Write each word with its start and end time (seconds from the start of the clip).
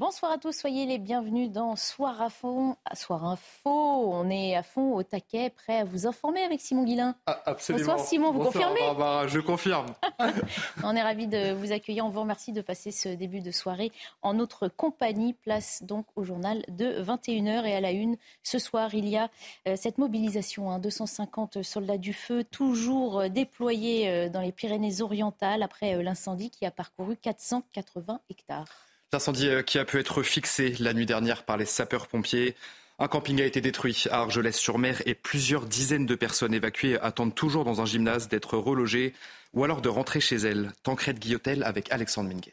Bonsoir 0.00 0.32
à 0.32 0.38
tous, 0.38 0.52
soyez 0.52 0.86
les 0.86 0.96
bienvenus 0.96 1.50
dans 1.50 1.76
Soir 1.76 2.22
à 2.22 2.30
fond, 2.30 2.74
Soir 2.94 3.22
Info. 3.26 3.70
On 3.70 4.30
est 4.30 4.56
à 4.56 4.62
fond 4.62 4.94
au 4.94 5.02
taquet, 5.02 5.50
prêt 5.50 5.80
à 5.80 5.84
vous 5.84 6.06
informer 6.06 6.42
avec 6.42 6.62
Simon 6.62 6.84
Guillain. 6.84 7.16
Ah, 7.26 7.42
absolument. 7.44 7.84
Bonsoir 7.84 8.06
Simon, 8.08 8.32
vous 8.32 8.38
Bonsoir, 8.38 8.70
confirmez 8.70 8.80
Barbara, 8.80 9.26
Je 9.26 9.40
confirme. 9.40 9.84
On 10.84 10.96
est 10.96 11.02
ravis 11.02 11.26
de 11.26 11.52
vous 11.52 11.70
accueillir. 11.70 12.06
On 12.06 12.08
vous 12.08 12.22
remercie 12.22 12.52
de 12.52 12.62
passer 12.62 12.92
ce 12.92 13.10
début 13.10 13.42
de 13.42 13.50
soirée 13.50 13.92
en 14.22 14.32
notre 14.32 14.68
compagnie. 14.68 15.34
Place 15.34 15.82
donc 15.82 16.06
au 16.16 16.24
journal 16.24 16.64
de 16.68 17.02
21h 17.02 17.66
et 17.66 17.74
à 17.74 17.82
la 17.82 17.90
une. 17.90 18.16
Ce 18.42 18.58
soir, 18.58 18.94
il 18.94 19.06
y 19.06 19.18
a 19.18 19.28
euh, 19.68 19.76
cette 19.76 19.98
mobilisation. 19.98 20.70
hein, 20.70 20.78
250 20.78 21.62
soldats 21.62 21.98
du 21.98 22.14
feu, 22.14 22.42
toujours 22.42 23.20
euh, 23.20 23.28
déployés 23.28 24.08
euh, 24.08 24.28
dans 24.30 24.40
les 24.40 24.52
Pyrénées-Orientales 24.52 25.62
après 25.62 26.02
l'incendie 26.02 26.48
qui 26.48 26.64
a 26.64 26.70
parcouru 26.70 27.18
480 27.18 28.22
hectares. 28.30 28.89
L'incendie 29.12 29.48
euh, 29.48 29.62
qui 29.62 29.80
a 29.80 29.84
pu 29.84 29.98
être 29.98 30.22
fixé 30.22 30.76
la 30.78 30.94
nuit 30.94 31.04
dernière 31.04 31.42
par 31.42 31.56
les 31.56 31.64
sapeurs-pompiers. 31.64 32.54
Un 33.00 33.08
camping 33.08 33.40
a 33.40 33.44
été 33.44 33.60
détruit 33.60 34.04
à 34.08 34.20
Argelès-sur-Mer 34.20 35.02
et 35.04 35.14
plusieurs 35.14 35.66
dizaines 35.66 36.06
de 36.06 36.14
personnes 36.14 36.54
évacuées 36.54 36.96
attendent 37.00 37.34
toujours 37.34 37.64
dans 37.64 37.80
un 37.80 37.86
gymnase 37.86 38.28
d'être 38.28 38.56
relogées 38.56 39.12
ou 39.52 39.64
alors 39.64 39.80
de 39.80 39.88
rentrer 39.88 40.20
chez 40.20 40.36
elles. 40.36 40.70
Tancrède 40.84 41.18
Guillotel 41.18 41.64
avec 41.64 41.90
Alexandre 41.90 42.28
Minguez. 42.28 42.52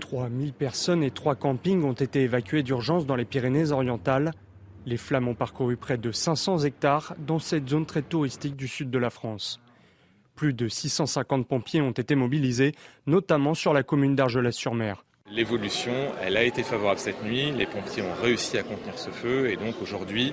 3000 0.00 0.54
personnes 0.54 1.02
et 1.02 1.10
trois 1.10 1.34
campings 1.34 1.84
ont 1.84 1.92
été 1.92 2.22
évacués 2.22 2.62
d'urgence 2.62 3.04
dans 3.04 3.16
les 3.16 3.26
Pyrénées-Orientales. 3.26 4.32
Les 4.86 4.96
flammes 4.96 5.28
ont 5.28 5.34
parcouru 5.34 5.76
près 5.76 5.98
de 5.98 6.10
500 6.10 6.60
hectares 6.60 7.14
dans 7.18 7.38
cette 7.38 7.68
zone 7.68 7.84
très 7.84 8.00
touristique 8.00 8.56
du 8.56 8.66
sud 8.66 8.90
de 8.90 8.98
la 8.98 9.10
France. 9.10 9.60
Plus 10.38 10.54
de 10.54 10.68
650 10.68 11.48
pompiers 11.48 11.80
ont 11.80 11.90
été 11.90 12.14
mobilisés, 12.14 12.70
notamment 13.08 13.54
sur 13.54 13.74
la 13.74 13.82
commune 13.82 14.14
d'Argelès-sur-Mer. 14.14 15.04
L'évolution, 15.32 15.92
elle 16.22 16.36
a 16.36 16.44
été 16.44 16.62
favorable 16.62 17.00
cette 17.00 17.24
nuit. 17.24 17.50
Les 17.50 17.66
pompiers 17.66 18.04
ont 18.04 18.22
réussi 18.22 18.56
à 18.56 18.62
contenir 18.62 18.96
ce 18.96 19.10
feu 19.10 19.50
et 19.50 19.56
donc 19.56 19.82
aujourd'hui, 19.82 20.32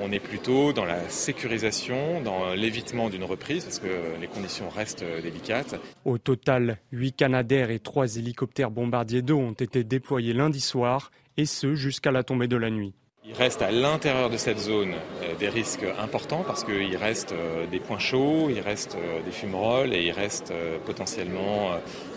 on 0.00 0.12
est 0.12 0.20
plutôt 0.20 0.72
dans 0.72 0.84
la 0.84 1.08
sécurisation, 1.08 2.20
dans 2.20 2.54
l'évitement 2.54 3.10
d'une 3.10 3.24
reprise 3.24 3.64
parce 3.64 3.80
que 3.80 4.20
les 4.20 4.28
conditions 4.28 4.68
restent 4.68 5.04
délicates. 5.24 5.74
Au 6.04 6.18
total, 6.18 6.78
8 6.92 7.16
Canadair 7.16 7.72
et 7.72 7.80
3 7.80 8.18
hélicoptères 8.18 8.70
bombardiers 8.70 9.22
d'eau 9.22 9.40
ont 9.40 9.54
été 9.54 9.82
déployés 9.82 10.34
lundi 10.34 10.60
soir, 10.60 11.10
et 11.36 11.46
ce 11.46 11.74
jusqu'à 11.74 12.12
la 12.12 12.22
tombée 12.22 12.46
de 12.46 12.56
la 12.56 12.70
nuit. 12.70 12.94
Il 13.24 13.34
reste 13.34 13.62
à 13.62 13.70
l'intérieur 13.70 14.30
de 14.30 14.36
cette 14.36 14.58
zone 14.58 14.94
euh, 15.22 15.36
des 15.38 15.48
risques 15.48 15.84
importants 16.00 16.42
parce 16.44 16.64
qu'il 16.64 16.96
reste 16.96 17.30
euh, 17.32 17.66
des 17.68 17.78
points 17.78 18.00
chauds, 18.00 18.50
il 18.50 18.58
reste 18.58 18.96
euh, 18.96 19.22
des 19.22 19.30
fumerolles 19.30 19.94
et 19.94 20.02
il 20.02 20.10
reste 20.10 20.52
potentiellement 20.84 21.70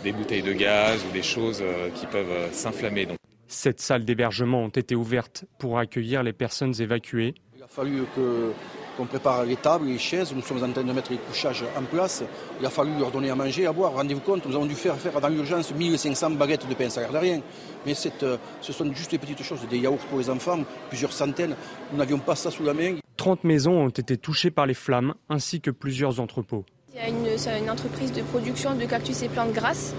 des 0.03 0.11
bouteilles 0.11 0.41
de 0.41 0.53
gaz 0.53 1.05
ou 1.07 1.11
des 1.13 1.21
choses 1.21 1.63
qui 1.95 2.07
peuvent 2.07 2.51
s'inflammer. 2.51 3.05
Donc, 3.05 3.17
Sept 3.47 3.79
salles 3.79 4.03
d'hébergement 4.03 4.63
ont 4.63 4.69
été 4.69 4.95
ouvertes 4.95 5.45
pour 5.59 5.77
accueillir 5.77 6.23
les 6.23 6.33
personnes 6.33 6.73
évacuées. 6.81 7.35
Il 7.55 7.63
a 7.63 7.67
fallu 7.67 8.03
que- 8.15 8.51
qu'on 8.95 9.05
prépare 9.05 9.43
les 9.45 9.55
tables, 9.55 9.87
les 9.87 9.97
chaises. 9.97 10.33
Nous 10.33 10.41
sommes 10.41 10.63
en 10.63 10.71
train 10.71 10.83
de 10.83 10.91
mettre 10.91 11.11
les 11.11 11.17
couchages 11.17 11.63
en 11.77 11.83
place. 11.83 12.23
Il 12.59 12.65
a 12.65 12.69
fallu 12.69 12.91
leur 12.99 13.11
donner 13.11 13.29
à 13.29 13.35
manger, 13.35 13.65
à 13.65 13.73
boire. 13.73 13.93
Rendez-vous 13.93 14.21
compte, 14.21 14.45
nous 14.45 14.55
avons 14.55 14.65
dû 14.65 14.75
faire, 14.75 14.95
faire 14.95 15.19
dans 15.19 15.29
l'urgence 15.29 15.73
1500 15.73 16.31
baguettes 16.31 16.67
de 16.67 16.73
pain. 16.73 16.89
Ça 16.89 17.01
ne 17.01 17.07
regarde 17.07 17.23
rien. 17.23 17.41
Mais 17.85 17.93
euh, 18.23 18.37
ce 18.61 18.73
sont 18.73 18.91
juste 18.93 19.11
des 19.11 19.17
petites 19.17 19.43
choses. 19.43 19.59
Des 19.69 19.77
yaourts 19.77 20.05
pour 20.09 20.19
les 20.19 20.29
enfants, 20.29 20.59
plusieurs 20.89 21.13
centaines. 21.13 21.55
Nous 21.91 21.97
n'avions 21.97 22.19
pas 22.19 22.35
ça 22.35 22.51
sous 22.51 22.63
la 22.63 22.73
main. 22.73 22.95
30 23.17 23.43
maisons 23.43 23.85
ont 23.85 23.89
été 23.89 24.17
touchées 24.17 24.51
par 24.51 24.65
les 24.65 24.73
flammes, 24.73 25.13
ainsi 25.29 25.61
que 25.61 25.71
plusieurs 25.71 26.19
entrepôts. 26.19 26.65
Il 26.93 26.99
y 26.99 27.49
a 27.49 27.57
une 27.57 27.69
entreprise 27.69 28.11
de 28.11 28.21
production 28.21 28.75
de 28.75 28.85
cactus 28.85 29.21
et 29.23 29.29
plantes 29.29 29.51
grasses 29.51 29.93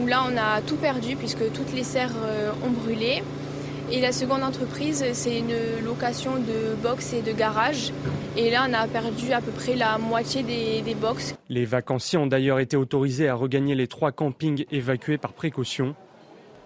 où 0.00 0.06
là 0.06 0.24
on 0.28 0.36
a 0.36 0.60
tout 0.60 0.76
perdu 0.76 1.16
puisque 1.16 1.52
toutes 1.52 1.72
les 1.74 1.84
serres 1.84 2.14
euh, 2.22 2.52
ont 2.64 2.70
brûlé. 2.70 3.22
Et 3.92 4.00
la 4.00 4.12
seconde 4.12 4.44
entreprise, 4.44 5.04
c'est 5.14 5.38
une 5.38 5.84
location 5.84 6.36
de 6.36 6.76
box 6.80 7.12
et 7.12 7.22
de 7.22 7.32
garage. 7.32 7.92
Et 8.36 8.48
là, 8.48 8.66
on 8.68 8.72
a 8.72 8.86
perdu 8.86 9.32
à 9.32 9.40
peu 9.40 9.50
près 9.50 9.74
la 9.74 9.98
moitié 9.98 10.44
des, 10.44 10.80
des 10.80 10.94
box. 10.94 11.34
Les 11.48 11.64
vacanciers 11.64 12.16
ont 12.16 12.28
d'ailleurs 12.28 12.60
été 12.60 12.76
autorisés 12.76 13.28
à 13.28 13.34
regagner 13.34 13.74
les 13.74 13.88
trois 13.88 14.12
campings 14.12 14.64
évacués 14.70 15.18
par 15.18 15.32
précaution. 15.32 15.96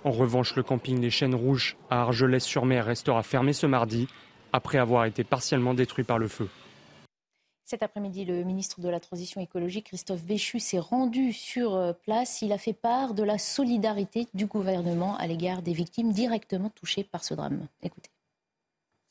En 0.04 0.10
revanche, 0.10 0.54
le 0.54 0.62
camping 0.62 1.00
des 1.00 1.08
Chênes 1.08 1.34
Rouges 1.34 1.78
à 1.88 2.02
Argelès-sur-Mer 2.02 2.84
restera 2.84 3.22
fermé 3.22 3.54
ce 3.54 3.66
mardi, 3.66 4.06
après 4.52 4.76
avoir 4.76 5.06
été 5.06 5.24
partiellement 5.24 5.72
détruit 5.72 6.04
par 6.04 6.18
le 6.18 6.28
feu. 6.28 6.48
Cet 7.66 7.82
après-midi, 7.82 8.26
le 8.26 8.44
ministre 8.44 8.82
de 8.82 8.90
la 8.90 9.00
Transition 9.00 9.40
écologique, 9.40 9.86
Christophe 9.86 10.22
Béchu, 10.22 10.60
s'est 10.60 10.78
rendu 10.78 11.32
sur 11.32 11.74
euh, 11.74 11.94
place. 11.94 12.42
Il 12.42 12.52
a 12.52 12.58
fait 12.58 12.74
part 12.74 13.14
de 13.14 13.22
la 13.22 13.38
solidarité 13.38 14.26
du 14.34 14.44
gouvernement 14.44 15.16
à 15.16 15.26
l'égard 15.26 15.62
des 15.62 15.72
victimes 15.72 16.12
directement 16.12 16.68
touchées 16.68 17.04
par 17.04 17.24
ce 17.24 17.32
drame. 17.32 17.66
Écoutez. 17.82 18.10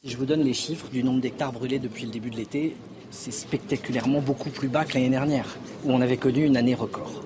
Si 0.04 0.12
je 0.12 0.18
vous 0.18 0.28
donne 0.28 0.44
les 0.44 0.54
chiffres 0.54 0.88
du 0.90 1.04
nombre 1.04 1.20
d'hectares 1.20 1.52
brûlés 1.52 1.80
depuis 1.80 2.06
le 2.06 2.12
début 2.12 2.30
de 2.30 2.36
l'été, 2.36 2.78
c'est 3.10 3.32
spectaculairement 3.32 4.22
beaucoup 4.22 4.52
plus 4.52 4.68
bas 4.68 4.86
que 4.86 4.94
l'année 4.94 5.10
dernière, 5.10 5.58
où 5.84 5.92
on 5.92 6.02
avait 6.02 6.18
connu 6.18 6.46
une 6.46 6.58
année 6.58 6.76
record. 6.76 7.24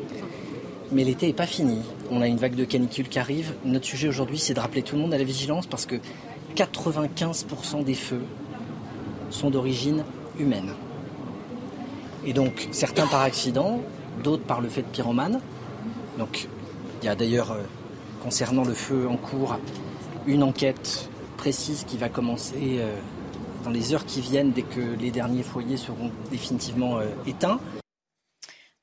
Mais 0.93 1.03
l'été 1.03 1.27
n'est 1.27 1.33
pas 1.33 1.45
fini. 1.45 1.81
On 2.09 2.21
a 2.21 2.27
une 2.27 2.37
vague 2.37 2.55
de 2.55 2.63
canicule 2.63 3.09
qui 3.09 3.19
arrive. 3.19 3.53
Notre 3.65 3.85
sujet 3.85 4.07
aujourd'hui, 4.07 4.39
c'est 4.39 4.53
de 4.53 4.61
rappeler 4.61 4.81
tout 4.81 4.95
le 4.95 5.01
monde 5.01 5.13
à 5.13 5.17
la 5.17 5.25
vigilance 5.25 5.67
parce 5.67 5.85
que 5.85 5.97
95% 6.55 7.83
des 7.83 7.95
feux 7.95 8.23
sont 9.29 9.49
d'origine 9.49 10.05
humaine. 10.39 10.71
Et 12.27 12.33
donc, 12.33 12.67
certains 12.71 13.07
par 13.07 13.21
accident, 13.21 13.79
d'autres 14.21 14.43
par 14.43 14.59
le 14.59 14.67
fait 14.67 14.81
de 14.81 14.87
pyromane. 14.87 15.39
Donc, 16.17 16.49
il 17.01 17.05
y 17.05 17.07
a 17.07 17.15
d'ailleurs, 17.15 17.53
euh, 17.53 17.63
concernant 18.21 18.65
le 18.65 18.73
feu 18.73 19.07
en 19.07 19.15
cours, 19.15 19.57
une 20.25 20.43
enquête 20.43 21.09
précise 21.37 21.85
qui 21.85 21.95
va 21.95 22.09
commencer 22.09 22.79
euh, 22.79 22.93
dans 23.63 23.69
les 23.69 23.93
heures 23.93 24.05
qui 24.05 24.19
viennent 24.19 24.51
dès 24.51 24.63
que 24.63 24.81
les 24.99 25.09
derniers 25.09 25.41
foyers 25.41 25.77
seront 25.77 26.11
définitivement 26.29 26.97
euh, 26.97 27.05
éteints. 27.25 27.61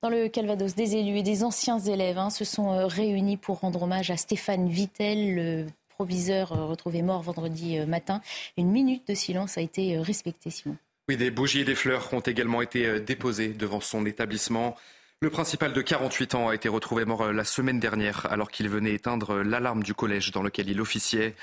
Dans 0.02 0.08
le 0.08 0.28
Calvados, 0.28 0.74
des 0.74 0.96
élus 0.96 1.18
et 1.18 1.22
des 1.22 1.44
anciens 1.44 1.78
élèves 1.78 2.16
hein, 2.16 2.30
se 2.30 2.46
sont 2.46 2.86
réunis 2.86 3.36
pour 3.36 3.60
rendre 3.60 3.82
hommage 3.82 4.10
à 4.10 4.16
Stéphane 4.16 4.68
Vittel, 4.68 5.34
le 5.34 5.66
proviseur 5.90 6.48
retrouvé 6.48 7.02
mort 7.02 7.20
vendredi 7.20 7.78
matin. 7.86 8.22
Une 8.56 8.70
minute 8.70 9.06
de 9.06 9.14
silence 9.14 9.58
a 9.58 9.60
été 9.60 9.98
respectée, 9.98 10.50
Simon. 10.50 10.76
Oui, 11.08 11.18
des 11.18 11.30
bougies 11.30 11.60
et 11.60 11.64
des 11.64 11.74
fleurs 11.74 12.14
ont 12.14 12.20
également 12.20 12.62
été 12.62 12.86
euh, 12.86 12.98
déposées 12.98 13.48
devant 13.48 13.80
son 13.80 14.06
établissement. 14.06 14.74
Le 15.20 15.28
principal 15.28 15.74
de 15.74 15.82
48 15.82 16.34
ans 16.34 16.48
a 16.48 16.54
été 16.54 16.70
retrouvé 16.70 17.04
mort 17.04 17.20
euh, 17.24 17.32
la 17.32 17.44
semaine 17.44 17.78
dernière 17.78 18.24
alors 18.32 18.50
qu'il 18.50 18.70
venait 18.70 18.94
éteindre 18.94 19.34
euh, 19.34 19.42
l'alarme 19.42 19.82
du 19.82 19.92
collège 19.92 20.30
dans 20.30 20.42
lequel 20.42 20.70
il 20.70 20.80
officiait. 20.80 21.34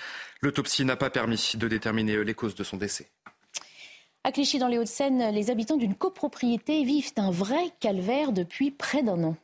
L'autopsie 0.41 0.83
n'a 0.83 0.95
pas 0.95 1.11
permis 1.11 1.51
de 1.53 1.67
déterminer 1.67 2.23
les 2.23 2.33
causes 2.33 2.55
de 2.55 2.63
son 2.63 2.77
décès. 2.77 3.11
À 4.23 4.31
Clichy, 4.31 4.57
dans 4.57 4.67
les 4.67 4.79
Hauts-de-Seine, 4.79 5.31
les 5.31 5.51
habitants 5.51 5.77
d'une 5.77 5.95
copropriété 5.95 6.83
vivent 6.83 7.11
un 7.17 7.29
vrai 7.29 7.71
calvaire 7.79 8.31
depuis 8.31 8.71
près 8.71 9.03
d'un 9.03 9.23
an. 9.23 9.37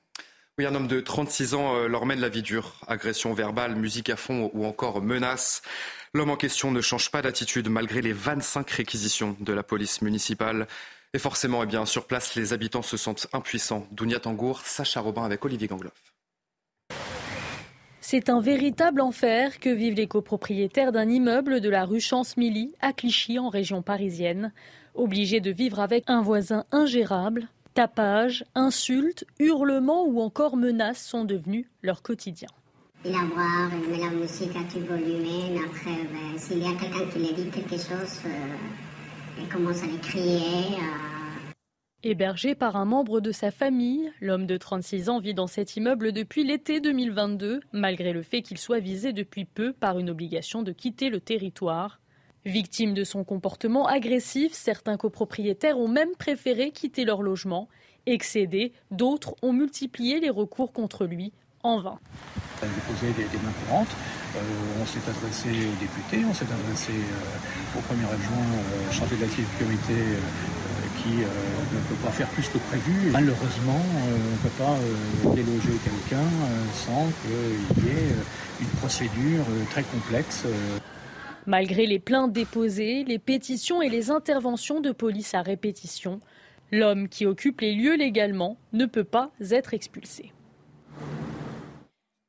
Oui, 0.57 0.65
un 0.65 0.73
homme 0.73 0.87
de 0.87 0.99
36 0.99 1.53
ans 1.53 1.87
leur 1.87 2.07
mène 2.07 2.19
la 2.19 2.29
vie 2.29 2.41
dure. 2.41 2.81
Agression 2.87 3.33
verbale, 3.33 3.75
musique 3.75 4.09
à 4.09 4.15
fond 4.15 4.49
ou 4.53 4.65
encore 4.65 5.01
menaces. 5.03 5.61
L'homme 6.13 6.29
en 6.29 6.37
question 6.37 6.71
ne 6.71 6.81
change 6.81 7.11
pas 7.11 7.21
d'attitude 7.21 7.69
malgré 7.69 8.01
les 8.01 8.13
25 8.13 8.69
réquisitions 8.69 9.35
de 9.39 9.53
la 9.53 9.63
police 9.63 10.01
municipale. 10.01 10.67
Et 11.13 11.19
forcément, 11.19 11.63
eh 11.63 11.85
sur 11.85 12.05
place, 12.07 12.35
les 12.35 12.53
habitants 12.53 12.81
se 12.81 12.97
sentent 12.97 13.27
impuissants. 13.33 13.87
Dounia 13.91 14.19
Tangour, 14.19 14.61
Sacha 14.61 14.99
Robin 14.99 15.23
avec 15.23 15.43
Olivier 15.45 15.67
Gangloff. 15.67 15.93
C'est 18.01 18.29
un 18.29 18.39
véritable 18.39 19.01
enfer 19.01 19.59
que 19.59 19.69
vivent 19.69 19.95
les 19.95 20.07
copropriétaires 20.07 20.93
d'un 20.93 21.09
immeuble 21.09 21.59
de 21.59 21.69
la 21.69 21.83
rue 21.83 21.99
Chance-Milly 21.99 22.73
à 22.79 22.93
Clichy 22.93 23.37
en 23.37 23.49
région 23.49 23.81
parisienne. 23.81 24.53
Obligés 24.95 25.41
de 25.41 25.51
vivre 25.51 25.81
avec 25.81 26.05
un 26.07 26.21
voisin 26.21 26.63
ingérable, 26.71 27.49
tapages, 27.73 28.45
insultes, 28.55 29.25
hurlements 29.39 30.05
ou 30.05 30.21
encore 30.21 30.55
menaces 30.55 31.03
sont 31.03 31.25
devenus 31.25 31.65
leur 31.81 32.01
quotidien. 32.01 32.47
Il 33.05 33.13
a 33.15 33.23
boire, 33.25 33.71
met 33.89 33.99
la 33.99 34.09
musique 34.09 34.55
à 34.55 34.63
tout 34.71 34.79
volume. 34.85 35.61
Après, 35.65 36.03
ben, 36.11 36.37
s'il 36.37 36.59
y 36.59 36.65
a 36.65 36.73
quelqu'un 36.77 37.05
qui 37.11 37.19
lui 37.19 37.33
dit 37.33 37.49
quelque 37.49 37.77
chose, 37.77 38.21
euh, 38.25 38.55
il 39.39 39.47
commence 39.47 39.83
à 39.83 39.85
les 39.85 39.99
crier. 39.99 40.75
euh, 40.75 41.51
Hébergé 42.03 42.55
par 42.55 42.75
un 42.75 42.85
membre 42.85 43.19
de 43.21 43.31
sa 43.31 43.51
famille, 43.51 44.11
l'homme 44.19 44.45
de 44.45 44.57
36 44.57 45.09
ans 45.09 45.19
vit 45.19 45.33
dans 45.33 45.47
cet 45.47 45.77
immeuble 45.77 46.11
depuis 46.11 46.43
l'été 46.43 46.79
2022, 46.79 47.61
malgré 47.71 48.13
le 48.13 48.23
fait 48.23 48.41
qu'il 48.41 48.57
soit 48.57 48.79
visé 48.79 49.13
depuis 49.13 49.45
peu 49.45 49.73
par 49.73 49.99
une 49.99 50.09
obligation 50.09 50.61
de 50.63 50.71
quitter 50.71 51.09
le 51.09 51.19
territoire. 51.21 51.99
Victime 52.45 52.93
de 52.93 53.03
son 53.03 53.23
comportement 53.23 53.87
agressif, 53.87 54.53
certains 54.53 54.97
copropriétaires 54.97 55.79
ont 55.79 55.87
même 55.89 56.15
préféré 56.17 56.71
quitter 56.71 57.03
leur 57.05 57.21
logement. 57.21 57.67
Excédés, 58.05 58.71
d'autres 58.89 59.35
ont 59.41 59.53
multiplié 59.53 60.19
les 60.19 60.29
recours 60.29 60.71
contre 60.71 61.05
lui 61.05 61.33
en 61.67 61.81
vain. 61.81 61.99
On 62.61 62.65
a 62.65 62.69
déposé 62.69 63.07
des, 63.13 63.29
des 63.29 63.43
mains 63.43 63.53
courantes, 63.65 63.95
euh, 64.35 64.81
on 64.81 64.85
s'est 64.85 65.05
adressé 65.07 65.49
aux 65.49 65.79
députés, 65.79 66.25
on 66.29 66.33
s'est 66.33 66.45
adressé 66.45 66.91
euh, 66.91 67.77
au 67.77 67.81
premier 67.81 68.05
adjoint 68.05 68.49
euh, 68.53 68.91
chargé 68.91 69.15
de 69.15 69.21
la 69.21 69.29
sécurité 69.29 69.95
qui 70.97 71.09
ne 71.09 71.79
peut 71.87 72.03
pas 72.03 72.11
faire 72.11 72.27
plus 72.29 72.47
que 72.49 72.57
prévu. 72.57 73.11
Malheureusement, 73.11 73.79
on 73.95 74.31
ne 74.33 74.37
peut 74.41 74.57
pas 74.57 74.75
déloger 75.35 75.77
quelqu'un 75.83 76.25
sans 76.73 77.07
qu'il 77.21 77.85
y 77.85 77.89
ait 77.89 78.15
une 78.59 78.67
procédure 78.79 79.45
très 79.69 79.83
complexe. 79.83 80.45
Malgré 81.45 81.85
les 81.85 81.99
plaintes 81.99 82.33
déposées, 82.33 83.03
les 83.03 83.19
pétitions 83.19 83.81
et 83.81 83.89
les 83.89 84.09
interventions 84.09 84.81
de 84.81 84.91
police 84.91 85.35
à 85.35 85.43
répétition, 85.43 86.19
l'homme 86.71 87.07
qui 87.09 87.25
occupe 87.27 87.61
les 87.61 87.75
lieux 87.75 87.95
légalement 87.95 88.57
ne 88.73 88.85
peut 88.85 89.05
pas 89.05 89.29
être 89.51 89.75
expulsé. 89.75 90.31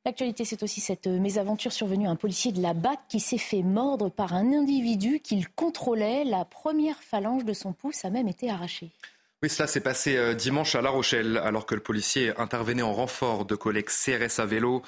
L'actualité, 0.05 0.45
c'est 0.45 0.63
aussi 0.63 0.79
cette 0.79 1.07
mésaventure 1.07 1.73
survenue 1.73 2.07
à 2.07 2.11
un 2.11 2.15
policier 2.15 2.51
de 2.51 2.61
la 2.61 2.73
BAC 2.73 2.99
qui 3.09 3.19
s'est 3.19 3.37
fait 3.37 3.63
mordre 3.63 4.09
par 4.09 4.33
un 4.33 4.53
individu 4.53 5.19
qu'il 5.19 5.49
contrôlait. 5.49 6.23
La 6.23 6.45
première 6.45 7.03
phalange 7.03 7.43
de 7.43 7.53
son 7.53 7.73
pouce 7.73 8.05
a 8.05 8.09
même 8.09 8.27
été 8.27 8.49
arrachée. 8.49 8.91
Oui, 9.43 9.49
cela 9.49 9.67
s'est 9.67 9.81
passé 9.81 10.17
euh, 10.17 10.33
dimanche 10.33 10.75
à 10.75 10.81
La 10.81 10.89
Rochelle, 10.89 11.37
alors 11.37 11.65
que 11.65 11.75
le 11.75 11.81
policier 11.81 12.33
intervenait 12.37 12.81
en 12.81 12.93
renfort 12.93 13.45
de 13.45 13.55
collègues 13.55 13.87
CRS 13.87 14.39
à 14.39 14.45
vélo. 14.45 14.83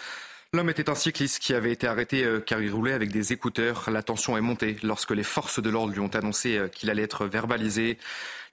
L'homme 0.53 0.69
était 0.69 0.89
un 0.89 0.95
cycliste 0.95 1.39
qui 1.39 1.53
avait 1.53 1.71
été 1.71 1.87
arrêté 1.87 2.25
euh, 2.25 2.41
car 2.41 2.61
il 2.61 2.73
roulait 2.73 2.91
avec 2.91 3.09
des 3.09 3.31
écouteurs. 3.31 3.89
La 3.89 4.03
tension 4.03 4.35
est 4.35 4.41
montée 4.41 4.75
lorsque 4.83 5.11
les 5.11 5.23
forces 5.23 5.61
de 5.61 5.69
l'ordre 5.69 5.93
lui 5.93 6.01
ont 6.01 6.13
annoncé 6.13 6.57
euh, 6.57 6.67
qu'il 6.67 6.89
allait 6.89 7.03
être 7.03 7.25
verbalisé. 7.25 7.97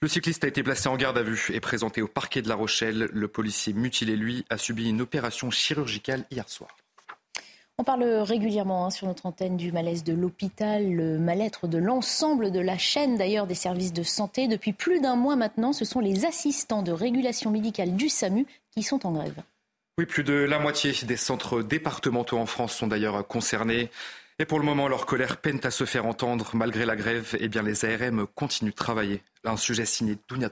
Le 0.01 0.07
cycliste 0.07 0.45
a 0.45 0.47
été 0.47 0.63
placé 0.63 0.87
en 0.87 0.95
garde 0.95 1.17
à 1.17 1.23
vue 1.23 1.49
et 1.53 1.59
présenté 1.59 2.01
au 2.01 2.07
parquet 2.07 2.41
de 2.41 2.47
La 2.47 2.55
Rochelle. 2.55 3.09
Le 3.11 3.27
policier 3.27 3.73
mutilé, 3.73 4.15
lui, 4.15 4.45
a 4.49 4.57
subi 4.57 4.87
une 4.87 5.01
opération 5.01 5.51
chirurgicale 5.51 6.23
hier 6.31 6.47
soir. 6.47 6.69
On 7.77 7.83
parle 7.83 8.05
régulièrement 8.05 8.85
hein, 8.85 8.91
sur 8.91 9.05
notre 9.05 9.25
antenne 9.25 9.57
du 9.57 9.73
malaise 9.73 10.05
de 10.05 10.13
l'hôpital, 10.13 10.89
le 10.89 11.19
mal-être 11.19 11.67
de 11.67 11.79
l'ensemble 11.79 12.51
de 12.51 12.61
la 12.61 12.77
chaîne 12.77 13.17
d'ailleurs 13.17 13.45
des 13.45 13.55
services 13.55 13.91
de 13.91 14.03
santé. 14.03 14.47
Depuis 14.47 14.71
plus 14.71 15.01
d'un 15.01 15.17
mois 15.17 15.35
maintenant, 15.35 15.73
ce 15.73 15.83
sont 15.83 15.99
les 15.99 16.23
assistants 16.23 16.81
de 16.81 16.93
régulation 16.93 17.51
médicale 17.51 17.97
du 17.97 18.07
SAMU 18.07 18.45
qui 18.71 18.83
sont 18.83 19.05
en 19.05 19.11
grève. 19.11 19.43
Oui, 19.99 20.05
plus 20.05 20.23
de 20.23 20.31
la 20.31 20.59
moitié 20.59 20.93
des 21.05 21.17
centres 21.17 21.61
départementaux 21.61 22.37
en 22.37 22.45
France 22.45 22.73
sont 22.73 22.87
d'ailleurs 22.87 23.27
concernés. 23.27 23.91
Et 24.39 24.45
pour 24.45 24.57
le 24.57 24.63
moment, 24.63 24.87
leur 24.87 25.05
colère 25.05 25.41
peine 25.41 25.59
à 25.63 25.71
se 25.71 25.83
faire 25.83 26.05
entendre. 26.05 26.51
Malgré 26.53 26.85
la 26.85 26.95
grève, 26.95 27.35
eh 27.37 27.49
bien, 27.49 27.63
les 27.63 27.83
ARM 27.83 28.25
continuent 28.27 28.69
de 28.69 28.75
travailler. 28.75 29.21
Un 29.43 29.57
sujet 29.57 29.83
signé 29.83 30.17
Dounia 30.29 30.49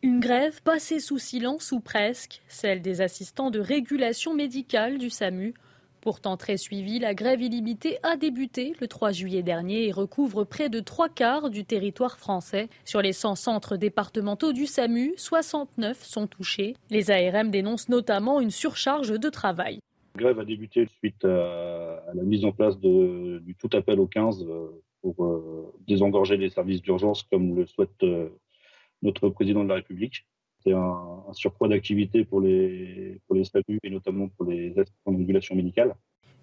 Une 0.00 0.20
grève 0.20 0.62
passée 0.62 1.00
sous 1.00 1.18
silence 1.18 1.70
ou 1.70 1.80
presque, 1.80 2.40
celle 2.48 2.80
des 2.80 3.02
assistants 3.02 3.50
de 3.50 3.60
régulation 3.60 4.32
médicale 4.32 4.96
du 4.96 5.10
SAMU. 5.10 5.52
Pourtant 6.00 6.38
très 6.38 6.56
suivie, 6.56 6.98
la 6.98 7.12
grève 7.12 7.42
illimitée 7.42 7.98
a 8.02 8.16
débuté 8.16 8.72
le 8.80 8.88
3 8.88 9.12
juillet 9.12 9.42
dernier 9.42 9.86
et 9.86 9.92
recouvre 9.92 10.44
près 10.44 10.70
de 10.70 10.80
trois 10.80 11.10
quarts 11.10 11.50
du 11.50 11.66
territoire 11.66 12.18
français. 12.18 12.70
Sur 12.86 13.02
les 13.02 13.12
100 13.12 13.34
centres 13.34 13.76
départementaux 13.76 14.54
du 14.54 14.64
SAMU, 14.64 15.12
69 15.18 16.02
sont 16.02 16.26
touchés. 16.26 16.74
Les 16.88 17.10
ARM 17.10 17.50
dénoncent 17.50 17.90
notamment 17.90 18.40
une 18.40 18.50
surcharge 18.50 19.10
de 19.10 19.28
travail. 19.28 19.80
La 20.14 20.22
grève 20.22 20.40
a 20.40 20.44
débuté 20.46 20.86
suite 20.86 21.22
à, 21.26 22.02
la 22.14 22.22
mise 22.22 22.46
en 22.46 22.52
place 22.52 22.78
du 22.78 23.54
tout 23.58 23.70
appel 23.74 24.00
au 24.00 24.06
15 24.06 24.46
euh, 24.48 24.82
pour 25.02 25.22
euh, 25.24 25.72
désengorger 25.86 26.38
les 26.38 26.48
services 26.48 26.80
d'urgence 26.80 27.24
comme 27.24 27.54
le 27.56 27.66
souhaite 27.66 28.02
euh, 28.02 28.30
notre 29.02 29.28
président 29.28 29.64
de 29.64 29.68
la 29.68 29.76
République. 29.76 30.24
C'est 30.64 30.72
un, 30.72 31.22
surcroît 31.32 31.68
d'activité 31.68 32.24
pour 32.24 32.40
les, 32.40 33.20
pour 33.26 33.36
les 33.36 33.44
statuts 33.44 33.78
et 33.82 33.90
notamment 33.90 34.28
pour 34.28 34.46
les 34.46 34.78
assistants 34.78 35.12
de 35.12 35.18
régulation 35.18 35.54
médicale. 35.54 35.94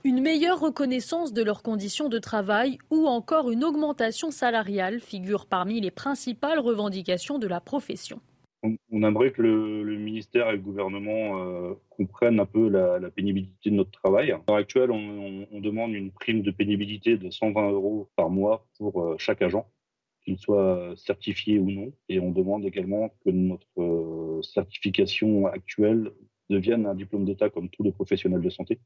Une 0.04 0.22
meilleure 0.22 0.60
reconnaissance 0.60 1.34
de 1.34 1.44
leurs 1.44 1.64
conditions 1.64 2.08
de 2.08 2.20
travail 2.20 2.78
ou 2.92 3.08
encore 3.08 3.52
une 3.52 3.64
augmentation 3.64 4.32
salariale 4.32 5.00
figurent 5.00 5.48
parmi 5.48 5.82
les 5.82 5.92
principales 5.92 6.60
revendications 6.60 7.40
de 7.40 7.48
la 7.48 7.60
profession. 7.60 8.22
On, 8.64 9.04
aimerait 9.04 9.32
que 9.32 9.42
le, 9.42 9.98
ministère 9.98 10.50
et 10.50 10.54
le 10.54 10.58
gouvernement 10.58 11.40
euh, 11.40 11.74
comprennent 11.90 12.40
un 12.40 12.46
peu 12.46 12.70
la, 12.70 13.00
pénibilité 13.12 13.70
de 13.70 13.76
notre 13.76 13.92
travail. 13.92 14.32
À 14.32 14.42
l'heure 14.48 14.58
actuelle, 14.58 14.92
on, 14.92 15.60
demande 15.60 15.94
une 15.94 16.12
prime 16.12 16.42
de 16.42 16.52
pénibilité 16.52 17.18
de 17.18 17.30
120 17.30 17.72
euros 17.72 18.10
par 18.16 18.30
mois 18.30 18.66
pour 18.78 19.02
euh, 19.02 19.16
chaque 19.20 19.42
agent 19.42 19.68
qu'il 20.28 20.38
soit 20.38 20.94
certifié 20.98 21.58
ou 21.58 21.72
non. 21.72 21.94
Et 22.10 22.20
on 22.20 22.32
demande 22.32 22.66
également 22.66 23.10
que 23.24 23.30
notre 23.30 23.66
euh, 23.78 24.42
certification 24.42 25.48
actuelle 25.48 26.12
devienne 26.50 26.86
un 26.86 26.96
diplôme 26.96 27.24
d'État 27.24 27.50
comme 27.50 27.70
tous 27.70 27.84
les 27.84 27.94
professionnels 27.94 28.42
de 28.42 28.50
santé. 28.50 28.78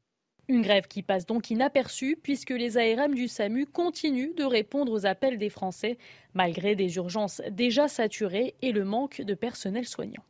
Une 0.48 0.62
grève 0.62 0.86
qui 0.86 1.02
passe 1.02 1.26
donc 1.26 1.50
inaperçue 1.50 2.16
puisque 2.20 2.50
les 2.50 2.76
ARM 2.76 3.14
du 3.14 3.26
SAMU 3.26 3.66
continuent 3.66 4.34
de 4.36 4.44
répondre 4.44 4.92
aux 4.92 5.04
appels 5.04 5.38
des 5.38 5.50
Français 5.50 5.98
malgré 6.34 6.76
des 6.76 6.96
urgences 6.96 7.42
déjà 7.50 7.88
saturées 7.88 8.54
et 8.62 8.70
le 8.70 8.84
manque 8.84 9.20
de 9.20 9.34
personnel 9.34 9.84
soignant. 9.84 10.22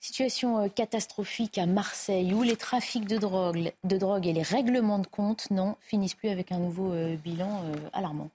Situation 0.00 0.60
euh, 0.60 0.68
catastrophique 0.68 1.58
à 1.58 1.66
Marseille 1.66 2.32
où 2.32 2.44
les 2.44 2.56
trafics 2.56 3.08
de 3.08 3.16
drogue, 3.16 3.72
de 3.82 3.96
drogue 3.96 4.28
et 4.28 4.32
les 4.32 4.42
règlements 4.42 5.00
de 5.00 5.08
compte 5.08 5.50
non 5.50 5.74
finissent 5.80 6.14
plus 6.14 6.28
avec 6.28 6.52
un 6.52 6.60
nouveau 6.60 6.92
euh, 6.92 7.16
bilan 7.16 7.64
alarmant. 7.92 8.30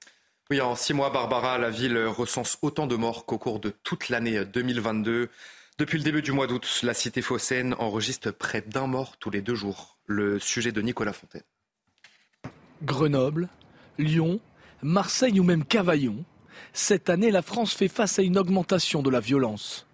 Oui, 0.54 0.62
en 0.62 0.76
six 0.76 0.94
mois, 0.94 1.10
Barbara, 1.10 1.58
la 1.58 1.72
ville 1.72 1.98
recense 2.06 2.60
autant 2.62 2.86
de 2.86 2.96
morts 2.96 3.26
qu'au 3.26 3.40
cours 3.40 3.60
de 3.60 3.72
toute 3.72 4.10
l'année 4.10 4.46
2022. 4.46 5.30
Depuis 5.80 5.98
le 5.98 6.04
début 6.04 6.22
du 6.22 6.32
mois 6.32 6.46
d'août, 6.46 6.82
la 6.84 6.94
cité 6.94 7.24
phocéenne 7.24 7.74
enregistre 7.80 8.30
près 8.30 8.62
d'un 8.62 8.86
mort 8.86 9.18
tous 9.18 9.32
les 9.32 9.42
deux 9.42 9.56
jours. 9.56 9.98
Le 10.06 10.38
sujet 10.38 10.72
de 10.72 10.80
Nicolas 10.84 11.12
Fontaine. 11.12 11.42
Grenoble, 12.84 13.50
Lyon, 13.98 14.40
Marseille 14.84 15.40
ou 15.40 15.44
même 15.44 15.66
Cavaillon, 15.66 16.24
cette 16.72 17.10
année, 17.10 17.32
la 17.32 17.42
France 17.42 17.74
fait 17.74 17.88
face 17.88 18.20
à 18.20 18.22
une 18.22 18.38
augmentation 18.38 19.02
de 19.02 19.10
la 19.10 19.22
violence. 19.22 19.88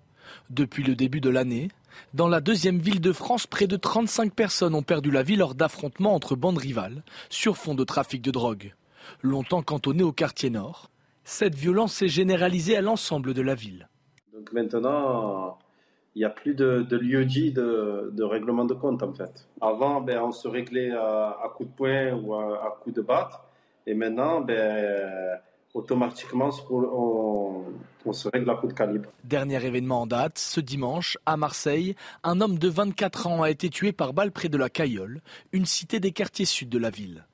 Depuis 0.49 0.83
le 0.83 0.93
début 0.93 1.21
de 1.21 1.29
l'année, 1.29 1.69
dans 2.13 2.27
la 2.27 2.41
deuxième 2.41 2.79
ville 2.79 2.99
de 2.99 3.13
France, 3.13 3.47
près 3.47 3.67
de 3.67 3.77
35 3.77 4.33
personnes 4.33 4.75
ont 4.75 4.83
perdu 4.83 5.09
la 5.09 5.23
vie 5.23 5.37
lors 5.37 5.55
d'affrontements 5.55 6.15
entre 6.15 6.35
bandes 6.35 6.57
rivales 6.57 7.01
sur 7.29 7.55
fond 7.55 7.75
de 7.75 7.85
trafic 7.85 8.21
de 8.21 8.31
drogue 8.31 8.73
longtemps 9.21 9.61
cantonné 9.61 10.03
au 10.03 10.11
quartier 10.11 10.49
nord. 10.49 10.89
Cette 11.23 11.55
violence 11.55 11.93
s'est 11.93 12.07
généralisée 12.07 12.75
à 12.75 12.81
l'ensemble 12.81 13.33
de 13.33 13.41
la 13.41 13.55
ville. 13.55 13.87
Donc 14.33 14.51
maintenant, 14.53 15.57
il 16.15 16.19
n'y 16.19 16.25
a 16.25 16.29
plus 16.29 16.55
de, 16.55 16.85
lieu 16.95 17.25
dit 17.25 17.51
de, 17.51 18.23
règlement 18.23 18.65
de 18.65 18.73
compte 18.73 19.03
en 19.03 19.13
fait. 19.13 19.47
Avant, 19.61 20.01
ben, 20.01 20.19
on 20.21 20.31
se 20.31 20.47
réglait 20.47 20.91
à, 20.91 21.37
à 21.43 21.49
coup 21.55 21.65
de 21.65 21.69
poing 21.69 22.13
ou 22.13 22.33
à, 22.33 22.65
à 22.65 22.77
coup 22.81 22.91
de 22.91 23.01
batte. 23.01 23.33
Et 23.85 23.93
maintenant, 23.93 24.41
ben, 24.41 25.39
automatiquement, 25.73 26.49
on, 26.69 27.63
on, 28.05 28.13
se 28.13 28.27
règle 28.27 28.49
à 28.49 28.55
coup 28.55 28.67
de 28.67 28.73
calibre. 28.73 29.09
Dernier 29.23 29.63
événement 29.63 30.01
en 30.01 30.07
date, 30.07 30.37
ce 30.37 30.59
dimanche, 30.59 31.17
à 31.25 31.37
Marseille, 31.37 31.95
un 32.23 32.41
homme 32.41 32.57
de 32.57 32.69
24 32.69 33.27
ans 33.27 33.43
a 33.43 33.49
été 33.49 33.69
tué 33.69 33.91
par 33.91 34.13
balle 34.13 34.31
près 34.31 34.49
de 34.49 34.57
la 34.57 34.69
Cayolle, 34.69 35.21
une 35.51 35.65
cité 35.65 35.99
des 35.99 36.11
quartiers 36.11 36.45
sud 36.45 36.69
de 36.69 36.79
la 36.79 36.89
ville. 36.89 37.25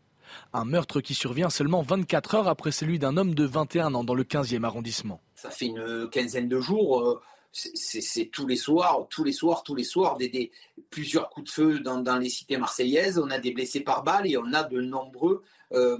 Un 0.53 0.65
meurtre 0.65 1.01
qui 1.01 1.13
survient 1.13 1.49
seulement 1.49 1.81
24 1.81 2.35
heures 2.35 2.47
après 2.47 2.71
celui 2.71 2.99
d'un 2.99 3.17
homme 3.17 3.35
de 3.35 3.45
21 3.45 3.93
ans 3.93 4.03
dans 4.03 4.15
le 4.15 4.23
15e 4.23 4.63
arrondissement. 4.63 5.21
Ça 5.35 5.49
fait 5.49 5.67
une 5.67 6.09
quinzaine 6.09 6.47
de 6.47 6.59
jours. 6.59 7.01
Euh, 7.01 7.21
c'est 7.55 8.29
tous 8.31 8.47
les 8.47 8.57
soirs, 8.57 9.07
tous 9.09 9.23
les 9.23 9.31
soirs, 9.31 9.63
tous 9.63 9.75
les 9.75 9.85
soirs, 9.85 10.17
des, 10.17 10.51
plusieurs 10.89 11.29
coups 11.29 11.45
de 11.45 11.51
feu 11.51 11.79
dans, 11.79 12.17
les 12.17 12.29
cités 12.29 12.57
marseillaises. 12.57 13.17
On 13.17 13.29
a 13.29 13.39
des 13.39 13.51
blessés 13.51 13.79
par 13.79 14.03
balle 14.03 14.27
et 14.27 14.37
on 14.37 14.51
a 14.53 14.63
de 14.63 14.81
nombreux 14.81 15.41
euh, 15.71 15.97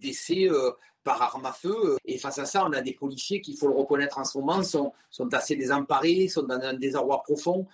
décès 0.00 0.50
euh, 0.50 0.70
par 1.02 1.22
arme 1.22 1.46
à 1.46 1.52
feu. 1.52 1.96
Et 2.04 2.18
face 2.18 2.38
à 2.38 2.44
ça, 2.44 2.66
on 2.66 2.72
a 2.72 2.82
des 2.82 2.92
policiers 2.92 3.40
qui, 3.40 3.52
il 3.52 3.56
faut 3.56 3.68
le 3.68 3.74
reconnaître 3.74 4.18
en 4.18 4.24
ce 4.24 4.36
moment, 4.36 4.62
sont, 4.62 4.92
sont 5.10 5.32
assez 5.32 5.56
désemparés, 5.56 6.28
sont 6.28 6.42
dans 6.42 6.60
un 6.60 6.74
désarroi 6.74 7.22
profond. 7.22 7.66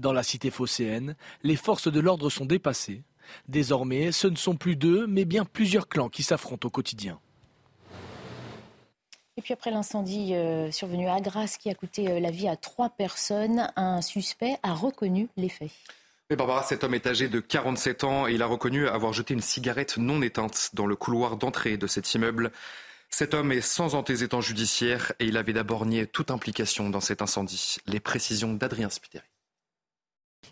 Dans 0.00 0.12
la 0.12 0.24
cité 0.24 0.50
phocéenne, 0.50 1.14
les 1.44 1.56
forces 1.56 1.90
de 1.90 2.00
l'ordre 2.00 2.28
sont 2.28 2.46
dépassées. 2.46 3.02
Désormais, 3.48 4.12
ce 4.12 4.26
ne 4.26 4.36
sont 4.36 4.56
plus 4.56 4.76
deux, 4.76 5.06
mais 5.06 5.24
bien 5.24 5.44
plusieurs 5.44 5.88
clans 5.88 6.08
qui 6.08 6.22
s'affrontent 6.22 6.66
au 6.66 6.70
quotidien. 6.70 7.18
Et 9.36 9.42
puis 9.42 9.52
après 9.52 9.70
l'incendie 9.70 10.34
euh, 10.34 10.70
survenu 10.70 11.08
à 11.08 11.20
Grasse 11.20 11.56
qui 11.56 11.68
a 11.68 11.74
coûté 11.74 12.08
euh, 12.08 12.20
la 12.20 12.30
vie 12.30 12.48
à 12.48 12.56
trois 12.56 12.88
personnes, 12.90 13.72
un 13.74 14.00
suspect 14.00 14.56
a 14.62 14.72
reconnu 14.72 15.28
les 15.36 15.48
faits. 15.48 15.72
Mais 16.30 16.36
Barbara, 16.36 16.62
cet 16.62 16.84
homme 16.84 16.94
est 16.94 17.06
âgé 17.06 17.28
de 17.28 17.40
47 17.40 18.04
ans 18.04 18.28
et 18.28 18.34
il 18.34 18.42
a 18.42 18.46
reconnu 18.46 18.88
avoir 18.88 19.12
jeté 19.12 19.34
une 19.34 19.40
cigarette 19.40 19.98
non 19.98 20.22
éteinte 20.22 20.70
dans 20.72 20.86
le 20.86 20.96
couloir 20.96 21.36
d'entrée 21.36 21.76
de 21.76 21.86
cet 21.86 22.14
immeuble. 22.14 22.52
Cet 23.10 23.34
homme 23.34 23.52
est 23.52 23.60
sans 23.60 23.94
antécédent 23.94 24.40
judiciaire 24.40 25.12
et 25.18 25.26
il 25.26 25.36
avait 25.36 25.52
d'abord 25.52 25.84
nié 25.84 26.06
toute 26.06 26.30
implication 26.30 26.88
dans 26.88 27.00
cet 27.00 27.20
incendie. 27.20 27.76
Les 27.86 28.00
précisions 28.00 28.54
d'Adrien 28.54 28.88
Spiteri. 28.88 29.24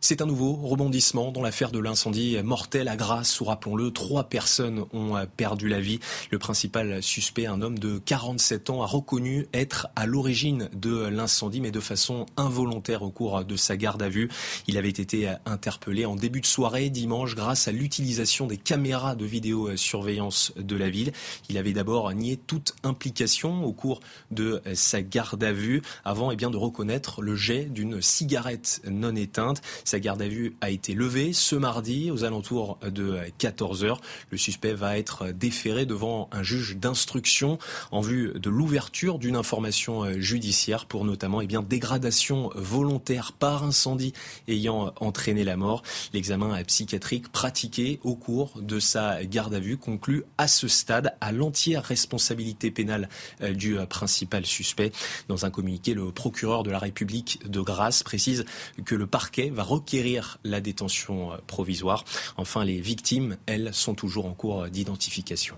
C'est 0.00 0.20
un 0.20 0.26
nouveau 0.26 0.54
rebondissement 0.54 1.30
dans 1.32 1.42
l'affaire 1.42 1.70
de 1.70 1.78
l'incendie 1.78 2.36
mortel 2.42 2.88
à 2.88 2.96
Grasse 2.96 3.40
où, 3.40 3.44
rappelons-le, 3.44 3.90
trois 3.90 4.24
personnes 4.24 4.84
ont 4.92 5.14
perdu 5.36 5.68
la 5.68 5.80
vie. 5.80 6.00
Le 6.30 6.38
principal 6.38 7.02
suspect, 7.02 7.46
un 7.46 7.62
homme 7.62 7.78
de 7.78 7.98
47 7.98 8.70
ans, 8.70 8.82
a 8.82 8.86
reconnu 8.86 9.46
être 9.52 9.88
à 9.96 10.06
l'origine 10.06 10.68
de 10.74 11.06
l'incendie, 11.06 11.60
mais 11.60 11.70
de 11.70 11.80
façon 11.80 12.26
involontaire 12.36 13.02
au 13.02 13.10
cours 13.10 13.44
de 13.44 13.56
sa 13.56 13.76
garde 13.76 14.02
à 14.02 14.08
vue. 14.08 14.28
Il 14.66 14.76
avait 14.78 14.88
été 14.88 15.32
interpellé 15.46 16.04
en 16.04 16.16
début 16.16 16.40
de 16.40 16.46
soirée 16.46 16.90
dimanche 16.90 17.34
grâce 17.34 17.68
à 17.68 17.72
l'utilisation 17.72 18.46
des 18.46 18.56
caméras 18.56 19.14
de 19.14 19.24
vidéosurveillance 19.24 20.52
de 20.56 20.76
la 20.76 20.90
ville. 20.90 21.12
Il 21.48 21.58
avait 21.58 21.72
d'abord 21.72 22.12
nié 22.12 22.36
toute 22.36 22.74
implication 22.82 23.64
au 23.64 23.72
cours 23.72 24.00
de 24.30 24.62
sa 24.74 25.02
garde 25.02 25.42
à 25.44 25.52
vue 25.52 25.82
avant 26.04 26.30
eh 26.30 26.36
bien, 26.36 26.50
de 26.50 26.56
reconnaître 26.56 27.22
le 27.22 27.36
jet 27.36 27.64
d'une 27.64 28.00
cigarette 28.02 28.82
non 28.88 29.14
éteinte. 29.14 29.60
Sa 29.84 30.00
garde 30.00 30.22
à 30.22 30.28
vue 30.28 30.56
a 30.60 30.70
été 30.70 30.94
levée 30.94 31.32
ce 31.32 31.56
mardi 31.56 32.10
aux 32.10 32.24
alentours 32.24 32.78
de 32.82 33.18
14 33.38 33.84
heures. 33.84 34.00
Le 34.30 34.38
suspect 34.38 34.74
va 34.74 34.98
être 34.98 35.32
déféré 35.32 35.86
devant 35.86 36.28
un 36.32 36.42
juge 36.42 36.76
d'instruction 36.76 37.58
en 37.90 38.00
vue 38.00 38.32
de 38.34 38.50
l'ouverture 38.50 39.18
d'une 39.18 39.36
information 39.36 40.12
judiciaire 40.18 40.86
pour 40.86 41.04
notamment 41.04 41.40
eh 41.40 41.46
bien, 41.46 41.62
dégradation 41.62 42.50
volontaire 42.54 43.32
par 43.32 43.64
incendie 43.64 44.12
ayant 44.48 44.92
entraîné 45.00 45.44
la 45.44 45.56
mort. 45.56 45.82
L'examen 46.12 46.62
psychiatrique 46.64 47.30
pratiqué 47.30 48.00
au 48.02 48.14
cours 48.14 48.60
de 48.60 48.78
sa 48.80 49.24
garde 49.24 49.54
à 49.54 49.60
vue 49.60 49.76
conclut 49.76 50.24
à 50.38 50.48
ce 50.48 50.68
stade 50.68 51.14
à 51.20 51.32
l'entière 51.32 51.82
responsabilité 51.84 52.70
pénale 52.70 53.08
du 53.40 53.76
principal 53.88 54.46
suspect. 54.46 54.92
Dans 55.28 55.44
un 55.44 55.50
communiqué, 55.50 55.94
le 55.94 56.10
procureur 56.12 56.62
de 56.62 56.70
la 56.70 56.78
République 56.78 57.40
de 57.48 57.60
Grasse 57.60 58.02
précise 58.02 58.44
que 58.84 58.94
le 58.94 59.06
parquet 59.06 59.50
va 59.50 59.62
requérir 59.72 60.38
la 60.44 60.60
détention 60.60 61.32
euh, 61.32 61.36
provisoire. 61.46 62.04
Enfin, 62.36 62.64
les 62.64 62.80
victimes, 62.80 63.36
elles, 63.46 63.72
sont 63.74 63.94
toujours 63.94 64.26
en 64.26 64.34
cours 64.34 64.68
d'identification. 64.68 65.56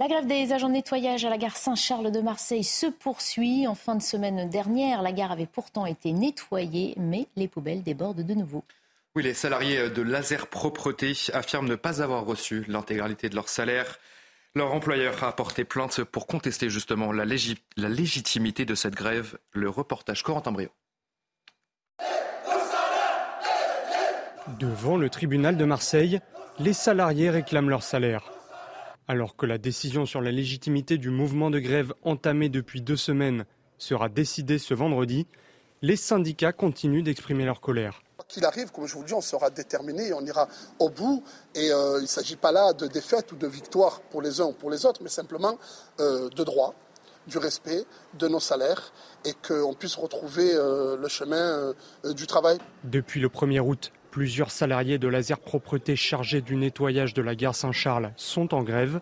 La 0.00 0.06
grève 0.06 0.28
des 0.28 0.52
agents 0.52 0.68
de 0.68 0.74
nettoyage 0.74 1.24
à 1.24 1.30
la 1.30 1.38
gare 1.38 1.56
Saint-Charles 1.56 2.12
de 2.12 2.20
Marseille 2.20 2.62
se 2.62 2.86
poursuit. 2.86 3.66
En 3.66 3.74
fin 3.74 3.96
de 3.96 4.02
semaine 4.02 4.48
dernière, 4.48 5.02
la 5.02 5.10
gare 5.10 5.32
avait 5.32 5.46
pourtant 5.46 5.86
été 5.86 6.12
nettoyée, 6.12 6.94
mais 6.96 7.26
les 7.34 7.48
poubelles 7.48 7.82
débordent 7.82 8.24
de 8.24 8.34
nouveau. 8.34 8.62
Oui, 9.16 9.24
les 9.24 9.34
salariés 9.34 9.90
de 9.90 10.02
Laser 10.02 10.46
Propreté 10.46 11.14
affirment 11.32 11.68
ne 11.68 11.74
pas 11.74 12.00
avoir 12.00 12.24
reçu 12.24 12.64
l'intégralité 12.68 13.28
de 13.28 13.34
leur 13.34 13.48
salaire. 13.48 13.98
Leur 14.54 14.72
employeur 14.72 15.24
a 15.24 15.34
porté 15.34 15.64
plainte 15.64 16.04
pour 16.04 16.28
contester 16.28 16.70
justement 16.70 17.10
la, 17.10 17.24
la 17.24 17.88
légitimité 17.88 18.64
de 18.64 18.76
cette 18.76 18.94
grève. 18.94 19.36
Le 19.52 19.68
reportage 19.68 20.22
Corentin 20.22 20.52
Brio. 20.52 20.68
Devant 24.56 24.96
le 24.96 25.10
tribunal 25.10 25.56
de 25.56 25.64
Marseille, 25.64 26.20
les 26.58 26.72
salariés 26.72 27.28
réclament 27.28 27.68
leur 27.68 27.82
salaire. 27.82 28.32
Alors 29.06 29.36
que 29.36 29.44
la 29.44 29.58
décision 29.58 30.06
sur 30.06 30.22
la 30.22 30.32
légitimité 30.32 30.96
du 30.96 31.10
mouvement 31.10 31.50
de 31.50 31.58
grève 31.58 31.92
entamé 32.02 32.48
depuis 32.48 32.80
deux 32.80 32.96
semaines 32.96 33.44
sera 33.76 34.08
décidée 34.08 34.58
ce 34.58 34.74
vendredi, 34.74 35.26
les 35.82 35.96
syndicats 35.96 36.52
continuent 36.52 37.02
d'exprimer 37.02 37.44
leur 37.44 37.60
colère. 37.60 38.02
Qu'il 38.26 38.44
arrive, 38.44 38.72
comme 38.72 38.86
je 38.86 38.94
vous 38.94 39.04
dis, 39.04 39.14
on 39.14 39.20
sera 39.20 39.50
déterminé 39.50 40.08
et 40.08 40.12
on 40.12 40.24
ira 40.24 40.48
au 40.78 40.88
bout. 40.88 41.22
Et 41.54 41.70
euh, 41.70 41.98
il 41.98 42.02
ne 42.02 42.06
s'agit 42.06 42.36
pas 42.36 42.52
là 42.52 42.72
de 42.72 42.86
défaite 42.86 43.30
ou 43.32 43.36
de 43.36 43.46
victoire 43.46 44.00
pour 44.00 44.22
les 44.22 44.40
uns 44.40 44.46
ou 44.46 44.52
pour 44.52 44.70
les 44.70 44.86
autres, 44.86 45.02
mais 45.02 45.08
simplement 45.08 45.58
euh, 46.00 46.28
de 46.30 46.44
droit, 46.44 46.74
du 47.26 47.38
respect 47.38 47.84
de 48.14 48.28
nos 48.28 48.40
salaires 48.40 48.92
et 49.24 49.34
qu'on 49.46 49.74
puisse 49.74 49.94
retrouver 49.94 50.54
euh, 50.54 50.96
le 50.96 51.08
chemin 51.08 51.72
du 52.04 52.26
travail. 52.26 52.58
Depuis 52.84 53.20
le 53.20 53.28
1er 53.28 53.60
août, 53.60 53.92
Plusieurs 54.18 54.50
salariés 54.50 54.98
de 54.98 55.06
Laser 55.06 55.38
Propreté 55.38 55.94
chargés 55.94 56.40
du 56.40 56.56
nettoyage 56.56 57.14
de 57.14 57.22
la 57.22 57.36
gare 57.36 57.54
Saint-Charles 57.54 58.12
sont 58.16 58.52
en 58.52 58.64
grève. 58.64 58.98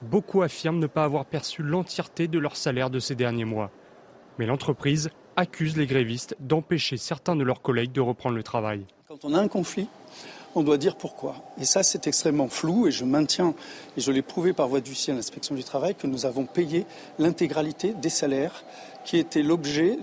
Beaucoup 0.00 0.40
affirment 0.40 0.78
ne 0.78 0.86
pas 0.86 1.04
avoir 1.04 1.26
perçu 1.26 1.62
l'entièreté 1.62 2.26
de 2.26 2.38
leur 2.38 2.56
salaire 2.56 2.88
de 2.88 3.00
ces 3.00 3.14
derniers 3.14 3.44
mois. 3.44 3.70
Mais 4.38 4.46
l'entreprise 4.46 5.10
accuse 5.36 5.76
les 5.76 5.84
grévistes 5.84 6.38
d'empêcher 6.40 6.96
certains 6.96 7.36
de 7.36 7.44
leurs 7.44 7.60
collègues 7.60 7.92
de 7.92 8.00
reprendre 8.00 8.34
le 8.34 8.42
travail. 8.42 8.86
Quand 9.08 9.26
on 9.26 9.34
a 9.34 9.38
un 9.38 9.48
conflit, 9.48 9.88
on 10.54 10.62
doit 10.62 10.78
dire 10.78 10.96
pourquoi. 10.96 11.36
Et 11.60 11.66
ça, 11.66 11.82
c'est 11.82 12.06
extrêmement 12.06 12.48
flou 12.48 12.86
et 12.86 12.90
je 12.90 13.04
maintiens, 13.04 13.52
et 13.98 14.00
je 14.00 14.10
l'ai 14.10 14.22
prouvé 14.22 14.54
par 14.54 14.68
voie 14.68 14.80
d'huissier 14.80 15.12
à 15.12 15.16
l'inspection 15.16 15.54
du 15.54 15.64
travail, 15.64 15.94
que 15.94 16.06
nous 16.06 16.24
avons 16.24 16.46
payé 16.46 16.86
l'intégralité 17.18 17.92
des 17.92 18.08
salaires 18.08 18.64
qui 19.04 19.18
étaient 19.18 19.42
l'objet 19.42 19.98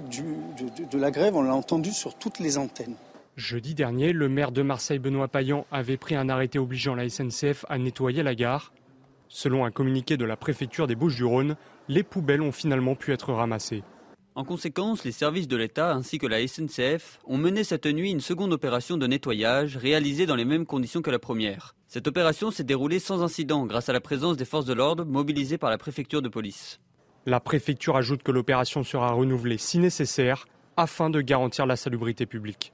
de 0.92 0.98
la 1.00 1.10
grève. 1.10 1.36
On 1.36 1.42
l'a 1.42 1.56
entendu 1.56 1.92
sur 1.92 2.14
toutes 2.14 2.38
les 2.38 2.60
antennes. 2.60 2.94
Jeudi 3.38 3.76
dernier, 3.76 4.14
le 4.14 4.30
maire 4.30 4.52
de 4.52 4.64
Marseille, 4.64 4.98
Benoît 4.98 5.28
Payan, 5.28 5.68
avait 5.72 5.98
pris 5.98 6.16
un 6.16 6.28
arrêté 6.28 6.58
obligeant 6.58 6.96
la 6.96 7.08
SNCF 7.08 7.66
à 7.70 7.78
nettoyer 7.78 8.24
la 8.24 8.34
gare. 8.34 8.74
Selon 9.28 9.64
un 9.64 9.70
communiqué 9.70 10.18
de 10.18 10.26
la 10.26 10.36
préfecture 10.36 10.88
des 10.88 10.96
Bouches-du-Rhône, 10.96 11.56
les 11.88 12.02
poubelles 12.02 12.42
ont 12.42 12.52
finalement 12.52 12.96
pu 12.96 13.14
être 13.14 13.32
ramassées. 13.32 13.84
En 14.34 14.44
conséquence, 14.44 15.04
les 15.04 15.12
services 15.12 15.48
de 15.48 15.56
l'État 15.56 15.94
ainsi 15.94 16.18
que 16.18 16.26
la 16.26 16.48
SNCF 16.48 17.20
ont 17.26 17.38
mené 17.38 17.64
cette 17.64 17.86
nuit 17.86 18.10
une 18.10 18.22
seconde 18.22 18.54
opération 18.54 18.98
de 18.98 19.06
nettoyage 19.06 19.78
réalisée 19.78 20.26
dans 20.26 20.36
les 20.36 20.44
mêmes 20.44 20.66
conditions 20.66 21.04
que 21.04 21.12
la 21.12 21.20
première. 21.20 21.76
Cette 21.88 22.08
opération 22.08 22.50
s'est 22.50 22.64
déroulée 22.64 22.98
sans 22.98 23.22
incident 23.22 23.68
grâce 23.68 23.88
à 23.88 23.94
la 23.94 24.02
présence 24.02 24.38
des 24.38 24.46
forces 24.46 24.66
de 24.66 24.74
l'ordre 24.74 25.06
mobilisées 25.06 25.60
par 25.60 25.70
la 25.70 25.78
préfecture 25.78 26.24
de 26.24 26.30
police. 26.30 26.80
La 27.28 27.40
préfecture 27.40 27.98
ajoute 27.98 28.24
que 28.24 28.32
l'opération 28.32 28.84
sera 28.84 29.12
renouvelée 29.12 29.60
si 29.60 29.78
nécessaire 29.78 30.48
afin 30.76 31.12
de 31.12 31.22
garantir 31.22 31.68
la 31.68 31.76
salubrité 31.76 32.26
publique. 32.26 32.74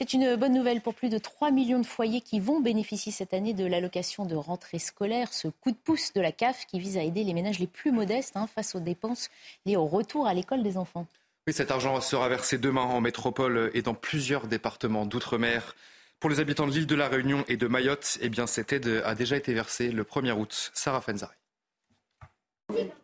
C'est 0.00 0.12
une 0.12 0.36
bonne 0.36 0.54
nouvelle 0.54 0.80
pour 0.80 0.94
plus 0.94 1.08
de 1.08 1.18
3 1.18 1.50
millions 1.50 1.80
de 1.80 1.84
foyers 1.84 2.20
qui 2.20 2.38
vont 2.38 2.60
bénéficier 2.60 3.10
cette 3.10 3.34
année 3.34 3.52
de 3.52 3.66
l'allocation 3.66 4.26
de 4.26 4.36
rentrée 4.36 4.78
scolaire, 4.78 5.32
ce 5.32 5.48
coup 5.48 5.72
de 5.72 5.76
pouce 5.76 6.12
de 6.12 6.20
la 6.20 6.30
CAF 6.30 6.66
qui 6.66 6.78
vise 6.78 6.96
à 6.96 7.02
aider 7.02 7.24
les 7.24 7.34
ménages 7.34 7.58
les 7.58 7.66
plus 7.66 7.90
modestes 7.90 8.36
hein, 8.36 8.46
face 8.46 8.76
aux 8.76 8.80
dépenses 8.80 9.28
liées 9.66 9.74
au 9.74 9.86
retour 9.86 10.28
à 10.28 10.34
l'école 10.34 10.62
des 10.62 10.76
enfants. 10.76 11.08
Oui, 11.48 11.52
cet 11.52 11.72
argent 11.72 12.00
sera 12.00 12.28
versé 12.28 12.58
demain 12.58 12.82
en 12.82 13.00
métropole 13.00 13.72
et 13.74 13.82
dans 13.82 13.94
plusieurs 13.94 14.46
départements 14.46 15.04
d'outre-mer. 15.04 15.74
Pour 16.20 16.30
les 16.30 16.38
habitants 16.38 16.68
de 16.68 16.72
l'île 16.72 16.86
de 16.86 16.94
la 16.94 17.08
Réunion 17.08 17.44
et 17.48 17.56
de 17.56 17.66
Mayotte, 17.66 18.18
eh 18.20 18.28
bien, 18.28 18.46
cette 18.46 18.72
aide 18.72 19.02
a 19.04 19.16
déjà 19.16 19.36
été 19.36 19.52
versée 19.52 19.90
le 19.90 20.04
1er 20.04 20.30
août. 20.30 20.70
Sarah 20.74 21.00
Fenzari. 21.00 21.34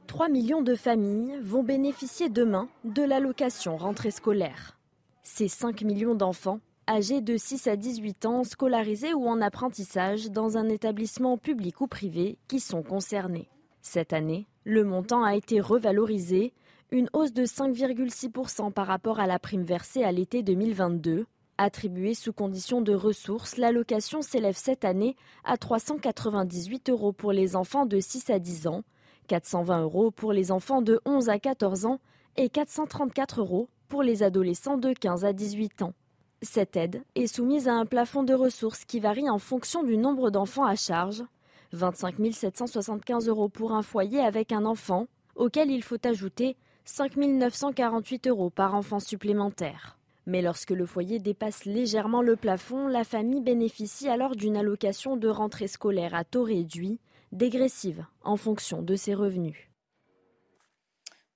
3 0.07 0.29
millions 0.29 0.63
de 0.63 0.77
familles 0.77 1.41
vont 1.43 1.65
bénéficier 1.65 2.29
demain 2.29 2.69
de 2.85 3.03
l'allocation 3.03 3.77
rentrée 3.77 4.13
scolaire. 4.13 4.79
Ces 5.25 5.49
5 5.49 5.83
millions 5.83 6.15
d'enfants 6.15 6.61
âgés 6.89 7.21
de 7.21 7.37
6 7.37 7.67
à 7.67 7.77
18 7.77 8.27
ans 8.27 8.45
scolarisés 8.45 9.15
ou 9.15 9.27
en 9.27 9.41
apprentissage 9.41 10.31
dans 10.31 10.59
un 10.59 10.69
établissement 10.69 11.39
public 11.39 11.81
ou 11.81 11.87
privé 11.87 12.39
qui 12.49 12.61
sont 12.61 12.83
concernés. 12.83 13.49
Cette 13.81 14.13
année, 14.13 14.47
le 14.65 14.85
montant 14.85 15.25
a 15.25 15.35
été 15.35 15.61
revalorisé, 15.61 16.53
une 16.91 17.09
hausse 17.13 17.33
de 17.33 17.45
5,6% 17.45 18.73
par 18.73 18.87
rapport 18.87 19.21
à 19.21 19.27
la 19.27 19.39
prime 19.39 19.65
versée 19.65 20.05
à 20.05 20.13
l'été 20.13 20.43
2022. 20.43 21.27
Attribuée 21.57 22.15
sous 22.15 22.33
condition 22.33 22.81
de 22.81 22.95
ressources, 22.95 23.57
l'allocation 23.57 24.23
s'élève 24.23 24.57
cette 24.57 24.85
année 24.85 25.17
à 25.45 25.57
398 25.57 26.91
euros 26.91 27.13
pour 27.13 27.33
les 27.33 27.57
enfants 27.57 27.87
de 27.87 28.01
6 28.01 28.31
à 28.31 28.39
10 28.39 28.67
ans, 28.67 28.83
420 29.29 29.83
euros 29.83 30.11
pour 30.11 30.33
les 30.33 30.51
enfants 30.51 30.83
de 30.83 31.01
11 31.05 31.29
à 31.29 31.39
14 31.39 31.87
ans 31.87 32.01
et 32.37 32.49
434 32.49 33.41
euros 33.41 33.69
pour 33.89 34.03
les 34.03 34.23
adolescents 34.23 34.79
de 34.79 34.93
15 34.93 35.25
à 35.25 35.33
18 35.33 35.83
ans. 35.83 35.95
Cette 36.45 36.77
aide 36.77 37.03
est 37.15 37.27
soumise 37.27 37.69
à 37.69 37.75
un 37.75 37.87
plafond 37.87 38.23
de 38.23 38.35
ressources 38.35 38.85
qui 38.85 39.01
varie 39.01 39.31
en 39.31 39.39
fonction 39.39 39.83
du 39.83 39.97
nombre 39.97 40.31
d'enfants 40.31 40.67
à 40.67 40.77
charge. 40.77 41.25
25 41.73 42.17
775 42.33 43.29
euros 43.29 43.49
pour 43.49 43.73
un 43.73 43.83
foyer 43.83 44.21
avec 44.21 44.53
un 44.53 44.67
enfant, 44.67 45.07
auquel 45.37 45.71
il 45.71 45.83
faut 45.83 46.07
ajouter 46.07 46.57
5 46.85 47.17
948 47.17 48.27
euros 48.29 48.51
par 48.51 48.75
enfant 48.75 49.01
supplémentaire. 49.01 49.97
Mais 50.27 50.43
lorsque 50.43 50.71
le 50.71 50.85
foyer 50.85 51.19
dépasse 51.19 51.65
légèrement 51.65 52.21
le 52.21 52.37
plafond, 52.37 52.89
la 52.89 53.05
famille 53.05 53.41
bénéficie 53.41 54.09
alors 54.09 54.37
d'une 54.37 54.59
allocation 54.59 55.17
de 55.17 55.29
rentrée 55.29 55.69
scolaire 55.69 56.15
à 56.15 56.25
taux 56.25 56.45
réduit, 56.45 57.01
dégressive 57.33 58.05
en 58.23 58.37
fonction 58.37 58.83
de 58.83 58.97
ses 58.97 59.15
revenus. 59.15 59.71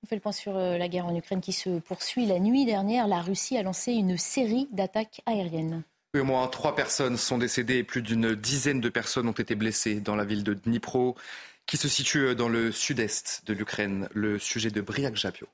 On 0.03 0.07
fait 0.07 0.15
le 0.15 0.21
point 0.21 0.33
sur 0.33 0.57
euh, 0.57 0.79
la 0.79 0.89
guerre 0.89 1.07
en 1.07 1.17
Ukraine 1.17 1.41
qui 1.41 1.53
se 1.53 1.81
poursuit. 1.81 2.27
La 2.27 2.39
nuit 2.39 2.65
dernière, 2.65 3.09
la 3.09 3.21
Russie 3.21 3.57
a 3.57 3.63
lancé 3.63 3.93
une 3.93 4.17
série 4.17 4.69
d'attaques 4.73 5.21
aériennes. 5.27 5.83
au 6.15 6.25
moins 6.25 6.47
trois 6.47 6.75
personnes 6.75 7.17
sont 7.17 7.39
décédées 7.39 7.79
et 7.79 7.85
plus 7.85 8.03
d'une 8.03 8.35
dizaine 8.35 8.81
de 8.81 8.89
personnes 8.89 9.29
ont 9.29 9.33
été 9.33 9.55
blessées 9.55 10.01
dans 10.01 10.17
la 10.17 10.25
ville 10.25 10.45
de 10.45 10.55
Dnipro, 10.55 11.17
qui 11.67 11.77
se 11.77 11.89
situe 11.89 12.35
dans 12.35 12.49
le 12.49 12.73
sud-est 12.73 13.43
de 13.47 13.53
l'Ukraine. 13.53 14.09
Le 14.13 14.39
sujet 14.39 14.71
de 14.71 14.81
Briac 14.81 15.17
Japio. 15.17 15.49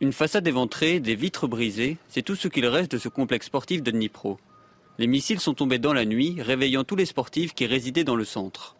Une 0.00 0.12
façade 0.12 0.48
éventrée, 0.48 0.98
des 0.98 1.14
vitres 1.14 1.46
brisées, 1.46 1.96
c'est 2.08 2.22
tout 2.22 2.34
ce 2.34 2.48
qu'il 2.48 2.66
reste 2.66 2.90
de 2.90 2.98
ce 2.98 3.08
complexe 3.08 3.46
sportif 3.46 3.82
de 3.84 3.92
Dnipro. 3.92 4.40
Les 4.98 5.06
missiles 5.06 5.38
sont 5.38 5.54
tombés 5.54 5.78
dans 5.78 5.92
la 5.92 6.04
nuit, 6.04 6.42
réveillant 6.42 6.82
tous 6.82 6.96
les 6.96 7.06
sportifs 7.06 7.54
qui 7.54 7.66
résidaient 7.66 8.02
dans 8.02 8.16
le 8.16 8.24
centre. 8.24 8.76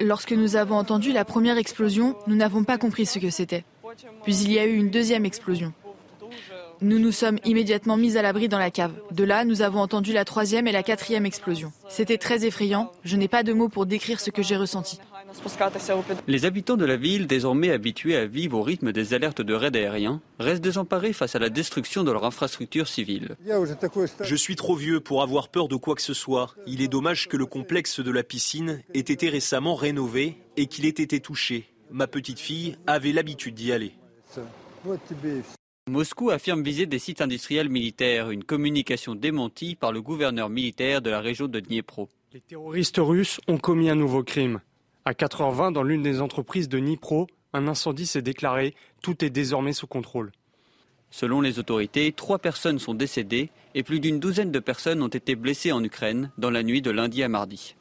Lorsque 0.00 0.32
nous 0.32 0.56
avons 0.56 0.76
entendu 0.76 1.12
la 1.12 1.24
première 1.24 1.58
explosion, 1.58 2.16
nous 2.26 2.36
n'avons 2.36 2.64
pas 2.64 2.78
compris 2.78 3.06
ce 3.06 3.18
que 3.18 3.30
c'était. 3.30 3.64
Puis 4.24 4.36
il 4.36 4.52
y 4.52 4.58
a 4.58 4.64
eu 4.64 4.74
une 4.76 4.90
deuxième 4.90 5.24
explosion. 5.24 5.72
Nous 6.80 6.98
nous 6.98 7.12
sommes 7.12 7.38
immédiatement 7.44 7.96
mis 7.96 8.16
à 8.16 8.22
l'abri 8.22 8.48
dans 8.48 8.58
la 8.58 8.70
cave. 8.70 8.92
De 9.12 9.24
là, 9.24 9.44
nous 9.44 9.62
avons 9.62 9.80
entendu 9.80 10.12
la 10.12 10.24
troisième 10.24 10.66
et 10.66 10.72
la 10.72 10.82
quatrième 10.82 11.24
explosion. 11.24 11.72
C'était 11.88 12.18
très 12.18 12.44
effrayant. 12.44 12.90
Je 13.04 13.16
n'ai 13.16 13.28
pas 13.28 13.42
de 13.42 13.52
mots 13.52 13.68
pour 13.68 13.86
décrire 13.86 14.20
ce 14.20 14.30
que 14.30 14.42
j'ai 14.42 14.56
ressenti. 14.56 14.98
Les 16.26 16.44
habitants 16.44 16.76
de 16.76 16.84
la 16.84 16.96
ville, 16.96 17.26
désormais 17.26 17.70
habitués 17.70 18.16
à 18.16 18.26
vivre 18.26 18.58
au 18.58 18.62
rythme 18.62 18.92
des 18.92 19.14
alertes 19.14 19.42
de 19.42 19.54
raids 19.54 19.76
aériens, 19.76 20.20
restent 20.38 20.62
désemparés 20.62 21.12
face 21.12 21.34
à 21.34 21.38
la 21.38 21.50
destruction 21.50 22.04
de 22.04 22.12
leur 22.12 22.24
infrastructure 22.24 22.88
civile. 22.88 23.36
Je 24.22 24.34
suis 24.36 24.56
trop 24.56 24.76
vieux 24.76 25.00
pour 25.00 25.22
avoir 25.22 25.48
peur 25.48 25.68
de 25.68 25.76
quoi 25.76 25.94
que 25.94 26.02
ce 26.02 26.14
soit. 26.14 26.54
Il 26.66 26.80
est 26.82 26.88
dommage 26.88 27.28
que 27.28 27.36
le 27.36 27.46
complexe 27.46 28.00
de 28.00 28.10
la 28.10 28.22
piscine 28.22 28.82
ait 28.94 29.00
été 29.00 29.28
récemment 29.28 29.74
rénové 29.74 30.36
et 30.56 30.66
qu'il 30.66 30.86
ait 30.86 30.88
été 30.88 31.20
touché. 31.20 31.68
Ma 31.90 32.06
petite 32.06 32.40
fille 32.40 32.76
avait 32.86 33.12
l'habitude 33.12 33.54
d'y 33.54 33.72
aller. 33.72 33.92
Moscou 35.86 36.30
affirme 36.30 36.62
viser 36.62 36.86
des 36.86 36.98
sites 36.98 37.20
industriels 37.20 37.68
militaires, 37.68 38.30
une 38.30 38.42
communication 38.42 39.14
démentie 39.14 39.74
par 39.74 39.92
le 39.92 40.00
gouverneur 40.00 40.48
militaire 40.48 41.02
de 41.02 41.10
la 41.10 41.20
région 41.20 41.46
de 41.46 41.60
Dniepro. 41.60 42.08
Les 42.32 42.40
terroristes 42.40 42.98
russes 42.98 43.38
ont 43.48 43.58
commis 43.58 43.90
un 43.90 43.94
nouveau 43.94 44.24
crime. 44.24 44.60
À 45.06 45.12
4h20, 45.12 45.74
dans 45.74 45.82
l'une 45.82 46.02
des 46.02 46.22
entreprises 46.22 46.70
de 46.70 46.78
Dnipro, 46.78 47.26
un 47.52 47.68
incendie 47.68 48.06
s'est 48.06 48.22
déclaré. 48.22 48.74
Tout 49.02 49.22
est 49.22 49.28
désormais 49.28 49.74
sous 49.74 49.86
contrôle. 49.86 50.32
Selon 51.10 51.42
les 51.42 51.58
autorités, 51.58 52.10
trois 52.12 52.38
personnes 52.38 52.78
sont 52.78 52.94
décédées 52.94 53.50
et 53.74 53.82
plus 53.82 54.00
d'une 54.00 54.18
douzaine 54.18 54.50
de 54.50 54.58
personnes 54.60 55.02
ont 55.02 55.08
été 55.08 55.36
blessées 55.36 55.72
en 55.72 55.84
Ukraine 55.84 56.30
dans 56.38 56.48
la 56.48 56.62
nuit 56.62 56.80
de 56.80 56.90
lundi 56.90 57.22
à 57.22 57.28
mardi. 57.28 57.76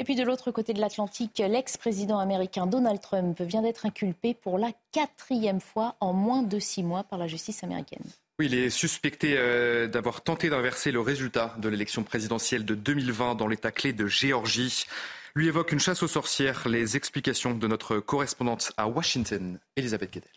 Et 0.00 0.04
puis 0.04 0.16
de 0.16 0.24
l'autre 0.24 0.50
côté 0.50 0.72
de 0.72 0.80
l'Atlantique, 0.80 1.38
l'ex-président 1.38 2.18
américain 2.18 2.66
Donald 2.66 3.00
Trump 3.00 3.40
vient 3.40 3.62
d'être 3.62 3.86
inculpé 3.86 4.34
pour 4.34 4.58
la 4.58 4.72
quatrième 4.90 5.60
fois 5.60 5.94
en 6.00 6.12
moins 6.12 6.42
de 6.42 6.58
six 6.58 6.82
mois 6.82 7.04
par 7.04 7.20
la 7.20 7.28
justice 7.28 7.62
américaine. 7.62 8.02
Il 8.40 8.54
est 8.54 8.70
suspecté 8.70 9.34
euh, 9.36 9.86
d'avoir 9.86 10.22
tenté 10.22 10.48
d'inverser 10.48 10.90
le 10.90 11.00
résultat 11.00 11.54
de 11.58 11.68
l'élection 11.68 12.02
présidentielle 12.02 12.64
de 12.64 12.74
2020 12.74 13.34
dans 13.34 13.46
l'État 13.46 13.70
clé 13.70 13.92
de 13.92 14.06
Géorgie. 14.06 14.86
Lui 15.34 15.48
évoque 15.48 15.72
une 15.72 15.78
chasse 15.78 16.02
aux 16.02 16.08
sorcières. 16.08 16.66
Les 16.66 16.96
explications 16.96 17.54
de 17.54 17.66
notre 17.66 17.98
correspondante 17.98 18.72
à 18.76 18.88
Washington, 18.88 19.58
Elisabeth 19.76 20.12
Guedel. 20.12 20.30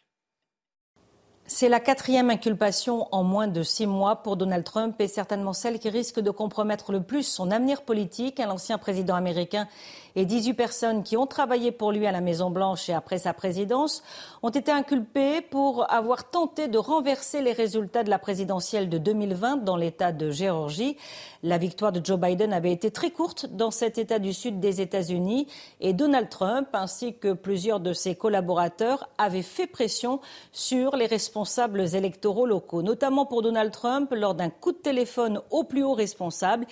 C'est 1.48 1.70
la 1.70 1.80
quatrième 1.80 2.32
inculpation 2.32 3.08
en 3.12 3.24
moins 3.24 3.48
de 3.48 3.62
six 3.62 3.86
mois 3.86 4.24
pour 4.24 4.36
Donald 4.36 4.64
Trump 4.64 5.00
et 5.00 5.08
certainement 5.08 5.54
celle 5.54 5.78
qui 5.78 5.90
risque 5.90 6.20
de 6.20 6.32
compromettre 6.32 6.92
le 6.92 7.04
plus 7.04 7.22
son 7.22 7.52
avenir 7.52 7.84
politique. 7.84 8.40
L'ancien 8.40 8.80
président 8.80 9.14
américain 9.14 9.68
et 10.16 10.26
18 10.26 10.54
personnes 10.54 11.04
qui 11.04 11.18
ont 11.18 11.28
travaillé 11.28 11.72
pour 11.72 11.92
lui 11.92 12.08
à 12.08 12.12
la 12.12 12.22
Maison-Blanche 12.22 12.90
et 12.90 12.94
après 12.94 13.18
sa 13.18 13.34
présidence 13.34 14.04
ont 14.44 14.50
été 14.50 14.72
inculpées 14.72 15.42
pour 15.42 15.92
avoir 15.92 16.30
tenté 16.30 16.68
de 16.68 16.78
renverser 16.78 17.42
les 17.42 17.52
résultats 17.52 18.04
de 18.04 18.10
la 18.10 18.20
présidentielle 18.20 18.90
de 18.90 18.98
2020 18.98 19.58
dans 19.58 19.78
l'État 19.78 20.12
de 20.12 20.32
Géorgie. 20.32 20.98
La 21.44 21.58
victoire 21.58 21.92
de 21.92 22.04
Joe 22.04 22.20
Biden 22.20 22.54
avait 22.54 22.72
été 22.72 22.92
très 22.92 23.12
courte 23.12 23.48
dans 23.48 23.72
cet 23.72 23.98
État 23.98 24.20
du 24.20 24.34
sud 24.34 24.60
des 24.60 24.82
États-Unis 24.82 25.48
et 25.82 25.94
Donald 25.94 26.30
Trump 26.30 26.68
ainsi 26.74 27.14
que 27.14 27.34
plusieurs 27.34 27.80
de 27.80 27.94
ses 27.94 28.16
collaborateurs 28.16 29.10
avaient 29.18 29.42
fait 29.42 29.68
pression 29.68 30.22
sur 30.52 30.96
les 30.96 31.06
responsables 31.06 31.96
électoraux 31.96 32.46
locaux, 32.46 32.82
notamment 32.82 33.26
pour 33.26 33.42
Donald 33.42 33.72
Trump 33.72 34.14
lors 34.16 34.36
d'un 34.36 34.50
coup 34.50 34.72
de 34.72 34.78
téléphone 34.78 35.42
au 35.52 35.64
plus 35.64 35.84
haut 35.84 35.94
responsable. 35.94 36.66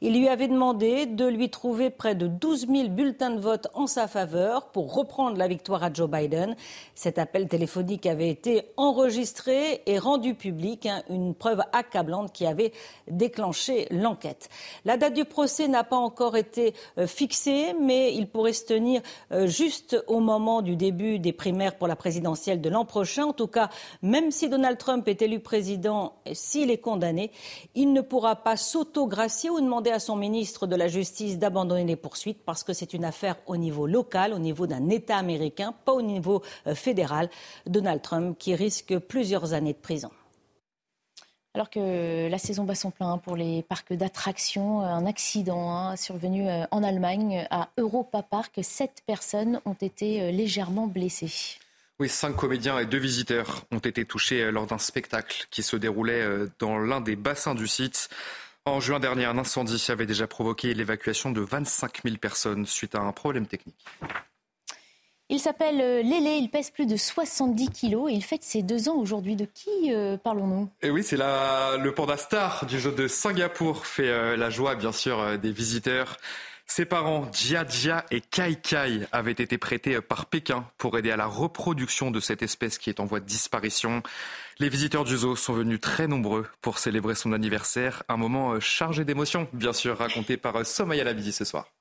Il 0.00 0.18
lui 0.18 0.28
avait 0.28 0.48
demandé 0.48 1.06
de 1.06 1.26
lui 1.26 1.50
trouver 1.50 1.90
près 1.90 2.14
de 2.14 2.26
12 2.26 2.66
000 2.68 2.87
bulletins 2.88 3.30
de 3.30 3.40
vote 3.40 3.68
en 3.74 3.86
sa 3.86 4.08
faveur 4.08 4.68
pour 4.68 4.94
reprendre 4.94 5.36
la 5.36 5.48
victoire 5.48 5.82
à 5.82 5.92
Joe 5.92 6.08
Biden. 6.08 6.56
Cet 6.94 7.18
appel 7.18 7.48
téléphonique 7.48 8.06
avait 8.06 8.28
été 8.28 8.62
enregistré 8.76 9.82
et 9.86 9.98
rendu 9.98 10.34
public, 10.34 10.86
hein, 10.86 11.02
une 11.08 11.34
preuve 11.34 11.62
accablante 11.72 12.32
qui 12.32 12.46
avait 12.46 12.72
déclenché 13.08 13.86
l'enquête. 13.90 14.48
La 14.84 14.96
date 14.96 15.14
du 15.14 15.24
procès 15.24 15.68
n'a 15.68 15.84
pas 15.84 15.96
encore 15.96 16.36
été 16.36 16.74
euh, 16.98 17.06
fixée, 17.06 17.74
mais 17.80 18.14
il 18.14 18.28
pourrait 18.28 18.52
se 18.52 18.64
tenir 18.64 19.02
euh, 19.32 19.46
juste 19.46 20.02
au 20.06 20.20
moment 20.20 20.62
du 20.62 20.76
début 20.76 21.18
des 21.18 21.32
primaires 21.32 21.76
pour 21.76 21.88
la 21.88 21.96
présidentielle 21.96 22.60
de 22.60 22.68
l'an 22.68 22.84
prochain. 22.84 23.26
En 23.26 23.32
tout 23.32 23.46
cas, 23.46 23.70
même 24.02 24.30
si 24.30 24.48
Donald 24.48 24.78
Trump 24.78 25.06
est 25.08 25.22
élu 25.22 25.40
président, 25.40 26.14
s'il 26.32 26.70
est 26.70 26.78
condamné, 26.78 27.30
il 27.74 27.92
ne 27.92 28.00
pourra 28.00 28.36
pas 28.36 28.56
s'autogracier 28.56 29.50
ou 29.50 29.60
demander 29.60 29.90
à 29.90 29.98
son 29.98 30.16
ministre 30.16 30.66
de 30.66 30.76
la 30.76 30.88
Justice 30.88 31.38
d'abandonner 31.38 31.84
les 31.84 31.96
poursuites 31.96 32.42
parce 32.44 32.64
que 32.64 32.72
c'est 32.78 32.94
une 32.94 33.04
affaire 33.04 33.36
au 33.46 33.56
niveau 33.56 33.86
local, 33.86 34.32
au 34.32 34.38
niveau 34.38 34.66
d'un 34.66 34.88
État 34.88 35.16
américain, 35.16 35.74
pas 35.84 35.92
au 35.92 36.02
niveau 36.02 36.42
euh, 36.66 36.74
fédéral. 36.74 37.28
Donald 37.66 38.00
Trump 38.02 38.36
qui 38.38 38.54
risque 38.54 38.96
plusieurs 38.98 39.52
années 39.52 39.72
de 39.72 39.78
prison. 39.78 40.10
Alors 41.54 41.70
que 41.70 42.28
la 42.28 42.38
saison 42.38 42.64
bat 42.64 42.76
son 42.76 42.90
plein 42.92 43.18
pour 43.18 43.34
les 43.34 43.62
parcs 43.62 43.92
d'attractions, 43.92 44.82
un 44.82 45.06
accident 45.06 45.72
hein, 45.72 45.96
survenu 45.96 46.48
euh, 46.48 46.64
en 46.70 46.84
Allemagne 46.84 47.46
à 47.50 47.70
Europa 47.78 48.22
Park. 48.22 48.60
Sept 48.62 49.02
personnes 49.06 49.60
ont 49.64 49.76
été 49.80 50.22
euh, 50.22 50.30
légèrement 50.30 50.86
blessées. 50.86 51.58
Oui, 51.98 52.08
cinq 52.08 52.36
comédiens 52.36 52.78
et 52.78 52.86
deux 52.86 52.98
visiteurs 52.98 53.64
ont 53.72 53.78
été 53.78 54.04
touchés 54.04 54.52
lors 54.52 54.66
d'un 54.66 54.78
spectacle 54.78 55.48
qui 55.50 55.64
se 55.64 55.74
déroulait 55.74 56.24
dans 56.60 56.78
l'un 56.78 57.00
des 57.00 57.16
bassins 57.16 57.56
du 57.56 57.66
site. 57.66 58.08
En 58.68 58.80
juin 58.80 59.00
dernier, 59.00 59.24
un 59.24 59.38
incendie 59.38 59.82
avait 59.88 60.04
déjà 60.04 60.26
provoqué 60.26 60.74
l'évacuation 60.74 61.30
de 61.30 61.40
25 61.40 62.02
000 62.04 62.16
personnes 62.18 62.66
suite 62.66 62.94
à 62.94 63.00
un 63.00 63.12
problème 63.12 63.46
technique. 63.46 63.84
Il 65.30 65.40
s'appelle 65.40 65.80
euh, 65.80 66.02
Lélé, 66.02 66.36
il 66.36 66.50
pèse 66.50 66.70
plus 66.70 66.86
de 66.86 66.96
70 66.96 67.70
kilos 67.70 68.10
et 68.10 68.14
il 68.14 68.22
fête 68.22 68.42
ses 68.42 68.62
deux 68.62 68.88
ans 68.88 68.96
aujourd'hui. 68.96 69.36
De 69.36 69.46
qui 69.46 69.70
euh, 69.92 70.16
parlons-nous? 70.18 70.68
Et 70.82 70.88
eh 70.88 70.90
oui, 70.90 71.02
c'est 71.02 71.16
le 71.16 71.90
panda 71.90 72.16
star 72.16 72.66
du 72.66 72.78
jeu 72.78 72.92
de 72.92 73.08
Singapour, 73.08 73.86
fait 73.86 74.08
euh, 74.08 74.36
la 74.36 74.50
joie 74.50 74.74
bien 74.74 74.92
sûr 74.92 75.38
des 75.38 75.50
visiteurs. 75.50 76.18
Ses 76.70 76.84
parents, 76.84 77.32
Jia 77.32 77.66
Jia 77.66 78.04
et 78.10 78.20
Kai 78.20 78.54
Kai, 78.54 79.06
avaient 79.10 79.32
été 79.32 79.56
prêtés 79.56 80.00
par 80.02 80.26
Pékin 80.26 80.68
pour 80.76 80.98
aider 80.98 81.10
à 81.10 81.16
la 81.16 81.26
reproduction 81.26 82.10
de 82.10 82.20
cette 82.20 82.42
espèce 82.42 82.76
qui 82.76 82.90
est 82.90 83.00
en 83.00 83.06
voie 83.06 83.20
de 83.20 83.24
disparition. 83.24 84.02
Les 84.58 84.68
visiteurs 84.68 85.04
du 85.04 85.16
zoo 85.16 85.34
sont 85.34 85.54
venus 85.54 85.80
très 85.80 86.06
nombreux 86.06 86.46
pour 86.60 86.78
célébrer 86.78 87.14
son 87.14 87.32
anniversaire, 87.32 88.02
un 88.08 88.18
moment 88.18 88.52
euh, 88.52 88.60
chargé 88.60 89.04
d'émotions, 89.06 89.48
bien 89.54 89.72
sûr, 89.72 89.96
raconté 89.96 90.36
par 90.36 90.56
euh, 90.56 90.64
Somaya 90.64 91.04
Labidi 91.04 91.32
ce 91.32 91.46
soir. 91.46 91.72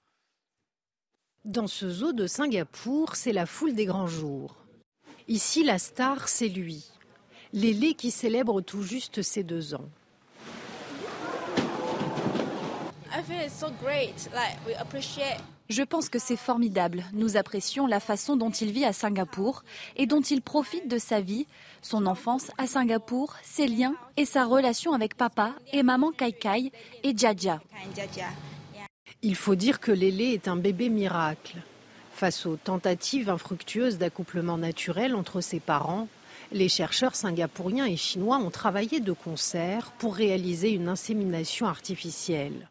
Dans 1.44 1.68
ce 1.68 1.90
zoo 1.90 2.14
de 2.14 2.26
Singapour, 2.26 3.18
c'est 3.18 3.34
la 3.34 3.46
foule 3.46 3.76
des 3.76 3.86
grands 3.86 4.08
jours. 4.08 4.56
Ici, 5.28 5.66
la 5.66 5.80
star, 5.80 6.30
c'est 6.30 6.50
lui. 6.50 6.86
Lélé 7.52 7.94
qui 7.94 8.10
célèbre 8.10 8.62
tout 8.62 8.84
juste 8.84 9.22
ses 9.22 9.44
deux 9.44 9.74
ans. 9.74 9.90
Je 15.70 15.84
pense 15.84 16.08
que 16.10 16.20
c'est 16.20 16.38
formidable. 16.38 17.04
Nous 17.14 17.36
apprécions 17.36 17.88
la 17.88 18.00
façon 18.00 18.38
dont 18.38 18.52
il 18.52 18.72
vit 18.72 18.86
à 18.86 18.94
Singapour 18.94 19.64
et 19.98 20.06
dont 20.06 20.22
il 20.22 20.42
profite 20.42 20.88
de 20.88 20.98
sa 20.98 21.20
vie, 21.20 21.46
son 21.82 22.06
enfance 22.06 22.52
à 22.58 22.68
Singapour, 22.68 23.36
ses 23.44 23.68
liens 23.68 23.96
et 24.16 24.26
sa 24.26 24.46
relation 24.46 24.94
avec 24.94 25.16
papa 25.16 25.54
et 25.74 25.84
maman 25.84 26.12
Kai 26.12 26.32
Kai 26.32 26.72
et 27.04 27.18
Jaja. 27.18 27.60
Il 29.22 29.36
faut 29.36 29.56
dire 29.56 29.80
que 29.80 29.92
Lélé 29.92 30.34
est 30.34 30.48
un 30.48 30.56
bébé 30.56 30.90
miracle. 30.90 31.58
Face 32.14 32.46
aux 32.46 32.56
tentatives 32.56 33.30
infructueuses 33.30 33.98
d'accouplement 33.98 34.58
naturel 34.58 35.16
entre 35.16 35.42
ses 35.42 35.60
parents, 35.60 36.08
les 36.52 36.70
chercheurs 36.70 37.16
singapouriens 37.16 37.86
et 37.86 37.98
chinois 37.98 38.38
ont 38.38 38.52
travaillé 38.52 39.00
de 39.00 39.12
concert 39.12 39.92
pour 39.98 40.16
réaliser 40.16 40.72
une 40.72 40.88
insémination 40.88 41.68
artificielle. 41.68 42.70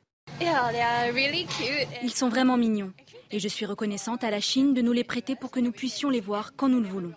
Ils 2.02 2.10
sont 2.10 2.28
vraiment 2.28 2.56
mignons 2.56 2.92
et 3.30 3.38
je 3.38 3.48
suis 3.48 3.66
reconnaissante 3.66 4.24
à 4.24 4.30
la 4.30 4.40
Chine 4.40 4.74
de 4.74 4.82
nous 4.82 4.92
les 4.92 5.04
prêter 5.04 5.36
pour 5.36 5.50
que 5.50 5.60
nous 5.60 5.72
puissions 5.72 6.10
les 6.10 6.20
voir 6.20 6.52
quand 6.56 6.68
nous 6.68 6.80
le 6.80 6.88
voulons. 6.88 7.14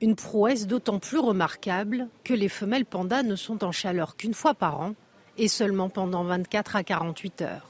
Une 0.00 0.16
prouesse 0.16 0.66
d'autant 0.66 0.98
plus 0.98 1.18
remarquable 1.18 2.08
que 2.24 2.34
les 2.34 2.48
femelles 2.48 2.84
pandas 2.84 3.22
ne 3.22 3.36
sont 3.36 3.64
en 3.64 3.72
chaleur 3.72 4.16
qu'une 4.16 4.34
fois 4.34 4.54
par 4.54 4.80
an 4.80 4.94
et 5.38 5.48
seulement 5.48 5.88
pendant 5.88 6.24
24 6.24 6.76
à 6.76 6.84
48 6.84 7.42
heures. 7.42 7.68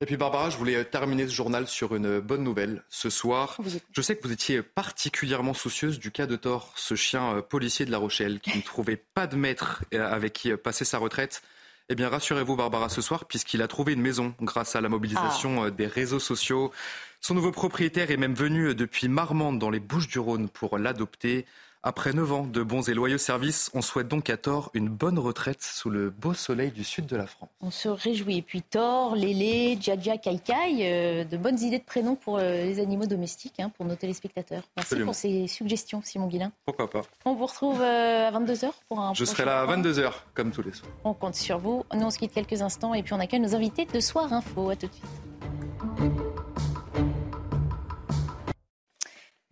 Et 0.00 0.06
puis 0.06 0.16
Barbara, 0.16 0.50
je 0.50 0.56
voulais 0.56 0.84
terminer 0.84 1.26
ce 1.28 1.32
journal 1.32 1.66
sur 1.68 1.94
une 1.94 2.18
bonne 2.18 2.42
nouvelle. 2.42 2.82
Ce 2.90 3.08
soir, 3.08 3.58
je 3.92 4.02
sais 4.02 4.16
que 4.16 4.26
vous 4.26 4.32
étiez 4.32 4.62
particulièrement 4.62 5.54
soucieuse 5.54 5.98
du 5.98 6.10
cas 6.10 6.26
de 6.26 6.36
Thor, 6.36 6.72
ce 6.74 6.94
chien 6.94 7.36
euh, 7.36 7.42
policier 7.42 7.86
de 7.86 7.90
La 7.90 7.98
Rochelle 7.98 8.40
qui 8.40 8.58
ne 8.58 8.62
trouvait 8.62 8.96
pas 8.96 9.26
de 9.26 9.36
maître 9.36 9.84
euh, 9.94 10.12
avec 10.12 10.32
qui 10.32 10.54
passer 10.56 10.84
sa 10.84 10.98
retraite. 10.98 11.42
Eh 11.90 11.94
bien, 11.94 12.08
rassurez-vous, 12.08 12.56
Barbara, 12.56 12.88
ce 12.88 13.02
soir, 13.02 13.26
puisqu'il 13.26 13.60
a 13.60 13.68
trouvé 13.68 13.92
une 13.92 14.00
maison 14.00 14.34
grâce 14.40 14.74
à 14.74 14.80
la 14.80 14.88
mobilisation 14.88 15.62
ah. 15.62 15.66
euh, 15.66 15.70
des 15.70 15.86
réseaux 15.86 16.18
sociaux. 16.18 16.72
Son 17.20 17.34
nouveau 17.34 17.52
propriétaire 17.52 18.10
est 18.10 18.16
même 18.16 18.34
venu 18.34 18.68
euh, 18.68 18.74
depuis 18.74 19.08
Marmande, 19.08 19.58
dans 19.58 19.68
les 19.68 19.80
Bouches-du-Rhône, 19.80 20.48
pour 20.48 20.78
l'adopter. 20.78 21.44
Après 21.86 22.14
9 22.14 22.32
ans 22.32 22.46
de 22.46 22.62
bons 22.62 22.88
et 22.88 22.94
loyaux 22.94 23.18
services, 23.18 23.70
on 23.74 23.82
souhaite 23.82 24.08
donc 24.08 24.30
à 24.30 24.38
Thor 24.38 24.70
une 24.72 24.88
bonne 24.88 25.18
retraite 25.18 25.62
sous 25.62 25.90
le 25.90 26.08
beau 26.08 26.32
soleil 26.32 26.70
du 26.70 26.82
sud 26.82 27.04
de 27.04 27.14
la 27.14 27.26
France. 27.26 27.50
On 27.60 27.70
se 27.70 27.90
réjouit. 27.90 28.38
Et 28.38 28.42
puis 28.42 28.62
Thor, 28.62 29.14
Lélé, 29.14 29.76
Djadja, 29.78 30.16
Kaikai, 30.16 30.78
euh, 30.80 31.24
de 31.24 31.36
bonnes 31.36 31.60
idées 31.60 31.80
de 31.80 31.84
prénoms 31.84 32.16
pour 32.16 32.38
euh, 32.38 32.64
les 32.64 32.80
animaux 32.80 33.04
domestiques, 33.04 33.60
hein, 33.60 33.70
pour 33.76 33.84
nos 33.84 33.96
téléspectateurs. 33.96 34.62
Merci 34.78 34.96
pour 35.00 35.14
ces 35.14 35.46
suggestions, 35.46 36.00
Simon 36.02 36.28
Guillain. 36.28 36.52
Pourquoi 36.64 36.88
pas 36.88 37.02
On 37.26 37.34
vous 37.34 37.44
retrouve 37.44 37.82
euh, 37.82 38.28
à 38.28 38.32
22h 38.32 38.70
pour 38.88 39.00
un 39.00 39.12
Je 39.12 39.26
serai 39.26 39.44
là 39.44 39.60
à 39.60 39.66
22h, 39.66 40.10
comme 40.32 40.52
tous 40.52 40.62
les 40.62 40.72
soirs. 40.72 40.90
On 41.04 41.12
compte 41.12 41.34
sur 41.34 41.58
vous. 41.58 41.84
Nous, 41.92 42.02
on 42.02 42.10
se 42.10 42.18
quitte 42.18 42.32
quelques 42.32 42.62
instants 42.62 42.94
et 42.94 43.02
puis 43.02 43.12
on 43.12 43.20
accueille 43.20 43.40
nos 43.40 43.54
invités 43.54 43.84
de 43.84 44.00
Soir 44.00 44.32
Info. 44.32 44.70
À 44.70 44.76
tout 44.76 44.86
de 44.86 44.92
suite. 44.92 45.33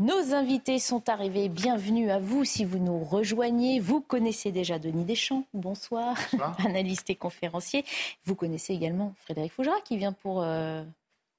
Nos 0.02 0.34
invités 0.34 0.80
sont 0.80 1.08
arrivés. 1.08 1.48
Bienvenue 1.48 2.10
à 2.10 2.18
vous 2.18 2.44
si 2.44 2.64
vous 2.64 2.80
nous 2.80 3.04
rejoignez. 3.04 3.78
Vous 3.78 4.00
connaissez 4.00 4.50
déjà 4.50 4.80
Denis 4.80 5.04
Deschamps. 5.04 5.44
Bonsoir, 5.54 6.16
analyste 6.58 7.08
et 7.10 7.14
conférencier. 7.14 7.84
Vous 8.24 8.34
connaissez 8.34 8.72
également 8.72 9.14
Frédéric 9.22 9.52
Fougera 9.52 9.76
qui 9.84 9.96
vient 9.96 10.12
pour 10.12 10.42
euh, 10.42 10.82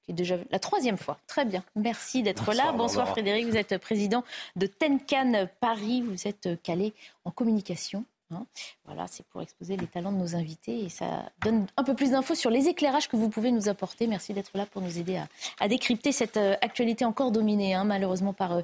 qui 0.04 0.12
est 0.12 0.14
déjà 0.14 0.38
la 0.50 0.60
troisième 0.60 0.98
fois. 0.98 1.20
Très 1.28 1.44
bien. 1.44 1.62
Merci 1.76 2.24
d'être 2.24 2.54
là. 2.54 2.72
Bonsoir 2.72 3.10
Frédéric. 3.10 3.48
Vous 3.48 3.58
êtes 3.58 3.78
président 3.80 4.24
de 4.56 4.66
Tenkan 4.66 5.46
Paris. 5.60 6.02
Vous 6.02 6.26
êtes 6.26 6.48
calé 6.64 6.94
en 7.26 7.32
communication. 7.32 8.06
Hein. 8.32 8.46
Voilà, 8.86 9.06
c'est 9.08 9.26
pour 9.28 9.42
exposer 9.42 9.78
les 9.78 9.88
talents 9.88 10.12
de 10.12 10.18
nos 10.18 10.36
invités 10.36 10.86
et 10.86 10.90
ça 10.90 11.32
donne 11.42 11.68
un 11.78 11.84
peu 11.84 11.94
plus 11.94 12.12
d'infos 12.12 12.36
sur 12.36 12.50
les 12.50 12.68
éclairages 12.68 13.08
que 13.08 13.16
vous 13.16 13.30
pouvez 13.30 13.52
nous 13.52 13.70
apporter. 13.70 14.08
Merci 14.08 14.34
d'être 14.34 14.52
là 14.56 14.66
pour 14.66 14.82
nous 14.82 14.98
aider 14.98 15.22
à, 15.60 15.68
décrypter 15.68 16.12
cette 16.12 16.38
euh, 16.38 16.56
actualité 16.62 17.06
encore 17.06 17.32
dominée, 17.32 17.74
hein, 17.74 17.84
malheureusement 17.84 18.34
par 18.34 18.54
euh, 18.54 18.62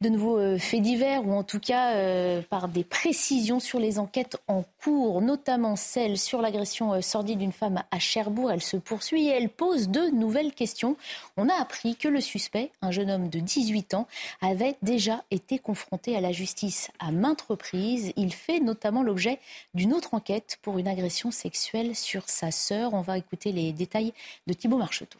de 0.00 0.08
nouveaux 0.08 0.38
euh, 0.38 0.58
faits 0.58 0.82
divers 0.82 1.26
ou 1.26 1.32
en 1.32 1.42
tout 1.42 1.60
cas 1.60 2.40
par 2.42 2.68
des 2.68 2.84
précisions 2.84 3.60
sur 3.60 3.78
les 3.78 3.98
enquêtes 3.98 4.36
en 4.48 4.64
cours, 4.82 5.20
notamment 5.20 5.76
celle 5.76 6.18
sur 6.18 6.40
l'agression 6.40 7.00
sordide 7.02 7.38
d'une 7.38 7.52
femme 7.52 7.82
à 7.90 7.98
Cherbourg. 7.98 8.50
Elle 8.50 8.62
se 8.62 8.76
poursuit 8.76 9.28
et 9.28 9.30
elle 9.30 9.48
pose 9.48 9.88
de 9.88 10.10
nouvelles 10.10 10.52
questions. 10.52 10.96
On 11.36 11.48
a 11.48 11.54
appris 11.54 11.96
que 11.96 12.08
le 12.08 12.20
suspect, 12.20 12.70
un 12.82 12.90
jeune 12.90 13.10
homme 13.10 13.28
de 13.28 13.40
18 13.40 13.94
ans, 13.94 14.06
avait 14.40 14.76
déjà 14.82 15.24
été 15.30 15.58
confronté 15.58 16.16
à 16.16 16.20
la 16.20 16.32
justice 16.32 16.90
à 16.98 17.10
maintes 17.12 17.42
reprises. 17.42 18.12
Il 18.16 18.32
fait 18.32 18.60
notamment 18.60 18.99
l'objet 19.02 19.38
d'une 19.74 19.92
autre 19.92 20.14
enquête 20.14 20.58
pour 20.62 20.78
une 20.78 20.88
agression 20.88 21.30
sexuelle 21.30 21.94
sur 21.96 22.28
sa 22.28 22.50
sœur. 22.50 22.94
On 22.94 23.00
va 23.00 23.18
écouter 23.18 23.52
les 23.52 23.72
détails 23.72 24.12
de 24.46 24.52
Thibault 24.52 24.78
Marcheteau. 24.78 25.18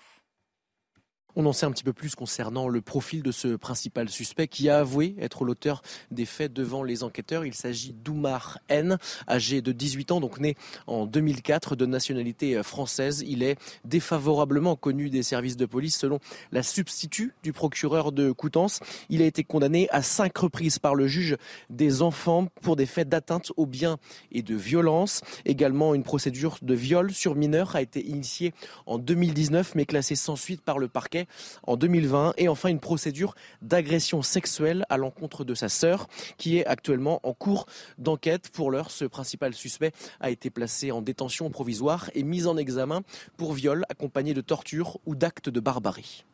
On 1.37 1.47
en 1.47 1.53
sait 1.53 1.67
un 1.67 1.71
petit 1.71 1.85
peu 1.85 1.93
plus 1.93 2.15
concernant 2.15 2.69
le 2.69 2.81
profil 2.81 3.23
de 3.23 3.33
ce 3.33 3.57
principal 3.57 4.09
suspect 4.09 4.49
qui 4.49 4.69
a 4.69 4.79
avoué 4.79 5.15
être 5.21 5.45
l'auteur 5.45 5.83
des 6.11 6.25
faits 6.25 6.53
devant 6.53 6.83
les 6.83 7.03
enquêteurs. 7.03 7.45
Il 7.45 7.55
s'agit 7.55 7.93
d'Oumar 7.93 8.59
N, 8.69 8.99
âgé 9.29 9.63
de 9.63 9.73
18 9.73 10.13
ans, 10.13 10.21
donc 10.21 10.41
né 10.41 10.57
en 10.87 11.07
2004, 11.07 11.77
de 11.77 11.87
nationalité 11.87 12.63
française. 12.63 13.25
Il 13.27 13.43
est 13.43 13.57
défavorablement 13.85 14.77
connu 14.77 15.11
des 15.11 15.23
services 15.23 15.57
de 15.57 15.67
police 15.67 15.97
selon 15.97 16.19
la 16.53 16.63
substitut 16.63 17.35
du 17.43 17.53
procureur 17.53 18.13
de 18.13 18.33
Coutances. 18.33 18.81
Il 19.09 19.23
a 19.23 19.27
été 19.27 19.45
condamné 19.45 19.89
à 19.91 20.03
cinq 20.03 20.37
reprises 20.39 20.79
par 20.79 20.95
le 20.95 21.07
juge 21.07 21.37
des 21.69 22.03
enfants 22.03 22.47
pour 22.63 22.77
des 22.77 22.87
faits 22.87 23.09
d'atteinte 23.09 23.53
aux 23.57 23.67
biens 23.67 23.99
et 24.33 24.43
de 24.43 24.55
violence. 24.55 25.21
Également, 25.45 25.95
une 25.95 26.03
procédure 26.03 26.59
de 26.63 26.75
viol 26.75 27.13
sur 27.13 27.35
mineur 27.35 27.77
a 27.77 27.83
été 27.83 28.05
initiée 28.05 28.53
en 28.87 28.99
2019 28.99 29.75
mais 29.75 29.87
classée 29.87 30.17
sans 30.17 30.37
suite 30.37 30.63
par 30.63 30.79
le 30.79 30.89
parquet 30.89 31.20
en 31.67 31.77
2020 31.77 32.35
et 32.37 32.49
enfin 32.49 32.69
une 32.69 32.81
procédure 32.81 33.35
d'agression 33.63 34.23
sexuelle 34.23 34.85
à 34.89 34.97
l'encontre 34.97 35.45
de 35.45 35.55
sa 35.55 35.69
sœur 35.69 36.09
qui 36.37 36.59
est 36.59 36.67
actuellement 36.67 37.21
en 37.23 37.33
cours 37.33 37.67
d'enquête. 37.99 38.51
Pour 38.51 38.71
l'heure, 38.71 38.91
ce 38.91 39.05
principal 39.05 39.55
suspect 39.55 39.93
a 40.21 40.31
été 40.31 40.51
placé 40.51 40.91
en 40.93 41.03
détention 41.03 41.51
provisoire 41.51 42.11
et 42.15 42.23
mis 42.23 42.47
en 42.47 42.57
examen 42.57 43.03
pour 43.37 43.53
viol 43.53 43.85
accompagné 43.89 44.35
de 44.35 44.41
torture 44.41 44.99
ou 45.07 45.15
d'actes 45.15 45.49
de 45.49 45.61
barbarie. 45.61 46.25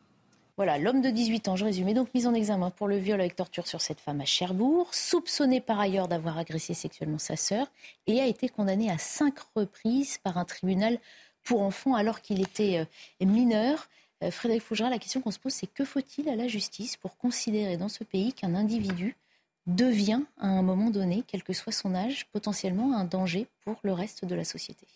Voilà, 0.57 0.79
l'homme 0.79 1.01
de 1.01 1.11
18 1.11 1.49
ans, 1.49 1.55
je 1.55 1.65
résume, 1.65 1.87
est 1.87 1.93
donc 1.93 2.11
mis 2.15 2.25
en 2.25 2.33
examen 2.33 2.71
pour 2.71 2.87
le 2.87 2.97
viol 2.97 3.19
avec 3.19 3.35
torture 3.35 3.67
sur 3.67 3.79
cette 3.79 3.99
femme 3.99 4.21
à 4.21 4.25
Cherbourg, 4.25 4.91
soupçonné 4.91 5.61
par 5.61 5.79
ailleurs 5.79 6.07
d'avoir 6.07 6.39
agressé 6.39 6.73
sexuellement 6.73 7.19
sa 7.19 7.35
sœur 7.35 7.67
et 8.07 8.19
a 8.21 8.25
été 8.25 8.49
condamné 8.49 8.89
à 8.89 8.97
cinq 8.97 9.35
reprises 9.55 10.17
par 10.17 10.39
un 10.39 10.45
tribunal 10.45 10.97
pour 11.43 11.61
enfants 11.61 11.93
alors 11.93 12.21
qu'il 12.21 12.41
était 12.41 12.79
euh, 13.21 13.25
mineur. 13.25 13.87
Euh, 14.23 14.31
Frédéric 14.31 14.63
Fougera, 14.63 14.89
la 14.89 14.99
question 14.99 15.21
qu'on 15.21 15.31
se 15.31 15.39
pose, 15.39 15.53
c'est 15.53 15.67
que 15.67 15.85
faut-il 15.85 16.27
à 16.29 16.35
la 16.35 16.47
justice 16.47 16.97
pour 16.97 17.17
considérer 17.17 17.77
dans 17.77 17.89
ce 17.89 18.03
pays 18.03 18.33
qu'un 18.33 18.55
individu 18.55 19.15
devient, 19.67 20.21
à 20.39 20.47
un 20.47 20.61
moment 20.61 20.89
donné, 20.89 21.23
quel 21.27 21.43
que 21.43 21.53
soit 21.53 21.73
son 21.73 21.93
âge, 21.93 22.27
potentiellement 22.31 22.97
un 22.97 23.03
danger 23.03 23.47
pour 23.63 23.77
le 23.83 23.93
reste 23.93 24.25
de 24.25 24.33
la 24.33 24.43
société? 24.43 24.87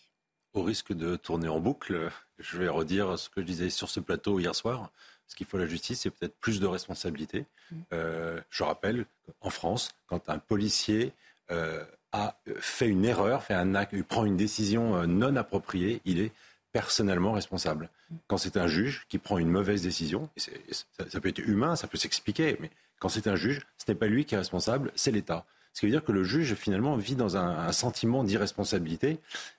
Au 0.54 0.62
risque 0.62 0.92
de 0.92 1.16
tourner 1.16 1.48
en 1.48 1.60
boucle, 1.60 2.10
je 2.38 2.58
vais 2.58 2.68
redire 2.68 3.18
ce 3.18 3.28
que 3.28 3.40
je 3.40 3.46
disais 3.46 3.70
sur 3.70 3.88
ce 3.88 4.00
plateau 4.00 4.38
hier 4.38 4.54
soir. 4.54 4.90
Ce 5.26 5.36
qu'il 5.36 5.46
faut 5.46 5.56
à 5.56 5.60
la 5.60 5.66
justice, 5.66 6.00
c'est 6.00 6.10
peut-être 6.10 6.36
plus 6.40 6.60
de 6.60 6.66
responsabilité. 6.66 7.46
Mmh. 7.70 7.76
Euh, 7.92 8.40
je 8.50 8.64
rappelle 8.64 9.06
qu'en 9.40 9.50
France, 9.50 9.90
quand 10.06 10.28
un 10.28 10.38
policier 10.38 11.12
euh, 11.50 11.84
a 12.10 12.36
fait 12.58 12.88
une 12.88 13.04
erreur, 13.04 13.42
fait 13.44 13.54
un 13.54 13.74
acte, 13.74 14.00
prend 14.02 14.24
une 14.26 14.36
décision 14.36 15.06
non 15.06 15.36
appropriée, 15.36 16.02
il 16.04 16.20
est 16.20 16.32
personnellement 16.72 17.32
responsable. 17.32 17.90
Quand 18.26 18.38
c'est 18.38 18.56
un 18.56 18.66
juge 18.66 19.06
qui 19.08 19.18
prend 19.18 19.38
une 19.38 19.50
mauvaise 19.50 19.82
décision, 19.82 20.28
ça, 20.36 21.20
peut 21.20 21.28
être 21.28 21.38
humain, 21.38 21.76
ça 21.76 21.86
peut 21.86 21.98
s'expliquer, 21.98 22.56
mais 22.60 22.70
quand 22.98 23.08
c'est 23.08 23.26
un 23.26 23.36
juge, 23.36 23.60
ce 23.78 23.90
n'est 23.90 23.96
pas 23.96 24.06
lui 24.06 24.24
qui 24.24 24.34
est 24.34 24.38
responsable, 24.38 24.92
c'est 24.94 25.10
l'État. 25.10 25.44
Ce 25.74 25.80
qui 25.80 25.86
veut 25.86 25.92
dire 25.92 26.04
que 26.04 26.12
le 26.12 26.24
juge, 26.24 26.54
finalement, 26.54 26.96
vit 26.96 27.16
dans 27.16 27.36
un, 27.36 27.72
sentiment 27.72 28.24
d'irresponsabilité 28.24 29.18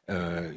euh, 0.09 0.53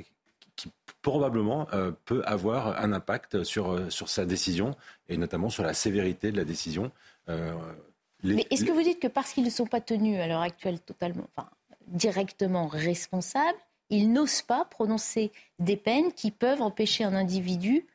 qui 0.54 0.70
probablement 1.02 1.66
euh, 1.72 1.92
peut 2.04 2.22
avoir 2.26 2.78
un 2.82 2.92
impact 2.92 3.44
sur, 3.44 3.72
euh, 3.72 3.90
sur 3.90 4.08
sa 4.08 4.24
décision, 4.24 4.76
et 5.08 5.16
notamment 5.16 5.50
sur 5.50 5.62
la 5.62 5.74
sévérité 5.74 6.32
de 6.32 6.36
la 6.36 6.44
décision. 6.44 6.90
mais 7.28 8.46
est-ce 8.50 8.64
que 8.64 8.72
vous 8.72 8.82
dites 8.82 9.00
que 9.00 9.08
parce 9.08 9.32
qu'ils 9.32 9.44
ne 9.44 9.50
sont 9.50 9.66
pas 9.66 9.80
tenus 9.80 10.18
à 10.20 10.26
l'heure 10.26 10.40
actuelle 10.40 10.80
totalement, 10.80 11.28
enfin, 11.34 11.48
directement 11.86 12.66
responsables, 12.66 13.58
ils 13.90 14.12
n'osent 14.12 14.42
pas 14.42 14.64
prononcer 14.64 15.32
des 15.58 15.76
peines 15.76 16.12
qui 16.12 16.30
peuvent 16.30 16.62
empêcher 16.62 17.04
un 17.04 17.14
individu 17.14 17.86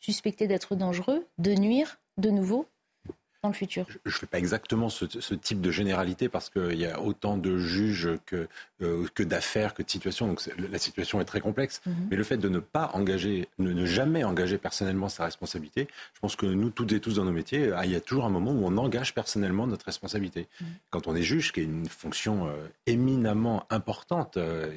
suspecté 0.00 0.46
d'être 0.46 0.76
dangereux 0.76 1.26
de 1.38 1.52
nuire 1.54 2.00
de 2.16 2.30
nouveau 2.30 2.66
dans 3.42 3.48
le 3.48 3.54
futur 3.54 3.86
Je 4.04 4.10
ne 4.10 4.12
fais 4.12 4.26
pas 4.26 4.38
exactement 4.38 4.88
ce, 4.88 5.04
type 5.34 5.60
de 5.60 5.70
généralité 5.70 6.28
parce 6.28 6.50
qu'il 6.50 6.78
y 6.78 6.86
a 6.86 7.00
autant 7.00 7.36
de 7.36 7.58
juges 7.58 8.10
que, 8.26 8.48
euh, 8.82 9.06
que 9.14 9.22
d'affaires, 9.22 9.72
que 9.72 9.82
de 9.82 9.90
situations. 9.90 10.26
Donc 10.26 10.42
la 10.58 10.78
situation 10.78 11.20
est 11.20 11.24
très 11.24 11.40
complexe. 11.40 11.80
Mhm. 11.86 11.94
Mais 12.10 12.16
le 12.16 12.24
fait 12.24 12.36
de 12.36 12.48
ne 12.48 12.58
pas 12.58 12.90
engager, 12.92 13.48
ne, 13.58 13.72
ne, 13.72 13.86
jamais 13.86 14.24
engager 14.24 14.58
personnellement 14.58 15.08
sa 15.08 15.24
responsabilité, 15.24 15.88
je 16.14 16.20
pense 16.20 16.36
que 16.36 16.46
nous, 16.46 16.70
toutes 16.70 16.92
et 16.92 17.00
tous 17.00 17.16
dans 17.16 17.24
nos 17.24 17.32
métiers, 17.32 17.72
ah, 17.74 17.86
il 17.86 17.92
y 17.92 17.96
a 17.96 18.00
toujours 18.00 18.26
un 18.26 18.30
moment 18.30 18.52
où 18.52 18.66
on 18.66 18.76
engage 18.76 19.14
personnellement 19.14 19.66
notre 19.66 19.86
responsabilité. 19.86 20.46
Mhm. 20.60 20.66
Quand 20.90 21.06
on 21.06 21.16
est 21.16 21.22
juge, 21.22 21.52
qui 21.52 21.60
est 21.60 21.64
une 21.64 21.88
fonction 21.88 22.46
euh, 22.46 22.52
éminemment 22.86 23.64
importante, 23.70 24.36
euh, 24.36 24.70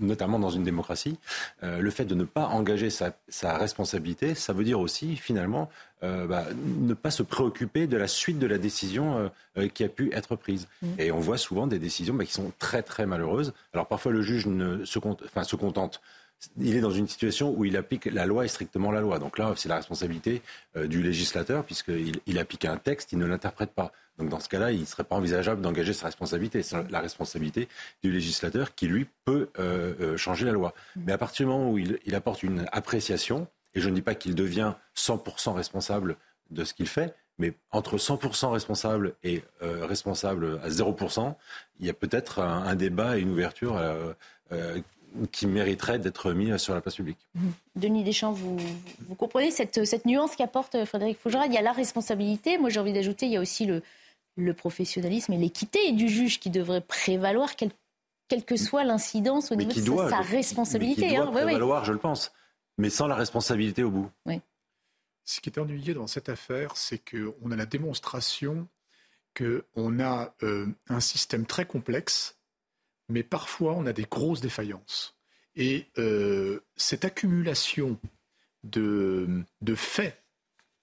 notamment 0.00 0.38
dans 0.38 0.50
une 0.50 0.64
démocratie, 0.64 1.18
le 1.62 1.90
fait 1.90 2.04
de 2.04 2.14
ne 2.14 2.24
pas 2.24 2.46
engager 2.46 2.90
sa, 2.90 3.16
sa 3.28 3.56
responsabilité, 3.56 4.34
ça 4.34 4.52
veut 4.52 4.64
dire 4.64 4.80
aussi 4.80 5.16
finalement 5.16 5.70
euh, 6.02 6.26
bah, 6.26 6.46
ne 6.54 6.94
pas 6.94 7.10
se 7.10 7.22
préoccuper 7.22 7.86
de 7.86 7.98
la 7.98 8.08
suite 8.08 8.38
de 8.38 8.46
la 8.46 8.56
décision 8.56 9.18
euh, 9.18 9.28
euh, 9.58 9.68
qui 9.68 9.84
a 9.84 9.88
pu 9.88 10.10
être 10.14 10.34
prise. 10.34 10.66
Mm. 10.80 10.86
Et 10.98 11.12
on 11.12 11.20
voit 11.20 11.36
souvent 11.36 11.66
des 11.66 11.78
décisions 11.78 12.14
bah, 12.14 12.24
qui 12.24 12.32
sont 12.32 12.52
très 12.58 12.82
très 12.82 13.04
malheureuses. 13.04 13.52
Alors 13.74 13.86
parfois 13.86 14.10
le 14.10 14.22
juge 14.22 14.46
ne 14.46 14.84
se, 14.86 14.98
enfin, 14.98 15.44
se 15.44 15.56
contente 15.56 16.00
il 16.58 16.74
est 16.74 16.80
dans 16.80 16.90
une 16.90 17.06
situation 17.06 17.54
où 17.54 17.66
il 17.66 17.76
applique 17.76 18.06
la 18.06 18.24
loi 18.24 18.46
et 18.46 18.48
strictement 18.48 18.90
la 18.90 19.02
loi. 19.02 19.18
Donc 19.18 19.36
là, 19.36 19.52
c'est 19.58 19.68
la 19.68 19.76
responsabilité 19.76 20.40
du 20.74 21.02
législateur, 21.02 21.64
puisqu'il 21.64 22.18
il 22.24 22.38
applique 22.38 22.64
un 22.64 22.78
texte, 22.78 23.12
il 23.12 23.18
ne 23.18 23.26
l'interprète 23.26 23.72
pas. 23.72 23.92
Donc 24.16 24.30
dans 24.30 24.40
ce 24.40 24.48
cas-là, 24.48 24.72
il 24.72 24.80
ne 24.80 24.84
serait 24.86 25.04
pas 25.04 25.16
envisageable 25.16 25.60
d'engager 25.60 25.92
sa 25.92 26.06
responsabilité. 26.06 26.62
C'est 26.62 26.90
la 26.90 27.00
responsabilité 27.00 27.68
du 28.02 28.10
législateur 28.10 28.74
qui, 28.74 28.86
lui, 28.86 29.06
peut 29.26 29.50
changer 30.16 30.46
la 30.46 30.52
loi. 30.52 30.72
Mm. 30.96 31.02
Mais 31.04 31.12
à 31.12 31.18
partir 31.18 31.44
du 31.44 31.52
moment 31.52 31.70
où 31.70 31.76
il, 31.76 31.98
il 32.06 32.14
apporte 32.14 32.42
une 32.42 32.64
appréciation, 32.72 33.46
et 33.74 33.80
je 33.80 33.88
ne 33.88 33.94
dis 33.94 34.02
pas 34.02 34.14
qu'il 34.14 34.34
devient 34.34 34.74
100% 34.96 35.52
responsable 35.52 36.16
de 36.50 36.64
ce 36.64 36.74
qu'il 36.74 36.88
fait, 36.88 37.14
mais 37.38 37.54
entre 37.72 37.96
100% 37.96 38.50
responsable 38.52 39.14
et 39.22 39.42
euh, 39.62 39.86
responsable 39.86 40.60
à 40.62 40.68
0%, 40.68 41.34
il 41.78 41.86
y 41.86 41.90
a 41.90 41.94
peut-être 41.94 42.40
un, 42.40 42.74
débat 42.74 43.18
et 43.18 43.20
une 43.20 43.30
ouverture 43.30 43.76
euh, 43.76 44.12
euh, 44.52 44.80
qui 45.32 45.46
mériterait 45.46 45.98
d'être 45.98 46.32
mis 46.32 46.56
sur 46.58 46.74
la 46.74 46.80
place 46.80 46.96
publique. 46.96 47.18
Mmh. 47.34 47.48
Denis 47.76 48.04
Deschamps, 48.04 48.32
vous, 48.32 48.58
vous 49.08 49.14
comprenez 49.14 49.50
cette, 49.50 49.84
cette 49.84 50.06
nuance 50.06 50.36
qu'apporte 50.36 50.84
Frédéric 50.84 51.18
Fougera 51.18 51.46
Il 51.46 51.52
y 51.52 51.58
a 51.58 51.62
la 51.62 51.72
responsabilité, 51.72 52.58
moi 52.58 52.68
j'ai 52.70 52.78
envie 52.78 52.92
d'ajouter, 52.92 53.26
il 53.26 53.32
y 53.32 53.36
a 53.36 53.40
aussi 53.40 53.66
le, 53.66 53.82
le 54.36 54.54
professionnalisme 54.54 55.32
et 55.32 55.38
l'équité 55.38 55.92
du 55.92 56.08
juge 56.08 56.40
qui 56.40 56.50
devrait 56.50 56.80
prévaloir, 56.80 57.56
quelle, 57.56 58.44
que 58.44 58.56
soit 58.56 58.84
l'incidence 58.84 59.50
au 59.50 59.56
niveau 59.56 59.72
de 59.72 60.08
sa, 60.08 60.20
responsabilité. 60.20 61.08
qui 61.08 61.14
doit 61.14 61.26
hein. 61.26 61.32
prévaloir, 61.32 61.84
je 61.84 61.92
le 61.92 61.98
pense 61.98 62.32
mais 62.78 62.90
sans 62.90 63.06
la 63.06 63.14
responsabilité 63.14 63.82
au 63.82 63.90
bout. 63.90 64.10
Ce 65.24 65.40
qui 65.40 65.48
est 65.50 65.58
ennuyé 65.58 65.94
dans 65.94 66.08
cette 66.08 66.28
affaire, 66.28 66.76
c'est 66.76 66.98
qu'on 66.98 67.50
a 67.52 67.56
la 67.56 67.66
démonstration 67.66 68.68
qu'on 69.36 70.00
a 70.00 70.34
euh, 70.42 70.66
un 70.88 71.00
système 71.00 71.46
très 71.46 71.66
complexe, 71.66 72.38
mais 73.08 73.22
parfois 73.22 73.74
on 73.74 73.86
a 73.86 73.92
des 73.92 74.04
grosses 74.04 74.40
défaillances. 74.40 75.16
Et 75.56 75.86
euh, 75.98 76.60
cette 76.76 77.04
accumulation 77.04 77.98
de, 78.64 79.44
faits 79.74 80.22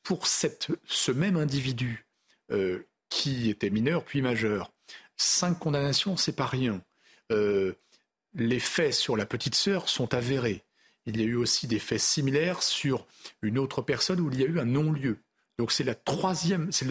pour 0.03 0.27
ce 0.27 1.11
même 1.11 1.37
individu 1.37 2.05
euh, 2.51 2.87
qui 3.09 3.49
était 3.49 3.69
mineur 3.69 4.03
puis 4.03 4.21
majeur, 4.21 4.71
cinq 5.15 5.59
condamnations, 5.59 6.17
c'est 6.17 6.35
pas 6.35 6.45
rien. 6.45 6.81
les 7.29 8.59
faits 8.59 8.93
sur 8.93 9.17
la 9.17 9.25
petite 9.25 9.55
sœur 9.55 9.89
sont 9.89 10.13
avérés. 10.13 10.63
Il 11.07 11.19
y 11.19 11.23
a 11.23 11.25
eu 11.25 11.35
aussi 11.35 11.67
des 11.67 11.79
faits 11.79 12.01
similaires 12.01 12.61
sur 12.61 13.05
une 13.41 13.57
autre 13.57 13.81
personne 13.81 14.19
où 14.19 14.29
il 14.31 14.39
y 14.39 14.43
a 14.43 14.47
eu 14.47 14.59
un 14.59 14.65
non-lieu. 14.65 15.17
Donc 15.57 15.71
c'est 15.71 15.83
le 15.83 15.95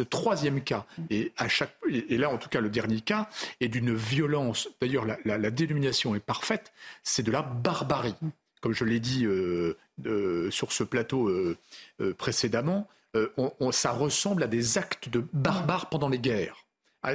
troisième 0.04 0.60
cas. 0.62 0.86
Et 1.10 1.32
là 2.18 2.30
en 2.30 2.38
tout 2.38 2.48
cas 2.48 2.60
le 2.60 2.70
dernier 2.70 3.00
cas 3.00 3.28
est 3.60 3.68
d'une 3.68 3.94
violence. 3.94 4.68
D'ailleurs 4.80 5.06
la, 5.24 5.50
dénomination 5.50 6.16
est 6.16 6.20
parfaite. 6.20 6.72
C'est 7.04 7.22
de 7.22 7.30
la 7.30 7.42
barbarie. 7.42 8.16
Comme 8.60 8.72
je 8.72 8.84
l'ai 8.84 8.98
dit 8.98 9.24
euh, 9.26 10.50
sur 10.50 10.72
ce 10.72 10.82
plateau 10.82 11.28
euh, 11.28 11.56
euh, 12.00 12.14
précédemment, 12.14 12.88
ça 13.70 13.92
ressemble 13.92 14.42
à 14.42 14.46
des 14.46 14.76
actes 14.78 15.08
de 15.08 15.24
barbares 15.32 15.88
pendant 15.88 16.08
les 16.08 16.18
guerres 16.18 16.65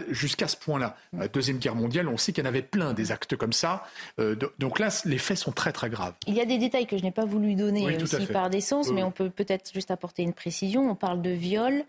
jusqu'à 0.10 0.48
ce 0.48 0.58
point-là. 0.58 0.96
La 1.13 1.28
Deuxième 1.28 1.58
Guerre 1.58 1.76
mondiale, 1.76 2.08
on 2.08 2.17
sait 2.17 2.32
qu'il 2.32 2.44
y 2.44 2.48
en 2.48 2.50
avait 2.50 2.62
plein 2.62 2.94
des 2.94 3.12
actes 3.12 3.36
comme 3.36 3.54
ça. 3.54 3.84
Euh, 4.20 4.36
donc 4.60 4.80
là, 4.80 4.89
les 5.06 5.17
faits 5.17 5.38
sont 5.38 5.52
très 5.52 5.72
très 5.72 5.89
graves. 5.89 6.13
Il 6.28 6.34
y 6.34 6.41
a 6.41 6.46
des 6.46 6.58
détails 6.58 6.88
que 6.88 6.98
je 6.98 7.04
n'ai 7.04 7.12
pas 7.12 7.26
voulu 7.26 7.56
donner 7.56 8.02
aussi 8.02 8.26
par 8.28 8.50
sens, 8.62 8.91
mais 8.91 9.04
on 9.04 9.12
peut 9.12 9.30
peut-être 9.30 9.72
juste 9.74 9.91
apporter 9.91 10.24
une 10.24 10.34
précision. 10.34 10.89
On 10.89 10.96
parle 10.96 11.22
de 11.22 11.32
viol 11.32 11.84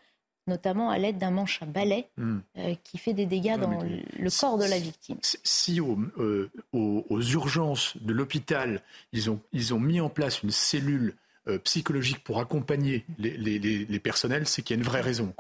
notamment 0.47 0.91
à 0.91 0.99
l'aide 0.99 1.19
d'un 1.19 1.31
manche 1.31 1.63
à 1.63 1.67
balai 1.67 2.09
hmm. 2.17 2.39
euh, 2.59 2.75
qui 2.83 2.99
fait 2.99 3.13
des 3.13 3.27
dégâts 3.27 3.59
dans 3.59 3.81
le 3.81 4.41
corps 4.41 4.59
de 4.59 4.65
la 4.65 4.79
victime. 4.79 5.19
Si 5.23 5.81
euh, 5.81 6.51
aux, 6.73 7.07
aux, 7.09 7.21
urgences 7.21 7.97
de 8.01 8.13
l'hôpital, 8.13 8.83
ils 9.13 9.31
ont, 9.31 9.41
ils 9.53 9.73
ont 9.73 9.79
mis 9.79 10.01
en 10.01 10.09
place 10.09 10.43
une 10.43 10.51
cellule 10.51 11.15
euh, 11.49 11.59
psychologique 11.59 12.23
pour 12.23 12.39
accompagner 12.39 13.05
les, 13.19 13.99
personnels, 13.99 14.47
c'est 14.47 14.63
qu'il 14.63 14.77
y 14.77 14.79
a 14.79 14.81
une 14.81 14.87
vraie 14.87 15.01
raison. 15.01 15.35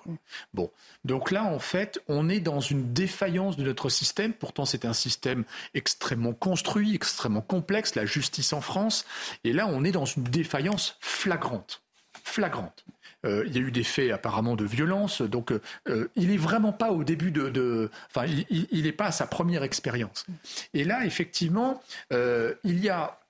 Bon, 0.53 0.69
donc 1.05 1.31
là, 1.31 1.45
en 1.45 1.61
fait, 1.61 2.03
on 2.09 2.29
est 2.29 2.41
dans 2.41 2.59
une 2.59 2.93
défaillance 2.93 3.57
de 3.57 3.62
notre 3.62 3.88
système. 3.88 4.33
Pourtant, 4.33 4.65
c'est 4.65 4.85
un 4.85 4.95
système 4.95 5.45
extrêmement 5.75 6.33
construit, 6.33 6.97
extrêmement 6.97 7.41
complexe, 7.41 7.95
la 7.95 8.05
justice 8.05 8.53
en 8.53 8.61
France. 8.61 9.05
Et 9.45 9.53
là, 9.53 9.69
on 9.69 9.85
est 9.85 9.93
dans 9.93 10.05
une 10.05 10.25
défaillance 10.25 10.97
flagrante. 10.99 11.83
Flagrante. 12.25 12.85
Euh, 13.25 13.45
il 13.47 13.53
y 13.55 13.59
a 13.59 13.61
eu 13.61 13.71
des 13.71 13.85
faits 13.85 14.11
apparemment 14.11 14.57
de 14.57 14.65
violence, 14.65 15.23
donc 15.23 15.53
euh, 15.53 16.09
il 16.17 16.31
n'est 16.31 16.37
vraiment 16.37 16.73
pas 16.73 16.91
au 16.91 17.05
début 17.05 17.31
de, 17.31 17.88
enfin, 18.09 18.27
il 18.51 18.83
n'est 18.83 18.91
pas 18.91 19.07
à 19.07 19.12
sa 19.12 19.29
première 19.29 19.62
expérience. 19.62 20.27
Et 20.75 20.83
là, 20.83 21.07
effectivement, 21.07 21.81
il 22.11 22.81
y 22.81 22.88
a 22.88 23.22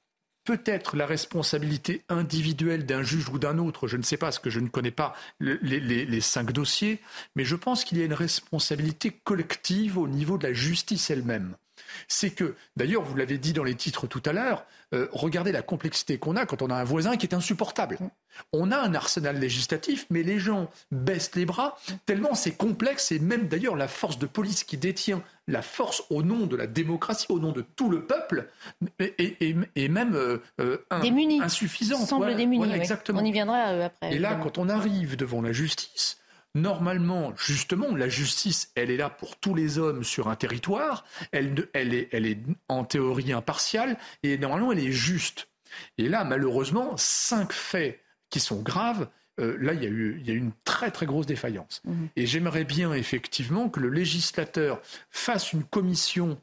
peut-être 0.44 0.96
la 0.96 1.06
responsabilité 1.06 2.02
individuelle 2.08 2.86
d'un 2.86 3.02
juge 3.02 3.28
ou 3.28 3.38
d'un 3.38 3.58
autre, 3.58 3.86
je 3.86 3.96
ne 3.96 4.02
sais 4.02 4.16
pas, 4.16 4.26
parce 4.26 4.38
que 4.38 4.50
je 4.50 4.60
ne 4.60 4.68
connais 4.68 4.90
pas 4.90 5.14
les, 5.40 6.20
cinq 6.20 6.52
dossiers, 6.52 7.00
mais 7.36 7.44
je 7.44 7.56
pense 7.56 7.84
qu'il 7.84 7.98
y 7.98 8.02
a 8.02 8.04
une 8.04 8.14
responsabilité 8.14 9.10
collective 9.24 9.98
au 9.98 10.08
niveau 10.08 10.38
de 10.38 10.46
la 10.46 10.52
justice 10.52 11.10
elle-même 11.10 11.56
c'est 12.08 12.30
que, 12.30 12.54
d'ailleurs, 12.76 13.02
vous 13.02 13.16
l'avez 13.16 13.38
dit 13.38 13.52
dans 13.52 13.64
les 13.64 13.74
titres 13.74 14.06
tout 14.06 14.22
à 14.26 14.32
l'heure, 14.32 14.64
euh, 14.94 15.08
regardez 15.12 15.52
la 15.52 15.62
complexité 15.62 16.18
qu'on 16.18 16.36
a 16.36 16.44
quand 16.44 16.60
on 16.62 16.68
a 16.68 16.74
un 16.74 16.84
voisin 16.84 17.16
qui 17.16 17.26
est 17.26 17.34
insupportable. 17.34 17.98
On 18.52 18.70
a 18.70 18.78
un 18.78 18.94
arsenal 18.94 19.38
législatif, 19.38 20.06
mais 20.10 20.22
les 20.22 20.38
gens 20.38 20.70
baissent 20.90 21.34
les 21.34 21.46
bras 21.46 21.78
tellement 22.06 22.34
c'est 22.34 22.52
complexe 22.52 23.12
et 23.12 23.18
même 23.18 23.48
d'ailleurs 23.48 23.76
la 23.76 23.88
force 23.88 24.18
de 24.18 24.26
police 24.26 24.64
qui 24.64 24.76
détient 24.76 25.22
la 25.48 25.62
force 25.62 26.04
au 26.10 26.22
nom 26.22 26.46
de 26.46 26.56
la 26.56 26.66
démocratie, 26.66 27.26
au 27.28 27.38
nom 27.38 27.52
de 27.52 27.62
tout 27.62 27.90
le 27.90 28.04
peuple, 28.04 28.48
est, 28.98 29.88
même 29.88 30.14
euh, 30.14 30.38
euh 30.60 30.78
insuffisante. 31.40 32.06
Semble 32.06 32.30
exactement. 32.74 33.20
On 33.20 33.24
y 33.24 33.32
viendra 33.32 33.58
après. 33.58 34.14
Et 34.14 34.18
là, 34.18 34.38
quand 34.42 34.58
on 34.58 34.68
arrive 34.68 35.16
devant 35.16 35.42
la 35.42 35.52
justice, 35.52 36.21
normalement, 36.54 37.32
justement, 37.36 37.94
la 37.94 38.08
justice, 38.08 38.70
elle 38.74 38.90
est 38.90 38.96
là 38.96 39.10
pour 39.10 39.36
tous 39.36 39.54
les 39.54 39.78
hommes 39.78 40.04
sur 40.04 40.28
un 40.28 40.36
territoire. 40.36 41.04
Elle, 41.30 41.68
elle, 41.72 41.94
est, 41.94 42.08
elle 42.12 42.26
est 42.26 42.38
en 42.68 42.84
théorie 42.84 43.32
impartiale 43.32 43.96
et 44.22 44.38
normalement, 44.38 44.72
elle 44.72 44.80
est 44.80 44.92
juste. 44.92 45.48
Et 45.98 46.08
là, 46.08 46.24
malheureusement, 46.24 46.96
cinq 46.96 47.52
faits 47.52 48.00
qui 48.30 48.40
sont 48.40 48.60
graves. 48.60 49.08
Euh, 49.40 49.56
là, 49.60 49.72
il 49.72 49.82
y, 49.82 49.86
a 49.86 49.88
eu, 49.88 50.18
il 50.20 50.26
y 50.26 50.30
a 50.30 50.34
eu 50.34 50.38
une 50.38 50.52
très 50.64 50.90
très 50.90 51.06
grosse 51.06 51.26
défaillance. 51.26 51.80
Mmh. 51.84 52.06
Et 52.16 52.26
j'aimerais 52.26 52.64
bien 52.64 52.92
effectivement 52.92 53.70
que 53.70 53.80
le 53.80 53.88
législateur 53.88 54.80
fasse 55.10 55.54
une 55.54 55.64
commission 55.64 56.38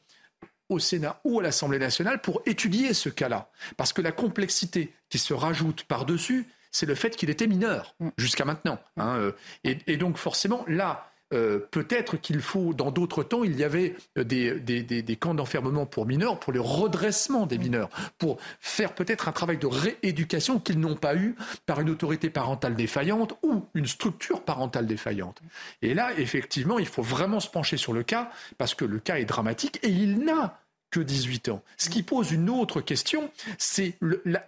au 0.70 0.80
Sénat 0.80 1.20
ou 1.24 1.40
à 1.40 1.44
l'Assemblée 1.44 1.80
nationale 1.80 2.22
pour 2.22 2.42
étudier 2.46 2.94
ce 2.94 3.10
cas-là. 3.10 3.52
Parce 3.78 3.94
que 3.94 4.02
la 4.02 4.12
complexité 4.12 4.94
qui 5.10 5.20
se 5.20 5.34
rajoute 5.34 5.84
par-dessus, 5.84 6.48
c'est 6.72 6.86
le 6.86 6.96
fait 6.96 7.16
qu'il 7.16 7.30
était 7.30 7.48
mineur 7.48 7.96
mm. 8.00 8.10
jusqu'à 8.18 8.46
maintenant. 8.46 8.80
Hein, 8.98 9.16
euh, 9.18 9.32
et, 9.64 9.98
donc 9.98 10.18
forcément, 10.18 10.64
là, 10.68 11.12
euh, 11.32 11.60
peut-être 11.72 12.18
qu'il 12.18 12.42
faut, 12.42 12.74
dans 12.74 12.90
d'autres 12.90 13.24
temps, 13.24 13.44
il 13.44 13.56
y 13.56 13.64
avait 13.64 13.96
euh, 14.18 14.24
des, 14.24 15.18
camps 15.20 15.36
d'enfermement 15.36 15.86
pour 15.86 16.06
mineurs, 16.06 16.40
pour 16.40 16.54
le 16.54 16.62
redressement 16.62 17.46
des 17.46 17.58
mm. 17.58 17.62
mineurs, 17.62 17.90
pour 18.18 18.38
faire 18.60 18.94
peut-être 18.94 19.28
un 19.28 19.32
travail 19.32 19.58
de 19.58 19.68
rééducation 19.68 20.60
qu'ils 20.60 20.80
n'ont 20.80 20.96
pas 20.96 21.16
eu 21.16 21.36
par 21.66 21.82
une 21.82 21.90
autorité 21.90 22.30
parentale 22.30 22.76
défaillante 22.76 23.36
ou 23.44 23.66
une 23.74 23.86
structure 23.86 24.44
parentale 24.44 24.88
défaillante. 24.88 25.42
Et 25.82 25.94
là, 25.94 26.12
effectivement, 26.18 26.80
il 26.80 26.88
faut 26.88 27.04
vraiment 27.04 27.40
se 27.40 27.50
pencher 27.50 27.78
sur 27.78 27.94
le 27.94 28.04
cas, 28.04 28.32
parce 28.58 28.74
que 28.74 28.86
le 28.86 29.00
cas 29.00 29.18
est 29.18 29.26
dramatique 29.26 29.80
et 29.84 29.90
il 29.90 30.20
n'a 30.20 30.60
que 30.92 31.00
18 31.00 31.50
ans. 31.50 31.62
Ce 31.78 31.90
qui 31.90 32.04
pose 32.04 32.32
une 32.32 32.50
autre 32.50 32.82
question, 32.82 33.30
c'est 33.58 33.96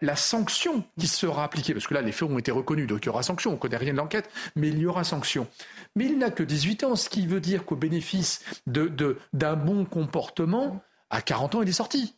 la, 0.01 0.15
sanction 0.15 0.83
qui 0.99 1.07
sera 1.07 1.43
appliquée. 1.43 1.73
Parce 1.73 1.87
que 1.87 1.93
là, 1.93 2.01
les 2.01 2.11
faits 2.11 2.29
ont 2.29 2.37
été 2.37 2.51
reconnus, 2.51 2.87
donc 2.87 3.03
il 3.03 3.07
y 3.07 3.09
aura 3.09 3.23
sanction. 3.23 3.51
On 3.51 3.53
ne 3.53 3.59
connaît 3.59 3.77
rien 3.77 3.93
de 3.93 3.97
l'enquête, 3.97 4.29
mais 4.55 4.69
il 4.69 4.79
y 4.79 4.85
aura 4.85 5.03
sanction. 5.03 5.47
Mais 5.95 6.05
il 6.05 6.17
n'a 6.17 6.31
que 6.31 6.43
18 6.43 6.83
ans, 6.83 6.95
ce 6.95 7.09
qui 7.09 7.27
veut 7.27 7.41
dire 7.41 7.65
qu'au 7.65 7.75
bénéfice 7.75 8.43
d'un 8.67 8.85
de, 8.85 9.17
d'un 9.33 9.55
bon 9.55 9.85
comportement, 9.85 10.81
à 11.09 11.21
40 11.21 11.55
ans, 11.55 11.61
il 11.61 11.69
est 11.69 11.73
sorti. 11.73 12.15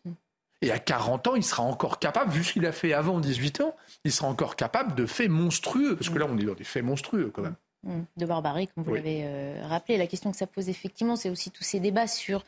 Et 0.62 0.71
à 0.71 0.79
40 0.79 1.27
ans, 1.27 1.36
il 1.36 1.43
sera 1.43 1.63
encore 1.63 1.99
capable, 1.99 2.31
vu 2.31 2.43
ce 2.43 2.53
qu'il 2.53 2.65
a 2.65 2.71
fait 2.71 2.93
avant 2.93 3.19
18 3.19 3.62
ans, 3.62 3.75
il 4.05 4.13
sera 4.13 4.29
encore 4.29 4.55
capable 4.55 4.95
de 4.95 5.05
faits 5.05 5.29
monstrueux. 5.29 5.97
Parce 5.97 6.09
que 6.09 6.17
là, 6.17 6.25
on 6.29 6.38
est 6.38 6.45
dans 6.45 6.53
des 6.53 6.63
faits 6.63 6.86
monstrueux 6.86 7.31
quand 7.33 7.41
même. 7.41 7.55
Mmh. 7.83 8.03
De 8.15 8.25
barbarie, 8.25 8.67
comme 8.67 8.86
vous 8.86 8.95
l'avez 8.95 9.23
euh, 9.25 9.67
rappelé. 9.67 9.97
La 9.97 10.07
question 10.07 10.31
que 10.31 10.38
ça 10.38 10.47
pose 10.47 10.69
effectivement, 10.69 11.17
c'est 11.17 11.29
aussi 11.29 11.51
tous 11.51 11.65
ces 11.65 11.81
débats 11.81 12.07
sur 12.07 12.45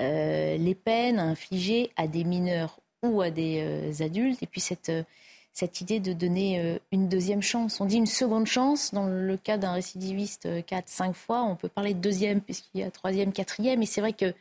euh, 0.00 0.56
les 0.56 0.74
peines 0.74 1.20
infligées 1.20 1.92
à 1.96 2.08
des 2.08 2.24
mineurs 2.24 2.80
ou 3.02 3.20
à 3.20 3.30
des 3.30 3.60
euh, 3.62 4.04
adultes, 4.04 4.42
et 4.42 4.46
puis 4.46 4.60
cette, 4.60 4.88
euh, 4.88 5.04
cette 5.52 5.80
idée 5.80 6.00
de 6.00 6.12
donner 6.12 6.80
une 6.90 7.08
deuxième 7.08 7.42
chance. 7.42 7.80
On 7.80 7.84
dit 7.84 7.96
une 7.96 8.06
seconde 8.06 8.46
chance, 8.46 8.92
dans 8.92 9.06
le 9.06 9.36
cas 9.36 9.56
d'un 9.56 9.72
récidiviste 9.72 10.48
4, 10.66 10.88
5 10.88 11.14
fois, 11.14 11.44
on 11.44 11.54
peut 11.54 11.68
parler 11.68 11.94
de 11.94 12.00
deuxième 12.00 12.40
puisqu'il 12.40 12.80
y 12.80 12.82
a 12.82 12.90
troisième, 12.90 13.32
quatrième, 13.32 13.80
et 13.80 13.86
c'est 13.86 14.00
vrai 14.00 14.14
que 14.14 14.34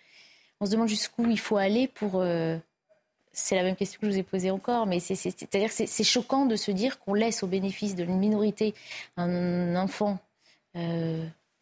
on 0.59 0.65
se 0.65 0.71
demande 0.71 0.87
jusqu'où 0.87 1.29
il 1.29 1.37
faut 1.37 1.57
aller 1.57 1.87
pour... 1.87 2.23
c'est 3.31 3.55
la 3.55 3.61
même 3.61 3.75
question 3.75 3.99
que 3.99 4.07
je 4.07 4.11
vous 4.11 4.17
ai 4.17 4.23
posée 4.23 4.49
encore, 4.49 4.87
mais 4.87 4.99
c'est 4.99 6.03
choquant 6.03 6.47
de 6.47 6.55
se 6.55 6.71
dire 6.71 6.97
qu'on 6.97 7.13
laisse 7.13 7.43
au 7.43 7.47
bénéfice 7.47 7.95
d'une 7.95 8.17
minorité 8.17 8.73
un 9.15 9.75
enfant 9.75 10.17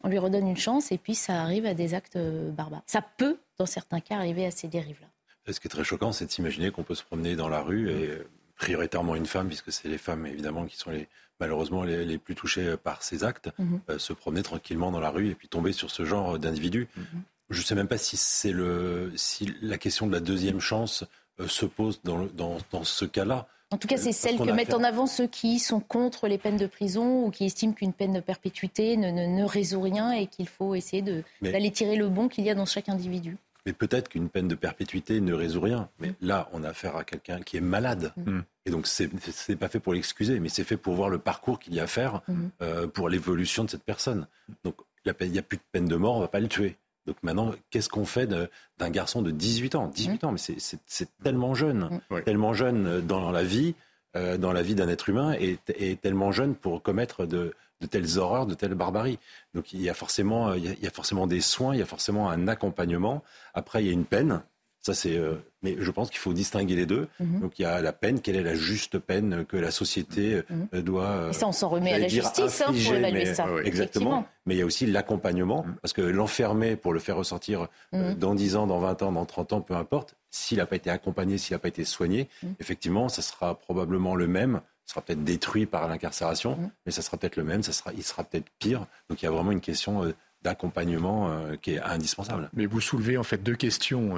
on 0.02 0.08
lui 0.08 0.18
redonne 0.18 0.46
une 0.48 0.56
chance 0.56 0.92
et 0.92 0.98
puis 0.98 1.14
ça 1.14 1.42
arrive 1.42 1.66
à 1.66 1.74
des 1.74 1.94
actes 1.94 2.18
barbares. 2.18 2.82
Ça 2.86 3.02
peut 3.02 3.36
dans 3.58 3.66
certains 3.66 4.00
cas, 4.00 4.16
arriver 4.16 4.44
à 4.44 4.50
ces 4.50 4.68
dérives-là. 4.68 5.06
Ce 5.52 5.60
qui 5.60 5.68
est 5.68 5.70
très 5.70 5.84
choquant, 5.84 6.12
c'est 6.12 6.26
d'imaginer 6.26 6.70
qu'on 6.70 6.82
peut 6.82 6.94
se 6.94 7.04
promener 7.04 7.36
dans 7.36 7.48
la 7.48 7.60
rue 7.60 7.90
et 7.90 8.10
prioritairement 8.56 9.14
une 9.14 9.26
femme, 9.26 9.48
puisque 9.48 9.72
c'est 9.72 9.88
les 9.88 9.98
femmes 9.98 10.26
évidemment 10.26 10.66
qui 10.66 10.76
sont 10.76 10.90
les, 10.90 11.08
malheureusement 11.40 11.84
les, 11.84 12.18
plus 12.18 12.34
touchées 12.34 12.76
par 12.76 13.02
ces 13.02 13.24
actes, 13.24 13.50
mhm. 13.58 13.80
euh, 13.90 13.98
se 13.98 14.12
promener 14.12 14.42
tranquillement 14.42 14.90
dans 14.90 15.00
la 15.00 15.10
rue 15.10 15.30
et 15.30 15.34
puis 15.34 15.48
tomber 15.48 15.72
sur 15.72 15.90
ce 15.90 16.04
genre 16.04 16.38
d'individus. 16.38 16.88
Mhm. 16.96 17.22
Je 17.50 17.60
ne 17.60 17.64
sais 17.64 17.74
même 17.74 17.88
pas 17.88 17.98
si, 17.98 18.16
c'est 18.16 18.52
le, 18.52 19.12
si 19.16 19.52
la 19.60 19.78
question 19.78 20.06
de 20.06 20.12
la 20.12 20.20
deuxième 20.20 20.60
chance 20.60 21.04
euh, 21.40 21.48
se 21.48 21.66
pose 21.66 22.00
dans, 22.02 22.26
dans, 22.26 22.58
dans 22.70 22.84
ce 22.84 23.04
cas-là. 23.04 23.46
En 23.72 23.78
tout 23.78 23.88
cas, 23.88 23.96
c'est 23.96 24.12
celle 24.12 24.38
que 24.38 24.50
mettent 24.50 24.74
en 24.74 24.84
avant 24.84 25.06
ceux 25.06 25.26
qui 25.26 25.58
sont 25.58 25.80
contre 25.80 26.28
les 26.28 26.38
peines 26.38 26.58
de 26.58 26.66
prison 26.66 27.24
ou 27.24 27.30
qui 27.30 27.46
estiment 27.46 27.72
qu'une 27.72 27.92
peine 27.92 28.12
de 28.12 28.20
perpétuité 28.20 28.96
ne, 28.96 29.10
ne, 29.10 29.44
résout 29.44 29.80
rien 29.80 30.12
et 30.12 30.26
qu'il 30.26 30.46
faut 30.46 30.74
essayer 30.74 31.02
d'aller 31.40 31.70
tirer 31.70 31.96
le 31.96 32.08
bon 32.08 32.28
qu'il 32.28 32.44
y 32.44 32.50
a 32.50 32.54
dans 32.54 32.66
chaque 32.66 32.88
individu. 32.88 33.36
Mais 33.64 33.72
peut-être 33.72 34.08
qu'une 34.08 34.28
peine 34.28 34.48
de 34.48 34.54
perpétuité 34.54 35.20
ne 35.20 35.32
résout 35.32 35.60
rien. 35.60 35.88
Mais 36.00 36.08
mm. 36.08 36.14
là, 36.20 36.48
on 36.52 36.64
a 36.64 36.70
affaire 36.70 36.96
à 36.96 37.04
quelqu'un 37.04 37.40
qui 37.40 37.56
est 37.56 37.60
malade. 37.60 38.12
Mm. 38.16 38.40
Et 38.66 38.70
donc, 38.70 38.86
ce 38.86 39.04
n'est 39.48 39.56
pas 39.56 39.68
fait 39.68 39.80
pour 39.80 39.94
l'excuser, 39.94 40.40
mais 40.40 40.48
c'est 40.48 40.64
fait 40.64 40.76
pour 40.76 40.94
voir 40.94 41.08
le 41.08 41.18
parcours 41.18 41.58
qu'il 41.58 41.74
y 41.74 41.80
a 41.80 41.84
à 41.84 41.86
faire 41.86 42.22
mm. 42.26 42.34
euh, 42.60 42.86
pour 42.88 43.08
l'évolution 43.08 43.64
de 43.64 43.70
cette 43.70 43.84
personne. 43.84 44.26
Donc, 44.64 44.74
il 45.04 45.30
n'y 45.30 45.38
a, 45.38 45.42
plus 45.42 45.56
de 45.56 45.62
peine 45.72 45.86
de 45.86 45.96
mort, 45.96 46.14
on 46.14 46.18
ne 46.18 46.22
va 46.22 46.28
pas 46.28 46.40
le 46.40 46.48
tuer. 46.48 46.76
Donc 47.06 47.16
maintenant, 47.22 47.52
qu'est-ce 47.70 47.88
qu'on 47.88 48.04
fait 48.04 48.26
d'un 48.26 48.90
garçon 48.90 49.22
de 49.22 49.30
18 49.30 49.74
ans? 49.74 49.88
18 49.88 50.24
ans, 50.24 50.32
mais 50.32 50.38
c'est 50.38 51.08
tellement 51.22 51.54
jeune, 51.54 52.00
tellement 52.24 52.52
jeune 52.52 53.00
dans 53.00 53.30
la 53.30 53.42
vie, 53.42 53.74
euh, 54.16 54.36
dans 54.38 54.52
la 54.52 54.62
vie 54.62 54.74
d'un 54.74 54.88
être 54.88 55.08
humain, 55.08 55.34
et, 55.38 55.96
tellement 55.96 56.32
jeune 56.32 56.54
pour 56.54 56.82
commettre 56.82 57.26
de, 57.26 57.54
de 57.80 57.86
telles 57.86 58.18
horreurs, 58.18 58.46
de 58.46 58.54
telles 58.54 58.74
barbaries. 58.74 59.18
Donc 59.54 59.72
il 59.72 59.82
y 59.82 59.90
a 59.90 59.94
forcément, 59.94 60.54
il 60.54 60.78
y 60.80 60.86
a 60.86 60.90
forcément 60.90 61.26
des 61.26 61.40
soins, 61.40 61.74
il 61.74 61.78
y 61.78 61.82
a 61.82 61.86
forcément 61.86 62.30
un 62.30 62.48
accompagnement. 62.48 63.22
Après, 63.54 63.82
il 63.82 63.86
y 63.86 63.90
a 63.90 63.92
une 63.92 64.04
peine. 64.04 64.42
Ça, 64.82 64.94
c'est. 64.94 65.16
Euh, 65.16 65.36
mais 65.62 65.76
je 65.78 65.90
pense 65.92 66.10
qu'il 66.10 66.18
faut 66.18 66.32
distinguer 66.32 66.74
les 66.74 66.86
deux. 66.86 67.08
Mhm. 67.20 67.40
Donc, 67.40 67.58
il 67.60 67.62
y 67.62 67.64
a 67.64 67.80
la 67.80 67.92
peine. 67.92 68.20
Quelle 68.20 68.34
est 68.34 68.42
la 68.42 68.56
juste 68.56 68.98
peine 68.98 69.44
que 69.44 69.56
la 69.56 69.70
société 69.70 70.42
mhm. 70.50 70.68
euh, 70.74 70.82
doit. 70.82 71.04
Euh, 71.04 71.30
Et 71.30 71.34
ça, 71.34 71.46
on 71.46 71.52
s'en 71.52 71.68
remet 71.68 71.92
à 71.92 71.98
la 71.98 72.08
justice 72.08 72.60
hein, 72.60 72.72
pour 72.72 72.94
évaluer 72.94 73.32
ça. 73.32 73.46
Exactement. 73.64 74.26
Mais 74.44 74.56
il 74.56 74.58
y 74.58 74.62
a 74.62 74.66
aussi 74.66 74.86
l'accompagnement, 74.86 75.64
mhm. 75.64 75.76
parce 75.80 75.92
que 75.92 76.02
l'enfermer 76.02 76.74
pour 76.74 76.92
le 76.92 76.98
faire 76.98 77.16
ressortir 77.16 77.68
dans 77.92 78.34
10 78.34 78.56
ans, 78.56 78.66
dans 78.66 78.80
20 78.80 79.02
ans, 79.02 79.12
dans 79.12 79.24
30 79.24 79.52
ans, 79.52 79.60
peu 79.60 79.74
importe, 79.74 80.16
s'il 80.30 80.58
n'a 80.58 80.66
pas 80.66 80.76
été 80.76 80.90
accompagné, 80.90 81.38
s'il 81.38 81.54
n'a 81.54 81.60
pas 81.60 81.68
été 81.68 81.84
soigné, 81.84 82.28
effectivement, 82.58 83.08
ça 83.08 83.22
sera 83.22 83.56
probablement 83.56 84.16
le 84.16 84.26
même. 84.26 84.60
Ça 84.84 84.94
sera 84.94 85.02
peut-être 85.02 85.22
détruit 85.22 85.66
par 85.66 85.86
l'incarcération, 85.86 86.58
mais 86.84 86.90
ça 86.90 87.02
sera 87.02 87.16
peut-être 87.16 87.36
le 87.36 87.44
même. 87.44 87.62
Ça 87.62 87.72
sera, 87.72 87.92
il 87.92 88.02
sera 88.02 88.24
peut-être 88.24 88.50
pire. 88.58 88.86
Donc, 89.08 89.22
il 89.22 89.26
y 89.26 89.28
a 89.28 89.30
vraiment 89.30 89.52
une 89.52 89.60
question 89.60 90.12
d'accompagnement 90.42 91.30
qui 91.62 91.74
est 91.74 91.80
indispensable. 91.80 92.50
Mais 92.52 92.66
vous 92.66 92.80
soulevez 92.80 93.16
en 93.16 93.22
fait 93.22 93.44
deux 93.44 93.54
questions. 93.54 94.16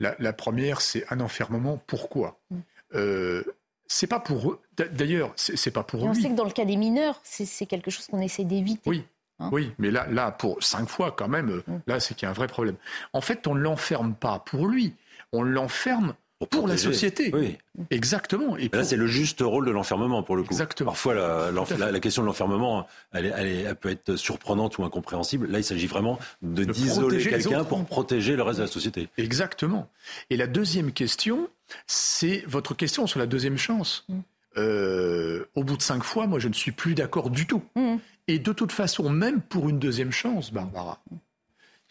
La, 0.00 0.32
première, 0.32 0.80
c'est 0.80 1.04
un 1.10 1.20
enfermement. 1.20 1.80
Pourquoi 1.86 2.38
mm. 2.50 2.56
euh, 2.94 3.42
C'est 3.86 4.06
pas 4.06 4.20
pour 4.20 4.50
eux. 4.50 4.60
D'ailleurs, 4.92 5.32
c'est 5.36 5.70
pas 5.70 5.82
pour 5.82 6.04
eux. 6.04 6.08
On 6.08 6.14
sait 6.14 6.28
que 6.28 6.34
dans 6.34 6.44
le 6.44 6.50
cas 6.50 6.64
des 6.64 6.76
mineurs, 6.76 7.20
c'est 7.22 7.66
quelque 7.66 7.90
chose 7.90 8.06
qu'on 8.06 8.20
essaie 8.20 8.44
d'éviter. 8.44 8.88
Oui. 8.88 9.04
Hein 9.38 9.50
oui, 9.52 9.72
mais 9.78 9.90
là, 9.90 10.06
là, 10.06 10.30
pour 10.30 10.62
cinq 10.62 10.88
fois 10.88 11.12
quand 11.12 11.28
même, 11.28 11.62
mm. 11.66 11.80
là, 11.86 12.00
c'est 12.00 12.14
qu'il 12.14 12.24
y 12.24 12.26
a 12.26 12.30
un 12.30 12.34
vrai 12.34 12.46
problème. 12.46 12.76
En 13.12 13.20
fait, 13.20 13.46
on 13.46 13.54
ne 13.54 13.60
l'enferme 13.60 14.14
pas 14.14 14.38
pour 14.38 14.66
lui, 14.66 14.94
on 15.32 15.42
l'enferme 15.42 16.14
pour, 16.44 16.68
la 16.68 16.76
société. 16.76 17.30
Oui. 17.32 17.56
Exactement. 17.90 18.56
Et 18.58 18.68
Là, 18.70 18.84
c'est 18.84 18.96
le 18.96 19.06
juste 19.06 19.40
rôle 19.40 19.64
de 19.64 19.70
l'enfermement 19.70 20.22
pour 20.22 20.36
le 20.36 20.42
coup. 20.42 20.52
Exactement. 20.52 20.90
Parfois, 20.90 21.14
la, 21.14 22.00
question 22.00 22.22
de 22.22 22.26
l'enfermement, 22.26 22.86
elle, 23.12 23.34
elle, 23.36 23.74
peut 23.76 23.88
être 23.88 24.16
surprenante 24.16 24.76
ou 24.78 24.84
incompréhensible. 24.84 25.50
Là, 25.50 25.58
il 25.58 25.64
s'agit 25.64 25.86
vraiment 25.86 26.18
de, 26.42 26.64
d'isoler 26.64 27.22
quelqu'un 27.22 27.64
pour 27.64 27.82
protéger 27.86 28.36
le 28.36 28.42
reste 28.42 28.58
de 28.58 28.64
la 28.64 28.70
société. 28.70 29.08
Exactement. 29.16 29.88
Et 30.28 30.36
la 30.36 30.46
deuxième 30.46 30.92
question, 30.92 31.48
c'est 31.86 32.44
votre 32.46 32.74
question 32.74 33.06
sur 33.06 33.18
la 33.18 33.26
deuxième 33.26 33.56
chance. 33.56 34.04
Mm. 34.08 34.18
Euh, 34.58 35.44
au 35.54 35.64
bout 35.64 35.76
de 35.76 35.82
cinq 35.82 36.02
fois, 36.02 36.26
moi, 36.26 36.38
je 36.38 36.48
ne 36.48 36.54
suis 36.54 36.72
plus 36.72 36.94
d'accord 36.94 37.30
du 37.30 37.46
tout. 37.46 37.62
Mm. 37.76 37.96
Et 38.28 38.38
de 38.38 38.52
toute 38.52 38.72
façon, 38.72 39.08
même 39.08 39.40
pour 39.40 39.68
une 39.68 39.78
deuxième 39.78 40.12
chance, 40.12 40.52
Barbara, 40.52 41.00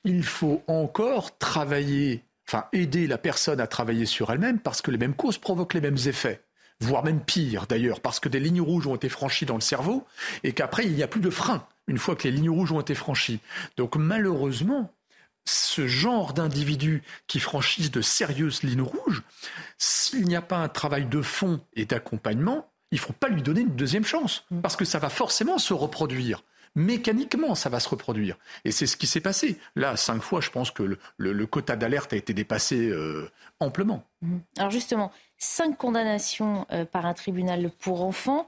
il 0.03 0.23
faut 0.23 0.61
encore 0.67 1.37
travailler 1.37 2.23
enfin 2.47 2.65
aider 2.73 3.07
la 3.07 3.17
personne 3.17 3.59
à 3.59 3.67
travailler 3.67 4.05
sur 4.05 4.31
elle-même 4.31 4.59
parce 4.59 4.81
que 4.81 4.91
les 4.91 4.97
mêmes 4.97 5.15
causes 5.15 5.37
provoquent 5.37 5.73
les 5.73 5.81
mêmes 5.81 5.97
effets 6.05 6.41
voire 6.81 7.03
même 7.03 7.21
pire 7.21 7.67
d'ailleurs, 7.67 8.01
parce 8.01 8.19
que 8.19 8.29
des 8.29 8.39
lignes 8.39 8.61
rouges 8.61 8.87
ont 8.87 8.95
été 8.95 9.09
franchies 9.09 9.45
dans 9.45 9.55
le 9.55 9.61
cerveau 9.61 10.05
et 10.43 10.53
qu'après 10.53 10.85
il 10.85 10.93
n'y 10.93 11.03
a 11.03 11.07
plus 11.07 11.21
de 11.21 11.29
frein 11.29 11.65
une 11.87 11.97
fois 11.97 12.15
que 12.15 12.23
les 12.23 12.31
lignes 12.31 12.49
rouges 12.49 12.71
ont 12.71 12.81
été 12.81 12.95
franchies. 12.95 13.39
Donc 13.77 13.95
malheureusement, 13.95 14.91
ce 15.45 15.87
genre 15.87 16.33
d'individus 16.33 17.03
qui 17.27 17.39
franchissent 17.39 17.91
de 17.91 18.01
sérieuses 18.01 18.63
lignes 18.63 18.81
rouges, 18.81 19.21
s'il 19.77 20.25
n'y 20.25 20.35
a 20.35 20.41
pas 20.41 20.57
un 20.57 20.69
travail 20.69 21.05
de 21.05 21.21
fond 21.21 21.61
et 21.75 21.85
d'accompagnement, 21.85 22.71
il 22.91 22.95
ne 22.95 23.01
faut 23.01 23.13
pas 23.13 23.29
lui 23.29 23.43
donner 23.43 23.61
une 23.61 23.75
deuxième 23.75 24.05
chance, 24.05 24.45
parce 24.63 24.75
que 24.75 24.85
ça 24.85 24.99
va 24.99 25.09
forcément 25.09 25.57
se 25.57 25.73
reproduire 25.73 26.43
mécaniquement, 26.75 27.55
ça 27.55 27.69
va 27.69 27.79
se 27.79 27.89
reproduire. 27.89 28.37
Et 28.65 28.71
c'est 28.71 28.85
ce 28.85 28.97
qui 28.97 29.07
s'est 29.07 29.21
passé. 29.21 29.57
Là, 29.75 29.95
cinq 29.95 30.21
fois, 30.21 30.41
je 30.41 30.49
pense 30.49 30.71
que 30.71 30.97
le, 31.17 31.47
quota 31.47 31.75
d'alerte 31.75 32.13
a 32.13 32.17
été 32.17 32.33
dépassé 32.33 32.89
euh, 32.89 33.29
amplement. 33.59 34.03
Mhm. 34.21 34.41
Alors 34.57 34.71
justement, 34.71 35.11
cinq 35.37 35.77
condamnations 35.77 36.67
euh, 36.71 36.85
par 36.85 37.05
un 37.05 37.13
tribunal 37.13 37.71
pour 37.79 38.03
enfants. 38.03 38.47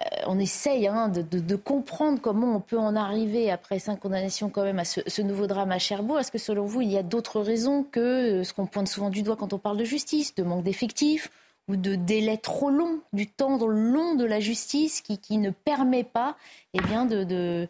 Euh, 0.00 0.22
on 0.26 0.38
essaye 0.38 0.88
hein, 0.88 1.08
de, 1.08 1.56
comprendre 1.56 2.20
comment 2.20 2.56
on 2.56 2.60
peut 2.60 2.78
en 2.78 2.96
arriver 2.96 3.50
après 3.50 3.78
cinq 3.78 4.00
condamnations 4.00 4.50
quand 4.50 4.64
même 4.64 4.80
à 4.80 4.84
ce, 4.84 5.00
ce 5.06 5.22
nouveau 5.22 5.46
drame 5.46 5.70
à 5.70 5.78
Cherbourg. 5.78 6.18
Est-ce 6.18 6.32
que 6.32 6.38
selon 6.38 6.66
vous, 6.66 6.80
il 6.80 6.90
y 6.90 6.98
a 6.98 7.04
d'autres 7.04 7.40
raisons 7.40 7.84
que 7.84 8.42
ce 8.42 8.52
qu'on 8.52 8.66
pointe 8.66 8.88
souvent 8.88 9.10
du 9.10 9.22
doigt 9.22 9.36
quand 9.36 9.52
on 9.52 9.58
parle 9.58 9.76
de 9.76 9.84
justice, 9.84 10.34
de 10.34 10.42
manque 10.42 10.64
d'effectifs 10.64 11.30
ou 11.68 11.76
de 11.76 11.94
délai 11.94 12.38
trop 12.38 12.70
long, 12.70 13.00
du 13.12 13.26
temps 13.26 13.58
long 13.66 14.14
de 14.14 14.24
la 14.24 14.40
justice 14.40 15.00
qui, 15.00 15.18
qui 15.18 15.38
ne 15.38 15.50
permet 15.50 16.04
pas 16.04 16.36
eh 16.74 16.80
bien, 16.80 17.06
de, 17.06 17.24
de 17.24 17.68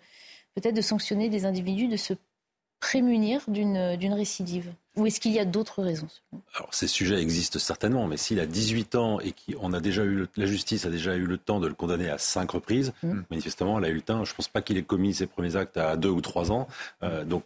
peut-être 0.55 0.75
de 0.75 0.81
sanctionner 0.81 1.29
des 1.29 1.45
individus, 1.45 1.89
de 1.89 1.97
se 1.97 2.15
prémunir 2.85 3.41
d'une 3.49 4.13
récidive 4.13 4.75
Ou 4.97 5.07
est-ce 5.07 5.19
qu'il 5.19 5.33
y 5.33 5.39
a 5.39 5.47
d'autres 5.47 5.83
raisons 5.83 6.09
Alors 6.55 6.75
ces 6.75 6.87
sujets 6.87 7.19
existent 7.19 7.59
certainement, 7.59 8.07
mais 8.07 8.19
s'il 8.19 8.39
a 8.41 8.47
18 8.47 8.95
ans 8.97 9.21
et 9.21 9.33
qu'on 9.33 9.73
a 9.73 9.81
déjà 9.81 10.05
eu 10.05 10.27
la 10.37 10.45
justice 10.45 10.85
a 10.85 10.91
déjà 10.91 11.17
eu 11.17 11.25
le 11.25 11.39
temps 11.39 11.61
de 11.61 11.67
le 11.67 11.73
condamner 11.73 12.11
à 12.11 12.19
cinq 12.19 12.51
reprises, 12.51 12.93
mmh. 13.03 13.21
manifestement, 13.31 13.79
elle 13.79 13.87
a 13.87 13.89
eu 13.89 13.95
le 13.95 14.03
temps. 14.03 14.25
Je 14.27 14.33
ne 14.33 14.37
pense 14.37 14.49
pas 14.49 14.61
qu'il 14.61 14.77
ait 14.77 14.83
commis 14.83 15.15
ses 15.15 15.27
premiers 15.27 15.57
actes 15.57 15.79
à 15.79 15.97
deux 15.97 16.11
ou 16.11 16.21
trois 16.21 16.53
ans. 16.53 16.69
Euh, 17.03 17.25
donc 17.25 17.45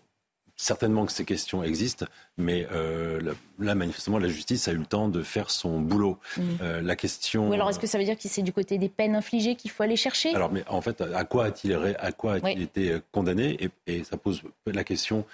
certainement 0.58 1.06
que 1.06 1.12
ces 1.12 1.24
questions 1.24 1.62
existent, 1.62 2.04
mais 2.36 2.66
euh, 2.72 3.32
là, 3.58 3.74
manifestement, 3.76 4.18
la 4.18 4.28
justice 4.28 4.66
a 4.66 4.72
eu 4.72 4.76
le 4.76 4.86
temps 4.86 5.08
de 5.08 5.22
faire 5.22 5.50
son 5.50 5.80
boulot. 5.80 6.18
Mm. 6.36 6.42
Euh, 6.60 6.82
la 6.82 6.96
question. 6.96 7.48
Ou 7.48 7.52
alors, 7.52 7.70
est-ce 7.70 7.78
que 7.78 7.86
ça 7.86 7.96
veut 7.96 8.04
dire 8.04 8.18
que 8.18 8.28
c'est 8.28 8.42
du 8.42 8.52
côté 8.52 8.76
des 8.76 8.88
peines 8.88 9.14
infligées 9.14 9.54
qu'il 9.54 9.70
faut 9.70 9.84
aller 9.84 9.96
chercher? 9.96 10.34
Alors, 10.34 10.52
mais 10.52 10.64
en 10.68 10.80
fait, 10.80 11.00
à 11.00 11.24
quoi 11.24 11.46
a-t-il 11.46 11.72
à 11.98 12.12
quoi 12.12 12.34
a-t-il 12.34 12.60
été 12.60 12.90
euh, 12.90 13.00
condamné? 13.12 13.70
Et, 13.86 14.02
ça 14.02 14.16
pose 14.16 14.42
la 14.66 14.84
question 14.84 15.24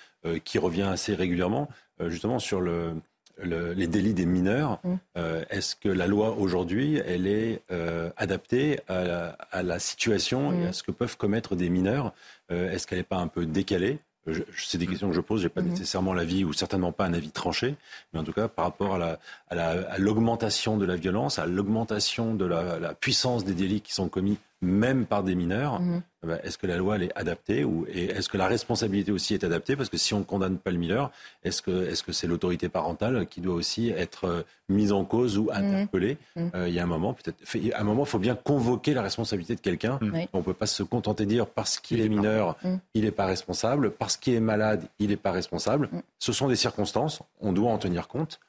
qui 0.44 0.58
revient 0.58 0.82
assez 0.82 1.14
régulièrement, 1.14 1.68
justement 2.06 2.38
sur 2.38 2.60
le, 2.62 2.94
les 3.42 3.86
délits 3.86 4.14
des 4.14 4.24
mineurs. 4.24 4.80
Mm. 4.84 4.96
Est-ce 5.50 5.76
que 5.76 5.88
la 5.88 6.06
loi 6.06 6.36
aujourd'hui, 6.38 7.00
elle 7.04 7.26
est 7.26 7.62
adaptée 8.16 8.80
à 8.88 9.62
la, 9.62 9.78
situation? 9.78 10.52
Et 10.52 10.64
mm. 10.64 10.66
à 10.66 10.72
ce 10.72 10.82
que 10.82 10.92
peuvent 10.92 11.16
commettre 11.16 11.56
des 11.56 11.68
mineurs? 11.68 12.14
Est-ce 12.48 12.86
qu'elle 12.86 12.98
n'est 12.98 13.04
pas 13.04 13.18
un 13.18 13.28
peu 13.28 13.44
décalée? 13.44 13.98
C'est 14.56 14.78
des 14.78 14.86
questions 14.86 15.08
que 15.08 15.14
je 15.14 15.20
pose, 15.20 15.40
je 15.40 15.46
n'ai 15.46 15.50
pas 15.50 15.60
mhm. 15.60 15.70
nécessairement 15.70 16.14
l'avis 16.14 16.44
ou 16.44 16.52
certainement 16.52 16.92
pas 16.92 17.04
un 17.04 17.14
avis 17.14 17.30
tranché, 17.30 17.76
mais 18.12 18.20
en 18.20 18.24
tout 18.24 18.32
cas 18.32 18.48
par 18.48 18.64
rapport 18.64 18.94
à 18.94 19.18
l'augmentation 19.98 20.76
de 20.76 20.86
la 20.86 20.96
violence, 20.96 21.38
à 21.38 21.46
l'augmentation 21.46 22.34
de 22.34 22.44
la, 22.44 22.94
puissance 22.94 23.44
des 23.44 23.54
délits 23.54 23.80
qui 23.80 23.92
sont 23.92 24.08
commis 24.08 24.38
même 24.62 25.04
par 25.04 25.22
des 25.22 25.34
mineurs, 25.34 25.78
mhm. 25.80 26.02
eh 26.22 26.26
ben, 26.26 26.40
est-ce 26.42 26.56
que 26.56 26.66
la 26.66 26.78
loi 26.78 26.96
elle 26.96 27.02
est 27.02 27.18
adaptée 27.18 27.64
ou 27.64 27.84
et 27.86 28.04
est-ce 28.06 28.30
que 28.30 28.38
la 28.38 28.46
responsabilité 28.46 29.12
aussi 29.12 29.34
est 29.34 29.44
adaptée? 29.44 29.76
Parce 29.76 29.90
que 29.90 29.98
si 29.98 30.14
on 30.14 30.20
ne 30.20 30.24
condamne 30.24 30.56
pas 30.56 30.70
le 30.70 30.78
mineur, 30.78 31.10
est-ce 31.42 31.60
que 31.60 31.86
est-ce 31.86 32.02
que 32.02 32.12
c'est 32.12 32.26
l'autorité 32.26 32.70
parentale 32.70 33.26
qui 33.26 33.42
doit 33.42 33.54
aussi 33.54 33.90
être 33.90 34.24
euh, 34.24 34.42
mise 34.70 34.92
en 34.92 35.04
cause 35.04 35.36
ou 35.36 35.44
mhm. 35.44 35.56
interpellée? 35.56 36.16
Mhm. 36.36 36.50
Euh, 36.54 36.68
Il 36.68 36.74
y 36.74 36.80
a 36.80 36.82
un 36.82 36.86
moment, 36.86 37.12
peut-être, 37.12 37.74
à 37.74 37.80
un 37.80 37.84
moment, 37.84 38.04
il 38.04 38.08
faut 38.08 38.18
bien 38.18 38.36
convoquer 38.36 38.94
la 38.94 39.02
responsabilité 39.02 39.54
de 39.54 39.60
quelqu'un. 39.60 39.98
On 40.32 40.38
ne 40.38 40.42
peut 40.42 40.54
pas 40.54 40.66
se 40.66 40.82
contenter 40.82 41.24
de 41.24 41.30
dire 41.30 41.46
parce 41.46 41.78
qu'il 41.78 42.00
est 42.00 42.08
mineur, 42.08 42.56
il 42.94 43.04
n'est 43.04 43.10
pas 43.10 43.26
responsable, 43.26 43.90
parce 43.90 44.16
qu'il 44.16 44.34
est 44.34 44.40
malade, 44.40 44.88
il 44.98 45.10
n'est 45.10 45.16
pas 45.16 45.32
responsable. 45.32 45.90
Ce 46.18 46.32
sont 46.32 46.48
des 46.48 46.56
circonstances, 46.56 47.20
on 47.40 47.52
doit 47.52 47.70
en 47.70 47.78
tenir 47.78 48.08
compte. 48.08 48.40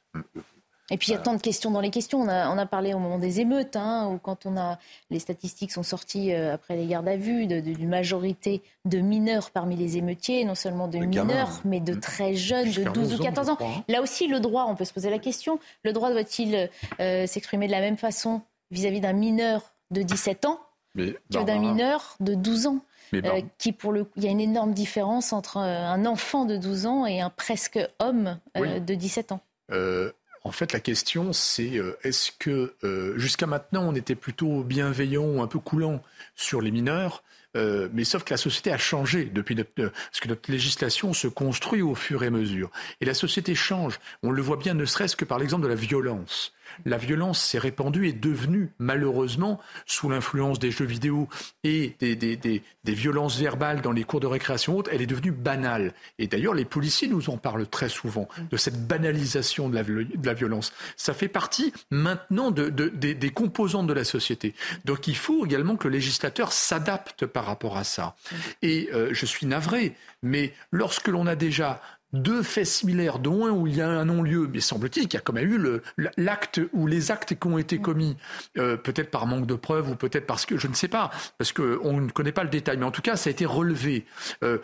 Et 0.91 0.97
puis 0.97 1.09
il 1.09 1.11
y 1.13 1.15
a 1.15 1.19
tant 1.19 1.33
de 1.33 1.41
questions 1.41 1.71
dans 1.71 1.79
les 1.81 1.89
questions. 1.89 2.21
On 2.21 2.27
a, 2.27 2.49
on 2.49 2.57
a 2.57 2.65
parlé 2.67 2.93
au 2.93 2.99
moment 2.99 3.17
des 3.17 3.39
émeutes, 3.39 3.75
hein, 3.75 4.07
où 4.07 4.19
quand 4.19 4.45
on 4.45 4.55
a 4.55 4.77
les 5.09 5.17
statistiques 5.17 5.71
sont 5.71 5.83
sorties 5.83 6.31
euh, 6.31 6.53
après 6.53 6.75
les 6.75 6.85
gardes 6.85 7.07
à 7.07 7.17
vue 7.17 7.47
d'une 7.47 7.89
majorité 7.89 8.61
de 8.85 8.99
mineurs 8.99 9.49
parmi 9.49 9.75
les 9.75 9.97
émeutiers, 9.97 10.45
non 10.45 10.53
seulement 10.53 10.87
de 10.87 10.99
mineurs, 10.99 11.61
mais 11.65 11.79
de 11.79 11.95
très 11.95 12.35
jeunes, 12.35 12.71
de 12.71 12.83
12 12.83 13.19
ou 13.19 13.23
14 13.23 13.49
ans. 13.49 13.57
Hein. 13.61 13.83
Là 13.87 14.01
aussi, 14.01 14.27
le 14.27 14.39
droit, 14.39 14.65
on 14.69 14.75
peut 14.75 14.85
se 14.85 14.93
poser 14.93 15.09
la 15.09 15.19
question, 15.19 15.59
le 15.83 15.91
droit 15.91 16.11
doit-il 16.11 16.69
euh, 16.99 17.25
s'exprimer 17.25 17.65
de 17.65 17.71
la 17.71 17.81
même 17.81 17.97
façon 17.97 18.41
vis-à-vis 18.69 19.01
d'un 19.01 19.13
mineur 19.13 19.73
de 19.89 20.03
17 20.03 20.45
ans 20.45 20.59
que 20.95 21.43
d'un 21.43 21.59
mineur 21.59 22.15
de 22.19 22.35
12 22.35 22.67
ans? 22.67 22.79
Euh, 23.13 23.41
qui 23.59 23.71
pour 23.71 23.91
le, 23.91 24.07
il 24.17 24.23
y 24.23 24.27
a 24.27 24.31
une 24.31 24.41
énorme 24.41 24.73
différence 24.73 25.31
entre 25.31 25.57
un 25.57 26.05
enfant 26.05 26.45
de 26.45 26.57
12 26.57 26.85
ans 26.87 27.05
et 27.05 27.21
un 27.21 27.29
presque 27.29 27.79
homme 27.99 28.39
de 28.55 28.93
17 28.95 29.31
ans. 29.31 29.41
En 30.45 30.51
fait, 30.51 30.73
la 30.73 30.79
question, 30.79 31.33
c'est 31.33 31.79
euh, 31.79 31.97
est-ce 32.03 32.31
que 32.37 32.75
euh, 32.83 33.17
jusqu'à 33.17 33.47
maintenant, 33.47 33.81
on 33.89 33.95
était 33.95 34.13
plutôt 34.13 34.63
bienveillant 34.63 35.41
un 35.41 35.47
peu 35.47 35.57
coulant 35.57 36.03
sur 36.35 36.61
les 36.61 36.71
mineurs 36.71 37.23
euh, 37.55 37.87
mais 37.93 38.03
sauf 38.03 38.25
que 38.25 38.33
la 38.33 38.37
société 38.37 38.69
a 38.69 38.77
changé 38.77 39.23
depuis 39.23 39.55
notre, 39.55 39.71
parce 39.75 40.19
que 40.19 40.27
notre 40.27 40.51
législation 40.51 41.13
se 41.13 41.29
construit 41.29 41.81
au 41.81 41.95
fur 41.95 42.21
et 42.21 42.27
à 42.27 42.29
mesure. 42.29 42.69
Et 42.99 43.05
la 43.05 43.13
société 43.13 43.55
change. 43.55 44.01
On 44.23 44.31
le 44.31 44.41
voit 44.41 44.57
bien, 44.57 44.73
ne 44.73 44.83
serait-ce 44.83 45.15
que 45.15 45.23
par 45.23 45.39
l'exemple 45.39 45.63
de 45.63 45.69
la 45.69 45.75
violence 45.75 46.51
la 46.85 46.97
violence 46.97 47.41
s'est 47.41 47.59
répandue 47.59 48.07
et 48.07 48.09
est 48.09 48.13
devenue, 48.13 48.71
malheureusement, 48.77 49.59
sous 49.85 50.09
l'influence 50.09 50.59
des 50.59 50.71
jeux 50.71 50.85
vidéo 50.85 51.29
et 51.63 51.95
des, 51.99 52.61
violences 52.85 53.39
verbales 53.39 53.81
dans 53.81 53.91
les 53.91 54.03
cours 54.03 54.19
de 54.19 54.27
récréation 54.27 54.77
haute, 54.77 54.89
elle 54.91 55.01
est 55.01 55.07
devenue 55.07 55.31
banale. 55.31 55.93
Et 56.19 56.27
d'ailleurs, 56.27 56.53
les 56.53 56.65
policiers 56.65 57.07
nous 57.07 57.29
en 57.29 57.37
parlent 57.37 57.67
très 57.67 57.89
souvent, 57.89 58.27
de 58.51 58.57
cette 58.57 58.85
banalisation 58.87 59.69
de 59.69 59.75
la, 59.75 60.33
violence. 60.33 60.73
Ça 60.97 61.13
fait 61.13 61.27
partie 61.27 61.73
maintenant 61.89 62.51
des, 62.51 63.31
composantes 63.31 63.87
de 63.87 63.93
la 63.93 64.03
société. 64.03 64.53
Donc 64.83 65.07
il 65.07 65.15
faut 65.15 65.45
également 65.45 65.77
que 65.77 65.87
le 65.87 65.93
législateur 65.95 66.51
s'adapte 66.51 67.25
par 67.25 67.45
par 67.45 67.51
rapport 67.51 67.77
à 67.77 67.83
ça. 67.83 68.15
Et 68.63 68.89
je 69.11 69.25
suis 69.25 69.45
navré, 69.45 69.95
mais 70.23 70.53
lorsque 70.71 71.07
l'on 71.07 71.27
a 71.27 71.35
déjà 71.35 71.79
deux 72.15 72.43
faits 72.43 72.65
similaires, 72.65 73.19
dont 73.19 73.45
un 73.45 73.51
où 73.51 73.67
il 73.67 73.75
y 73.75 73.81
a 73.81 73.87
un 73.87 74.05
non-lieu, 74.05 74.49
mais 74.51 74.59
semble-t-il 74.59 75.07
qu'il 75.07 75.17
y 75.17 75.21
a 75.21 75.21
quand 75.21 75.33
même 75.33 75.51
eu 75.51 75.81
l'acte 76.17 76.61
ou 76.73 76.87
les 76.87 77.11
actes 77.11 77.35
qui 77.39 77.47
ont 77.47 77.57
été 77.57 77.79
commis, 77.79 78.17
euh, 78.57 78.77
peut-être 78.77 79.11
par 79.11 79.27
manque 79.27 79.45
de 79.45 79.55
preuves 79.55 79.89
ou 79.89 79.95
peut-être 79.95 80.25
parce 80.25 80.45
que 80.45 80.57
je 80.57 80.67
ne 80.67 80.73
sais 80.73 80.87
pas, 80.87 81.11
parce 81.37 81.53
qu'on 81.53 81.99
ne 81.99 82.09
connaît 82.09 82.31
pas 82.31 82.43
le 82.43 82.49
détail, 82.49 82.77
mais 82.77 82.85
en 82.85 82.91
tout 82.91 83.01
cas, 83.01 83.15
ça 83.15 83.29
a 83.29 83.31
été 83.31 83.45
relevé. 83.45 84.05
Euh, 84.43 84.57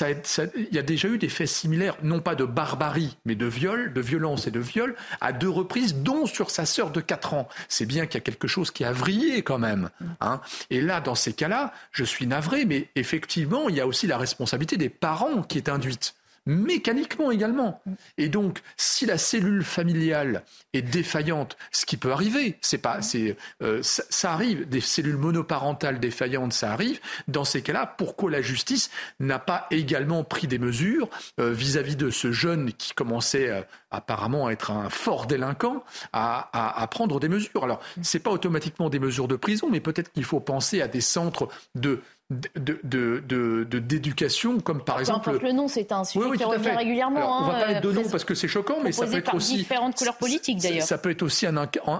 il 0.00 0.68
y 0.72 0.78
a 0.78 0.82
déjà 0.82 1.08
eu 1.08 1.18
des 1.18 1.28
faits 1.28 1.48
similaires, 1.48 1.96
non 2.02 2.20
pas 2.20 2.34
de 2.34 2.44
barbarie, 2.44 3.16
mais 3.24 3.34
de 3.34 3.46
viol, 3.46 3.92
de 3.92 4.00
violence 4.00 4.46
et 4.46 4.50
de 4.50 4.60
viol, 4.60 4.94
à 5.20 5.32
deux 5.32 5.48
reprises, 5.48 5.96
dont 5.96 6.26
sur 6.26 6.50
sa 6.50 6.64
sœur 6.66 6.90
de 6.90 7.00
4 7.00 7.34
ans. 7.34 7.48
C'est 7.68 7.86
bien 7.86 8.06
qu'il 8.06 8.14
y 8.14 8.18
a 8.18 8.22
quelque 8.22 8.48
chose 8.48 8.70
qui 8.70 8.84
a 8.84 8.92
vrillé 8.92 9.42
quand 9.42 9.58
même. 9.58 9.90
Hein. 10.20 10.40
Et 10.70 10.80
là, 10.80 11.00
dans 11.00 11.14
ces 11.14 11.32
cas-là, 11.32 11.72
je 11.92 12.04
suis 12.04 12.26
navré, 12.26 12.64
mais 12.64 12.88
effectivement, 12.94 13.68
il 13.68 13.76
y 13.76 13.80
a 13.80 13.86
aussi 13.86 14.06
la 14.06 14.18
responsabilité 14.18 14.76
des 14.76 14.88
parents 14.88 15.42
qui 15.42 15.58
est 15.58 15.68
induite 15.68 16.14
mécaniquement 16.46 17.30
également. 17.30 17.82
Et 18.18 18.28
donc, 18.28 18.62
si 18.76 19.06
la 19.06 19.18
cellule 19.18 19.64
familiale 19.64 20.44
est 20.72 20.82
défaillante, 20.82 21.56
ce 21.72 21.86
qui 21.86 21.96
peut 21.96 22.12
arriver, 22.12 22.58
c'est 22.60 22.78
pas, 22.78 23.02
c'est, 23.02 23.36
euh, 23.62 23.80
ça, 23.82 24.32
arrive, 24.32 24.68
des 24.68 24.80
cellules 24.80 25.16
monoparentales 25.16 26.00
défaillantes, 26.00 26.52
ça 26.52 26.72
arrive. 26.72 27.00
Dans 27.28 27.44
ces 27.44 27.62
cas-là, 27.62 27.86
pourquoi 27.86 28.30
la 28.30 28.42
justice 28.42 28.90
n'a 29.20 29.38
pas 29.38 29.66
également 29.70 30.24
pris 30.24 30.46
des 30.46 30.58
mesures 30.58 31.08
euh, 31.40 31.52
vis-à-vis 31.52 31.96
de 31.96 32.10
ce 32.10 32.32
jeune 32.32 32.72
qui 32.72 32.92
commençait 32.92 33.50
euh, 33.50 33.62
apparemment 33.90 34.46
à 34.48 34.52
être 34.52 34.70
un 34.70 34.90
fort 34.90 35.26
délinquant, 35.26 35.84
à, 36.12 36.82
à 36.82 36.86
prendre 36.88 37.20
des 37.20 37.28
mesures? 37.28 37.64
Alors, 37.64 37.80
c'est 38.02 38.18
pas 38.18 38.30
automatiquement 38.30 38.90
des 38.90 38.98
mesures 38.98 39.28
de 39.28 39.36
prison, 39.36 39.68
mais 39.70 39.80
peut-être 39.80 40.12
qu'il 40.12 40.24
faut 40.24 40.40
penser 40.40 40.82
à 40.82 40.88
des 40.88 41.00
centres 41.00 41.48
de 41.74 42.02
de, 42.30 43.64
d'éducation, 43.64 44.60
comme 44.60 44.82
par 44.82 44.98
exemple. 45.00 45.38
le 45.42 45.52
nom, 45.52 45.68
c'est 45.68 45.92
un 45.92 46.04
sujet 46.04 46.36
qui 46.36 46.44
revient 46.44 46.70
régulièrement. 46.70 47.42
on 47.42 47.46
va 47.46 47.52
pas 47.52 47.66
hein, 47.68 47.80
de 47.80 47.92
nom 47.92 48.02
parce 48.10 48.24
que 48.24 48.34
c'est 48.34 48.48
choquant, 48.48 48.78
mais 48.82 48.92
ça 48.92 49.06
peut 49.06 49.16
être 49.16 49.34
aussi 49.34 49.56
différentes 49.56 49.96
couleurs 49.96 50.16
politiques 50.16 50.60
d'ailleurs. 50.60 50.86
Ça 50.86 50.98
peut 50.98 51.10
être 51.10 51.22
aussi 51.22 51.46
un, 51.46 51.54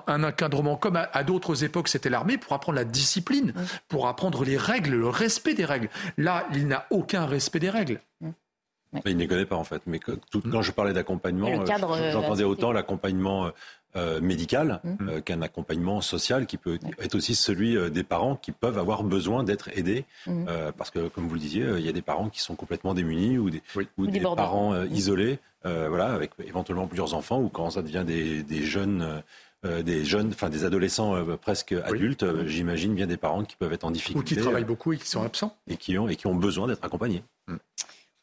un 0.07 0.25
encadrement, 0.25 0.77
comme 0.77 0.97
à, 0.97 1.25
d'autres 1.25 1.65
époques, 1.65 1.89
c'était 1.89 2.11
l'armée 2.11 2.39
pour 2.39 2.53
apprendre 2.53 2.77
la 2.77 2.85
discipline, 2.85 3.53
pour 3.89 4.09
apprendre 4.09 4.45
les 4.45 4.57
règles, 4.57 4.93
le 4.93 5.09
respect 5.09 5.55
des 5.55 5.65
règles. 5.65 5.89
Là, 6.17 6.47
il 6.55 6.69
n'a 6.69 6.87
aucun 6.91 7.27
respect 7.27 7.61
des 7.61 7.71
règles. 7.71 8.01
Il 9.07 9.17
ne 9.17 9.21
les 9.21 9.29
connaît 9.29 9.47
pas 9.47 9.57
en 9.57 9.65
fait. 9.65 9.83
Mais 9.87 9.99
quand 9.99 10.63
je 10.63 10.73
parlais 10.73 10.93
d'accompagnement, 10.93 11.49
euh, 11.49 12.11
j'entendais 12.13 12.45
autant 12.45 12.73
l'accompagnement 12.73 13.47
euh, 13.47 13.51
euh, 13.97 14.21
médical 14.21 14.81
mmh. 14.83 15.09
euh, 15.09 15.21
qu'un 15.21 15.41
accompagnement 15.41 16.01
social 16.01 16.47
qui 16.47 16.57
peut 16.57 16.81
être 16.99 17.15
aussi 17.15 17.37
celui 17.37 17.77
euh, 17.77 17.91
des 17.91 18.03
parents 18.03 18.35
qui 18.35 18.51
peuvent 18.51 18.77
avoir 18.77 19.05
besoin 19.05 19.45
d'être 19.45 19.69
aidés 19.79 20.05
mmh. 20.27 20.47
parce 20.77 20.91
que 20.91 21.07
comme 21.07 21.29
vous 21.29 21.35
le 21.35 21.41
disiez 21.41 21.65
il 21.79 21.87
y 21.87 21.89
a 21.89 21.93
des 21.93 22.03
parents 22.03 22.29
qui 22.29 22.41
sont 22.41 22.57
complètement 22.57 22.93
démunis 22.93 23.39
ou 23.39 23.51
des, 23.51 23.63
ou 23.97 24.09
des 24.09 24.19
parents 24.19 24.83
isolés 24.87 25.39
voilà 25.63 26.13
avec 26.13 26.33
éventuellement 26.45 26.89
plusieurs 26.89 27.15
enfants 27.15 27.41
ou 27.41 27.49
quand 27.49 27.71
ça 27.71 27.83
devient 27.83 28.03
des, 28.05 28.43
des 28.43 28.65
jeunes 28.65 29.23
des 29.63 30.05
jeunes, 30.05 30.31
enfin 30.35 30.51
des 30.51 30.65
adolescents 30.65 31.15
presque 31.41 31.73
adultes, 31.73 32.27
j'imagine 32.47 32.95
bien 32.95 33.07
des 33.07 33.17
parents 33.17 33.45
qui 33.45 33.55
peuvent 33.55 33.73
être 33.73 33.85
en 33.85 33.93
difficulté. 33.93 34.35
Ou 34.35 34.37
qui 34.37 34.43
travaillent 34.43 34.65
beaucoup 34.65 34.93
et 34.93 34.99
qui 34.99 35.09
sont 35.09 35.23
absents. 35.23 35.57
Et 35.69 35.77
qui 35.77 35.97
ont, 35.97 36.09
et 36.09 36.17
qui 36.17 36.27
ont 36.27 36.35
besoin 36.35 36.67
d'être 36.67 36.85
accompagnés. 36.85 37.23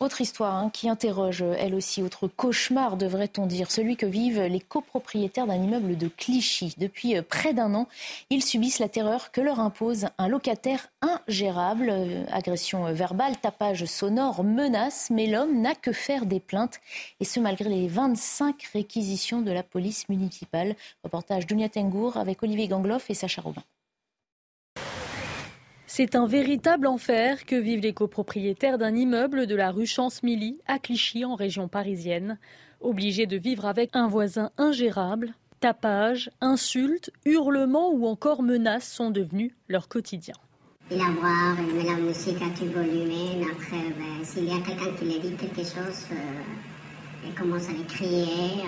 Autre 0.01 0.21
histoire 0.21 0.55
hein, 0.55 0.71
qui 0.73 0.89
interroge, 0.89 1.43
elle 1.59 1.75
aussi, 1.75 2.01
autre 2.01 2.27
cauchemar, 2.27 2.97
devrait-on 2.97 3.45
dire, 3.45 3.69
celui 3.69 3.97
que 3.97 4.07
vivent 4.07 4.41
les 4.41 4.59
copropriétaires 4.59 5.45
d'un 5.45 5.61
immeuble 5.61 5.95
de 5.95 6.07
Clichy. 6.07 6.73
Depuis 6.79 7.15
euh, 7.15 7.21
près 7.21 7.53
d'un 7.53 7.75
an, 7.75 7.87
ils 8.31 8.43
subissent 8.43 8.79
la 8.79 8.89
terreur 8.89 9.31
que 9.31 9.41
leur 9.41 9.59
impose 9.59 10.07
un 10.17 10.27
locataire 10.27 10.87
ingérable. 11.03 11.91
Euh, 11.91 12.23
agression 12.31 12.87
euh, 12.87 12.93
verbale, 12.93 13.37
tapage 13.37 13.85
sonore, 13.85 14.43
menaces, 14.43 15.11
mais 15.11 15.27
l'homme 15.27 15.61
n'a 15.61 15.75
que 15.75 15.91
faire 15.91 16.25
des 16.25 16.39
plaintes, 16.39 16.79
et 17.19 17.23
ce 17.23 17.39
malgré 17.39 17.69
les 17.69 17.87
25 17.87 18.69
réquisitions 18.73 19.41
de 19.41 19.51
la 19.51 19.61
police 19.61 20.09
municipale. 20.09 20.75
Reportage 21.03 21.45
Dunia 21.45 21.69
Tengour 21.69 22.17
avec 22.17 22.41
Olivier 22.41 22.67
Gangloff 22.67 23.11
et 23.11 23.13
Sacha 23.13 23.43
Robin. 23.43 23.61
C'est 25.93 26.15
un 26.15 26.25
véritable 26.25 26.87
enfer 26.87 27.45
que 27.45 27.57
vivent 27.57 27.81
les 27.81 27.91
copropriétaires 27.91 28.77
d'un 28.77 28.95
immeuble 28.95 29.45
de 29.45 29.55
la 29.55 29.71
rue 29.71 29.85
Chance-Milly 29.85 30.57
à 30.65 30.79
Clichy 30.79 31.25
en 31.25 31.35
région 31.35 31.67
parisienne. 31.67 32.39
Obligés 32.79 33.25
de 33.25 33.35
vivre 33.35 33.65
avec 33.65 33.89
un 33.93 34.07
voisin 34.07 34.51
ingérable, 34.57 35.33
tapage, 35.59 36.31
insultes, 36.39 37.11
hurlements 37.25 37.91
ou 37.91 38.07
encore 38.07 38.41
menaces 38.41 38.89
sont 38.89 39.11
devenus 39.11 39.51
leur 39.67 39.89
quotidien. 39.89 40.35
La 40.89 41.09
musique 41.97 42.41
à 42.41 42.57
tout 42.57 42.71
volume. 42.71 43.45
Après, 43.51 43.89
ben, 43.99 44.23
s'il 44.23 44.45
y 44.45 44.51
a 44.51 44.61
quelqu'un 44.65 44.95
qui 44.97 45.03
lui 45.03 45.19
dit 45.19 45.35
quelque 45.35 45.57
chose, 45.57 46.07
euh, 46.13 47.29
commence 47.37 47.67
à 47.67 47.93
crier. 47.93 48.63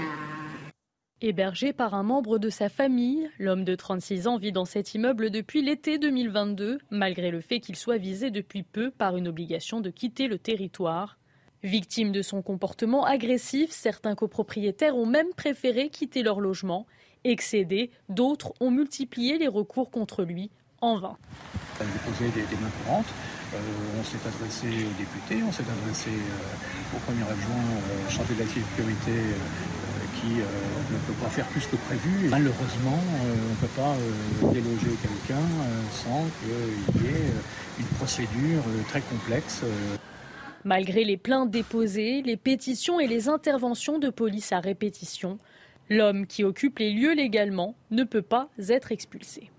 Hébergé 1.25 1.71
par 1.71 1.93
un 1.93 2.03
membre 2.03 2.37
de 2.37 2.49
sa 2.49 2.67
famille, 2.67 3.29
l'homme 3.39 3.63
de 3.63 3.75
36 3.75 4.27
ans 4.27 4.37
vit 4.37 4.51
dans 4.51 4.65
cet 4.65 4.93
immeuble 4.93 5.29
depuis 5.29 5.61
l'été 5.61 5.97
2022, 5.97 6.79
malgré 6.91 7.31
le 7.31 7.39
fait 7.39 7.61
qu'il 7.61 7.77
soit 7.77 7.95
visé 7.95 8.29
depuis 8.29 8.61
peu 8.61 8.91
par 8.91 9.15
une 9.15 9.29
obligation 9.29 9.79
de 9.79 9.89
quitter 9.89 10.27
le 10.27 10.37
territoire. 10.37 11.17
Victime 11.63 12.11
de 12.11 12.21
son 12.21 12.41
comportement 12.41 13.05
agressif, 13.05 13.71
certains 13.71 14.15
copropriétaires 14.15 14.97
ont 14.97 15.05
même 15.05 15.33
préféré 15.33 15.87
quitter 15.87 16.23
leur 16.23 16.41
logement. 16.41 16.87
Excédés, 17.23 17.89
d'autres 18.09 18.51
ont 18.59 18.69
multiplié 18.69 19.37
les 19.37 19.47
recours 19.47 19.91
contre 19.91 20.25
lui 20.25 20.51
en 20.81 20.97
vain. 20.97 21.17
On 21.79 21.85
mains 21.85 22.71
courantes. 22.83 23.13
Euh, 23.53 23.57
on 23.97 24.03
s'est 24.03 24.17
adressé 24.27 24.67
aux 24.67 24.97
députés, 24.97 25.41
on 25.47 25.51
s'est 25.51 25.63
adressé 25.63 26.09
euh, 26.09 26.95
au 26.95 26.99
premier 26.99 27.21
adjoint 27.21 27.63
euh, 27.63 28.09
chargé 28.09 28.33
de 28.33 28.39
la 28.39 28.47
sécurité 28.47 29.11
qui 30.23 30.39
euh, 30.39 30.45
ne 30.91 30.97
peut 31.05 31.21
pas 31.21 31.29
faire 31.29 31.45
plus 31.47 31.65
que 31.67 31.75
prévu. 31.75 32.29
Malheureusement, 32.29 32.97
euh, 32.97 33.35
on 33.47 33.51
ne 33.51 33.55
peut 33.55 33.75
pas 33.75 33.93
euh, 33.93 34.53
déloger 34.53 34.95
quelqu'un 35.01 35.43
sans 35.91 36.25
qu'il 36.39 37.03
y 37.03 37.07
ait 37.09 37.31
une 37.79 37.85
procédure 37.97 38.63
très 38.89 39.01
complexe. 39.01 39.63
Malgré 40.63 41.03
les 41.03 41.17
plaintes 41.17 41.51
déposées, 41.51 42.21
les 42.21 42.37
pétitions 42.37 42.99
et 42.99 43.07
les 43.07 43.27
interventions 43.27 43.99
de 43.99 44.09
police 44.09 44.53
à 44.53 44.59
répétition, 44.59 45.39
l'homme 45.89 46.25
qui 46.25 46.45
occupe 46.45 46.79
les 46.79 46.93
lieux 46.93 47.13
légalement 47.13 47.75
ne 47.91 48.03
peut 48.03 48.21
pas 48.21 48.47
être 48.69 48.91
expulsé. 48.93 49.51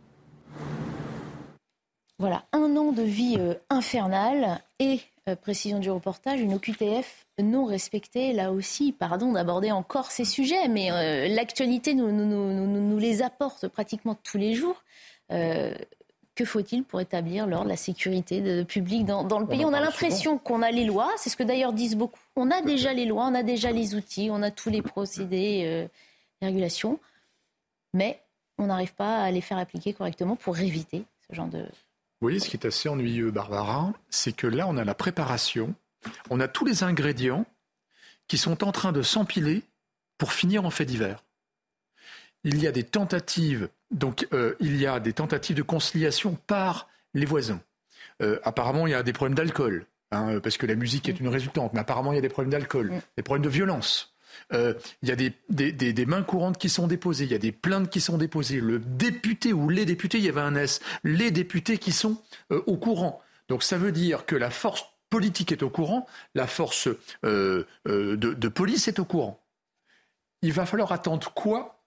Voilà, 2.19 2.47
un 2.53 2.77
an 2.77 2.93
de 2.93 3.03
vie 3.03 3.39
infernale 3.69 4.61
et, 4.79 5.01
précision 5.41 5.79
du 5.79 5.91
reportage, 5.91 6.41
une 6.41 6.55
OQTF 6.55 7.27
non 7.43 7.65
respectés. 7.65 8.33
Là 8.33 8.53
aussi, 8.53 8.93
pardon 8.93 9.33
d'aborder 9.33 9.73
encore 9.73 10.11
ces 10.11 10.25
sujets, 10.25 10.69
mais 10.69 10.93
euh, 10.93 11.29
l'actualité 11.29 11.95
nous, 11.95 12.13
nous, 12.13 12.99
les 12.99 13.23
apporte 13.23 13.69
pratiquement 13.69 14.15
tous 14.15 14.37
les 14.37 14.55
jours. 14.55 14.85
Euh, 15.33 15.75
que 16.35 16.45
faut-il 16.45 16.83
pour 16.83 17.01
établir 17.01 17.47
l'ordre, 17.47 17.69
la 17.69 17.77
sécurité 17.77 18.65
publique 18.65 19.07
dans, 19.07 19.23
le 19.39 19.47
pays? 19.47 19.65
On 19.65 19.73
a 19.73 19.81
l'impression 19.81 20.37
qu'on 20.37 20.63
a 20.63 20.71
les 20.73 20.85
lois, 20.85 21.11
c'est 21.17 21.31
ce 21.31 21.37
que 21.37 21.45
d'ailleurs 21.45 21.73
disent 21.73 21.97
beaucoup. 21.97 22.21
On 22.35 22.51
a 22.51 22.61
déjà 22.61 22.93
les 22.93 23.07
lois, 23.07 23.27
on 23.27 23.35
a 23.35 23.45
déjà 23.45 23.71
les 23.71 23.95
outils, 23.95 24.29
on 24.33 24.43
a 24.43 24.51
tous 24.51 24.69
les 24.69 24.83
procédés, 24.83 25.63
euh, 25.65 25.87
les 26.41 26.49
régulations, 26.49 26.99
mais 27.93 28.21
on 28.59 28.67
n'arrive 28.67 28.95
pas 28.95 29.23
à 29.23 29.31
les 29.31 29.41
faire 29.41 29.59
appliquer 29.59 29.93
correctement 29.93 30.35
pour 30.35 30.59
éviter 30.59 31.05
ce 31.29 31.35
genre 31.35 31.49
de... 31.49 31.65
Vous 32.21 32.29
voyez, 32.29 32.41
ce 32.41 32.49
qui 32.49 32.57
est 32.57 32.67
assez 32.67 32.89
ennuyeux, 32.89 33.31
Barbara, 33.31 33.93
c'est 34.09 34.35
que 34.35 34.47
là, 34.47 34.67
on 34.69 34.77
a 34.77 34.85
la 34.85 34.95
préparation 34.95 35.75
on 36.31 36.41
a 36.41 36.49
tous 36.49 36.65
les 36.65 36.83
ingrédients 36.83 37.47
qui 38.29 38.39
sont 38.39 38.65
en 38.65 38.73
train 38.73 38.93
de 38.93 39.03
s'empiler 39.03 39.63
pour 40.19 40.33
finir 40.33 40.65
en 40.65 40.71
fait 40.71 40.85
divers. 40.85 41.23
Il 42.45 42.61
y 42.61 42.67
a 42.67 42.73
des 42.73 42.85
tentatives, 42.85 43.69
donc 43.91 44.27
euh, 44.33 44.55
il 44.61 44.77
y 44.77 44.87
a 44.87 45.01
des 45.01 45.13
tentatives 45.13 45.57
de 45.57 45.63
conciliation 45.63 46.39
par 46.47 46.89
les 47.15 47.27
voisins. 47.27 47.61
Euh, 48.23 48.39
apparemment, 48.45 48.87
il 48.87 48.91
y 48.91 48.95
a 48.95 49.03
des 49.03 49.13
problèmes 49.13 49.35
d'alcool, 49.35 49.87
hein, 50.11 50.39
parce 50.41 50.57
que 50.57 50.67
la 50.67 50.75
musique 50.75 51.09
est 51.09 51.21
une 51.21 51.29
résultante, 51.29 51.73
mais 51.73 51.81
apparemment, 51.81 52.13
il 52.13 52.17
y 52.17 52.19
a 52.19 52.23
des 52.23 52.29
problèmes 52.29 52.53
d'alcool, 52.53 52.93
des 53.17 53.23
problèmes 53.23 53.45
de 53.45 53.49
violence. 53.49 54.14
Euh, 54.53 54.75
il 55.03 55.09
y 55.09 55.13
a 55.13 55.17
des, 55.17 56.07
mains 56.07 56.23
courantes 56.23 56.59
qui 56.59 56.69
sont 56.69 56.87
déposées, 56.87 57.25
il 57.25 57.33
y 57.33 57.35
a 57.35 57.39
des 57.39 57.53
plaintes 57.53 57.91
qui 57.91 58.01
sont 58.01 58.19
déposées. 58.19 58.61
Le 58.61 58.79
député 58.79 59.53
ou 59.53 59.69
les 59.69 59.85
députés, 59.85 60.19
il 60.19 60.25
y 60.25 60.29
avait 60.29 60.41
un 60.41 60.55
S, 60.55 60.81
les 61.03 61.31
députés 61.31 61.79
qui 61.79 61.93
sont 61.93 62.19
au 62.51 62.77
courant. 62.77 63.23
Donc 63.49 63.63
ça 63.63 63.77
veut 63.77 63.93
dire 63.93 64.27
que 64.27 64.37
la 64.37 64.51
force 64.51 64.85
politique 65.11 65.53
est 65.53 65.63
au 65.63 65.71
courant, 65.71 66.07
la 66.35 66.49
force 66.49 66.89
euh, 67.25 67.67
euh, 67.87 68.17
de, 68.17 68.49
police 68.49 68.89
est 68.89 68.99
au 68.99 69.05
courant. 69.05 69.41
Il 70.43 70.53
va 70.53 70.67
falloir 70.67 70.93
attendre 70.93 71.33
quoi 71.35 71.81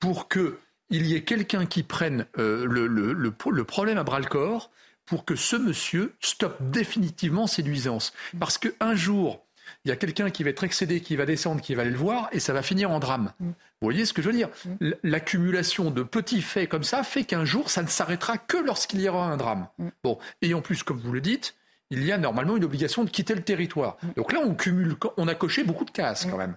pour 0.00 0.28
qu'il 0.28 0.52
y 0.90 1.14
ait 1.14 1.24
quelqu'un 1.24 1.66
qui 1.66 1.82
prenne 1.82 2.26
euh, 2.38 2.66
le, 2.66 2.86
le, 2.86 3.64
problème 3.64 3.98
à 3.98 4.04
bras 4.04 4.20
le 4.20 4.26
corps 4.26 4.70
pour 5.06 5.24
que 5.24 5.34
ce 5.34 5.56
monsieur 5.56 6.14
stoppe 6.20 6.58
définitivement 6.60 7.46
ses 7.46 7.62
nuisances. 7.62 8.12
Parce 8.38 8.58
qu'un 8.58 8.94
jour, 8.94 9.43
il 9.84 9.90
y 9.90 9.92
a 9.92 9.96
quelqu'un 9.96 10.30
qui 10.30 10.44
va 10.44 10.50
être 10.50 10.64
excédé, 10.64 11.00
qui 11.00 11.14
va 11.14 11.26
descendre, 11.26 11.60
qui 11.60 11.74
va 11.74 11.82
aller 11.82 11.90
le 11.90 11.96
voir, 11.96 12.28
et 12.32 12.40
ça 12.40 12.52
va 12.52 12.62
finir 12.62 12.90
en 12.90 12.98
drame. 12.98 13.32
Mm. 13.38 13.48
Vous 13.48 13.54
voyez 13.82 14.06
ce 14.06 14.12
que 14.12 14.22
je 14.22 14.28
veux 14.28 14.36
dire 14.36 14.48
mm. 14.64 14.90
L'accumulation 15.02 15.90
de 15.90 16.02
petits 16.02 16.40
faits 16.40 16.68
comme 16.68 16.84
ça 16.84 17.02
fait 17.02 17.24
qu'un 17.24 17.44
jour, 17.44 17.68
ça 17.68 17.82
ne 17.82 17.88
s'arrêtera 17.88 18.38
que 18.38 18.56
lorsqu'il 18.56 19.02
y 19.02 19.08
aura 19.08 19.26
un 19.26 19.36
drame. 19.36 19.68
Mm. 19.78 19.88
Bon, 20.02 20.18
et 20.40 20.54
en 20.54 20.62
plus, 20.62 20.82
comme 20.82 20.98
vous 20.98 21.12
le 21.12 21.20
dites, 21.20 21.54
il 21.90 22.02
y 22.02 22.12
a 22.12 22.18
normalement 22.18 22.56
une 22.56 22.64
obligation 22.64 23.04
de 23.04 23.10
quitter 23.10 23.34
le 23.34 23.42
territoire. 23.42 23.98
Donc 24.16 24.32
là, 24.32 24.40
on 24.42 24.54
cumule, 24.54 24.96
on 25.18 25.28
a 25.28 25.34
coché 25.34 25.64
beaucoup 25.64 25.84
de 25.84 25.90
cases 25.90 26.26
quand 26.26 26.38
même. 26.38 26.56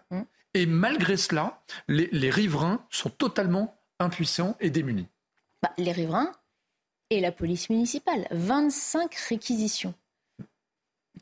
Et 0.53 0.65
malgré 0.65 1.17
cela, 1.17 1.61
les, 1.87 2.29
riverains 2.29 2.85
sont 2.89 3.09
totalement 3.09 3.77
impuissants 3.99 4.55
et 4.59 4.69
démunis. 4.69 5.07
Bah, 5.61 5.71
les 5.77 5.91
riverains 5.91 6.31
et 7.09 7.19
la 7.19 7.31
police 7.31 7.69
municipale, 7.69 8.27
25 8.31 9.13
réquisitions 9.29 9.93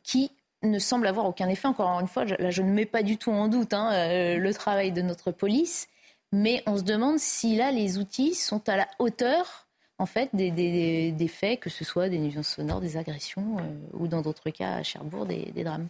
qui 0.03 0.31
ne 0.71 0.79
semblent 0.79 1.07
avoir 1.07 1.25
aucun 1.25 1.49
effet. 1.49 1.67
Encore 1.67 1.99
une 1.99 2.07
fois, 2.07 2.25
là, 2.25 2.51
je 2.51 2.61
ne 2.61 2.71
mets 2.71 2.85
pas 2.85 3.03
du 3.03 3.17
tout 3.17 3.31
en 3.31 3.47
doute 3.47 3.73
hein, 3.73 3.91
euh, 3.93 4.37
le 4.37 4.53
travail 4.53 4.91
de 4.91 5.01
notre 5.01 5.31
police, 5.31 5.87
mais 6.31 6.63
on 6.65 6.77
se 6.77 6.83
demande 6.83 7.19
si 7.19 7.55
là, 7.55 7.71
les 7.71 7.97
outils 7.97 8.33
sont 8.33 8.67
à 8.69 8.77
la 8.77 8.87
hauteur 8.99 9.67
en 9.97 10.05
fait, 10.05 10.29
des, 10.33 11.27
faits, 11.29 11.61
que 11.61 11.69
ce 11.69 11.85
soit 11.85 12.09
des 12.09 12.19
nuisances 12.19 12.49
sonores, 12.49 12.81
des 12.81 12.97
agressions, 12.97 13.59
euh, 13.59 13.61
ou 13.93 14.09
dans 14.09 14.21
d'autres 14.21 14.49
cas, 14.49 14.73
à 14.73 14.83
Cherbourg, 14.83 15.25
des, 15.25 15.63
drames. 15.63 15.87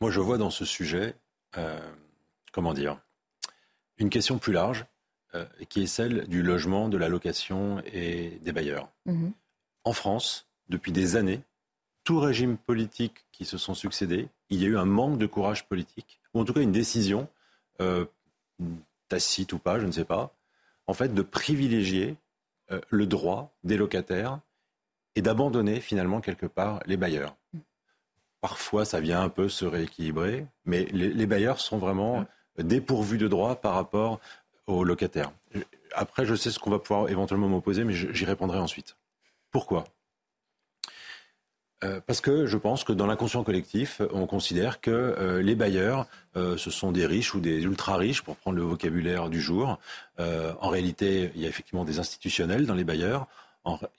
Moi, 0.00 0.12
je 0.12 0.20
vois 0.20 0.38
dans 0.38 0.50
ce 0.50 0.64
sujet, 0.64 1.16
euh, 1.56 1.80
comment 2.52 2.74
dire, 2.74 3.00
une 3.96 4.08
question 4.08 4.38
plus 4.38 4.52
large, 4.52 4.86
qui 5.68 5.82
est 5.82 5.86
celle 5.86 6.26
du 6.26 6.42
logement, 6.42 6.88
de 6.88 6.96
la 6.96 7.08
location 7.08 7.82
et 7.92 8.38
des 8.40 8.52
bailleurs. 8.52 8.88
Mhm. 9.04 9.32
En 9.84 9.92
France, 9.92 10.48
depuis 10.68 10.92
des 10.92 11.16
années, 11.16 11.42
tout 12.08 12.20
régime 12.20 12.56
politique 12.56 13.26
qui 13.32 13.44
se 13.44 13.58
sont 13.58 13.74
succédés, 13.74 14.30
il 14.48 14.62
y 14.62 14.64
a 14.64 14.68
eu 14.68 14.78
un 14.78 14.86
manque 14.86 15.18
de 15.18 15.26
courage 15.26 15.68
politique, 15.68 16.22
ou 16.32 16.40
en 16.40 16.46
tout 16.46 16.54
cas 16.54 16.62
une 16.62 16.72
décision, 16.72 17.28
euh, 17.82 18.06
tacite 19.08 19.52
ou 19.52 19.58
pas, 19.58 19.78
je 19.78 19.84
ne 19.84 19.92
sais 19.92 20.06
pas, 20.06 20.34
en 20.86 20.94
fait, 20.94 21.12
de 21.12 21.20
privilégier 21.20 22.16
euh, 22.70 22.80
le 22.88 23.04
droit 23.04 23.54
des 23.62 23.76
locataires 23.76 24.40
et 25.16 25.20
d'abandonner 25.20 25.82
finalement 25.82 26.22
quelque 26.22 26.46
part 26.46 26.80
les 26.86 26.96
bailleurs. 26.96 27.36
Parfois, 28.40 28.86
ça 28.86 29.00
vient 29.00 29.20
un 29.20 29.28
peu 29.28 29.50
se 29.50 29.66
rééquilibrer, 29.66 30.46
mais 30.64 30.86
les, 30.86 31.26
bailleurs 31.26 31.60
sont 31.60 31.76
vraiment 31.76 32.24
dépourvus 32.56 33.18
de 33.18 33.28
droits 33.28 33.60
par 33.60 33.74
rapport 33.74 34.18
aux 34.66 34.82
locataires. 34.82 35.30
Après, 35.92 36.24
je 36.24 36.34
sais 36.36 36.50
ce 36.50 36.58
qu'on 36.58 36.70
va 36.70 36.78
pouvoir 36.78 37.10
éventuellement 37.10 37.48
m'opposer, 37.48 37.84
mais 37.84 37.92
j'y 37.92 38.24
répondrai 38.24 38.58
ensuite. 38.58 38.96
Pourquoi? 39.50 39.84
Euh, 41.84 42.00
parce 42.04 42.20
que 42.20 42.46
je 42.46 42.56
pense 42.56 42.82
que 42.82 42.92
dans 42.92 43.06
l'inconscient 43.06 43.44
collectif, 43.44 44.02
on 44.12 44.26
considère 44.26 44.80
que 44.80 44.90
euh, 44.90 45.42
les 45.42 45.54
bailleurs, 45.54 46.06
euh, 46.36 46.56
ce 46.56 46.70
sont 46.70 46.90
des 46.90 47.06
riches 47.06 47.34
ou 47.34 47.40
des 47.40 47.62
ultra-riches, 47.62 48.22
pour 48.22 48.36
prendre 48.36 48.56
le 48.56 48.64
vocabulaire 48.64 49.28
du 49.28 49.40
jour. 49.40 49.78
en 50.18 50.68
réalité, 50.68 51.30
il 51.36 51.42
y 51.42 51.46
a 51.46 51.48
effectivement 51.48 51.84
des 51.84 52.00
institutionnels 52.00 52.66
dans 52.66 52.74
les 52.74 52.84
bailleurs. 52.84 53.26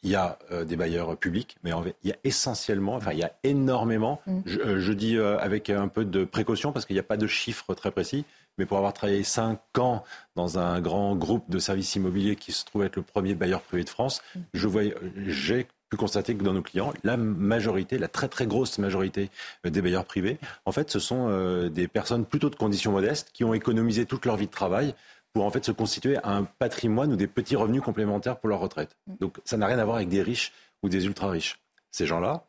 il 0.04 0.10
y 0.10 0.16
a 0.16 0.38
des 0.66 0.76
bailleurs 0.76 1.16
publics, 1.16 1.58
mais 1.64 1.72
il 2.04 2.10
y 2.10 2.14
a 2.14 2.18
essentiellement, 2.24 2.96
enfin 2.96 3.14
il 3.14 3.20
y 3.20 3.24
a 3.24 3.32
énormément, 3.44 4.20
mm. 4.26 4.42
je, 4.46 4.80
je, 4.80 4.94
dis 4.94 5.18
avec 5.18 5.70
un 5.70 5.88
peu 5.88 6.04
de 6.04 6.26
précaution 6.26 6.74
parce 6.74 6.86
qu'il 6.86 6.96
n'y 6.96 7.00
a 7.00 7.04
pas 7.04 7.18
de 7.18 7.28
chiffres 7.28 7.74
très 7.74 7.92
précis, 7.92 8.26
mais 8.58 8.66
pour 8.66 8.78
avoir 8.78 8.94
travaillé 8.94 9.24
cinq 9.24 9.60
ans 9.78 10.04
dans 10.36 10.60
un 10.60 10.82
grand 10.82 11.16
groupe 11.16 11.50
de 11.50 11.60
services 11.60 11.96
immobiliers 11.96 12.36
qui 12.36 12.52
se 12.52 12.66
trouve 12.66 12.84
être 12.84 12.98
le 12.98 13.04
premier 13.04 13.36
bailleur 13.36 13.62
privé 13.62 13.84
de 13.86 13.90
France, 13.90 14.22
mm. 14.36 14.40
je 14.54 14.68
voyais, 14.68 14.96
j'ai 15.28 15.68
pu 15.90 15.98
constater 15.98 16.36
que 16.36 16.44
dans 16.44 16.54
nos 16.54 16.62
clients, 16.62 16.94
la 17.04 17.18
majorité, 17.18 17.98
la 17.98 18.08
très 18.08 18.28
très 18.28 18.46
grosse 18.46 18.78
majorité 18.78 19.30
des 19.64 19.82
bailleurs 19.82 20.06
privés, 20.06 20.38
en 20.66 20.72
fait, 20.72 20.90
ce 20.92 21.00
sont 21.00 21.28
euh, 21.30 21.70
des 21.70 21.88
personnes 21.88 22.26
plutôt 22.26 22.50
de 22.50 22.56
conditions 22.56 22.92
modestes 22.92 23.32
qui 23.34 23.44
ont 23.44 23.54
économisé 23.54 24.06
toute 24.06 24.26
leur 24.26 24.38
vie 24.38 24.48
de 24.48 24.52
travail 24.52 24.94
pour 25.34 25.46
en 25.46 25.52
fait 25.52 25.66
se 25.66 25.72
constituer 25.72 26.18
un 26.24 26.44
patrimoine 26.44 27.14
ou 27.14 27.16
des 27.16 27.28
petits 27.28 27.56
revenus 27.56 27.82
complémentaires 27.82 28.38
pour 28.38 28.50
leur 28.50 28.60
retraite. 28.60 28.96
Donc 29.20 29.38
ça 29.46 29.58
n'a 29.58 29.68
rien 29.68 29.80
à 29.80 29.86
voir 29.86 29.98
avec 29.98 30.10
des 30.10 30.22
riches 30.22 30.54
ou 30.82 30.90
des 30.90 31.06
ultra 31.06 31.30
riches. 31.30 31.60
Ces 31.92 32.06
gens-là, 32.06 32.46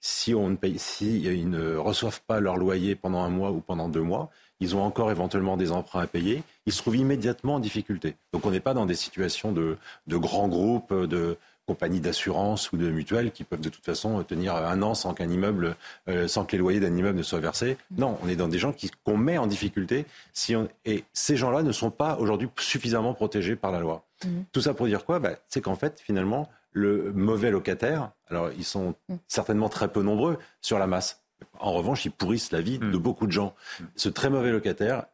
si 0.00 0.34
on 0.34 0.48
ne 0.50 0.56
paye, 0.56 0.78
si 0.78 1.22
ils 1.22 1.48
ne 1.48 1.76
reçoivent 1.76 2.20
pas 2.26 2.40
leur 2.40 2.56
loyer 2.56 2.94
pendant 2.94 3.22
un 3.22 3.30
mois 3.30 3.50
ou 3.50 3.60
pendant 3.60 3.88
deux 3.88 4.02
mois, 4.02 4.30
ils 4.60 4.76
ont 4.76 4.82
encore 4.82 5.10
éventuellement 5.10 5.56
des 5.56 5.72
emprunts 5.72 6.00
à 6.00 6.06
payer, 6.06 6.42
ils 6.66 6.72
se 6.72 6.78
trouvent 6.78 6.96
immédiatement 6.96 7.54
en 7.54 7.60
difficulté. 7.60 8.16
Donc 8.32 8.44
on 8.44 8.50
n'est 8.50 8.60
pas 8.60 8.74
dans 8.74 8.86
des 8.86 8.94
situations 8.94 9.52
de, 9.52 9.76
de 10.06 10.16
grands 10.16 10.48
groupes, 10.48 10.92
de, 10.92 11.36
compagnies 11.68 12.00
d'assurance 12.00 12.72
ou 12.72 12.78
de 12.78 12.88
mutuelles 12.88 13.30
qui 13.30 13.44
peuvent 13.44 13.60
de 13.60 13.68
toute 13.68 13.84
façon 13.84 14.22
tenir 14.24 14.56
un 14.56 14.80
an 14.80 14.94
sans 14.94 15.12
qu'un 15.12 15.28
immeuble, 15.28 15.76
euh, 16.08 16.26
sans 16.26 16.46
que 16.46 16.52
les 16.52 16.58
loyers 16.58 16.80
d'un 16.80 16.96
immeuble 16.96 17.18
ne 17.18 17.22
soient 17.22 17.40
versés. 17.40 17.76
Non, 17.98 18.18
on 18.22 18.28
est 18.28 18.36
dans 18.36 18.48
des 18.48 18.58
gens 18.58 18.74
qu'on 19.04 19.18
met 19.18 19.36
en 19.36 19.46
difficulté 19.46 20.06
si 20.32 20.56
on, 20.56 20.66
et 20.86 21.04
ces 21.12 21.36
gens-là 21.36 21.62
ne 21.62 21.70
sont 21.70 21.90
pas 21.90 22.16
aujourd'hui 22.16 22.48
suffisamment 22.58 23.12
protégés 23.12 23.54
par 23.54 23.70
la 23.70 23.80
loi. 23.80 24.02
Mmh. 24.24 24.28
Tout 24.50 24.62
ça 24.62 24.72
pour 24.72 24.86
dire 24.86 25.04
quoi? 25.04 25.18
Bah, 25.18 25.32
C'est 25.48 25.60
qu'en 25.60 25.76
fait, 25.76 26.00
finalement, 26.00 26.48
le 26.72 27.12
mauvais 27.12 27.50
locataire, 27.50 28.12
alors 28.28 28.50
ils 28.56 28.64
sont 28.64 28.94
mmh. 29.10 29.16
certainement 29.26 29.68
très 29.68 29.88
peu 29.88 30.02
nombreux 30.02 30.38
sur 30.62 30.78
la 30.78 30.86
masse. 30.86 31.20
En 31.60 31.72
revanche, 31.72 32.06
ils 32.06 32.10
pourrissent 32.10 32.50
la 32.50 32.62
vie 32.62 32.78
de 32.78 32.86
mmh. 32.86 32.96
beaucoup 32.96 33.26
de 33.26 33.32
gens. 33.32 33.54
Ce 33.94 34.08
très 34.08 34.30
mauvais 34.30 34.52
locataire 34.52 35.04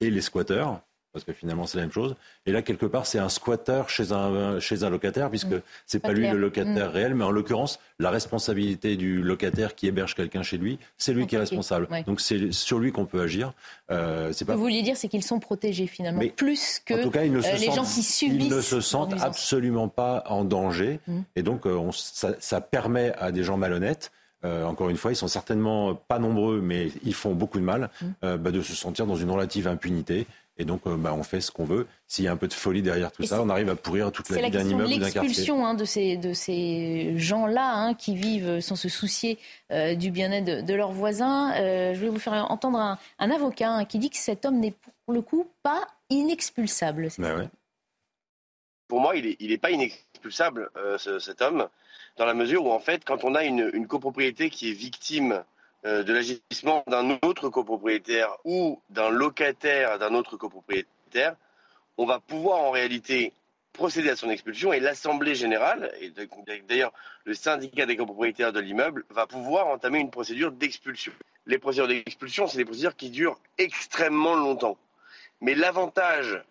et 0.00 0.10
les 0.10 0.20
squatteurs, 0.20 0.80
parce 1.12 1.24
que 1.24 1.32
finalement 1.32 1.66
c'est 1.66 1.78
la 1.78 1.84
même 1.84 1.92
chose. 1.92 2.14
Et 2.46 2.52
là, 2.52 2.62
quelque 2.62 2.86
part, 2.86 3.06
c'est 3.06 3.18
un 3.18 3.28
squatteur 3.28 3.88
chez 3.88 4.12
un, 4.12 4.58
chez 4.60 4.82
un 4.84 4.90
locataire, 4.90 5.30
puisque 5.30 5.52
mmh. 5.52 5.62
c'est 5.86 6.00
pas, 6.00 6.12
lui 6.12 6.28
le 6.28 6.38
locataire 6.38 6.90
mmh. 6.90 6.92
réel, 6.92 7.14
mais 7.14 7.24
en 7.24 7.30
l'occurrence, 7.30 7.78
la 7.98 8.10
responsabilité 8.10 8.96
du 8.96 9.22
locataire 9.22 9.74
qui 9.74 9.86
héberge 9.86 10.14
quelqu'un 10.14 10.42
chez 10.42 10.58
lui, 10.58 10.78
c'est 10.98 11.12
lui 11.12 11.26
qui 11.26 11.36
est 11.36 11.38
responsable. 11.38 11.88
Donc 12.06 12.20
c'est 12.20 12.52
sur 12.52 12.78
lui 12.78 12.92
qu'on 12.92 13.06
peut 13.06 13.20
agir. 13.20 13.52
Euh, 13.90 14.32
c'est 14.32 14.44
pas... 14.44 14.52
Ce 14.52 14.56
que 14.56 14.58
vous 14.58 14.64
vouliez 14.64 14.82
dire, 14.82 14.96
c'est 14.96 15.08
qu'ils 15.08 15.22
sont 15.22 15.40
protégés 15.40 15.86
finalement, 15.86 16.22
plus 16.36 16.80
que 16.84 16.94
en 16.94 17.02
tout 17.02 17.10
cas, 17.10 17.24
ils 17.24 17.32
ne 17.32 17.40
se 17.40 17.48
euh, 17.48 17.56
les 17.56 17.72
gens 17.72 17.84
qui 17.84 18.02
subissent. 18.02 18.46
Ils 18.46 18.54
ne 18.54 18.60
se 18.60 18.80
sentent 18.80 19.20
absolument 19.20 19.88
pas 19.88 20.24
en 20.26 20.44
danger, 20.44 21.00
mmh. 21.06 21.20
et 21.36 21.42
donc 21.42 21.66
euh, 21.66 21.74
on, 21.74 21.92
ça, 21.92 22.34
ça, 22.38 22.60
permet 22.60 23.12
à 23.18 23.32
des 23.32 23.44
gens 23.44 23.56
malhonnêtes 23.56 24.10
euh, 24.44 24.64
encore 24.64 24.90
une 24.90 24.96
fois, 24.96 25.12
ils 25.12 25.16
sont 25.16 25.28
certainement 25.28 25.94
pas 25.94 26.18
nombreux, 26.18 26.60
mais 26.60 26.88
ils 27.04 27.14
font 27.14 27.32
beaucoup 27.32 27.60
de 27.60 27.64
mal, 27.64 27.90
bah, 28.22 28.38
de 28.38 28.60
se 28.60 28.74
sentir 28.74 29.06
dans 29.06 29.14
une 29.14 29.30
relative 29.30 29.68
impunité 29.68 30.26
et 30.58 30.64
donc, 30.64 30.82
euh, 30.86 30.96
bah, 30.96 31.14
on 31.14 31.22
fait 31.22 31.40
ce 31.40 31.50
qu'on 31.50 31.64
veut. 31.64 31.86
S'il 32.06 32.26
y 32.26 32.28
a 32.28 32.32
un 32.32 32.36
peu 32.36 32.46
de 32.46 32.52
folie 32.52 32.82
derrière 32.82 33.10
tout 33.10 33.22
ça, 33.22 33.40
on 33.42 33.48
arrive 33.48 33.70
à 33.70 33.76
pourrir 33.76 34.12
toute 34.12 34.28
la 34.28 34.42
vie 34.42 34.50
d'un 34.50 34.68
immeuble 34.68 34.84
ou 34.84 34.98
d'un 34.98 35.10
quartier. 35.10 35.12
C'est 35.12 35.20
l'expulsion 35.20 35.74
de 35.74 35.84
ces, 35.84 36.16
de 36.16 36.34
ces 36.34 37.18
gens-là 37.18 37.72
hein, 37.74 37.94
qui 37.94 38.14
vivent 38.14 38.60
sans 38.60 38.76
se 38.76 38.90
soucier 38.90 39.38
euh, 39.70 39.94
du 39.94 40.10
bien-être 40.10 40.64
de, 40.64 40.74
leurs 40.74 40.92
voisins. 40.92 41.54
Euh, 41.54 41.94
je 41.94 42.00
vais 42.00 42.08
vous 42.08 42.18
faire 42.18 42.50
entendre 42.50 42.78
un, 42.78 43.30
avocat 43.30 43.70
hein, 43.70 43.84
qui 43.86 43.98
dit 43.98 44.10
que 44.10 44.18
cet 44.18 44.44
homme 44.44 44.60
n'est 44.60 44.74
pour 45.06 45.14
le 45.14 45.22
coup 45.22 45.48
pas 45.62 45.86
inexpulsable. 46.10 47.08
Bah 47.18 47.34
pour 48.88 49.00
moi, 49.00 49.16
il 49.16 49.24
n'est 49.24 49.36
il 49.40 49.52
est 49.52 49.58
pas 49.58 49.70
inexpulsable, 49.70 50.68
cet 50.98 51.40
homme, 51.40 51.66
dans 52.18 52.26
la 52.26 52.34
mesure 52.34 52.66
où, 52.66 52.72
en 52.72 52.78
fait, 52.78 53.04
quand 53.06 53.24
on 53.24 53.34
a 53.34 53.44
une, 53.44 53.70
une 53.72 53.86
copropriété 53.86 54.50
qui 54.50 54.70
est 54.70 54.74
victime 54.74 55.32
euh, 55.32 55.42
de 55.84 56.12
l'agissement 56.12 56.84
d'un 56.86 57.18
autre 57.22 57.48
copropriétaire 57.48 58.36
ou 58.44 58.80
d'un 58.90 59.10
locataire 59.10 59.98
d'un 59.98 60.14
autre 60.14 60.36
copropriétaire, 60.36 61.36
on 61.96 62.06
va 62.06 62.20
pouvoir 62.20 62.60
en 62.60 62.70
réalité 62.70 63.32
procéder 63.72 64.10
à 64.10 64.16
son 64.16 64.30
expulsion 64.30 64.72
et 64.72 64.80
l'Assemblée 64.80 65.34
générale, 65.34 65.92
et 66.00 66.10
d'ailleurs 66.68 66.92
le 67.24 67.34
syndicat 67.34 67.86
des 67.86 67.96
copropriétaires 67.96 68.52
de 68.52 68.60
l'immeuble, 68.60 69.04
va 69.10 69.26
pouvoir 69.26 69.66
entamer 69.68 69.98
une 69.98 70.10
procédure 70.10 70.52
d'expulsion. 70.52 71.12
Les 71.46 71.58
procédures 71.58 71.88
d'expulsion, 71.88 72.46
c'est 72.46 72.58
des 72.58 72.64
procédures 72.64 72.96
qui 72.96 73.10
durent 73.10 73.38
extrêmement 73.58 74.34
longtemps. 74.34 74.76
Mais 75.40 75.54
l'avantage 75.54 76.42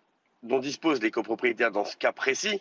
dont 0.42 0.58
disposent 0.58 1.00
les 1.00 1.10
copropriétaires 1.10 1.70
dans 1.70 1.84
ce 1.84 1.96
cas 1.96 2.12
précis, 2.12 2.60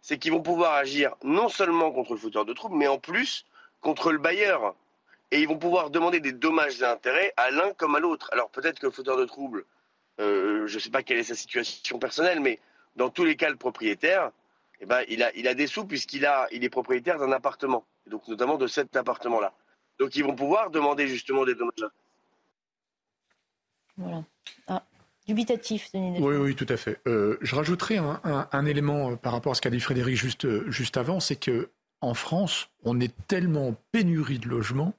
c'est 0.00 0.18
qu'ils 0.18 0.32
vont 0.32 0.42
pouvoir 0.42 0.74
agir 0.74 1.16
non 1.24 1.48
seulement 1.48 1.90
contre 1.90 2.12
le 2.12 2.20
fauteur 2.20 2.44
de 2.44 2.52
troubles, 2.52 2.76
mais 2.76 2.86
en 2.86 2.98
plus 2.98 3.44
contre 3.80 4.12
le 4.12 4.18
bailleur 4.18 4.74
et 5.30 5.40
ils 5.40 5.48
vont 5.48 5.58
pouvoir 5.58 5.90
demander 5.90 6.20
des 6.20 6.32
dommages 6.32 6.80
et 6.80 6.84
intérêts 6.84 7.32
à 7.36 7.50
l'un 7.50 7.72
comme 7.74 7.94
à 7.94 8.00
l'autre. 8.00 8.28
Alors 8.32 8.50
peut-être 8.50 8.78
que 8.78 8.86
le 8.86 8.92
fauteur 8.92 9.16
de 9.16 9.24
trouble, 9.24 9.64
euh, 10.20 10.66
je 10.66 10.74
ne 10.74 10.80
sais 10.80 10.90
pas 10.90 11.02
quelle 11.02 11.18
est 11.18 11.24
sa 11.24 11.34
situation 11.34 11.98
personnelle, 11.98 12.40
mais 12.40 12.60
dans 12.94 13.10
tous 13.10 13.24
les 13.24 13.36
cas, 13.36 13.50
le 13.50 13.56
propriétaire, 13.56 14.30
eh 14.80 14.86
ben, 14.86 15.02
il, 15.08 15.22
a, 15.22 15.34
il 15.34 15.48
a 15.48 15.54
des 15.54 15.66
sous 15.66 15.84
puisqu'il 15.84 16.26
a, 16.26 16.46
il 16.52 16.64
est 16.64 16.70
propriétaire 16.70 17.18
d'un 17.18 17.32
appartement, 17.32 17.84
donc 18.06 18.26
notamment 18.28 18.56
de 18.56 18.66
cet 18.66 18.94
appartement-là. 18.96 19.52
Donc 19.98 20.14
ils 20.16 20.24
vont 20.24 20.34
pouvoir 20.34 20.70
demander 20.70 21.08
justement 21.08 21.44
des 21.44 21.54
dommages. 21.54 21.90
Voilà. 23.96 24.24
Ah, 24.68 24.84
dubitatif, 25.26 25.90
Denis. 25.92 26.18
Oui, 26.20 26.36
oui, 26.36 26.54
tout 26.54 26.66
à 26.68 26.76
fait. 26.76 27.00
Euh, 27.06 27.38
je 27.40 27.56
rajouterai 27.56 27.96
un, 27.96 28.66
élément 28.66 29.12
euh, 29.12 29.16
par 29.16 29.32
rapport 29.32 29.52
à 29.52 29.54
ce 29.54 29.62
qu'a 29.62 29.70
dit 29.70 29.80
Frédéric 29.80 30.16
juste, 30.16 30.70
juste 30.70 30.98
avant, 30.98 31.18
c'est 31.18 31.36
que 31.36 31.70
en 32.02 32.12
France, 32.12 32.68
on 32.84 33.00
est 33.00 33.14
tellement 33.26 33.74
pénurie 33.90 34.38
de 34.38 34.48
logements 34.48 34.94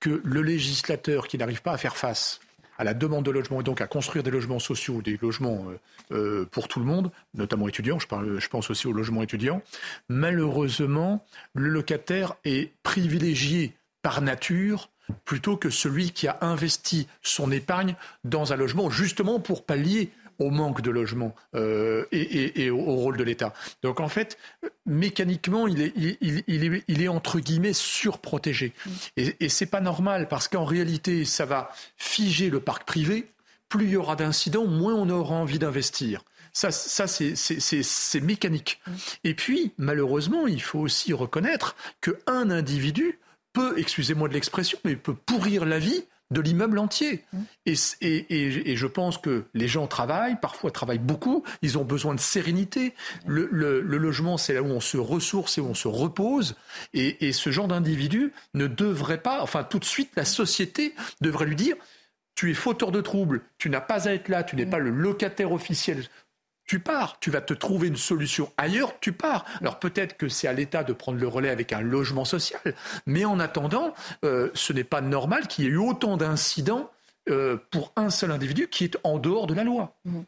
que 0.00 0.20
le 0.24 0.42
législateur 0.42 1.28
qui 1.28 1.38
n'arrive 1.38 1.62
pas 1.62 1.72
à 1.72 1.78
faire 1.78 1.96
face 1.96 2.40
à 2.78 2.84
la 2.84 2.94
demande 2.94 3.26
de 3.26 3.30
logement 3.30 3.60
et 3.60 3.62
donc 3.62 3.82
à 3.82 3.86
construire 3.86 4.24
des 4.24 4.30
logements 4.30 4.58
sociaux, 4.58 5.02
des 5.02 5.18
logements 5.20 5.66
euh, 5.68 5.78
euh, 6.12 6.46
pour 6.50 6.66
tout 6.66 6.80
le 6.80 6.86
monde, 6.86 7.10
notamment 7.34 7.68
étudiants, 7.68 7.98
je, 7.98 8.06
je 8.38 8.48
pense 8.48 8.70
aussi 8.70 8.86
aux 8.86 8.92
logements 8.94 9.22
étudiants, 9.22 9.60
malheureusement, 10.08 11.24
le 11.52 11.68
locataire 11.68 12.36
est 12.44 12.72
privilégié 12.82 13.74
par 14.00 14.22
nature 14.22 14.88
plutôt 15.26 15.58
que 15.58 15.68
celui 15.68 16.12
qui 16.12 16.26
a 16.26 16.38
investi 16.40 17.06
son 17.22 17.52
épargne 17.52 17.96
dans 18.24 18.54
un 18.54 18.56
logement 18.56 18.88
justement 18.88 19.40
pour 19.40 19.66
pallier 19.66 20.10
au 20.40 20.50
manque 20.50 20.80
de 20.80 20.90
logement 20.90 21.34
euh, 21.54 22.04
et, 22.10 22.70
au, 22.70 22.78
rôle 22.78 23.16
de 23.16 23.22
l'État. 23.22 23.52
Donc 23.82 24.00
en 24.00 24.08
fait, 24.08 24.38
mécaniquement, 24.86 25.68
il 25.68 25.82
est, 25.82 25.92
il, 25.96 27.02
est, 27.02 27.08
entre 27.08 27.38
guillemets 27.38 27.72
surprotégé. 27.72 28.72
Et, 29.16 29.36
et 29.40 29.48
c'est 29.48 29.66
pas 29.66 29.80
normal 29.80 30.26
parce 30.28 30.48
qu'en 30.48 30.64
réalité, 30.64 31.24
ça 31.24 31.44
va 31.44 31.70
figer 31.96 32.50
le 32.50 32.60
parc 32.60 32.84
privé. 32.84 33.30
Plus 33.68 33.84
il 33.84 33.90
y 33.92 33.96
aura 33.96 34.16
d'incidents, 34.16 34.66
moins 34.66 34.94
on 34.94 35.08
aura 35.10 35.36
envie 35.36 35.60
d'investir. 35.60 36.24
Ça, 36.52 36.72
ça 36.72 37.06
c'est 37.06 38.20
mécanique. 38.20 38.80
Et 39.22 39.34
puis, 39.34 39.72
malheureusement, 39.78 40.46
il 40.46 40.60
faut 40.60 40.80
aussi 40.80 41.12
reconnaître 41.12 41.76
qu'un 42.00 42.50
individu 42.50 43.20
peut, 43.52 43.74
excusez-moi 43.78 44.28
de 44.28 44.34
l'expression, 44.34 44.78
mais 44.84 44.96
peut 44.96 45.14
pourrir 45.14 45.64
la 45.64 45.78
vie 45.78 46.04
de 46.30 46.40
l'immeuble 46.40 46.78
entier. 46.78 47.24
Mmh. 47.32 47.38
Et, 47.66 47.74
et, 48.00 48.70
et, 48.70 48.76
je 48.76 48.86
pense 48.86 49.18
que 49.18 49.44
les 49.54 49.68
gens 49.68 49.86
travaillent, 49.86 50.38
parfois 50.40 50.70
travaillent 50.70 50.98
beaucoup, 50.98 51.44
ils 51.62 51.78
ont 51.78 51.84
besoin 51.84 52.14
de 52.14 52.20
sérénité. 52.20 52.94
Le, 53.26 53.48
le, 53.50 53.80
le 53.80 53.98
logement, 53.98 54.36
c'est 54.36 54.54
là 54.54 54.62
où 54.62 54.66
on 54.66 54.80
se 54.80 54.96
ressource 54.96 55.58
et 55.58 55.60
où 55.60 55.66
on 55.66 55.74
se 55.74 55.88
repose. 55.88 56.56
Et, 56.94 57.28
et 57.28 57.32
ce 57.32 57.50
genre 57.50 57.68
d'individu 57.68 58.32
ne 58.54 58.66
devrait 58.66 59.22
pas, 59.22 59.42
enfin 59.42 59.64
tout 59.64 59.78
de 59.78 59.84
suite, 59.84 60.10
la 60.16 60.24
société 60.24 60.94
devrait 61.20 61.46
lui 61.46 61.56
dire, 61.56 61.76
tu 62.34 62.50
es 62.50 62.54
fauteur 62.54 62.92
de 62.92 63.00
troubles, 63.00 63.42
tu 63.58 63.68
n'as 63.68 63.80
pas 63.80 64.08
à 64.08 64.12
être 64.12 64.28
là, 64.28 64.44
tu 64.44 64.56
n'es 64.56 64.66
mmh. 64.66 64.70
pas 64.70 64.78
le 64.78 64.90
locataire 64.90 65.52
officiel 65.52 66.04
tu 66.70 66.78
pars. 66.78 67.18
Tu 67.18 67.32
vas 67.32 67.40
te 67.40 67.52
trouver 67.52 67.88
une 67.88 67.96
solution 67.96 68.52
ailleurs, 68.56 69.00
tu 69.00 69.10
pars. 69.10 69.44
Alors 69.60 69.80
peut-être 69.80 70.16
que 70.16 70.28
c'est 70.28 70.46
à 70.46 70.52
l'État 70.52 70.84
de 70.84 70.92
prendre 70.92 71.18
le 71.18 71.26
relais 71.26 71.48
avec 71.48 71.72
un 71.72 71.80
logement 71.80 72.24
social, 72.24 72.60
mais 73.06 73.24
en 73.24 73.40
attendant, 73.40 73.92
euh, 74.24 74.50
ce 74.54 74.72
n'est 74.72 74.84
pas 74.84 75.00
normal 75.00 75.48
qu'il 75.48 75.64
y 75.64 75.66
ait 75.66 75.72
eu 75.72 75.78
autant 75.78 76.16
d'incidents 76.16 76.88
euh, 77.28 77.56
pour 77.72 77.92
un 77.96 78.08
seul 78.08 78.30
individu 78.30 78.68
qui 78.68 78.84
est 78.84 78.96
en 79.02 79.18
dehors 79.18 79.48
de 79.48 79.54
la 79.54 79.64
loi. 79.64 79.96
Mmh. 80.04 80.20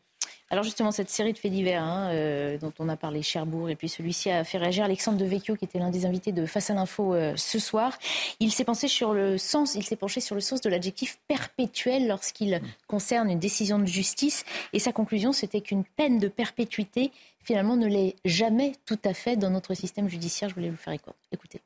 Alors 0.52 0.64
justement, 0.64 0.92
cette 0.92 1.08
série 1.08 1.32
de 1.32 1.38
faits 1.38 1.50
divers 1.50 1.82
hein, 1.82 2.10
euh, 2.10 2.58
dont 2.58 2.74
on 2.78 2.90
a 2.90 2.96
parlé, 2.98 3.22
Cherbourg, 3.22 3.70
et 3.70 3.74
puis 3.74 3.88
celui-ci 3.88 4.28
a 4.30 4.44
fait 4.44 4.58
réagir 4.58 4.84
Alexandre 4.84 5.16
Devecchio, 5.16 5.56
qui 5.56 5.64
était 5.64 5.78
l'un 5.78 5.88
des 5.88 6.04
invités 6.04 6.30
de 6.30 6.44
Face 6.44 6.68
à 6.68 6.74
l'info 6.74 7.14
euh, 7.14 7.32
ce 7.36 7.58
soir. 7.58 7.98
Il 8.38 8.52
s'est 8.52 8.64
penché 8.64 8.86
sur 8.86 9.14
le 9.14 9.38
sens, 9.38 9.76
il 9.76 9.82
s'est 9.82 9.96
penché 9.96 10.20
sur 10.20 10.34
le 10.34 10.42
sens 10.42 10.60
de 10.60 10.68
l'adjectif 10.68 11.18
perpétuel 11.26 12.06
lorsqu'il 12.06 12.60
concerne 12.86 13.30
une 13.30 13.38
décision 13.38 13.78
de 13.78 13.86
justice. 13.86 14.44
Et 14.74 14.78
sa 14.78 14.92
conclusion, 14.92 15.32
c'était 15.32 15.62
qu'une 15.62 15.84
peine 15.84 16.18
de 16.18 16.28
perpétuité, 16.28 17.12
finalement, 17.42 17.76
ne 17.76 17.86
l'est 17.86 18.16
jamais 18.26 18.72
tout 18.84 19.00
à 19.06 19.14
fait 19.14 19.36
dans 19.36 19.48
notre 19.48 19.72
système 19.72 20.10
judiciaire. 20.10 20.50
Je 20.50 20.54
voulais 20.54 20.68
vous 20.68 20.76
faire 20.76 20.92
écouter. 21.32 21.62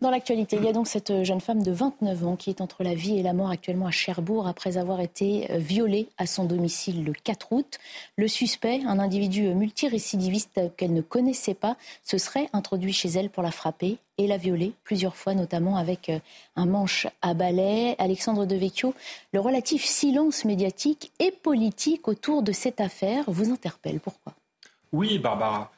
Dans 0.00 0.10
l'actualité, 0.10 0.56
il 0.56 0.64
y 0.64 0.68
a 0.68 0.72
donc 0.72 0.86
cette 0.86 1.24
jeune 1.24 1.40
femme 1.40 1.62
de 1.62 1.70
29 1.70 2.26
ans 2.26 2.36
qui 2.36 2.50
est 2.50 2.60
entre 2.60 2.82
la 2.82 2.94
vie 2.94 3.18
et 3.18 3.22
la 3.22 3.32
mort 3.32 3.50
actuellement 3.50 3.86
à 3.86 3.90
Cherbourg 3.90 4.46
après 4.46 4.78
avoir 4.78 5.00
été 5.00 5.50
euh, 5.50 5.58
violée 5.58 6.08
à 6.18 6.26
son 6.26 6.44
domicile 6.44 7.04
le 7.04 7.12
4 7.12 7.52
août. 7.52 7.78
Le 8.16 8.28
suspect, 8.28 8.80
un 8.86 8.98
individu 8.98 9.54
multirécidiviste 9.54 10.60
qu'elle 10.76 10.92
ne 10.92 11.00
connaissait 11.00 11.54
pas, 11.54 11.76
se 12.02 12.18
serait 12.18 12.48
introduit 12.52 12.92
chez 12.92 13.08
elle 13.08 13.30
pour 13.30 13.42
la 13.42 13.50
frapper 13.50 13.98
et 14.18 14.26
la 14.26 14.36
violer 14.36 14.72
plusieurs 14.84 15.16
fois, 15.16 15.34
notamment 15.34 15.76
avec 15.76 16.08
euh, 16.08 16.18
un 16.56 16.66
manche 16.66 17.06
à 17.22 17.34
balai. 17.34 17.94
Alexandre 17.98 18.46
Devecchio, 18.46 18.94
le 19.32 19.40
relatif 19.40 19.84
silence 19.84 20.44
médiatique 20.44 21.12
et 21.18 21.30
politique 21.30 22.08
autour 22.08 22.42
de 22.42 22.52
cette 22.52 22.80
affaire 22.80 23.24
vous 23.28 23.50
interpelle. 23.50 24.00
Pourquoi? 24.00 24.32
Oui, 24.92 25.18
Barbara. 25.18 25.70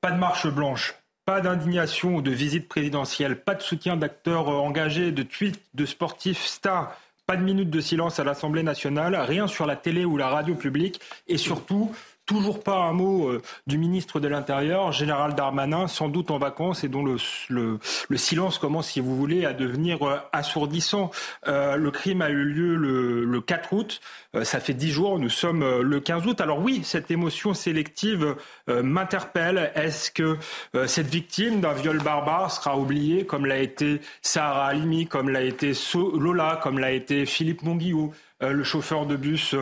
Pas 0.00 0.10
de 0.10 0.18
marche 0.18 0.48
blanche 0.48 0.94
pas 1.24 1.40
d'indignation 1.40 2.16
ou 2.16 2.22
de 2.22 2.30
visite 2.30 2.68
présidentielle, 2.68 3.40
pas 3.40 3.54
de 3.54 3.62
soutien 3.62 3.96
d'acteurs 3.96 4.48
euh, 4.48 4.56
engagés, 4.56 5.12
de 5.12 5.22
tweets 5.22 5.60
de 5.74 5.86
sportifs 5.86 6.44
stars, 6.44 6.96
pas 7.26 7.36
de 7.36 7.42
minute 7.42 7.70
de 7.70 7.80
silence 7.80 8.18
à 8.18 8.24
l'Assemblée 8.24 8.62
nationale, 8.62 9.14
rien 9.14 9.46
sur 9.46 9.66
la 9.66 9.76
télé 9.76 10.04
ou 10.04 10.16
la 10.16 10.28
radio 10.28 10.54
publique. 10.54 11.00
Et 11.28 11.36
surtout 11.36 11.94
Toujours 12.24 12.62
pas 12.62 12.76
un 12.76 12.92
mot 12.92 13.28
euh, 13.28 13.42
du 13.66 13.78
ministre 13.78 14.20
de 14.20 14.28
l'Intérieur, 14.28 14.92
général 14.92 15.34
Darmanin, 15.34 15.88
sans 15.88 16.08
doute 16.08 16.30
en 16.30 16.38
vacances 16.38 16.84
et 16.84 16.88
dont 16.88 17.02
le, 17.04 17.16
le, 17.48 17.80
le 18.08 18.16
silence 18.16 18.58
commence, 18.58 18.90
si 18.90 19.00
vous 19.00 19.16
voulez, 19.16 19.44
à 19.44 19.52
devenir 19.52 20.06
euh, 20.06 20.18
assourdissant. 20.32 21.10
Euh, 21.48 21.74
le 21.74 21.90
crime 21.90 22.22
a 22.22 22.30
eu 22.30 22.44
lieu 22.44 22.76
le, 22.76 23.24
le 23.24 23.40
4 23.40 23.72
août. 23.72 24.00
ça 24.44 24.60
fait 24.60 24.72
dix 24.72 24.92
jours, 24.92 25.18
nous 25.18 25.28
sommes 25.28 25.80
le 25.80 26.00
15 26.00 26.24
août. 26.26 26.40
Alors 26.40 26.60
oui, 26.60 26.82
cette 26.84 27.10
émotion 27.10 27.54
sélective 27.54 28.36
m'interpelle. 28.68 29.72
Est-ce 29.74 30.10
que 30.10 30.38
cette 30.86 31.08
victime 31.08 31.60
d'un 31.60 31.74
viol 31.74 31.98
barbare 32.02 32.50
sera 32.50 32.78
oubliée 32.78 33.26
comme 33.26 33.46
l'a 33.46 33.58
été 33.58 34.00
Sarah 34.22 34.68
Halimi, 34.68 35.06
comme 35.06 35.28
l'a 35.28 35.42
été 35.42 35.72
Lola, 35.94 36.58
comme 36.62 36.78
l'a 36.78 36.92
été 36.92 37.26
Philippe 37.26 37.62
Monguillot, 37.62 38.12
le 38.40 38.64
chauffeur 38.64 39.04
de 39.06 39.16
bus 39.16 39.54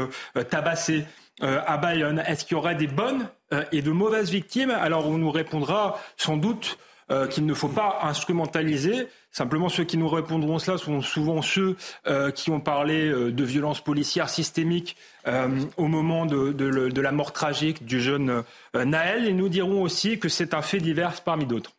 tabassé? 0.50 1.04
Euh, 1.42 1.60
à 1.66 1.76
Bayonne 1.76 2.22
Est-ce 2.26 2.44
qu'il 2.44 2.56
y 2.56 2.58
aurait 2.58 2.74
des 2.74 2.86
bonnes 2.86 3.28
euh, 3.52 3.64
et 3.72 3.82
de 3.82 3.90
mauvaises 3.90 4.30
victimes? 4.30 4.70
Alors 4.70 5.06
on 5.08 5.18
nous 5.18 5.30
répondra 5.30 5.98
sans 6.16 6.36
doute 6.36 6.78
euh, 7.10 7.26
qu'il 7.26 7.46
ne 7.46 7.54
faut 7.54 7.68
pas 7.68 8.00
instrumentaliser. 8.02 9.08
Simplement, 9.32 9.68
ceux 9.68 9.84
qui 9.84 9.96
nous 9.96 10.08
répondront 10.08 10.58
cela 10.58 10.76
sont 10.76 11.02
souvent 11.02 11.40
ceux 11.40 11.76
qui 12.34 12.50
ont 12.50 12.58
parlé 12.58 13.08
de 13.10 13.44
violences 13.44 13.80
policières 13.80 14.28
systémiques 14.28 14.96
au 15.76 15.86
moment 15.86 16.26
de, 16.26 17.00
la 17.00 17.12
mort 17.12 17.32
tragique 17.32 17.84
du 17.84 18.00
jeune 18.00 18.42
Naël. 18.74 19.28
Et 19.28 19.32
nous 19.32 19.48
dirons 19.48 19.82
aussi 19.82 20.18
que 20.18 20.28
c'est 20.28 20.52
un 20.52 20.62
fait 20.62 20.80
divers 20.80 21.20
parmi 21.22 21.46
d'autres. 21.46 21.70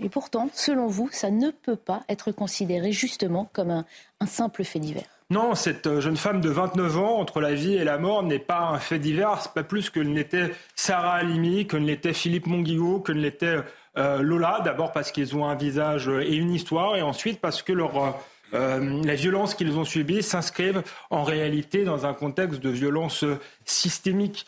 Et 0.00 0.08
pourtant, 0.08 0.48
selon 0.54 0.86
vous, 0.86 1.10
ça 1.12 1.30
ne 1.30 1.50
peut 1.50 1.76
pas 1.76 2.04
être 2.08 2.32
considéré 2.32 2.90
justement 2.90 3.50
comme 3.52 3.84
un 4.20 4.26
simple 4.26 4.64
fait 4.64 4.80
divers. 4.80 5.13
Non, 5.30 5.54
cette 5.54 5.86
euh, 5.86 6.00
jeune 6.02 6.18
femme 6.18 6.42
de 6.42 6.50
29 6.50 6.98
ans, 6.98 7.18
entre 7.18 7.40
la 7.40 7.54
vie 7.54 7.74
et 7.74 7.84
la 7.84 7.96
mort, 7.96 8.22
n'est 8.22 8.38
pas 8.38 8.60
un 8.60 8.78
fait 8.78 8.98
divers. 8.98 9.52
Pas 9.54 9.62
plus 9.62 9.88
que 9.88 10.00
ne 10.00 10.14
l'était 10.14 10.50
Sarah 10.76 11.14
Halimi, 11.14 11.66
que 11.66 11.78
ne 11.78 11.86
l'était 11.86 12.12
Philippe 12.12 12.46
Monguillot, 12.46 13.00
que 13.00 13.12
ne 13.12 13.20
l'était 13.20 13.56
euh, 13.96 14.20
Lola. 14.20 14.60
D'abord 14.62 14.92
parce 14.92 15.12
qu'ils 15.12 15.34
ont 15.34 15.46
un 15.46 15.54
visage 15.54 16.08
et 16.08 16.34
une 16.36 16.52
histoire, 16.52 16.96
et 16.96 17.02
ensuite 17.02 17.40
parce 17.40 17.62
que 17.62 17.72
leur, 17.72 18.20
euh, 18.52 19.02
les 19.02 19.14
violences 19.14 19.54
qu'ils 19.54 19.78
ont 19.78 19.86
subies 19.86 20.22
s'inscrivent 20.22 20.82
en 21.08 21.22
réalité 21.22 21.84
dans 21.84 22.04
un 22.04 22.12
contexte 22.12 22.60
de 22.60 22.70
violence 22.70 23.24
systémique. 23.64 24.46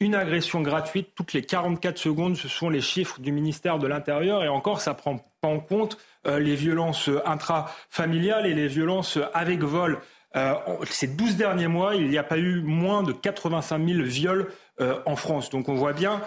une 0.00 0.14
agression 0.14 0.60
gratuite 0.60 1.08
toutes 1.14 1.32
les 1.32 1.42
44 1.42 1.96
secondes, 1.96 2.36
ce 2.36 2.46
sont 2.46 2.68
les 2.68 2.82
chiffres 2.82 3.20
du 3.20 3.32
ministère 3.32 3.78
de 3.78 3.86
l'Intérieur, 3.86 4.44
et 4.44 4.48
encore, 4.48 4.82
ça 4.82 4.92
prend 4.92 5.16
pas 5.40 5.48
en 5.48 5.60
compte 5.60 5.96
les 6.26 6.54
violences 6.54 7.10
intrafamiliales 7.24 8.46
et 8.46 8.54
les 8.54 8.68
violences 8.68 9.18
avec 9.34 9.62
vol. 9.62 9.98
Euh, 10.36 10.54
ces 10.90 11.06
12 11.06 11.36
derniers 11.36 11.68
mois, 11.68 11.94
il 11.94 12.08
n'y 12.08 12.18
a 12.18 12.22
pas 12.22 12.38
eu 12.38 12.60
moins 12.60 13.02
de 13.02 13.12
85 13.12 13.86
000 13.86 14.02
viols 14.02 14.48
euh, 14.80 14.98
en 15.06 15.16
France. 15.16 15.50
Donc 15.50 15.68
on 15.68 15.74
voit 15.74 15.94
bien 15.94 16.20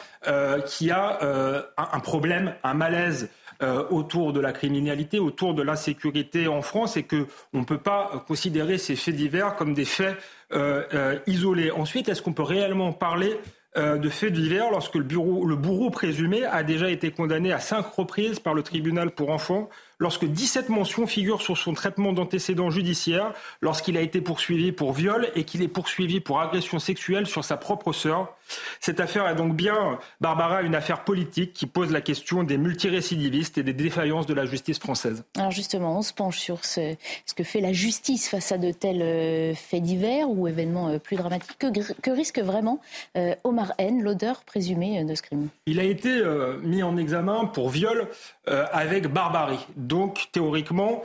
qu'il 0.65 0.87
y 0.87 0.91
a 0.91 1.19
un, 1.77 1.99
problème, 1.99 2.55
un 2.63 2.73
malaise 2.73 3.29
autour 3.91 4.33
de 4.33 4.39
la 4.39 4.53
criminalité, 4.53 5.19
autour 5.19 5.53
de 5.53 5.61
l'insécurité 5.61 6.47
en 6.47 6.63
France 6.63 6.97
et 6.97 7.03
qu'on 7.03 7.27
ne 7.53 7.63
peut 7.63 7.77
pas 7.77 8.23
considérer 8.27 8.79
ces 8.79 8.95
faits 8.95 9.15
divers 9.15 9.55
comme 9.55 9.75
des 9.75 9.85
faits 9.85 10.17
isolés. 11.27 11.71
Ensuite, 11.71 12.09
est-ce 12.09 12.23
qu'on 12.23 12.33
peut 12.33 12.41
réellement 12.41 12.91
parler 12.91 13.39
euh, 13.77 13.97
de 13.97 14.09
faits 14.09 14.33
divers 14.33 14.69
lorsque 14.69 14.95
le, 14.95 15.03
bureau, 15.03 15.45
le 15.45 15.55
bourreau 15.55 15.89
présumé 15.89 16.43
a 16.43 16.61
déjà 16.61 16.89
été 16.89 17.09
condamné 17.09 17.53
à 17.53 17.59
cinq 17.59 17.85
reprises 17.85 18.39
par 18.39 18.53
le 18.53 18.63
tribunal 18.63 19.11
pour 19.11 19.29
enfants 19.29 19.69
lorsque 19.97 20.25
17 20.25 20.67
mentions 20.67 21.07
figurent 21.07 21.41
sur 21.41 21.57
son 21.57 21.73
traitement 21.73 22.11
d'antécédents 22.11 22.69
judiciaires, 22.69 23.33
lorsqu'il 23.61 23.95
a 23.95 24.01
été 24.01 24.19
poursuivi 24.19 24.73
pour 24.73 24.91
viol 24.91 25.29
et 25.35 25.45
qu'il 25.45 25.61
est 25.61 25.69
poursuivi 25.69 26.19
pour 26.19 26.41
agression 26.41 26.79
sexuelle 26.79 27.27
sur 27.27 27.45
sa 27.45 27.55
propre 27.55 27.93
sœur. 27.93 28.35
Cette 28.79 28.99
affaire 28.99 29.27
est 29.27 29.35
donc 29.35 29.55
bien, 29.55 29.99
Barbara, 30.19 30.61
une 30.61 30.75
affaire 30.75 31.03
politique 31.03 31.53
qui 31.53 31.65
pose 31.65 31.91
la 31.91 32.01
question 32.01 32.43
des 32.43 32.57
multirécidivistes 32.57 33.57
et 33.57 33.63
des 33.63 33.73
défaillances 33.73 34.25
de 34.25 34.33
la 34.33 34.45
justice 34.45 34.79
française. 34.79 35.23
Alors 35.37 35.51
justement, 35.51 35.97
on 35.97 36.01
se 36.01 36.13
penche 36.13 36.39
sur 36.39 36.65
ce, 36.65 36.95
que 37.35 37.43
fait 37.43 37.61
la 37.61 37.73
justice 37.73 38.29
face 38.29 38.51
à 38.51 38.57
de 38.57 38.71
tels 38.71 39.01
euh, 39.01 39.53
faits 39.55 39.81
divers 39.81 40.29
ou 40.29 40.47
événements 40.47 40.89
euh, 40.89 40.99
plus 40.99 41.17
dramatiques. 41.17 41.57
Que, 41.57 42.11
risque 42.11 42.39
vraiment 42.39 42.81
euh, 43.17 43.35
Omar 43.43 43.73
N, 43.77 44.01
l'odeur 44.01 44.43
présumée 44.43 45.03
de 45.03 45.15
ce 45.15 45.21
crime? 45.21 45.47
Il 45.65 45.79
a 45.79 45.83
été 45.83 46.21
mis 46.63 46.83
en 46.83 46.97
examen 46.97 47.45
pour 47.45 47.69
viol 47.69 48.07
avec 48.45 49.07
barbarie. 49.07 49.65
Donc, 49.75 50.27
théoriquement, 50.31 51.03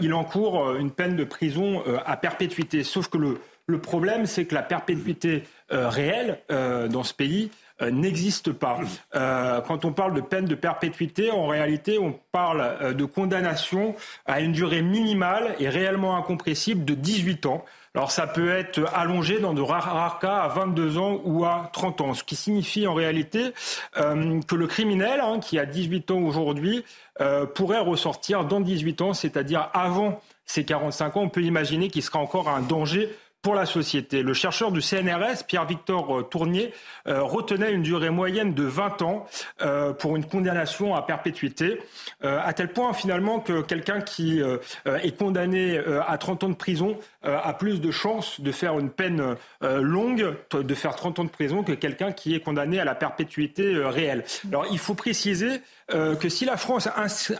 il 0.00 0.14
encourt 0.14 0.74
une 0.76 0.90
peine 0.90 1.16
de 1.16 1.24
prison 1.24 1.82
à 2.04 2.16
perpétuité. 2.16 2.84
Sauf 2.84 3.08
que 3.08 3.18
le, 3.18 3.40
problème, 3.78 4.26
c'est 4.26 4.44
que 4.44 4.54
la 4.54 4.62
perpétuité 4.62 5.44
réelle 5.70 6.40
dans 6.48 7.02
ce 7.02 7.12
pays 7.12 7.50
n'existe 7.80 8.52
pas. 8.52 8.78
quand 9.12 9.84
on 9.84 9.92
parle 9.92 10.14
de 10.14 10.20
peine 10.20 10.44
de 10.44 10.54
perpétuité, 10.54 11.30
en 11.30 11.46
réalité, 11.46 11.98
on 11.98 12.18
parle 12.30 12.94
de 12.94 13.04
condamnation 13.04 13.96
à 14.24 14.40
une 14.40 14.52
durée 14.52 14.82
minimale 14.82 15.56
et 15.58 15.68
réellement 15.68 16.16
incompressible 16.16 16.84
de 16.84 16.94
18 16.94 17.46
ans. 17.46 17.64
Alors 17.96 18.10
ça 18.10 18.26
peut 18.26 18.50
être 18.50 18.84
allongé 18.94 19.40
dans 19.40 19.54
de 19.54 19.62
rares, 19.62 20.18
cas 20.18 20.36
à 20.36 20.48
22 20.48 20.98
ans 20.98 21.18
ou 21.24 21.46
à 21.46 21.70
30 21.72 22.02
ans, 22.02 22.12
ce 22.12 22.24
qui 22.24 22.36
signifie 22.36 22.86
en 22.86 22.92
réalité 22.92 23.54
euh, 23.96 24.38
que 24.46 24.54
le 24.54 24.66
criminel, 24.66 25.20
hein, 25.20 25.40
qui 25.40 25.58
a 25.58 25.64
18 25.64 26.10
ans 26.10 26.18
aujourd'hui, 26.18 26.84
euh, 27.22 27.46
pourrait 27.46 27.78
ressortir 27.78 28.44
dans 28.44 28.60
18 28.60 29.00
ans, 29.00 29.14
c'est-à-dire 29.14 29.70
avant 29.72 30.20
ses 30.44 30.66
45 30.66 31.16
ans. 31.16 31.22
On 31.22 31.28
peut 31.30 31.42
imaginer 31.42 31.88
qu'il 31.88 32.02
sera 32.02 32.18
encore 32.18 32.50
un 32.50 32.60
danger 32.60 33.08
pour 33.46 33.54
la 33.54 33.64
société. 33.64 34.24
Le 34.24 34.34
chercheur 34.34 34.72
du 34.72 34.82
CNRS, 34.82 35.44
Pierre-Victor 35.46 36.18
euh, 36.18 36.22
Tournier, 36.24 36.72
euh, 37.06 37.22
retenait 37.22 37.72
une 37.72 37.82
durée 37.82 38.10
moyenne 38.10 38.54
de 38.54 38.64
20 38.64 39.02
ans 39.02 39.24
euh, 39.62 39.92
pour 39.92 40.16
une 40.16 40.24
condamnation 40.24 40.96
à 40.96 41.02
perpétuité, 41.02 41.80
à 42.24 42.52
tel 42.54 42.72
point 42.72 42.92
finalement 42.92 43.38
que 43.38 43.60
quelqu'un 43.60 44.00
qui 44.00 44.40
est 44.40 45.16
condamné 45.16 45.78
à 46.08 46.18
30 46.18 46.44
ans 46.44 46.48
de 46.48 46.54
prison 46.54 46.98
a 47.22 47.52
plus 47.52 47.80
de 47.80 47.90
chances 47.90 48.40
de 48.40 48.50
faire 48.50 48.78
une 48.78 48.90
peine 48.90 49.36
longue, 49.60 50.34
de 50.52 50.74
faire 50.74 50.96
30 50.96 51.20
ans 51.20 51.24
de 51.24 51.28
prison, 51.28 51.62
que 51.62 51.72
quelqu'un 51.72 52.12
qui 52.12 52.34
est 52.34 52.40
condamné 52.40 52.80
à 52.80 52.84
la 52.84 52.94
perpétuité 52.94 53.76
réelle. 53.76 54.24
Alors 54.48 54.66
il 54.70 54.78
faut 54.78 54.94
préciser 54.94 55.60
que 55.88 56.28
si 56.28 56.44
la 56.44 56.56
France 56.56 56.88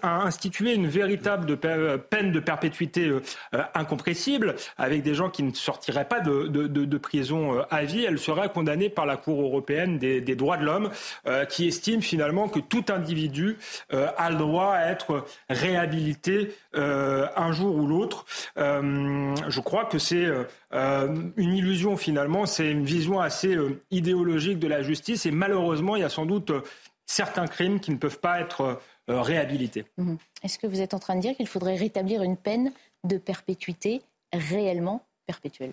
a 0.03 0.22
institué 0.24 0.74
une 0.74 0.86
véritable 0.86 1.57
peine 1.57 2.32
de 2.32 2.40
perpétuité 2.40 3.12
incompressible, 3.74 4.55
avec 4.78 5.03
des 5.03 5.14
gens 5.14 5.30
qui 5.30 5.42
ne 5.42 5.53
sortiraient 5.53 6.07
pas 6.07 6.20
de, 6.20 6.99
prison 6.99 7.59
euh, 7.59 7.62
à 7.70 7.84
vie, 7.84 8.05
elle 8.05 8.18
serait 8.18 8.49
condamnée 8.49 8.88
par 8.88 9.07
la 9.07 9.16
Cour 9.16 9.42
européenne 9.42 9.99
des, 9.99 10.20
droits 10.36 10.57
de 10.57 10.64
l'homme, 10.64 10.90
euh, 11.26 11.44
qui 11.44 11.66
estime 11.66 12.03
finalement 12.03 12.49
que 12.49 12.59
tout 12.59 12.84
individu 12.88 13.59
euh, 13.92 14.09
a 14.16 14.30
le 14.30 14.36
droit 14.36 14.72
à 14.72 14.90
être 14.90 15.24
réhabilité 15.49 16.55
un 16.74 17.53
jour 17.53 17.74
ou 17.76 17.86
l'autre. 17.86 18.26
je 18.57 19.61
crois 19.61 19.86
que 19.86 19.99
c'est 19.99 20.26
une 20.72 21.55
illusion 21.55 21.97
finalement, 21.97 22.44
c'est 22.44 22.70
une 22.70 22.84
vision 22.84 23.20
assez 23.20 23.57
idéologique 23.90 24.59
de 24.59 24.68
la 24.68 24.82
justice 24.82 25.24
et 25.24 25.30
malheureusement, 25.30 25.97
il 25.97 26.03
y 26.03 26.05
a 26.05 26.11
sans 26.11 26.26
doute 26.26 26.53
certains 27.07 27.46
crimes 27.46 27.80
qui 27.80 27.90
ne 27.90 27.96
peuvent 27.96 28.20
pas 28.20 28.40
être 28.40 28.80
réhabilités. 29.09 29.84
Mmh. 29.96 30.16
Est-ce 30.42 30.59
que 30.59 30.66
vous 30.66 30.80
êtes 30.80 30.94
en 30.94 30.98
train 30.98 31.14
de 31.14 31.20
dire 31.20 31.36
qu'il 31.36 31.46
faudrait 31.46 31.76
rétablir 31.76 32.22
une 32.22 32.36
peine 32.36 32.72
de 33.04 33.18
perpétuité 33.18 34.02
réellement 34.32 35.02
perpétuelle? 35.26 35.72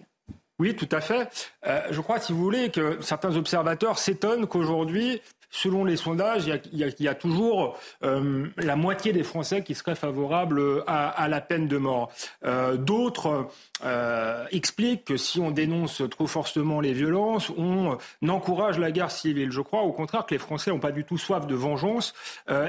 Oui, 0.60 0.76
tout 0.76 0.90
à 0.92 1.02
fait. 1.02 1.52
Euh, 1.66 1.82
je 1.90 2.00
crois, 2.02 2.20
si 2.20 2.32
vous 2.32 2.42
voulez, 2.42 2.70
que 2.70 3.02
certains 3.02 3.36
observateurs 3.36 3.98
s'étonnent 3.98 4.48
qu'aujourd'hui, 4.48 5.22
selon 5.54 5.86
les 5.86 5.98
sondages, 5.98 6.46
il 6.48 6.94
y 7.00 7.08
a, 7.08 7.16
toujours 7.16 7.78
euh, 8.04 8.48
la 8.58 8.76
moitié 8.76 9.14
des 9.14 9.22
Français 9.22 9.64
qui 9.64 9.76
seraient 9.76 9.96
favorables 9.96 10.84
à, 10.88 11.28
la 11.30 11.42
peine 11.42 11.68
de 11.68 11.78
mort. 11.78 12.12
Euh, 12.44 12.76
d'autres 12.76 13.48
euh, 13.86 14.46
expliquent 14.52 15.06
que 15.06 15.16
si 15.16 15.40
on 15.40 15.52
dénonce 15.52 16.02
trop 16.10 16.26
fortement 16.26 16.82
les 16.82 16.92
violences, 16.92 17.52
on 17.56 17.98
encourage 18.28 18.80
la 18.80 18.92
guerre 18.92 19.12
civile. 19.12 19.52
Je 19.52 19.62
crois 19.62 19.84
au 19.84 19.92
contraire 19.92 20.26
que 20.26 20.34
les 20.34 20.40
Français 20.40 20.72
n'ont 20.72 20.80
pas 20.80 20.92
du 20.92 21.04
tout 21.04 21.20
soif 21.20 21.46
de 21.46 21.56
vengeance 21.56 22.16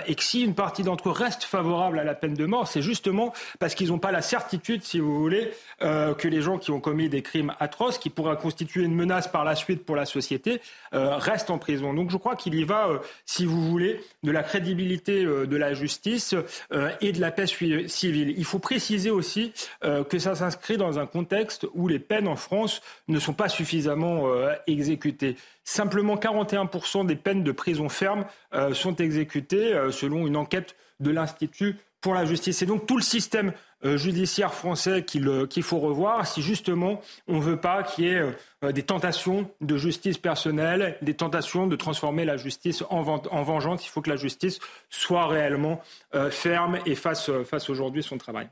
et 0.07 0.15
que 0.15 0.23
si 0.23 0.43
une 0.43 0.55
partie 0.55 0.83
d'entre 0.83 1.09
eux 1.09 1.13
reste 1.13 1.45
favorable 1.45 1.99
à 1.99 2.05
la 2.05 2.15
peine 2.15 2.35
de 2.35 2.45
mort, 2.45 2.69
c'est 2.69 2.83
justement 2.83 3.33
parce 3.59 3.75
qu'ils 3.75 3.89
n'ont 3.89 3.99
pas 3.99 4.13
la 4.13 4.21
certitude, 4.21 4.85
si 4.85 5.01
vous 5.01 5.19
voulez, 5.19 5.51
que 5.81 6.29
les 6.29 6.43
gens 6.43 6.59
qui 6.59 6.71
ont 6.71 6.81
commis 6.81 7.09
des 7.09 7.23
crimes 7.23 7.55
atroces, 7.61 7.97
qui 7.97 8.11
pourraient 8.11 8.37
constituer 8.37 8.83
une 8.83 8.95
menace 8.95 9.27
par 9.29 9.45
la 9.45 9.55
suite 9.55 9.87
pour 9.87 9.97
la 9.97 10.05
société, 10.05 10.61
restent 10.93 11.51
en 11.51 11.59
prison. 11.59 11.95
Donc 11.95 12.11
je 12.11 12.19
crois 12.19 12.37
qu'il 12.37 12.55
y 12.55 12.65
va 12.65 12.74
euh, 12.75 12.99
si 13.27 13.45
vous 13.45 13.63
voulez, 13.69 14.01
de 14.23 14.31
la 14.31 14.43
crédibilité 14.43 15.25
euh, 15.25 15.47
de 15.47 15.57
la 15.57 15.75
justice 15.75 16.35
euh, 16.73 16.91
et 17.01 17.13
de 17.13 17.21
la 17.21 17.31
paix 17.31 17.47
civile. 17.47 18.35
Il 18.37 18.45
faut 18.45 18.59
préciser 18.59 19.11
aussi 19.11 19.53
que 19.83 20.19
ça 20.19 20.35
s'inscrit 20.35 20.77
dans 20.77 20.99
un 20.99 21.07
contexte 21.07 21.67
où 21.75 21.89
les 21.89 21.99
peines 21.99 22.29
en 22.29 22.37
France 22.37 22.81
ne 23.09 23.19
sont 23.19 23.33
pas 23.33 23.49
suffisamment 23.49 24.29
exécutées. 24.67 25.37
Simplement 25.63 26.17
41% 26.17 27.07
des 27.07 27.17
peines 27.17 27.43
de 27.43 27.53
prison 27.53 27.89
ferme 27.89 28.25
sont 28.73 28.97
exécutées 28.97 29.75
selon 29.91 30.27
une 30.27 30.37
enquête 30.37 30.77
de 31.01 31.11
l'Institut 31.11 31.77
pour 32.01 32.15
la 32.15 32.25
justice. 32.25 32.59
C'est 32.59 32.67
donc 32.67 32.87
tout 32.87 32.97
le 32.97 33.03
système 33.03 33.53
judiciaire 33.85 34.55
français 34.55 35.05
qu'il 35.05 35.63
faut 35.63 35.79
revoir 35.79 36.27
si 36.27 36.43
justement 36.43 37.01
on 37.29 37.37
ne 37.37 37.43
veut 37.43 37.61
pas 37.61 37.83
qu'il 37.83 38.05
y 38.05 38.09
ait 38.09 38.35
euh, 38.65 38.73
des 38.73 38.83
tentations 38.83 39.51
de 39.61 39.77
justice 39.77 40.19
personnelle, 40.19 40.97
des 41.03 41.15
tentations 41.15 41.67
de 41.67 41.77
transformer 41.77 42.25
la 42.25 42.37
justice 42.37 42.83
en, 42.91 43.03
vengeance. 43.03 43.85
Il 43.87 43.89
faut 43.91 44.01
que 44.01 44.11
la 44.11 44.17
justice 44.17 44.59
soit 44.89 45.27
réellement 45.27 45.81
euh, 46.15 46.31
ferme 46.31 46.79
et 46.87 46.95
fasse, 46.95 47.31
fasse 47.45 47.69
aujourd'hui 47.69 48.03
son 48.03 48.19
travail. 48.19 48.49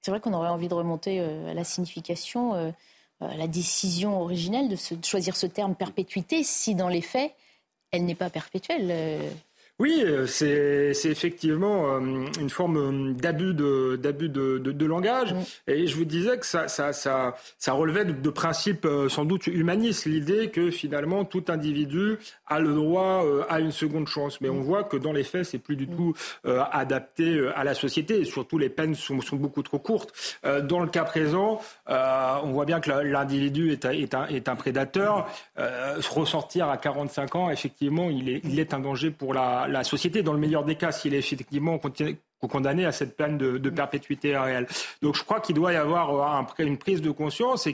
C'est 0.00 0.10
vrai 0.10 0.20
qu'on 0.20 0.34
aurait 0.34 0.48
envie 0.48 0.68
de 0.68 0.74
remonter 0.74 1.20
à 1.20 1.54
la 1.54 1.62
signification, 1.62 2.74
à 3.20 3.36
la 3.36 3.46
décision 3.46 4.20
originelle 4.20 4.68
de, 4.68 4.76
choisir 5.04 5.36
ce 5.36 5.46
terme 5.46 5.76
perpétuité 5.76 6.42
si 6.42 6.74
dans 6.74 6.88
les 6.88 7.02
faits, 7.02 7.32
elle 7.92 8.04
n'est 8.04 8.16
pas 8.16 8.28
perpétuelle. 8.28 9.30
Oui, 9.82 10.04
euh, 10.06 10.28
c'est 10.28 11.10
effectivement 11.10 11.96
euh, 11.96 12.26
une 12.38 12.50
forme 12.50 12.76
euh, 12.76 13.12
d'abus 13.14 13.52
de, 13.52 13.98
d'abus 14.00 14.28
de, 14.28 14.86
langage. 14.86 15.34
Et 15.66 15.88
je 15.88 15.96
vous 15.96 16.04
disais 16.04 16.38
que 16.38 16.46
ça, 16.46 16.68
ça, 16.68 16.92
ça, 16.92 17.34
ça 17.58 17.72
relevait 17.72 18.04
de, 18.04 18.30
principes 18.30 18.86
sans 19.08 19.24
doute 19.24 19.48
humanistes, 19.48 20.04
l'idée 20.04 20.50
que 20.50 20.70
finalement 20.70 21.24
tout 21.24 21.44
individu 21.48 22.18
a 22.46 22.60
le 22.60 22.72
droit 22.74 23.24
à 23.48 23.58
une 23.58 23.72
seconde 23.72 24.06
chance. 24.06 24.40
Mais 24.40 24.48
on 24.48 24.60
voit 24.60 24.84
que 24.84 24.96
dans 24.96 25.12
les 25.12 25.24
faits, 25.24 25.46
c'est 25.46 25.58
plus 25.58 25.76
du 25.76 25.86
tout 25.86 26.14
adapté 26.44 27.48
à 27.54 27.64
la 27.64 27.74
société 27.74 28.20
et 28.20 28.24
surtout 28.24 28.58
les 28.58 28.68
peines 28.68 28.94
sont, 28.94 29.20
sont 29.20 29.36
beaucoup 29.36 29.62
trop 29.62 29.78
courtes. 29.78 30.38
Dans 30.64 30.80
le 30.80 30.88
cas 30.88 31.04
présent, 31.04 31.60
on 31.86 32.50
voit 32.52 32.64
bien 32.64 32.80
que 32.80 32.90
l'individu 32.90 33.72
est, 33.72 33.84
est, 33.84 34.14
un, 34.14 34.26
est 34.26 34.48
un 34.48 34.56
prédateur. 34.56 35.28
ressortir 36.10 36.68
à 36.68 36.76
45 36.76 37.36
ans, 37.36 37.50
effectivement, 37.50 38.10
il 38.10 38.28
est, 38.28 38.40
il 38.44 38.58
est 38.58 38.74
un 38.74 38.80
danger 38.80 39.10
pour 39.10 39.32
la 39.34 39.66
la 39.72 39.84
société, 39.84 40.22
dans 40.22 40.32
le 40.32 40.38
meilleur 40.38 40.64
des 40.64 40.76
cas, 40.76 40.92
s'il 40.92 41.14
est 41.14 41.18
effectivement 41.18 41.78
condamné 42.48 42.84
à 42.84 42.92
cette 42.92 43.16
peine 43.16 43.38
de, 43.38 43.70
perpétuité 43.70 44.36
réelle. 44.36 44.66
Donc 45.00 45.16
je 45.16 45.24
crois 45.24 45.40
qu'il 45.40 45.54
doit 45.54 45.72
y 45.72 45.76
avoir 45.76 46.40
euh, 46.40 46.64
une 46.64 46.78
prise 46.78 47.00
de 47.00 47.10
conscience 47.10 47.66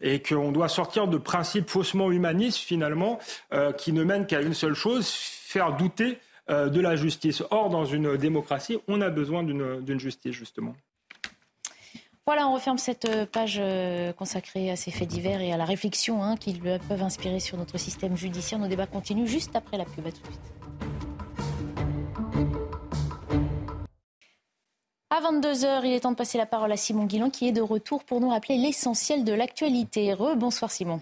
et 0.00 0.22
qu'on 0.22 0.52
doit 0.52 0.68
sortir 0.68 1.08
de 1.08 1.18
principes 1.18 1.68
faussement 1.68 2.10
humanistes 2.10 2.58
finalement 2.58 3.18
euh, 3.52 3.72
qui 3.72 3.92
ne 3.92 4.04
mènent 4.04 4.26
qu'à 4.26 4.40
une 4.40 4.54
seule 4.54 4.74
chose, 4.74 5.08
faire 5.08 5.76
douter 5.76 6.18
euh, 6.50 6.68
de 6.68 6.80
la 6.80 6.96
justice. 6.96 7.42
Or, 7.50 7.70
dans 7.70 7.84
une 7.84 8.16
démocratie, 8.16 8.78
on 8.88 9.00
a 9.00 9.10
besoin 9.10 9.42
d'une 9.42 10.00
justice 10.00 10.32
justement. 10.32 10.74
Voilà, 12.26 12.48
on 12.48 12.54
referme 12.54 12.78
cette 12.78 13.06
page 13.32 13.60
consacrée 14.16 14.70
à 14.70 14.76
ces 14.76 14.90
faits 14.90 15.08
divers 15.08 15.42
et 15.42 15.52
à 15.52 15.58
la 15.58 15.66
réflexion 15.66 16.22
hein, 16.22 16.38
qu'ils 16.38 16.60
peuvent 16.60 17.02
inspirer 17.02 17.38
sur 17.38 17.58
notre 17.58 17.76
système 17.76 18.16
judiciaire. 18.16 18.58
Nos 18.58 18.68
débats 18.68 18.86
continuent 18.86 19.26
juste 19.26 19.54
après 19.54 19.76
la 19.76 19.84
pub. 19.84 20.06
À 20.06 20.10
tout 20.10 20.22
de 20.22 20.26
suite. 20.28 20.63
À 25.16 25.20
22h, 25.20 25.82
il 25.84 25.92
est 25.92 26.00
temps 26.00 26.10
de 26.10 26.16
passer 26.16 26.38
la 26.38 26.46
parole 26.46 26.72
à 26.72 26.76
Simon 26.76 27.04
Guillon 27.04 27.30
qui 27.30 27.46
est 27.46 27.52
de 27.52 27.60
retour 27.60 28.02
pour 28.02 28.20
nous 28.20 28.30
rappeler 28.30 28.56
l'essentiel 28.56 29.22
de 29.22 29.32
l'actualité. 29.32 30.12
Rebonsoir 30.12 30.72
Simon. 30.72 31.00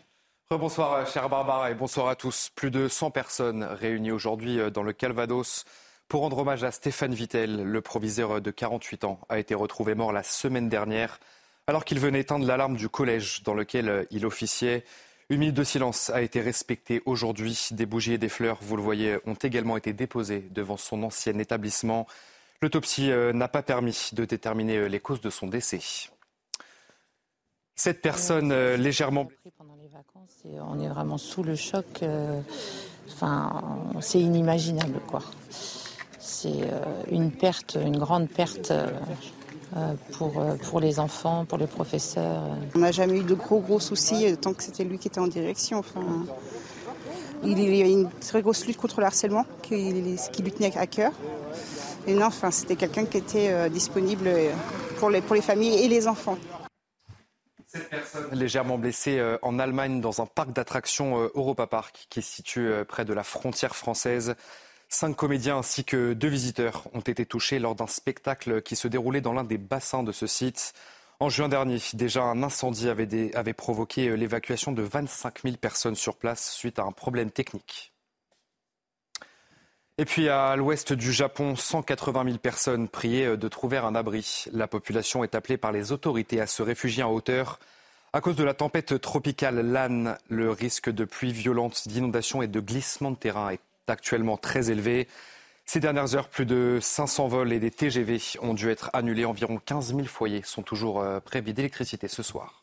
Rebonsoir 0.50 0.92
euh, 0.92 1.06
chère 1.06 1.30
Barbara 1.30 1.70
et 1.70 1.74
bonsoir 1.74 2.08
à 2.08 2.14
tous. 2.14 2.50
Plus 2.54 2.70
de 2.70 2.88
100 2.88 3.10
personnes 3.10 3.64
réunies 3.64 4.10
aujourd'hui 4.10 4.60
euh, 4.60 4.68
dans 4.68 4.82
le 4.82 4.92
Calvados 4.92 5.64
pour 6.08 6.20
rendre 6.20 6.36
hommage 6.36 6.62
à 6.62 6.70
Stéphane 6.72 7.14
Vittel. 7.14 7.62
Le 7.62 7.80
proviseur 7.80 8.32
euh, 8.32 8.40
de 8.42 8.50
48 8.50 9.04
ans 9.04 9.18
a 9.30 9.38
été 9.38 9.54
retrouvé 9.54 9.94
mort 9.94 10.12
la 10.12 10.22
semaine 10.22 10.68
dernière 10.68 11.18
alors 11.66 11.86
qu'il 11.86 11.98
venait 11.98 12.20
éteindre 12.20 12.44
l'alarme 12.44 12.76
du 12.76 12.90
collège 12.90 13.42
dans 13.44 13.54
lequel 13.54 14.06
il 14.10 14.26
officiait. 14.26 14.84
Une 15.30 15.38
minute 15.38 15.54
de 15.54 15.64
silence 15.64 16.10
a 16.10 16.20
été 16.20 16.42
respectée 16.42 17.00
aujourd'hui. 17.06 17.68
Des 17.70 17.86
bougies 17.86 18.12
et 18.12 18.18
des 18.18 18.28
fleurs, 18.28 18.58
vous 18.60 18.76
le 18.76 18.82
voyez, 18.82 19.16
ont 19.24 19.32
également 19.32 19.78
été 19.78 19.94
déposées 19.94 20.46
devant 20.50 20.76
son 20.76 21.02
ancien 21.02 21.38
établissement. 21.38 22.06
L'autopsie 22.62 23.10
euh, 23.10 23.32
n'a 23.32 23.48
pas 23.48 23.62
permis 23.62 24.10
de 24.12 24.24
déterminer 24.24 24.76
euh, 24.76 24.86
les 24.86 25.00
causes 25.00 25.20
de 25.20 25.30
son 25.30 25.48
décès. 25.48 25.80
Cette 27.74 28.00
personne 28.00 28.52
euh, 28.52 28.76
légèrement. 28.76 29.26
Pendant 29.58 29.74
les 29.82 29.88
vacances, 29.88 30.44
on 30.44 30.78
est 30.80 30.86
vraiment 30.86 31.18
sous 31.18 31.42
le 31.42 31.56
choc. 31.56 32.04
Enfin, 33.08 33.60
c'est 34.00 34.20
inimaginable, 34.20 35.00
quoi. 35.08 35.22
C'est 36.20 36.70
une 37.10 37.32
perte, 37.32 37.76
une 37.84 37.98
grande 37.98 38.28
perte 38.28 38.72
pour, 40.12 40.40
pour 40.62 40.80
les 40.80 41.00
enfants, 41.00 41.44
pour 41.44 41.58
les 41.58 41.66
professeurs. 41.66 42.44
On 42.76 42.78
n'a 42.78 42.92
jamais 42.92 43.18
eu 43.18 43.24
de 43.24 43.34
gros, 43.34 43.58
gros 43.58 43.80
soucis 43.80 44.36
tant 44.40 44.54
que 44.54 44.62
c'était 44.62 44.84
lui 44.84 44.98
qui 44.98 45.08
était 45.08 45.20
en 45.20 45.26
direction. 45.26 45.78
Enfin, 45.78 46.24
il 47.44 47.58
y 47.58 47.82
a 47.82 47.86
une 47.86 48.08
très 48.20 48.40
grosse 48.40 48.66
lutte 48.66 48.76
contre 48.76 49.00
le 49.00 49.06
harcèlement 49.06 49.46
qui, 49.62 50.16
qui 50.32 50.42
lui 50.42 50.52
tenait 50.52 50.76
à 50.76 50.86
cœur. 50.86 51.12
Non, 52.08 52.30
c'était 52.50 52.76
quelqu'un 52.76 53.04
qui 53.06 53.18
était 53.18 53.52
euh, 53.52 53.68
disponible 53.68 54.26
euh, 54.26 54.52
pour 54.98 55.08
les, 55.08 55.20
familles 55.20 55.84
et 55.84 55.88
les 55.88 56.08
enfants. 56.08 56.36
Sept 57.66 57.88
personnes 57.88 58.28
légèrement 58.32 58.76
blessées 58.76 59.18
euh, 59.18 59.38
en 59.42 59.58
Allemagne 59.58 60.00
dans 60.00 60.20
un 60.20 60.26
parc 60.26 60.52
d'attractions 60.52 61.30
Europa 61.34 61.66
Park 61.66 62.06
qui 62.10 62.18
est 62.18 62.22
situé 62.22 62.84
près 62.84 63.04
de 63.04 63.12
la 63.12 63.22
frontière 63.22 63.76
française. 63.76 64.34
Cinq 64.88 65.16
comédiens 65.16 65.58
ainsi 65.58 65.84
que 65.84 66.12
deux 66.12 66.28
visiteurs 66.28 66.84
ont 66.92 67.00
été 67.00 67.24
touchés 67.24 67.58
lors 67.58 67.74
d'un 67.74 67.86
spectacle 67.86 68.62
qui 68.62 68.76
se 68.76 68.88
déroulait 68.88 69.22
dans 69.22 69.32
l'un 69.32 69.44
des 69.44 69.58
bassins 69.58 70.02
de 70.02 70.12
ce 70.12 70.26
site. 70.26 70.74
En 71.20 71.28
juin 71.28 71.48
dernier, 71.48 71.78
déjà 71.94 72.24
un 72.24 72.42
incendie 72.42 72.88
avait, 72.88 73.34
avait 73.34 73.54
provoqué 73.54 74.16
l'évacuation 74.16 74.72
de 74.72 74.82
25 74.82 75.42
000 75.44 75.56
personnes 75.56 75.94
sur 75.94 76.16
place 76.16 76.50
suite 76.52 76.80
à 76.80 76.82
un 76.82 76.92
problème 76.92 77.30
technique. 77.30 77.91
Et 80.02 80.04
puis 80.04 80.28
à 80.28 80.56
l'ouest 80.56 80.92
du 80.92 81.12
Japon, 81.12 81.54
180 81.54 82.24
000 82.24 82.38
personnes 82.38 82.88
priaient 82.88 83.36
de 83.36 83.46
trouver 83.46 83.76
un 83.76 83.94
abri. 83.94 84.46
La 84.52 84.66
population 84.66 85.22
est 85.22 85.36
appelée 85.36 85.58
par 85.58 85.70
les 85.70 85.92
autorités 85.92 86.40
à 86.40 86.48
se 86.48 86.60
réfugier 86.60 87.04
en 87.04 87.12
hauteur. 87.12 87.60
À 88.12 88.20
cause 88.20 88.34
de 88.34 88.42
la 88.42 88.52
tempête 88.52 89.00
tropicale 89.00 89.60
Lan, 89.60 90.16
le 90.28 90.50
risque 90.50 90.90
de 90.90 91.04
pluies 91.04 91.32
violentes, 91.32 91.86
d'inondations 91.86 92.42
et 92.42 92.48
de 92.48 92.58
glissements 92.58 93.12
de 93.12 93.16
terrain 93.16 93.50
est 93.50 93.60
actuellement 93.86 94.36
très 94.36 94.72
élevé. 94.72 95.06
Ces 95.66 95.78
dernières 95.78 96.16
heures, 96.16 96.28
plus 96.28 96.46
de 96.46 96.80
500 96.82 97.28
vols 97.28 97.52
et 97.52 97.60
des 97.60 97.70
TGV 97.70 98.20
ont 98.40 98.54
dû 98.54 98.70
être 98.70 98.90
annulés. 98.94 99.24
Environ 99.24 99.60
15 99.64 99.94
000 99.94 100.06
foyers 100.06 100.42
sont 100.44 100.62
toujours 100.62 101.00
euh, 101.00 101.20
prévis 101.20 101.54
d'électricité 101.54 102.08
ce 102.08 102.24
soir. 102.24 102.61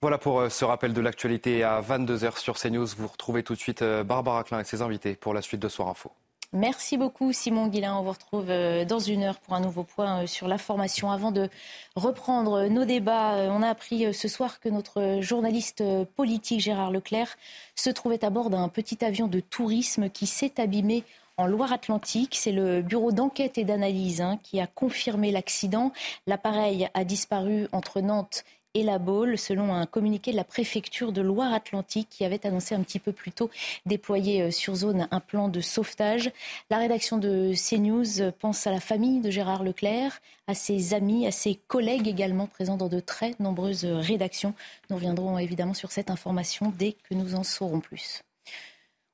Voilà 0.00 0.16
pour 0.16 0.38
euh, 0.38 0.48
ce 0.48 0.64
rappel 0.64 0.92
de 0.92 1.00
l'actualité 1.00 1.64
à 1.64 1.80
22h 1.80 2.38
sur 2.38 2.56
CNews. 2.56 2.86
Vous 2.96 3.08
retrouvez 3.08 3.42
tout 3.42 3.54
de 3.54 3.58
suite 3.58 3.82
euh, 3.82 4.04
Barbara 4.04 4.44
Klein 4.44 4.60
et 4.60 4.64
ses 4.64 4.80
invités 4.80 5.16
pour 5.16 5.34
la 5.34 5.42
suite 5.42 5.60
de 5.60 5.68
Soir 5.68 5.88
Info. 5.88 6.12
Merci 6.52 6.96
beaucoup 6.96 7.32
Simon 7.32 7.66
Guillain. 7.66 7.96
On 7.96 8.04
vous 8.04 8.12
retrouve 8.12 8.48
euh, 8.48 8.84
dans 8.84 9.00
une 9.00 9.24
heure 9.24 9.40
pour 9.40 9.54
un 9.54 9.60
nouveau 9.60 9.82
point 9.82 10.24
sur 10.28 10.46
la 10.46 10.56
formation. 10.56 11.10
Avant 11.10 11.32
de 11.32 11.48
reprendre 11.96 12.68
nos 12.68 12.84
débats, 12.84 13.48
on 13.50 13.60
a 13.60 13.68
appris 13.68 14.14
ce 14.14 14.28
soir 14.28 14.60
que 14.60 14.68
notre 14.68 15.18
journaliste 15.20 15.82
politique 16.14 16.60
Gérard 16.60 16.92
Leclerc 16.92 17.36
se 17.74 17.90
trouvait 17.90 18.24
à 18.24 18.30
bord 18.30 18.50
d'un 18.50 18.68
petit 18.68 19.04
avion 19.04 19.26
de 19.26 19.40
tourisme 19.40 20.10
qui 20.10 20.28
s'est 20.28 20.60
abîmé 20.60 21.02
en 21.38 21.46
Loire-Atlantique. 21.46 22.36
C'est 22.36 22.52
le 22.52 22.82
bureau 22.82 23.10
d'enquête 23.10 23.58
et 23.58 23.64
d'analyse 23.64 24.20
hein, 24.20 24.38
qui 24.44 24.60
a 24.60 24.68
confirmé 24.68 25.32
l'accident. 25.32 25.92
L'appareil 26.28 26.88
a 26.94 27.04
disparu 27.04 27.66
entre 27.72 28.00
Nantes 28.00 28.44
et 28.78 28.84
la 28.84 28.98
Baule, 28.98 29.36
selon 29.36 29.74
un 29.74 29.86
communiqué 29.86 30.30
de 30.30 30.36
la 30.36 30.44
préfecture 30.44 31.10
de 31.12 31.20
Loire-Atlantique 31.20 32.08
qui 32.10 32.24
avait 32.24 32.46
annoncé 32.46 32.74
un 32.74 32.82
petit 32.82 33.00
peu 33.00 33.12
plus 33.12 33.32
tôt 33.32 33.50
déployer 33.86 34.42
euh, 34.42 34.50
sur 34.50 34.76
zone 34.76 35.08
un 35.10 35.20
plan 35.20 35.48
de 35.48 35.60
sauvetage. 35.60 36.30
La 36.70 36.78
rédaction 36.78 37.18
de 37.18 37.52
CNews 37.54 38.30
pense 38.38 38.66
à 38.66 38.70
la 38.70 38.80
famille 38.80 39.20
de 39.20 39.30
Gérard 39.30 39.64
Leclerc, 39.64 40.20
à 40.46 40.54
ses 40.54 40.94
amis, 40.94 41.26
à 41.26 41.32
ses 41.32 41.56
collègues 41.56 42.06
également 42.06 42.46
présents 42.46 42.76
dans 42.76 42.88
de 42.88 43.00
très 43.00 43.34
nombreuses 43.40 43.84
rédactions. 43.84 44.54
Nous 44.90 44.96
reviendrons 44.96 45.38
évidemment 45.38 45.74
sur 45.74 45.90
cette 45.90 46.10
information 46.10 46.72
dès 46.78 46.92
que 46.92 47.14
nous 47.14 47.34
en 47.34 47.42
saurons 47.42 47.80
plus. 47.80 48.22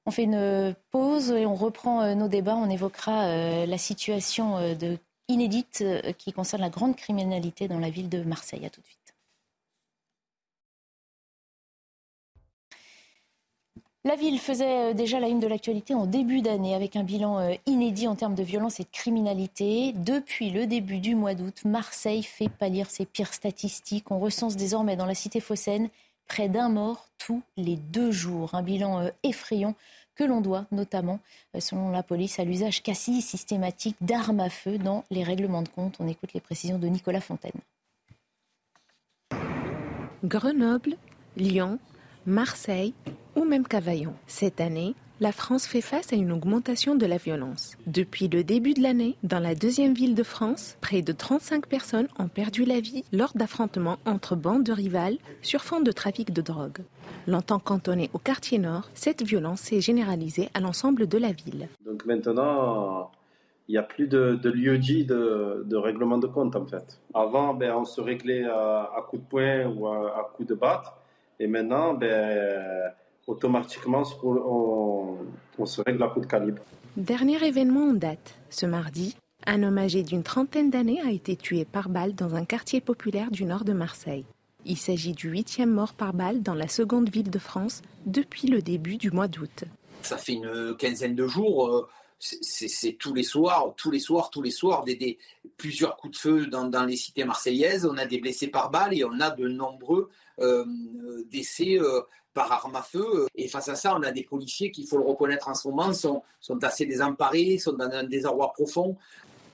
On 0.07 0.11
fait 0.11 0.25
une 0.25 0.75
pause 0.91 1.31
et 1.31 1.47
on 1.47 1.55
reprend 1.55 2.03
euh, 2.03 2.15
nos 2.15 2.29
débats. 2.29 2.57
On 2.57 2.69
évoquera 2.69 3.25
euh, 3.25 3.67
la 3.67 3.79
situation 3.79 4.59
inédite 5.29 5.83
qui 6.19 6.35
concerne 6.35 6.61
la 6.61 6.69
grande 6.69 6.97
criminalité 6.97 7.67
dans 7.67 7.79
la 7.79 7.89
ville 7.89 8.11
de 8.11 8.23
Marseille. 8.23 8.67
À 8.67 8.71
tout 8.71 8.83
de 8.83 8.87
suite. 8.87 9.04
La 14.07 14.17
ville 14.17 14.39
faisait 14.39 14.91
euh, 14.91 14.93
déjà 14.93 15.19
la 15.19 15.29
une 15.29 15.41
de 15.41 15.47
l'actualité 15.47 15.95
en 15.95 16.05
début 16.05 16.43
d'année 16.43 16.75
avec 16.75 16.95
un 16.95 17.05
bilan 17.05 17.39
euh, 17.39 17.55
inédit 17.65 18.07
en 18.07 18.15
termes 18.15 18.35
de 18.35 18.43
violence 18.43 18.79
et 18.79 18.83
de 18.83 18.89
criminalité. 18.93 19.95
Depuis 19.95 20.51
le 20.51 20.67
début 20.67 20.99
du 20.99 21.15
mois 21.15 21.35
d'août, 21.35 21.63
Marseille 21.65 22.23
fait 22.23 22.51
pâlir 22.51 22.91
ses 22.91 23.07
pires 23.07 23.33
statistiques. 23.33 24.11
On 24.11 24.19
recense 24.19 24.57
désormais 24.57 24.97
dans 24.97 25.07
la 25.07 25.15
cité 25.15 25.41
phocéenne 25.41 25.89
près 26.29 26.51
d'un 26.51 26.69
mort 26.69 27.09
tous 27.17 27.41
les 27.57 27.77
deux 27.77 28.13
jours. 28.13 28.55
Un 28.55 28.63
bilan 28.63 29.01
euh, 29.01 29.09
effrayant 29.23 29.75
que 30.17 30.25
l'on 30.25 30.43
doit 30.43 30.67
notamment, 30.71 31.19
selon 31.59 31.91
la 31.91 32.03
police, 32.03 32.39
à 32.39 32.45
l'usage 32.45 32.83
quasi 32.83 33.23
systématique 33.23 33.97
d'armes 34.03 34.39
à 34.39 34.51
feu 34.51 34.77
dans 34.77 35.05
les 35.11 35.25
règlements 35.25 35.63
de 35.63 35.69
compte. 35.69 35.97
On 35.99 36.07
écoute 36.07 36.35
les 36.35 36.41
précisions 36.41 36.79
de 36.79 36.87
Nicolas 36.87 37.23
Fontaine. 37.23 37.61
Grenoble, 40.23 40.97
Lyon, 41.37 41.81
Marseille 42.27 42.95
ou 43.37 43.45
même 43.45 43.67
Cavaillon. 43.67 44.15
Cette 44.27 44.61
année, 44.61 44.95
la 45.21 45.31
France 45.31 45.67
fait 45.67 45.81
face 45.81 46.13
à 46.13 46.17
une 46.17 46.33
augmentation 46.33 46.97
de 46.97 47.07
la 47.07 47.19
violence. 47.19 47.77
Depuis 47.87 48.27
le 48.27 48.43
début 48.43 48.75
de 48.75 48.83
l'année, 48.83 49.17
dans 49.23 49.39
la 49.39 49.55
deuxième 49.55 49.95
ville 49.95 50.17
de 50.17 50.25
France, 50.25 50.77
près 50.81 51.03
de 51.03 51.13
35 51.13 51.67
personnes 51.67 52.09
ont 52.19 52.27
perdu 52.27 52.65
la 52.65 52.81
vie 52.81 53.05
lors 53.13 53.33
d'affrontements 53.35 53.99
entre 54.07 54.35
bandes 54.35 54.65
de 54.65 54.73
rivales 54.73 55.19
sur 55.41 55.63
fond 55.63 55.81
de 55.81 55.93
trafic 55.93 56.33
de 56.33 56.43
drogue. 56.43 56.79
Longtemps 57.29 57.61
cantonnée 57.61 58.11
au 58.13 58.19
quartier 58.19 58.59
nord, 58.59 58.91
cette 58.95 59.23
violence 59.23 59.61
s'est 59.61 59.81
généralisée 59.81 60.49
à 60.53 60.61
l'ensemble 60.61 61.07
de 61.07 61.17
la 61.17 61.31
ville. 61.31 61.69
Donc 61.87 62.05
maintenant, 62.07 63.13
il 63.69 63.73
n'y 63.73 63.79
a 63.79 63.83
plus 63.83 64.09
de, 64.09 64.37
lieu 64.51 64.79
dit 64.79 65.05
de, 65.05 65.77
règlement 65.77 66.19
de 66.19 66.27
compte 66.27 66.57
en 66.57 66.67
fait. 66.67 67.01
Avant, 67.15 67.55
ben, 67.55 67.73
on 67.73 67.85
se 67.85 68.01
réglait 68.01 68.45
à, 68.45 69.07
coups 69.09 69.23
de 69.23 69.29
poing 69.29 69.67
ou 69.67 69.87
à, 69.87 70.19
à 70.19 70.31
coups 70.35 70.49
de 70.49 70.55
batte. 70.55 70.93
Et 71.39 71.47
maintenant, 71.47 71.95
ben, 71.95 72.93
automatiquement, 73.27 74.03
on, 74.23 75.67
se 75.67 75.83
règle 75.83 76.03
à 76.03 76.09
coup 76.09 76.21
de 76.21 76.27
calibre. 76.27 76.63
Dernier 76.97 77.45
événement 77.45 77.89
en 77.89 77.93
date, 77.93 78.37
ce 78.51 78.67
mardi, 78.67 79.17
un 79.47 79.63
homme 79.63 79.79
âgé 79.79 80.03
d'une 80.03 80.23
trentaine 80.23 80.71
d'années 80.71 81.01
a 81.03 81.11
été 81.11 81.37
tué 81.37 81.65
par 81.65 81.89
balle 81.89 82.15
dans 82.15 82.35
un 82.35 82.45
quartier 82.45 82.81
populaire 82.81 83.31
du 83.31 83.45
nord 83.45 83.65
de 83.65 83.73
Marseille. 83.73 84.25
Il 84.65 84.79
s'agit 84.79 85.13
du 85.13 85.29
huitième 85.29 85.71
mort 85.71 85.93
par 85.93 86.15
balle 86.15 86.43
dans 86.43 86.55
la 86.55 86.69
seconde 86.69 87.11
ville 87.11 87.31
de 87.31 87.39
France 87.39 87.83
depuis 88.07 88.49
le 88.49 88.63
début 88.63 88.97
du 88.97 89.11
mois 89.11 89.29
d'août. 89.29 89.65
Ça 90.03 90.17
fait 90.17 90.33
une 90.33 90.75
quinzaine 90.79 91.15
de 91.15 91.27
jours. 91.27 91.69
Euh, 91.69 91.89
c'est 92.19 92.97
tous 92.99 93.13
les 93.13 93.23
soirs, 93.23 93.75
tous 93.77 93.91
les 93.91 93.99
soirs, 93.99 94.31
tous 94.31 94.41
les 94.41 94.51
soirs, 94.51 94.85
des, 94.85 95.19
plusieurs 95.59 95.97
coups 95.97 96.15
de 96.15 96.19
feu 96.19 96.47
dans, 96.47 96.65
dans, 96.65 96.85
les 96.85 96.97
cités 96.97 97.25
marseillaises. 97.25 97.85
On 97.85 97.99
a 97.99 98.07
des 98.07 98.19
blessés 98.19 98.49
par 98.49 98.71
balle 98.71 98.95
et 98.95 99.05
on 99.05 99.21
a 99.21 99.31
de 99.31 99.47
nombreux 99.47 100.09
euh, 100.41 100.65
décès 101.31 101.79
euh, 101.79 102.01
par 102.35 102.53
arme 102.53 102.77
à 102.77 102.83
feu. 102.83 103.27
Et 103.35 103.49
face 103.49 103.69
à 103.69 103.77
ça, 103.77 103.97
on 103.97 104.03
a 104.03 104.11
des 104.11 104.25
policiers 104.25 104.71
qui, 104.71 104.83
il 104.83 104.87
faut 104.87 104.99
le 104.99 105.05
reconnaître 105.05 105.49
en 105.49 105.55
ce 105.55 105.67
moment, 105.69 105.93
sont, 105.93 106.23
assez 106.63 106.85
désemparés, 106.85 107.59
sont 107.59 107.73
dans 107.73 107.91
un 107.91 108.05
désarroi 108.05 108.53
profond. 108.53 108.97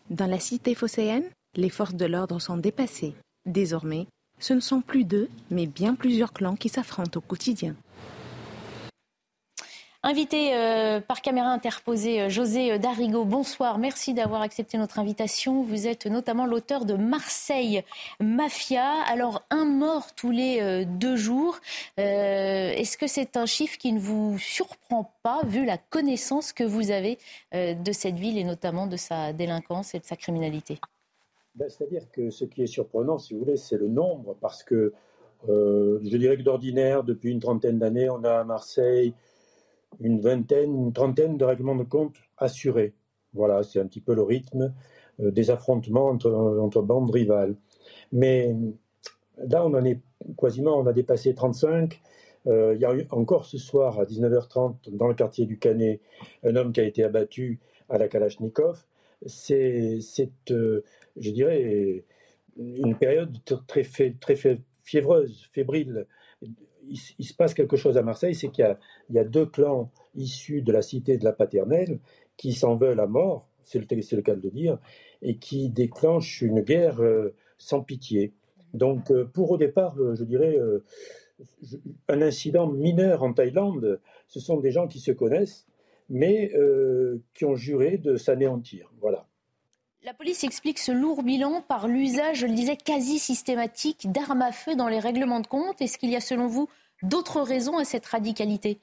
Dans 0.08 0.26
la 0.26 0.40
cité 0.40 0.74
phocéenne, 0.74 1.24
les 1.54 1.70
forces 1.70 1.94
de 1.94 2.06
l'ordre 2.06 2.40
sont 2.40 2.56
dépassées. 2.56 3.14
Désormais, 3.46 4.06
ce 4.38 4.54
ne 4.54 4.60
sont 4.60 4.80
plus 4.80 5.04
deux, 5.04 5.28
mais 5.50 5.66
bien 5.66 5.94
plusieurs 5.94 6.32
clans 6.32 6.56
qui 6.56 6.68
s'affrontent 6.68 7.18
au 7.18 7.20
quotidien. 7.20 7.76
Invité 10.02 10.54
euh, 10.54 11.02
par 11.02 11.20
caméra 11.20 11.50
interposée, 11.50 12.22
euh, 12.22 12.28
José 12.30 12.78
Darigo, 12.78 13.26
bonsoir. 13.26 13.78
Merci 13.78 14.14
d'avoir 14.14 14.40
accepté 14.40 14.78
notre 14.78 14.98
invitation. 14.98 15.62
Vous 15.62 15.86
êtes 15.86 16.06
notamment 16.06 16.46
l'auteur 16.46 16.86
de 16.86 16.94
Marseille 16.94 17.84
Mafia. 18.18 19.02
Alors, 19.10 19.42
un 19.50 19.66
mort 19.66 20.14
tous 20.14 20.30
les 20.30 20.62
euh, 20.62 20.84
deux 20.86 21.16
jours. 21.16 21.58
Est-ce 21.98 22.96
que 22.96 23.06
c'est 23.06 23.36
un 23.36 23.44
chiffre 23.44 23.76
qui 23.76 23.92
ne 23.92 24.00
vous 24.00 24.38
surprend 24.38 25.12
pas, 25.22 25.42
vu 25.44 25.66
la 25.66 25.76
connaissance 25.76 26.54
que 26.54 26.64
vous 26.64 26.90
avez 26.90 27.18
de 27.52 27.92
cette 27.92 28.14
ville 28.14 28.38
et 28.38 28.44
notamment 28.44 28.86
de 28.86 28.96
sa 28.96 29.34
délinquance 29.34 29.94
et 29.94 29.98
de 29.98 30.04
sa 30.06 30.16
criminalité? 30.16 30.78
Ben, 31.54 31.68
C'est-à-dire 31.68 32.10
que 32.10 32.30
ce 32.30 32.46
qui 32.46 32.62
est 32.62 32.66
surprenant, 32.66 33.18
si 33.18 33.34
vous 33.34 33.40
voulez, 33.40 33.58
c'est 33.58 33.76
le 33.76 33.88
nombre. 33.88 34.34
Parce 34.40 34.64
que 34.64 34.94
je 35.46 36.16
dirais 36.16 36.38
que 36.38 36.42
d'ordinaire, 36.42 37.04
depuis 37.04 37.32
une 37.32 37.40
trentaine 37.40 37.78
d'années, 37.78 38.08
on 38.08 38.24
a 38.24 38.40
à 38.40 38.44
Marseille 38.44 39.12
une 39.98 40.20
vingtaine, 40.20 40.74
une 40.74 40.92
trentaine 40.92 41.36
de 41.36 41.44
règlements 41.44 41.74
de 41.74 41.84
compte 41.84 42.16
assurés. 42.38 42.94
Voilà, 43.34 43.62
c'est 43.62 43.80
un 43.80 43.86
petit 43.86 44.00
peu 44.00 44.14
le 44.14 44.22
rythme 44.22 44.72
euh, 45.20 45.30
des 45.30 45.50
affrontements 45.50 46.08
entre, 46.08 46.32
entre, 46.32 46.82
bandes 46.82 47.10
rivales. 47.10 47.56
Mais 48.12 48.54
là, 49.38 49.64
on 49.64 49.74
en 49.74 49.84
est 49.84 50.00
quasiment, 50.38 50.78
on 50.78 50.86
a 50.86 50.92
dépassé 50.92 51.34
35. 51.34 52.00
Euh, 52.46 52.74
il 52.74 52.80
y 52.80 52.84
a 52.84 52.94
eu 52.94 53.06
encore 53.10 53.44
ce 53.44 53.58
soir 53.58 53.98
à 54.00 54.04
19h30 54.04 54.96
dans 54.96 55.08
le 55.08 55.14
quartier 55.14 55.44
du 55.44 55.58
Canet 55.58 56.00
un 56.42 56.56
homme 56.56 56.72
qui 56.72 56.80
a 56.80 56.84
été 56.84 57.04
abattu 57.04 57.60
à 57.88 57.98
la 57.98 58.08
Kalachnikov. 58.08 58.84
C'est, 59.26 59.98
euh, 60.50 60.82
je 61.16 61.30
dirais, 61.30 62.04
une 62.56 62.96
période 62.96 63.36
très, 63.66 63.84
très 63.84 64.36
fiévreuse, 64.82 65.48
fébrile 65.52 66.06
il, 66.90 67.24
se 67.24 67.34
passe 67.34 67.54
quelque 67.54 67.76
chose 67.76 67.96
à 67.96 68.02
Marseille, 68.02 68.34
c'est 68.34 68.48
qu'il 68.48 68.76
y, 69.10 69.18
a 69.18 69.24
deux 69.24 69.46
clans 69.46 69.90
issus 70.14 70.62
de 70.62 70.72
la 70.72 70.82
cité 70.82 71.16
de 71.16 71.24
la 71.24 71.32
paternelle 71.32 72.00
qui 72.36 72.52
s'en 72.52 72.76
veulent 72.76 73.00
à 73.00 73.06
mort, 73.06 73.48
c'est 73.64 73.78
le, 73.78 74.22
cas 74.22 74.34
de 74.34 74.42
le 74.42 74.50
dire, 74.50 74.78
et 75.22 75.36
qui 75.36 75.70
déclenchent 75.70 76.42
une 76.42 76.60
guerre 76.60 77.00
euh, 77.02 77.34
sans 77.58 77.82
pitié. 77.82 78.32
Donc, 78.74 79.10
euh, 79.10 79.24
pour 79.24 79.50
au 79.50 79.56
départ, 79.56 79.96
euh, 79.98 80.14
je 80.14 80.24
dirais, 80.24 80.58
un 82.08 82.22
incident 82.22 82.66
mineur 82.66 83.22
en 83.22 83.32
Thaïlande, 83.32 84.00
ce 84.26 84.40
sont 84.40 84.58
des 84.58 84.70
gens 84.70 84.88
qui 84.88 85.00
se 85.00 85.12
connaissent, 85.12 85.66
mais 86.08 86.52
qui 87.34 87.44
ont 87.44 87.54
juré 87.54 87.96
de 87.96 88.16
s'anéantir. 88.16 88.92
Voilà. 89.00 89.26
La 90.02 90.14
police 90.14 90.44
explique 90.44 90.78
ce 90.78 90.92
lourd 90.92 91.22
bilan 91.22 91.60
par 91.60 91.86
l'usage, 91.86 92.38
je 92.38 92.46
le 92.46 92.54
disais, 92.54 92.76
quasi 92.76 93.18
systématique 93.18 94.10
d'armes 94.10 94.40
à 94.40 94.50
feu 94.50 94.74
dans 94.74 94.88
les 94.88 94.98
règlements 94.98 95.40
de 95.40 95.46
compte. 95.46 95.82
Est-ce 95.82 95.98
qu'il 95.98 96.08
y 96.08 96.16
a, 96.16 96.20
selon 96.20 96.46
vous, 96.46 96.70
d'autres 97.02 97.42
raisons 97.42 97.76
à 97.76 97.84
cette 97.84 98.06
radicalité? 98.06 98.78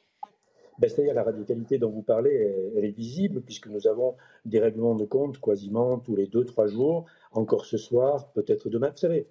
Ben, 0.77 0.87
C'est-à-dire 0.87 1.15
la 1.15 1.23
radicalité 1.23 1.79
dont 1.79 1.89
vous 1.89 2.03
parlez, 2.03 2.35
elle, 2.75 2.85
est 2.85 2.91
visible 2.91 3.41
puisque 3.41 3.65
nous 3.65 3.87
avons 3.87 4.15
des 4.45 4.59
règlements 4.59 4.93
de 4.93 5.05
compte 5.05 5.41
quasiment 5.41 5.97
tous 5.97 6.15
les 6.15 6.27
deux, 6.27 6.45
trois 6.45 6.67
jours, 6.67 7.05
encore 7.31 7.65
ce 7.65 7.77
soir, 7.77 8.31
peut-être 8.33 8.69
demain. 8.69 8.91
Vous 8.91 8.97
savez, 8.97 9.25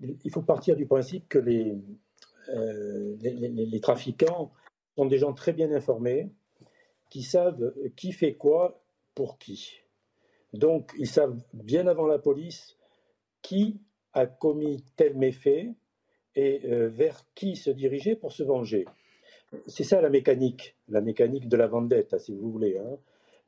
il 0.00 0.30
faut 0.32 0.42
partir 0.42 0.74
du 0.74 0.86
principe 0.86 1.28
que 1.28 1.38
les, 1.38 1.76
euh, 2.48 3.14
les 3.20 3.80
trafiquants 3.80 4.50
sont 4.96 5.06
des 5.06 5.18
gens 5.18 5.34
très 5.34 5.52
bien 5.52 5.70
informés, 5.70 6.32
qui 7.10 7.22
savent 7.22 7.72
qui 7.94 8.10
fait 8.10 8.34
quoi 8.34 8.82
pour 9.14 9.38
qui. 9.38 9.81
Donc, 10.52 10.92
ils 10.98 11.08
savent 11.08 11.40
bien 11.52 11.86
avant 11.86 12.06
la 12.06 12.18
police 12.18 12.76
qui 13.40 13.80
a 14.12 14.26
commis 14.26 14.84
tel 14.96 15.16
méfait 15.16 15.74
et 16.34 16.60
euh, 16.64 16.88
vers 16.88 17.24
qui 17.34 17.56
se 17.56 17.70
diriger 17.70 18.16
pour 18.16 18.32
se 18.32 18.42
venger. 18.42 18.84
C'est 19.66 19.84
ça 19.84 20.00
la 20.00 20.10
mécanique, 20.10 20.76
la 20.88 21.00
mécanique 21.00 21.48
de 21.48 21.56
la 21.56 21.66
vendetta, 21.66 22.18
si 22.18 22.34
vous 22.34 22.50
voulez, 22.50 22.78
hein, 22.78 22.98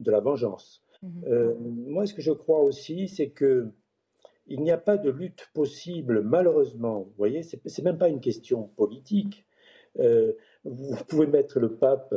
de 0.00 0.10
la 0.10 0.20
vengeance. 0.20 0.82
Mhm. 1.02 1.24
Euh, 1.26 1.54
moi, 1.58 2.06
ce 2.06 2.14
que 2.14 2.22
je 2.22 2.32
crois 2.32 2.60
aussi, 2.60 3.08
c'est 3.08 3.30
que 3.30 3.68
il 4.46 4.60
n'y 4.60 4.70
a 4.70 4.76
pas 4.76 4.98
de 4.98 5.10
lutte 5.10 5.48
possible, 5.54 6.20
malheureusement. 6.20 7.00
Vous 7.00 7.14
voyez, 7.16 7.42
c'est 7.42 7.82
même 7.82 7.96
pas 7.96 8.10
une 8.10 8.20
question 8.20 8.64
politique. 8.76 9.46
Euh, 9.98 10.34
vous 10.64 11.02
pouvez 11.08 11.26
mettre 11.26 11.60
le 11.60 11.76
pape 11.76 12.14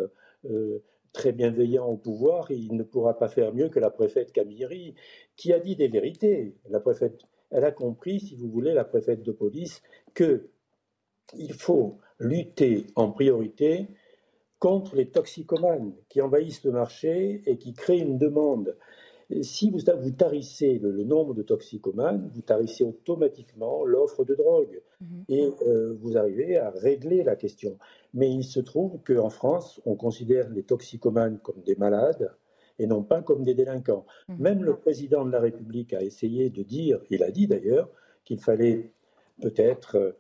très 1.14 1.32
bienveillant 1.32 1.86
au 1.86 1.98
pouvoir, 1.98 2.52
il 2.52 2.76
ne 2.76 2.84
pourra 2.84 3.18
pas 3.18 3.28
faire 3.28 3.54
mieux 3.54 3.70
que 3.70 3.80
la 3.80 3.90
préfète 3.90 4.32
Camilleri, 4.32 4.96
qui 5.36 5.54
a 5.54 5.60
dit 5.60 5.76
des 5.76 5.88
vérités. 5.88 6.56
La 6.70 6.80
préfète, 6.80 7.22
elle 7.52 7.66
a 7.66 7.72
compris, 7.72 8.20
si 8.20 8.36
vous 8.36 8.50
voulez, 8.50 8.74
la 8.74 8.86
préfète 8.86 9.24
de 9.24 9.32
police, 9.32 9.82
que 10.14 10.50
il 11.36 11.54
faut 11.54 12.00
lutter 12.20 12.88
en 12.96 13.12
priorité 13.12 13.88
contre 14.60 14.96
les 14.96 15.10
toxicomanes 15.10 15.94
qui 16.10 16.22
envahissent 16.22 16.64
le 16.64 16.72
marché 16.72 17.42
et 17.46 17.58
qui 17.58 17.74
créent 17.74 18.00
une 18.00 18.18
demande 18.18 18.78
si 19.42 19.70
vous, 19.70 19.80
vous 20.00 20.12
tarissez 20.12 20.80
le, 20.80 21.04
nombre 21.04 21.34
de 21.34 21.42
toxicomanes, 21.42 22.30
vous 22.34 22.42
tarissez 22.42 22.84
automatiquement 22.84 23.84
l'offre 23.84 24.24
de 24.24 24.36
drogue 24.36 24.82
mhm. 25.02 25.24
et 25.28 25.50
euh, 25.68 25.98
vous 26.00 26.18
arrivez 26.18 26.58
à 26.58 26.70
régler 26.70 27.24
la 27.24 27.36
question. 27.36 27.78
Mais 28.14 28.32
il 28.32 28.44
se 28.44 28.60
trouve 28.60 29.00
qu'en 29.06 29.30
France, 29.30 29.82
on 29.86 29.96
considère 29.96 30.50
les 30.50 30.64
toxicomanes 30.64 31.40
comme 31.40 31.62
des 31.66 31.76
malades 31.76 32.32
et 32.80 32.88
non 32.88 33.04
pas 33.04 33.22
comme 33.22 33.44
des 33.44 33.54
délinquants. 33.54 34.06
Mhm. 34.30 34.36
Même 34.40 34.64
le 34.64 34.78
président 34.78 35.26
de 35.26 35.32
la 35.32 35.40
République 35.40 35.94
a 35.94 36.02
essayé 36.02 36.50
de 36.50 36.64
dire, 36.64 37.02
il 37.10 37.24
a 37.24 37.32
dit 37.32 37.48
d'ailleurs, 37.48 37.90
qu'il 38.24 38.40
fallait 38.40 38.92
peut-être 39.42 39.96
euh, 39.96 40.12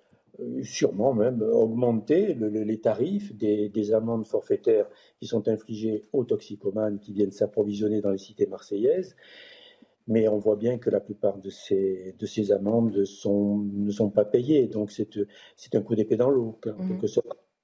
sûrement 0.64 1.14
même 1.14 1.42
augmenter 1.42 2.34
les 2.34 2.80
tarifs 2.80 3.36
des, 3.36 3.94
amendes 3.94 4.26
forfaitaires 4.26 4.88
qui 5.20 5.28
sont 5.28 5.48
infligées 5.48 6.04
aux 6.14 6.24
toxicomanes 6.24 7.00
qui 7.00 7.14
viennent 7.14 7.32
s'approvisionner 7.32 8.02
dans 8.02 8.12
les 8.12 8.18
cités 8.18 8.48
marseillaises. 8.48 9.16
Mais 10.08 10.28
on 10.30 10.38
voit 10.38 10.56
bien 10.56 10.78
que 10.78 10.90
la 10.90 11.02
plupart 11.02 11.38
de 11.38 11.50
ces, 11.50 12.16
de 12.18 12.26
ces 12.26 12.52
amendes 12.54 13.04
sont, 13.04 13.58
ne 13.58 13.92
sont 13.92 14.10
pas 14.10 14.24
payées. 14.24 14.68
Donc 14.68 14.92
c'est 14.92 15.76
un 15.76 15.82
coup 15.82 15.96
d'épée 15.96 16.16
dans 16.16 16.30
l'eau, 16.30 16.58
mmh. 16.66 17.06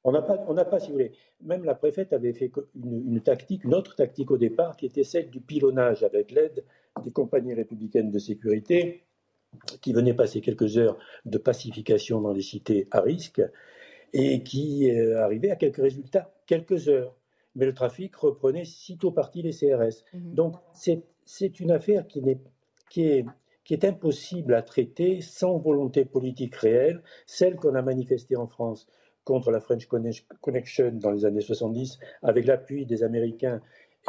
On 0.05 0.11
n'a 0.11 0.21
pas, 0.21 0.43
on 0.49 0.55
pas, 0.55 0.79
si 0.81 0.87
vous 0.87 0.93
voulez, 0.93 1.13
même 1.41 1.63
la 1.63 1.75
préfète 1.75 2.11
avait 2.11 2.33
fait 2.33 2.51
une, 2.75 3.13
une, 3.13 3.21
tactique, 3.21 3.63
une 3.63 3.73
autre 3.73 3.95
tactique 3.95 4.31
au 4.31 4.37
départ, 4.37 4.75
qui 4.75 4.85
était 4.85 5.05
celle 5.05 5.29
du 5.29 5.39
pilonnage 5.39 6.03
avec 6.03 6.31
l'aide 6.31 6.65
des 7.05 7.11
compagnies 7.11 7.53
républicaines 7.53 8.11
de 8.11 8.19
sécurité 8.19 9.05
qui 9.81 9.93
venait 9.93 10.13
passer 10.13 10.41
quelques 10.41 10.77
heures 10.77 10.97
de 11.25 11.37
pacification 11.37 12.21
dans 12.21 12.33
les 12.33 12.41
cités 12.41 12.87
à 12.91 13.01
risque 13.01 13.41
et 14.13 14.43
qui 14.43 14.89
euh, 14.89 15.23
arrivait 15.23 15.51
à 15.51 15.55
quelques 15.55 15.81
résultats, 15.81 16.31
quelques 16.45 16.87
heures. 16.87 17.15
Mais 17.55 17.65
le 17.65 17.73
trafic 17.73 18.15
reprenait 18.15 18.65
sitôt 18.65 19.11
parti 19.11 19.41
les 19.41 19.51
CRS. 19.51 20.03
Mhm. 20.13 20.33
Donc 20.33 20.55
c'est 20.73 21.59
une 21.59 21.71
affaire 21.71 22.07
qui, 22.07 22.19
est, 22.19 22.39
qui, 22.89 23.03
est, 23.03 23.25
qui 23.63 23.73
est 23.73 23.85
impossible 23.85 24.53
à 24.53 24.61
traiter 24.61 25.21
sans 25.21 25.57
volonté 25.57 26.05
politique 26.05 26.55
réelle, 26.55 27.01
celle 27.25 27.55
qu'on 27.55 27.75
a 27.75 27.81
manifestée 27.81 28.35
en 28.35 28.47
France 28.47 28.87
contre 29.23 29.51
la 29.51 29.61
French 29.61 29.87
Connection 30.41 30.91
dans 30.93 31.11
les 31.11 31.25
années 31.25 31.41
70, 31.41 31.97
avec 32.23 32.45
l'appui 32.45 32.85
des 32.85 33.03
Américains 33.03 33.61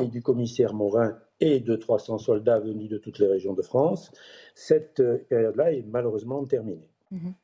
et 0.03 0.09
du 0.09 0.23
commissaire 0.23 0.75
Morin 0.75 1.17
et 1.41 1.61
de 1.61 1.77
300 1.77 2.19
soldats 2.19 2.61
venus 2.61 2.89
de 2.89 2.99
toutes 2.99 3.19
les 3.19 3.27
régions 3.27 3.55
de 3.55 3.63
France. 3.63 4.13
Cette 4.55 5.01
euh, 5.01 5.19
période-là 5.29 5.73
est 5.73 5.83
malheureusement 5.83 6.45
terminée. 6.45 6.89
Mhm. 7.11 7.35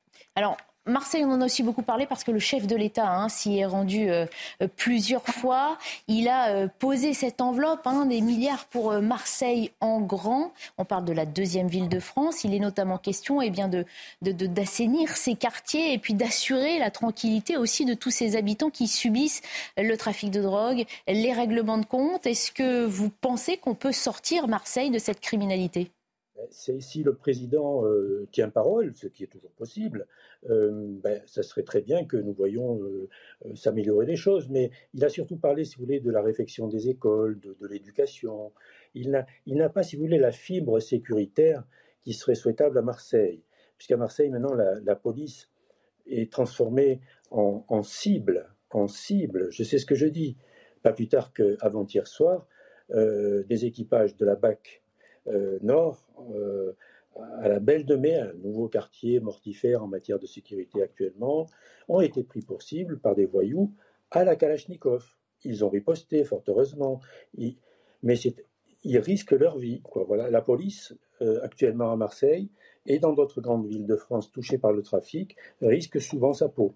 Marseille, 0.87 1.25
on 1.27 1.33
en 1.33 1.43
a 1.43 1.45
aussi 1.45 1.63
beaucoup 1.63 1.83
parlé 1.83 2.07
parce 2.07 2.25
que 2.25 2.31
le 2.31 2.39
chef 2.39 2.67
de 2.67 2.75
l'État 2.75 3.07
hein, 3.07 3.29
s'y 3.29 3.59
est 3.59 3.67
rendu 3.67 4.09
euh, 4.09 4.25
euh, 4.63 4.69
plusieurs 4.77 5.27
fois. 5.27 5.77
Il 6.09 6.27
a 6.27 6.49
euh, 6.49 6.69
posé 6.79 7.13
cette 7.13 7.43
enveloppe, 7.43 7.87
hein, 7.87 8.07
des 8.07 8.23
milliards 8.23 8.65
pour 8.65 8.95
Marseille 9.03 9.73
en 9.81 10.01
grand. 10.01 10.53
On 10.79 10.87
parle 10.87 11.05
de 11.05 11.13
la 11.13 11.27
deuxième 11.27 11.69
ville 11.69 11.91
de 11.91 12.01
France. 12.01 12.45
Il 12.45 12.55
est 12.55 12.61
notamment 12.61 12.97
question 12.97 13.43
eh 13.43 13.51
de, 13.51 13.85
d'assainir 14.23 15.17
ces 15.17 15.35
quartiers 15.35 15.93
et 15.93 15.99
puis 15.99 16.15
d'assurer 16.15 16.79
la 16.79 16.91
tranquillité 16.91 17.59
aussi 17.59 17.85
de 17.85 17.93
tous 17.93 18.11
ces 18.11 18.35
habitants 18.35 18.71
qui 18.71 18.89
subissent 18.89 19.43
le 19.77 19.95
trafic 19.97 20.31
de 20.31 20.41
drogue, 20.41 20.87
les 21.07 21.33
règlements 21.35 21.79
de 21.79 21.85
compte. 21.85 22.27
Est-ce 22.27 22.53
que 22.53 22.87
vous 22.87 23.11
pensez 23.11 23.59
qu'on 23.59 23.75
peut 23.75 23.93
sortir 23.93 24.49
Marseille 24.49 24.91
de 24.91 24.99
cette 24.99 25.21
criminalité? 25.21 25.91
Si 26.51 27.03
le 27.03 27.15
président 27.15 27.85
tient 28.33 28.49
parole, 28.49 28.93
ce 28.97 29.07
qui 29.07 29.25
est 29.25 29.29
toujours 29.29 29.53
possible, 29.53 30.07
euh, 30.49 30.71
ben, 31.03 31.21
ça 31.27 31.43
serait 31.43 31.63
très 31.63 31.83
bien 31.83 32.07
que 32.07 32.17
nous 32.17 32.33
voyions 32.33 32.81
euh, 32.81 33.09
euh, 33.45 33.55
s'améliorer 33.55 34.07
les 34.07 34.17
choses. 34.17 34.49
Mais 34.49 34.71
il 34.95 35.05
a 35.05 35.09
surtout 35.09 35.37
parlé, 35.37 35.65
si 35.65 35.77
vous 35.77 35.85
voulez, 35.85 36.01
de 36.01 36.11
la 36.11 36.23
réflexion 36.23 36.67
des 36.67 36.89
écoles, 36.89 37.39
de, 37.41 37.67
l'éducation. 37.67 38.53
Il 38.95 39.11
n'a 39.47 39.69
pas, 39.69 39.83
si 39.83 39.97
vous 39.97 40.03
voulez, 40.03 40.19
la 40.19 40.33
fibre 40.33 40.81
sécuritaire 40.81 41.65
qui 42.03 42.15
serait 42.15 42.35
souhaitable 42.35 42.79
à 42.79 42.83
Marseille. 42.83 43.43
Puisqu'à 43.77 43.97
Marseille, 43.97 44.31
maintenant, 44.31 44.55
la, 44.55 44.97
police 44.97 45.51
est 46.07 46.33
transformée 46.33 47.01
en, 47.31 47.83
cible. 47.83 48.49
En 48.71 48.89
cible, 48.89 49.49
je 49.51 49.63
sais 49.63 49.79
ce 49.79 49.87
que 49.87 49.95
je 49.95 50.07
dis. 50.07 50.37
Pas 50.83 50.93
plus 50.93 51.09
tard 51.09 51.33
qu'avant-hier 51.33 52.07
soir, 52.07 52.47
des 52.91 53.65
équipages 53.65 54.17
de 54.17 54.27
la 54.27 54.35
BAC 54.35 54.83
Nord 55.63 56.05
à 57.43 57.49
la 57.49 57.59
Belle 57.59 57.85
de 57.85 57.97
Mai, 57.97 58.17
un 58.17 58.33
nouveau 58.35 58.69
quartier 58.69 59.21
mortifère 59.21 59.83
en 59.83 59.89
matière 59.89 60.19
de 60.19 60.27
sécurité 60.27 60.83
actuellement, 60.83 61.47
ont 61.89 62.01
été 62.01 62.23
pris 62.23 62.41
pour 62.41 62.63
cible 62.63 62.99
par 62.99 63.15
des 63.15 63.27
voyous 63.27 63.73
à 64.11 64.25
la 64.25 64.37
Kalachnikov. 64.37 65.05
Ils 65.45 65.65
ont 65.65 65.71
riposté, 65.71 66.25
fort 66.25 66.43
heureusement, 66.47 67.01
mais 68.03 68.19
ils 68.85 68.99
risquent 68.99 69.33
leur 69.33 69.59
vie. 69.59 69.83
La 70.31 70.43
police, 70.43 70.95
euh, 71.23 71.41
actuellement 71.43 71.93
à 71.93 71.97
Marseille 71.97 72.51
et 72.87 72.99
dans 72.99 73.13
d'autres 73.13 73.41
grandes 73.41 73.67
villes 73.67 73.87
de 73.87 73.97
France 73.97 74.31
touchées 74.33 74.59
par 74.59 74.73
le 74.73 74.83
trafic, 74.83 75.37
risque 75.61 76.01
souvent 76.01 76.33
sa 76.33 76.49
peau. 76.49 76.75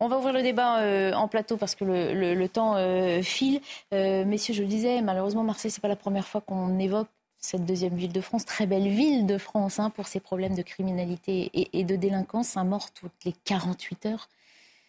On 0.00 0.08
va 0.08 0.18
ouvrir 0.18 0.34
le 0.34 0.42
débat 0.42 0.80
euh, 0.80 1.12
en 1.14 1.26
plateau 1.26 1.56
parce 1.56 1.74
que 1.74 1.84
le, 1.84 2.48
temps 2.48 2.76
euh, 2.76 3.22
file. 3.22 3.60
messieurs, 3.92 4.54
je 4.54 4.62
le 4.62 4.68
disais, 4.68 5.00
malheureusement, 5.00 5.42
Marseille, 5.42 5.70
ce 5.70 5.78
n'est 5.78 5.82
pas 5.82 5.88
la 5.88 5.96
première 5.96 6.26
fois 6.26 6.40
qu'on 6.40 6.78
évoque 6.78 7.08
cette 7.38 7.64
deuxième 7.64 7.94
ville 7.94 8.12
de 8.12 8.20
France, 8.20 8.44
très 8.44 8.66
belle 8.66 8.88
ville 8.88 9.26
de 9.26 9.38
France 9.38 9.78
hein, 9.78 9.90
pour 9.90 10.06
ses 10.08 10.20
problèmes 10.20 10.54
de 10.54 10.62
criminalité 10.62 11.50
et, 11.72 11.84
de 11.84 11.96
délinquance, 11.96 12.56
un 12.56 12.64
mort 12.64 12.90
toutes 12.92 13.24
les 13.24 13.32
48 13.32 14.06
heures, 14.06 14.28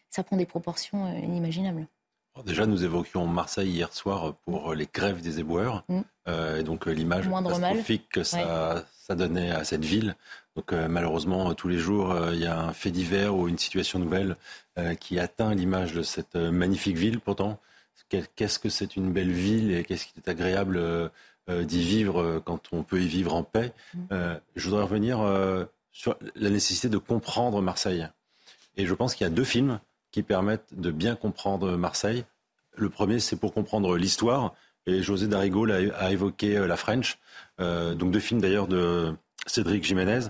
ça 0.09 0.23
prend 0.23 0.37
des 0.37 0.45
proportions 0.45 1.05
euh, 1.05 1.19
inimaginables. 1.19 1.87
Déjà, 2.45 2.65
nous 2.65 2.83
évoquions 2.83 3.25
Marseille 3.27 3.69
hier 3.69 3.93
soir 3.93 4.35
pour 4.45 4.73
les 4.73 4.87
grèves 4.91 5.21
des 5.21 5.39
éboueurs, 5.39 5.83
mm. 5.89 6.01
euh, 6.27 6.59
et 6.59 6.63
donc 6.63 6.87
euh, 6.87 6.91
l'image 6.91 7.29
catastrophique 7.29 8.09
que 8.09 8.23
ça, 8.23 8.85
ça, 8.93 9.15
donnait 9.15 9.51
à 9.51 9.63
cette 9.63 9.85
ville. 9.85 10.15
Donc 10.55 10.71
malheureusement, 10.71 11.53
tous 11.53 11.67
les 11.67 11.77
jours, 11.77 12.15
il 12.33 12.39
y 12.39 12.47
a 12.47 12.59
un 12.59 12.73
fait 12.73 12.89
divers 12.89 13.35
ou 13.35 13.47
une 13.47 13.59
situation 13.59 13.99
nouvelle 13.99 14.37
qui 14.99 15.19
atteint 15.19 15.53
l'image 15.53 15.93
de 15.93 16.01
cette 16.01 16.35
magnifique 16.35 16.97
ville. 16.97 17.19
Pourtant, 17.19 17.59
qu'est-ce 18.09 18.57
que 18.57 18.69
c'est 18.69 18.95
une 18.95 19.13
belle 19.13 19.31
ville 19.31 19.71
et 19.71 19.83
qu'est-ce 19.83 20.07
qui 20.07 20.13
est 20.17 20.27
agréable 20.27 21.11
euh, 21.49 21.63
d'y 21.63 21.81
vivre 21.81 22.21
euh, 22.21 22.41
quand 22.43 22.73
on 22.73 22.83
peut 22.83 23.01
y 23.01 23.07
vivre 23.07 23.33
en 23.33 23.43
paix? 23.43 23.71
Mm. 23.93 23.99
Euh, 24.11 24.39
je 24.57 24.67
voudrais 24.67 24.83
revenir 24.83 25.19
sur 25.91 26.17
la 26.35 26.49
nécessité 26.49 26.89
de 26.89 26.97
comprendre 26.97 27.61
Marseille. 27.61 28.07
Et 28.75 28.85
je 28.85 28.93
pense 28.93 29.15
qu'il 29.15 29.25
y 29.25 29.27
a 29.27 29.33
deux 29.33 29.43
films 29.43 29.79
qui 30.11 30.23
permettent 30.23 30.73
de 30.73 30.91
bien 30.91 31.15
comprendre 31.15 31.77
Marseille. 31.77 32.25
Le 32.75 32.89
premier, 32.89 33.19
c'est 33.19 33.35
pour 33.35 33.53
comprendre 33.53 33.97
l'histoire. 33.97 34.53
Et 34.85 35.01
José 35.01 35.27
Darigo 35.27 35.67
a, 35.69 36.11
évoqué 36.11 36.65
La 36.65 36.77
French. 36.77 37.17
donc 37.59 38.11
deux 38.11 38.19
films 38.19 38.39
d'ailleurs 38.39 38.67
de 38.67 39.13
Cédric 39.45 39.83
Jiménez. 39.83 40.27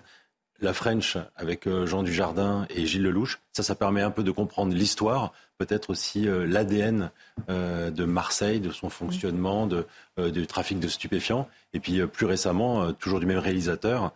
la 0.59 0.73
French 0.73 1.17
avec 1.36 1.69
Jean 1.86 2.01
Dujardin 2.01 2.65
et 2.71 2.88
Gilles 2.88 3.03
Lelouch. 3.03 3.39
Ça, 3.53 3.61
ça 3.61 3.75
permet 3.75 4.01
un 4.01 4.09
peu 4.09 4.23
de 4.23 4.32
comprendre 4.32 4.73
l'histoire, 4.73 5.32
peut-être 5.59 5.91
aussi 5.91 6.25
l'ADN 6.25 7.11
de 7.47 8.05
Marseille, 8.05 8.59
de 8.59 8.71
son 8.71 8.89
fonctionnement, 8.89 9.67
de, 9.67 9.86
du 10.17 10.47
trafic 10.47 10.80
de 10.80 10.88
stupéfiants. 10.88 11.47
Et 11.73 11.80
puis 11.80 12.03
plus 12.07 12.25
récemment, 12.25 12.91
toujours 12.93 13.19
du 13.19 13.28
même 13.28 13.38
réalisateur, 13.38 14.11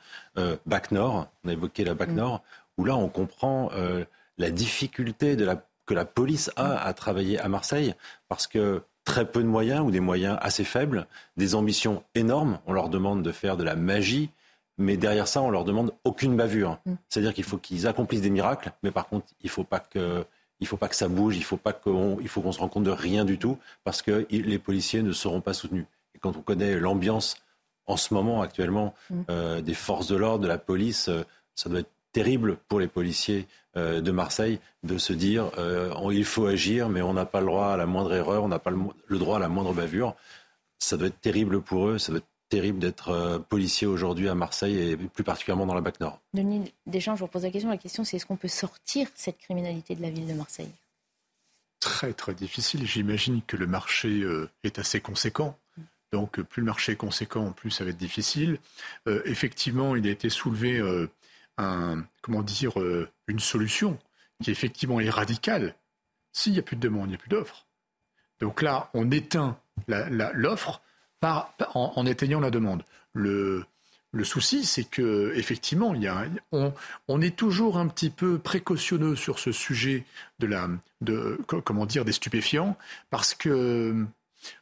Bac 0.66 0.92
Nord, 0.92 1.28
on 1.44 1.50
a 1.50 1.54
évoqué 1.54 1.84
la 1.84 1.94
Bac 1.94 2.10
mm. 2.10 2.16
Nord, 2.16 2.44
où 2.78 2.86
là 2.86 2.96
on 2.96 3.10
comprend 3.10 3.70
la 4.42 4.52
difficulté 4.52 5.36
de 5.36 5.46
la, 5.46 5.64
que 5.86 5.94
la 5.94 6.06
police 6.06 6.52
a 6.56 6.78
à 6.86 6.94
travailler 6.94 7.40
à 7.40 7.48
Marseille, 7.48 7.94
parce 8.28 8.48
que 8.48 8.84
très 9.06 9.26
peu 9.26 9.42
de 9.42 9.48
moyens 9.48 9.82
ou 9.86 9.92
des 9.92 10.00
moyens 10.00 10.38
assez 10.42 10.64
faibles, 10.64 11.08
des 11.38 11.56
ambitions 11.56 12.04
énormes. 12.16 12.60
On 12.68 12.74
leur 12.74 12.90
demande 12.90 13.24
de 13.24 13.32
faire 13.32 13.58
de 13.58 13.64
la 13.64 13.76
magie, 13.76 14.30
mais 14.78 14.98
derrière 14.98 15.28
ça, 15.28 15.42
on 15.42 15.50
leur 15.50 15.64
demande 15.64 15.94
aucune 16.04 16.36
bavure. 16.36 16.80
Mm. 16.86 16.94
C'est-à-dire 17.10 17.34
qu'il 17.34 17.44
faut 17.44 17.58
qu'ils 17.58 17.88
accomplissent 17.88 18.22
des 18.22 18.30
miracles, 18.30 18.72
mais 18.84 18.92
par 18.92 19.08
contre, 19.08 19.28
il 19.42 19.50
faut 19.50 19.64
pas 19.64 19.80
que 19.80 20.26
il 20.60 20.68
faut 20.68 20.78
pas 20.78 20.88
que 20.88 20.96
ça 20.96 21.08
bouge, 21.08 21.38
il 21.38 21.44
faut 21.44 21.58
pas 21.58 21.74
qu'on, 21.74 22.20
il 22.22 22.28
faut 22.28 22.42
qu'on 22.42 22.52
se 22.52 22.60
rende 22.60 22.70
compte 22.70 22.84
de 22.84 22.92
rien 22.92 23.26
du 23.26 23.40
tout, 23.40 23.58
parce 23.84 24.04
que 24.04 24.28
les 24.30 24.60
policiers 24.60 25.02
ne 25.02 25.12
seront 25.12 25.42
pas 25.42 25.54
soutenus. 25.54 25.86
Et 26.14 26.20
quand 26.20 26.38
on 26.38 26.42
connaît 26.42 26.80
l'ambiance 26.80 27.36
en 27.88 27.98
ce 27.98 28.14
moment 28.14 28.44
actuellement 28.44 28.94
mm. 29.10 29.22
euh, 29.32 29.62
des 29.62 29.74
forces 29.74 30.08
de 30.08 30.16
l'ordre, 30.16 30.44
de 30.44 30.48
la 30.48 30.60
police, 30.60 31.10
euh, 31.10 31.24
ça 31.56 31.68
doit 31.70 31.80
être 31.80 31.90
terrible 32.12 32.58
pour 32.68 32.80
les 32.80 32.88
policiers 32.88 33.48
de 33.76 34.12
Marseille 34.12 34.60
de 34.84 34.98
se 34.98 35.14
dire 35.14 35.52
euh, 35.58 35.94
il 36.12 36.26
faut 36.26 36.46
agir, 36.46 36.90
mais 36.90 37.02
on 37.02 37.14
n'a 37.14 37.26
pas 37.26 37.40
le 37.40 37.48
droit 37.48 37.68
à 37.68 37.78
la 37.78 37.86
moindre 37.86 38.14
erreur, 38.14 38.44
on 38.44 38.48
n'a 38.48 38.60
pas 38.60 38.72
le, 38.72 39.18
droit 39.18 39.38
à 39.38 39.40
la 39.40 39.50
moindre 39.50 39.74
bavure. 39.74 40.16
Ça 40.80 40.98
doit 40.98 41.08
être 41.08 41.22
terrible 41.22 41.62
pour 41.62 41.88
eux, 41.88 41.98
ça 41.98 42.12
doit 42.12 42.20
être 42.20 42.28
terrible 42.50 42.80
d'être 42.80 43.10
euh, 43.10 43.40
policier 43.40 43.88
aujourd'hui 43.88 44.28
à 44.28 44.36
Marseille 44.36 44.78
et 44.78 44.98
plus 44.98 45.24
particulièrement 45.24 45.66
dans 45.66 45.76
la 45.76 45.82
BAC 45.82 46.00
Nord. 46.00 46.20
Denis 46.34 46.74
Deschamps, 46.88 47.16
je 47.16 47.22
vous 47.22 47.28
pose 47.28 47.44
la 47.44 47.52
question. 47.52 47.70
La 47.70 47.78
question, 47.78 48.04
c'est 48.04 48.18
est-ce 48.18 48.26
qu'on 48.26 48.36
peut 48.36 48.48
sortir 48.48 49.08
cette 49.16 49.38
criminalité 49.38 49.96
de 49.96 50.02
la 50.02 50.10
ville 50.10 50.28
de 50.28 50.34
Marseille? 50.34 50.72
Très, 51.80 52.14
très 52.14 52.34
difficile. 52.34 52.86
J'imagine 52.86 53.42
que 53.46 53.58
le 53.58 53.68
marché 53.68 54.24
est 54.64 54.78
assez 54.78 55.02
conséquent. 55.02 55.58
Donc, 56.12 56.40
plus 56.42 56.62
le 56.62 56.68
marché 56.68 56.92
est 56.92 56.98
conséquent, 56.98 57.52
plus 57.54 57.72
ça 57.72 57.84
va 57.84 57.90
être 57.90 57.98
difficile. 57.98 58.60
effectivement, 59.26 59.96
il 59.96 60.06
a 60.06 60.12
été 60.12 60.30
soulevé 60.30 60.80
comment 62.22 62.44
dire, 62.44 62.80
euh, 62.80 63.10
solution 63.40 63.98
qui 64.42 64.52
effectivement 64.52 65.00
est 65.00 65.10
radicale. 65.10 65.76
S'il 66.34 66.54
n'y 66.54 66.60
a 66.60 66.64
plus 66.64 66.76
de 66.76 66.82
demande, 66.82 67.08
il 67.08 67.10
n'y 67.10 67.16
a 67.16 67.20
plus 67.20 67.30
d'offre. 67.30 67.66
Donc 68.40 68.62
là, 68.62 68.90
on 68.94 69.12
éteint 69.12 69.58
l'offre 69.88 70.82
en, 71.74 72.06
éteignant 72.06 72.40
la 72.40 72.50
demande. 72.50 72.84
Le, 73.14 73.66
souci, 74.24 74.66
c'est 74.66 74.84
que 74.84 75.32
effectivement, 75.36 75.94
a, 75.94 76.26
on, 77.08 77.22
est 77.22 77.36
toujours 77.36 77.78
un 77.78 77.88
petit 77.88 78.10
peu 78.10 78.40
précautionneux 78.40 79.16
sur 79.16 79.40
ce 79.40 79.52
sujet 79.52 80.06
de 80.40 80.48
la, 80.48 80.70
de, 81.02 81.40
comment 81.46 81.86
dire, 81.86 82.06
des 82.06 82.12
stupéfiants, 82.12 82.78
parce 83.10 83.36
que 83.36 84.06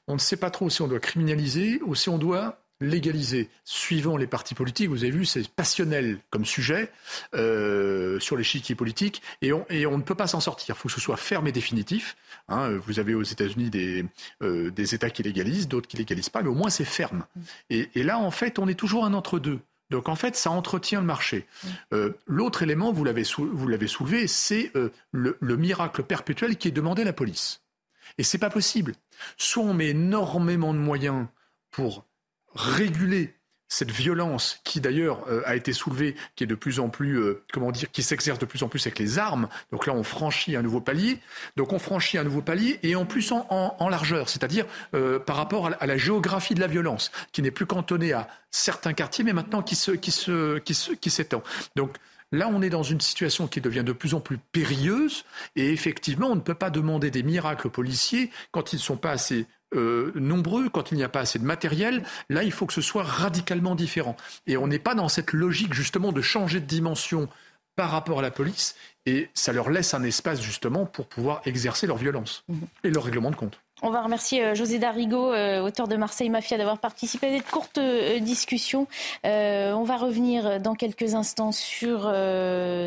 on 0.07 0.13
ne 0.15 0.19
sait 0.19 0.37
pas 0.37 0.51
trop 0.51 0.69
si 0.69 0.81
on 0.81 0.87
doit 0.87 0.99
criminaliser 0.99 1.81
ou 1.83 1.95
si 1.95 2.09
on 2.09 2.17
doit 2.17 2.61
légaliser, 2.81 3.49
suivant 3.65 4.17
les 4.17 4.27
partis 4.27 4.55
politiques. 4.55 4.89
Vous 4.89 5.03
avez 5.03 5.11
vu, 5.11 5.25
c'est 5.25 5.47
passionnel 5.49 6.19
comme 6.29 6.45
sujet 6.45 6.91
euh, 7.35 8.19
sur 8.19 8.37
l'échiquier 8.37 8.75
politique, 8.75 9.21
et 9.41 9.51
on, 9.53 9.65
et 9.69 9.85
on 9.85 9.97
ne 9.97 10.03
peut 10.03 10.15
pas 10.15 10.27
s'en 10.27 10.39
sortir. 10.39 10.75
Il 10.75 10.79
faut 10.79 10.87
que 10.87 10.93
ce 10.93 11.01
soit 11.01 11.17
ferme 11.17 11.47
et 11.47 11.51
définitif. 11.51 12.15
Hein. 12.47 12.77
vous 12.77 12.99
avez 12.99 13.13
aux 13.13 13.23
États-Unis 13.23 13.69
des, 13.69 14.05
euh, 14.41 14.71
des 14.71 14.95
États 14.95 15.09
qui 15.09 15.23
légalisent, 15.23 15.67
d'autres 15.67 15.87
qui 15.87 15.97
légalisent 15.97 16.29
pas, 16.29 16.41
mais 16.41 16.49
au 16.49 16.55
moins 16.55 16.69
c'est 16.69 16.85
ferme. 16.85 17.25
Et, 17.69 17.89
là, 17.95 18.17
en 18.17 18.31
fait, 18.31 18.59
on 18.59 18.67
est 18.67 18.75
toujours 18.75 19.05
un 19.05 19.13
entre-deux. 19.13 19.59
Donc 19.89 20.07
en 20.07 20.15
fait, 20.15 20.35
ça 20.35 20.51
entretient 20.51 21.01
le 21.01 21.07
marché. 21.07 21.47
Euh, 21.93 22.13
L'autre 22.27 22.61
élément, 22.61 22.91
vous 22.93 23.03
l'avez 23.03 23.23
soulevé, 23.23 24.27
c'est 24.27 24.71
le, 25.11 25.37
le 25.39 25.57
miracle 25.57 26.03
perpétuel 26.03 26.57
qui 26.57 26.67
est 26.67 26.71
demandé 26.71 27.01
à 27.01 27.05
la 27.05 27.13
police. 27.13 27.61
Et 28.17 28.23
c'est 28.23 28.37
pas 28.37 28.49
possible. 28.49 28.93
Soit 29.37 29.63
on 29.63 29.73
met 29.73 29.89
énormément 29.89 30.73
de 30.73 30.79
moyens 30.79 31.27
pour 31.71 32.05
réguler 32.59 33.33
cette 33.71 33.91
violence 33.91 34.59
qui 34.63 34.81
d'ailleurs 34.81 35.23
euh, 35.29 35.43
a 35.45 35.55
été 35.55 35.73
soulevée, 35.73 36.15
qui 36.35 36.43
est 36.43 36.47
de 36.47 36.55
plus 36.55 36.79
en 36.79 36.89
plus, 36.89 37.19
euh, 37.19 37.43
comment 37.53 37.71
dire, 37.71 37.91
qui 37.91 38.01
s'exerce 38.01 38.39
de 38.39 38.45
plus 38.45 38.63
en 38.63 38.67
plus 38.67 38.85
avec 38.87 38.97
les 38.97 39.19
armes. 39.19 39.47
Donc 39.71 39.85
là, 39.85 39.93
on 39.93 40.03
franchit 40.03 40.55
un 40.55 40.63
nouveau 40.63 40.81
palier. 40.81 41.19
Donc 41.55 41.71
on 41.71 41.79
franchit 41.79 42.17
un 42.17 42.23
nouveau 42.23 42.41
palier 42.41 42.79
et 42.81 42.95
en 42.95 43.05
plus 43.05 43.31
en, 43.31 43.89
largeur, 43.89 44.27
c'est-à-dire 44.27 44.65
euh, 44.95 45.19
par 45.19 45.35
rapport 45.35 45.69
à, 45.79 45.85
la 45.85 45.97
géographie 45.97 46.55
de 46.55 46.59
la 46.59 46.67
violence, 46.67 47.11
qui 47.31 47.43
n'est 47.43 47.51
plus 47.51 47.67
cantonnée 47.67 48.11
à 48.11 48.27
certains 48.49 48.93
quartiers, 48.93 49.23
mais 49.23 49.33
maintenant 49.33 49.61
qui 49.61 49.75
se, 49.75 49.91
qui 49.91 50.11
se, 50.11 50.57
qui 50.57 50.73
se, 50.73 50.91
qui 50.91 51.11
s'étend. 51.11 51.43
Donc 51.75 51.95
Là, 52.31 52.47
on 52.47 52.61
est 52.61 52.69
dans 52.69 52.83
une 52.83 53.01
situation 53.01 53.47
qui 53.47 53.59
devient 53.59 53.83
de 53.83 53.91
plus 53.91 54.13
en 54.13 54.19
plus 54.19 54.37
périlleuse 54.37 55.25
et 55.55 55.71
effectivement, 55.71 56.27
on 56.27 56.35
ne 56.35 56.41
peut 56.41 56.53
pas 56.53 56.69
demander 56.69 57.09
des 57.09 57.23
miracles 57.23 57.65
aux 57.65 57.71
policiers 57.71 58.29
quand 58.51 58.71
ils 58.71 58.75
ne 58.75 58.81
sont 58.81 58.97
pas 58.97 59.09
assez 59.09 59.47
euh, 59.75 60.11
nombreux, 60.15 60.69
quand 60.69 60.91
il 60.91 60.97
n'y 60.97 61.03
a 61.03 61.09
pas 61.09 61.21
assez 61.21 61.39
de 61.39 61.45
matériel, 61.45 62.03
là, 62.29 62.43
il 62.43 62.51
faut 62.51 62.65
que 62.65 62.73
ce 62.73 62.81
soit 62.81 63.03
radicalement 63.03 63.75
différent. 63.75 64.15
Et 64.47 64.57
on 64.57 64.67
n'est 64.67 64.79
pas 64.79 64.95
dans 64.95 65.09
cette 65.09 65.33
logique 65.33 65.73
justement 65.73 66.11
de 66.11 66.21
changer 66.21 66.59
de 66.59 66.65
dimension 66.65 67.29
par 67.75 67.91
rapport 67.91 68.19
à 68.19 68.21
la 68.21 68.31
police, 68.31 68.75
et 69.05 69.29
ça 69.33 69.53
leur 69.53 69.69
laisse 69.69 69.93
un 69.93 70.03
espace 70.03 70.41
justement 70.41 70.85
pour 70.85 71.07
pouvoir 71.07 71.41
exercer 71.45 71.87
leur 71.87 71.95
violence 71.95 72.43
mhm. 72.49 72.67
et 72.83 72.89
leur 72.89 73.05
règlement 73.05 73.31
de 73.31 73.37
compte. 73.37 73.61
On 73.81 73.91
va 73.91 74.01
remercier 74.01 74.43
euh, 74.43 74.55
José 74.55 74.77
Darigo, 74.77 75.31
euh, 75.31 75.61
auteur 75.61 75.87
de 75.87 75.95
Marseille 75.95 76.29
Mafia, 76.29 76.57
d'avoir 76.57 76.79
participé 76.79 77.27
à 77.27 77.37
cette 77.37 77.49
courte 77.49 77.77
euh, 77.77 78.19
discussion. 78.19 78.87
on 79.23 79.83
va 79.83 79.95
revenir 79.95 80.59
dans 80.59 80.75
quelques 80.75 81.15
instants 81.15 81.51
sur 81.51 82.11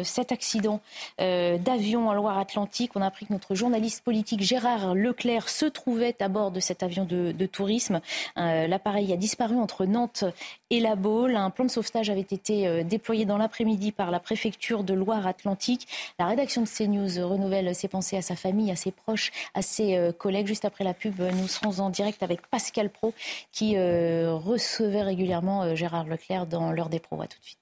cet 0.04 0.32
accident 0.32 0.80
d'avion 1.18 2.08
en 2.08 2.14
Loire-Atlantique. 2.14 2.92
On 2.94 3.02
a 3.02 3.06
appris 3.06 3.26
que 3.26 3.32
notre 3.32 3.54
journaliste 3.54 4.04
politique 4.04 4.42
Gérard 4.42 4.94
Leclerc 4.94 5.48
se 5.48 5.66
trouvait 5.66 6.16
à 6.20 6.28
bord 6.28 6.50
de 6.50 6.60
cet 6.60 6.82
avion 6.82 7.04
de, 7.04 7.32
de 7.32 7.46
tourisme. 7.46 8.00
L'appareil 8.36 9.12
a 9.12 9.16
disparu 9.16 9.56
entre 9.56 9.86
Nantes 9.86 10.24
et 10.72 10.80
La 10.80 10.96
Baule. 10.96 11.36
Un 11.36 11.50
plan 11.50 11.64
de 11.64 11.70
sauvetage 11.70 12.10
avait 12.10 12.20
été 12.20 12.82
déployé 12.82 13.24
dans 13.24 13.38
l'après-midi 13.38 13.92
par 13.92 14.10
la 14.10 14.18
préfecture 14.18 14.82
de 14.82 14.94
Loire-Atlantique. 14.94 15.86
La 16.18 16.26
rédaction 16.26 16.62
de 16.62 16.66
CNews 16.66 17.28
renouvelle 17.28 17.74
ses 17.74 17.88
pensées 17.88 18.16
à 18.16 18.22
sa 18.22 18.36
famille, 18.36 18.70
à 18.70 18.76
ses 18.76 18.90
proches, 18.90 19.30
à 19.54 19.62
ses 19.62 20.10
collègues. 20.18 20.46
Juste 20.46 20.64
après 20.64 20.84
la 20.84 20.94
pub, 20.94 21.20
nous 21.20 21.48
serons 21.48 21.78
en 21.78 21.90
direct 21.90 22.22
avec 22.22 22.46
Pascal 22.48 22.90
Pro 22.90 23.12
qui 23.52 23.76
euh, 23.76 24.34
recevait 24.34 25.02
régulièrement 25.02 25.62
euh, 25.62 25.74
Gérard 25.74 26.06
Leclerc 26.06 26.46
dans 26.46 26.72
l'heure 26.72 26.88
des 26.88 27.00
pros. 27.00 27.20
À 27.20 27.26
tout 27.26 27.38
de 27.38 27.44
suite. 27.44 27.61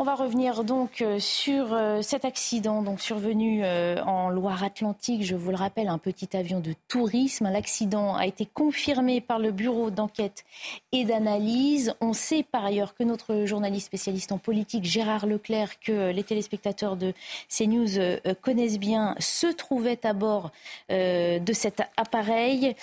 On 0.00 0.04
va 0.04 0.14
revenir 0.14 0.64
donc 0.64 1.02
euh, 1.02 1.18
sur 1.18 1.74
euh, 1.74 2.00
cet 2.00 2.24
accident 2.24 2.80
donc 2.80 3.02
survenu 3.02 3.60
euh, 3.62 4.02
en 4.06 4.30
Loire-Atlantique. 4.30 5.26
Je 5.26 5.36
vous 5.36 5.50
le 5.50 5.58
rappelle, 5.58 5.88
un 5.88 5.98
petit 5.98 6.34
avion 6.34 6.60
de 6.60 6.72
tourisme. 6.88 7.50
L'accident 7.52 8.16
a 8.16 8.26
été 8.26 8.46
confirmé 8.46 9.20
par 9.20 9.38
le 9.38 9.50
bureau 9.50 9.90
d'enquête 9.90 10.46
et 10.92 11.04
d'analyse. 11.04 11.94
On 12.00 12.14
sait 12.14 12.42
par 12.42 12.64
ailleurs 12.64 12.94
que 12.94 13.04
notre 13.04 13.44
journaliste 13.44 13.88
spécialiste 13.88 14.32
en 14.32 14.38
politique, 14.38 14.86
Gérard 14.86 15.26
Leclerc, 15.26 15.78
que 15.80 16.12
les 16.12 16.24
téléspectateurs 16.24 16.96
de 16.96 17.12
CNews 17.50 18.00
connaissent 18.40 18.78
bien, 18.78 19.14
se 19.18 19.48
trouvait 19.48 20.06
à 20.06 20.14
bord 20.14 20.50
de 20.88 21.52
cet 21.52 21.82
appareil. 21.98 22.74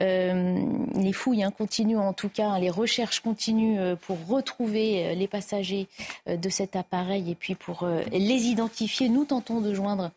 Les 0.00 1.12
fouilles 1.12 1.42
hein, 1.42 1.50
continuent 1.50 1.98
en 1.98 2.14
tout 2.14 2.30
cas, 2.30 2.58
les 2.58 2.70
recherches 2.70 3.20
continuent 3.20 3.94
pour 3.96 4.16
retrouver 4.26 5.14
les 5.14 5.28
passagers 5.28 5.86
de 6.26 6.48
cette 6.48 6.61
cet 6.62 6.76
appareil 6.76 7.28
et 7.28 7.34
puis 7.34 7.56
pour 7.56 7.82
euh, 7.82 8.02
les 8.12 8.46
identifier, 8.46 9.08
nous 9.08 9.24
tentons 9.24 9.60
de 9.60 9.74
joindre 9.74 10.12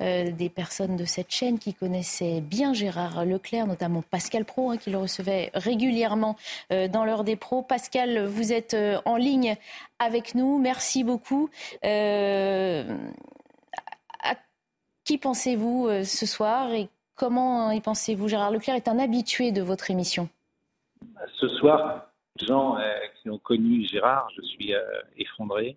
euh, 0.00 0.30
des 0.30 0.48
personnes 0.48 0.96
de 0.96 1.04
cette 1.04 1.30
chaîne 1.30 1.58
qui 1.58 1.74
connaissaient 1.74 2.40
bien 2.40 2.72
Gérard 2.72 3.26
Leclerc, 3.26 3.66
notamment 3.66 4.00
Pascal 4.00 4.46
Pro, 4.46 4.70
hein, 4.70 4.78
qui 4.78 4.88
le 4.88 4.96
recevait 4.96 5.50
régulièrement 5.52 6.38
euh, 6.72 6.88
dans 6.88 7.04
l'heure 7.04 7.22
des 7.22 7.36
pros. 7.36 7.60
Pascal, 7.60 8.24
vous 8.24 8.50
êtes 8.50 8.74
en 9.04 9.16
ligne 9.16 9.56
avec 9.98 10.34
nous. 10.34 10.58
Merci 10.58 11.04
beaucoup. 11.04 11.50
à 11.82 12.84
qui 15.04 15.18
pensez-vous 15.18 16.04
ce 16.04 16.24
soir 16.24 16.72
et 16.72 16.88
comment 17.14 17.72
y 17.72 17.80
pensez-vous? 17.82 18.28
Gérard 18.28 18.52
Leclerc 18.52 18.76
est 18.76 18.88
un 18.88 18.98
habitué 18.98 19.52
de 19.52 19.60
votre 19.60 19.90
émission. 19.90 20.30
Ce 21.38 21.48
soir, 21.48 22.06
gens 22.40 22.76
qui 23.20 23.28
ont 23.28 23.38
connu 23.38 23.84
Gérard, 23.84 24.28
je 24.34 24.42
suis 24.42 24.72
effondré. 25.18 25.76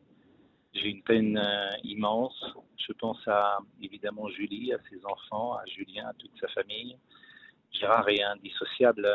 J'ai 0.74 0.90
une 0.90 1.04
peine 1.04 1.38
euh, 1.38 1.70
immense. 1.84 2.44
Je 2.78 2.94
pense 2.94 3.20
à 3.28 3.60
évidemment 3.82 4.28
Julie, 4.30 4.74
à 4.74 4.78
ses 4.90 5.06
enfants, 5.06 5.54
à 5.54 5.66
Julien, 5.66 6.08
à 6.08 6.14
toute 6.14 6.32
sa 6.40 6.48
famille. 6.50 6.98
Gérard 7.72 8.08
est 8.10 8.24
indissociable 8.24 9.08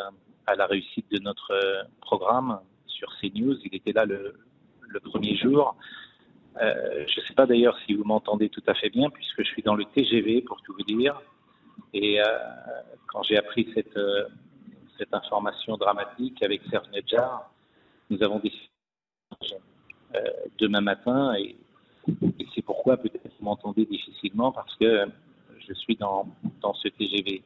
à 0.47 0.55
la 0.55 0.67
réussite 0.67 1.11
de 1.11 1.19
notre 1.21 1.53
euh, 1.53 1.83
programme 2.01 2.61
sur 2.87 3.13
CNews. 3.21 3.57
Il 3.65 3.75
était 3.75 3.93
là 3.93 4.05
le, 4.05 4.35
premier 5.05 5.37
jour. 5.37 5.77
Euh, 6.61 7.05
je 7.07 7.21
ne 7.21 7.27
sais 7.27 7.35
pas 7.35 7.47
d'ailleurs 7.47 7.79
si 7.87 7.95
vous 7.95 8.05
m'entendez 8.05 8.49
tout 8.49 8.63
à 8.67 8.75
fait 8.75 8.91
bien, 8.91 9.11
puisque 9.11 9.45
je 9.45 9.49
suis 9.49 9.63
dans 9.63 9.75
le 9.75 9.85
TGV 9.85 10.43
pour 10.43 10.61
tout 10.63 10.73
vous 10.73 10.85
dire. 10.85 11.21
Et 11.93 12.21
quand 13.07 13.23
j'ai 13.23 13.39
appris 13.39 13.71
cette, 13.75 13.99
cette 14.99 15.15
information 15.15 15.77
dramatique 15.77 16.43
avec 16.43 16.61
Serge 16.71 16.89
Nedjar. 16.91 17.51
Nous 18.11 18.23
avons 18.23 18.39
décidé 18.41 18.69
euh, 19.53 19.57
demain 20.59 20.81
matin 20.81 21.35
et, 21.35 21.57
c'est 22.55 22.63
pourquoi 22.63 22.97
peut-être 22.97 23.29
vous 23.39 23.45
m'entendez 23.45 23.85
difficilement 23.85 24.51
parce 24.51 24.75
que 24.77 25.05
je 25.67 25.75
suis 25.75 25.95
dans, 25.97 26.27
dans 26.63 26.73
ce 26.73 26.89
TGV. 26.89 27.43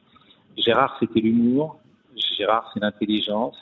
Gérard, 0.57 0.95
c'était 0.99 1.19
l'humour. 1.19 1.79
Gérard, 2.37 2.71
c'est 2.73 2.79
l'intelligence. 2.79 3.57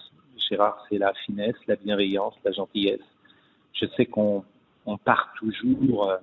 Gérard, 0.50 0.86
c'est 0.90 0.98
la 0.98 1.14
finesse, 1.26 1.56
la 1.68 1.76
bienveillance, 1.76 2.36
la 2.44 2.52
gentillesse. 2.52 3.02
Je 3.74 3.86
sais 3.98 4.06
qu'on 4.06 4.44
on 4.86 4.98
part 4.98 5.34
toujours 5.38 6.10
euh, 6.10 6.18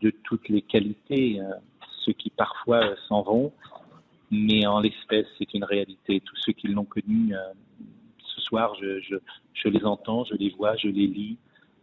de 0.00 0.10
toutes 0.24 0.48
les 0.48 0.62
qualités, 0.62 1.40
euh, 1.40 1.52
ceux 2.04 2.12
qui 2.12 2.30
parfois 2.30 2.96
s'en 3.08 3.22
vont, 3.22 3.52
mais 4.30 4.66
en 4.66 4.80
l'espèce, 4.80 5.26
c'est 5.38 5.52
une 5.54 5.64
réalité. 5.64 6.20
Tous 6.20 6.36
ceux 6.36 6.52
qui 6.52 6.68
l'ont 6.68 6.84
connu 6.84 7.34
ce 8.18 8.40
soir, 8.40 8.74
je, 8.80 8.98
je, 9.54 9.68
les 9.68 9.84
entends, 9.84 10.24
je 10.24 10.34
les 10.34 10.50
vois, 10.50 10.74
je 10.76 10.88
les 10.88 11.06
lis, 11.06 11.36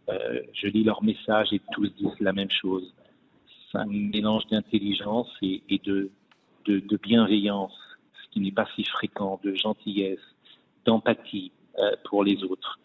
euh, 0.08 0.40
je 0.52 0.66
lis 0.66 0.84
leurs 0.84 1.02
messages 1.02 1.52
et 1.52 1.60
tous 1.72 1.88
disent 1.96 2.20
la 2.20 2.32
même 2.32 2.50
chose. 2.50 2.92
C'est 3.70 3.78
un 3.78 3.86
mélange 3.86 4.46
d'intelligence 4.50 5.28
et, 5.42 5.62
de, 5.84 6.10
bienveillance, 7.02 7.76
ce 8.22 8.30
qui 8.30 8.40
n'est 8.40 8.52
pas 8.52 8.66
si 8.74 8.84
fréquent, 8.84 9.40
de 9.44 9.54
gentillesse, 9.54 10.20
d'empathie 10.84 11.52
euh, 11.78 11.92
pour 12.04 12.24
les 12.24 12.42
autres. 12.44 12.78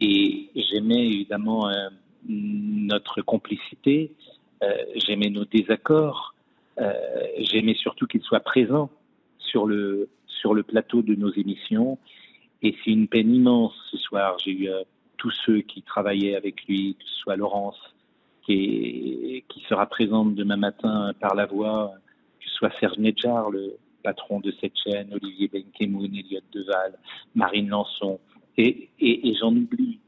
Et 0.00 0.50
j'aimais 0.54 1.06
évidemment 1.06 1.68
euh, 1.68 1.88
notre 2.26 3.22
complicité, 3.22 4.12
j'aimais 4.96 5.28
nos 5.28 5.44
désaccords, 5.44 6.34
j'aimais 7.36 7.74
surtout 7.74 8.06
qu'il 8.06 8.22
soit 8.22 8.40
présent 8.40 8.90
sur 9.38 9.66
le, 9.66 10.08
sur 10.26 10.54
le 10.54 10.62
plateau 10.62 11.02
de 11.02 11.14
nos 11.14 11.30
émissions. 11.34 11.98
Et 12.62 12.74
c'est 12.82 12.90
une 12.90 13.08
peine 13.08 13.34
immense 13.34 13.74
ce 13.90 13.98
soir. 13.98 14.38
J'ai 14.42 14.52
eu 14.52 14.70
tous 15.16 15.32
ceux 15.44 15.60
qui 15.60 15.82
travaillaient 15.82 16.36
avec 16.36 16.64
lui, 16.66 16.96
que 16.98 17.04
ce 17.04 17.14
soit 17.20 17.36
Laurence, 17.36 17.78
qui, 18.46 19.44
sera 19.68 19.86
présente 19.86 20.34
demain 20.34 20.56
matin 20.56 21.12
par 21.20 21.34
la 21.34 21.46
voix, 21.46 21.92
que 22.38 22.48
ce 22.48 22.54
soit 22.54 22.70
Serge 22.78 22.98
Nedjar, 22.98 23.50
le 23.50 23.78
patron 24.02 24.40
de 24.40 24.52
cette 24.60 24.76
chaîne, 24.76 25.08
Olivier 25.14 25.48
Benkemoun, 25.48 26.14
Elliot 26.14 26.40
Deval, 26.52 26.98
Marine 27.34 27.68
Lançon, 27.68 28.20
et, 28.58 28.90
j'en 29.40 29.56
oublie, 29.56 29.98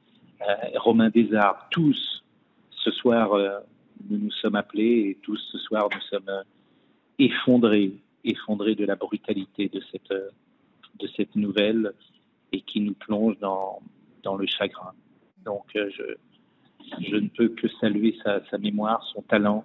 euh, 0.43 0.79
Romain 0.79 1.09
Desarts, 1.09 1.69
tous, 1.71 2.23
ce 2.71 2.91
soir, 2.91 3.33
euh, 3.33 3.59
nous 4.11 4.19
nous 4.19 4.31
sommes 4.31 4.57
appelés 4.57 5.11
et 5.11 5.19
tous 5.23 5.39
ce 5.51 5.59
soir, 5.59 5.89
nous 5.93 6.01
sommes 6.03 6.29
euh, 6.29 6.43
effondrés, 7.19 7.95
effondrés 8.25 8.75
de 8.75 8.85
la 8.85 8.97
brutalité 8.97 9.69
de 9.69 9.81
cette, 9.91 10.13
de 10.13 11.09
cette 11.17 11.35
nouvelle 11.35 11.93
et 12.53 12.61
qui 12.61 12.81
nous 12.81 12.95
plonge 12.95 13.39
dans, 13.39 13.81
dans 14.27 14.37
le 14.37 14.47
chagrin. 14.47 14.93
Donc, 15.45 15.65
euh, 15.77 15.89
je, 17.01 17.17
ne 17.17 17.29
peux 17.29 17.49
que 17.49 17.69
saluer 17.81 18.19
sa, 18.25 18.59
mémoire, 18.59 19.03
son 19.15 19.23
talent 19.23 19.65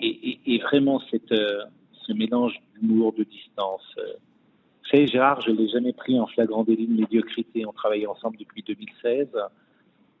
et, 0.00 0.58
vraiment 0.58 1.00
cette, 1.10 1.30
euh, 1.30 1.62
ce 1.92 2.12
mélange 2.12 2.60
d'humour, 2.74 3.12
de 3.12 3.22
distance. 3.22 3.86
Euh. 3.98 4.14
Vous 4.82 4.88
savez, 4.90 5.06
Gérard, 5.06 5.40
je 5.42 5.52
ne 5.52 5.58
l'ai 5.58 5.68
jamais 5.68 5.92
pris 5.92 6.18
en 6.18 6.26
flagrant 6.26 6.64
délit 6.64 6.88
de 6.88 7.00
médiocrité. 7.00 7.64
On 7.64 7.72
travaille 7.72 8.06
ensemble 8.06 8.36
depuis 8.36 8.62
2016. 8.64 9.28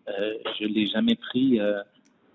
je 0.06 0.64
ne 0.64 0.68
l'ai 0.68 0.86
jamais 0.86 1.16
pris 1.16 1.60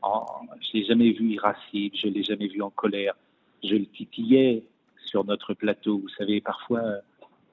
en, 0.02 0.26
je 0.60 0.74
l'ai 0.74 0.84
jamais 0.84 1.12
vu 1.12 1.30
irascible, 1.32 1.96
je 1.96 2.08
ne 2.08 2.14
l'ai 2.14 2.24
jamais 2.24 2.48
vu 2.48 2.62
en 2.62 2.70
colère. 2.70 3.16
Je 3.64 3.76
le 3.76 3.86
titillais 3.86 4.64
sur 5.06 5.24
notre 5.24 5.54
plateau. 5.54 6.00
Vous 6.00 6.10
savez, 6.10 6.42
parfois, 6.42 6.84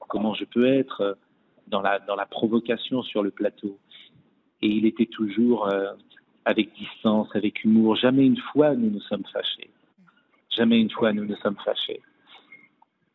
comment 0.09 0.33
je 0.33 0.43
peux 0.43 0.67
être 0.67 1.17
dans 1.67 1.81
la, 1.81 1.99
dans 1.99 2.15
la 2.15 2.25
provocation 2.25 3.03
sur 3.03 3.23
le 3.23 3.31
plateau 3.31 3.77
et 4.61 4.67
il 4.67 4.85
était 4.85 5.05
toujours 5.05 5.67
euh, 5.67 5.93
avec 6.45 6.73
distance, 6.73 7.27
avec 7.33 7.63
humour. 7.63 7.95
Jamais 7.95 8.25
une 8.25 8.37
fois 8.37 8.75
nous 8.75 8.89
nous 8.89 9.01
sommes 9.01 9.25
fâchés. 9.31 9.69
Jamais 10.49 10.79
une 10.79 10.91
fois 10.91 11.13
nous 11.13 11.25
nous 11.25 11.35
sommes 11.37 11.57
fâchés. 11.63 12.01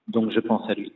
Donc 0.08 0.30
je 0.30 0.40
pense 0.40 0.68
à 0.68 0.74
lui. 0.74 0.92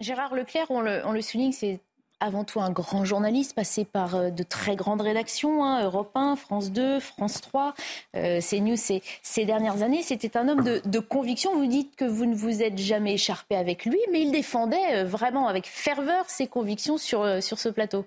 Gérard 0.00 0.34
Leclerc, 0.34 0.70
on 0.70 0.80
le, 0.80 1.00
on 1.04 1.12
le 1.12 1.20
souligne, 1.20 1.52
c'est 1.52 1.80
avant 2.20 2.44
tout 2.44 2.60
un 2.60 2.70
grand 2.70 3.04
journaliste 3.04 3.54
passé 3.54 3.84
par 3.84 4.14
euh, 4.14 4.30
de 4.30 4.42
très 4.42 4.76
grandes 4.76 5.00
rédactions, 5.00 5.64
hein, 5.64 5.84
Europe 5.84 6.10
1, 6.14 6.36
France 6.36 6.72
2, 6.72 7.00
France 7.00 7.40
3, 7.40 7.74
euh, 8.16 8.40
CNews 8.40 8.76
ces, 8.76 9.44
dernières 9.44 9.82
années. 9.82 10.02
C'était 10.02 10.36
un 10.36 10.48
homme 10.48 10.64
de, 10.64 10.98
conviction. 10.98 11.54
Vous 11.54 11.66
dites 11.66 11.96
que 11.96 12.04
vous 12.04 12.26
ne 12.26 12.34
vous 12.34 12.62
êtes 12.62 12.78
jamais 12.78 13.14
écharpé 13.14 13.56
avec 13.56 13.84
lui, 13.84 13.98
mais 14.12 14.22
il 14.22 14.32
défendait 14.32 14.96
euh, 14.96 15.04
vraiment 15.04 15.48
avec 15.48 15.66
ferveur 15.66 16.24
ses 16.26 16.46
convictions 16.46 16.98
sur, 16.98 17.42
sur 17.42 17.58
ce 17.58 17.68
plateau 17.68 18.04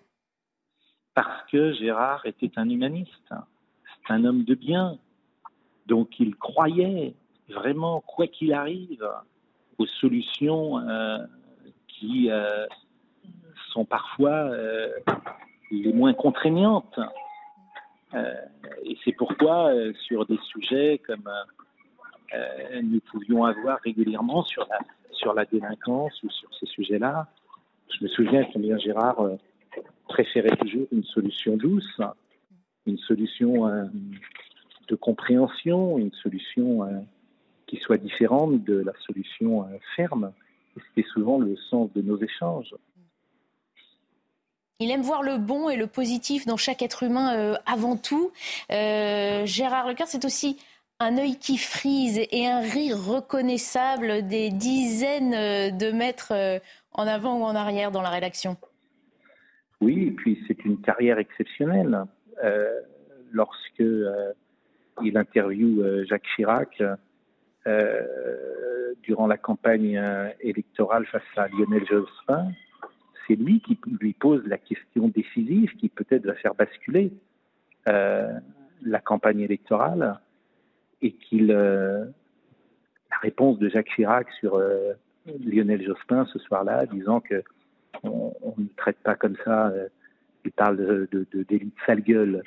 parce 1.13 1.43
que 1.51 1.73
Gérard 1.73 2.25
était 2.25 2.51
un 2.55 2.69
humaniste, 2.69 3.11
c'est 3.29 4.13
un 4.13 4.25
homme 4.25 4.43
de 4.43 4.55
bien. 4.55 4.97
Donc 5.87 6.19
il 6.19 6.35
croyait 6.35 7.15
vraiment, 7.49 8.01
quoi 8.01 8.27
qu'il 8.27 8.53
arrive, 8.53 9.05
aux 9.77 9.87
solutions 9.87 10.79
euh, 10.79 11.17
qui 11.87 12.29
euh, 12.29 12.65
sont 13.71 13.85
parfois 13.85 14.51
euh, 14.51 14.89
les 15.71 15.93
moins 15.93 16.13
contraignantes. 16.13 16.99
et 18.83 18.97
c'est 19.03 19.13
pourquoi, 19.13 19.71
sur 20.05 20.25
des 20.25 20.39
sujets 20.51 20.99
comme 21.05 21.29
nous 22.83 22.99
pouvions 23.11 23.45
avoir 23.45 23.79
régulièrement 23.79 24.43
sur 24.43 24.67
la, 24.69 24.79
sur 25.11 25.33
la 25.33 25.45
délinquance 25.45 26.21
ou 26.23 26.29
sur 26.29 26.49
ces 26.59 26.65
sujets-là, 26.65 27.27
je 27.89 28.03
me 28.03 28.09
souviens 28.09 28.43
combien 28.51 28.77
Gérard 28.77 29.17
préférait 30.07 30.55
toujours 30.57 30.87
une 30.91 31.03
solution 31.03 31.55
douce, 31.55 32.01
une 32.85 32.97
solution 32.99 33.67
euh, 33.67 33.85
de 34.89 34.95
compréhension, 34.95 35.97
une 35.97 36.11
solution 36.11 36.83
euh, 36.83 36.99
qui 37.67 37.77
soit 37.77 37.97
différente 37.97 38.63
de 38.63 38.79
la 38.79 38.93
solution 39.05 39.63
euh, 39.63 39.77
ferme. 39.95 40.31
C'était 40.75 41.07
souvent 41.09 41.39
le 41.39 41.55
sens 41.69 41.91
de 41.93 42.01
nos 42.01 42.17
échanges. 42.17 42.73
Il 44.81 44.91
aime 44.91 45.01
voir 45.01 45.23
le 45.23 45.37
bon 45.37 45.69
et 45.69 45.77
le 45.77 45.87
positif 45.87 46.45
dans 46.45 46.57
chaque 46.57 46.81
être 46.81 47.03
humain 47.03 47.55
avant 47.65 47.95
tout. 47.95 48.31
Gérard 48.69 49.87
Leclerc, 49.87 50.07
c'est 50.07 50.25
aussi 50.25 50.57
un 50.99 51.17
œil 51.17 51.37
qui 51.37 51.57
frise 51.57 52.19
et 52.31 52.47
un 52.47 52.61
rire 52.61 52.97
reconnaissable 52.97 54.27
des 54.27 54.49
dizaines 54.49 55.77
de 55.77 55.91
mètres 55.91 56.33
en 56.93 57.07
avant 57.07 57.39
ou 57.39 57.43
en 57.43 57.55
arrière 57.55 57.91
dans 57.91 58.01
la 58.01 58.09
rédaction. 58.09 58.57
Oui, 59.81 60.07
et 60.07 60.11
puis 60.11 60.43
c'est 60.47 60.63
une 60.63 60.79
carrière 60.79 61.17
exceptionnelle. 61.17 62.05
Euh, 62.43 62.79
lorsque 63.31 63.81
euh, 63.81 64.31
il 65.03 65.17
interviewe 65.17 65.81
euh, 65.81 66.05
Jacques 66.05 66.27
Chirac 66.35 66.81
durant 69.03 69.27
la 69.27 69.37
campagne 69.37 70.01
électorale 70.39 71.05
face 71.05 71.21
à 71.37 71.47
Lionel 71.47 71.85
Jospin, 71.87 72.51
c'est 73.27 73.35
lui 73.35 73.61
qui 73.61 73.79
lui 73.99 74.13
pose 74.13 74.45
la 74.47 74.57
question 74.57 75.07
décisive 75.07 75.75
qui 75.75 75.89
peut-être 75.89 76.25
va 76.25 76.35
faire 76.35 76.55
basculer 76.55 77.11
la 77.85 78.99
campagne 79.03 79.41
électorale 79.41 80.19
et 81.01 81.13
qu'il 81.13 81.47
la 81.47 83.17
réponse 83.21 83.59
de 83.59 83.69
Jacques 83.69 83.89
Chirac 83.95 84.27
sur 84.39 84.61
Lionel 85.25 85.83
Jospin 85.83 86.25
ce 86.25 86.39
soir-là, 86.39 86.85
disant 86.85 87.19
que 87.19 87.43
on, 88.03 88.33
ne 88.57 88.67
traite 88.77 88.97
pas 89.03 89.15
comme 89.15 89.35
ça. 89.43 89.67
Euh, 89.67 89.87
il 90.43 90.51
parle 90.51 90.77
de, 90.77 91.07
de, 91.11 91.43
d'élite 91.43 91.75
sale 91.85 92.01
gueule, 92.01 92.41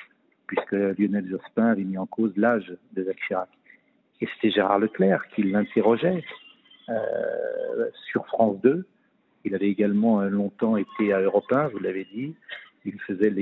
puisque 0.47 0.73
Lionel 0.73 1.27
Jospin 1.29 1.67
avait 1.67 1.83
mis 1.83 1.97
en 1.97 2.05
cause 2.05 2.33
l'âge 2.35 2.75
de 2.93 3.03
Jacques 3.03 3.21
Chirac. 3.27 3.49
Et 4.21 4.27
c'était 4.33 4.51
Gérard 4.51 4.79
Leclerc 4.79 5.27
qui 5.33 5.43
l'interrogeait 5.43 6.23
euh, 6.89 7.89
sur 8.11 8.25
France 8.27 8.59
2. 8.61 8.85
Il 9.45 9.55
avait 9.55 9.69
également 9.69 10.21
euh, 10.21 10.29
longtemps 10.29 10.77
été 10.77 11.13
à 11.13 11.21
Europe 11.21 11.51
1, 11.51 11.69
vous 11.69 11.79
l'avez 11.79 12.05
dit. 12.13 12.35
Il 12.83 12.99
faisait 13.01 13.33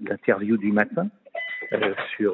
l'interview 0.00 0.56
du 0.56 0.70
matin 0.70 1.08
sur, 2.16 2.32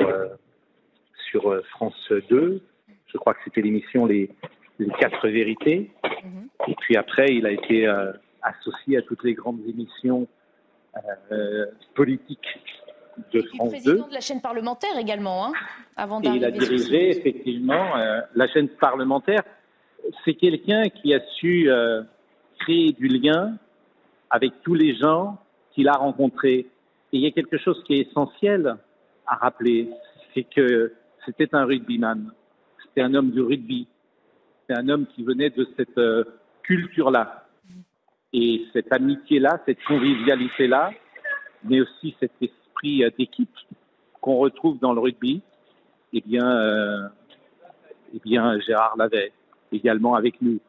sur 1.30 1.66
France 1.70 2.12
2. 2.28 2.60
Je 3.06 3.16
crois 3.16 3.32
que 3.32 3.40
c'était 3.44 3.62
l'émission 3.62 4.04
Les, 4.04 4.28
les 4.78 4.90
Quatre 4.98 5.26
Vérités. 5.28 5.90
Mm-hmm. 6.04 6.70
Et 6.70 6.74
puis 6.80 6.96
après, 6.98 7.34
il 7.34 7.46
a 7.46 7.50
été 7.50 7.86
associé 8.42 8.98
à 8.98 9.02
toutes 9.02 9.24
les 9.24 9.32
grandes 9.32 9.60
émissions 9.66 10.28
euh, 11.32 11.66
politiques 11.94 12.58
de 13.32 13.42
France 13.42 13.70
2. 13.72 13.78
président 13.78 14.08
de 14.08 14.14
la 14.14 14.20
chaîne 14.20 14.40
parlementaire 14.40 14.96
également, 14.98 15.46
hein, 15.46 15.52
avant 15.96 16.20
Et 16.22 16.28
il 16.28 16.44
a 16.44 16.50
dirigé 16.50 17.10
effectivement 17.10 17.96
euh, 17.96 18.20
la 18.34 18.48
chaîne 18.48 18.68
parlementaire. 18.68 19.42
C'est 20.24 20.34
quelqu'un 20.34 20.88
qui 20.88 21.14
a 21.14 21.20
su 21.38 21.70
euh, 21.70 22.02
créer 22.60 22.92
du 22.92 23.08
lien 23.08 23.56
avec 24.30 24.52
tous 24.62 24.74
les 24.74 24.94
gens 24.96 25.38
qu'il 25.72 25.88
a 25.88 25.92
rencontrés. 25.92 26.66
Et 27.12 27.18
il 27.18 27.20
y 27.20 27.26
a 27.26 27.30
quelque 27.30 27.58
chose 27.58 27.82
qui 27.84 27.94
est 27.94 28.08
essentiel 28.08 28.76
à 29.26 29.36
rappeler, 29.36 29.90
c'est 30.34 30.44
que 30.44 30.92
c'était 31.26 31.54
un 31.54 31.64
rugbyman, 31.64 32.32
c'était 32.84 33.02
un 33.02 33.14
homme 33.14 33.30
du 33.30 33.40
rugby, 33.40 33.86
c'était 34.60 34.80
un 34.80 34.88
homme 34.88 35.06
qui 35.06 35.22
venait 35.24 35.50
de 35.50 35.66
cette 35.76 35.98
culture-là. 36.62 37.46
Et 38.32 38.66
cette 38.72 38.92
amitié-là, 38.92 39.60
cette 39.66 39.82
convivialité-là, 39.84 40.92
mais 41.64 41.80
aussi 41.80 42.14
cet 42.20 42.32
esprit 42.40 43.04
euh, 43.04 43.10
d'équipe 43.18 43.50
qu'on 44.20 44.36
retrouve 44.36 44.78
dans 44.78 44.92
le 44.92 45.00
rugby, 45.00 45.42
eh 46.12 46.20
bien, 46.20 46.48
euh, 46.48 47.08
eh 48.14 48.20
bien 48.24 48.58
Gérard 48.60 48.96
l'avait 48.96 49.32
également 49.72 50.14
avec 50.14 50.40
nous. 50.40 50.60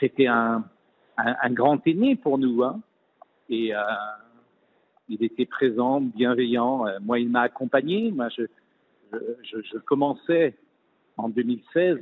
C'était 0.00 0.26
un, 0.26 0.64
un, 1.18 1.50
grand 1.50 1.84
aîné 1.86 2.16
pour 2.16 2.38
nous, 2.38 2.62
hein, 2.62 2.80
et 3.50 3.74
euh, 3.74 3.80
il 5.08 5.24
était 5.24 5.46
présent, 5.46 6.00
bienveillant. 6.00 6.86
Euh, 6.86 6.98
moi, 7.00 7.18
il 7.18 7.28
m'a 7.28 7.42
accompagné. 7.42 8.10
Moi, 8.12 8.28
je, 8.30 9.78
commençais 9.84 10.54
en 11.16 11.28
2016. 11.28 11.98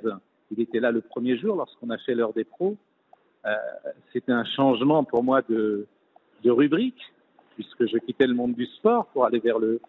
Il 0.51 0.61
était 0.61 0.81
là 0.81 0.91
le 0.91 1.01
premier 1.01 1.37
jour 1.39 1.57
lorsqu'on 1.57 1.91
a 1.91 1.99
fait 1.99 2.15
l'heure 2.15 2.33
des 2.33 2.45
pros. 2.45 2.77
Euh, 3.47 3.55
C'était 4.13 4.33
un 4.33 4.45
changement 4.45 5.05
pour 5.05 5.23
moi 5.23 5.43
de, 5.49 5.87
rubrique, 6.45 7.01
puisque 7.57 7.87
je 7.87 7.99
quittais 7.99 8.27
le 8.29 8.35
monde 8.35 8.55
du 8.55 8.67
sport 8.67 9.07
pour 9.07 9.25
aller 9.25 9.41
vers 9.41 9.59
le, 9.59 9.81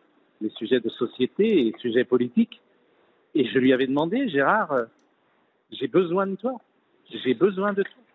les 0.41 0.49
sujets 0.49 0.79
de 0.79 0.89
société 0.89 1.59
et 1.59 1.63
les 1.65 1.75
sujets 1.79 2.03
politiques. 2.03 2.61
Et 3.35 3.45
je 3.45 3.59
lui 3.59 3.73
avais 3.73 3.85
demandé, 3.85 4.27
Gérard, 4.29 4.73
j'ai 5.69 5.87
besoin 5.87 6.25
de 6.25 6.35
toi. 6.35 6.59
J'ai 7.11 7.35
besoin 7.35 7.73
de 7.73 7.83
toi. 7.83 8.06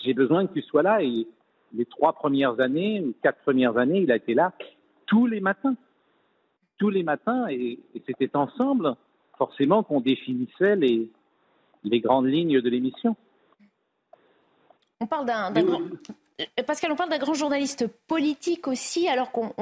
J'ai 0.00 0.14
besoin 0.14 0.46
que 0.46 0.54
tu 0.54 0.62
sois 0.62 0.82
là. 0.82 1.02
Et 1.02 1.26
les 1.72 1.84
trois 1.84 2.12
premières 2.12 2.60
années 2.60 3.00
ou 3.00 3.14
quatre 3.22 3.40
premières 3.42 3.76
années, 3.76 4.00
il 4.00 4.12
a 4.12 4.16
été 4.16 4.34
là 4.34 4.52
tous 5.06 5.26
les 5.26 5.40
matins. 5.40 5.76
Tous 6.78 6.90
les 6.90 7.02
matins. 7.02 7.48
Et, 7.48 7.78
et 7.94 8.02
c'était 8.06 8.36
ensemble, 8.36 8.94
forcément, 9.36 9.82
qu'on 9.82 10.00
définissait 10.00 10.76
les, 10.76 11.10
les 11.84 12.00
grandes 12.00 12.26
lignes 12.26 12.60
de 12.60 12.68
l'émission. 12.68 13.16
On 15.00 15.06
parle 15.06 15.26
d'un 15.26 15.62
grand... 15.62 15.80
Euh, 16.40 16.62
Pascal, 16.66 16.92
on 16.92 16.96
parle 16.96 17.10
d'un 17.10 17.18
grand 17.18 17.34
journaliste 17.34 17.86
politique 18.06 18.68
aussi, 18.68 19.08
alors 19.08 19.32
qu'on 19.32 19.52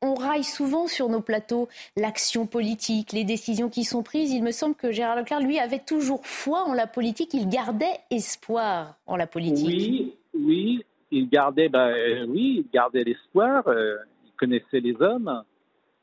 on, 0.00 0.14
raille 0.14 0.44
souvent 0.44 0.86
sur 0.86 1.08
nos 1.08 1.20
plateaux 1.20 1.68
l'action 1.96 2.46
politique, 2.46 3.12
les 3.12 3.24
décisions 3.24 3.70
qui 3.70 3.84
sont 3.84 4.02
prises. 4.02 4.32
Il 4.32 4.42
me 4.42 4.50
semble 4.50 4.74
que 4.74 4.90
Gérard 4.90 5.16
Leclerc, 5.16 5.40
lui, 5.40 5.58
avait 5.58 5.78
toujours 5.78 6.26
foi 6.26 6.64
en 6.64 6.74
la 6.74 6.86
politique. 6.86 7.34
Il 7.34 7.48
gardait 7.48 8.00
espoir 8.10 8.96
en 9.06 9.16
la 9.16 9.26
politique. 9.26 9.66
Oui, 9.66 10.14
oui, 10.34 10.84
il 11.10 11.28
gardait, 11.28 11.68
ben, 11.68 11.88
euh, 11.88 12.26
oui, 12.26 12.66
gardait 12.72 13.04
l'espoir. 13.04 13.66
Euh, 13.68 13.96
il 14.26 14.32
connaissait 14.32 14.80
les 14.80 15.00
hommes. 15.00 15.42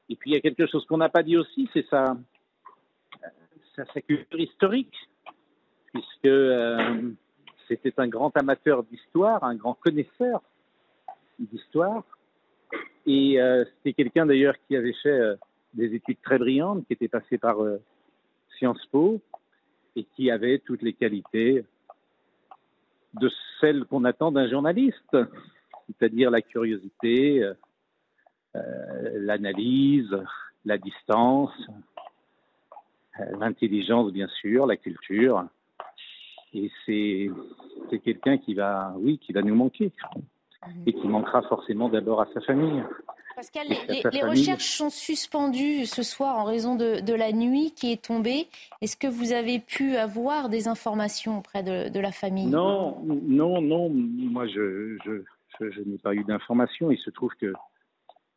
Et 0.09 0.15
puis 0.15 0.31
il 0.31 0.33
y 0.33 0.37
a 0.37 0.41
quelque 0.41 0.67
chose 0.67 0.85
qu'on 0.85 0.97
n'a 0.97 1.09
pas 1.09 1.23
dit 1.23 1.37
aussi, 1.37 1.69
c'est 1.73 1.85
sa, 1.89 2.17
culture 4.07 4.39
historique, 4.39 4.93
puisque 5.91 6.27
c'était 7.71 7.99
un 7.99 8.07
grand 8.07 8.35
amateur 8.35 8.83
d'histoire, 8.83 9.43
un 9.43 9.55
grand 9.55 9.75
connaisseur 9.75 10.41
d'histoire. 11.39 12.03
Et 13.05 13.41
euh, 13.41 13.65
c'était 13.77 13.93
quelqu'un 13.93 14.25
d'ailleurs 14.25 14.55
qui 14.67 14.75
avait 14.75 14.95
fait 15.01 15.09
euh, 15.09 15.35
des 15.73 15.93
études 15.95 16.21
très 16.21 16.37
brillantes, 16.37 16.85
qui 16.87 16.93
était 16.93 17.07
passé 17.07 17.37
par 17.37 17.63
euh, 17.63 17.81
Sciences 18.57 18.85
Po 18.87 19.21
et 19.95 20.03
qui 20.15 20.29
avait 20.31 20.59
toutes 20.59 20.81
les 20.81 20.93
qualités 20.93 21.65
de 23.13 23.29
celles 23.59 23.85
qu'on 23.85 24.05
attend 24.05 24.31
d'un 24.31 24.49
journaliste, 24.49 25.17
c'est-à-dire 25.87 26.31
la 26.31 26.41
curiosité, 26.41 27.45
l'analyse, 28.53 30.15
la 30.63 30.77
distance, 30.77 31.51
l'intelligence 33.37 34.13
bien 34.13 34.29
sûr, 34.29 34.65
la 34.65 34.77
culture. 34.77 35.45
Et 36.53 36.69
c'est, 36.85 37.29
c'est 37.89 37.99
quelqu'un 37.99 38.37
qui 38.37 38.53
va, 38.53 38.93
oui, 38.97 39.17
qui 39.19 39.31
va 39.33 39.41
nous 39.41 39.55
manquer. 39.55 39.91
Et 40.85 40.93
qui 40.93 41.07
manquera 41.07 41.41
forcément 41.43 41.89
d'abord 41.89 42.21
à 42.21 42.27
sa 42.33 42.41
famille. 42.41 42.83
Pascal, 43.35 43.67
les, 43.67 44.03
les 44.11 44.21
recherches 44.21 44.77
sont 44.77 44.91
suspendues 44.91 45.85
ce 45.85 46.03
soir 46.03 46.37
en 46.37 46.43
raison 46.43 46.75
de, 46.75 46.99
de, 46.99 47.13
la 47.13 47.31
nuit 47.31 47.71
qui 47.71 47.91
est 47.91 48.03
tombée. 48.03 48.47
Est-ce 48.81 48.95
que 48.95 49.07
vous 49.07 49.31
avez 49.31 49.57
pu 49.57 49.95
avoir 49.95 50.49
des 50.49 50.67
informations 50.67 51.39
auprès 51.39 51.63
de, 51.63 51.89
de 51.89 51.99
la 51.99 52.11
famille? 52.11 52.45
Non, 52.47 52.99
non, 53.03 53.61
non. 53.61 53.89
Moi, 53.89 54.45
je, 54.47 54.97
je, 55.03 55.23
je, 55.59 55.71
je 55.71 55.81
n'ai 55.81 55.97
pas 55.97 56.13
eu 56.13 56.23
d'informations. 56.23 56.91
Il 56.91 56.99
se 56.99 57.09
trouve 57.09 57.31
que 57.39 57.53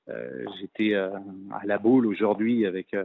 euh, 0.09 0.45
j'étais 0.61 0.95
euh, 0.95 1.11
à 1.53 1.67
la 1.67 1.79
boule 1.79 2.07
aujourd'hui 2.07 2.67
avec 2.67 2.95
euh, 2.95 3.05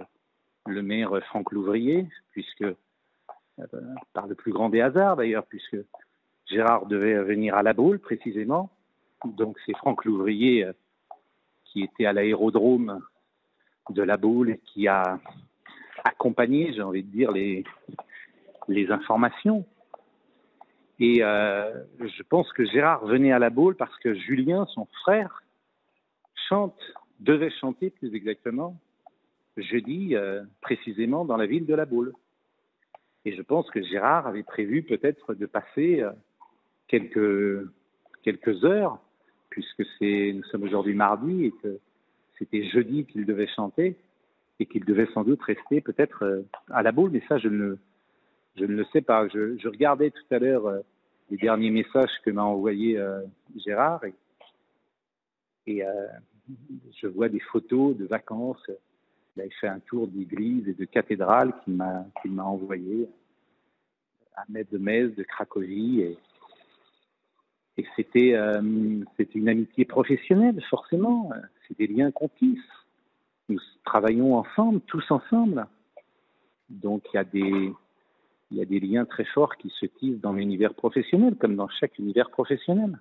le 0.67 0.81
maire 0.81 1.11
Franck 1.27 1.51
Louvrier, 1.51 2.05
puisque 2.31 2.65
par 4.13 4.27
le 4.27 4.35
plus 4.35 4.51
grand 4.51 4.69
des 4.69 4.81
hasards 4.81 5.17
d'ailleurs, 5.17 5.45
puisque 5.45 5.77
Gérard 6.47 6.85
devait 6.87 7.21
venir 7.23 7.55
à 7.55 7.63
la 7.63 7.73
boule 7.73 7.99
précisément. 7.99 8.69
Donc 9.25 9.57
c'est 9.65 9.75
Franck 9.77 10.05
Louvrier 10.05 10.65
euh, 10.65 10.73
qui 11.65 11.83
était 11.83 12.05
à 12.05 12.13
l'aérodrome 12.13 12.99
de 13.89 14.01
la 14.01 14.17
boule 14.17 14.51
et 14.51 14.57
qui 14.59 14.87
a 14.87 15.19
accompagné, 16.03 16.73
j'ai 16.73 16.81
envie 16.81 17.03
de 17.03 17.11
dire, 17.11 17.31
les, 17.31 17.65
informations. 18.89 19.65
Et 20.99 21.23
euh, 21.23 21.83
je 21.99 22.23
pense 22.23 22.51
que 22.53 22.65
Gérard 22.65 23.05
venait 23.05 23.31
à 23.31 23.39
la 23.39 23.49
boule 23.49 23.75
parce 23.75 23.95
que 23.97 24.13
Julien, 24.13 24.65
son 24.73 24.85
frère, 25.03 25.43
chante, 26.47 26.79
devait 27.19 27.51
chanter 27.51 27.89
plus 27.89 28.13
exactement, 28.15 28.77
jeudi, 29.57 30.15
euh, 30.15 30.43
précisément 30.61 31.25
dans 31.25 31.37
la 31.37 31.45
ville 31.45 31.65
de 31.65 31.75
la 31.75 31.85
boule. 31.85 32.13
Et 33.25 33.35
je 33.35 33.41
pense 33.41 33.69
que 33.69 33.81
Gérard 33.83 34.27
avait 34.27 34.43
prévu 34.43 34.83
peut-être 34.83 35.33
de 35.33 35.45
passer 35.45 36.01
euh, 36.01 36.11
quelques, 36.87 37.67
quelques 38.23 38.63
heures, 38.63 38.99
puisque 39.49 39.83
nous 40.01 40.43
sommes 40.45 40.63
aujourd'hui 40.63 40.93
mardi 40.93 41.45
et 41.45 41.51
que 41.51 41.79
c'était 42.37 42.63
jeudi 42.69 43.05
qu'il 43.05 43.25
devait 43.25 43.47
chanter 43.47 43.97
et 44.59 44.65
qu'il 44.65 44.85
devait 44.85 45.07
sans 45.13 45.23
doute 45.23 45.41
rester 45.41 45.81
peut-être 45.81 46.23
euh, 46.23 46.41
à 46.69 46.81
la 46.81 46.91
boule, 46.91 47.11
mais 47.11 47.23
ça, 47.27 47.37
je 47.37 47.49
ne, 47.49 47.75
je 48.55 48.63
ne 48.63 48.75
le 48.75 48.85
sais 48.93 49.01
pas. 49.01 49.27
Je, 49.27 49.57
je 49.57 49.67
regardais 49.67 50.11
tout 50.11 50.33
à 50.33 50.39
l'heure 50.39 50.67
euh, 50.67 50.79
les 51.29 51.37
derniers 51.37 51.71
messages 51.71 52.11
que 52.23 52.31
m'a 52.31 52.43
envoyé 52.43 52.99
Gérard 53.55 54.03
et, 54.03 54.15
et 55.67 55.83
je 56.99 57.05
vois 57.05 57.29
des 57.29 57.39
photos 57.39 57.95
de 57.95 58.05
vacances 58.05 58.67
avait 59.39 59.49
fait 59.59 59.67
un 59.67 59.79
tour 59.79 60.07
d'église 60.07 60.67
et 60.67 60.73
de 60.73 60.85
cathédrale 60.85 61.53
qu'il 61.63 61.75
m'a 61.75 62.43
envoyé 62.43 63.09
à 64.35 64.43
Metz 64.49 64.69
de 64.71 64.77
de 64.77 65.23
Cracovie. 65.23 66.01
Et, 66.01 66.17
et 67.77 67.85
c'était 67.95 68.33
euh, 68.35 68.61
une 68.61 69.49
amitié 69.49 69.85
professionnelle, 69.85 70.61
forcément. 70.69 71.31
C'est 71.67 71.77
des 71.77 71.87
liens 71.87 72.11
qu'on 72.11 72.29
tisse. 72.29 72.59
Nous 73.47 73.59
travaillons 73.83 74.35
ensemble, 74.35 74.81
tous 74.81 75.09
ensemble. 75.11 75.65
Donc 76.69 77.03
il 77.13 77.17
y 77.17 77.19
a 77.19 77.23
des 77.23 77.73
il 78.51 78.57
y 78.57 78.61
a 78.61 78.65
des 78.65 78.79
liens 78.79 79.05
très 79.05 79.25
forts 79.25 79.57
qui 79.57 79.69
se 79.79 79.85
tissent 79.85 80.19
dans 80.21 80.33
l'univers 80.33 80.73
professionnel, 80.73 81.35
comme 81.35 81.55
dans 81.55 81.69
chaque 81.69 81.99
univers 81.99 82.31
professionnel. 82.31 82.99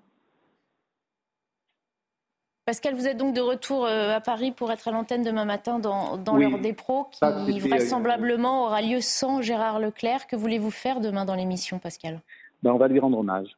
Pascal, 2.68 2.94
vous 2.94 3.06
êtes 3.06 3.16
donc 3.16 3.34
de 3.34 3.40
retour 3.40 3.86
euh, 3.86 4.14
à 4.14 4.20
Paris 4.20 4.52
pour 4.52 4.70
être 4.70 4.88
à 4.88 4.90
l'antenne 4.90 5.22
demain 5.22 5.46
matin 5.46 5.78
dans, 5.78 6.18
dans 6.18 6.36
oui. 6.36 6.42
l'heure 6.42 6.60
des 6.60 6.74
pros, 6.74 7.04
qui 7.04 7.20
ah, 7.22 7.30
vraisemblablement 7.30 8.66
aura 8.66 8.82
lieu 8.82 9.00
sans 9.00 9.40
Gérard 9.40 9.80
Leclerc. 9.80 10.26
Que 10.26 10.36
voulez-vous 10.36 10.70
faire 10.70 11.00
demain 11.00 11.24
dans 11.24 11.34
l'émission, 11.34 11.78
Pascal? 11.78 12.20
Ben, 12.62 12.70
On 12.72 12.76
va 12.76 12.88
lui 12.88 13.00
rendre 13.00 13.16
hommage. 13.16 13.48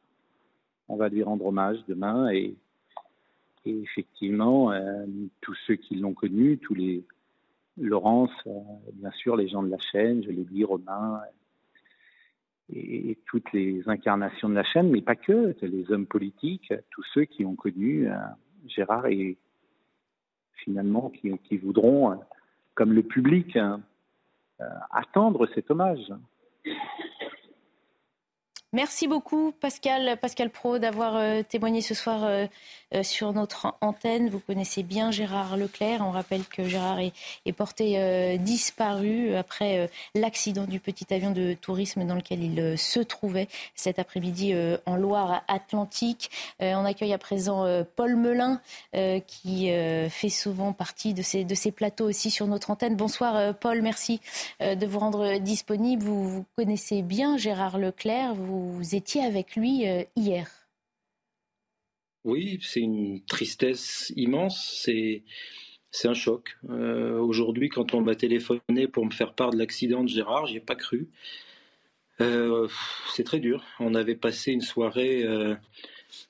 On 0.86 0.94
va 0.94 1.08
lui 1.08 1.24
rendre 1.24 1.44
hommage 1.44 1.78
demain 1.88 2.30
et, 2.30 2.54
et 3.66 3.80
effectivement, 3.82 4.70
euh, 4.70 5.04
tous 5.40 5.56
ceux 5.66 5.74
qui 5.74 5.96
l'ont 5.96 6.14
connu, 6.14 6.58
tous 6.58 6.74
les 6.74 7.02
Laurence, 7.80 8.30
euh, 8.46 8.60
bien 8.92 9.10
sûr, 9.10 9.34
les 9.34 9.48
gens 9.48 9.64
de 9.64 9.70
la 9.70 9.78
chaîne, 9.90 10.22
je 10.22 10.30
l'ai 10.30 10.44
dit, 10.44 10.62
Romain, 10.62 11.20
et, 12.72 13.10
et, 13.10 13.18
toutes 13.26 13.52
les 13.52 13.82
incarnations 13.88 14.48
de 14.48 14.54
la 14.54 14.62
chaîne, 14.62 14.88
mais 14.88 15.02
pas 15.02 15.16
que, 15.16 15.56
les 15.62 15.90
hommes 15.90 16.06
politiques, 16.06 16.72
tous 16.90 17.04
ceux 17.12 17.24
qui 17.24 17.44
ont 17.44 17.56
connu 17.56 18.08
Gérard 18.66 19.06
et 19.06 19.36
finalement 20.56 21.10
qui, 21.10 21.56
voudront, 21.56 22.20
comme 22.74 22.92
le 22.92 23.02
public, 23.02 23.56
euh, 23.56 23.76
attendre 24.90 25.48
cet 25.54 25.70
hommage. 25.70 26.12
Merci 28.72 29.09
beaucoup 29.09 29.51
Pascal, 29.51 30.16
Pascal 30.20 30.48
Pro 30.48 30.78
d'avoir 30.78 31.16
euh, 31.16 31.42
témoigné 31.42 31.80
ce 31.80 31.92
soir 31.92 32.22
euh, 32.22 32.47
euh, 32.94 33.02
sur 33.02 33.32
notre 33.32 33.74
antenne. 33.80 34.30
Vous 34.30 34.38
connaissez 34.38 34.84
bien 34.84 35.10
Gérard 35.10 35.56
Leclerc. 35.56 36.02
On 36.06 36.12
rappelle 36.12 36.44
que 36.44 36.62
Gérard 36.62 37.01
est, 37.01 37.52
porté 37.52 38.38
disparu 38.38 39.34
après 39.34 39.90
l'accident 40.14 40.64
du 40.64 40.78
petit 40.78 41.12
avion 41.12 41.32
de 41.32 41.55
tourisme 41.55 42.05
dans 42.06 42.14
lequel 42.14 42.42
il 42.42 42.78
se 42.78 43.01
trouvait 43.01 43.48
cet 43.74 43.98
après-midi 43.98 44.55
en 44.86 44.97
Loire-Atlantique. 44.97 46.30
on 46.60 46.84
accueille 46.84 47.12
à 47.12 47.18
présent 47.18 47.66
Paul 47.97 48.16
Melun 48.16 48.60
qui 49.26 49.70
fait 50.09 50.28
souvent 50.28 50.72
partie 50.72 51.12
de 51.12 51.22
ces, 51.22 51.72
plateaux 51.72 52.09
aussi 52.09 52.30
sur 52.30 52.47
notre 52.47 52.70
antenne. 52.70 52.97
Bonsoir 52.97 53.55
Paul, 53.56 53.82
merci 53.82 54.20
de 54.60 54.86
vous 54.86 54.98
rendre 55.01 55.38
disponible. 55.38 56.02
Vous, 56.05 56.47
connaissez 56.56 57.02
bien 57.02 57.36
Gérard 57.36 57.78
Leclerc. 57.78 58.34
Vous 58.60 58.94
étiez 58.94 59.22
avec 59.22 59.56
lui 59.56 59.88
euh, 59.88 60.02
hier. 60.16 60.48
Oui, 62.24 62.58
c'est 62.62 62.80
une 62.80 63.22
tristesse 63.24 64.12
immense. 64.16 64.80
C'est 64.82 65.22
c'est 65.90 66.06
un 66.06 66.14
choc. 66.14 66.56
Euh, 66.68 67.18
aujourd'hui, 67.18 67.68
quand 67.68 67.94
on 67.94 68.00
m'a 68.00 68.14
téléphoné 68.14 68.86
pour 68.92 69.04
me 69.04 69.10
faire 69.10 69.34
part 69.34 69.50
de 69.50 69.58
l'accident 69.58 70.04
de 70.04 70.08
Gérard, 70.08 70.46
j'y 70.46 70.58
ai 70.58 70.60
pas 70.60 70.76
cru. 70.76 71.08
Euh, 72.20 72.68
c'est 73.14 73.24
très 73.24 73.40
dur. 73.40 73.64
On 73.80 73.94
avait 73.94 74.14
passé 74.14 74.52
une 74.52 74.60
soirée 74.60 75.26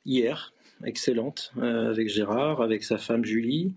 hier, 0.06 0.54
excellente, 0.86 1.52
avec 1.60 2.08
Gérard, 2.08 2.62
avec 2.62 2.84
sa 2.84 2.96
femme 2.96 3.24
Julie. 3.24 3.74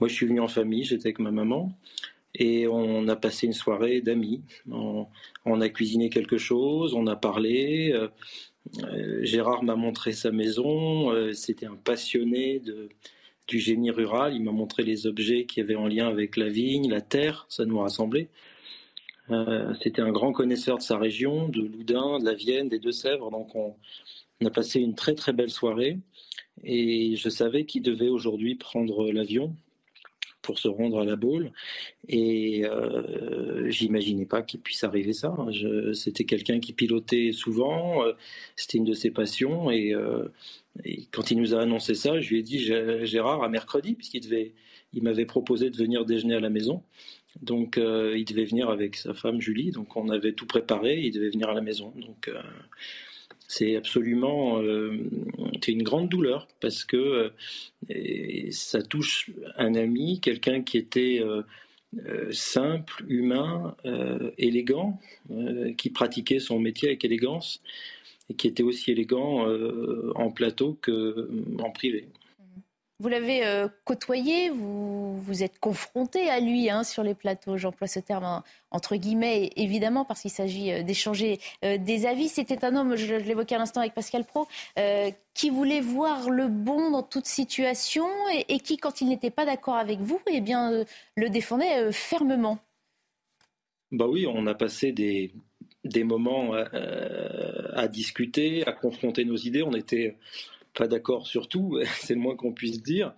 Moi, 0.00 0.08
je 0.08 0.14
suis 0.14 0.26
venu 0.26 0.40
en 0.40 0.48
famille, 0.48 0.84
j'étais 0.84 1.06
avec 1.06 1.20
ma 1.20 1.30
maman. 1.30 1.72
Et 2.34 2.66
on 2.66 3.08
a 3.08 3.16
passé 3.16 3.46
une 3.46 3.52
soirée 3.52 4.00
d'amis. 4.00 4.42
On, 4.70 5.06
on, 5.44 5.60
a 5.60 5.68
cuisiné 5.68 6.08
quelque 6.08 6.38
chose, 6.38 6.94
on 6.94 7.06
a 7.06 7.16
parlé. 7.16 7.94
Gérard 9.20 9.62
m'a 9.64 9.76
montré 9.76 10.12
sa 10.12 10.30
maison. 10.30 11.32
C'était 11.34 11.66
un 11.66 11.76
passionné 11.76 12.62
du 13.48 13.58
génie 13.58 13.90
rural. 13.90 14.34
Il 14.34 14.42
m'a 14.42 14.52
montré 14.52 14.82
les 14.82 15.06
objets 15.06 15.44
qui 15.44 15.60
avaient 15.60 15.74
en 15.74 15.86
lien 15.86 16.08
avec 16.08 16.36
la 16.36 16.48
vigne, 16.48 16.90
la 16.90 17.00
terre, 17.00 17.46
ça 17.48 17.64
nous 17.64 17.78
rassemblait. 17.78 18.28
Euh, 19.30 19.72
C'était 19.82 20.02
un 20.02 20.10
grand 20.10 20.32
connaisseur 20.32 20.78
de 20.78 20.82
sa 20.82 20.98
région, 20.98 21.48
de 21.48 21.60
Loudun, 21.60 22.18
de 22.18 22.24
la 22.24 22.34
Vienne, 22.34 22.68
des 22.68 22.78
Deux-Sèvres. 22.78 23.30
Donc 23.30 23.54
on, 23.54 23.74
a 24.44 24.50
passé 24.50 24.80
une 24.80 24.96
très 24.96 25.14
très 25.14 25.32
belle 25.32 25.50
soirée 25.50 25.98
et 26.64 27.14
je 27.14 27.28
savais 27.28 27.64
qu'il 27.64 27.82
devait 27.82 28.08
aujourd'hui 28.08 28.56
prendre 28.56 29.12
l'avion 29.12 29.54
pour 30.42 30.58
se 30.58 30.68
rendre 30.68 31.00
à 31.00 31.04
la 31.04 31.16
Baule. 31.16 31.52
Et 32.08 32.64
euh, 32.66 33.70
j'imaginais 33.70 34.26
pas 34.26 34.42
qu'il 34.42 34.60
puisse 34.60 34.84
arriver 34.84 35.12
ça. 35.12 35.34
C'était 35.94 36.24
quelqu'un 36.24 36.60
qui 36.60 36.72
pilotait 36.72 37.32
souvent, 37.32 38.04
euh, 38.04 38.12
c'était 38.56 38.78
une 38.78 38.84
de 38.84 38.94
ses 38.94 39.10
passions. 39.10 39.70
Et, 39.70 39.94
euh, 39.94 40.28
et, 40.84 41.06
quand 41.12 41.30
il 41.30 41.38
nous 41.38 41.54
a 41.54 41.60
annoncé 41.60 41.94
ça, 41.94 42.20
je 42.20 42.28
lui 42.30 42.40
ai 42.40 42.42
dit 42.42 42.58
Gérard 42.58 43.42
à 43.42 43.48
mercredi, 43.48 43.94
puisqu'il 43.94 44.20
devait, 44.20 44.52
il 44.92 45.02
m'avait 45.02 45.26
proposé 45.26 45.70
de 45.70 45.76
venir 45.76 46.04
déjeuner 46.04 46.34
à 46.34 46.40
la 46.40 46.50
maison. 46.50 46.82
Donc 47.40 47.78
euh, 47.78 48.14
il 48.18 48.26
devait 48.26 48.44
venir 48.44 48.68
avec 48.68 48.96
sa 48.96 49.14
femme 49.14 49.40
Julie. 49.40 49.70
Donc 49.70 49.96
on 49.96 50.10
avait 50.10 50.32
tout 50.32 50.46
préparé, 50.46 51.00
il 51.00 51.12
devait 51.12 51.30
venir 51.30 51.48
à 51.48 51.54
la 51.54 51.62
maison. 51.62 51.92
Donc 51.96 52.30
c'est 53.54 53.76
absolument 53.76 54.62
euh, 54.62 54.96
une 55.68 55.82
grande 55.82 56.08
douleur 56.08 56.48
parce 56.60 56.84
que 56.84 57.32
euh, 57.90 58.50
ça 58.50 58.80
touche 58.80 59.30
un 59.58 59.74
ami, 59.74 60.20
quelqu'un 60.20 60.62
qui 60.62 60.78
était 60.78 61.22
euh, 61.22 61.42
simple, 62.32 63.04
humain, 63.08 63.76
élégant, 64.38 64.98
qui 65.76 65.90
pratiquait 65.90 66.38
son 66.38 66.58
métier 66.58 66.88
avec 66.88 67.04
élégance 67.04 67.60
et 68.30 68.34
qui 68.34 68.48
était 68.48 68.62
aussi 68.62 68.90
élégant 68.92 69.46
en 70.14 70.30
plateau 70.30 70.78
qu'en 70.80 71.70
privé. 71.72 72.08
Vous 73.02 73.08
l'avez 73.08 73.44
euh, 73.44 73.66
côtoyé, 73.84 74.48
vous 74.50 75.18
vous 75.18 75.42
êtes 75.42 75.58
confronté 75.58 76.30
à 76.30 76.38
lui 76.38 76.70
hein, 76.70 76.84
sur 76.84 77.02
les 77.02 77.14
plateaux. 77.14 77.56
J'emploie 77.56 77.88
ce 77.88 77.98
terme 77.98 78.44
entre 78.70 78.94
guillemets, 78.94 79.50
évidemment, 79.56 80.04
parce 80.04 80.20
qu'il 80.20 80.30
s'agit 80.30 80.70
euh, 80.70 80.84
d'échanger 80.84 81.40
euh, 81.64 81.78
des 81.78 82.06
avis. 82.06 82.28
C'était 82.28 82.64
un 82.64 82.76
homme, 82.76 82.94
je, 82.94 83.16
l'évoquais 83.16 83.56
à 83.56 83.58
l'instant 83.58 83.80
avec 83.80 83.92
Pascal 83.92 84.24
Pro, 84.24 84.46
qui 85.34 85.50
voulait 85.50 85.80
voir 85.80 86.30
le 86.30 86.46
bon 86.46 86.92
dans 86.92 87.02
toute 87.02 87.26
situation 87.26 88.06
et, 88.48 88.60
qui, 88.60 88.76
quand 88.76 89.00
il 89.00 89.08
n'était 89.08 89.30
pas 89.30 89.46
d'accord 89.46 89.74
avec 89.74 89.98
vous, 89.98 90.20
eh 90.30 90.40
bien, 90.40 90.84
le 91.16 91.28
défendait 91.28 91.90
fermement. 91.90 92.60
Bah 93.90 94.06
oui, 94.08 94.28
on 94.28 94.46
a 94.46 94.54
passé 94.54 94.92
des, 94.92 95.32
des 95.84 96.04
moments 96.04 96.52
à 96.54 97.88
discuter, 97.88 98.64
à 98.64 98.72
confronter 98.72 99.24
nos 99.24 99.36
idées. 99.36 99.64
On 99.64 99.74
était 99.74 100.16
pas 100.74 100.88
d'accord 100.88 101.26
sur 101.26 101.48
tout, 101.48 101.78
c'est 102.00 102.14
le 102.14 102.20
moins 102.20 102.36
qu'on 102.36 102.52
puisse 102.52 102.82
dire. 102.82 103.14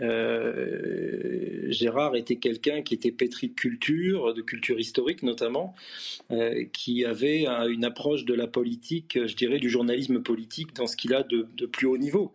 Euh, 0.00 1.66
Gérard 1.70 2.16
était 2.16 2.36
quelqu'un 2.36 2.82
qui 2.82 2.94
était 2.94 3.12
pétri 3.12 3.48
de 3.48 3.54
culture, 3.54 4.34
de 4.34 4.42
culture 4.42 4.78
historique 4.78 5.22
notamment, 5.22 5.74
euh, 6.30 6.64
qui 6.72 7.04
avait 7.04 7.46
une 7.68 7.84
approche 7.84 8.24
de 8.24 8.34
la 8.34 8.46
politique, 8.46 9.18
je 9.26 9.34
dirais 9.34 9.58
du 9.58 9.70
journalisme 9.70 10.22
politique 10.22 10.74
dans 10.74 10.86
ce 10.86 10.96
qu'il 10.96 11.14
a 11.14 11.22
de, 11.22 11.46
plus 11.66 11.86
haut 11.86 11.98
niveau 11.98 12.32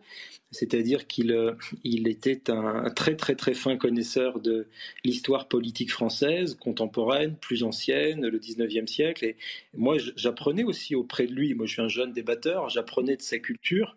c'est-à-dire 0.54 1.06
qu'il 1.06 1.32
euh, 1.32 1.52
il 1.82 2.06
était 2.08 2.48
un, 2.48 2.88
très 2.90 3.16
très 3.16 3.34
très 3.34 3.54
fin 3.54 3.76
connaisseur 3.76 4.40
de 4.40 4.68
l'histoire 5.04 5.48
politique 5.48 5.90
française, 5.90 6.54
contemporaine, 6.54 7.36
plus 7.36 7.64
ancienne, 7.64 8.24
le 8.24 8.38
19e 8.38 8.86
siècle. 8.86 9.24
Et 9.24 9.36
moi, 9.76 9.96
j'apprenais 10.16 10.62
aussi 10.62 10.94
auprès 10.94 11.26
de 11.26 11.32
lui, 11.32 11.54
moi 11.54 11.66
je 11.66 11.72
suis 11.72 11.82
un 11.82 11.88
jeune 11.88 12.12
débatteur, 12.12 12.68
j'apprenais 12.68 13.16
de 13.16 13.22
sa 13.22 13.38
culture. 13.38 13.96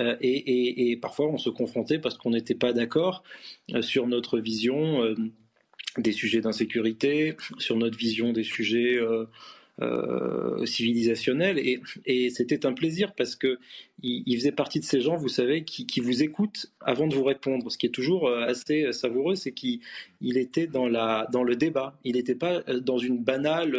Euh, 0.00 0.16
et, 0.20 0.96
parfois 1.00 1.26
on 1.26 1.38
se 1.38 1.50
confrontait 1.50 1.98
parce 1.98 2.16
qu'on 2.16 2.30
n'était 2.30 2.54
pas 2.54 2.72
d'accord 2.72 3.22
euh, 3.74 3.82
sur 3.82 4.06
notre 4.06 4.38
vision 4.38 5.14
des 5.98 6.12
sujets 6.12 6.40
d'insécurité, 6.40 7.36
sur 7.58 7.76
notre 7.76 7.96
vision 7.96 8.32
des 8.32 8.42
sujets 8.42 8.98
euh, 9.82 10.64
civilisationnel. 10.64 11.58
Et, 12.06 12.30
c'était 12.30 12.64
un 12.64 12.72
plaisir 12.72 13.14
parce 13.14 13.36
que 13.36 13.58
il, 14.02 14.34
faisait 14.34 14.52
partie 14.52 14.80
de 14.80 14.86
ces 14.86 15.02
gens, 15.02 15.16
vous 15.16 15.28
savez, 15.28 15.64
qui, 15.64 15.86
qui, 15.86 16.00
vous 16.00 16.22
écoutent 16.22 16.72
avant 16.80 17.06
de 17.06 17.14
vous 17.14 17.24
répondre. 17.24 17.70
Ce 17.70 17.76
qui 17.76 17.84
est 17.84 17.90
toujours 17.90 18.26
euh, 18.26 18.46
assez 18.46 18.90
savoureux, 18.94 19.34
c'est 19.34 19.52
qu'il 19.52 19.80
il 20.20 20.38
était 20.38 20.66
dans, 20.66 20.86
le 20.86 21.54
débat. 21.54 21.98
Il 22.04 22.14
n'était 22.16 22.34
pas 22.34 22.62
euh, 22.68 22.80
dans 22.80 22.98
une 22.98 23.18
banale 23.18 23.76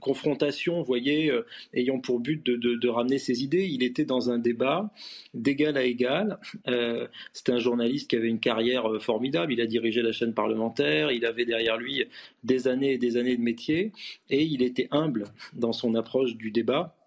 confrontation, 0.00 0.78
vous 0.78 0.84
voyez, 0.84 1.32
ayant 1.74 1.98
pour 1.98 2.20
but 2.20 2.44
de, 2.44 2.88
ramener 2.88 3.18
ses 3.18 3.42
idées. 3.42 3.66
Il 3.66 3.82
était 3.82 4.04
dans 4.04 4.30
un 4.30 4.38
débat 4.38 4.90
d'égal 5.34 5.76
à 5.76 5.84
égal. 5.84 6.38
Euh, 6.68 7.06
C'était 7.32 7.52
un 7.52 7.58
journaliste 7.58 8.10
qui 8.10 8.16
avait 8.16 8.28
une 8.28 8.40
carrière 8.40 9.00
formidable. 9.00 9.52
Il 9.52 9.60
a 9.60 9.66
dirigé 9.66 10.02
la 10.02 10.12
chaîne 10.12 10.34
parlementaire. 10.34 11.12
Il 11.12 11.24
avait 11.24 11.44
derrière 11.44 11.76
lui 11.76 12.04
des 12.44 12.68
années 12.68 12.92
et 12.92 12.98
des 12.98 13.16
années 13.16 13.36
de 13.36 13.42
métier. 13.42 13.92
Et 14.30 14.42
il 14.42 14.62
était 14.62 14.88
humble 14.90 15.24
dans 15.54 15.72
son 15.72 15.94
approche 15.94 16.36
du 16.36 16.50
débat 16.50 16.97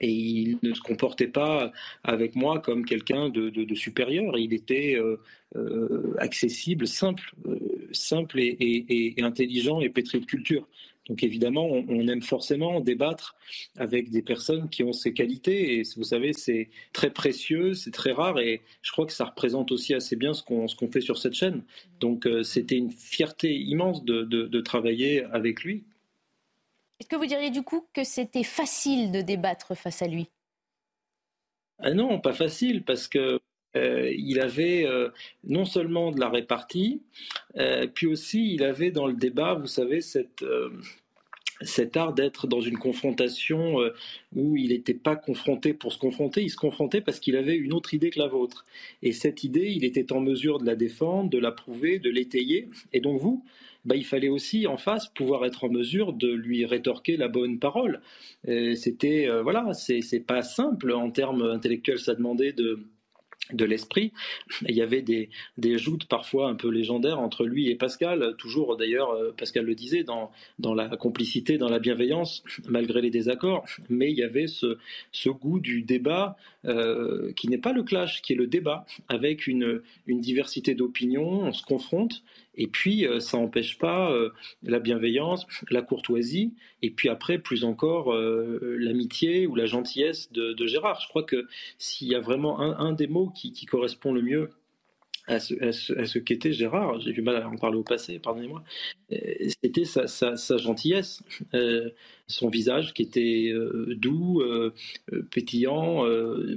et 0.00 0.10
il 0.10 0.58
ne 0.62 0.72
se 0.74 0.80
comportait 0.80 1.28
pas 1.28 1.72
avec 2.04 2.34
moi 2.34 2.60
comme 2.60 2.84
quelqu'un 2.84 3.28
de, 3.28 3.74
supérieur. 3.74 4.38
Il 4.38 4.52
était 4.54 4.96
euh, 4.96 5.20
euh, 5.56 6.14
accessible, 6.18 6.86
simple, 6.86 7.34
euh, 7.46 7.58
simple 7.92 8.40
et, 8.40 9.14
intelligent 9.20 9.80
et 9.80 9.90
pétri 9.90 10.20
de 10.20 10.24
culture. 10.24 10.66
Donc 11.08 11.24
évidemment, 11.24 11.66
on, 11.66 12.06
aime 12.06 12.22
forcément 12.22 12.80
débattre 12.80 13.34
avec 13.76 14.10
des 14.10 14.22
personnes 14.22 14.68
qui 14.68 14.84
ont 14.84 14.92
ces 14.92 15.12
qualités. 15.12 15.78
Et 15.78 15.82
vous 15.96 16.04
savez, 16.04 16.32
c'est 16.32 16.70
très 16.92 17.10
précieux, 17.10 17.74
c'est 17.74 17.90
très 17.90 18.12
rare. 18.12 18.38
Et 18.38 18.62
je 18.82 18.92
crois 18.92 19.06
que 19.06 19.12
ça 19.12 19.24
représente 19.24 19.72
aussi 19.72 19.92
assez 19.92 20.14
bien 20.14 20.34
ce 20.34 20.42
qu'on 20.42 20.90
fait 20.92 21.00
sur 21.00 21.18
cette 21.18 21.34
chaîne. 21.34 21.64
Donc 21.98 22.28
c'était 22.44 22.76
une 22.76 22.92
fierté 22.92 23.52
immense 23.52 24.04
de 24.04 24.60
travailler 24.60 25.24
avec 25.24 25.64
lui. 25.64 25.82
Est-ce 27.00 27.08
que 27.08 27.16
vous 27.16 27.26
diriez 27.26 27.50
du 27.50 27.62
coup 27.62 27.86
que 27.94 28.04
c'était 28.04 28.44
facile 28.44 29.10
de 29.10 29.22
débattre 29.22 29.74
face 29.74 30.02
à 30.02 30.06
lui? 30.06 30.28
Ah 31.78 31.94
Non, 31.94 32.20
pas 32.20 32.34
facile, 32.34 32.84
parce 32.84 33.08
que 33.08 33.40
euh, 33.74 34.12
il 34.18 34.38
avait 34.38 34.84
euh, 34.84 35.08
non 35.44 35.64
seulement 35.64 36.12
de 36.12 36.20
la 36.20 36.28
répartie, 36.28 37.00
euh, 37.56 37.86
puis 37.86 38.06
aussi 38.06 38.52
il 38.52 38.62
avait 38.64 38.90
dans 38.90 39.06
le 39.06 39.14
débat, 39.14 39.54
vous 39.54 39.66
savez, 39.66 40.02
cette, 40.02 40.44
cet 41.62 41.96
art 41.96 42.12
d'être 42.12 42.46
dans 42.46 42.60
une 42.60 42.76
confrontation 42.76 43.76
où 44.34 44.56
il 44.58 44.68
n'était 44.68 44.92
pas 44.92 45.16
confronté 45.16 45.72
pour 45.72 45.94
se 45.94 45.98
confronter, 45.98 46.42
il 46.42 46.50
se 46.50 46.56
confrontait 46.56 47.00
parce 47.00 47.18
qu'il 47.18 47.36
avait 47.36 47.56
une 47.56 47.72
autre 47.72 47.94
idée 47.94 48.10
que 48.10 48.18
la 48.18 48.28
vôtre. 48.28 48.66
Et 49.02 49.12
cette 49.12 49.42
idée, 49.42 49.70
il 49.70 49.84
était 49.84 50.12
en 50.12 50.20
mesure 50.20 50.58
de 50.58 50.66
la 50.66 50.74
défendre, 50.74 51.30
de 51.30 51.38
la 51.38 51.52
prouver, 51.52 51.98
de 51.98 52.10
l'étayer. 52.10 52.68
Et 52.92 53.00
donc 53.00 53.20
vous, 53.20 53.44
bah, 53.84 53.96
il 53.96 54.04
fallait 54.04 54.28
aussi 54.28 54.66
en 54.66 54.76
face 54.76 55.08
pouvoir 55.08 55.44
être 55.44 55.64
en 55.64 55.70
mesure 55.70 56.12
de 56.12 56.30
lui 56.30 56.64
rétorquer 56.66 57.16
la 57.16 57.28
bonne 57.28 57.58
parole. 57.58 58.00
C'était 58.46 59.28
euh, 59.28 59.42
voilà, 59.42 59.72
c'est 59.74 60.26
pas 60.26 60.42
simple 60.42 60.92
en 60.92 61.10
termes 61.10 61.42
intellectuels, 61.42 61.98
ça 61.98 62.14
demandait 62.14 62.52
de 62.52 62.86
de 63.52 63.64
l'esprit. 63.64 64.12
Il 64.68 64.74
y 64.74 64.82
avait 64.82 65.02
des, 65.02 65.28
des 65.58 65.78
joutes 65.78 66.06
parfois 66.06 66.48
un 66.48 66.54
peu 66.54 66.68
légendaires 66.68 67.18
entre 67.18 67.44
lui 67.44 67.68
et 67.68 67.74
Pascal, 67.74 68.34
toujours 68.38 68.76
d'ailleurs, 68.76 69.10
euh, 69.10 69.32
Pascal 69.36 69.64
le 69.64 69.74
disait, 69.74 70.04
dans, 70.04 70.30
dans 70.58 70.74
la 70.74 70.88
complicité, 70.96 71.58
dans 71.58 71.68
la 71.68 71.78
bienveillance, 71.78 72.44
malgré 72.68 73.00
les 73.00 73.10
désaccords, 73.10 73.64
mais 73.88 74.10
il 74.10 74.18
y 74.18 74.22
avait 74.22 74.46
ce, 74.46 74.78
ce 75.12 75.30
goût 75.30 75.60
du 75.60 75.82
débat 75.82 76.36
euh, 76.66 77.32
qui 77.32 77.48
n'est 77.48 77.58
pas 77.58 77.72
le 77.72 77.82
clash, 77.82 78.20
qui 78.20 78.34
est 78.34 78.36
le 78.36 78.46
débat, 78.46 78.84
avec 79.08 79.46
une, 79.46 79.80
une 80.06 80.20
diversité 80.20 80.74
d'opinions, 80.74 81.42
on 81.42 81.52
se 81.52 81.62
confronte, 81.62 82.22
et 82.54 82.66
puis, 82.66 83.06
euh, 83.06 83.20
ça 83.20 83.38
n'empêche 83.38 83.78
pas 83.78 84.12
euh, 84.12 84.30
la 84.62 84.78
bienveillance, 84.78 85.46
la 85.70 85.80
courtoisie, 85.80 86.52
et 86.82 86.90
puis 86.90 87.08
après, 87.08 87.38
plus 87.38 87.64
encore, 87.64 88.14
l'amitié 88.14 89.46
ou 89.46 89.54
la 89.54 89.66
gentillesse 89.66 90.30
de, 90.32 90.66
Gérard. 90.66 91.00
Je 91.00 91.08
crois 91.08 91.22
que 91.22 91.46
s'il 91.78 92.08
y 92.08 92.14
a 92.14 92.20
vraiment 92.20 92.60
un, 92.60 92.92
des 92.92 93.06
mots 93.06 93.30
qui, 93.34 93.64
correspond 93.64 94.12
le 94.12 94.22
mieux 94.22 94.50
à 95.30 95.38
ce, 95.40 96.18
qu'était 96.18 96.52
Gérard, 96.52 97.00
j'ai 97.00 97.12
du 97.12 97.22
mal 97.22 97.36
à 97.36 97.48
en 97.48 97.56
parler 97.56 97.76
au 97.76 97.82
passé, 97.82 98.18
pardonnez-moi, 98.18 98.62
euh, 99.12 99.16
c'était 99.62 99.84
sa, 99.84 100.56
gentillesse, 100.56 101.22
euh, 101.54 101.90
son 102.26 102.48
visage 102.48 102.92
qui 102.92 103.02
était 103.02 103.50
euh, 103.52 103.94
doux, 103.96 104.42
pétillant, 105.30 106.04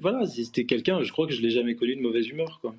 voilà, 0.02 0.26
c'était 0.26 0.66
quelqu'un, 0.66 1.04
je 1.04 1.12
crois 1.12 1.28
que 1.28 1.34
je 1.34 1.42
l'ai 1.42 1.52
jamais 1.52 1.76
connu 1.76 1.96
de 1.96 2.02
mauvaise 2.02 2.28
humeur. 2.28 2.60
Quoi. 2.62 2.76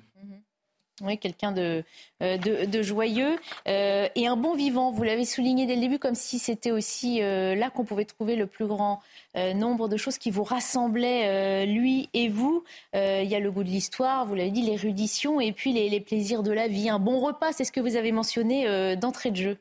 Oui, 1.01 1.17
quelqu'un 1.17 1.51
de, 1.51 1.83
euh, 2.21 2.37
de, 2.37 2.81
joyeux 2.81 3.35
euh, 3.67 4.07
et 4.15 4.27
un 4.27 4.37
bon 4.37 4.55
vivant. 4.55 4.91
Vous 4.91 5.03
l'avez 5.03 5.25
souligné 5.25 5.65
dès 5.65 5.75
le 5.75 5.81
début, 5.81 5.99
comme 5.99 6.15
si 6.15 6.39
c'était 6.39 6.71
aussi 6.71 7.21
euh, 7.21 7.53
là 7.53 7.69
qu'on 7.69 7.83
pouvait 7.83 8.05
trouver 8.05 8.37
le 8.37 8.47
plus 8.47 8.65
grand 8.65 9.01
nombre 9.35 9.89
de 9.89 9.97
choses 9.97 10.17
qui 10.17 10.31
vous 10.31 10.45
rassemblaient, 10.45 11.65
lui 11.65 12.07
et 12.13 12.29
vous. 12.29 12.63
Il 12.93 13.25
y 13.25 13.35
a 13.35 13.39
le 13.41 13.51
goût 13.51 13.65
de 13.65 13.69
l'histoire, 13.69 14.25
vous 14.25 14.33
l'avez 14.33 14.51
dit, 14.51 14.61
l'érudition 14.61 15.41
et 15.41 15.51
puis 15.51 15.73
les, 15.73 15.99
plaisirs 15.99 16.41
de 16.41 16.53
la 16.53 16.69
vie. 16.69 16.89
Un 16.89 16.99
bon 16.99 17.19
repas, 17.19 17.51
c'est 17.51 17.65
ce 17.65 17.73
que 17.73 17.81
vous 17.81 17.97
avez 17.97 18.13
mentionné 18.13 18.95
d'entrée 18.95 19.31
de 19.31 19.35
jeu. 19.35 19.57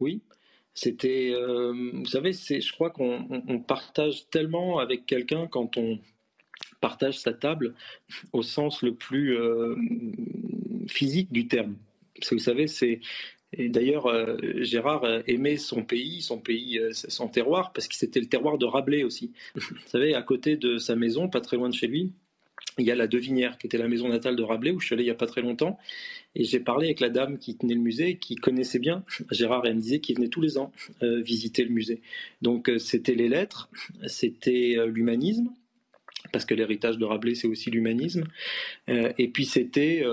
Oui, 0.00 0.20
c'était, 0.74 1.32
vous 1.34 2.04
savez, 2.04 2.34
je 2.34 2.72
crois 2.74 2.90
qu'on 2.90 3.64
partage 3.66 4.28
tellement 4.28 4.80
avec 4.80 5.06
quelqu'un 5.06 5.46
quand 5.46 5.78
on 5.78 5.98
partage 6.80 7.18
sa 7.18 7.32
table 7.32 7.74
au 8.32 8.42
sens 8.42 8.82
le 8.82 8.94
plus 8.94 9.36
euh, 9.36 9.76
physique 10.88 11.32
du 11.32 11.48
terme. 11.48 11.76
Parce 12.14 12.30
que 12.30 12.34
vous 12.34 12.40
savez, 12.40 12.66
c'est 12.66 13.00
d'ailleurs, 13.58 14.06
euh, 14.06 14.36
Gérard 14.62 15.04
aimait 15.26 15.56
son 15.56 15.82
pays, 15.82 16.22
son 16.22 16.38
pays, 16.38 16.78
euh, 16.78 16.90
son 16.92 17.28
terroir, 17.28 17.72
parce 17.72 17.88
que 17.88 17.94
c'était 17.94 18.20
le 18.20 18.26
terroir 18.26 18.58
de 18.58 18.66
Rabelais 18.66 19.04
aussi. 19.04 19.32
Vous 19.54 19.76
savez, 19.86 20.14
à 20.14 20.22
côté 20.22 20.56
de 20.56 20.78
sa 20.78 20.96
maison, 20.96 21.28
pas 21.28 21.40
très 21.40 21.56
loin 21.56 21.68
de 21.68 21.74
chez 21.74 21.86
lui, 21.86 22.12
il 22.78 22.84
y 22.84 22.90
a 22.90 22.94
la 22.94 23.06
Devinière, 23.06 23.56
qui 23.56 23.66
était 23.66 23.78
la 23.78 23.88
maison 23.88 24.08
natale 24.08 24.36
de 24.36 24.42
Rabelais, 24.42 24.72
où 24.72 24.80
je 24.80 24.86
suis 24.86 24.94
allé 24.94 25.04
il 25.04 25.06
n'y 25.06 25.12
a 25.12 25.14
pas 25.14 25.26
très 25.26 25.40
longtemps. 25.40 25.78
Et 26.34 26.44
j'ai 26.44 26.60
parlé 26.60 26.86
avec 26.86 27.00
la 27.00 27.08
dame 27.08 27.38
qui 27.38 27.56
tenait 27.56 27.74
le 27.74 27.80
musée, 27.80 28.18
qui 28.18 28.34
connaissait 28.34 28.78
bien 28.78 29.04
Gérard, 29.30 29.64
et 29.64 29.70
elle 29.70 29.76
me 29.76 29.80
disait 29.80 30.00
qu'il 30.00 30.16
venait 30.16 30.28
tous 30.28 30.42
les 30.42 30.58
ans 30.58 30.72
visiter 31.00 31.64
le 31.64 31.70
musée. 31.70 32.02
Donc 32.42 32.70
c'était 32.78 33.14
les 33.14 33.28
lettres, 33.28 33.70
c'était 34.06 34.76
l'humanisme, 34.86 35.48
parce 36.32 36.44
que 36.44 36.54
l'héritage 36.54 36.98
de 36.98 37.04
Rabelais, 37.04 37.34
c'est 37.34 37.48
aussi 37.48 37.70
l'humanisme. 37.70 38.24
Euh, 38.88 39.12
et 39.18 39.28
puis 39.28 39.44
c'était, 39.44 40.04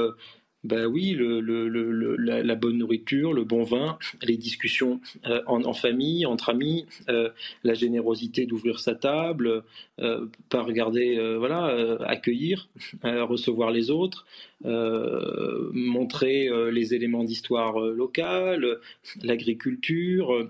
ben 0.63 0.85
oui, 0.85 1.17
la, 1.17 2.55
bonne 2.55 2.77
nourriture, 2.77 3.33
le 3.33 3.43
bon 3.43 3.63
vin, 3.63 3.97
les 4.21 4.37
discussions 4.37 5.01
euh, 5.25 5.41
en, 5.45 5.73
famille, 5.73 6.25
entre 6.25 6.49
amis, 6.49 6.85
la 7.07 7.73
générosité 7.73 8.45
d'ouvrir 8.45 8.79
sa 8.79 8.95
table, 8.95 9.63
pas 9.97 10.61
regarder, 10.61 11.35
voilà, 11.37 11.97
accueillir, 12.05 12.69
recevoir 13.03 13.71
les 13.71 13.89
autres, 13.89 14.25
montrer 14.63 16.49
les 16.71 16.93
éléments 16.93 17.23
d'histoire 17.23 17.79
locale, 17.79 18.79
l'agriculture 19.21 20.49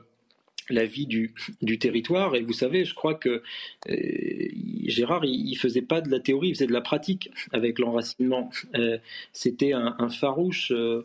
la 0.69 0.85
vie 0.85 1.05
du, 1.05 1.33
du, 1.61 1.79
territoire. 1.79 2.35
Et 2.35 2.41
vous 2.41 2.53
savez, 2.53 2.85
je 2.85 2.93
crois 2.93 3.15
que 3.15 3.41
euh, 3.89 4.47
Gérard, 4.85 5.25
il, 5.25 5.51
ne 5.51 5.55
faisait 5.55 5.81
pas 5.81 6.01
de 6.01 6.09
la 6.09 6.19
théorie, 6.19 6.49
il 6.49 6.55
faisait 6.55 6.67
de 6.67 6.73
la 6.73 6.81
pratique 6.81 7.31
avec 7.51 7.79
l'enracinement. 7.79 8.49
Euh, 8.75 8.97
c'était 9.31 9.73
un, 9.73 10.09
farouche 10.09 10.71
euh, 10.71 11.03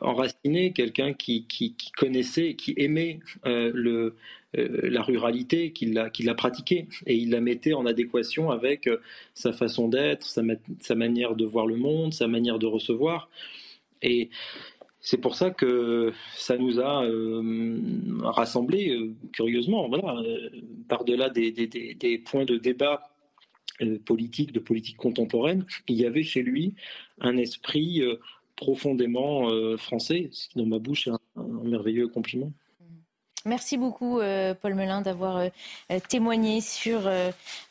enraciné, 0.00 0.72
quelqu'un 0.72 1.12
qui, 1.12 1.44
qui, 1.46 1.74
connaissait, 1.96 2.54
qui 2.54 2.74
aimait 2.76 3.20
le, 3.44 4.14
la 4.54 5.02
ruralité, 5.02 5.72
qui 5.72 5.86
l'a, 5.86 6.10
qui 6.10 6.24
pratiquée. 6.24 6.86
Et 7.06 7.16
il 7.16 7.30
la 7.30 7.40
mettait 7.40 7.74
en 7.74 7.86
adéquation 7.86 8.50
avec 8.50 8.88
sa 9.34 9.52
façon 9.52 9.88
d'être, 9.88 10.24
sa, 10.24 10.42
sa 10.80 10.94
manière 10.94 11.34
de 11.34 11.44
voir 11.44 11.66
le 11.66 11.76
monde, 11.76 12.14
sa 12.14 12.28
manière 12.28 12.58
de 12.58 12.66
recevoir. 12.66 13.28
Et 14.02 14.30
c'est 15.02 15.18
pour 15.18 15.34
ça 15.34 15.50
que 15.50 16.12
ça 16.36 16.56
nous 16.56 16.78
a 16.78 17.04
euh, 17.04 17.80
rassemblés, 18.22 18.90
euh, 18.90 19.12
curieusement, 19.32 19.88
voilà, 19.88 20.16
euh, 20.20 20.48
par-delà 20.88 21.28
des, 21.28 22.22
points 22.24 22.44
de 22.44 22.56
débat 22.56 23.02
politique, 24.04 24.52
de 24.52 24.60
politique 24.60 24.96
contemporaine, 24.96 25.66
il 25.88 25.96
y 25.96 26.06
avait 26.06 26.22
chez 26.22 26.42
lui 26.42 26.74
un 27.20 27.36
esprit 27.36 28.00
profondément 28.54 29.48
français, 29.76 30.28
ce 30.30 30.48
qui 30.48 30.58
dans 30.58 30.66
ma 30.66 30.78
bouche 30.78 31.08
est 31.08 31.10
un 31.10 31.42
merveilleux 31.64 32.06
compliment. 32.06 32.52
Merci 33.44 33.76
beaucoup, 33.76 34.20
euh, 34.20 34.54
Paul 34.54 34.74
Melun, 34.74 35.00
d'avoir 35.00 35.38
euh, 35.38 35.48
euh, 35.90 35.98
témoigné 36.08 36.60
sur 36.60 37.02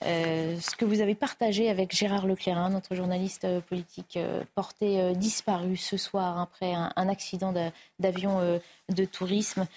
ce 0.02 0.76
que 0.76 0.86
vous 0.86 1.02
avez 1.02 1.16
partagé 1.16 1.70
avec 1.70 1.96
Gérard 1.96 2.28
Leclerc, 2.28 2.70
notre 2.70 2.96
journaliste 2.96 3.48
politique 3.70 4.20
porté 4.56 5.14
disparu 5.16 5.78
ce 5.78 5.98
soir 5.98 6.40
après 6.40 6.74
un, 6.74 7.10
accident 7.10 7.54
d'avion 8.00 8.60
de 8.90 9.06
tourisme. 9.06 9.68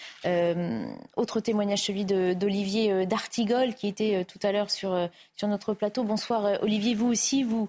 autre 1.16 1.40
témoignage, 1.40 1.82
celui 1.82 2.04
d'Olivier 2.04 3.06
D'Artigol, 3.06 3.74
qui 3.74 3.88
était 3.88 4.24
tout 4.24 4.38
à 4.42 4.52
l'heure 4.52 4.70
sur, 4.70 5.08
sur 5.36 5.48
notre 5.48 5.74
plateau. 5.74 6.04
Bonsoir, 6.04 6.62
Olivier. 6.62 6.94
Vous 6.94 7.08
aussi, 7.08 7.42
vous, 7.42 7.68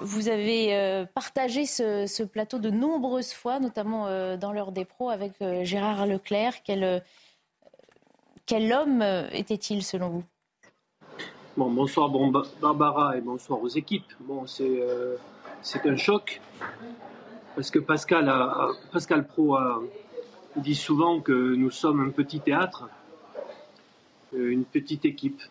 vous 0.00 0.28
avez 0.28 1.04
partagé 1.14 1.66
ce, 1.66 2.06
ce, 2.06 2.22
plateau 2.22 2.58
de 2.58 2.70
nombreuses 2.70 3.32
fois, 3.32 3.60
notamment 3.60 4.36
dans 4.36 4.52
l'heure 4.52 4.72
des 4.72 4.84
pros, 4.84 5.10
avec 5.10 5.32
Gérard 5.62 6.06
Leclerc. 6.06 6.62
Quel 8.48 8.72
homme 8.72 9.02
euh, 9.02 9.28
était-il 9.32 9.84
selon 9.84 10.08
vous? 10.08 10.24
Bon, 11.56 11.70
Bonsoir 11.70 12.10
Barbara 12.60 13.16
et 13.16 13.20
bonsoir 13.20 13.62
aux 13.62 13.68
équipes. 13.68 14.10
Bon, 14.20 14.46
c'est 14.46 14.80
euh, 14.80 15.16
un 15.84 15.96
choc 15.96 16.40
parce 17.54 17.70
que 17.70 17.78
Pascal, 17.78 18.32
Pascal 18.92 19.26
Pro 19.26 19.56
a 19.56 19.82
dit 20.56 20.76
souvent 20.76 21.20
que 21.20 21.32
nous 21.32 21.70
sommes 21.70 22.00
un 22.00 22.10
petit 22.10 22.40
théâtre, 22.40 22.88
euh, 24.34 24.50
une 24.50 24.64
petite 24.64 25.04
équipe. 25.04 25.42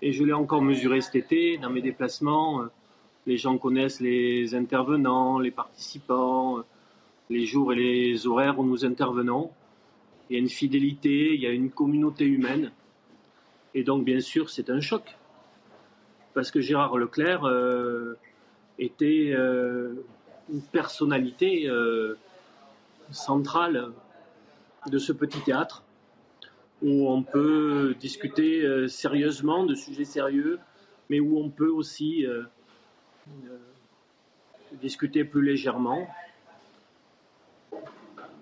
Et 0.00 0.12
je 0.12 0.22
l'ai 0.22 0.34
encore 0.34 0.62
mesuré 0.62 1.00
cet 1.00 1.16
été 1.16 1.58
dans 1.58 1.70
mes 1.70 1.80
déplacements. 1.80 2.60
Les 3.26 3.38
gens 3.38 3.56
connaissent 3.58 4.00
les 4.00 4.54
intervenants, 4.54 5.38
les 5.38 5.50
participants, 5.50 6.58
les 7.30 7.46
jours 7.46 7.72
et 7.72 7.76
les 7.76 8.26
horaires 8.26 8.58
où 8.58 8.64
nous 8.64 8.84
intervenons 8.84 9.50
il 10.28 10.34
y 10.34 10.36
a 10.36 10.40
une 10.40 10.48
fidélité, 10.48 11.34
il 11.34 11.40
y 11.40 11.46
a 11.46 11.50
une 11.50 11.70
communauté 11.70 12.24
humaine. 12.24 12.72
Et 13.74 13.82
donc, 13.82 14.04
bien 14.04 14.20
sûr, 14.20 14.50
c'est 14.50 14.70
un 14.70 14.80
choc. 14.80 15.16
Parce 16.32 16.50
que 16.50 16.60
Gérard 16.60 16.96
Leclerc 16.96 17.44
euh, 17.44 18.18
était 18.78 19.32
euh, 19.36 19.94
une 20.52 20.62
personnalité 20.62 21.68
euh, 21.68 22.16
centrale 23.10 23.92
de 24.86 24.98
ce 24.98 25.12
petit 25.12 25.40
théâtre 25.40 25.82
où 26.82 27.08
on 27.08 27.22
peut 27.22 27.94
discuter 27.98 28.88
sérieusement 28.88 29.64
de 29.64 29.74
sujets 29.74 30.04
sérieux, 30.04 30.58
mais 31.08 31.18
où 31.18 31.38
on 31.38 31.48
peut 31.48 31.70
aussi 31.70 32.26
discuter 34.82 35.24
plus 35.24 35.42
légèrement 35.42 36.06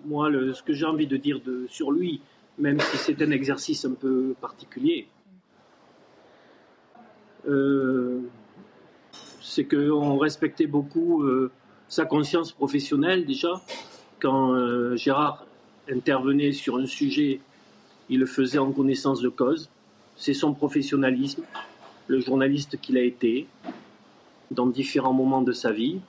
moi, 0.05 0.29
ce 0.53 0.61
que 0.63 0.73
j'ai 0.73 0.85
envie 0.85 1.07
de 1.07 1.17
dire 1.17 1.39
sur 1.69 1.91
lui, 1.91 2.21
même 2.57 2.79
si 2.79 2.97
c'est 2.97 3.21
un 3.21 3.31
exercice 3.31 3.85
un 3.85 3.93
peu 3.93 4.35
particulier, 4.39 5.07
euh, 7.47 8.21
c'est 9.41 9.65
qu'on 9.65 10.17
respectait 10.17 10.67
beaucoup 10.67 11.23
euh, 11.23 11.51
sa 11.87 12.05
conscience 12.05 12.51
professionnelle 12.51 13.25
déjà. 13.25 13.61
Quand 14.19 14.53
euh, 14.53 14.95
Gérard 14.95 15.45
intervenait 15.89 16.53
sur 16.53 16.77
un 16.77 16.85
sujet, 16.85 17.41
il 18.09 18.19
le 18.19 18.25
faisait 18.25 18.57
en 18.57 18.71
connaissance 18.71 19.21
de 19.21 19.29
cause. 19.29 19.69
C'est 20.15 20.33
son 20.33 20.53
professionnalisme, 20.53 21.43
le 22.07 22.19
journaliste 22.19 22.79
qu'il 22.79 22.97
a 22.97 23.01
été 23.01 23.47
dans 24.51 24.67
différents 24.67 25.13
moments 25.13 25.41
de 25.41 25.51
sa 25.51 25.71
vie. 25.71 25.99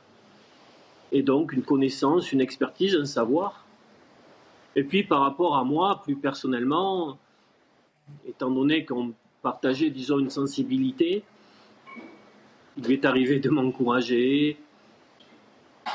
Et 1.10 1.22
donc 1.22 1.52
une 1.52 1.62
connaissance, 1.62 2.32
une 2.32 2.40
expertise, 2.40 2.94
un 2.96 3.04
savoir 3.04 3.63
et 4.76 4.84
puis 4.84 5.04
par 5.04 5.20
rapport 5.20 5.56
à 5.56 5.64
moi, 5.64 6.00
plus 6.02 6.16
personnellement, 6.16 7.18
étant 8.26 8.50
donné 8.50 8.84
qu'on 8.84 9.12
partageait, 9.42 9.90
disons, 9.90 10.18
une 10.18 10.30
sensibilité, 10.30 11.22
il 12.76 12.84
lui 12.84 12.94
est 12.94 13.04
arrivé 13.04 13.38
de 13.38 13.50
m'encourager, 13.50 14.56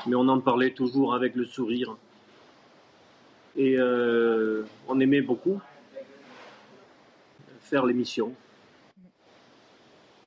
mais 0.07 0.15
on 0.15 0.27
en 0.27 0.39
parlait 0.39 0.71
toujours 0.71 1.13
avec 1.13 1.35
le 1.35 1.45
sourire. 1.45 1.97
Et 3.57 3.75
euh, 3.77 4.63
on 4.87 4.99
aimait 4.99 5.21
beaucoup 5.21 5.59
faire 7.61 7.85
l'émission. 7.85 8.33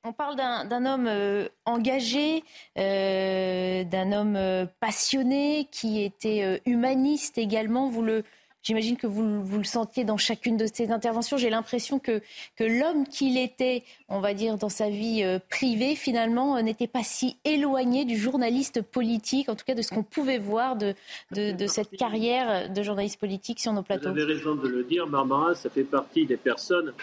On 0.05 0.11
parle 0.11 0.35
d'un 0.35 0.85
homme 0.85 1.07
euh, 1.07 1.47
engagé, 1.65 2.43
euh, 2.77 3.83
d'un 3.85 4.11
homme 4.11 4.67
passionné, 4.81 5.67
qui 5.71 6.03
était 6.03 6.61
humaniste 6.65 7.37
également. 7.37 7.89
Vous 7.89 8.03
le, 8.03 8.23
J'imagine 8.63 8.95
que 8.95 9.07
vous, 9.07 9.43
vous, 9.43 9.57
le 9.57 9.65
sentiez 9.65 10.05
dans 10.05 10.15
chacune 10.15 10.55
de 10.55 10.65
ces 10.71 10.89
interventions. 10.91 11.35
J'ai 11.35 11.49
l'impression 11.49 11.99
que, 11.99 12.21
que 12.55 12.63
l'homme 12.63 13.05
qu'il 13.05 13.37
était, 13.37 13.83
on 14.07 14.21
va 14.21 14.33
dire, 14.33 14.57
dans 14.57 14.69
sa 14.69 14.89
vie 14.89 15.21
euh, 15.21 15.37
privée, 15.49 15.95
finalement, 15.95 16.61
n'était 16.61 16.87
pas 16.87 17.03
si 17.03 17.35
éloigné 17.43 18.05
du 18.05 18.15
journaliste 18.15 18.81
politique, 18.81 19.49
en 19.49 19.55
tout 19.55 19.65
cas 19.65 19.75
de 19.75 19.81
ce 19.81 19.89
qu'on 19.89 20.03
pouvait 20.03 20.39
voir 20.39 20.77
de, 20.77 20.95
de, 21.31 21.67
cette 21.67 21.91
carrière 21.97 22.71
de 22.71 22.83
journaliste 22.83 23.19
politique 23.19 23.59
sur 23.59 23.73
nos 23.73 23.83
plateaux. 23.83 24.13
Vous 24.13 24.19
avez 24.19 24.33
raison 24.33 24.55
de 24.55 24.67
le 24.69 24.83
dire, 24.83 25.07
Barbara, 25.07 25.55
ça 25.55 25.69
fait 25.69 25.83
partie 25.83 26.25
des 26.25 26.37
personnes, 26.37 26.93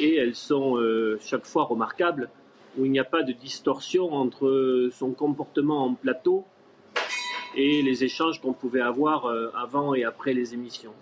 et 0.00 0.16
elles 0.16 0.34
sont 0.34 0.78
euh, 0.78 1.18
chaque 1.20 1.44
fois 1.44 1.64
remarquables, 1.64 2.30
où 2.78 2.86
il 2.86 2.90
n'y 2.90 3.00
a 3.00 3.04
pas 3.04 3.22
de 3.22 3.32
distorsion 3.32 4.14
entre 4.14 4.88
son 4.92 5.10
comportement 5.12 5.84
en 5.84 5.94
plateau 5.94 6.46
et 7.58 7.82
les 7.82 8.04
échanges 8.04 8.40
qu'on 8.40 8.52
pouvait 8.52 8.80
avoir 8.80 9.26
euh, 9.26 9.50
avant 9.52 9.92
et 9.92 10.04
après 10.04 10.32
les 10.32 10.54
émissions. 10.54 10.94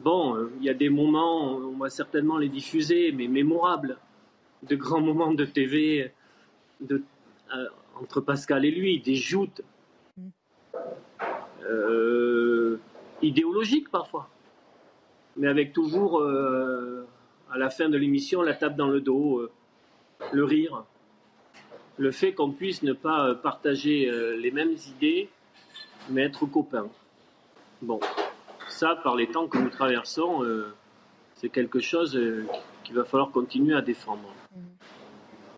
Bon, 0.00 0.34
euh, 0.34 0.50
il 0.58 0.64
y 0.64 0.70
a 0.70 0.74
des 0.74 0.88
moments, 0.88 1.54
on 1.54 1.76
va 1.76 1.90
certainement 1.90 2.38
les 2.38 2.48
diffuser, 2.48 3.12
mais 3.12 3.28
mémorables, 3.28 3.98
de 4.62 4.74
grands 4.74 5.00
moments 5.10 5.34
de 5.34 5.44
TV 5.44 6.12
de, 6.80 7.02
euh, 7.54 7.66
entre 8.00 8.22
Pascal 8.22 8.64
et 8.64 8.70
lui, 8.70 9.00
des 9.00 9.14
joutes 9.14 9.62
idéologiques 13.22 13.90
parfois, 13.90 14.28
mais 15.36 15.48
avec 15.48 15.72
toujours 15.72 16.22
à 16.22 17.58
la 17.58 17.70
fin 17.70 17.88
de 17.88 17.98
l'émission 17.98 18.40
la 18.40 18.54
tape 18.54 18.76
dans 18.76 18.86
le 18.86 19.00
dos, 19.00 19.48
le 20.32 20.44
rire 20.44 20.84
le 21.98 22.10
fait 22.10 22.32
qu'on 22.32 22.50
puisse 22.50 22.82
ne 22.82 22.92
pas 22.92 23.34
partager 23.34 24.08
euh, 24.08 24.36
les 24.36 24.50
mêmes 24.50 24.76
idées, 24.96 25.28
mais 26.10 26.22
être 26.22 26.46
copains. 26.46 26.88
Bon, 27.82 28.00
ça, 28.68 28.96
par 29.02 29.16
les 29.16 29.28
temps 29.28 29.48
que 29.48 29.58
nous 29.58 29.70
traversons, 29.70 30.42
euh, 30.42 30.74
c'est 31.34 31.48
quelque 31.48 31.80
chose 31.80 32.16
euh, 32.16 32.46
qu'il 32.84 32.94
va 32.94 33.04
falloir 33.04 33.30
continuer 33.30 33.74
à 33.74 33.82
défendre. 33.82 34.32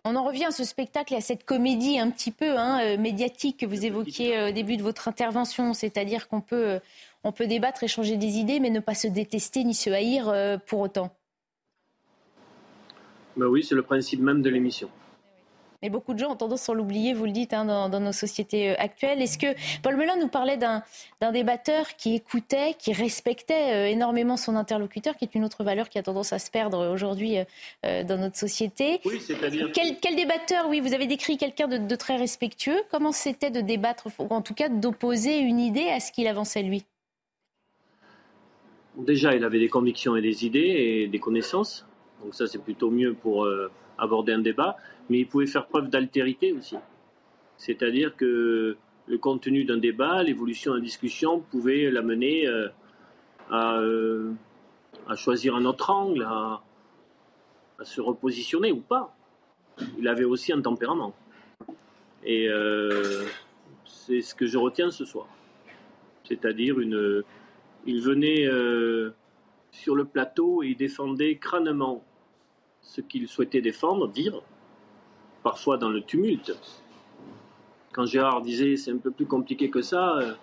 On 0.05 0.15
en 0.15 0.23
revient 0.23 0.45
à 0.45 0.51
ce 0.51 0.63
spectacle 0.63 1.13
et 1.13 1.17
à 1.17 1.21
cette 1.21 1.45
comédie 1.45 1.99
un 1.99 2.09
petit 2.09 2.31
peu 2.31 2.57
hein, 2.57 2.97
médiatique 2.97 3.57
que 3.59 3.65
vous 3.65 3.85
évoquiez 3.85 4.49
au 4.49 4.51
début 4.51 4.77
de 4.77 4.81
votre 4.81 5.09
intervention, 5.09 5.73
c'est-à-dire 5.73 6.29
qu'on 6.29 6.39
peut, 6.39 6.79
on 7.25 7.33
peut 7.33 7.47
débattre, 7.47 7.83
échanger 7.83 8.15
des 8.15 8.37
idées, 8.37 8.61
mais 8.61 8.69
ne 8.69 8.79
pas 8.79 8.95
se 8.95 9.07
détester 9.07 9.65
ni 9.65 9.73
se 9.73 9.89
haïr 9.89 10.33
pour 10.67 10.79
autant. 10.79 11.13
Ben 13.35 13.47
oui, 13.47 13.61
c'est 13.61 13.75
le 13.75 13.83
principe 13.83 14.21
même 14.21 14.41
de 14.41 14.49
l'émission. 14.49 14.89
Mais 15.81 15.89
beaucoup 15.89 16.13
de 16.13 16.19
gens 16.19 16.31
ont 16.31 16.35
tendance 16.35 16.67
à 16.67 16.73
l'oublier, 16.73 17.13
vous 17.13 17.23
le 17.23 17.31
dites, 17.31 17.53
hein, 17.53 17.63
dans, 17.63 17.99
nos 17.99 18.11
sociétés 18.11 18.71
euh, 18.71 18.75
actuelles. 18.79 19.21
Est-ce 19.21 19.37
que 19.37 19.47
Paul 19.81 19.95
Melun 19.95 20.17
nous 20.17 20.27
parlait 20.27 20.57
d'un 20.57 20.83
débatteur 21.31 21.95
qui 21.95 22.15
écoutait, 22.15 22.75
qui 22.77 22.91
respectait 22.91 23.73
euh, 23.73 23.87
énormément 23.87 24.35
son 24.35 24.57
interlocuteur, 24.57 25.15
qui 25.15 25.23
est 25.23 25.35
une 25.35 25.45
autre 25.45 25.63
valeur 25.63 25.87
qui 25.87 25.97
a 25.97 26.03
tendance 26.03 26.33
à 26.33 26.39
se 26.39 26.51
perdre 26.51 26.91
aujourd'hui 26.91 27.37
euh, 27.85 28.03
dans 28.03 28.17
notre 28.17 28.35
société? 28.35 28.99
Oui, 29.05 29.21
c'est-à-dire. 29.21 29.71
Quel, 29.73 29.99
quel, 30.01 30.17
débatteur 30.17 30.67
Oui, 30.67 30.81
vous 30.81 30.93
avez 30.93 31.07
décrit 31.07 31.37
quelqu'un 31.37 31.69
de, 31.69 31.77
de, 31.77 31.95
très 31.95 32.17
respectueux. 32.17 32.81
Comment 32.91 33.13
c'était 33.13 33.51
de 33.51 33.61
débattre, 33.61 34.07
ou 34.19 34.27
en 34.33 34.41
tout 34.41 34.53
cas 34.53 34.67
d'opposer 34.67 35.39
une 35.39 35.61
idée 35.61 35.87
à 35.87 36.01
ce 36.01 36.11
qu'il 36.11 36.27
avançait 36.27 36.63
lui? 36.63 36.83
Déjà, 38.97 39.33
il 39.33 39.45
avait 39.45 39.59
des 39.59 39.69
convictions 39.69 40.17
et 40.17 40.21
des 40.21 40.45
idées 40.45 40.59
et 40.59 41.07
des 41.07 41.19
connaissances. 41.19 41.85
Donc 42.21 42.35
ça, 42.35 42.47
c'est 42.47 42.61
plutôt 42.61 42.91
mieux 42.91 43.13
pour 43.13 43.47
aborder 43.99 44.33
un 44.33 44.39
débat 44.39 44.77
mais 45.09 45.19
il 45.19 45.27
pouvait 45.27 45.47
faire 45.47 45.67
preuve 45.67 45.89
d'altérité 45.89 46.53
aussi. 46.53 46.77
C'est-à-dire 47.57 48.15
que 48.15 48.77
le 49.07 49.17
contenu 49.17 49.65
d'un 49.65 49.77
débat, 49.77 50.23
l'évolution 50.23 50.75
d'une 50.75 50.83
discussion 50.83 51.39
pouvait 51.39 51.89
l'amener 51.89 52.47
euh, 52.47 52.69
euh, 53.51 54.31
à, 55.07 55.15
choisir 55.15 55.55
un 55.55 55.65
autre 55.65 55.89
angle, 55.89 56.23
à, 56.23 56.61
se 57.81 58.01
repositionner 58.01 58.71
ou 58.71 58.81
pas. 58.81 59.15
Il 59.97 60.07
avait 60.07 60.25
aussi 60.25 60.53
un 60.53 60.61
tempérament. 60.61 61.15
Et 62.23 62.47
euh, 62.49 63.25
c'est 63.85 64.21
ce 64.21 64.35
que 64.35 64.45
je 64.45 64.57
retiens 64.57 64.91
ce 64.91 65.05
soir. 65.05 65.27
C'est-à-dire 66.25 66.79
une, 66.79 67.23
il 67.85 68.01
venait 68.01 68.47
sur 69.71 69.95
le 69.95 70.05
plateau 70.05 70.61
et 70.61 70.67
il 70.67 70.77
défendait 70.77 71.37
crânement 71.37 72.03
ce 72.89 73.01
qu'il 73.01 73.27
souhaitait 73.27 73.61
défendre, 73.61 74.07
dire, 74.07 74.41
parfois 75.43 75.77
dans 75.77 75.89
le 75.89 76.01
tumulte. 76.01 76.57
Quand 77.91 78.05
Gérard 78.05 78.41
disait 78.41 78.77
c'est 78.77 78.91
un 78.91 78.97
peu 78.97 79.11
plus 79.11 79.27
compliqué 79.27 79.69
que 79.69 79.81
ça, 79.81 80.17
euh, 80.17 80.33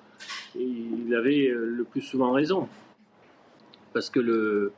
il 0.55 1.13
avait 1.15 1.49
euh, 1.49 1.67
le 1.67 1.85
plus 1.85 2.03
souvent 2.03 2.31
raison. 2.31 2.69
Parce 3.93 4.11
que 4.11 4.21
le, 4.21 4.73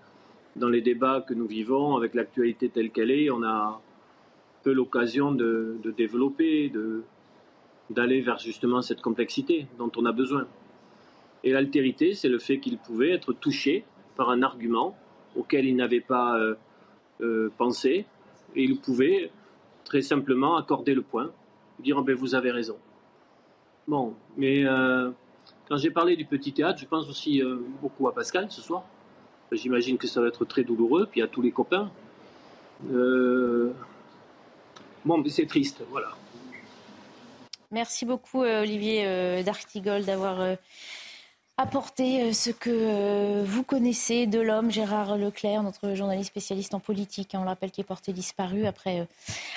dans 0.56 0.68
les 0.70 0.80
débats 0.80 1.20
que 1.20 1.34
nous 1.34 1.46
vivons, 1.46 1.96
avec 1.96 2.14
l'actualité 2.14 2.70
telle 2.70 2.90
qu'elle 2.90 3.10
est, 3.10 3.30
on 3.30 3.42
a 3.42 3.80
peu 4.62 4.72
l'occasion 4.72 5.32
de, 5.32 5.76
de, 5.82 5.90
développer, 5.90 6.70
de, 6.70 7.02
d'aller 7.90 8.22
vers 8.22 8.38
justement 8.38 8.80
cette 8.80 9.02
complexité 9.02 9.66
dont 9.78 9.92
on 9.96 10.06
a 10.06 10.12
besoin. 10.12 10.46
Et 11.44 11.52
l'altérité, 11.52 12.14
c'est 12.14 12.28
le 12.28 12.38
fait 12.38 12.58
qu'il 12.60 12.78
pouvait 12.78 13.10
être 13.10 13.32
touché 13.34 13.84
par 14.16 14.30
un 14.30 14.42
argument 14.42 14.96
auquel 15.36 15.66
il 15.66 15.76
n'avait 15.76 16.00
pas 16.00 16.36
euh, 17.20 17.50
pensé, 17.56 18.06
et 18.54 18.62
il 18.62 18.78
pouvait 18.78 19.30
très 19.84 20.02
simplement 20.02 20.56
accorder 20.56 20.94
le 20.94 21.02
point, 21.02 21.30
dire 21.78 21.96
oh 21.98 22.04
vous 22.16 22.34
avez 22.34 22.50
raison. 22.50 22.76
Bon, 23.86 24.14
mais 24.36 24.64
euh, 24.64 25.10
quand 25.68 25.76
j'ai 25.76 25.90
parlé 25.90 26.16
du 26.16 26.24
petit 26.24 26.52
théâtre, 26.52 26.78
je 26.80 26.86
pense 26.86 27.08
aussi 27.08 27.42
euh, 27.42 27.56
beaucoup 27.80 28.08
à 28.08 28.14
Pascal 28.14 28.50
ce 28.50 28.60
soir. 28.60 28.84
J'imagine 29.50 29.96
que 29.96 30.06
ça 30.06 30.20
va 30.20 30.28
être 30.28 30.44
très 30.44 30.62
douloureux, 30.62 31.08
puis 31.10 31.22
à 31.22 31.26
tous 31.26 31.40
les 31.40 31.50
copains. 31.50 31.90
Bon, 32.82 33.72
mais 35.18 35.30
c'est 35.30 35.46
triste, 35.46 35.82
voilà. 35.90 36.10
Merci 37.70 38.04
beaucoup 38.04 38.42
Olivier 38.42 39.42
Dartigol 39.42 40.04
d'avoir 40.04 40.56
apporter 41.58 42.22
euh, 42.22 42.32
ce 42.32 42.50
que 42.50 42.70
euh, 42.70 43.42
vous 43.44 43.64
connaissez 43.64 44.26
de 44.26 44.38
l'homme, 44.38 44.70
Gérard 44.70 45.18
Leclerc, 45.18 45.64
notre 45.64 45.94
journaliste 45.94 46.28
spécialiste 46.28 46.72
en 46.72 46.78
politique, 46.78 47.34
hein, 47.34 47.40
on 47.42 47.44
l'appelle, 47.44 47.72
qui 47.72 47.80
est 47.80 47.84
porté 47.84 48.12
disparu 48.12 48.64
après 48.64 49.00
euh, 49.00 49.04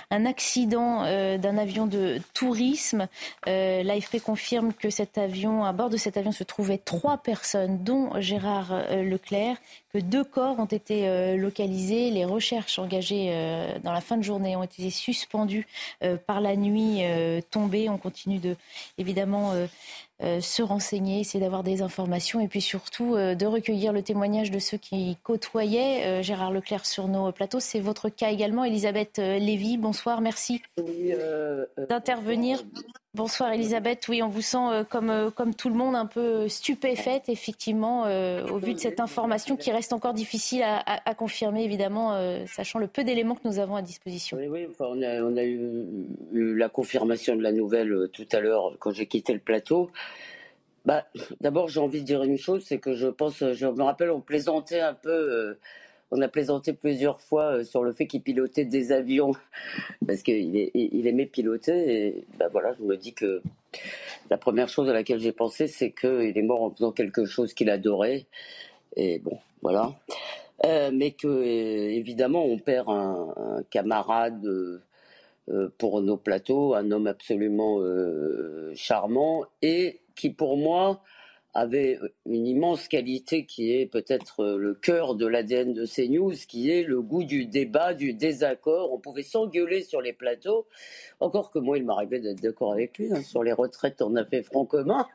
un 0.09 0.25
accident 0.25 1.03
d'un 1.37 1.57
avion 1.57 1.85
de 1.85 2.19
tourisme. 2.33 3.07
L'AFP 3.45 4.21
confirme 4.21 4.73
que 4.73 4.89
cet 4.89 5.17
avion, 5.17 5.63
à 5.63 5.71
bord 5.71 5.89
de 5.89 5.95
cet 5.95 6.17
avion 6.17 6.31
se 6.31 6.43
trouvaient 6.43 6.79
trois 6.79 7.17
personnes, 7.17 7.83
dont 7.83 8.19
Gérard 8.19 8.73
Leclerc, 8.91 9.57
que 9.93 9.99
deux 9.99 10.23
corps 10.23 10.59
ont 10.59 10.65
été 10.65 11.37
localisés. 11.37 12.09
Les 12.09 12.25
recherches 12.25 12.77
engagées 12.77 13.31
dans 13.83 13.93
la 13.93 14.01
fin 14.01 14.17
de 14.17 14.23
journée 14.23 14.57
ont 14.57 14.63
été 14.63 14.89
suspendues 14.89 15.67
par 16.27 16.41
la 16.41 16.57
nuit 16.57 17.03
tombée. 17.51 17.87
On 17.87 17.97
continue 17.97 18.39
de, 18.39 18.57
évidemment, 18.97 19.53
se 20.39 20.61
renseigner, 20.61 21.19
essayer 21.19 21.39
d'avoir 21.39 21.63
des 21.63 21.81
informations 21.81 22.39
et 22.39 22.47
puis 22.47 22.61
surtout 22.61 23.15
euh, 23.15 23.35
de 23.35 23.45
recueillir 23.45 23.91
le 23.91 24.03
témoignage 24.03 24.51
de 24.51 24.59
ceux 24.59 24.77
qui 24.77 25.17
côtoyaient 25.23 26.05
euh, 26.05 26.21
Gérard 26.21 26.51
Leclerc 26.51 26.85
sur 26.85 27.07
nos 27.07 27.31
plateaux. 27.31 27.59
C'est 27.59 27.79
votre 27.79 28.09
cas 28.09 28.29
également, 28.29 28.63
Elisabeth 28.63 29.17
Lévy. 29.17 29.77
Bonsoir, 29.77 30.21
merci 30.21 30.61
d'intervenir. 31.89 32.63
Bonsoir 33.13 33.51
Elisabeth, 33.51 34.07
oui 34.07 34.23
on 34.23 34.29
vous 34.29 34.41
sent 34.41 34.85
comme, 34.89 35.31
comme 35.35 35.53
tout 35.53 35.67
le 35.67 35.75
monde 35.75 35.95
un 35.95 36.05
peu 36.05 36.47
stupéfaite 36.47 37.27
effectivement 37.27 38.03
au 38.03 38.57
vu 38.57 38.73
de 38.73 38.79
cette 38.79 39.01
information 39.01 39.57
qui 39.57 39.69
reste 39.69 39.91
encore 39.91 40.13
difficile 40.13 40.63
à, 40.63 41.13
confirmer 41.15 41.65
évidemment 41.65 42.17
sachant 42.47 42.79
le 42.79 42.87
peu 42.87 43.03
d'éléments 43.03 43.35
que 43.35 43.45
nous 43.45 43.59
avons 43.59 43.75
à 43.75 43.81
disposition. 43.81 44.37
Oui, 44.37 44.47
oui 44.47 44.67
on, 44.79 45.01
a, 45.01 45.43
eu, 45.43 45.67
la 46.31 46.69
confirmation 46.69 47.35
de 47.35 47.43
la 47.43 47.51
nouvelle 47.51 48.09
tout 48.13 48.27
à 48.31 48.39
l'heure 48.39 48.77
quand 48.79 48.91
j'ai 48.91 49.07
quitté 49.07 49.33
le 49.33 49.39
plateau. 49.39 49.91
Bah, 50.85 51.05
d'abord, 51.41 51.67
j'ai 51.69 51.79
envie 51.79 52.01
de 52.01 52.05
dire 52.05 52.23
une 52.23 52.37
chose, 52.37 52.63
c'est 52.65 52.79
que 52.79 52.95
je 52.95 53.07
pense, 53.07 53.43
je 53.53 53.67
me 53.67 53.83
rappelle, 53.83 54.09
on 54.09 54.21
plaisantait 54.21 54.79
un 54.79 54.95
peu, 54.95 55.09
euh, 55.09 55.59
on 56.11 56.21
a 56.21 56.27
plaisanté 56.27 56.73
plusieurs 56.73 57.21
fois 57.21 57.57
euh, 57.57 57.63
sur 57.63 57.83
le 57.83 57.93
fait 57.93 58.05
qu'il 58.05 58.21
pilotait 58.21 58.65
des 58.65 58.91
avions, 58.91 59.31
parce 60.07 60.21
qu'il 60.21 60.69
il 60.73 61.07
aimait 61.07 61.25
piloter, 61.25 62.07
et 62.07 62.25
bah 62.37 62.49
voilà, 62.51 62.73
je 62.77 62.83
me 62.83 62.97
dis 62.97 63.13
que 63.13 63.41
la 64.29 64.37
première 64.37 64.69
chose 64.69 64.89
à 64.89 64.93
laquelle 64.93 65.19
j'ai 65.19 65.31
pensé, 65.31 65.67
c'est 65.67 65.91
qu'il 65.91 66.37
est 66.37 66.43
mort 66.43 66.63
en 66.63 66.71
faisant 66.71 66.91
quelque 66.91 67.25
chose 67.25 67.53
qu'il 67.53 67.69
adorait, 67.69 68.25
et 68.95 69.19
bon, 69.19 69.39
voilà. 69.61 69.93
Euh, 70.65 70.91
mais 70.93 71.11
que, 71.11 71.43
évidemment, 71.43 72.45
on 72.45 72.59
perd 72.59 72.87
un 72.89 73.63
camarade 73.71 74.45
pour 75.79 76.01
nos 76.01 76.17
plateaux, 76.17 76.75
un 76.75 76.91
homme 76.91 77.07
absolument 77.07 77.79
charmant, 78.75 79.45
et 79.61 80.01
qui 80.15 80.29
pour 80.29 80.57
moi 80.57 81.01
avait 81.53 81.99
une 82.25 82.47
immense 82.47 82.87
qualité 82.87 83.45
qui 83.45 83.73
est 83.73 83.85
peut-être 83.85 84.41
euh, 84.41 84.57
le 84.57 84.73
cœur 84.73 85.15
de 85.15 85.25
l'ADN 85.25 85.73
de 85.73 85.85
CNews, 85.85 86.33
qui 86.47 86.71
est 86.71 86.83
le 86.83 87.01
goût 87.01 87.23
du 87.23 87.45
débat, 87.45 87.93
du 87.93 88.13
désaccord. 88.13 88.93
On 88.93 88.99
pouvait 88.99 89.23
s'engueuler 89.23 89.83
sur 89.83 90.01
les 90.01 90.13
plateaux. 90.13 90.67
Encore 91.19 91.51
que 91.51 91.59
moi, 91.59 91.77
il 91.77 91.85
m'arrivait 91.85 92.19
d'être 92.19 92.41
d'accord 92.41 92.73
avec 92.73 92.97
lui. 92.97 93.11
Hein. 93.11 93.21
Sur 93.21 93.43
les 93.43 93.53
retraites, 93.53 94.01
on 94.01 94.15
a 94.15 94.25
fait 94.25 94.43
front 94.43 94.65
commun. 94.65 95.07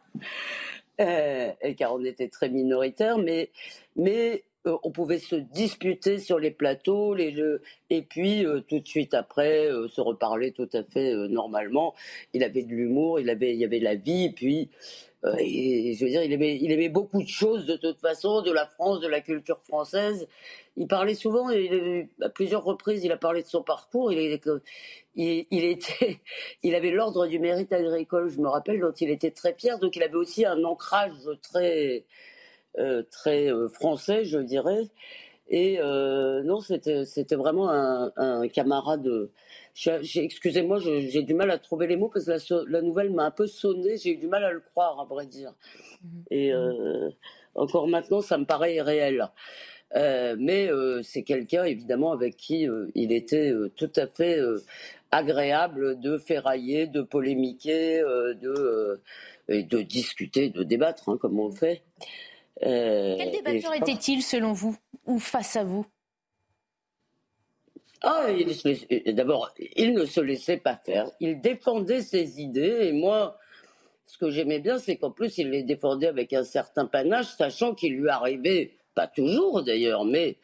car 0.98 1.94
on 1.94 2.04
était 2.04 2.28
très 2.28 2.48
minoritaire, 2.48 3.18
mais, 3.18 3.50
mais 3.96 4.44
euh, 4.66 4.76
on 4.82 4.90
pouvait 4.90 5.18
se 5.18 5.36
disputer 5.36 6.18
sur 6.18 6.38
les 6.38 6.50
plateaux, 6.50 7.16
et 7.16 8.02
puis 8.02 8.44
euh, 8.44 8.60
tout 8.60 8.80
de 8.80 8.86
suite 8.86 9.14
après 9.14 9.70
euh, 9.70 9.88
se 9.88 10.00
reparler 10.00 10.52
tout 10.52 10.68
à 10.72 10.82
fait 10.82 11.14
normalement. 11.28 11.94
Il 12.34 12.42
avait 12.42 12.64
de 12.64 12.70
l'humour, 12.70 13.20
il 13.20 13.30
avait, 13.30 13.54
il 13.54 13.60
y 13.60 13.64
avait 13.64 13.78
la 13.78 13.94
vie, 13.94 14.24
et 14.24 14.30
puis 14.30 14.70
je 15.34 16.04
veux 16.04 16.10
dire, 16.10 16.22
il 16.22 16.32
aimait, 16.32 16.56
il 16.60 16.70
aimait 16.72 16.88
beaucoup 16.88 17.22
de 17.22 17.28
choses 17.28 17.66
de 17.66 17.76
toute 17.76 18.00
façon, 18.00 18.42
de 18.42 18.52
la 18.52 18.66
France, 18.66 19.00
de 19.00 19.08
la 19.08 19.20
culture 19.20 19.60
française. 19.64 20.28
Il 20.76 20.86
parlait 20.86 21.14
souvent, 21.14 21.48
à 22.22 22.28
plusieurs 22.28 22.64
reprises, 22.64 23.04
il 23.04 23.12
a 23.12 23.16
parlé 23.16 23.42
de 23.42 23.48
son 23.48 23.62
parcours. 23.62 24.12
Il 24.12 24.20
était, 24.20 24.60
il 26.62 26.74
avait 26.74 26.90
l'ordre 26.90 27.26
du 27.26 27.38
mérite 27.38 27.72
agricole, 27.72 28.28
je 28.28 28.40
me 28.40 28.48
rappelle, 28.48 28.80
dont 28.80 28.92
il 28.92 29.10
était 29.10 29.30
très 29.30 29.54
fier. 29.54 29.78
Donc 29.78 29.96
il 29.96 30.02
avait 30.02 30.14
aussi 30.16 30.44
un 30.44 30.62
ancrage 30.64 31.12
très 31.42 32.04
euh, 32.78 33.02
très 33.10 33.50
euh, 33.50 33.68
français, 33.68 34.24
je 34.26 34.38
dirais. 34.38 34.88
Et 35.48 35.78
euh, 35.78 36.42
non, 36.42 36.60
c'était 36.60 37.36
vraiment 37.36 37.70
un, 37.70 38.12
un 38.16 38.48
camarade. 38.48 39.08
Excusez-moi, 39.76 40.78
j'ai 40.80 41.22
du 41.22 41.34
mal 41.34 41.50
à 41.50 41.58
trouver 41.58 41.86
les 41.86 41.96
mots 41.96 42.08
parce 42.08 42.24
que 42.24 42.64
la, 42.68 42.82
nouvelle 42.82 43.10
m'a 43.12 43.26
un 43.26 43.30
peu 43.30 43.46
sonné. 43.46 43.96
J'ai 43.96 44.12
eu 44.12 44.16
du 44.16 44.26
mal 44.26 44.44
à 44.44 44.52
le 44.52 44.60
croire, 44.60 44.98
à 45.00 45.04
vrai 45.04 45.26
dire. 45.26 45.54
Mhm. 46.02 46.24
Et 46.30 46.52
encore 47.54 47.86
maintenant, 47.86 48.20
ça 48.20 48.38
me 48.38 48.44
paraît 48.44 48.80
réel. 48.80 49.28
mais 49.94 50.68
c'est 51.02 51.22
quelqu'un, 51.22 51.64
évidemment, 51.64 52.12
avec 52.12 52.36
qui 52.36 52.66
il 52.94 53.12
était 53.12 53.52
tout 53.76 53.92
à 53.96 54.06
fait 54.08 54.40
agréable 55.12 56.00
de 56.00 56.18
ferrailler, 56.18 56.88
de 56.88 57.02
polémiquer, 57.02 58.00
de, 58.00 59.00
de 59.48 59.82
discuter, 59.82 60.48
de 60.48 60.64
débattre, 60.64 61.08
hein, 61.08 61.18
comme 61.20 61.38
on 61.38 61.48
le 61.48 61.54
fait. 61.54 61.82
Euh, 62.64 63.16
Quel 63.18 63.30
débatteur 63.30 63.74
était-il 63.74 64.22
selon 64.22 64.52
vous 64.52 64.76
ou 65.04 65.18
face 65.18 65.56
à 65.56 65.64
vous? 65.64 65.86
Ah, 68.02 68.26
d'abord, 69.06 69.52
il 69.76 69.94
ne 69.94 70.04
se 70.04 70.20
laissait 70.20 70.58
pas 70.58 70.76
faire. 70.76 71.10
Il 71.20 71.40
défendait 71.40 72.02
ses 72.02 72.40
idées 72.40 72.88
et 72.88 72.92
moi, 72.92 73.38
ce 74.06 74.18
que 74.18 74.30
j'aimais 74.30 74.60
bien, 74.60 74.78
c'est 74.78 74.96
qu'en 74.96 75.10
plus, 75.10 75.38
il 75.38 75.50
les 75.50 75.62
défendait 75.62 76.06
avec 76.06 76.32
un 76.32 76.44
certain 76.44 76.86
panache, 76.86 77.36
sachant 77.36 77.74
qu'il 77.74 77.96
lui 77.96 78.08
arrivait, 78.08 78.72
pas 78.94 79.06
toujours 79.06 79.62
d'ailleurs, 79.62 80.04
mais 80.04 80.36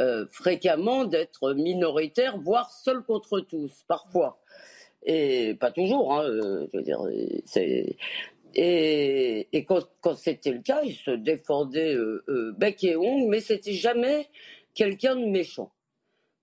euh, 0.00 0.26
fréquemment 0.30 1.04
d'être 1.04 1.52
minoritaire, 1.52 2.38
voire 2.38 2.70
seul 2.70 3.02
contre 3.02 3.40
tous, 3.40 3.84
parfois. 3.86 4.40
Et 5.04 5.54
pas 5.54 5.72
toujours, 5.72 6.14
hein, 6.14 6.24
euh, 6.24 6.66
je 6.72 6.78
veux 6.78 6.84
dire, 6.84 7.00
c'est 7.44 7.96
et, 8.54 9.66
quand, 9.66 10.14
c'était 10.14 10.52
le 10.52 10.60
cas, 10.60 10.82
il 10.84 10.94
se 10.94 11.10
défendait 11.10 11.94
euh, 11.94 12.24
euh, 12.28 12.52
bec 12.56 12.82
et 12.84 12.96
ongle, 12.96 13.28
mais 13.28 13.40
c'était 13.40 13.72
jamais 13.72 14.28
quelqu'un 14.74 15.16
de 15.16 15.26
méchant. 15.26 15.72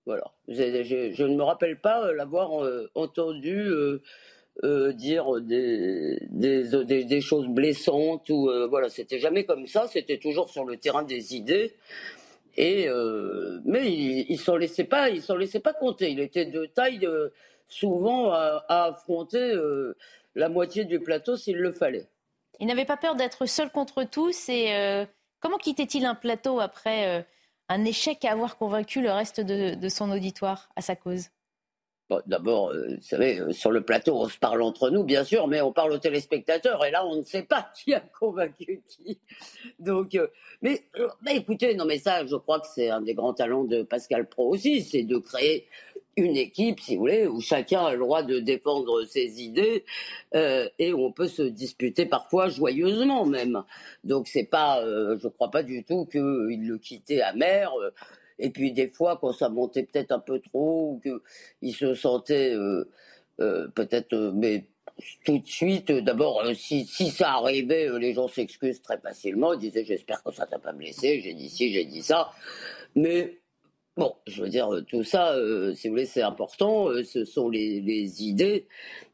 Voilà. 0.06 0.32
Je, 0.48 1.22
ne 1.22 1.36
me 1.36 1.42
rappelle 1.42 1.80
pas 1.80 2.06
euh, 2.06 2.14
l'avoir 2.14 2.50
entendu 2.94 3.70
dire 4.62 5.40
des, 5.40 7.20
choses 7.20 7.48
blessantes 7.48 8.28
ou 8.30 8.50
voilà. 8.68 8.88
C'était 8.88 9.18
jamais 9.18 9.44
comme 9.44 9.66
ça. 9.66 9.86
C'était 9.86 10.18
toujours 10.18 10.50
sur 10.50 10.64
le 10.64 10.76
terrain 10.76 11.02
des 11.02 11.34
idées. 11.36 11.74
Et 12.56 12.88
mais 13.64 13.92
il, 13.92 14.26
il 14.28 14.38
s'en 14.38 14.56
laissait 14.56 14.84
pas, 14.84 15.08
laissait 15.10 15.60
pas 15.60 15.72
compter. 15.72 16.10
Il 16.10 16.20
était 16.20 16.46
de 16.46 16.66
taille 16.66 17.08
souvent 17.68 18.32
à 18.32 18.64
affronter 18.68 19.54
la 20.34 20.48
moitié 20.48 20.84
du 20.84 21.00
plateau 21.00 21.36
s'il 21.36 21.56
le 21.56 21.72
fallait. 21.72 22.08
Il 22.60 22.66
n'avait 22.66 22.84
pas 22.84 22.96
peur 22.96 23.16
d'être 23.16 23.46
seul 23.46 23.70
contre 23.70 24.04
tous. 24.04 24.48
Et 24.48 24.74
euh, 24.74 25.04
comment 25.40 25.58
quittait-il 25.58 26.04
un 26.04 26.14
plateau 26.14 26.60
après 26.60 27.18
euh, 27.18 27.22
un 27.68 27.84
échec 27.84 28.24
à 28.24 28.32
avoir 28.32 28.56
convaincu 28.58 29.00
le 29.00 29.10
reste 29.10 29.40
de, 29.40 29.88
son 29.88 30.10
auditoire 30.10 30.68
à 30.76 30.82
sa 30.82 30.94
cause? 30.94 31.26
D'abord, 32.26 32.70
euh, 32.70 32.96
vous 32.96 33.02
savez, 33.02 33.40
sur 33.52 33.70
le 33.70 33.82
plateau, 33.82 34.16
on 34.16 34.28
se 34.28 34.36
parle 34.36 34.62
entre 34.62 34.90
nous, 34.90 35.04
bien 35.04 35.22
sûr, 35.22 35.46
mais 35.46 35.60
on 35.60 35.72
parle 35.72 35.92
aux 35.92 35.98
téléspectateurs, 35.98 36.84
et 36.84 36.90
là, 36.90 37.06
on 37.06 37.14
ne 37.14 37.22
sait 37.22 37.44
pas 37.44 37.70
qui 37.76 37.94
a 37.94 38.00
convaincu 38.00 38.82
qui. 38.88 39.20
Donc, 39.78 40.18
mais, 40.60 40.82
mais, 41.22 41.36
écoutez, 41.36 41.76
non, 41.76 41.84
mais 41.84 41.98
ça, 41.98 42.26
je 42.26 42.34
crois 42.34 42.58
que 42.58 42.66
c'est 42.66 42.90
un 42.90 43.00
des 43.00 43.14
grands 43.14 43.32
talents 43.32 43.62
de 43.62 43.84
Pascal 43.84 44.28
Pro 44.28 44.48
aussi, 44.48 44.82
c'est 44.82 45.04
de 45.04 45.18
créer 45.18 45.68
une 46.16 46.36
équipe, 46.36 46.80
si 46.80 46.94
vous 46.94 47.02
voulez, 47.02 47.26
où 47.26 47.40
chacun 47.40 47.84
a 47.84 47.92
le 47.92 47.98
droit 47.98 48.22
de 48.22 48.40
défendre 48.40 49.04
ses 49.04 49.42
idées 49.42 49.84
euh, 50.34 50.68
et 50.78 50.92
où 50.92 51.04
on 51.04 51.12
peut 51.12 51.28
se 51.28 51.42
disputer 51.42 52.06
parfois 52.06 52.48
joyeusement 52.48 53.24
même. 53.24 53.62
Donc 54.04 54.28
c'est 54.28 54.44
pas, 54.44 54.82
euh, 54.82 55.18
je 55.22 55.28
crois 55.28 55.50
pas 55.50 55.62
du 55.62 55.84
tout 55.84 56.06
qu'il 56.06 56.66
le 56.66 56.78
quittait 56.78 57.22
amer. 57.22 57.72
Euh, 57.80 57.90
et 58.38 58.50
puis 58.50 58.72
des 58.72 58.88
fois, 58.88 59.18
quand 59.20 59.32
ça 59.32 59.48
montait 59.48 59.82
peut-être 59.82 60.12
un 60.12 60.18
peu 60.18 60.40
trop, 60.40 60.92
ou 60.92 61.20
qu'il 61.60 61.74
se 61.74 61.94
sentait 61.94 62.56
peut-être, 63.36 64.32
mais 64.34 64.64
tout 65.26 65.38
de 65.38 65.46
suite, 65.46 65.92
d'abord, 65.92 66.42
si, 66.54 66.86
si 66.86 67.10
ça 67.10 67.32
arrivait, 67.32 67.88
les 67.98 68.14
gens 68.14 68.28
s'excusent 68.28 68.80
très 68.80 68.98
facilement. 68.98 69.52
Ils 69.52 69.58
disaient, 69.58 69.84
j'espère 69.84 70.22
que 70.22 70.32
ça 70.32 70.46
t'a 70.46 70.58
pas 70.58 70.72
blessé. 70.72 71.20
J'ai 71.20 71.34
dit 71.34 71.50
ci, 71.50 71.70
j'ai 71.70 71.84
dit 71.84 72.02
ça. 72.02 72.30
Mais 72.94 73.39
Bon, 74.00 74.16
je 74.26 74.42
veux 74.42 74.48
dire, 74.48 74.72
euh, 74.72 74.80
tout 74.80 75.04
ça, 75.04 75.34
euh, 75.34 75.74
si 75.74 75.86
vous 75.86 75.92
voulez, 75.92 76.06
c'est 76.06 76.22
important, 76.22 76.88
euh, 76.88 77.02
ce 77.04 77.26
sont 77.26 77.50
les, 77.50 78.22
idées, 78.22 78.66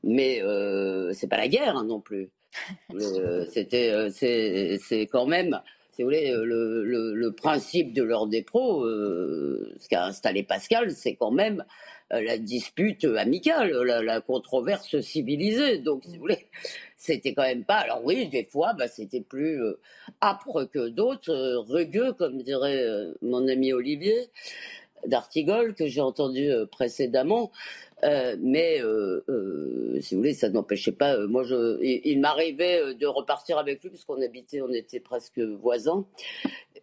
mais 0.05 0.41
euh, 0.45 1.13
c'est 1.13 1.27
pas 1.27 1.39
la 1.39 1.49
guerre 1.49 1.77
hein, 1.77 1.85
non 1.85 1.99
plus. 1.99 2.31
C'était, 3.51 4.09
c'est 4.11 5.09
quand 5.11 5.27
même, 5.27 5.61
si 5.91 6.03
vous 6.03 6.07
voulez, 6.07 6.31
le, 6.31 6.85
le, 6.85 7.15
le 7.15 7.33
principe 7.33 7.95
de 7.95 8.05
l'ordre 8.05 8.31
des 8.31 8.43
pros, 8.43 8.87
ce 8.87 9.89
qu'a 9.89 10.05
installé 10.05 10.45
Pascal, 10.45 10.93
c'est 10.93 11.17
quand 11.17 11.33
même 11.33 11.65
la 12.13 12.39
dispute 12.39 13.05
amicale, 13.05 13.73
la, 13.73 14.05
la, 14.05 14.21
controverse 14.21 15.01
civilisée. 15.01 15.79
Donc, 15.79 16.05
si 16.05 16.15
vous 16.15 16.21
voulez, 16.21 16.47
c'était 17.07 17.35
quand 17.35 17.43
même 17.43 17.65
pas. 17.65 17.79
Alors 17.79 18.05
oui, 18.05 18.29
des 18.29 18.45
fois, 18.45 18.75
bah, 18.75 18.89
c'était 18.89 19.21
plus 19.21 19.61
âpre 20.21 20.65
que 20.65 20.89
d'autres, 20.89 21.65
rugueux, 21.69 22.13
comme 22.13 22.43
dirait 22.43 22.85
mon 23.23 23.49
ami 23.49 23.73
Olivier 23.73 24.29
d'Artigol 25.07 25.75
que 25.75 25.87
j'ai 25.87 26.01
entendu 26.01 26.51
euh, 26.51 26.67
précédemment. 26.67 27.51
Euh, 28.05 28.37
mais 28.39 28.81
euh, 28.83 29.25
euh, 29.29 29.99
si 30.03 30.15
vous 30.15 30.21
voulez, 30.21 30.35
ça 30.35 30.51
n'empêchait 30.51 30.93
pas. 30.93 31.19
moi, 31.27 31.45
je, 31.45 31.81
il, 31.83 32.21
m'arrivait 32.21 32.95
de 32.95 33.07
repartir 33.07 33.57
avec 33.57 33.83
lui 33.83 33.89
puisqu'on 33.89 34.21
habitait, 34.21 34.61
on 34.61 34.71
était 34.71 35.01
presque 35.01 35.39
voisins, 35.39 36.07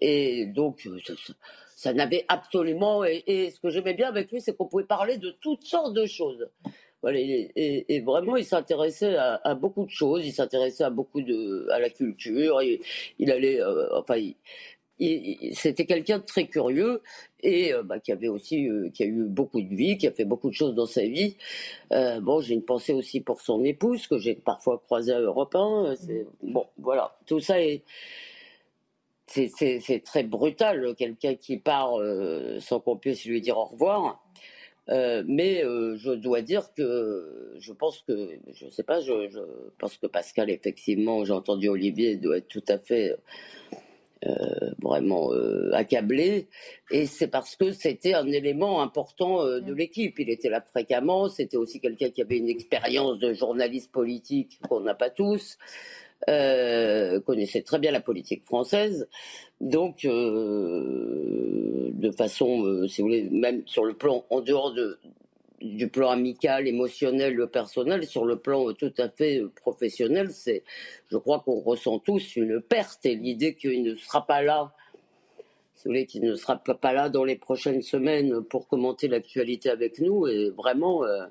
et 0.02 0.48
donc 0.48 0.90
ça, 1.06 1.14
ça 1.76 1.94
n'avait 1.94 2.26
absolument. 2.30 3.06
Et, 3.06 3.24
et, 3.28 3.52
ce 3.52 3.60
que 3.60 3.70
j'aimais 3.70 3.94
bien 3.94 4.08
avec 4.08 4.32
lui, 4.32 4.42
c'est 4.42 4.58
qu'on 4.58 4.66
pouvait 4.66 4.86
parler 4.86 5.18
de 5.18 5.30
toutes 5.30 5.66
sortes 5.66 5.94
de 5.94 6.08
choses. 6.08 6.48
Voilà, 7.04 7.20
et, 7.20 7.86
et, 7.88 8.02
vraiment, 8.02 8.38
il 8.38 8.46
s'intéressait 8.46 9.16
à, 9.16 9.40
à, 9.44 9.54
beaucoup 9.54 9.86
de 9.86 9.92
choses. 9.92 10.26
Il 10.26 10.34
s'intéressait 10.34 10.86
à 10.86 10.90
beaucoup 10.90 11.22
de, 11.22 11.68
à 11.70 11.80
la 11.80 11.92
culture. 11.92 12.64
Il, 12.64 12.80
il 13.20 13.30
allait, 13.30 13.60
enfin, 13.94 14.16
il, 14.16 14.36
c'était 15.54 15.86
quelqu'un 15.86 16.20
de 16.20 16.24
très 16.24 16.48
curieux 16.48 17.02
et 17.42 17.74
euh, 17.74 17.84
bah, 17.84 18.00
qui 18.00 18.12
avait 18.12 18.28
aussi 18.28 18.68
euh, 18.70 18.90
qui 18.94 19.04
a 19.04 19.06
eu 19.06 19.26
beaucoup 19.26 19.62
de 19.62 19.74
vie, 19.74 19.98
qui 19.98 20.08
a 20.08 20.12
fait 20.12 20.26
beaucoup 20.26 20.50
de 20.50 20.56
choses 20.56 20.76
dans 20.76 20.86
sa 20.86 21.02
vie. 21.02 21.36
Euh, 21.92 22.22
bon, 22.22 22.42
j'ai 22.42 22.54
une 22.54 22.64
pensée 22.64 22.94
aussi 22.94 23.20
pour 23.20 23.42
son 23.42 23.64
épouse 23.64 24.08
que 24.08 24.18
j'ai 24.18 24.36
parfois 24.36 24.80
croisée 24.80 25.14
à 25.14 25.20
Europe 25.20 25.56
1. 25.56 25.96
Bon, 26.44 26.68
voilà, 26.78 27.18
tout 27.26 27.40
ça 27.40 27.62
est 27.62 27.84
c'est 29.26 30.04
très 30.06 30.22
brutal, 30.22 30.94
quelqu'un 30.96 31.34
qui 31.34 31.58
part 31.58 31.94
sans 32.60 32.80
qu'on 32.80 32.98
puisse 32.98 33.26
lui 33.26 33.42
dire 33.42 33.58
au 33.58 33.66
revoir. 33.66 34.24
Mais 34.88 35.62
je 35.64 36.12
dois 36.12 36.42
dire 36.42 36.74
que 36.74 37.56
je 37.60 37.74
pense 37.74 38.02
que 38.02 38.40
je 38.54 38.70
sais 38.70 38.84
pas, 38.84 39.00
je, 39.02 39.30
je 39.30 39.40
pense 39.80 39.98
que 39.98 40.08
Pascal 40.08 40.50
effectivement, 40.50 41.24
j'ai 41.26 41.34
entendu 41.34 41.70
Olivier 41.70 42.18
doit 42.18 42.38
être 42.38 42.48
tout 42.48 42.66
à 42.68 42.78
fait 42.78 43.16
euh, 44.26 44.72
vraiment 44.82 45.34
euh, 45.34 45.72
accablé, 45.74 46.48
et 46.92 47.08
c'est 47.08 47.28
parce 47.28 47.58
que 47.58 47.74
c'était 47.74 48.14
un 48.14 48.28
élément 48.28 48.82
important 48.82 49.42
euh, 49.42 49.60
de 49.60 49.74
l'équipe. 49.74 50.18
Il 50.18 50.30
était 50.30 50.48
là 50.48 50.62
fréquemment, 50.62 51.28
c'était 51.28 51.58
aussi 51.58 51.82
quelqu'un 51.82 52.10
qui 52.10 52.22
avait 52.22 52.38
une 52.38 52.48
expérience 52.48 53.20
de 53.20 53.34
journaliste 53.34 53.92
politique 53.92 54.60
qu'on 54.70 54.80
n'a 54.80 54.94
pas 54.94 55.10
tous, 55.10 55.58
connaissait 56.28 57.62
très 57.62 57.80
bien 57.80 57.92
la 57.92 58.02
politique 58.02 58.46
française, 58.46 59.08
donc 59.62 60.04
de 60.04 62.12
façon, 62.18 62.86
si 62.88 63.02
vous 63.02 63.08
voulez, 63.08 63.30
même 63.30 63.64
sur 63.66 63.86
le 63.86 63.94
plan 63.94 64.26
en 64.30 64.42
dehors 64.42 64.74
de, 64.74 65.00
du 65.64 65.88
plan 65.88 66.10
amical, 66.10 66.68
émotionnel, 66.68 67.48
personnel, 67.48 68.06
sur 68.06 68.26
le 68.26 68.38
plan 68.38 68.70
euh, 68.70 68.74
tout 68.74 68.94
à 68.98 69.10
fait 69.10 69.40
euh, 69.40 69.52
professionnel, 69.56 70.30
c'est, 70.32 70.64
je 71.10 71.18
crois 71.18 71.40
qu'on 71.40 71.60
ressent 71.62 72.00
tous 72.00 72.36
une 72.36 72.62
perte 72.62 73.06
et 73.06 73.16
l'idée 73.16 73.56
qu'il 73.56 73.84
ne 73.84 73.96
sera 73.96 74.28
pas 74.28 74.42
là, 74.42 74.74
si 75.76 75.86
vous 75.86 75.92
voulez, 75.92 76.06
qu'il 76.06 76.24
ne 76.24 76.36
sera 76.36 76.58
pas 76.58 76.94
là 76.94 77.10
dans 77.10 77.24
les 77.24 77.38
prochaines 77.38 77.82
semaines 77.82 78.44
pour 78.44 78.68
commenter 78.68 79.08
l'actualité 79.08 79.70
avec 79.70 80.00
nous. 80.00 80.28
Est 80.28 80.50
vraiment, 80.50 81.06
euh, 81.06 81.26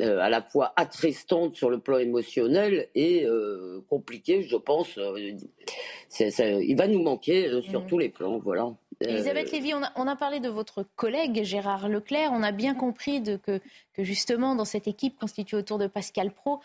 euh, 0.00 0.18
à 0.18 0.28
la 0.28 0.42
fois 0.42 0.72
attristante 0.76 1.56
sur 1.56 1.70
le 1.70 1.78
plan 1.78 1.98
émotionnel 1.98 2.88
et 2.94 3.24
euh, 3.26 3.80
compliquée, 3.88 4.42
je 4.42 4.56
pense. 4.56 4.98
il 4.98 6.76
va 6.76 6.88
nous 6.88 7.02
manquer 7.02 7.62
sur 7.62 7.82
mm. 7.82 7.86
tous 7.86 7.98
les 7.98 8.08
plans, 8.08 8.38
voilà. 8.38 8.72
Elisabeth 9.00 9.50
Lévy, 9.50 9.74
on 9.74 9.82
a, 9.82 9.92
on 9.96 10.06
a, 10.06 10.16
parlé 10.16 10.40
de 10.40 10.48
votre 10.48 10.86
collègue 10.96 11.42
Gérard 11.42 11.88
Leclerc. 11.88 12.30
On 12.32 12.42
a 12.42 12.52
bien 12.52 12.74
compris 12.74 13.20
de, 13.20 13.36
que, 13.36 13.60
que, 13.92 14.04
justement, 14.04 14.54
dans 14.54 14.64
cette 14.64 14.86
équipe 14.86 15.18
constituée 15.18 15.56
autour 15.56 15.78
de 15.78 15.88
Pascal 15.88 16.30
Pro, 16.30 16.60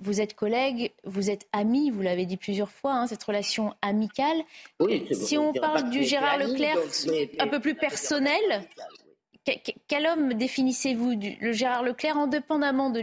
vous 0.00 0.20
êtes 0.20 0.34
collègue, 0.34 0.92
vous 1.04 1.30
êtes 1.30 1.46
ami, 1.52 1.90
vous 1.90 2.02
l'avez 2.02 2.26
dit 2.26 2.36
plusieurs 2.36 2.70
fois, 2.70 2.94
hein, 2.94 3.06
cette 3.06 3.22
relation 3.22 3.74
amicale. 3.82 4.38
si 5.12 5.36
on 5.36 5.52
parle 5.52 5.90
du 5.90 6.04
Gérard 6.04 6.38
Leclerc 6.38 6.78
un 7.38 7.48
peu 7.48 7.60
plus 7.60 7.74
personnel, 7.74 8.68
quel 9.44 10.06
homme 10.06 10.34
définissez-vous, 10.34 11.18
le 11.40 11.52
Gérard 11.52 11.82
Leclerc, 11.82 12.16
indépendamment 12.16 12.90
de 12.90 13.00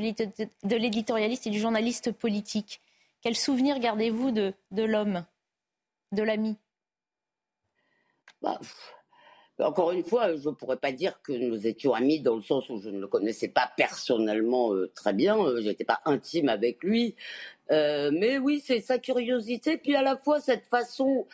l'éditorialiste 0.78 1.48
et 1.48 1.50
du 1.50 1.60
journaliste 1.60 2.12
politique? 2.12 2.82
Quel 3.22 3.36
souvenir 3.36 3.80
gardez-vous 3.80 4.32
de, 4.32 4.54
l'homme, 4.72 5.26
de 6.12 6.24
l'ami? 6.24 6.58
Bah, 8.42 8.60
Encore 9.60 9.92
une 9.92 10.04
fois, 10.04 10.36
je 10.38 10.50
ne 10.50 10.54
pourrais 10.54 10.78
pas 10.78 10.92
dire 10.92 11.20
que 11.24 11.34
nous 11.34 11.66
étions 11.66 11.94
amis 11.94 12.22
dans 12.22 12.36
le 12.36 12.44
sens 12.44 12.70
où 12.70 12.80
je 12.80 12.90
ne 12.90 13.00
le 13.00 13.08
connaissais 13.08 13.48
pas 13.48 13.72
personnellement 13.76 14.74
euh, 14.74 14.92
très 14.94 15.14
bien, 15.14 15.38
euh, 15.40 15.62
je 15.62 15.68
n'étais 15.68 15.84
pas 15.84 16.02
intime 16.06 16.50
avec 16.50 16.84
lui. 16.84 17.16
Euh, 17.72 18.12
mais 18.14 18.38
oui, 18.38 18.62
c'est 18.64 18.80
sa 18.80 19.00
curiosité, 19.00 19.78
puis 19.78 19.96
à 19.96 20.04
la 20.04 20.16
fois 20.16 20.40
cette 20.40 20.66
façon 20.68 21.26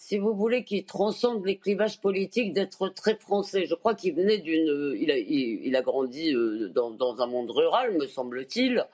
si 0.00 0.16
vous 0.16 0.32
voulez, 0.34 0.64
qui 0.64 0.86
transcende 0.86 1.44
les 1.44 1.58
clivages 1.58 2.00
politiques, 2.00 2.54
d'être 2.54 2.88
très 2.88 3.16
français. 3.16 3.66
Je 3.66 3.74
crois 3.74 3.94
qu'il 3.94 4.14
venait 4.14 4.38
d'une. 4.38 4.96
Il 4.98 5.10
a, 5.10 5.18
il, 5.18 5.76
a 5.76 5.82
grandi 5.82 6.34
euh, 6.34 6.70
dans, 6.70 6.90
dans, 6.90 7.20
un 7.20 7.26
monde 7.26 7.50
rural, 7.50 7.92
me 7.98 8.06
semble-t-il. 8.06 8.86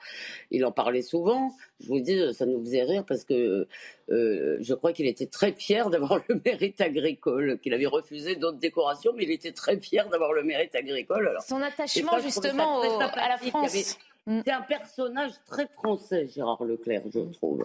Il 0.51 0.65
en 0.65 0.73
parlait 0.73 1.01
souvent. 1.01 1.53
Je 1.79 1.87
vous 1.87 2.01
dis, 2.01 2.19
ça 2.33 2.45
nous 2.45 2.59
faisait 2.59 2.83
rire 2.83 3.05
parce 3.07 3.23
que 3.23 3.67
euh, 4.09 4.57
je 4.59 4.73
crois 4.73 4.91
qu'il 4.91 5.07
était 5.07 5.27
très 5.27 5.53
fier 5.53 5.89
d'avoir 5.89 6.19
le 6.27 6.41
mérite 6.43 6.81
agricole, 6.81 7.57
qu'il 7.63 7.73
avait 7.73 7.85
refusé 7.85 8.35
d'autres 8.35 8.59
décorations, 8.59 9.13
mais 9.15 9.23
il 9.23 9.31
était 9.31 9.53
très 9.53 9.79
fier 9.79 10.09
d'avoir 10.09 10.33
le 10.33 10.43
mérite 10.43 10.75
agricole. 10.75 11.29
Alors, 11.29 11.41
Son 11.41 11.61
attachement 11.61 12.19
justement 12.19 12.81
à 12.81 13.29
la 13.29 13.37
France. 13.37 13.97
Mm. 14.27 14.41
C'est 14.45 14.51
un 14.51 14.61
personnage 14.61 15.31
très 15.47 15.67
français, 15.67 16.27
Gérard 16.27 16.63
Leclerc, 16.63 17.03
je 17.13 17.21
trouve. 17.31 17.63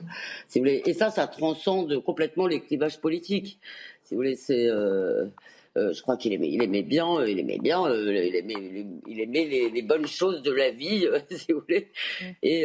Si 0.48 0.59
vous 0.59 0.64
voulez. 0.64 0.82
Et 0.86 0.94
ça, 0.94 1.10
ça 1.10 1.26
transcende 1.26 1.98
complètement 2.05 2.47
les 2.47 2.60
clivages 2.60 3.01
politiques. 3.01 3.59
Si 4.05 4.14
vous 4.14 4.18
voulez, 4.18 4.36
c'est. 4.36 4.68
Euh, 4.68 5.26
euh, 5.76 5.93
je 5.93 6.02
crois 6.02 6.18
qu'il 6.18 6.34
aimait, 6.34 6.51
il 6.51 6.62
aimait 6.62 6.82
bien, 6.82 7.16
euh, 7.16 7.30
il 7.30 7.39
aimait 7.39 7.59
bien, 7.59 7.82
il 7.90 8.36
aimait, 8.36 8.86
il 9.06 9.20
aimait 9.20 9.70
les, 9.72 9.82
bonnes 9.82 10.06
choses 10.06 10.43
de 10.43 10.52
la 10.52 10.70
vie, 10.70 11.09
si 11.30 11.52
vous 11.52 11.60
voulez. 11.60 11.89
Mm. 12.20 12.24
Et 12.43 12.64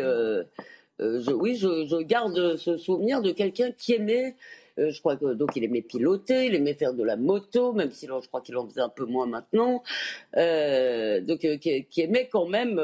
je, 0.99 1.31
oui, 1.31 1.55
je, 1.55 1.87
je, 1.87 2.01
garde 2.03 2.55
ce 2.57 2.77
souvenir 2.77 3.21
de 3.21 3.31
quelqu'un 3.31 3.71
qui 3.71 3.93
aimait. 3.93 4.35
Je 4.77 4.99
crois 4.99 5.15
que 5.17 5.33
donc 5.33 5.55
il 5.55 5.63
aimait 5.63 5.81
piloter, 5.81 6.45
il 6.45 6.55
aimait 6.55 6.73
faire 6.73 6.93
de 6.93 7.03
la 7.03 7.15
moto, 7.15 7.73
même 7.73 7.91
si 7.91 8.07
je 8.07 8.27
crois 8.27 8.41
qu'il 8.41 8.55
en 8.57 8.67
faisait 8.67 8.81
un 8.81 8.89
peu 8.89 9.05
moins 9.05 9.25
maintenant. 9.25 9.83
donc 10.35 11.39
qui, 11.39 11.85
qui, 11.85 12.01
aimait 12.01 12.29
quand 12.31 12.47
même 12.47 12.79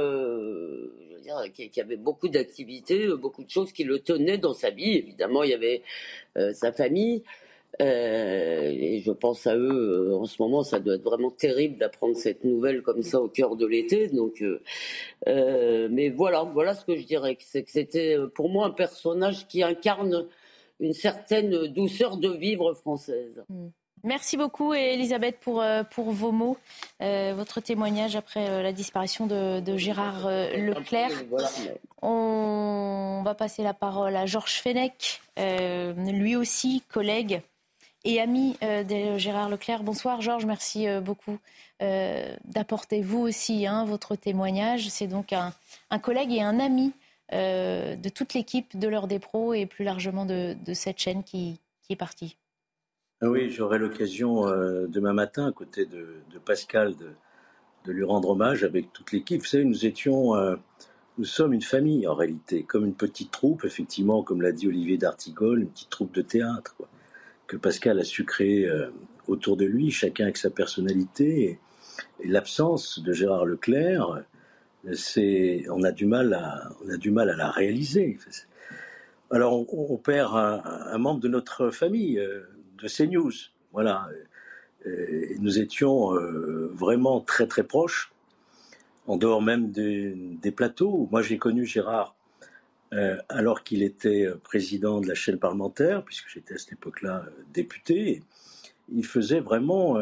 qui, 1.53 1.69
qui, 1.69 1.81
avait 1.81 1.97
beaucoup 1.97 2.29
d'activités, 2.29 3.05
euh, 3.05 3.15
beaucoup 3.15 3.43
de 3.43 3.49
choses 3.49 3.71
qui 3.71 3.83
le 3.83 3.99
tenaient 3.99 4.37
dans 4.37 4.53
sa 4.53 4.69
vie. 4.69 4.97
Évidemment, 4.97 5.43
il 5.43 5.51
y 5.51 5.53
avait 5.53 5.81
euh, 6.37 6.53
sa 6.53 6.71
famille. 6.71 7.23
Euh, 7.81 8.69
et 8.71 8.99
je 8.99 9.11
pense 9.11 9.47
à 9.47 9.55
eux 9.57 10.13
en 10.13 10.25
ce 10.25 10.39
moment, 10.39 10.61
ça 10.61 10.79
doit 10.79 10.93
être 10.93 11.03
vraiment 11.03 11.31
terrible 11.31 11.79
d'apprendre 11.79 12.15
cette 12.15 12.43
nouvelle 12.43 12.83
comme 12.83 13.01
ça 13.01 13.19
au 13.19 13.27
cœur 13.27 13.55
de 13.55 13.65
l'été. 13.65 14.09
Donc, 14.09 14.43
mais 15.25 16.09
voilà, 16.09 16.43
voilà 16.43 16.75
ce 16.75 16.85
que 16.85 16.95
je 16.95 17.03
dirais, 17.03 17.35
c'est 17.39 17.63
que 17.63 17.71
c'était 17.71 18.17
pour 18.35 18.49
moi 18.49 18.67
un 18.67 18.71
personnage 18.71 19.47
qui 19.47 19.63
incarne 19.63 20.27
une 20.79 20.93
certaine 20.93 21.67
douceur 21.67 22.17
de 22.17 22.29
vivre 22.29 22.73
française. 22.73 23.43
Mm. 23.49 23.67
Merci 24.05 24.35
beaucoup 24.35 24.73
Elisabeth 24.73 25.39
pour, 25.39 25.61
euh, 25.61 25.83
pour 25.83 26.11
vos 26.11 26.33
mots, 26.33 26.57
euh, 27.01 27.33
votre 27.37 27.61
témoignage 27.61 28.17
après 28.17 28.49
euh, 28.49 28.61
la 28.61 28.73
disparition 28.73 29.27
de, 29.27 29.77
Gérard 29.77 30.27
Leclerc. 30.27 31.11
On 32.01 33.21
va 33.23 33.33
passer 33.33 33.63
la 33.63 33.73
parole 33.73 34.17
à 34.17 34.25
Georges 34.25 34.61
Fenech, 34.61 35.21
lui 35.37 36.35
aussi 36.35 36.83
collègue 36.89 37.41
et 38.03 38.19
ami 38.19 38.57
de 38.61 39.17
Gérard 39.17 39.47
Leclerc. 39.47 39.83
Bonsoir 39.83 40.19
Georges, 40.19 40.45
merci 40.45 40.85
beaucoup 41.01 41.37
d'apporter 41.79 43.01
vous 43.01 43.19
aussi 43.19 43.65
hein, 43.65 43.85
votre 43.85 44.17
témoignage. 44.17 44.89
C'est 44.89 45.07
donc 45.07 45.31
un, 45.31 45.53
collègue 45.99 46.33
et 46.33 46.41
un 46.41 46.59
ami 46.59 46.91
de 47.31 48.09
toute 48.09 48.33
l'équipe 48.33 48.77
de 48.77 48.87
l'heure 48.87 49.07
des 49.07 49.19
pros 49.19 49.53
et 49.53 49.65
plus 49.65 49.83
largement 49.83 50.25
de, 50.25 50.55
cette 50.73 50.99
chaîne 50.99 51.23
qui, 51.23 51.59
est 51.89 51.95
partie. 51.95 52.37
Ah 53.25 53.29
oui, 53.29 53.49
j'aurai 53.49 53.77
l'occasion 53.77 54.49
euh, 54.49 54.85
demain 54.87 55.13
matin, 55.13 55.47
à 55.47 55.53
côté 55.53 55.85
de, 55.85 56.17
Pascal, 56.43 56.93
de, 57.85 57.91
lui 57.91 58.03
rendre 58.03 58.31
hommage 58.31 58.65
avec 58.65 58.91
toute 58.91 59.13
l'équipe. 59.13 59.39
Vous 59.39 59.47
savez, 59.47 59.63
nous 59.63 59.85
étions, 59.85 60.35
euh, 60.35 60.57
nous 61.17 61.23
sommes 61.23 61.53
une 61.53 61.61
famille 61.61 62.05
en 62.05 62.15
réalité, 62.15 62.63
comme 62.63 62.83
une 62.83 62.95
petite 62.95 63.31
troupe, 63.31 63.63
effectivement, 63.63 64.23
comme 64.23 64.41
l'a 64.41 64.51
dit 64.51 64.67
Olivier 64.67 64.97
d'Artigol, 64.97 65.61
une 65.61 65.69
petite 65.69 65.89
troupe 65.89 66.13
de 66.13 66.21
théâtre, 66.21 66.75
que 67.47 67.55
Pascal 67.55 67.97
a 67.97 68.03
su 68.03 68.25
créer 68.25 68.67
euh, 68.67 68.89
autour 69.29 69.55
de 69.55 69.63
lui, 69.63 69.89
chacun 69.89 70.25
avec 70.25 70.35
sa 70.35 70.49
personnalité. 70.49 71.43
Et, 71.43 71.59
l'absence 72.25 72.99
de 72.99 73.13
Gérard 73.13 73.45
Leclerc, 73.45 74.23
on 74.85 75.83
a 75.83 75.91
du 75.91 76.05
mal 76.05 76.33
à, 76.33 77.35
la 77.35 77.51
réaliser. 77.51 78.17
Alors, 79.31 79.65
on, 79.73 79.97
perd 79.97 80.35
un, 80.35 80.97
membre 80.97 81.21
de 81.21 81.27
notre 81.27 81.69
famille 81.69 82.15
de 82.15 82.87
CNews. 82.87 83.31
Voilà. 83.71 84.07
nous 85.39 85.59
étions 85.59 86.13
euh, 86.13 86.69
vraiment 86.73 87.21
très 87.21 87.47
très 87.47 87.63
proches, 87.63 88.11
en 89.07 89.17
dehors 89.17 89.41
même 89.41 89.71
des, 89.71 90.51
plateaux. 90.55 91.07
Moi 91.11 91.21
j'ai 91.21 91.37
connu 91.37 91.65
Gérard 91.65 92.15
euh, 92.93 93.17
alors 93.29 93.63
qu'il 93.63 93.81
était 93.81 94.27
président 94.43 95.01
de 95.01 95.07
la 95.07 95.15
chaîne 95.15 95.39
parlementaire, 95.39 96.03
puisque 96.03 96.29
j'étais 96.29 96.53
à 96.53 96.57
cette 96.57 96.73
époque-là 96.73 97.25
euh, 97.25 97.31
député. 97.53 98.21
Il 98.93 99.05
faisait 99.05 99.39
vraiment 99.39 99.97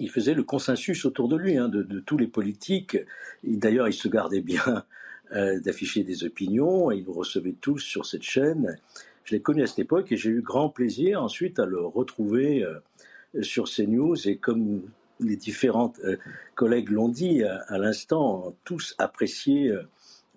il 0.00 0.10
faisait 0.10 0.34
le 0.34 0.42
consensus 0.42 1.04
autour 1.04 1.28
de 1.28 1.36
lui, 1.36 1.56
hein, 1.56 1.68
de, 1.68 2.00
tous 2.00 2.16
les 2.16 2.26
politiques. 2.26 2.96
D'ailleurs, 3.42 3.88
il 3.88 3.92
se 3.92 4.08
gardait 4.08 4.40
bien 4.40 4.84
d'afficher 5.32 6.04
des 6.04 6.22
opinions, 6.22 6.92
et 6.92 6.98
il 6.98 7.04
nous 7.04 7.12
recevait 7.12 7.56
tous 7.60 7.80
sur 7.80 8.06
cette 8.06 8.22
chaîne. 8.22 8.78
Je 9.24 9.34
l'ai 9.34 9.40
connu 9.40 9.62
à 9.62 9.66
cette 9.66 9.78
époque 9.78 10.12
et 10.12 10.16
j'ai 10.16 10.30
eu 10.30 10.42
grand 10.42 10.68
plaisir 10.68 11.22
ensuite 11.22 11.58
à 11.58 11.64
le 11.64 11.80
retrouver 11.80 12.62
euh, 12.62 13.42
sur 13.42 13.64
CNews 13.64 14.28
et 14.28 14.36
comme 14.36 14.82
les 15.18 15.36
différents 15.36 15.94
euh, 16.04 16.16
collègues 16.54 16.90
l'ont 16.90 17.08
dit 17.08 17.42
à, 17.42 17.78
l'instant, 17.78 18.54
tous 18.64 18.94
apprécié 18.98 19.68
euh, 19.68 19.82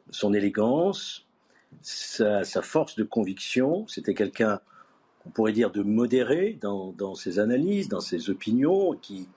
son 0.09 0.33
élégance, 0.33 1.27
sa, 1.81 2.43
force 2.61 2.95
de 2.95 3.03
conviction. 3.03 3.85
C'était 3.87 4.13
quelqu'un, 4.13 4.61
on 5.25 5.31
pourrait 5.31 5.51
dire, 5.51 5.71
de 5.71 5.81
modéré 5.81 6.57
dans, 6.61 7.15
ses 7.15 7.39
analyses, 7.39 7.89
dans 7.89 7.99
ses 7.99 8.29
opinions, 8.29 8.93
qui, 8.93 9.27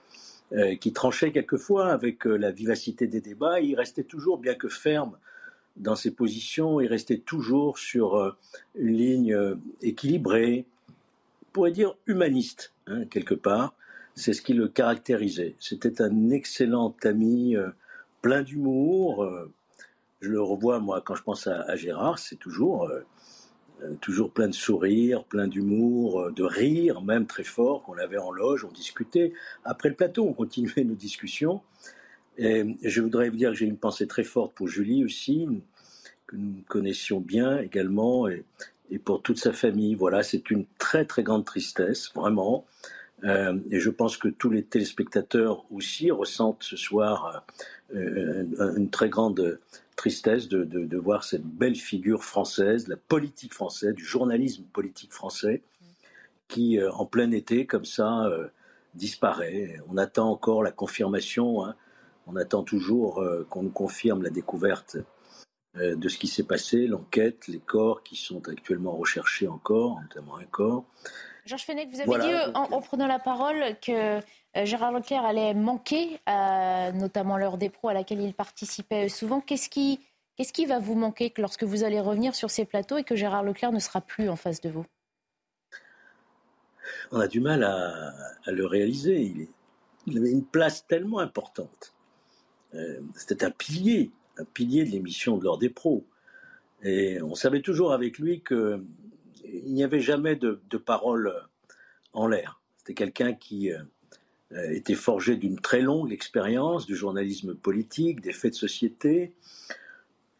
qui 0.79 0.91
tranchait 0.91 1.31
quelquefois 1.31 1.91
avec 1.91 2.25
la 2.25 2.51
vivacité 2.51 3.07
des 3.07 3.21
débats. 3.21 3.61
il 3.61 3.75
restait 3.75 4.03
toujours, 4.03 4.37
bien 4.37 4.53
que 4.53 4.67
ferme, 4.67 5.17
dans 5.77 5.95
ses 5.95 6.11
positions, 6.11 6.79
il 6.79 6.87
restait 6.87 7.17
toujours 7.17 7.77
sur 7.77 8.15
euh, 8.15 8.31
une 8.75 8.95
ligne 8.95 9.33
euh, 9.33 9.55
équilibrée, 9.81 10.65
on 10.89 11.51
pourrait 11.53 11.71
dire 11.71 11.95
humaniste, 12.07 12.73
hein, 12.87 13.05
quelque 13.05 13.33
part. 13.33 13.73
C'est 14.15 14.33
ce 14.33 14.41
qui 14.41 14.53
le 14.53 14.67
caractérisait. 14.67 15.55
C'était 15.59 16.01
un 16.01 16.29
excellent 16.29 16.95
ami, 17.03 17.55
euh, 17.55 17.69
plein 18.21 18.43
d'humour. 18.43 19.27
je 20.19 20.29
le 20.29 20.41
revois, 20.41 20.79
moi, 20.79 21.01
quand 21.01 21.15
je 21.15 21.23
pense 21.23 21.47
à, 21.47 21.75
Gérard, 21.75 22.19
c'est 22.19 22.35
toujours, 22.35 22.91
toujours 23.99 24.31
plein 24.31 24.47
de 24.47 24.53
sourires, 24.53 25.23
plein 25.23 25.47
d'humour, 25.47 26.31
de 26.31 26.43
rire, 26.43 27.01
même 27.01 27.25
très 27.25 27.43
fort, 27.43 27.83
qu'on 27.83 27.97
avait 27.97 28.17
en 28.17 28.31
loge, 28.31 28.63
on 28.63 28.71
discutait. 28.71 29.33
Après 29.65 29.89
le 29.89 29.95
plateau, 29.95 30.25
on 30.25 30.33
continuait 30.33 30.83
nos 30.83 30.95
discussions. 30.95 31.61
Et 32.37 32.77
je 32.83 33.01
voudrais 33.01 33.29
vous 33.29 33.35
dire 33.35 33.51
que 33.51 33.57
j'ai 33.57 33.65
une 33.65 33.77
pensée 33.77 34.07
très 34.07 34.23
forte 34.23 34.53
pour 34.53 34.67
Julie 34.67 35.03
aussi, 35.03 35.47
que 36.27 36.35
nous 36.35 36.63
connaissions 36.67 37.19
bien 37.19 37.59
également, 37.59 38.27
et, 38.27 38.43
pour 39.05 39.21
toute 39.21 39.37
sa 39.37 39.53
famille. 39.53 39.95
Voilà, 39.95 40.23
c'est 40.23 40.49
une 40.49 40.65
très 40.77 41.05
très 41.05 41.23
grande 41.23 41.45
tristesse, 41.45 42.11
vraiment. 42.13 42.65
Euh, 43.23 43.57
et 43.69 43.79
je 43.79 43.89
pense 43.89 44.17
que 44.17 44.27
tous 44.27 44.49
les 44.49 44.63
téléspectateurs 44.63 45.65
aussi 45.71 46.09
ressentent 46.09 46.63
ce 46.63 46.75
soir 46.75 47.45
euh, 47.93 48.45
une, 48.75 48.89
très 48.89 49.09
grande 49.09 49.59
tristesse 49.95 50.47
de, 50.47 50.63
de, 50.63 50.97
voir 50.97 51.23
cette 51.23 51.45
belle 51.45 51.75
figure 51.75 52.23
française, 52.23 52.85
de 52.85 52.91
la 52.91 52.97
politique 52.97 53.53
française, 53.53 53.93
du 53.93 54.03
journalisme 54.03 54.63
politique 54.73 55.13
français, 55.13 55.61
qui 56.47 56.79
euh, 56.79 56.91
en 56.91 57.05
plein 57.05 57.31
été, 57.31 57.65
comme 57.65 57.85
ça, 57.85 58.27
disparaît. 58.93 59.79
On 59.89 59.97
attend 59.97 60.29
encore 60.29 60.63
la 60.63 60.71
confirmation. 60.71 61.65
Hein, 61.65 61.75
On 62.27 62.35
attend 62.35 62.63
toujours 62.63 63.23
qu'on 63.49 63.63
nous 63.63 63.71
confirme 63.71 64.23
la 64.23 64.29
découverte 64.29 64.97
de 65.75 66.09
ce 66.09 66.17
qui 66.17 66.27
s'est 66.27 66.43
passé, 66.43 66.87
l'enquête, 66.87 67.47
les 67.47 67.59
corps 67.59 68.03
qui 68.03 68.17
sont 68.17 68.47
actuellement 68.49 68.95
recherchés 68.95 69.47
encore, 69.47 70.01
notamment 70.01 70.37
un 70.37 70.45
corps. 70.45 70.85
Georges 71.51 71.65
Fenech, 71.65 71.89
vous 71.91 71.99
avez 71.99 72.23
dit 72.23 72.51
en, 72.53 72.79
prenant 72.79 73.07
la 73.07 73.19
parole 73.19 73.61
que 73.85 74.21
Gérard 74.55 74.93
Leclerc 74.93 75.25
allait 75.25 75.53
manquer, 75.53 76.21
notamment 76.93 77.35
l'heure 77.35 77.57
des 77.57 77.69
pros 77.69 77.89
à 77.89 77.93
laquelle 77.93 78.21
il 78.21 78.33
participait 78.33 79.09
souvent. 79.09 79.41
Qu'est-ce 79.41 79.67
qui, 79.67 79.99
qu'est-ce 80.37 80.53
qui 80.53 80.65
va 80.65 80.79
vous 80.79 80.95
manquer 80.95 81.33
lorsque 81.37 81.65
vous 81.65 81.83
allez 81.83 81.99
revenir 81.99 82.35
sur 82.35 82.49
ces 82.49 82.63
plateaux 82.63 82.97
et 82.97 83.03
que 83.03 83.17
Gérard 83.17 83.43
Leclerc 83.43 83.73
ne 83.73 83.79
sera 83.79 83.99
plus 83.99 84.29
en 84.29 84.37
face 84.37 84.61
de 84.61 84.69
vous? 84.69 84.85
On 87.11 87.19
a 87.19 87.27
du 87.27 87.41
mal 87.41 87.65
à, 87.65 88.13
le 88.49 88.65
réaliser. 88.65 89.49
Il, 90.07 90.17
avait 90.17 90.31
une 90.31 90.45
place 90.45 90.87
tellement 90.87 91.19
importante. 91.19 91.93
Euh, 92.75 93.01
c'était 93.13 93.43
un 93.43 93.51
pilier, 93.51 94.09
un 94.37 94.45
pilier 94.45 94.85
de 94.85 94.91
l'émission 94.91 95.35
de 95.35 95.43
l'heure 95.43 95.57
des 95.57 95.69
pros. 95.69 96.05
Et 96.81 97.21
on 97.21 97.35
savait 97.35 97.61
toujours 97.61 97.91
avec 97.91 98.19
lui 98.19 98.41
qu'il 99.59 99.73
n'y 99.73 99.83
avait 99.83 100.01
jamais 100.01 100.35
de, 100.35 100.59
parole 100.77 101.33
en 102.13 102.27
l'air. 102.27 102.61
C'était 102.77 102.93
quelqu'un 102.93 103.33
qui 103.33 103.71
euh, 103.71 104.71
était 104.71 104.95
forgé 104.95 105.35
d'une 105.35 105.59
très 105.59 105.81
longue 105.81 106.11
expérience 106.11 106.85
du 106.85 106.95
journalisme 106.95 107.55
politique, 107.55 108.21
des 108.21 108.33
faits 108.33 108.53
de 108.53 108.57
société, 108.57 109.33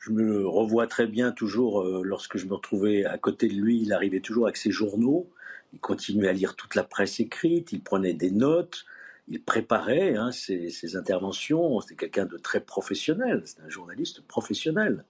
je 0.01 0.11
me 0.11 0.47
revois 0.47 0.87
très 0.87 1.05
bien 1.05 1.31
toujours 1.31 1.81
euh, 1.81 2.01
lorsque 2.03 2.37
je 2.37 2.47
me 2.47 2.55
retrouvais 2.55 3.05
à 3.05 3.19
côté 3.19 3.47
de 3.47 3.53
lui, 3.53 3.81
il 3.81 3.93
arrivait 3.93 4.19
toujours 4.19 4.45
avec 4.45 4.57
ses 4.57 4.71
journaux, 4.71 5.29
il 5.73 5.79
continuait 5.79 6.27
à 6.27 6.33
lire 6.33 6.55
toute 6.55 6.73
la 6.73 6.83
presse 6.83 7.19
écrite, 7.19 7.71
il 7.71 7.81
prenait 7.81 8.15
des 8.15 8.31
notes, 8.31 8.85
il 9.27 9.41
préparait 9.43 10.15
hein, 10.15 10.31
ses, 10.31 10.95
interventions, 10.95 11.79
c'était 11.81 11.95
quelqu'un 11.95 12.25
de 12.25 12.37
très 12.37 12.61
professionnel, 12.61 13.43
c'était 13.45 13.61
un 13.61 13.69
journaliste 13.69 14.21
professionnel. 14.21 15.05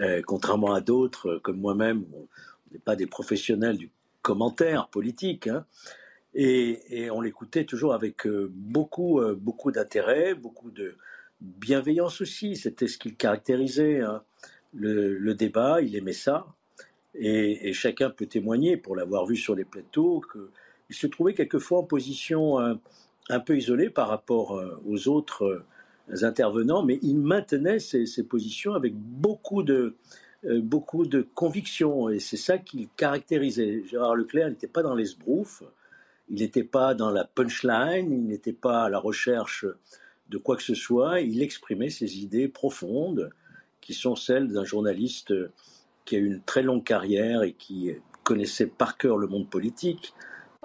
Euh, 0.00 0.22
contrairement 0.24 0.72
à 0.72 0.80
d'autres 0.80 1.28
euh, 1.28 1.40
comme 1.40 1.58
moi-même, 1.58 2.04
n'est 2.72 2.78
pas 2.78 2.96
des 2.96 3.06
professionnels 3.06 3.78
du 3.78 3.90
commentaire 4.22 4.88
politique. 4.88 5.46
Hein. 5.46 5.64
et, 6.34 7.10
on 7.10 7.20
l'écoutait 7.20 7.64
toujours 7.64 7.94
avec 7.94 8.26
beaucoup, 8.26 9.20
beaucoup 9.36 9.70
d'intérêt, 9.70 10.34
beaucoup 10.34 10.70
de, 10.70 10.96
bienveillance 11.40 12.20
aussi, 12.20 12.56
c'était 12.56 12.88
ce 12.88 12.98
qu'il 12.98 13.16
caractérisait. 13.16 14.00
Hein. 14.00 14.22
Le, 14.74 15.32
débat, 15.34 15.80
il 15.80 15.96
aimait 15.96 16.12
ça. 16.12 16.46
Et, 17.14 17.72
chacun 17.72 18.10
peut 18.10 18.26
témoigner, 18.26 18.76
pour 18.76 18.96
l'avoir 18.96 19.26
vu 19.26 19.36
sur 19.36 19.54
les 19.54 19.64
plateaux, 19.64 20.22
qu'il 20.32 20.96
se 20.96 21.06
trouvait 21.06 21.34
quelquefois 21.34 21.78
en 21.78 21.84
position 21.84 22.60
euh, 22.60 22.74
un, 23.30 23.40
peu 23.40 23.56
isolée 23.56 23.90
par 23.90 24.08
rapport 24.08 24.56
euh, 24.56 24.80
aux 24.86 25.08
autres 25.08 25.44
euh, 25.44 26.24
intervenants, 26.24 26.84
mais 26.84 26.98
il 27.02 27.16
maintenait 27.18 27.78
ses, 27.78 28.06
positions 28.24 28.74
avec 28.74 28.94
beaucoup 28.94 29.62
de, 29.62 29.96
beaucoup 30.62 31.06
de 31.06 31.26
conviction. 31.34 32.08
Et 32.08 32.20
c'est 32.20 32.36
ça 32.36 32.58
qu'il 32.58 32.88
caractérisait. 32.96 33.82
Gérard 33.88 34.14
Leclerc 34.14 34.48
n'était 34.48 34.66
pas 34.66 34.82
dans 34.82 34.94
les 34.94 35.06
sbroufs, 35.06 35.62
il 36.28 36.40
n'était 36.40 36.64
pas 36.64 36.94
dans 36.94 37.10
la 37.10 37.24
punchline, 37.24 38.12
il 38.12 38.26
n'était 38.26 38.52
pas 38.52 38.84
à 38.84 38.88
la 38.88 38.98
recherche 38.98 39.66
de 40.28 40.38
quoi 40.38 40.56
que 40.56 40.62
ce 40.62 40.74
soit, 40.74 41.20
il 41.20 41.42
exprimait 41.42 41.90
ses 41.90 42.18
idées 42.18 42.48
profondes, 42.48 43.30
qui 43.80 43.94
sont 43.94 44.16
celles 44.16 44.48
d'un 44.48 44.64
journaliste 44.64 45.32
qui 46.04 46.16
a 46.16 46.18
eu 46.18 46.26
une 46.26 46.42
très 46.42 46.62
longue 46.62 46.84
carrière 46.84 47.42
et 47.42 47.52
qui 47.52 47.92
connaissait 48.22 48.66
par 48.66 48.96
cœur 48.96 49.18
le 49.18 49.28
monde 49.28 49.48
politique, 49.48 50.14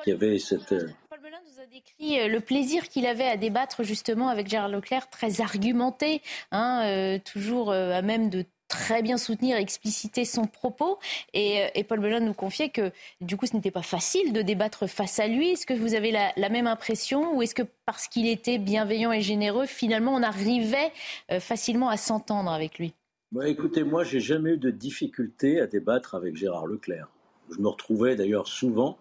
qui 0.03 0.11
avait 0.11 0.39
cette... 0.39 0.71
Euh, 0.71 0.89
Paul 1.09 1.19
Belin 1.21 1.37
nous 1.45 1.61
a 1.61 1.65
décrit 1.67 2.19
euh, 2.19 2.27
le 2.27 2.39
plaisir 2.39 2.89
qu'il 2.89 3.05
avait 3.05 3.27
à 3.27 3.37
débattre 3.37 3.83
justement 3.83 4.29
avec 4.29 4.47
Gérard 4.47 4.69
Leclerc, 4.69 5.09
très 5.09 5.41
argumenté, 5.41 6.23
hein, 6.51 6.83
euh, 6.85 7.19
toujours 7.23 7.71
à 7.71 8.01
même 8.01 8.29
de 8.29 8.45
très 8.71 9.01
bien 9.01 9.17
soutenir 9.17 9.57
et 9.57 9.61
expliciter 9.61 10.23
son 10.23 10.45
propos. 10.45 10.97
Et, 11.33 11.61
euh, 11.77 11.83
Paul 11.87 11.99
Belin 11.99 12.21
nous 12.21 12.33
confiait 12.33 12.69
que 12.69 12.91
du 13.19 13.35
coup, 13.35 13.45
ce 13.45 13.55
n'était 13.55 13.69
pas 13.69 13.81
facile 13.81 14.31
de 14.31 14.41
débattre 14.41 14.87
face 14.87 15.19
à 15.19 15.27
lui. 15.27 15.49
Est-ce 15.49 15.65
que 15.65 15.73
vous 15.73 15.93
avez 15.93 16.11
la, 16.11 16.49
même 16.49 16.67
impression 16.67 17.35
ou 17.35 17.41
est-ce 17.41 17.53
que 17.53 17.63
parce 17.85 18.07
qu'il 18.07 18.27
était 18.27 18.57
bienveillant 18.57 19.11
et 19.11 19.21
généreux, 19.21 19.65
finalement, 19.65 20.15
on 20.15 20.23
arrivait 20.23 20.91
euh, 21.31 21.39
facilement 21.41 21.89
à 21.89 21.97
s'entendre 21.97 22.49
avec 22.49 22.79
lui? 22.79 22.93
Bah, 23.33 23.47
Écoutez, 23.49 23.83
moi, 23.83 24.05
j'ai 24.05 24.21
jamais 24.21 24.51
eu 24.51 24.57
de 24.57 24.71
difficulté 24.71 25.59
à 25.59 25.67
débattre 25.67 26.15
avec 26.15 26.37
Gérard 26.37 26.65
Leclerc. 26.65 27.09
Je 27.51 27.59
me 27.59 27.67
retrouvais 27.67 28.15
d'ailleurs 28.15 28.47
souvent 28.47 28.97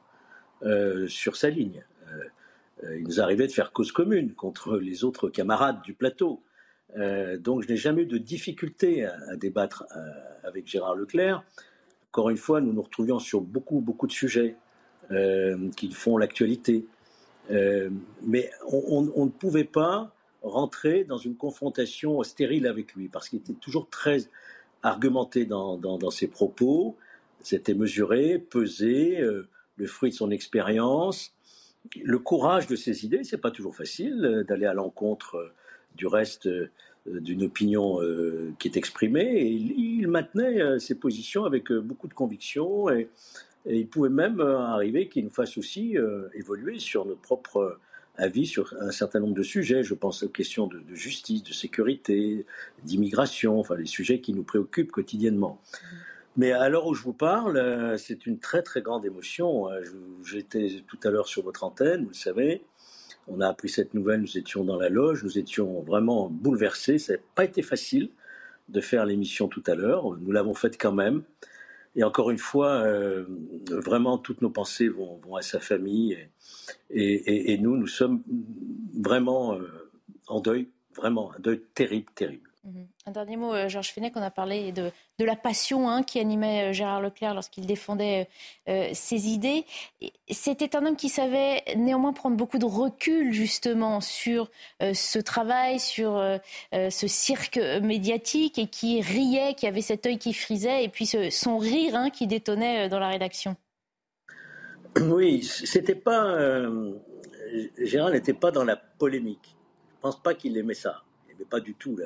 euh, 0.64 1.06
sur 1.06 1.36
sa 1.36 1.48
ligne. 1.48 1.84
il 2.82 3.04
nous 3.04 3.20
arrivait 3.20 3.46
de 3.46 3.52
faire 3.52 3.70
cause 3.72 3.92
commune 3.92 4.34
contre 4.34 4.78
les 4.78 5.04
autres 5.04 5.28
camarades 5.28 5.80
du 5.82 5.94
plateau. 5.94 6.42
Euh, 6.96 7.36
donc 7.36 7.62
je 7.62 7.68
n'ai 7.68 7.76
jamais 7.76 8.02
eu 8.02 8.06
de 8.06 8.18
difficulté 8.18 9.04
à, 9.04 9.36
débattre 9.36 9.84
euh, 9.96 10.00
avec 10.44 10.66
Gérard 10.66 10.94
Leclerc. 10.94 11.44
Encore 12.10 12.30
une 12.30 12.36
fois, 12.36 12.60
nous 12.60 12.72
nous 12.72 12.82
retrouvions 12.82 13.18
sur 13.18 13.40
beaucoup, 13.40 13.80
beaucoup 13.80 14.06
de 14.06 14.12
sujets 14.12 14.56
euh, 15.10 15.70
qui 15.76 15.90
font 15.92 16.16
l'actualité. 16.16 16.86
mais 17.48 18.50
on, 18.66 19.02
ne 19.02 19.30
pouvait 19.30 19.64
pas 19.64 20.12
rentrer 20.42 21.04
dans 21.04 21.18
une 21.18 21.36
confrontation 21.36 22.22
stérile 22.22 22.66
avec 22.66 22.94
lui, 22.94 23.08
parce 23.08 23.28
qu'il 23.28 23.40
était 23.40 23.54
toujours 23.54 23.88
très 23.88 24.28
argumenté 24.82 25.44
dans, 25.44 25.76
dans 25.76 26.10
ses 26.10 26.28
propos, 26.28 26.96
c'était 27.42 27.74
mesuré, 27.74 28.38
pesé, 28.38 29.18
le 29.76 29.86
fruit 29.86 30.10
de 30.10 30.14
son 30.14 30.30
expérience, 30.30 31.32
le 32.02 32.18
courage 32.18 32.66
de 32.66 32.76
ses 32.76 33.04
idées. 33.04 33.24
C'est 33.24 33.38
pas 33.38 33.50
toujours 33.50 33.74
facile 33.74 34.44
d'aller 34.48 34.66
à 34.66 34.74
l'encontre 34.74 35.52
du 35.96 36.06
reste 36.06 36.48
euh, 37.08 37.20
d'une 37.20 37.44
opinion 37.44 38.02
euh, 38.02 38.52
qui 38.58 38.68
est 38.68 38.76
exprimée. 38.76 39.42
Il, 39.42 40.06
maintenait 40.08 40.60
euh, 40.60 40.78
ses 40.78 40.94
positions 40.94 41.44
avec 41.44 41.72
beaucoup 41.72 42.08
de 42.08 42.14
conviction 42.14 42.90
et, 42.90 43.08
il 43.66 43.86
pouvait 43.88 44.08
même 44.08 44.40
arriver 44.40 45.08
qu'il 45.08 45.24
nous 45.24 45.30
fasse 45.30 45.58
aussi 45.58 45.94
évoluer 46.32 46.78
sur 46.78 47.04
notre 47.04 47.20
propre 47.20 47.78
avis 48.16 48.46
sur 48.46 48.74
un 48.80 48.90
certain 48.90 49.20
nombre 49.20 49.34
de 49.34 49.42
sujets. 49.42 49.82
Je 49.82 49.92
pense 49.92 50.22
aux 50.22 50.30
questions 50.30 50.66
de, 50.66 50.82
justice, 50.94 51.42
de 51.42 51.52
sécurité, 51.52 52.46
d'immigration, 52.84 53.60
enfin 53.60 53.76
les 53.76 53.84
sujets 53.84 54.22
qui 54.22 54.32
nous 54.32 54.44
préoccupent 54.44 54.90
quotidiennement. 54.90 55.60
Mais 56.38 56.52
à 56.52 56.70
l'heure 56.70 56.86
où 56.86 56.94
je 56.94 57.02
vous 57.02 57.12
parle, 57.12 57.98
c'est 57.98 58.24
une 58.24 58.38
très 58.38 58.62
très 58.62 58.80
grande 58.80 59.04
émotion. 59.04 59.68
J'étais 60.24 60.82
tout 60.88 60.98
à 61.04 61.10
l'heure 61.10 61.28
sur 61.28 61.42
votre 61.42 61.62
antenne, 61.62 62.04
vous 62.04 62.08
le 62.08 62.14
savez. 62.14 62.62
On 63.28 63.40
a 63.40 63.48
appris 63.48 63.68
cette 63.68 63.94
nouvelle, 63.94 64.20
nous 64.20 64.38
étions 64.38 64.64
dans 64.64 64.76
la 64.76 64.88
loge, 64.88 65.22
nous 65.24 65.38
étions 65.38 65.82
vraiment 65.82 66.28
bouleversés. 66.28 66.98
Ça 66.98 67.14
n'a 67.14 67.18
pas 67.34 67.44
été 67.44 67.62
facile 67.62 68.10
de 68.68 68.80
faire 68.80 69.04
l'émission 69.04 69.48
tout 69.48 69.62
à 69.66 69.74
l'heure. 69.74 70.16
Nous 70.18 70.32
l'avons 70.32 70.54
faite 70.54 70.76
quand 70.80 70.92
même. 70.92 71.22
Et 71.96 72.04
encore 72.04 72.30
une 72.30 72.38
fois, 72.38 72.82
euh, 72.82 73.24
vraiment, 73.68 74.16
toutes 74.18 74.42
nos 74.42 74.50
pensées 74.50 74.88
vont, 74.88 75.20
à 75.36 75.42
sa 75.42 75.58
famille. 75.58 76.16
Et, 76.90 77.58
nous, 77.58 77.76
nous 77.76 77.88
sommes 77.88 78.22
vraiment 78.94 79.54
euh, 79.54 79.90
en 80.28 80.40
deuil, 80.40 80.68
vraiment 80.94 81.32
un 81.36 81.40
deuil 81.40 81.60
terrible, 81.74 82.10
terrible. 82.14 82.49
Mhm. 82.62 82.88
Un 83.06 83.10
dernier 83.12 83.36
mot, 83.38 83.54
euh, 83.54 83.70
Georges 83.70 83.90
Fenech, 83.90 84.12
on 84.16 84.22
a 84.22 84.30
parlé 84.30 84.70
de, 84.70 84.92
la 85.18 85.34
passion 85.34 85.88
hein, 85.88 86.02
qui 86.02 86.20
animait 86.20 86.68
euh, 86.68 86.72
Gérard 86.74 87.00
Leclerc 87.00 87.32
lorsqu'il 87.32 87.64
défendait 87.64 88.28
euh, 88.68 88.90
ses 88.92 89.28
idées. 89.28 89.64
C'était 90.28 90.76
un 90.76 90.84
homme 90.84 90.96
qui 90.96 91.08
savait 91.08 91.62
néanmoins 91.76 92.12
prendre 92.12 92.36
beaucoup 92.36 92.58
de 92.58 92.66
recul 92.66 93.32
justement 93.32 94.02
sur 94.02 94.50
ce 94.80 95.18
travail, 95.18 95.80
sur 95.80 96.22
ce 96.72 97.06
cirque 97.06 97.58
médiatique 97.82 98.58
et 98.58 98.66
qui 98.66 99.00
riait, 99.00 99.54
qui 99.54 99.66
avait 99.66 99.82
cet 99.82 100.06
œil 100.06 100.18
qui 100.18 100.32
frisait 100.32 100.84
et 100.84 100.88
puis 100.88 101.06
son 101.06 101.58
rire 101.58 101.94
hein, 101.94 102.10
qui 102.10 102.26
détonnait 102.26 102.88
dans 102.88 102.98
la 102.98 103.08
rédaction. 103.08 103.56
Oui, 105.00 105.42
c'était 105.42 105.94
pas. 105.94 106.38
Gérard 107.78 108.10
n'était 108.10 108.32
pas 108.32 108.50
dans 108.50 108.64
la 108.64 108.76
polémique. 108.76 109.56
Je 109.96 110.00
pense 110.00 110.22
pas 110.22 110.34
qu'il 110.34 110.56
aimait 110.56 110.74
ça. 110.74 111.02
Il 111.26 111.32
n'aimait 111.32 111.48
pas 111.48 111.60
du 111.60 111.74
tout 111.74 111.96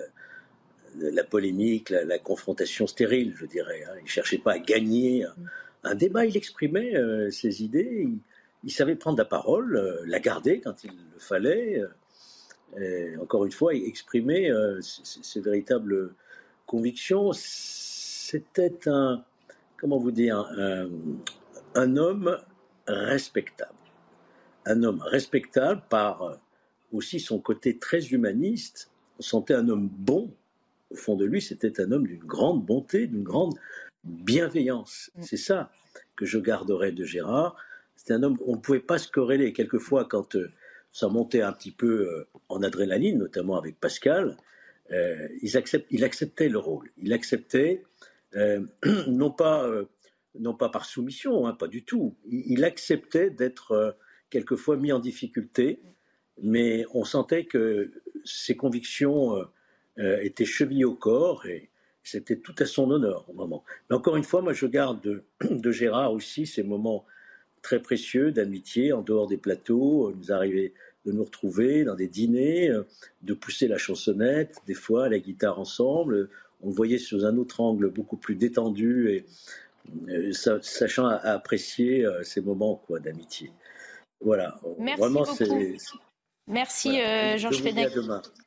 polémique, 1.28 1.90
la, 1.90 2.18
confrontation 2.18 2.86
stérile, 2.86 3.34
je 3.36 3.46
dirais. 3.46 3.84
Hein. 3.86 3.94
Il 3.98 4.04
ne 4.04 4.08
cherchait 4.08 4.38
pas 4.38 4.52
à 4.52 4.58
gagner 4.58 5.24
un, 5.82 5.94
débat, 5.94 6.24
il 6.24 6.36
exprimait 6.36 6.96
euh, 6.96 7.30
ses 7.30 7.62
idées, 7.62 8.08
il, 8.62 8.70
savait 8.70 8.96
prendre 8.96 9.18
la 9.18 9.24
parole, 9.24 9.76
euh, 9.76 10.02
la 10.06 10.20
garder 10.20 10.60
quand 10.60 10.84
il 10.84 10.90
le 10.90 11.18
fallait. 11.18 11.82
Euh, 12.78 13.16
encore 13.20 13.44
une 13.44 13.52
fois, 13.52 13.74
il 13.74 13.84
exprimait 13.86 14.50
ses, 14.80 15.40
véritables 15.40 16.14
convictions. 16.66 17.30
C'était 17.34 18.88
un, 18.88 19.24
comment 19.76 19.98
vous 19.98 20.10
dire, 20.10 20.38
un, 21.74 21.96
homme 21.96 22.38
respectable. 22.86 23.72
Un 24.66 24.82
homme 24.82 25.02
respectable 25.02 25.82
par 25.88 26.38
aussi 26.90 27.20
son 27.20 27.38
côté 27.38 27.78
très 27.78 28.06
humaniste. 28.06 28.90
On 29.18 29.22
sentait 29.22 29.54
un 29.54 29.68
homme 29.68 29.88
bon, 29.88 30.32
au 30.94 30.96
fond 30.96 31.16
de 31.16 31.24
lui, 31.24 31.42
c'était 31.42 31.80
un 31.80 31.90
homme 31.90 32.06
d'une 32.06 32.24
grande 32.24 32.64
bonté, 32.64 33.08
d'une 33.08 33.24
grande 33.24 33.54
bienveillance. 34.04 35.10
Mm. 35.16 35.22
C'est 35.22 35.36
ça 35.36 35.72
que 36.14 36.24
je 36.24 36.38
garderai 36.38 36.92
de 36.92 37.04
Gérard. 37.04 37.56
C'était 37.96 38.14
un 38.14 38.22
homme, 38.22 38.38
on 38.46 38.52
ne 38.52 38.60
pouvait 38.60 38.78
pas 38.78 38.98
se 38.98 39.08
corréler. 39.08 39.52
Quelquefois, 39.52 40.04
quand 40.04 40.36
euh, 40.36 40.52
ça 40.92 41.08
montait 41.08 41.42
un 41.42 41.52
petit 41.52 41.72
peu 41.72 42.26
en 42.48 42.62
adrénaline, 42.62 43.18
notamment 43.18 43.58
avec 43.58 43.80
Pascal, 43.80 44.36
ils 44.90 45.60
il 45.90 46.04
acceptait 46.04 46.48
le 46.48 46.58
rôle. 46.58 46.88
Il 46.98 47.12
acceptait, 47.12 47.82
non, 49.08 49.32
pas, 49.32 49.68
non 50.38 50.54
pas 50.54 50.68
par 50.68 50.84
soumission, 50.84 51.48
hein, 51.48 51.54
pas 51.54 51.66
du 51.66 51.84
tout, 51.84 52.14
il, 52.30 52.62
acceptait 52.62 53.30
d'être 53.30 53.96
quelquefois 54.30 54.76
mis 54.76 54.92
en 54.92 55.00
difficulté, 55.00 55.80
mais 56.40 56.86
on 56.94 57.04
sentait 57.04 57.44
que 57.44 57.90
ses 58.24 58.56
convictions 58.56 59.44
étaient 59.98 60.44
chevillées 60.44 60.84
au 60.84 60.94
corps 60.94 61.46
et 61.46 61.70
c'était 62.04 62.36
tout 62.36 62.54
à 62.58 62.66
son 62.66 62.90
honneur 62.90 63.24
au 63.28 63.32
moment. 63.32 63.64
Mais 63.88 63.96
encore 63.96 64.16
une 64.16 64.24
fois, 64.24 64.42
moi 64.42 64.52
je 64.52 64.66
garde 64.66 65.00
de, 65.50 65.72
Gérard 65.72 66.12
aussi 66.12 66.46
ces 66.46 66.62
moments 66.62 67.04
très 67.62 67.80
précieux 67.80 68.30
d'amitié 68.30 68.92
en 68.92 69.02
dehors 69.02 69.26
des 69.26 69.38
plateaux. 69.38 70.10
Il 70.10 70.18
nous 70.18 70.32
arrivait 70.32 70.74
de 71.06 71.12
nous 71.12 71.24
retrouver 71.24 71.84
dans 71.84 71.94
des 71.94 72.08
dîners, 72.08 72.68
euh, 72.68 72.86
de 73.22 73.34
pousser 73.34 73.68
la 73.68 73.78
chansonnette, 73.78 74.56
des 74.66 74.74
fois 74.74 75.08
la 75.08 75.18
guitare 75.18 75.58
ensemble. 75.58 76.28
On 76.62 76.68
le 76.68 76.74
voyait 76.74 76.98
sous 76.98 77.24
un 77.24 77.36
autre 77.36 77.60
angle 77.60 77.90
beaucoup 77.90 78.16
plus 78.16 78.36
détendu 78.36 79.10
et 79.10 79.24
euh, 80.08 80.32
sachant 80.32 81.06
apprécier 81.06 82.06
euh, 82.06 82.22
ces 82.22 82.40
moments 82.40 82.82
quoi 82.86 83.00
d'amitié. 83.00 83.50
Voilà. 84.20 84.58
Merci 84.78 85.00
Vraiment, 85.00 85.24
c'est 85.24 85.76
Merci 86.46 87.00
euh, 87.00 87.38
Georges 87.38 87.62
Fenech 87.62 87.90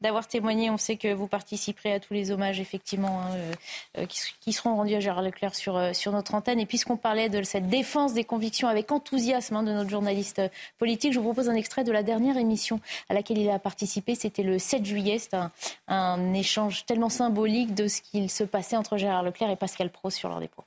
d'avoir 0.02 0.28
témoigné. 0.28 0.70
On 0.70 0.78
sait 0.78 0.98
que 0.98 1.12
vous 1.12 1.26
participerez 1.26 1.94
à 1.94 2.00
tous 2.00 2.14
les 2.14 2.30
hommages 2.30 2.60
effectivement 2.60 3.22
hein, 3.22 3.32
euh, 3.34 3.54
euh, 3.98 4.06
qui, 4.06 4.54
seront 4.54 4.76
rendus 4.76 4.94
à 4.94 5.00
Gérard 5.00 5.24
Leclerc 5.24 5.56
sur, 5.56 5.96
sur 5.96 6.12
notre 6.12 6.36
antenne. 6.36 6.60
Et 6.60 6.68
puisqu'on 6.68 6.98
parlait 6.98 7.30
de 7.30 7.42
cette 7.42 7.68
défense 7.70 8.14
des 8.14 8.24
convictions 8.24 8.68
avec 8.68 8.92
enthousiasme 8.92 9.56
hein, 9.56 9.64
de 9.64 9.72
notre 9.72 9.90
journaliste 9.90 10.42
politique, 10.78 11.12
je 11.14 11.18
vous 11.18 11.26
propose 11.26 11.50
un 11.50 11.56
extrait 11.56 11.84
de 11.84 11.92
la 11.92 12.04
dernière 12.04 12.38
émission 12.38 12.80
à 13.10 13.16
laquelle 13.16 13.40
il 13.40 13.50
a 13.50 13.58
participé. 13.58 14.14
C'était 14.14 14.44
le 14.44 14.60
7 14.60 14.86
juillet. 14.86 15.18
C'est 15.18 15.34
un, 15.34 15.52
un 15.88 16.34
échange 16.36 16.86
tellement 16.86 17.10
symbolique 17.10 17.74
de 17.74 17.88
ce 17.88 18.04
qu'il 18.04 18.30
se 18.30 18.44
passait 18.44 18.76
entre 18.76 18.98
Gérard 18.98 19.24
Leclerc 19.24 19.50
et 19.50 19.56
Pascal 19.56 19.90
Pro 19.90 20.12
sur 20.12 20.30
leur 20.30 20.40
dépôt. 20.40 20.64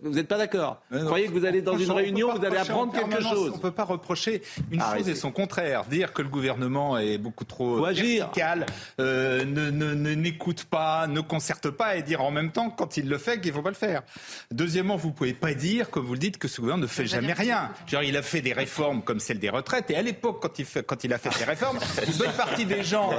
Vous 0.00 0.10
n'êtes 0.10 0.28
pas 0.28 0.38
d'accord 0.38 0.80
Vous 0.92 1.04
croyez 1.06 1.26
que 1.26 1.32
vous 1.32 1.44
allez 1.44 1.60
dans 1.60 1.76
une 1.76 1.90
réunion, 1.90 2.32
vous 2.32 2.44
allez 2.44 2.56
apprendre 2.56 2.92
quelque 2.92 3.20
chose 3.20 3.50
On 3.52 3.56
ne 3.56 3.60
peut 3.60 3.72
pas 3.72 3.82
reprocher 3.82 4.42
une 4.70 4.80
chose 4.80 5.08
et 5.08 5.16
son 5.16 5.32
contraire. 5.32 5.86
Dire 5.86 6.12
que 6.12 6.22
le 6.22 6.28
gouvernement 6.28 6.98
est 6.98 7.18
beaucoup 7.18 7.44
trop 7.44 7.82
vertical, 7.84 8.66
euh, 9.00 9.44
ne 9.44 10.14
n'écoute 10.14 10.64
pas, 10.64 11.08
ne 11.08 11.20
concerte 11.20 11.70
pas 11.70 11.96
et 11.96 12.02
dire 12.02 12.22
en 12.22 12.30
même 12.30 12.52
temps, 12.52 12.70
quand 12.70 12.96
il 12.96 13.08
le 13.08 13.18
fait, 13.18 13.40
qu'il 13.40 13.50
ne 13.50 13.56
faut 13.56 13.62
pas 13.62 13.70
le 13.70 13.74
faire. 13.74 14.02
Deuxièmement, 14.52 14.94
vous 14.94 15.08
ne 15.08 15.14
pouvez 15.14 15.34
pas 15.34 15.54
dire, 15.54 15.90
comme 15.90 16.06
vous 16.06 16.12
le 16.12 16.20
dites, 16.20 16.38
que 16.38 16.46
ce 16.46 16.60
gouvernement 16.60 16.84
ne 16.84 16.88
fait 16.88 17.06
jamais 17.06 17.32
rien. 17.32 17.70
Genre, 17.88 18.04
il 18.04 18.16
a 18.16 18.22
fait 18.22 18.40
des 18.40 18.52
réformes 18.52 19.02
comme 19.02 19.18
celle 19.18 19.40
des 19.40 19.50
retraites 19.50 19.90
et 19.90 19.96
à 19.96 20.02
l'époque, 20.02 20.38
quand, 20.40 20.60
il 20.60 20.66
quand 20.86 21.02
il 21.02 21.12
a 21.12 21.18
fait 21.18 21.32
ces 21.32 21.44
réformes, 21.44 21.78
une 22.06 22.12
bonne 22.18 22.32
partie 22.36 22.66
des 22.66 22.84
gens, 22.84 23.10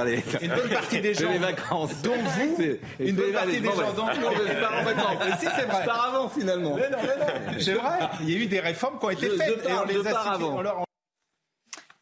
une 0.42 0.54
bonne 0.54 0.70
partie 0.70 1.02
des 1.02 1.14
gens, 1.14 1.30
les 1.30 1.40
vacances. 1.40 2.02
dont 2.04 2.16
vous, 2.16 2.64
une 3.00 3.16
bonne 3.18 3.34
partie 3.34 3.60
des 3.60 3.68
gens, 3.68 3.94
dont 3.98 4.06
vous, 4.06 4.26
en 4.26 4.84
vacances. 4.84 5.40
Si, 5.42 5.48
c'est 5.56 5.66
vrai. 5.66 5.86
Par 5.86 6.06
avant, 6.06 6.30
finalement. 6.30 6.69
Mais 6.76 6.90
non, 6.90 6.98
mais 7.02 7.54
non. 7.54 7.60
C'est 7.60 7.74
vrai. 7.74 8.00
Il 8.22 8.30
y 8.30 8.36
a 8.36 8.38
eu 8.38 8.48
des 8.48 8.60
réformes 8.60 9.00
qui 9.00 9.06
ont 9.06 9.10
été 9.10 9.30
faites 9.30 9.66
et 9.66 9.74
on 9.74 9.86
les 9.86 10.08
a 10.08 10.38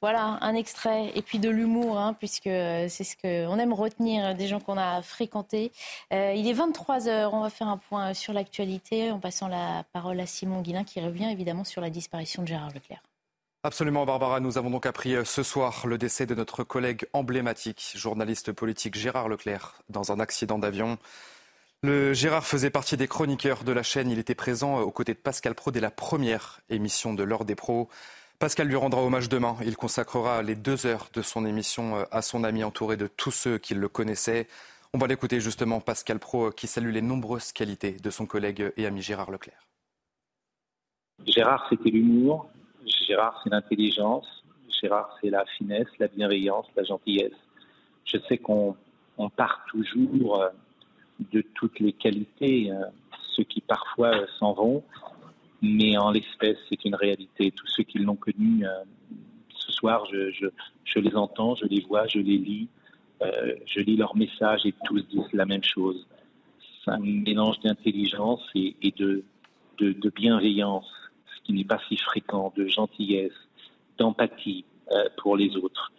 Voilà, 0.01 0.37
un 0.41 0.55
extrait. 0.55 1.11
Et 1.15 1.21
puis 1.21 1.39
de 1.39 1.49
l'humour, 1.49 1.97
hein, 1.97 2.13
puisque 2.13 2.43
c'est 2.43 3.03
ce 3.03 3.15
qu'on 3.15 3.57
aime 3.57 3.73
retenir 3.73 4.35
des 4.35 4.47
gens 4.47 4.59
qu'on 4.59 4.77
a 4.77 5.01
fréquentés. 5.01 5.71
Euh, 6.13 6.33
il 6.35 6.47
est 6.47 6.53
23h, 6.53 7.29
on 7.31 7.41
va 7.41 7.49
faire 7.49 7.67
un 7.67 7.77
point 7.77 8.13
sur 8.13 8.33
l'actualité 8.33 9.11
en 9.11 9.19
passant 9.19 9.47
la 9.47 9.83
parole 9.93 10.19
à 10.19 10.25
Simon 10.25 10.61
Guillain 10.61 10.83
qui 10.83 11.01
revient 11.01 11.29
évidemment 11.31 11.63
sur 11.63 11.81
la 11.81 11.89
disparition 11.89 12.43
de 12.43 12.47
Gérard 12.47 12.73
Leclerc. 12.73 13.01
Absolument, 13.63 14.05
Barbara. 14.05 14.39
Nous 14.39 14.57
avons 14.57 14.69
donc 14.69 14.85
appris 14.85 15.15
euh, 15.15 15.25
ce 15.25 15.43
soir 15.43 15.87
le 15.87 15.97
décès 15.97 16.25
de 16.25 16.35
notre 16.35 16.63
collègue 16.63 17.05
emblématique, 17.11 17.93
journaliste 17.95 18.53
politique 18.53 18.95
Gérard 18.95 19.27
Leclerc, 19.27 19.81
dans 19.89 20.11
un 20.11 20.19
accident 20.19 20.59
d'avion. 20.59 20.97
Le 21.83 22.11
Gérard 22.11 22.47
faisait 22.47 22.71
partie 22.71 22.97
des 22.97 23.07
chroniqueurs 23.07 23.63
de 23.63 23.71
la 23.71 23.83
chaîne. 23.83 24.09
Il 24.09 24.17
était 24.17 24.33
présent 24.33 24.79
euh, 24.79 24.81
aux 24.81 24.91
côtés 24.91 25.13
de 25.13 25.19
Pascal 25.19 25.53
Pro 25.53 25.69
dès 25.69 25.79
la 25.79 25.91
première 25.91 26.61
émission 26.69 27.13
de 27.13 27.21
l'heure 27.21 27.45
des 27.45 27.53
pros. 27.53 27.87
Pascal 28.39 28.67
lui 28.67 28.75
rendra 28.75 29.03
hommage 29.03 29.29
demain. 29.29 29.55
Il 29.63 29.77
consacrera 29.77 30.41
les 30.41 30.55
deux 30.55 30.87
heures 30.87 31.09
de 31.13 31.21
son 31.21 31.45
émission 31.45 31.97
euh, 31.97 32.03
à 32.09 32.23
son 32.23 32.43
ami 32.43 32.63
entouré 32.63 32.97
de 32.97 33.05
tous 33.05 33.29
ceux 33.29 33.59
qui 33.59 33.75
le 33.75 33.87
connaissaient. 33.89 34.47
On 34.91 34.97
va 34.97 35.05
l'écouter 35.05 35.39
justement, 35.39 35.79
Pascal 35.79 36.17
Pro, 36.17 36.47
euh, 36.47 36.51
qui 36.51 36.65
salue 36.65 36.91
les 36.91 37.03
nombreuses 37.03 37.51
qualités 37.51 37.91
de 37.91 38.09
son 38.09 38.25
collègue 38.25 38.73
et 38.75 38.87
ami 38.87 39.03
Gérard 39.03 39.29
Leclerc. 39.29 39.67
Gérard, 41.27 41.67
c'était 41.69 41.91
l'humour. 41.91 42.49
Gérard, 43.07 43.39
c'est 43.43 43.51
l'intelligence. 43.51 44.25
Gérard, 44.81 45.15
c'est 45.21 45.29
la 45.29 45.45
finesse, 45.59 45.87
la 45.99 46.07
bienveillance, 46.07 46.65
la 46.75 46.83
gentillesse. 46.83 47.37
Je 48.03 48.17
sais 48.27 48.39
qu'on 48.39 48.75
part 49.35 49.63
toujours 49.69 50.49
de 51.31 51.43
toutes 51.55 51.79
les 51.79 51.93
qualités, 51.93 52.71
euh, 52.71 52.85
ceux 53.35 53.43
qui 53.43 53.61
parfois 53.61 54.15
euh, 54.15 54.25
s'en 54.39 54.53
vont, 54.53 54.83
mais 55.61 55.97
en 55.97 56.11
l'espèce, 56.11 56.57
c'est 56.69 56.83
une 56.85 56.95
réalité. 56.95 57.51
Tous 57.51 57.67
ceux 57.67 57.83
qui 57.83 57.99
l'ont 57.99 58.15
connu 58.15 58.65
euh, 58.65 58.83
ce 59.49 59.71
soir, 59.71 60.05
je, 60.11 60.99
les 60.99 61.15
entends, 61.15 61.55
je 61.55 61.65
les 61.65 61.81
vois, 61.81 62.07
je 62.07 62.19
les 62.19 62.37
lis, 62.37 62.67
je 63.65 63.79
lis 63.79 63.97
leurs 63.97 64.15
messages 64.15 64.65
et 64.65 64.73
tous 64.85 65.01
disent 65.07 65.33
la 65.33 65.45
même 65.45 65.63
chose. 65.63 66.05
C'est 66.83 66.91
un 66.91 66.99
mélange 66.99 67.59
d'intelligence 67.61 68.41
et, 68.53 68.75
de, 68.95 69.23
de, 69.79 70.09
bienveillance, 70.09 70.87
ce 71.25 71.43
qui 71.43 71.53
n'est 71.53 71.65
pas 71.65 71.79
si 71.89 71.97
fréquent, 71.97 72.53
de 72.55 72.67
gentillesse, 72.67 73.33
d'empathie 73.97 74.65
pour 75.17 75.35
les 75.35 75.55
autres. 75.57 75.91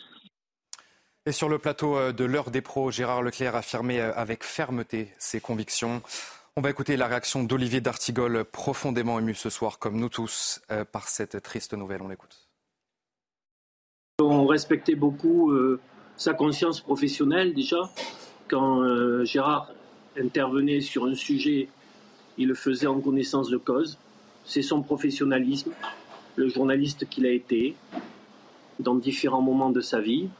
Et 1.29 1.33
sur 1.33 1.51
le 1.51 1.59
plateau 1.59 1.95
euh, 1.95 2.11
de 2.11 2.25
l'heure 2.25 2.51
des 2.51 2.63
pros, 2.63 2.91
Gérard 2.91 3.21
Leclerc 3.21 3.55
affirmait 3.55 4.01
euh, 4.01 4.15
avec 4.15 4.43
fermeté 4.43 5.13
ses 5.19 5.43
convictions. 5.43 6.01
On 6.57 6.63
va 6.63 6.71
écouter 6.71 6.97
la 6.97 7.07
réaction 7.07 7.45
d'Olivier 7.45 7.83
D'Artigol, 7.83 8.47
profondément 8.47 9.19
ému 9.19 9.35
ce 9.35 9.51
soir, 9.51 9.79
comme 9.79 10.01
nous 10.01 10.09
tous, 10.09 10.63
euh, 10.71 10.87
par 10.87 11.07
cette 11.07 11.43
triste 11.43 11.75
nouvelle. 11.75 12.01
On 12.01 12.09
l'écoute. 12.09 12.49
On 14.21 14.47
respectait 14.47 14.95
beaucoup 14.95 15.53
sa 16.17 16.33
conscience 16.33 16.81
professionnelle 16.81 17.53
déjà. 17.53 17.91
Quand 18.49 18.83
Gérard 19.25 19.71
intervenait 20.19 20.81
sur 20.81 21.05
un 21.05 21.15
sujet, 21.15 21.69
il 22.39 22.49
le 22.49 22.55
faisait 22.55 22.87
en 22.87 23.01
connaissance 23.01 23.51
de 23.51 23.59
cause. 23.59 23.99
C'est 24.45 24.63
son 24.63 24.83
professionnalisme, 24.83 25.73
le 26.37 26.49
journaliste 26.49 27.07
qu'il 27.09 27.27
a 27.27 27.31
été 27.31 27.77
dans 28.81 28.95
différents 28.95 29.43
moments 29.43 29.71
de 29.71 29.83
sa 29.83 30.01
vie. 30.01 30.31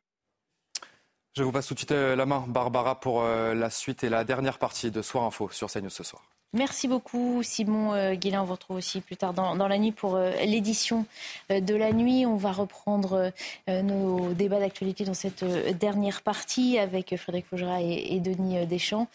Je 1.39 1.45
vous 1.45 1.53
passe 1.53 1.69
tout 1.69 1.75
de 1.75 1.79
suite 1.79 1.93
euh, 1.93 2.17
la 2.17 2.27
main, 2.27 2.45
Barbara, 2.49 2.99
pour 2.99 3.23
euh, 3.23 3.55
la 3.55 3.71
suite 3.71 4.03
et 4.03 4.09
la 4.09 4.25
dernière 4.25 4.59
partie 4.59 4.91
de 4.91 5.03
Soir 5.03 5.23
Info 5.23 5.49
sur 5.53 5.71
CNews 5.71 5.89
ce 5.89 6.03
soir. 6.03 6.21
Merci 6.55 6.89
beaucoup 6.89 7.43
Simon 7.43 7.93
euh, 7.93 8.15
Guillain. 8.15 8.41
On 8.41 8.47
vous 8.47 8.53
retrouve 8.53 8.79
aussi 8.79 9.03
plus 9.03 9.19
tard 9.19 9.35
dans, 9.35 9.69
la 9.69 9.77
nuit 9.77 9.93
pour 9.93 10.17
euh, 10.17 10.31
l'édition 10.47 11.05
euh, 11.53 11.61
de 11.61 11.75
la 11.75 11.93
nuit. 11.93 12.25
On 12.25 12.37
va 12.37 12.53
reprendre 12.53 13.31
nos 13.67 14.33
débats 14.33 14.59
d'actualité 14.59 15.05
dans 15.05 15.13
cette 15.13 15.45
dernière 15.79 16.23
partie 16.23 16.79
avec 16.79 17.15
Frédéric 17.19 17.47
Fougera 17.49 17.83
et, 17.83 18.19
Denis 18.21 18.67
Deschamps 18.67 19.09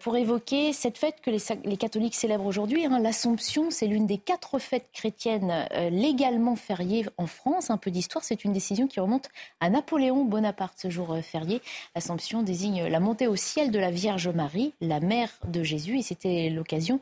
pour 0.00 0.16
évoquer 0.16 0.72
cette 0.72 0.96
fête 0.96 1.16
que 1.22 1.30
les, 1.30 1.76
catholiques 1.76 2.14
célèbrent 2.14 2.46
aujourd'hui. 2.46 2.86
Hein. 2.86 2.98
L'Assomption, 3.00 3.70
c'est 3.70 3.86
l'une 3.86 4.06
des 4.06 4.18
quatre 4.18 4.58
fêtes 4.58 4.88
chrétiennes 4.92 5.66
légalement 5.90 6.56
fériées 6.56 7.06
en 7.18 7.26
France. 7.26 7.70
Un 7.70 7.76
peu 7.76 7.90
d'histoire, 7.90 8.24
c'est 8.24 8.44
une 8.44 8.52
décision 8.52 8.86
qui 8.86 9.00
remonte 9.00 9.28
à 9.60 9.68
Napoléon 9.68 10.24
Bonaparte 10.24 10.78
ce 10.78 10.90
jour 10.90 11.16
férié. 11.22 11.60
L'Assomption 11.94 12.42
désigne 12.42 12.86
la 12.86 13.00
montée 13.00 13.26
au 13.26 13.36
ciel 13.36 13.70
de 13.70 13.78
la 13.78 13.90
Vierge 13.90 14.28
Marie, 14.28 14.72
la 14.80 15.00
mère 15.00 15.30
de 15.46 15.62
Jésus, 15.62 15.98
et 15.98 16.02
c'était 16.02 16.48
l'occasion, 16.62 17.00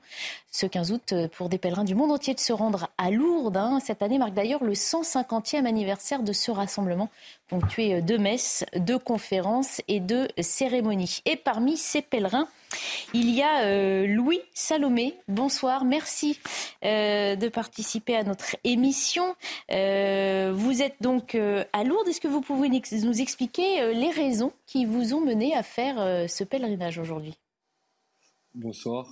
ce 0.50 0.64
15 0.64 0.90
août, 0.92 1.12
euh, 1.12 1.28
pour 1.28 1.50
des 1.50 1.58
pèlerins 1.58 1.84
du 1.84 1.94
monde 1.94 2.10
entier 2.10 2.32
de 2.32 2.40
se 2.40 2.52
rendre 2.54 2.88
à 2.96 3.10
Lourdes. 3.10 3.58
Hein. 3.58 3.78
Cette 3.84 4.02
année 4.02 4.16
marque 4.16 4.32
d'ailleurs 4.32 4.64
le 4.64 4.72
150e 4.72 5.66
anniversaire 5.66 6.22
de 6.22 6.32
ce 6.32 6.50
rassemblement, 6.50 7.10
ponctué 7.48 7.96
euh, 7.96 8.00
de 8.00 8.16
messes, 8.16 8.64
de 8.74 8.96
conférences 8.96 9.82
et 9.86 10.00
de 10.00 10.28
cérémonies. 10.40 11.20
Et 11.26 11.36
parmi 11.36 11.76
ces 11.76 12.00
pèlerins, 12.00 12.48
il 13.12 13.28
y 13.28 13.42
a 13.42 13.64
euh, 13.64 14.06
Louis 14.06 14.40
Salomé. 14.54 15.14
Bonsoir, 15.28 15.84
merci 15.84 16.38
de 16.82 17.48
participer 17.48 18.16
à 18.16 18.22
notre 18.22 18.56
émission. 18.64 19.34
vous 19.68 20.82
êtes 20.82 20.96
donc 21.02 21.34
à 21.34 21.84
Lourdes. 21.84 22.08
Est-ce 22.08 22.20
que 22.20 22.28
vous 22.28 22.40
pouvez 22.40 22.70
nous 22.70 23.20
expliquer 23.20 23.92
les 23.92 24.10
raisons 24.10 24.52
qui 24.66 24.86
vous 24.86 25.12
ont 25.12 25.20
mené 25.20 25.54
à 25.54 25.62
faire 25.62 25.96
ce 26.28 26.44
pèlerinage 26.44 26.98
aujourd'hui? 26.98 27.36
Bonsoir. 28.56 29.08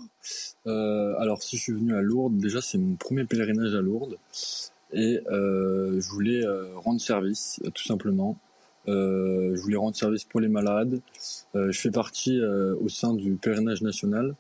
Euh, 0.67 1.15
alors, 1.21 1.45
si 1.45 1.57
je 1.57 1.63
suis 1.63 1.73
venu 1.73 1.95
à 1.95 2.01
Lourdes, 2.01 2.37
déjà 2.39 2.61
c'est 2.61 2.77
mon 2.77 2.97
premier 2.97 3.25
pèlerinage 3.25 3.73
à 3.73 3.81
Lourdes 3.81 4.19
et 4.93 5.21
euh, 5.31 6.01
je 6.01 6.09
voulais 6.11 6.45
euh, 6.45 6.67
rendre 6.75 7.01
service, 7.01 7.61
tout 7.73 7.85
simplement. 7.85 8.37
je 8.89 9.61
voulais 9.61 9.77
rendre 9.77 9.95
service 9.95 10.25
pour 10.25 10.41
les 10.41 10.49
malades. 10.49 11.01
je 11.55 11.79
fais 11.79 11.93
partie 11.93 12.41
au 12.43 12.89
sein 12.89 13.15
du 13.15 13.35
pèlerinage 13.35 13.83
national 13.83 14.35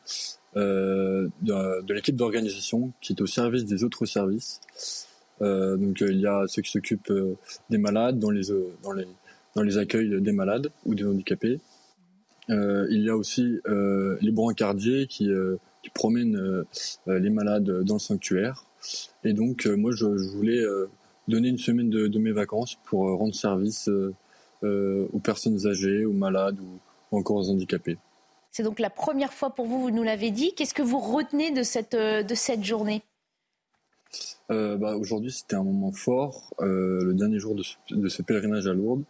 de, 0.56 1.92
l'équipe 1.92 2.16
d'organisation 2.16 2.92
qui 3.00 3.12
est 3.12 3.20
au 3.20 3.26
service 3.26 3.66
des 3.66 3.84
autres 3.84 4.04
services. 4.04 4.60
donc 5.40 6.00
il 6.00 6.18
y 6.18 6.26
a 6.26 6.44
ceux 6.48 6.62
qui 6.62 6.72
s'occupent 6.72 7.12
des 7.70 7.78
malades 7.78 8.18
dans 8.18 8.30
les 8.30 9.78
accueils 9.78 10.20
des 10.20 10.32
malades 10.32 10.72
ou 10.86 10.96
des 10.96 11.04
handicapés. 11.04 11.60
Il 12.48 13.02
y 13.02 13.10
a 13.10 13.16
aussi 13.16 13.60
les 13.66 14.30
brancardiers 14.30 15.06
qui, 15.06 15.30
qui 15.82 15.90
promènent 15.90 16.64
les 17.06 17.30
malades 17.30 17.82
dans 17.82 17.94
le 17.94 18.00
sanctuaire. 18.00 18.64
Et 19.24 19.32
donc 19.32 19.66
moi 19.66 19.90
je, 19.92 20.06
voulais 20.06 20.62
donner 21.28 21.48
une 21.48 21.58
semaine 21.58 21.90
de, 21.90 22.06
de, 22.06 22.18
mes 22.18 22.32
vacances 22.32 22.76
pour 22.84 23.00
rendre 23.18 23.34
service 23.34 23.90
aux 24.62 25.18
personnes 25.22 25.66
âgées, 25.66 26.04
aux 26.04 26.12
malades 26.12 26.58
ou 26.60 27.16
encore 27.16 27.36
aux 27.36 27.50
handicapés. 27.50 27.98
C'est 28.50 28.62
donc 28.62 28.80
la 28.80 28.90
première 28.90 29.32
fois 29.32 29.50
pour 29.50 29.66
vous, 29.66 29.80
vous 29.80 29.90
nous 29.90 30.02
l'avez 30.02 30.30
dit. 30.30 30.54
Qu'est-ce 30.54 30.74
que 30.74 30.82
vous 30.82 30.98
retenez 30.98 31.50
de 31.52 31.62
cette, 31.62 31.94
euh, 31.94 32.22
de 32.22 32.34
cette 32.34 32.64
journée? 32.64 33.02
Euh, 34.50 34.76
bah, 34.76 34.96
Aujourd'hui, 34.96 35.30
c'était 35.30 35.56
un 35.56 35.62
moment 35.62 35.92
fort, 35.92 36.54
euh, 36.60 37.04
le 37.04 37.14
dernier 37.14 37.38
jour 37.38 37.54
de 37.54 37.62
ce, 38.08 38.22
pèlerinage 38.22 38.66
à 38.66 38.72
Lourdes. 38.72 39.04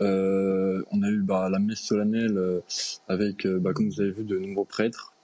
On 0.00 1.02
a 1.02 1.08
eu 1.08 1.22
bah, 1.22 1.48
la 1.50 1.58
messe 1.58 1.80
solennelle 1.80 2.62
avec, 3.08 3.46
bah, 3.46 3.72
comme 3.72 3.88
vous 3.88 4.00
avez 4.00 4.10
vu, 4.10 4.24
de 4.24 4.38
nombreux 4.38 4.64
prêtres, 4.64 5.14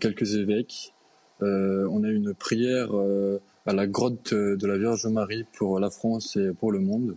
quelques 0.00 0.34
évêques. 0.34 0.94
on 1.40 2.04
a 2.04 2.08
eu 2.08 2.16
une 2.16 2.34
prière 2.34 2.90
à 3.66 3.72
la 3.72 3.86
grotte 3.86 4.34
de 4.34 4.66
la 4.66 4.78
Vierge 4.78 5.06
Marie 5.06 5.44
pour 5.56 5.80
la 5.80 5.90
France 5.90 6.36
et 6.36 6.52
pour 6.52 6.72
le 6.72 6.80
monde. 6.80 7.16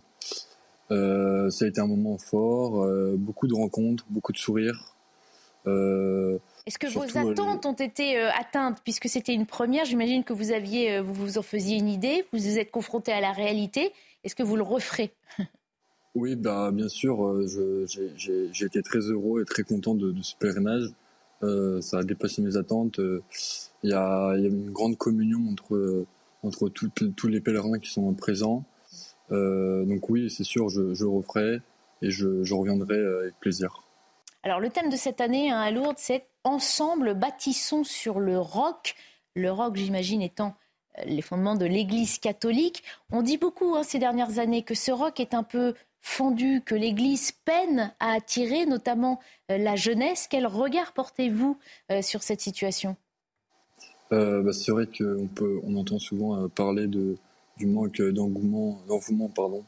ça 0.90 1.66
a 1.66 1.68
été 1.68 1.80
un 1.80 1.88
moment 1.88 2.18
fort, 2.18 2.88
beaucoup 3.18 3.48
de 3.48 3.54
rencontres, 3.54 4.06
beaucoup 4.10 4.32
de 4.32 4.38
sourires. 4.38 4.98
Euh, 5.68 6.40
Est-ce 6.66 6.80
que 6.80 6.88
vos 6.88 7.04
euh, 7.04 7.32
attentes 7.32 7.66
ont 7.66 7.74
été 7.74 8.18
euh, 8.18 8.30
atteintes? 8.32 8.80
Puisque 8.84 9.10
c'était 9.10 9.34
une 9.34 9.46
première 9.46 9.86
J'imagine 9.86 10.24
que 10.24 10.34
vous 10.34 10.52
aviez, 10.52 11.02
vous 11.02 11.14
vous 11.14 11.38
en 11.38 11.42
faisiez 11.42 11.78
une 11.78 11.90
idée, 11.90 12.26
vous 12.32 12.40
vous 12.40 12.58
êtes 12.60 12.72
confronté 12.72 13.12
à 13.12 13.22
la 13.22 13.32
réalité. 13.32 13.94
Est-ce 14.24 14.36
que 14.36 14.44
vous 14.44 14.56
le 14.56 14.64
referez? 14.64 15.14
Oui, 16.18 16.36
bah, 16.36 16.72
bien 16.72 16.90
sûr. 16.90 17.42
J'ai 17.48 18.66
été 18.66 18.82
très 18.82 19.00
heureux 19.00 19.42
et 19.42 19.46
très 19.46 19.64
content 19.64 19.96
de, 19.96 20.14
ce 20.22 20.36
pèlerinage. 20.36 20.92
ça 21.82 22.00
a 22.00 22.04
dépassé 22.04 22.42
mes 22.42 22.58
attentes. 22.58 23.00
Il 23.84 23.90
y, 23.90 23.94
a, 23.94 24.34
une 24.36 24.72
grande 24.72 24.98
communion 24.98 25.40
entre, 25.52 26.06
entre 26.44 26.70
tous 26.70 27.28
les 27.28 27.40
pèlerins 27.40 27.80
qui 27.80 27.92
sont 27.92 28.12
présents. 28.14 28.66
donc 29.30 30.10
oui, 30.10 30.30
c'est 30.30 30.44
sûr, 30.44 30.70
je, 30.70 31.06
referai 31.06 31.62
et 32.02 32.12
je 32.12 32.54
reviendrai 32.54 32.98
avec 32.98 33.40
plaisir. 33.40 33.88
Alors 34.44 34.60
le 34.60 34.70
thème 34.70 34.90
de 34.90 34.96
cette 34.96 35.20
année 35.20 35.52
hein, 35.52 35.60
à 35.60 35.72
Lourdes, 35.72 35.98
c'est 35.98 36.26
Ensemble, 36.46 37.14
bâtissons 37.14 37.84
sur 37.84 38.22
le 38.22 38.40
roc. 38.40 38.96
Le 39.36 39.52
roc, 39.52 39.76
j'imagine, 39.76 40.22
étant 40.22 40.56
euh, 40.98 41.02
les 41.06 41.22
fondements 41.22 41.56
de 41.56 41.66
l'Église 41.66 42.20
catholique. 42.20 42.84
On 43.12 43.22
dit 43.22 43.38
beaucoup 43.38 43.76
hein, 43.76 43.84
ces 43.84 44.00
dernières 44.00 44.40
années 44.40 44.64
que 44.64 44.74
ce 44.74 44.92
roc 44.92 45.20
est 45.20 45.34
un 45.34 45.44
peu 45.44 45.74
fendu, 46.08 46.62
que 46.66 46.76
l'Église 46.76 47.32
peine 47.32 47.94
à 48.00 48.14
attirer 48.14 48.66
notamment 48.66 49.20
euh, 49.52 49.58
la 49.58 49.76
jeunesse. 49.76 50.28
Quel 50.30 50.48
regard 50.48 50.94
portez-vous 50.94 51.58
euh, 51.92 52.02
sur 52.02 52.24
cette 52.24 52.42
situation? 52.42 52.96
Bah, 54.10 54.54
C'est 54.54 54.72
vrai 54.72 54.88
qu'on 54.88 55.28
on 55.64 55.76
entend 55.76 56.00
souvent 56.00 56.48
parler 56.48 56.88
du 56.88 57.66
manque 57.66 58.02
d'engouement, 58.02 58.80
pardon, 59.36 59.66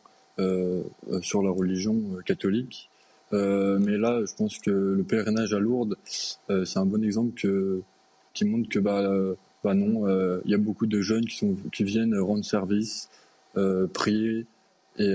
sur 1.21 1.43
la 1.43 1.51
religion 1.51 1.97
catholique. 2.25 2.89
Euh, 3.33 3.77
mais 3.79 3.97
là, 3.97 4.21
je 4.25 4.33
pense 4.35 4.57
que 4.59 4.71
le 4.71 5.03
pèlerinage 5.03 5.53
à 5.53 5.59
Lourdes, 5.59 5.97
euh, 6.49 6.65
c'est 6.65 6.79
un 6.79 6.85
bon 6.85 7.03
exemple 7.03 7.39
qui 8.33 8.45
montre 8.45 8.69
que 8.69 8.79
bah, 8.79 8.99
euh, 8.99 9.35
bah 9.63 9.73
non, 9.73 10.07
il 10.45 10.51
y 10.51 10.53
a 10.53 10.57
beaucoup 10.57 10.87
de 10.87 11.01
jeunes 11.01 11.25
qui, 11.25 11.45
qui 11.73 11.83
viennent 11.83 12.17
rendre 12.17 12.43
service, 12.43 13.09
prier 13.93 14.45
et, 14.97 15.13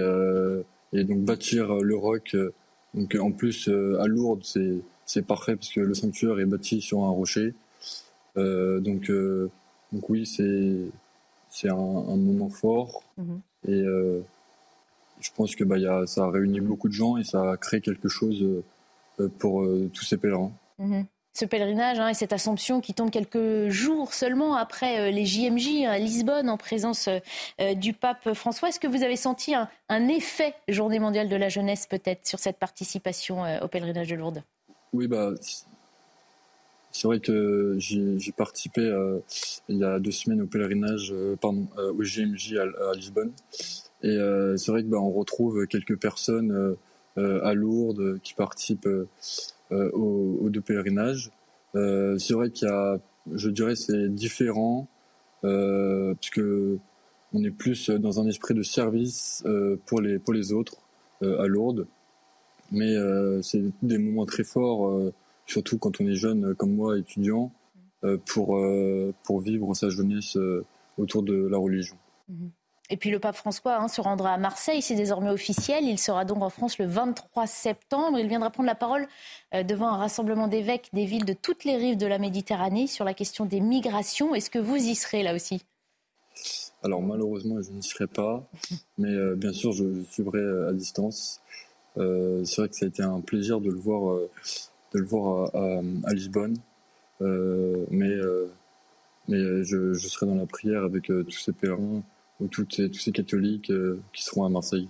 et 0.94 1.04
donc 1.04 1.18
bâtir 1.20 1.74
le 1.74 1.96
roc. 1.96 2.36
Donc 2.94 3.14
en 3.20 3.32
plus 3.32 3.68
à 3.68 4.06
Lourdes, 4.06 4.44
c'est 4.44 4.78
c'est 5.04 5.26
parfait 5.26 5.56
parce 5.56 5.70
que 5.70 5.80
le 5.80 5.92
sanctuaire 5.92 6.40
est 6.40 6.46
bâti 6.46 6.80
sur 6.80 7.04
un 7.04 7.10
rocher. 7.10 7.52
donc 8.36 9.10
donc 9.92 10.08
oui, 10.08 10.24
c'est 10.24 10.90
c'est 11.50 11.68
un, 11.68 11.74
un, 11.74 12.16
moment 12.16 12.48
fort 12.48 13.02
mmh 13.18 13.34
et 13.66 13.82
je 15.24 15.30
pense 15.34 15.56
que 15.56 15.64
bah, 15.64 15.78
y 15.78 15.86
a, 15.86 16.06
ça 16.06 16.24
a 16.24 16.30
réuni 16.30 16.60
beaucoup 16.60 16.88
de 16.88 16.92
gens 16.92 17.16
et 17.16 17.24
ça 17.24 17.52
a 17.52 17.56
créé 17.56 17.80
quelque 17.80 18.08
chose 18.08 18.44
euh, 19.20 19.28
pour 19.38 19.62
euh, 19.62 19.90
tous 19.92 20.04
ces 20.04 20.16
pèlerins. 20.16 20.52
Mhm. 20.78 21.06
Ce 21.34 21.44
pèlerinage 21.44 21.98
hein, 21.98 22.08
et 22.08 22.14
cette 22.14 22.32
Assomption 22.32 22.80
qui 22.80 22.94
tombe 22.94 23.10
quelques 23.10 23.68
jours 23.68 24.14
seulement 24.14 24.54
après 24.54 25.00
euh, 25.00 25.10
les 25.10 25.26
JMJ 25.26 25.84
à 25.86 25.98
Lisbonne 25.98 26.48
en 26.48 26.56
présence 26.56 27.08
du 27.76 27.92
pape 27.92 28.32
François. 28.34 28.68
Est-ce 28.68 28.80
que 28.80 28.86
vous 28.86 29.02
avez 29.02 29.16
senti 29.16 29.54
un, 29.54 30.08
effet 30.08 30.54
Journée 30.68 30.98
mondiale 30.98 31.28
de 31.28 31.36
la 31.36 31.48
jeunesse 31.48 31.86
peut-être 31.86 32.26
sur 32.26 32.38
cette 32.38 32.58
participation 32.58 33.42
au 33.62 33.68
pèlerinage 33.68 34.08
de 34.08 34.14
Lourdes? 34.14 34.42
Oui, 34.92 35.08
bah, 35.08 35.30
c'est 36.90 37.06
vrai 37.06 37.20
que 37.20 37.76
j'ai 37.78 38.32
participé 38.32 38.82
il 39.68 39.78
y 39.78 39.84
a 39.84 39.98
deux 39.98 40.10
semaines 40.10 40.42
au 40.42 40.46
pèlerinage, 40.46 41.14
pardon, 41.40 41.66
au 41.76 42.02
JMJ 42.02 42.56
à, 42.56 42.94
Lisbonne. 42.94 43.32
Et 44.04 44.18
euh, 44.18 44.56
c'est 44.58 44.70
vrai 44.70 44.82
que 44.82 44.88
bah, 44.88 44.98
on 45.00 45.10
retrouve 45.10 45.66
quelques 45.66 45.98
personnes 45.98 46.52
euh, 46.52 46.76
euh, 47.16 47.42
à 47.42 47.54
Lourdes 47.54 48.20
qui 48.22 48.34
participent 48.34 48.88
aux, 49.92 50.48
deux 50.50 50.60
pèlerinages. 50.60 51.30
c'est 51.74 52.32
vrai 52.32 52.50
qu'il 52.50 52.68
y 52.68 52.70
a, 52.70 52.98
je 53.32 53.50
dirais, 53.50 53.76
c'est 53.76 54.08
différent 54.08 54.88
puisque 55.42 56.40
on 57.32 57.42
est 57.42 57.50
plus 57.50 57.90
dans 57.90 58.20
un 58.20 58.26
esprit 58.26 58.54
de 58.54 58.62
service 58.62 59.44
pour 59.86 60.00
les 60.00 60.18
pour 60.18 60.32
les 60.34 60.52
autres 60.52 60.76
à 61.22 61.46
Lourdes. 61.46 61.86
Mais 62.70 62.94
c'est 63.42 63.62
des 63.82 63.98
moments 63.98 64.26
très 64.26 64.44
forts, 64.44 65.12
surtout 65.46 65.78
quand 65.78 66.00
on 66.00 66.06
est 66.06 66.14
jeune 66.14 66.54
comme 66.54 66.74
moi, 66.74 66.98
étudiant, 66.98 67.52
pour 68.26 68.58
pour 69.24 69.40
vivre 69.40 69.74
sa 69.74 69.88
jeunesse 69.90 70.38
autour 70.96 71.22
de 71.22 71.34
la 71.34 71.58
religion. 71.58 71.96
Mmh 72.28 72.46
et 72.90 72.98
puis 72.98 73.10
le 73.10 73.18
pape 73.18 73.36
François 73.36 73.76
hein, 73.76 73.88
se 73.88 74.02
rendra 74.02 74.34
à 74.34 74.36
Marseille, 74.36 74.82
c'est 74.82 74.94
désormais 74.94 75.30
officiel. 75.30 75.84
Il 75.84 75.98
sera 75.98 76.26
donc 76.26 76.42
en 76.42 76.50
France 76.50 76.78
le 76.78 76.86
23 76.86 77.46
septembre. 77.46 78.18
Il 78.18 78.28
viendra 78.28 78.50
prendre 78.50 78.66
la 78.66 78.74
parole 78.74 79.06
euh, 79.54 79.62
devant 79.62 79.88
un 79.88 79.96
rassemblement 79.96 80.48
d'évêques 80.48 80.90
des 80.92 81.06
villes 81.06 81.24
de 81.24 81.32
toutes 81.32 81.64
les 81.64 81.76
rives 81.76 81.96
de 81.96 82.06
la 82.06 82.18
Méditerranée 82.18 82.86
sur 82.86 83.06
la 83.06 83.14
question 83.14 83.46
des 83.46 83.60
migrations. 83.60 84.34
Est-ce 84.34 84.50
que 84.50 84.58
vous 84.58 84.76
y 84.76 84.94
serez 84.94 85.22
là 85.22 85.34
aussi? 85.34 85.64
Alors 86.82 87.00
malheureusement, 87.00 87.62
je 87.62 87.70
n'y 87.70 87.82
serai 87.82 88.06
pas, 88.06 88.46
mais 88.98 89.08
euh, 89.08 89.34
bien 89.34 89.54
sûr, 89.54 89.72
je 89.72 90.02
suivrai 90.10 90.40
euh, 90.40 90.68
à 90.68 90.72
distance. 90.74 91.40
c'est 91.96 92.56
vrai 92.58 92.68
que 92.68 92.76
ça 92.76 92.84
a 92.84 92.88
été 92.88 93.02
un 93.02 93.22
plaisir 93.22 93.60
de 93.60 93.70
le 93.70 93.78
voir, 93.78 94.14
de 94.92 94.98
le 94.98 95.06
voir 95.06 95.54
à, 95.54 96.12
Lisbonne, 96.12 96.58
mais, 97.20 98.14
mais 99.28 99.64
je, 99.64 99.94
je, 99.94 100.08
serai 100.08 100.26
dans 100.26 100.34
la 100.34 100.46
prière 100.46 100.82
avec 100.82 101.04
tous 101.06 101.30
ces 101.30 101.52
pèlerins 101.52 102.02
ou 102.40 102.48
toutes 102.48 102.90
tous 102.90 102.98
ces 102.98 103.12
catholiques 103.12 103.70
euh, 103.70 104.02
qui 104.12 104.24
seront 104.24 104.44
à 104.44 104.48
Marseille. 104.48 104.88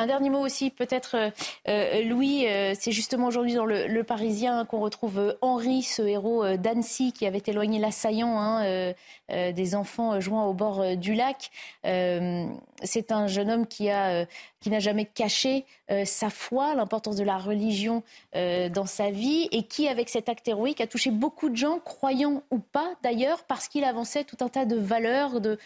Un 0.00 0.06
dernier 0.06 0.30
mot 0.30 0.38
aussi, 0.38 0.70
peut-être, 0.70 1.14
euh, 1.14 1.30
euh, 1.68 2.02
Louis, 2.04 2.46
c'est 2.74 2.90
justement 2.90 3.26
aujourd'hui 3.26 3.52
dans 3.52 3.66
le, 3.66 4.02
Parisien 4.02 4.64
qu'on 4.64 4.80
retrouve 4.80 5.36
Henri, 5.42 5.82
ce 5.82 6.00
héros 6.00 6.56
d'Annecy 6.56 7.12
qui 7.12 7.26
avait 7.26 7.42
éloigné 7.46 7.78
l'assaillant 7.78 8.38
hein, 8.40 8.94
des 9.28 9.74
enfants 9.74 10.18
jouant 10.18 10.46
au 10.46 10.54
bord 10.54 10.96
du 10.96 11.12
lac. 11.12 11.50
c'est 11.84 13.12
un 13.12 13.26
jeune 13.26 13.50
homme 13.50 13.66
qui 13.66 13.90
a 13.90 14.24
qui 14.60 14.70
n'a 14.70 14.78
jamais 14.78 15.06
caché 15.06 15.64
euh, 15.90 16.04
sa 16.04 16.28
foi, 16.28 16.74
l'importance 16.74 17.16
de 17.16 17.24
la 17.24 17.38
religion 17.38 18.02
euh, 18.36 18.68
dans 18.68 18.84
sa 18.84 19.10
vie, 19.10 19.48
et 19.52 19.62
qui, 19.62 19.88
avec 19.88 20.08
cet 20.08 20.28
acte 20.28 20.46
héroïque, 20.46 20.80
a 20.80 20.86
touché 20.86 21.10
beaucoup 21.10 21.48
de 21.48 21.56
gens, 21.56 21.78
croyants 21.80 22.42
ou 22.50 22.58
pas 22.58 22.92
d'ailleurs, 23.02 23.44
parce 23.44 23.68
qu'il 23.68 23.84
avançait 23.84 24.24
tout 24.24 24.36
un 24.40 24.48
tas 24.48 24.66
de 24.66 24.76
valeurs, 24.76 25.40
de, 25.40 25.58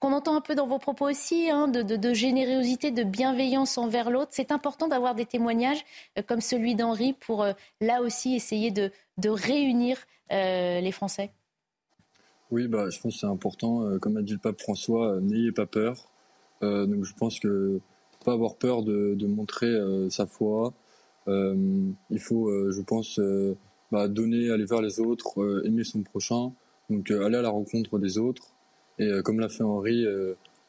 qu'on 0.00 0.12
entend 0.12 0.36
un 0.36 0.42
peu 0.42 0.54
dans 0.54 0.66
vos 0.66 0.78
propos 0.78 1.08
aussi, 1.08 1.50
hein, 1.50 1.66
de, 1.66 1.82
de, 1.82 2.14
générosité, 2.14 2.90
de 2.90 3.02
bienveillance 3.02 3.78
envers 3.82 4.10
l'autre. 4.10 4.30
C'est 4.32 4.52
important 4.52 4.88
d'avoir 4.88 5.14
des 5.14 5.26
témoignages 5.26 5.84
euh, 6.18 6.22
comme 6.22 6.40
celui 6.40 6.74
d'Henri 6.74 7.12
pour, 7.12 7.46
là 7.80 8.02
aussi, 8.02 8.34
essayer 8.34 8.70
de, 8.70 8.90
réunir 9.24 9.98
les 10.30 10.92
Français. 10.92 11.30
Oui, 12.50 12.66
bah, 12.66 12.88
je 12.88 12.98
pense 13.00 13.14
que 13.14 13.20
c'est 13.20 13.26
important. 13.26 13.98
comme 14.00 14.16
a 14.16 14.22
dit 14.22 14.32
le 14.32 14.38
pape 14.38 14.60
François, 14.60 15.20
n'ayez 15.20 15.52
pas 15.52 15.66
peur. 15.66 16.08
donc 16.62 17.04
je 17.04 17.12
pense 17.14 17.38
que 17.38 17.80
pas 18.22 18.32
avoir 18.32 18.56
peur 18.56 18.82
de, 18.82 19.26
montrer 19.26 19.66
euh, 19.66 20.08
sa 20.08 20.26
foi. 20.26 20.72
Euh, 21.28 21.90
il 22.10 22.18
faut, 22.18 22.48
euh, 22.48 22.72
je 22.72 22.80
pense, 22.82 23.20
bah, 23.90 24.08
donner, 24.08 24.50
aller 24.50 24.64
vers 24.64 24.82
les 24.82 25.00
autres, 25.00 25.62
aimer 25.64 25.84
son 25.84 26.02
prochain, 26.02 26.52
donc 26.90 27.10
aller 27.10 27.36
à 27.36 27.42
la 27.42 27.50
rencontre 27.50 27.98
des 27.98 28.18
autres. 28.18 28.54
Et 28.98 29.10
comme 29.24 29.40
l'a 29.40 29.48
fait 29.48 29.62
Henri 29.62 30.04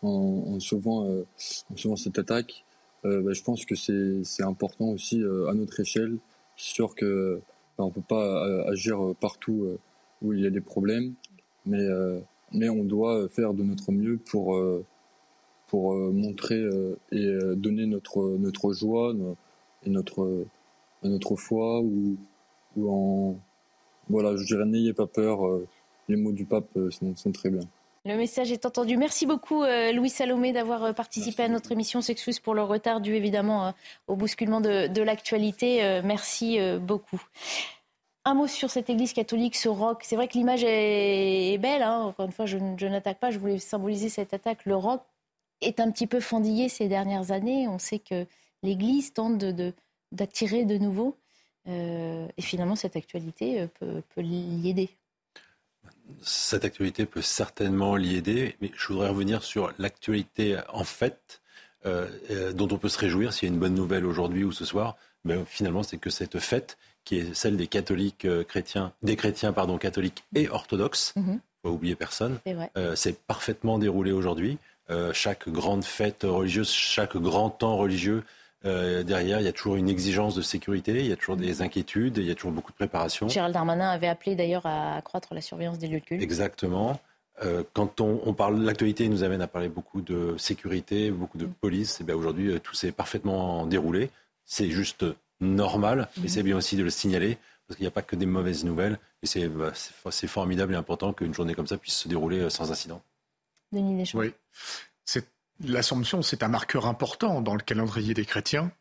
en, 0.02 0.60
sauvant, 0.60 1.06
en 1.07 1.76
sauvant 1.76 1.95
cette 1.95 2.18
attaque, 2.18 2.65
bah, 3.03 3.34
je 3.34 3.43
pense 3.43 3.65
que 3.65 3.75
c'est 3.75 4.43
important 4.43 4.89
aussi 4.89 5.21
à 5.49 5.53
notre 5.53 5.80
échelle. 5.80 6.17
Sûr 6.55 6.95
que 6.95 7.41
bah, 7.77 7.84
on 7.84 7.91
peut 7.91 8.01
pas 8.07 8.65
agir 8.67 8.99
partout 9.19 9.77
où 10.21 10.34
il 10.34 10.41
y 10.41 10.47
a 10.47 10.49
des 10.49 10.61
problèmes, 10.61 11.13
mais 11.65 12.69
on 12.69 12.84
doit 12.84 13.27
faire 13.30 13.53
de 13.53 13.63
notre 13.63 13.91
mieux 13.91 14.17
pour, 14.17 14.57
montrer 15.73 16.63
et 17.11 17.38
donner 17.55 17.85
notre, 17.85 18.73
joie 18.73 19.13
et 19.85 19.89
notre, 19.89 21.35
foi 21.35 21.81
ou 21.81 22.17
en... 22.88 23.35
Voilà, 24.09 24.35
je 24.35 24.45
dirais 24.45 24.65
n'ayez 24.65 24.93
pas 24.93 25.07
peur, 25.07 25.39
les 26.09 26.15
mots 26.15 26.31
du 26.31 26.45
pape 26.45 26.77
sont 26.91 27.31
très 27.31 27.49
bien. 27.49 27.67
Le 28.05 28.17
message 28.17 28.51
est 28.51 28.65
entendu. 28.65 28.97
Merci 28.97 29.25
beaucoup, 29.25 29.63
euh, 29.63 29.93
Louis 29.93 30.09
Salomé, 30.09 30.51
d'avoir 30.51 30.84
euh, 30.84 30.91
participé 30.91 31.43
à 31.43 31.47
notre 31.47 31.71
émission. 31.71 32.01
S'excuse 32.01 32.41
pour 32.41 32.53
le 32.53 32.61
retard 32.61 32.99
dû 32.99 33.15
évidemment 33.15 33.67
euh, 33.67 33.71
au 34.07 34.17
bousculement 34.17 34.59
de, 34.59 35.01
l'actualité. 35.01 36.01
merci 36.03 36.59
beaucoup. 36.81 37.21
Un 38.25 38.34
mot 38.34 38.47
sur 38.47 38.69
cette 38.69 38.89
église 38.89 39.13
catholique, 39.13 39.55
ce 39.55 39.69
roc. 39.69 40.01
C'est 40.03 40.17
vrai 40.17 40.27
que 40.27 40.34
l'image 40.34 40.65
est, 40.65 41.57
belle. 41.59 41.81
Hein. 41.81 42.01
Encore 42.01 42.25
une 42.25 42.34
fois, 42.34 42.45
je, 42.45 42.57
n'attaque 42.57 43.19
pas. 43.19 43.31
Je 43.31 43.39
voulais 43.39 43.57
symboliser 43.57 44.09
cette 44.09 44.34
attaque. 44.34 44.65
Le 44.65 44.75
roc 44.75 45.01
est 45.61 45.80
un 45.80 45.89
petit 45.89 46.07
peu 46.07 46.19
fendillé 46.19 46.67
ces 46.67 46.89
dernières 46.89 47.31
années. 47.31 47.69
On 47.69 47.80
sait 47.80 47.99
que 47.99 48.25
l'Église 48.63 49.13
tente 49.13 49.38
d'attirer 50.11 50.65
de, 50.65 50.77
nouveau. 50.77 51.15
et 51.67 52.41
finalement, 52.41 52.75
cette 52.75 52.97
actualité 52.97 53.65
peut, 53.80 54.01
peut 54.13 54.21
l'y 54.21 54.69
aider 54.69 54.89
cette 56.21 56.65
actualité 56.65 57.05
peut 57.05 57.21
certainement 57.21 57.95
l'y 57.95 58.15
aider, 58.15 58.55
mais 58.61 58.71
je 58.75 58.88
voudrais 58.88 59.09
revenir 59.09 59.43
sur 59.43 59.71
l'actualité 59.77 60.57
en 60.71 60.84
fait, 60.84 61.41
euh, 61.85 62.07
euh, 62.31 62.53
dont 62.53 62.67
on 62.71 62.77
peut 62.77 62.89
se 62.89 62.99
réjouir 62.99 63.34
s'il 63.34 63.49
y 63.49 63.51
a 63.51 63.53
une 63.53 63.59
bonne 63.59 63.75
nouvelle 63.75 64.05
aujourd'hui 64.05 64.43
ou 64.43 64.51
ce 64.51 64.65
soir. 64.65 64.95
Ben, 65.25 65.45
finalement, 65.45 65.84
c'est 65.84 65.97
que 65.97 66.09
cette 66.09 66.39
fête, 66.39 66.77
qui 67.05 67.17
est 67.17 67.34
celle 67.34 67.57
des 67.57 67.67
catholiques 67.67 68.25
euh, 68.25 68.43
chrétiens, 68.43 68.93
des 69.01 69.15
chrétiens 69.15 69.53
pardon, 69.53 69.77
catholiques 69.77 70.23
et 70.35 70.49
orthodoxes, 70.49 71.13
mm 71.15 71.38
faut 71.65 71.69
oublier 71.69 71.95
personne, 71.95 72.39
c'est 72.95 73.17
parfaitement 73.21 73.80
déroulé 73.80 74.11
aujourd'hui. 74.11 74.57
chaque 75.13 75.47
grande 75.47 75.85
fête 75.85 76.23
religieuse, 76.23 76.69
chaque 76.69 77.15
grand 77.15 77.49
temps 77.49 77.77
religieux 77.77 78.25
euh, 78.65 79.03
derrière, 79.03 79.40
il 79.41 79.44
y 79.44 79.49
a 79.49 79.52
toujours 79.52 79.76
une 79.76 79.90
exigence 79.90 80.35
de 80.35 80.41
sécurité, 80.41 80.99
il 80.99 81.07
y 81.07 81.11
a 81.11 81.18
toujours 81.18 81.35
des 81.35 81.61
inquiétudes, 81.61 82.18
il 82.18 82.26
y 82.26 82.31
a 82.31 82.35
toujours 82.35 82.52
beaucoup 82.52 82.72
de 82.72 82.77
préparation. 82.77 83.27
Gérald 83.27 83.53
Darmanin 83.53 83.90
avait 83.90 84.07
appelé 84.07 84.35
d'ailleurs 84.35 84.65
à 84.65 84.95
accroître 84.95 85.34
la 85.34 85.41
surveillance 85.41 85.80
des 85.80 85.88
lieux 85.88 85.99
de 85.99 86.06
culte. 86.06 86.22
Exactement. 86.22 86.99
Euh, 87.44 87.64
quand 87.73 87.99
on, 87.99 88.34
parle 88.34 88.60
de 88.60 88.65
l'actualité, 88.65 89.10
nous 89.10 89.23
amène 89.23 89.41
à 89.41 89.48
parler 89.48 89.68
beaucoup 89.68 90.02
de 90.02 90.35
sécurité, 90.38 91.11
beaucoup 91.11 91.38
de 91.38 91.45
police. 91.45 91.99
Et 91.99 92.03
bien 92.03 92.15
aujourd'hui, 92.15 92.52
euh, 92.52 92.60
tout 92.60 92.76
s'est 92.76 92.91
parfaitement 92.91 93.65
déroulé. 93.65 94.11
C'est 94.45 94.69
juste 94.69 95.06
normal, 95.41 96.07
mais 96.22 96.27
c'est 96.27 96.44
bien 96.44 96.56
aussi 96.56 96.77
de 96.77 96.84
le 96.84 96.90
signaler 96.90 97.38
parce 97.68 97.77
qu'il 97.77 97.84
n'y 97.84 97.88
a 97.88 97.91
pas 97.91 98.02
que 98.02 98.15
des 98.15 98.26
mauvaises 98.26 98.64
nouvelles. 98.64 98.99
Et 99.23 99.26
c'est 99.26 99.48
bah, 99.48 99.73
formidable 100.27 100.73
et 100.73 100.77
important 100.77 101.11
qu'une 101.11 101.34
journée 101.34 101.56
comme 101.56 101.68
ça 101.68 101.77
puisse 101.77 101.95
se 101.95 102.07
dérouler 102.07 102.49
sans 102.49 102.72
incident. 102.72 103.02
Denis 103.72 103.98
Deschamps. 103.98 104.19
Oui. 104.19 104.34
C'est 105.06 105.26
L'Assomption, 105.65 106.21
c'est 106.21 106.43
un 106.43 106.47
marqueur 106.47 106.88
important 106.88 107.41
dans 107.41 107.53
le 107.53 107.61
calendrier 107.61 108.13
des 108.13 108.25
chrétiens. 108.25 108.71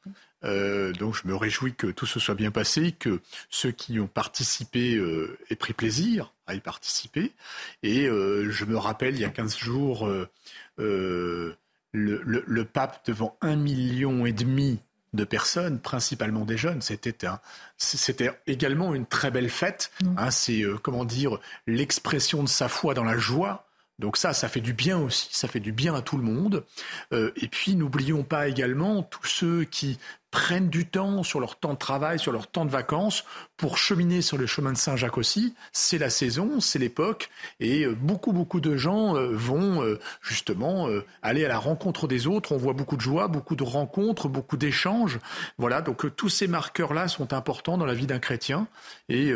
Euh, 0.44 0.92
donc 0.92 1.14
je 1.14 1.28
me 1.28 1.34
réjouis 1.34 1.74
que 1.74 1.86
tout 1.86 2.06
se 2.06 2.18
soit 2.18 2.34
bien 2.34 2.50
passé, 2.50 2.92
que 2.92 3.20
ceux 3.50 3.70
qui 3.70 4.00
ont 4.00 4.06
participé 4.06 4.96
euh, 4.96 5.38
aient 5.50 5.56
pris 5.56 5.72
plaisir 5.72 6.32
à 6.46 6.54
y 6.54 6.60
participer. 6.60 7.32
Et 7.82 8.06
euh, 8.06 8.50
je 8.50 8.64
me 8.64 8.76
rappelle, 8.76 9.14
il 9.14 9.20
y 9.20 9.24
a 9.24 9.30
15 9.30 9.56
jours, 9.56 10.10
le, 10.78 11.56
pape 12.72 13.06
devant 13.06 13.36
un 13.40 13.56
million 13.56 14.26
et 14.26 14.32
demi 14.32 14.80
de 15.12 15.24
personnes, 15.24 15.78
principalement 15.78 16.44
des 16.44 16.56
jeunes. 16.56 16.80
C'était 16.80 17.14
c'était 17.76 18.30
également 18.46 18.94
une 18.94 19.06
très 19.06 19.30
belle 19.30 19.50
fête. 19.50 19.92
Hein, 20.16 20.30
c'est 20.30 20.64
comment 20.82 21.04
dire 21.04 21.38
l'expression 21.66 22.42
de 22.42 22.48
sa 22.48 22.68
foi 22.68 22.94
dans 22.94 23.04
la 23.04 23.18
joie 23.18 23.68
donc 23.98 24.16
ça, 24.16 24.32
ça 24.32 24.48
fait 24.48 24.60
du 24.60 24.72
bien 24.72 24.98
aussi, 24.98 25.28
ça 25.32 25.48
fait 25.48 25.60
du 25.60 25.72
bien 25.72 25.94
à 25.94 26.02
tout 26.02 26.16
le 26.16 26.22
monde. 26.22 26.64
Euh, 27.12 27.30
et 27.36 27.48
puis 27.48 27.76
n'oublions 27.76 28.24
pas 28.24 28.48
également 28.48 29.02
tous 29.02 29.26
ceux 29.26 29.64
qui 29.64 29.98
prennent 30.30 30.70
du 30.70 30.86
temps 30.86 31.22
sur 31.22 31.40
leur 31.40 31.56
temps 31.56 31.74
de 31.74 31.78
travail, 31.78 32.18
sur 32.18 32.32
leur 32.32 32.46
temps 32.46 32.64
de 32.64 32.70
vacances, 32.70 33.24
pour 33.58 33.76
cheminer 33.76 34.22
sur 34.22 34.38
le 34.38 34.46
chemin 34.46 34.72
de 34.72 34.78
Saint-Jacques 34.78 35.18
aussi. 35.18 35.54
C'est 35.72 35.98
la 35.98 36.08
saison, 36.08 36.58
c'est 36.58 36.78
l'époque, 36.78 37.28
et 37.60 37.84
euh, 37.84 37.94
beaucoup, 37.94 38.32
beaucoup 38.32 38.60
de 38.60 38.76
gens 38.76 39.14
euh, 39.14 39.28
vont 39.30 39.84
justement 40.22 40.88
aller 41.20 41.44
à 41.44 41.48
la 41.48 41.58
rencontre 41.58 42.08
des 42.08 42.26
autres. 42.26 42.52
On 42.52 42.56
voit 42.56 42.72
beaucoup 42.72 42.96
de 42.96 43.02
joie, 43.02 43.28
beaucoup 43.28 43.56
de 43.56 43.62
rencontres, 43.62 44.28
beaucoup 44.28 44.56
d'échanges. 44.56 45.18
Voilà, 45.58 45.82
donc 45.82 46.16
tous 46.16 46.30
ces 46.30 46.48
marqueurs-là 46.48 47.08
sont 47.08 47.34
importants 47.34 47.76
dans 47.76 47.86
la 47.86 47.94
vie 47.94 48.06
d'un 48.06 48.18
chrétien, 48.18 48.66
et 49.08 49.28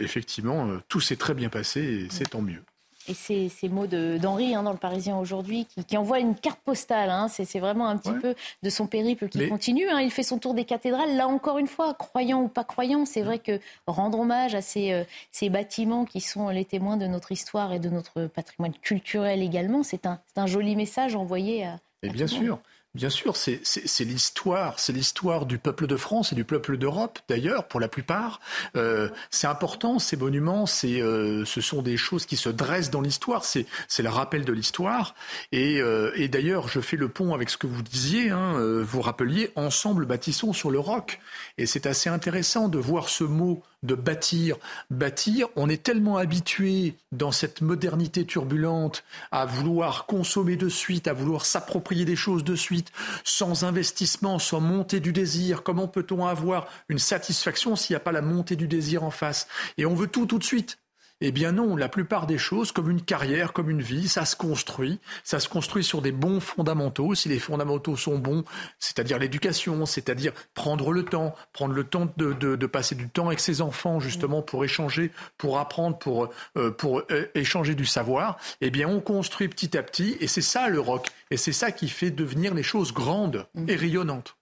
effectivement, 0.00 0.68
tout 0.88 1.00
s'est 1.00 1.16
très 1.16 1.34
bien 1.34 1.48
passé, 1.48 1.80
et 1.80 2.08
c'est 2.10 2.30
tant 2.30 2.42
mieux. 2.42 2.62
Et 3.08 3.14
ces, 3.14 3.48
ces 3.48 3.68
mots 3.68 3.86
d'Henri 3.86 4.54
hein, 4.54 4.62
dans 4.62 4.72
le 4.72 4.78
Parisien 4.78 5.18
aujourd'hui, 5.18 5.66
qui, 5.66 5.84
qui, 5.84 5.96
envoie 5.96 6.20
une 6.20 6.34
carte 6.34 6.60
postale. 6.60 7.10
Hein, 7.10 7.28
c'est 7.28 7.58
vraiment 7.58 7.88
un 7.88 7.96
petit 7.96 8.12
peu 8.12 8.34
de 8.62 8.70
son 8.70 8.86
périple 8.86 9.28
qui 9.28 9.48
continue. 9.48 9.88
Hein, 9.88 10.00
il 10.00 10.10
fait 10.10 10.22
son 10.22 10.38
tour 10.38 10.54
des 10.54 10.64
cathédrales. 10.64 11.16
Là 11.16 11.28
encore 11.28 11.58
une 11.58 11.66
fois, 11.66 11.94
croyant 11.94 12.42
ou 12.42 12.48
pas 12.48 12.64
croyant, 12.64 13.04
c'est 13.04 13.22
vrai 13.22 13.38
que 13.38 13.60
rendre 13.86 14.20
hommage 14.20 14.54
à 14.54 14.62
ces, 14.62 14.92
euh, 14.92 15.04
ces, 15.30 15.50
bâtiments 15.50 16.04
qui 16.04 16.20
sont 16.20 16.48
les 16.48 16.64
témoins 16.64 16.96
de 16.96 17.06
notre 17.06 17.32
histoire 17.32 17.72
et 17.72 17.78
de 17.78 17.88
notre 17.88 18.26
patrimoine 18.26 18.72
culturel 18.72 19.42
également, 19.42 19.82
c'est 19.82 20.06
un, 20.06 20.20
un, 20.36 20.46
joli 20.46 20.76
message 20.76 21.14
envoyé 21.14 21.64
à. 21.64 21.78
Et 22.02 22.10
bien 22.10 22.26
sûr. 22.26 22.58
Bien 22.94 23.10
sûr, 23.10 23.34
c'est 23.36 24.04
l'histoire, 24.04 24.78
c'est 24.78 24.92
l'histoire 24.92 25.46
du 25.46 25.58
peuple 25.58 25.88
de 25.88 25.96
France 25.96 26.30
et 26.30 26.36
du 26.36 26.44
peuple 26.44 26.76
d'Europe, 26.76 27.18
d'ailleurs, 27.28 27.66
pour 27.66 27.80
la 27.80 27.88
plupart. 27.88 28.38
Euh, 28.76 29.08
c'est 29.30 29.48
important, 29.48 29.98
ces 29.98 30.16
monuments, 30.16 30.66
euh, 30.84 31.44
ce 31.44 31.60
sont 31.60 31.82
des 31.82 31.96
choses 31.96 32.24
qui 32.24 32.36
se 32.36 32.48
dressent 32.48 32.90
dans 32.90 33.00
l'histoire, 33.00 33.44
c'est 33.44 33.66
le 33.98 34.08
rappel 34.08 34.44
de 34.44 34.52
l'histoire. 34.52 35.16
Et, 35.50 35.80
euh, 35.80 36.12
et 36.14 36.28
d'ailleurs, 36.28 36.68
je 36.68 36.78
fais 36.78 36.96
le 36.96 37.08
pont 37.08 37.34
avec 37.34 37.50
ce 37.50 37.56
que 37.56 37.66
vous 37.66 37.82
disiez, 37.82 38.30
hein, 38.30 38.54
euh, 38.58 38.84
vous 38.86 39.00
rappeliez, 39.00 39.50
ensemble 39.56 40.06
bâtissons 40.06 40.52
sur 40.52 40.70
le 40.70 40.78
roc. 40.78 41.18
Et 41.58 41.66
c'est 41.66 41.86
assez 41.86 42.08
intéressant 42.08 42.68
de 42.68 42.78
voir 42.78 43.08
ce 43.08 43.24
mot 43.24 43.64
de 43.84 43.94
bâtir. 43.94 44.56
Bâtir, 44.90 45.46
on 45.54 45.68
est 45.68 45.82
tellement 45.82 46.16
habitué 46.16 46.96
dans 47.12 47.30
cette 47.30 47.60
modernité 47.60 48.24
turbulente 48.24 49.04
à 49.30 49.46
vouloir 49.46 50.06
consommer 50.06 50.56
de 50.56 50.68
suite, 50.68 51.06
à 51.06 51.12
vouloir 51.12 51.46
s'approprier 51.46 52.04
des 52.04 52.16
choses 52.16 52.42
de 52.42 52.56
suite, 52.56 52.90
sans 53.22 53.64
investissement, 53.64 54.38
sans 54.38 54.60
montée 54.60 55.00
du 55.00 55.12
désir. 55.12 55.62
Comment 55.62 55.86
peut-on 55.86 56.26
avoir 56.26 56.66
une 56.88 56.98
satisfaction 56.98 57.76
s'il 57.76 57.94
n'y 57.94 57.98
a 57.98 58.00
pas 58.00 58.12
la 58.12 58.22
montée 58.22 58.56
du 58.56 58.66
désir 58.66 59.04
en 59.04 59.10
face? 59.10 59.46
Et 59.78 59.86
on 59.86 59.94
veut 59.94 60.08
tout 60.08 60.26
tout 60.26 60.38
de 60.38 60.44
suite. 60.44 60.78
Eh 61.20 61.30
bien 61.30 61.52
non, 61.52 61.76
la 61.76 61.88
plupart 61.88 62.26
des 62.26 62.38
choses, 62.38 62.72
comme 62.72 62.90
une 62.90 63.00
carrière, 63.00 63.52
comme 63.52 63.70
une 63.70 63.82
vie, 63.82 64.08
ça 64.08 64.24
se 64.24 64.34
construit. 64.34 65.00
Ça 65.22 65.38
se 65.38 65.48
construit 65.48 65.84
sur 65.84 66.02
des 66.02 66.12
bons 66.12 66.40
fondamentaux. 66.40 67.14
Si 67.14 67.28
les 67.28 67.38
fondamentaux 67.38 67.96
sont 67.96 68.18
bons, 68.18 68.44
c'est-à-dire 68.78 69.18
l'éducation, 69.18 69.86
c'est-à-dire 69.86 70.32
prendre 70.54 70.92
le 70.92 71.04
temps, 71.04 71.34
prendre 71.52 71.72
le 71.72 71.84
temps 71.84 72.08
de, 72.16 72.66
passer 72.66 72.94
du 72.94 73.08
temps 73.08 73.28
avec 73.28 73.40
ses 73.40 73.60
enfants 73.60 74.00
justement 74.00 74.42
pour 74.42 74.64
échanger, 74.64 75.12
pour 75.38 75.58
apprendre, 75.58 75.96
pour, 75.98 76.30
euh, 76.56 76.70
pour 76.72 77.02
euh, 77.10 77.30
échanger 77.34 77.74
du 77.74 77.86
savoir, 77.86 78.36
eh 78.60 78.70
bien 78.70 78.88
on 78.88 79.00
construit 79.00 79.48
petit 79.48 79.78
à 79.78 79.82
petit. 79.82 80.16
Et 80.20 80.26
c'est 80.26 80.42
ça 80.42 80.68
le 80.68 80.80
rock. 80.80 81.08
Et 81.30 81.36
c'est 81.36 81.52
ça 81.52 81.70
qui 81.70 81.88
fait 81.88 82.10
devenir 82.10 82.54
les 82.54 82.64
choses 82.64 82.92
grandes 82.92 83.46
mmh. 83.54 83.70
et 83.70 83.76
rayonnantes. 83.76 84.36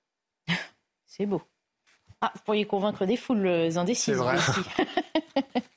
C'est 1.06 1.26
beau. 1.26 1.42
Ah, 2.22 2.32
vous 2.34 2.40
pourriez 2.44 2.64
convaincre 2.66 3.04
des 3.04 3.16
foules 3.16 3.46
indécises. 3.76 4.04
C'est 4.04 4.14
vrai. 4.14 4.38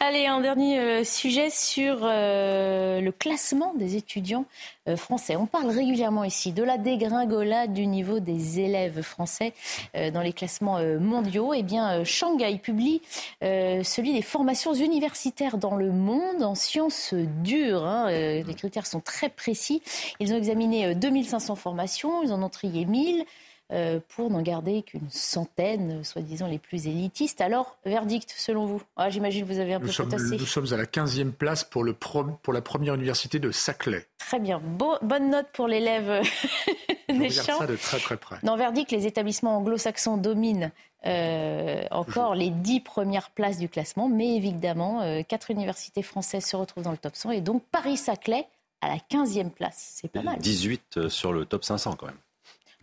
Allez, 0.00 0.26
un 0.26 0.40
dernier 0.40 0.78
euh, 0.80 1.04
sujet 1.04 1.48
sur 1.50 2.00
euh, 2.02 3.00
le 3.00 3.10
classement 3.10 3.72
des 3.74 3.96
étudiants 3.96 4.44
euh, 4.86 4.96
français. 4.96 5.36
On 5.36 5.46
parle 5.46 5.70
régulièrement 5.70 6.24
ici 6.24 6.52
de 6.52 6.62
la 6.62 6.76
dégringolade 6.76 7.72
du 7.72 7.86
niveau 7.86 8.20
des 8.20 8.60
élèves 8.60 9.02
français 9.02 9.54
dans 9.94 10.20
les 10.20 10.32
classements 10.32 10.78
mondiaux. 11.00 11.54
Eh 11.54 11.62
bien, 11.62 12.04
Shanghai 12.04 12.58
publie 12.58 13.00
celui 13.40 14.12
des 14.12 14.22
formations 14.22 14.74
universitaires 14.74 15.56
dans 15.56 15.76
le 15.76 15.90
monde 15.90 16.42
en 16.42 16.54
sciences 16.54 17.14
dures. 17.14 17.84
Hein. 17.84 18.10
les 18.10 18.54
critères 18.54 18.86
sont 18.86 19.00
très 19.00 19.28
précis. 19.28 19.82
Ils 20.20 20.32
ont 20.34 20.36
examiné 20.36 20.94
2500 20.94 21.54
formations, 21.56 22.22
ils 22.22 22.32
en 22.32 22.42
ont 22.42 22.48
trié 22.48 22.84
1000. 22.84 23.24
Euh, 23.72 23.98
pour 24.08 24.28
n'en 24.28 24.42
garder 24.42 24.82
qu'une 24.82 25.08
centaine, 25.08 26.04
soi-disant 26.04 26.46
les 26.46 26.58
plus 26.58 26.86
élitistes. 26.86 27.40
Alors, 27.40 27.78
verdict, 27.86 28.34
selon 28.36 28.66
vous? 28.66 28.82
Ah, 28.96 29.08
J'imagine 29.08 29.46
que 29.46 29.52
vous 29.52 29.58
avez 29.58 29.72
un 29.72 29.78
nous 29.78 29.86
peu 29.86 29.92
sommes, 29.92 30.10
Nous 30.10 30.38
sommes 30.44 30.70
à 30.72 30.76
la 30.76 30.84
15e 30.84 31.32
place 31.32 31.64
pour, 31.64 31.82
le 31.82 31.94
pour 31.94 32.52
la 32.52 32.60
première 32.60 32.94
université 32.94 33.38
de 33.38 33.50
Saclay. 33.50 34.06
Très 34.18 34.38
bien. 34.38 34.60
bonne 34.60 35.30
note 35.30 35.46
pour 35.54 35.66
l'élève 35.66 36.22
des 37.08 37.30
champs. 37.30 37.58
ça 37.58 37.66
de 37.66 37.76
très 37.76 37.98
très 37.98 38.18
près. 38.18 38.36
Dans 38.42 38.58
verdict, 38.58 38.90
les 38.90 39.06
établissements 39.06 39.56
anglo-saxons 39.56 40.18
dominent 40.18 40.70
euh, 41.06 41.84
encore 41.90 42.34
les 42.34 42.50
dix 42.50 42.80
premières 42.80 43.30
places 43.30 43.58
du 43.58 43.70
classement, 43.70 44.08
mais 44.10 44.36
évidemment, 44.36 45.00
euh, 45.00 45.22
quatre 45.22 45.50
universités 45.50 46.02
françaises 46.02 46.44
se 46.44 46.56
retrouvent 46.56 46.84
dans 46.84 46.92
le 46.92 46.98
top 46.98 47.16
100 47.16 47.30
et 47.30 47.40
donc 47.40 47.62
Paris-Saclay 47.72 48.46
à 48.82 48.88
la 48.88 48.96
15e 48.96 49.48
place. 49.48 49.92
C'est 49.94 50.08
pas 50.08 50.22
mal. 50.22 50.38
18 50.38 51.08
sur 51.08 51.32
le 51.32 51.46
top 51.46 51.64
500 51.64 51.96
quand 51.96 52.06
même. 52.06 52.18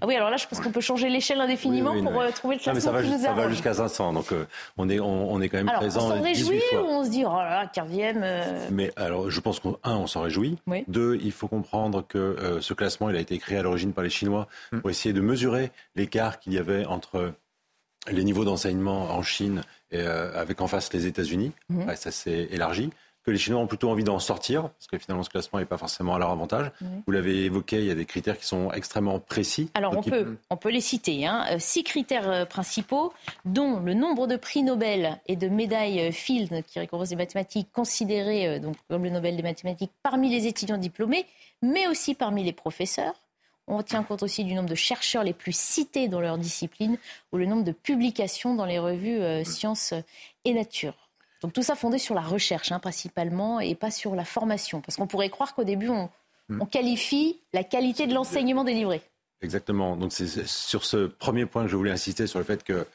Ah 0.02 0.08
oui, 0.08 0.16
alors 0.16 0.32
là, 0.32 0.38
je 0.38 0.48
pense 0.48 0.60
qu'on 0.60 0.72
peut 0.72 0.82
changer 0.82 1.10
l'échelle 1.10 1.40
indéfiniment 1.40 2.02
pour 2.02 2.20
euh, 2.20 2.32
trouver 2.32 2.56
le 2.56 2.62
classement 2.62 2.82
ça 2.82 2.92
va, 2.92 3.04
qui 3.04 3.10
nous 3.10 3.20
Ça 3.20 3.34
va 3.34 3.50
jusqu'à 3.50 3.76
500, 3.76 4.14
donc 4.14 4.32
euh, 4.32 4.46
on, 4.78 4.90
est, 4.90 5.00
on, 5.00 5.40
est 5.42 5.48
quand 5.48 5.58
même 5.58 5.72
présent. 5.76 6.08
On 6.08 6.16
s'en 6.16 6.22
réjouit 6.22 6.62
ou 6.74 6.86
on 6.86 7.06
se 7.06 7.10
dit, 7.10 7.24
oh 7.24 7.38
là 7.38 7.64
là, 7.64 7.66
15e 7.68 8.72
Mais 8.72 8.92
alors, 8.96 9.30
je 9.30 9.40
pense 9.40 9.60
qu'un, 9.60 9.76
on 9.84 10.08
s'en 10.08 10.22
réjouit. 10.22 10.58
Deux, 10.88 11.20
il 11.22 11.32
faut 11.32 11.48
comprendre 11.48 12.04
que 12.08 12.58
ce 12.62 12.74
classement, 12.74 13.10
il 13.10 13.16
a 13.16 13.20
été 13.20 13.38
créé 13.38 13.60
à 13.60 13.62
l'origine 13.62 13.94
par 13.94 14.04
les 14.04 14.10
Chinois 14.10 14.48
mm. 14.72 14.80
pour 14.80 14.90
essayer 14.90 15.14
de 15.14 15.22
mesurer 15.22 15.72
l'écart 15.96 16.40
qu'il 16.40 16.54
y 16.54 16.58
avait 16.58 16.86
entre 16.86 17.34
les 18.10 18.24
niveaux 18.24 18.44
d'enseignement 18.44 19.12
en 19.12 19.22
Chine 19.22 19.62
et, 19.92 20.02
avec 20.02 20.62
en 20.62 20.68
face 20.68 20.92
les 20.94 21.06
États-Unis. 21.06 21.52
Mm. 21.70 21.96
ça 21.96 22.12
s'est 22.12 22.48
élargi 22.52 22.90
que 23.24 23.32
les 23.32 23.38
Chinois 23.38 23.60
ont 23.60 23.68
plutôt 23.68 23.90
envie 23.90 24.04
d'en 24.04 24.20
sortir, 24.20 24.70
parce 24.70 24.88
que 24.88 24.98
finalement 24.98 25.24
ce 25.24 25.30
classement 25.30 25.60
n'est 25.60 25.66
pas 25.66 25.78
forcément 25.78 26.16
à 26.16 26.20
leur 26.20 26.32
avantage. 26.32 26.72
Vous 27.06 27.12
l'avez 27.12 27.46
évoqué, 27.46 27.78
il 27.78 27.86
y 27.86 27.92
a 27.92 27.96
des 27.96 28.06
critères 28.06 28.38
qui 28.38 28.46
sont 28.46 28.72
extrêmement 28.72 29.20
précis. 29.20 29.70
Alors 29.76 29.96
on, 29.96 30.02
peut, 30.02 30.38
on 30.50 30.58
peut 30.58 30.72
les 30.72 30.82
citer. 30.82 31.26
Hein. 31.28 31.46
Euh, 31.52 31.56
six 31.60 31.84
critères 31.84 32.30
euh, 32.30 32.46
principaux, 32.46 33.14
dont 33.46 33.80
le 33.80 33.94
nombre 33.94 34.26
de 34.26 34.38
prix 34.38 34.64
Nobel 34.64 35.20
et 35.28 35.36
de 35.36 35.48
médailles 35.50 36.02
euh, 36.02 36.12
Field, 36.12 36.64
qui 36.66 36.80
récompensent 36.80 37.12
les 37.12 37.16
mathématiques, 37.16 37.72
considérés 37.72 38.60
donc, 38.60 38.76
comme 38.90 39.04
le 39.04 39.12
Nobel 39.12 39.36
des 39.36 39.44
mathématiques 39.44 39.92
parmi 40.02 40.30
les 40.30 40.48
étudiants 40.48 40.78
diplômés, 40.78 41.26
mais 41.62 41.88
aussi 41.88 42.16
parmi 42.16 42.44
les 42.44 42.54
professeurs. 42.54 43.14
On 43.68 43.84
tient 43.84 44.04
compte 44.04 44.24
aussi 44.24 44.44
du 44.44 44.56
nombre 44.56 44.70
de 44.70 44.76
chercheurs 44.76 45.24
les 45.24 45.34
plus 45.34 45.56
cités 45.56 46.08
dans 46.08 46.20
leur 46.20 46.38
discipline 46.38 46.98
ou 47.32 47.38
le 47.38 47.46
nombre 47.46 47.64
de 47.64 47.72
publications 47.72 48.56
dans 48.56 48.66
les 48.66 48.80
revues 48.80 49.46
Sciences 49.46 49.94
et 50.44 50.54
Nature. 50.54 50.96
Donc 51.42 51.54
tout 51.54 51.64
ça 51.64 51.76
fondé 51.76 51.98
sur 51.98 52.16
la 52.16 52.22
recherche 52.22 52.72
hein, 52.72 52.80
principalement 52.80 53.60
et 53.60 53.76
pas 53.76 53.92
sur 53.92 54.16
la 54.16 54.26
formation. 54.26 54.82
Parce 54.82 54.96
qu'on 54.96 55.08
pourrait 55.08 55.30
croire 55.30 55.56
qu'au 55.56 55.64
début, 55.64 55.90
on, 55.90 56.10
hmm. 56.50 56.66
qualifie 56.68 57.40
la 57.54 57.64
qualité 57.64 58.08
de 58.08 58.14
l'enseignement 58.14 58.64
délivré. 58.64 59.02
Exactement. 59.42 59.98
Donc 59.98 60.12
c'est 60.14 60.48
sur 60.48 60.86
ce 60.86 61.08
premier 61.08 61.46
point 61.46 61.64
que 61.64 61.70
je 61.70 61.76
voulais 61.76 61.92
insister 61.92 62.28
sur 62.28 62.40
le 62.40 62.46
fait 62.46 62.64
que 62.64 62.86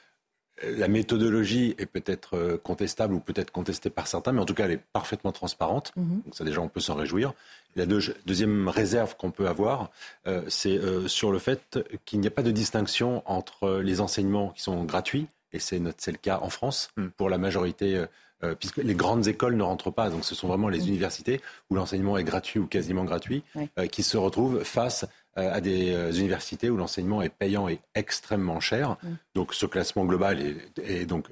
la 0.62 0.89
méthodologie 0.89 1.74
est 1.78 1.86
peut-être 1.86 2.36
euh, 2.36 2.56
contestable 2.56 3.14
ou 3.14 3.20
peut-être 3.20 3.51
contestée 3.51 3.90
par 3.90 4.06
certains, 4.06 4.32
mais 4.32 4.40
en 4.40 4.47
tout 4.47 4.55
cas 4.55 4.64
elle 4.64 4.70
est 4.70 4.82
parfaitement 4.93 5.32
transparente. 5.32 5.93
Mhm. 5.97 6.23
Donc 6.24 6.35
ça 6.35 6.44
déjà 6.44 6.60
on 6.60 6.68
peut 6.68 6.81
s'en 6.81 6.94
réjouir. 6.94 7.35
La 7.74 7.85
deuxième 7.85 8.68
réserve 8.68 9.16
qu'on 9.16 9.31
peut 9.31 9.48
avoir, 9.48 9.90
euh, 10.27 10.43
c'est 10.48 10.78
euh, 10.78 11.09
sur 11.09 11.31
le 11.31 11.39
fait 11.39 11.78
qu'il 12.06 12.20
n'y 12.20 12.27
a 12.27 12.31
pas 12.31 12.43
de 12.43 12.51
distinction 12.51 13.23
entre 13.27 13.81
les 13.81 14.01
enseignements 14.01 14.51
qui 14.51 14.62
sont 14.62 14.85
gratuits, 14.85 15.27
et 15.52 15.59
c'est 15.59 15.78
le 15.78 15.93
cas 16.16 16.39
en 16.40 16.48
France 16.48 16.89
hmm. 16.97 17.09
pour 17.09 17.28
la 17.28 17.36
majorité 17.36 18.06
euh, 18.47 18.55
puisque 18.55 18.78
les 18.78 18.94
grandes 18.94 19.27
écoles 19.27 19.56
ne 19.56 19.62
rentrent 19.62 19.90
pas. 19.90 20.10
Donc 20.10 20.24
ce 20.24 20.35
sont 20.35 20.48
vraiment 20.48 20.68
les 20.68 20.89
universités 20.89 21.40
où 21.70 21.74
l'enseignement 21.74 22.16
est 22.16 22.24
gratuit 22.24 22.60
ou 22.60 22.66
quasiment 22.66 23.05
gratuit 23.05 23.43
euh, 23.78 23.86
qui 23.86 24.02
se 24.02 24.16
retrouvent 24.16 24.62
face 24.64 25.05
euh, 25.39 25.52
à 25.52 25.60
des 25.60 26.18
universités 26.18 26.70
où 26.70 26.77
l'enseignement 26.77 27.23
est 27.23 27.28
payant 27.28 27.68
et 27.68 27.81
extrêmement 27.94 28.60
cher. 28.60 28.97
Donc 29.35 29.52
ce 29.55 29.66
classement 29.66 30.05
global 30.05 30.39
est, 30.82 31.06
donc 31.06 31.27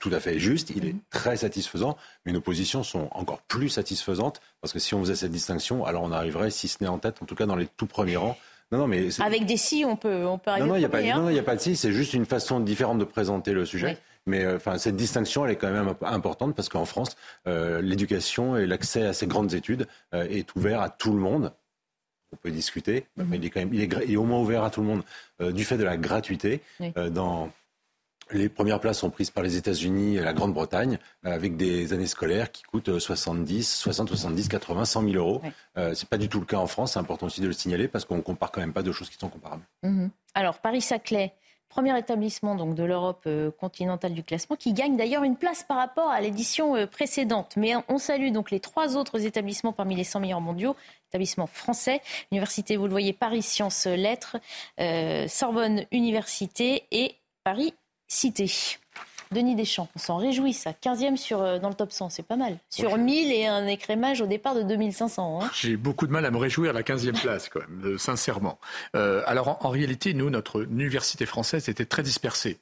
tout 0.00 0.10
à 0.12 0.18
fait 0.18 0.38
juste, 0.38 0.70
il 0.74 0.86
est 0.86 0.96
très 1.10 1.36
satisfaisant, 1.36 1.96
mais 2.26 2.32
nos 2.32 2.40
positions 2.40 2.82
sont 2.82 3.08
encore 3.12 3.42
plus 3.42 3.68
satisfaisantes 3.68 4.40
parce 4.60 4.72
que 4.72 4.80
si 4.80 4.94
on 4.94 5.00
faisait 5.00 5.14
cette 5.14 5.30
distinction, 5.30 5.84
alors 5.84 6.02
on 6.02 6.10
arriverait, 6.10 6.50
si 6.50 6.66
ce 6.66 6.82
n'est 6.82 6.88
en 6.88 6.98
tête, 6.98 7.22
en 7.22 7.26
tout 7.26 7.36
cas 7.36 7.46
dans 7.46 7.56
les 7.56 7.68
tout 7.76 7.86
premiers 7.86 8.16
rangs. 8.16 8.36
Non, 8.72 8.78
non, 8.78 8.86
mais 8.88 9.08
Avec 9.20 9.46
des 9.46 9.56
si, 9.56 9.84
on 9.86 9.94
peut, 9.94 10.24
on 10.26 10.38
peut 10.38 10.50
arriver. 10.50 10.66
Non, 10.66 10.72
non, 10.72 10.76
il 10.76 10.80
n'y 10.80 10.86
a, 10.86 10.88
pas, 10.88 10.98
hein. 10.98 11.36
a 11.36 11.42
pas 11.42 11.54
de 11.54 11.60
si, 11.60 11.76
c'est 11.76 11.92
juste 11.92 12.14
une 12.14 12.26
façon 12.26 12.60
différente 12.60 12.98
de 12.98 13.04
présenter 13.04 13.52
le 13.52 13.64
sujet. 13.64 13.98
Mais 14.26 14.44
euh, 14.44 14.56
enfin, 14.56 14.78
cette 14.78 14.96
distinction, 14.96 15.44
elle 15.44 15.52
est 15.52 15.56
quand 15.56 15.70
même 15.70 15.94
importante 16.02 16.54
parce 16.54 16.68
qu'en 16.68 16.84
France, 16.84 17.16
euh, 17.46 17.80
l'éducation 17.82 18.56
et 18.56 18.66
l'accès 18.66 19.02
à 19.02 19.12
ces 19.12 19.26
grandes 19.26 19.54
études 19.54 19.86
euh, 20.14 20.26
est 20.28 20.54
ouvert 20.56 20.80
à 20.80 20.88
tout 20.88 21.12
le 21.12 21.18
monde. 21.18 21.52
On 22.32 22.36
peut 22.36 22.50
discuter, 22.50 23.06
mais 23.16 23.24
mhm. 23.24 23.34
il 23.34 23.44
est 23.44 23.50
quand 23.50 23.60
même, 23.60 23.74
il 23.74 24.12
est, 24.12 24.16
au 24.16 24.24
moins 24.24 24.40
ouvert 24.40 24.64
à 24.64 24.70
tout 24.70 24.80
le 24.80 24.88
monde 24.88 25.02
du 25.52 25.64
fait 25.64 25.76
de 25.76 25.84
la 25.84 25.96
gratuité. 25.96 26.62
dans 27.10 27.50
les 28.32 28.48
premières 28.48 28.80
places 28.80 28.98
sont 28.98 29.10
prises 29.10 29.30
par 29.30 29.44
les 29.44 29.56
États-Unis 29.56 30.16
et 30.16 30.20
la 30.20 30.32
Grande-Bretagne, 30.32 30.98
avec 31.22 31.56
des 31.56 31.92
années 31.92 32.08
scolaires 32.08 32.50
qui 32.50 32.64
coûtent 32.64 32.98
70, 32.98 33.72
60, 33.72 34.08
70, 34.08 34.48
80, 34.48 34.84
100 34.84 35.02
000 35.02 35.14
euros. 35.14 35.42
Ce 35.76 35.94
c'est 35.94 36.08
pas 36.08 36.18
du 36.18 36.28
tout 36.28 36.40
le 36.40 36.46
cas 36.46 36.56
en 36.56 36.66
France. 36.66 36.94
C'est 36.94 36.98
important 36.98 37.26
aussi 37.26 37.40
de 37.40 37.46
le 37.46 37.52
signaler 37.52 37.86
parce 37.86 38.04
qu'on 38.04 38.20
compare 38.20 38.50
quand 38.50 38.62
même 38.62 38.72
pas 38.72 38.82
deux 38.82 38.90
choses 38.90 39.10
qui 39.10 39.18
sont 39.18 39.28
comparables. 39.28 39.62
Mhm. 39.84 40.10
Alors 40.34 40.58
Paris-Saclay, 40.58 41.34
premier 41.74 41.98
établissement 41.98 42.54
donc, 42.54 42.76
de 42.76 42.84
l'Europe 42.84 43.24
euh, 43.26 43.50
continentale 43.50 44.14
du 44.14 44.22
classement, 44.22 44.54
qui 44.54 44.72
gagne 44.72 44.96
d'ailleurs 44.96 45.24
une 45.24 45.34
place 45.34 45.64
par 45.64 45.76
rapport 45.76 46.08
à 46.08 46.20
l'édition 46.20 46.76
euh, 46.76 46.86
précédente. 46.86 47.54
Mais 47.56 47.72
on 47.88 47.98
salue 47.98 48.30
donc 48.30 48.52
les 48.52 48.60
trois 48.60 48.96
autres 48.96 49.26
établissements 49.26 49.72
parmi 49.72 49.96
les 49.96 50.04
100 50.04 50.20
meilleurs 50.20 50.40
mondiaux, 50.40 50.76
établissements 51.10 51.48
français, 51.48 52.00
Université, 52.30 52.76
vous 52.76 52.84
le 52.84 52.92
voyez, 52.92 53.12
Paris 53.12 53.42
Sciences 53.42 53.86
Lettres, 53.86 54.36
euh, 54.78 55.26
Sorbonne 55.26 55.84
Université 55.90 56.84
et 56.92 57.16
Paris 57.42 57.74
Cité. 58.06 58.78
Denis 59.34 59.54
Deschamps, 59.54 59.88
on 59.94 59.98
s'en 59.98 60.16
réjouit 60.16 60.54
ça. 60.54 60.72
15e 60.72 61.16
sur, 61.16 61.42
euh, 61.42 61.58
dans 61.58 61.68
le 61.68 61.74
top 61.74 61.92
100, 61.92 62.08
c'est 62.08 62.22
pas 62.22 62.36
mal. 62.36 62.56
Sur 62.70 62.96
1000 62.96 63.32
et 63.32 63.46
un 63.46 63.66
écrémage 63.66 64.22
au 64.22 64.26
départ 64.26 64.54
de 64.54 64.62
2500. 64.62 65.40
Hein. 65.42 65.50
J'ai 65.52 65.76
beaucoup 65.76 66.06
de 66.06 66.12
mal 66.12 66.24
à 66.24 66.30
me 66.30 66.38
réjouir 66.38 66.70
à 66.70 66.72
la 66.72 66.82
15e 66.82 67.20
place, 67.20 67.50
quand 67.50 67.60
même, 67.60 67.82
euh, 67.84 67.98
sincèrement. 67.98 68.58
Euh, 68.96 69.22
alors 69.26 69.58
en, 69.60 69.68
réalité, 69.68 70.14
nous, 70.14 70.30
notre 70.30 70.62
université 70.62 71.26
française 71.26 71.68
était 71.68 71.84
très 71.84 72.02
dispersée. 72.02 72.58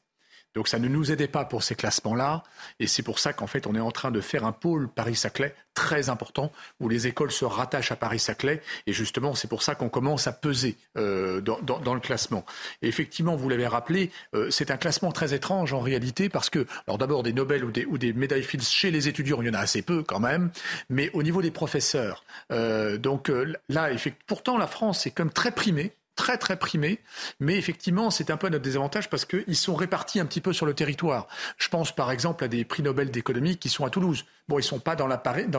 Donc 0.55 0.69
ça 0.69 0.79
ne 0.79 0.89
nous 0.89 1.11
aidait 1.11 1.29
pas 1.29 1.45
pour 1.45 1.63
ces 1.63 1.75
classements-là. 1.75 2.43
Et 2.81 2.87
c'est 2.87 3.03
pour 3.03 3.19
ça 3.19 3.33
qu'en 3.33 3.47
fait, 3.47 3.67
on 3.67 3.75
est 3.75 3.81
en 3.81 3.91
train 3.91 4.11
de 4.11 4.21
faire 4.21 4.45
un 4.45 4.53
pôle 4.53 4.89
Paris-Saclay 4.89 5.55
très 5.75 6.11
important 6.11 6.53
où 6.81 6.89
les 6.89 7.07
écoles 7.07 7.33
se 7.33 7.45
rattachent 7.45 7.93
à 7.93 7.97
Paris-Saclay. 7.97 8.61
Et 8.87 8.93
justement, 8.93 9.35
c'est 9.35 9.49
pour 9.49 9.63
ça 9.63 9.75
qu'on 9.75 9.89
commence 9.89 10.27
à 10.27 10.33
peser 10.33 10.77
euh, 10.99 11.41
dans, 11.41 11.95
le 11.95 12.01
classement. 12.01 12.45
Et 12.83 12.89
effectivement, 12.89 13.37
vous 13.37 13.49
l'avez 13.49 13.67
rappelé, 13.67 14.11
euh, 14.35 14.51
c'est 14.51 14.71
un 14.71 14.77
classement 14.77 15.13
très 15.13 15.35
étrange 15.35 15.73
en 15.73 15.81
réalité 15.81 16.29
parce 16.29 16.51
que, 16.51 16.67
alors 16.87 16.99
d'abord, 16.99 17.23
des 17.23 17.33
Nobel 17.33 17.65
ou 17.65 17.71
des, 17.71 17.87
ou 17.87 17.99
des 17.99 18.13
médailles 18.13 18.43
Fields 18.43 18.65
chez 18.65 18.91
les 18.91 19.09
étudiants, 19.09 19.41
il 19.41 19.49
y 19.49 19.51
en 19.51 19.55
a 19.55 19.61
assez 19.61 19.83
peu 19.83 20.03
quand 20.03 20.21
même. 20.21 20.51
Mais 20.91 21.11
au 21.15 21.23
niveau 21.23 21.41
des 21.41 21.51
professeurs, 21.51 22.25
euh, 22.51 22.99
donc 22.99 23.31
là, 23.69 23.91
pourtant, 24.27 24.59
la 24.59 24.67
France 24.67 25.07
est 25.07 25.11
comme 25.11 25.31
très 25.31 25.53
primée 25.53 25.95
très 26.15 26.39
très 26.39 26.57
primés, 26.57 27.01
mais 27.41 27.57
effectivement 27.57 28.11
c'est 28.11 28.31
un 28.31 28.37
peu 28.37 28.49
notre 28.49 28.63
désavantage 28.63 29.09
parce 29.11 29.25
qu'ils 29.25 29.57
sont 29.57 29.75
répartis 29.75 30.21
un 30.21 30.27
petit 30.27 30.41
peu 30.41 30.53
sur 30.53 30.67
le 30.67 30.75
territoire. 30.75 31.27
Je 31.59 31.69
pense 31.69 31.95
par 31.95 32.11
exemple 32.11 32.45
à 32.45 32.49
des 32.49 32.65
prix 32.65 32.83
Nobel 32.83 33.11
d'économie 33.11 33.57
qui 33.57 33.69
sont 33.69 33.85
à 33.85 33.91
Toulouse. 33.91 34.25
Bon, 34.49 34.59
ils 34.59 34.65
sont 34.65 34.81
pas 34.81 34.97
dans 34.97 35.09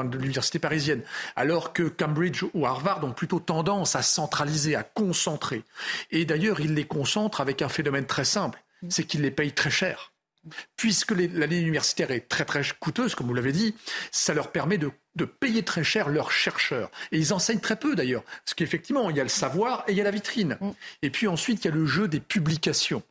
l'université 0.04 0.60
parisienne, 0.60 1.04
alors 1.36 1.74
que 1.74 1.84
Cambridge 1.84 2.44
ou 2.54 2.66
Harvard 2.66 3.04
ont 3.04 3.12
plutôt 3.12 3.40
tendance 3.40 3.96
à 3.96 4.02
centraliser, 4.02 4.76
à 4.76 4.84
concentrer. 4.84 5.64
Et 6.12 6.26
d'ailleurs 6.26 6.62
ils 6.62 6.74
les 6.74 6.86
concentrent 6.86 7.42
avec 7.42 7.62
un 7.62 7.70
phénomène 7.70 8.06
très 8.06 8.26
simple, 8.26 8.64
c'est 8.90 9.06
qu'ils 9.06 9.22
les 9.22 9.32
payent 9.32 9.54
très 9.54 9.72
cher 9.72 10.13
puisque 10.76 11.12
l'année 11.12 11.60
universitaire 11.60 12.12
est 12.12 12.28
très 12.28 12.46
très 12.46 12.62
coûteuse, 12.80 13.16
comme 13.16 13.28
vous 13.28 13.34
l'avez 13.34 13.52
dit, 13.52 13.76
ça 14.12 14.34
leur 14.34 14.52
permet 14.52 14.78
de, 14.78 14.92
payer 15.40 15.64
très 15.64 15.84
cher 15.84 16.10
leurs 16.10 16.32
chercheurs. 16.32 16.90
Et 17.12 17.18
ils 17.18 17.34
enseignent 17.34 17.60
très 17.60 17.76
peu 17.76 17.96
d'ailleurs, 17.96 18.24
parce 18.24 18.54
qu'effectivement, 18.56 19.10
il 19.10 19.18
y 19.18 19.20
a 19.20 19.24
le 19.24 19.30
savoir 19.30 19.84
et 19.88 19.92
il 19.92 19.98
y 19.98 20.02
a 20.02 20.04
la 20.04 20.12
vitrine. 20.12 20.58
Mm. 20.60 20.70
Et 21.04 21.10
puis 21.10 21.28
ensuite, 21.28 21.64
il 21.64 21.68
y 21.68 21.72
a 21.72 21.74
le 21.74 21.86
jeu 21.86 22.08
des 22.08 22.20
publications. 22.20 23.04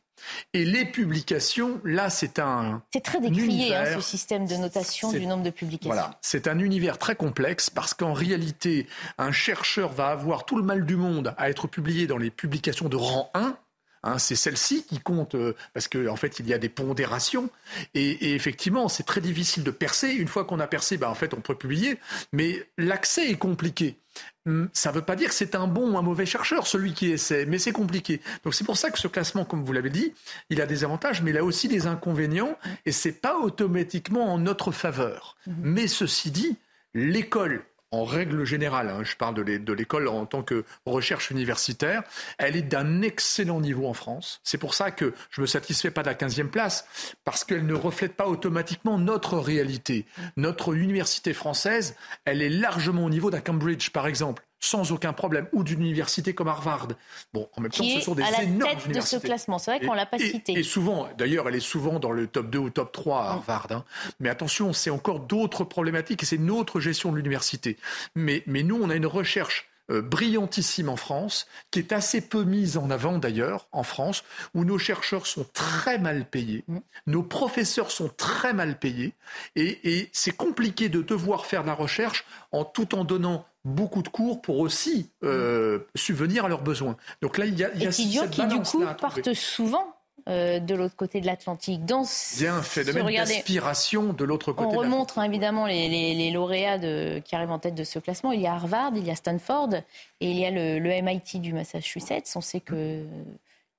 Et 0.53 0.65
les 0.65 0.85
publications, 0.85 1.81
là, 1.83 2.09
c'est 2.09 2.39
un. 2.39 2.81
C'est 2.93 3.03
très 3.03 3.19
décrié, 3.19 3.75
hein, 3.75 3.85
ce 3.95 4.01
système 4.01 4.45
de 4.45 4.55
notation 4.55 5.11
du 5.11 5.25
nombre 5.25 5.43
de 5.43 5.49
publications. 5.49 5.93
Voilà, 5.93 6.17
c'est 6.21 6.47
un 6.47 6.59
univers 6.59 6.97
très 6.97 7.15
complexe 7.15 7.69
parce 7.69 7.93
qu'en 7.93 8.13
réalité, 8.13 8.87
un 9.17 9.31
chercheur 9.31 9.91
va 9.91 10.07
avoir 10.07 10.45
tout 10.45 10.57
le 10.57 10.63
mal 10.63 10.85
du 10.85 10.95
monde 10.95 11.33
à 11.37 11.49
être 11.49 11.67
publié 11.67 12.07
dans 12.07 12.17
les 12.17 12.29
publications 12.29 12.89
de 12.89 12.95
rang 12.95 13.31
1 13.33 13.57
Hein, 14.03 14.19
c'est 14.19 14.35
celle-ci 14.35 14.83
qui 14.83 14.99
compte 14.99 15.35
euh, 15.35 15.55
parce 15.73 15.87
qu'en 15.87 16.07
en 16.07 16.15
fait 16.17 16.39
il 16.39 16.47
y 16.47 16.53
a 16.53 16.57
des 16.57 16.67
pondérations 16.67 17.49
et, 17.93 18.35
effectivement 18.35 18.89
c'est 18.89 19.03
très 19.03 19.21
difficile 19.21 19.63
de 19.63 19.71
percer. 19.71 20.09
Une 20.09 20.27
fois 20.27 20.43
qu'on 20.43 20.59
a 20.59 20.67
percé, 20.67 20.97
ben, 20.97 21.07
en 21.07 21.15
fait 21.15 21.33
on 21.33 21.39
peut 21.39 21.55
publier, 21.55 21.97
mais 22.33 22.67
l'accès 22.77 23.29
est 23.29 23.37
compliqué. 23.37 23.97
Hum, 24.45 24.69
ça 24.73 24.91
ne 24.91 24.95
veut 24.95 25.01
pas 25.01 25.15
dire 25.15 25.29
que 25.29 25.35
c'est 25.35 25.55
un 25.55 25.67
bon 25.67 25.93
ou 25.93 25.97
un 25.97 26.01
mauvais 26.01 26.25
chercheur, 26.25 26.67
celui 26.67 26.93
qui 26.93 27.11
essaie, 27.11 27.45
mais 27.45 27.57
c'est 27.57 27.71
compliqué. 27.71 28.19
Donc 28.43 28.53
c'est 28.53 28.65
pour 28.65 28.77
ça 28.77 28.91
que 28.91 28.99
ce 28.99 29.07
classement, 29.07 29.45
comme 29.45 29.63
vous 29.63 29.73
l'avez 29.73 29.89
dit, 29.89 30.13
il 30.49 30.61
a 30.61 30.65
des 30.65 30.83
avantages, 30.83 31.21
mais 31.21 31.31
il 31.31 31.37
a 31.37 31.43
aussi 31.45 31.69
des 31.69 31.87
inconvénients, 31.87 32.57
et 32.85 32.91
c'est 32.91 33.21
pas 33.21 33.37
automatiquement 33.37 34.33
en 34.33 34.37
notre 34.37 34.71
faveur. 34.71 35.37
Mmh. 35.47 35.51
Mais 35.61 35.87
ceci 35.87 36.29
dit, 36.29 36.57
l'école 36.93 37.63
en 37.93 38.05
règle 38.05 38.43
générale, 38.43 38.89
hein, 38.89 39.03
je 39.03 39.15
parle 39.15 39.35
de 39.35 39.73
l'école 39.73 40.07
en 40.07 40.25
tant 40.25 40.41
que 40.41 40.65
recherche 40.85 41.29
universitaire, 41.29 42.01
elle 42.39 42.55
est 42.55 42.63
d'un 42.63 43.03
excellent 43.03 43.61
niveau 43.61 43.87
en 43.87 43.93
France. 43.93 44.41
C'est 44.43 44.57
pour 44.57 44.73
ça 44.73 44.89
que 44.89 45.13
je 45.29 45.41
ne 45.41 45.43
me 45.43 45.47
satisfais 45.47 45.91
pas 45.91 46.01
de 46.01 46.07
la 46.07 46.15
15e 46.15 46.47
place, 46.47 46.87
parce 47.23 47.43
qu'elle 47.43 47.67
ne 47.67 47.75
reflète 47.75 48.15
pas 48.15 48.27
automatiquement 48.27 48.97
notre 48.97 49.37
réalité. 49.37 50.05
Notre 50.37 50.73
université 50.73 51.33
française, 51.33 51.95
elle 52.25 52.41
est 52.41 52.49
largement 52.49 53.05
au 53.05 53.09
niveau 53.11 53.29
d'un 53.29 53.41
Cambridge, 53.41 53.91
par 53.91 54.07
exemple 54.07 54.43
sans 54.63 54.93
aucun 54.93 55.11
problème, 55.11 55.47
ou 55.51 55.63
d'une 55.63 55.81
université 55.81 56.33
comme 56.33 56.47
Harvard. 56.47 56.87
Bon, 57.33 57.49
en 57.57 57.61
même 57.61 57.69
temps, 57.69 57.83
ce 57.83 57.99
sont 57.99 58.15
des 58.15 58.23
à 58.23 58.31
la 58.31 58.37
tête 58.37 58.87
de 58.87 59.01
ce 59.01 59.17
classement. 59.17 59.59
C'est 59.59 59.71
vrai 59.77 59.85
qu'on 59.85 59.93
l'a 59.93 60.05
pas 60.05 60.17
cité. 60.17 60.53
Et 60.53 60.63
souvent, 60.63 61.09
d'ailleurs, 61.17 61.49
elle 61.49 61.55
est 61.55 61.59
souvent 61.59 61.99
dans 61.99 62.11
le 62.11 62.27
top 62.27 62.49
2 62.49 62.57
ou 62.57 62.69
top 62.69 62.93
3 62.93 63.21
à 63.21 63.29
Harvard. 63.31 63.67
Hein. 63.71 63.83
Mais 64.21 64.29
attention, 64.29 64.71
c'est 64.71 64.89
encore 64.89 65.19
d'autres 65.19 65.65
problématiques 65.65 66.23
et 66.23 66.25
c'est 66.25 66.37
une 66.37 66.49
autre 66.49 66.79
gestion 66.79 67.11
de 67.11 67.17
l'université. 67.17 67.77
Mais, 68.15 68.43
mais 68.47 68.63
nous, 68.63 68.79
on 68.81 68.89
a 68.89 68.95
une 68.95 69.05
recherche 69.05 69.69
euh, 69.91 70.01
brillantissime 70.01 70.87
en 70.87 70.95
France, 70.95 71.45
qui 71.69 71.79
est 71.79 71.91
assez 71.91 72.21
peu 72.21 72.45
mise 72.45 72.77
en 72.77 72.89
avant 72.89 73.17
d'ailleurs 73.17 73.67
en 73.73 73.83
France, 73.83 74.23
où 74.53 74.63
nos 74.63 74.77
chercheurs 74.77 75.27
sont 75.27 75.45
très 75.51 75.99
mal 75.99 76.23
payés, 76.25 76.63
mm. 76.69 76.77
nos 77.07 77.21
professeurs 77.21 77.91
sont 77.91 78.07
très 78.07 78.53
mal 78.53 78.79
payés, 78.79 79.13
et, 79.57 80.09
c'est 80.13 80.37
compliqué 80.37 80.87
de 80.87 81.01
devoir 81.01 81.45
faire 81.45 81.63
de 81.63 81.67
la 81.67 81.73
recherche 81.73 82.23
en 82.53 82.63
tout 82.63 82.95
en 82.95 83.03
donnant 83.03 83.45
beaucoup 83.65 84.01
de 84.01 84.09
cours 84.09 84.41
pour 84.41 84.59
aussi 84.59 85.09
euh, 85.23 85.79
subvenir 85.95 86.45
à 86.45 86.49
leurs 86.49 86.63
besoins. 86.63 86.97
Donc 87.21 87.37
là, 87.37 87.45
il 87.45 87.57
y 87.57 87.63
a, 87.63 87.71
il 87.73 87.83
y 87.83 87.87
a 87.87 87.91
qui, 87.91 88.19
qui 88.29 88.47
du 88.47 88.59
coup 88.59 88.83
partent 88.99 89.33
souvent 89.33 89.95
euh, 90.29 90.59
de 90.59 90.73
l'autre 90.73 90.95
côté 90.95 91.19
de 91.19 91.25
l'Atlantique. 91.25 91.85
Dans 91.85 92.03
Il 92.37 92.43
y 92.43 92.47
a 92.47 92.55
un 92.55 92.61
phénomène 92.61 93.15
d'aspiration 93.15 94.13
de 94.13 94.23
l'autre 94.23 94.53
côté. 94.53 94.75
On 94.75 94.79
remonte 94.79 95.17
hein, 95.17 95.23
évidemment 95.23 95.65
les, 95.65 96.31
lauréats 96.31 96.79
qui 97.19 97.35
arrivent 97.35 97.51
en 97.51 97.59
tête 97.59 97.75
de 97.75 97.83
ce 97.83 97.99
classement. 97.99 98.31
Il 98.31 98.41
y 98.41 98.47
a 98.47 98.53
Harvard, 98.53 98.93
il 98.95 99.05
y 99.05 99.11
a 99.11 99.15
Stanford 99.15 99.73
et 100.21 100.31
il 100.31 100.37
y 100.37 100.45
a 100.45 100.51
le, 100.51 100.79
MIT 101.01 101.39
du 101.39 101.51
Massachusetts. 101.53 102.31
On 102.35 102.41
sait 102.41 102.61
que 102.61 103.03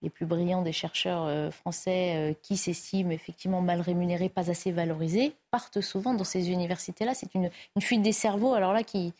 les 0.02 0.11
plus 0.11 0.27
brillants 0.27 0.61
des 0.61 0.73
chercheurs 0.73 1.24
euh, 1.24 1.51
français 1.51 2.36
qui 2.43 2.59
s'estiment 2.59 3.11
effectivement 3.11 3.62
mal 3.62 3.81
rémunérés, 3.81 4.28
pas 4.28 4.51
assez 4.51 4.70
valorisés, 4.70 5.32
partent 5.51 5.81
souvent 5.81 6.12
dans 6.12 6.24
ces 6.24 6.51
universités-là. 6.51 7.15
C'est 7.15 7.35
une, 7.35 7.48
fuite 7.81 8.02
des 8.02 8.12
cerveaux, 8.12 8.52
alors 8.52 8.74
là, 8.74 8.82
qui 8.82 9.15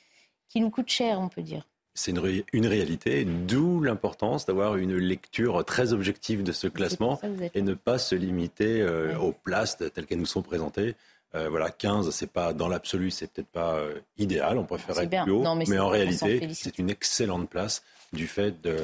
nous 0.57 0.71
coûte 0.71 0.89
cher, 0.89 1.21
on 1.21 1.29
peut 1.29 1.43
dire 1.43 1.67
c'est 1.95 2.11
une, 2.11 2.67
réalité, 2.67 3.25
d'où 3.25 3.81
l'importance 3.81 4.47
d'avoir 4.47 4.77
une 4.77 4.97
lecture 4.97 5.65
très 5.65 5.93
objective 5.93 6.43
de 6.43 6.51
ce 6.51 6.67
classement 6.67 7.21
et 7.55 7.63
ne 7.63 7.75
pas 7.75 7.99
se 7.99 8.17
limiter 8.17 8.83
euh, 8.83 9.17
aux 9.17 9.31
places 9.31 9.79
telles 9.79 10.07
qu'elles 10.07 10.19
nous 10.19 10.27
sont 10.27 10.43
présentées. 10.43 10.97
Euh, 11.37 11.49
voilà, 11.49 11.71
15, 11.71 12.11
c'est 12.11 12.33
pas 12.33 12.53
dans 12.53 12.67
l'absolu, 12.67 13.13
c'est 13.13 13.33
peut-être 13.33 13.49
pas 13.49 13.77
euh, 13.77 14.01
idéal, 14.17 14.59
on 14.59 14.65
préférerait 14.65 15.05
être 15.05 15.23
plus 15.23 15.33
haut, 15.33 15.45
mais, 15.55 15.79
en 15.79 15.89
réalité, 15.89 16.49
c'est 16.53 16.79
une 16.81 16.91
excellente 16.91 17.49
place 17.49 17.85
du 18.13 18.27
fait 18.27 18.61
de, 18.61 18.77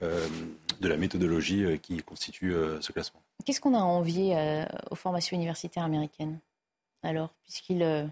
de 0.00 0.88
la 0.88 0.96
méthodologie 0.96 1.78
qui 1.80 1.98
constitue 1.98 2.54
ce 2.80 2.92
classement. 2.92 3.22
Qu'est-ce 3.44 3.60
qu'on 3.60 3.74
a 3.74 3.80
envié 3.80 4.64
aux 4.90 4.96
formations 4.96 5.36
universitaires 5.36 5.84
américaines 5.84 6.40
alors, 7.04 7.32
puisqu'il 7.44 8.10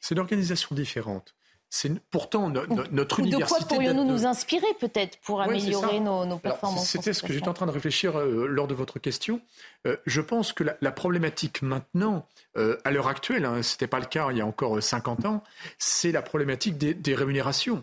c'est 0.00 0.14
une 0.14 0.20
organisation 0.20 0.74
différente. 0.74 1.34
C'est 1.76 1.92
pourtant 2.08 2.50
notre 2.50 3.18
université. 3.18 3.36
De 3.36 3.48
quoi 3.48 3.58
pourrions-nous 3.66 4.04
nous 4.04 4.26
inspirer 4.26 4.72
peut-être 4.78 5.18
pour 5.22 5.40
améliorer 5.42 5.98
nos, 5.98 6.38
performances 6.38 6.88
C'était 6.88 7.12
ce 7.12 7.24
que 7.24 7.32
j'étais 7.32 7.48
en 7.48 7.52
train 7.52 7.66
de 7.66 7.72
réfléchir 7.72 8.16
euh, 8.16 8.46
lors 8.46 8.68
de 8.68 8.74
votre 8.74 9.00
question. 9.00 9.40
Euh, 9.84 9.96
je 10.06 10.20
pense 10.20 10.52
que 10.52 10.62
la, 10.62 10.92
problématique 10.92 11.62
maintenant, 11.62 12.28
euh, 12.56 12.78
à 12.84 12.92
l'heure 12.92 13.08
actuelle, 13.08 13.44
hein, 13.44 13.60
ce 13.64 13.74
n'était 13.74 13.88
pas 13.88 13.98
le 13.98 14.06
cas 14.06 14.28
il 14.30 14.38
y 14.38 14.40
a 14.40 14.46
encore 14.46 14.80
50 14.80 15.24
ans, 15.24 15.42
c'est 15.78 16.12
la 16.12 16.22
problématique 16.22 16.78
des, 16.78 16.94
des 16.94 17.16
rémunérations. 17.16 17.82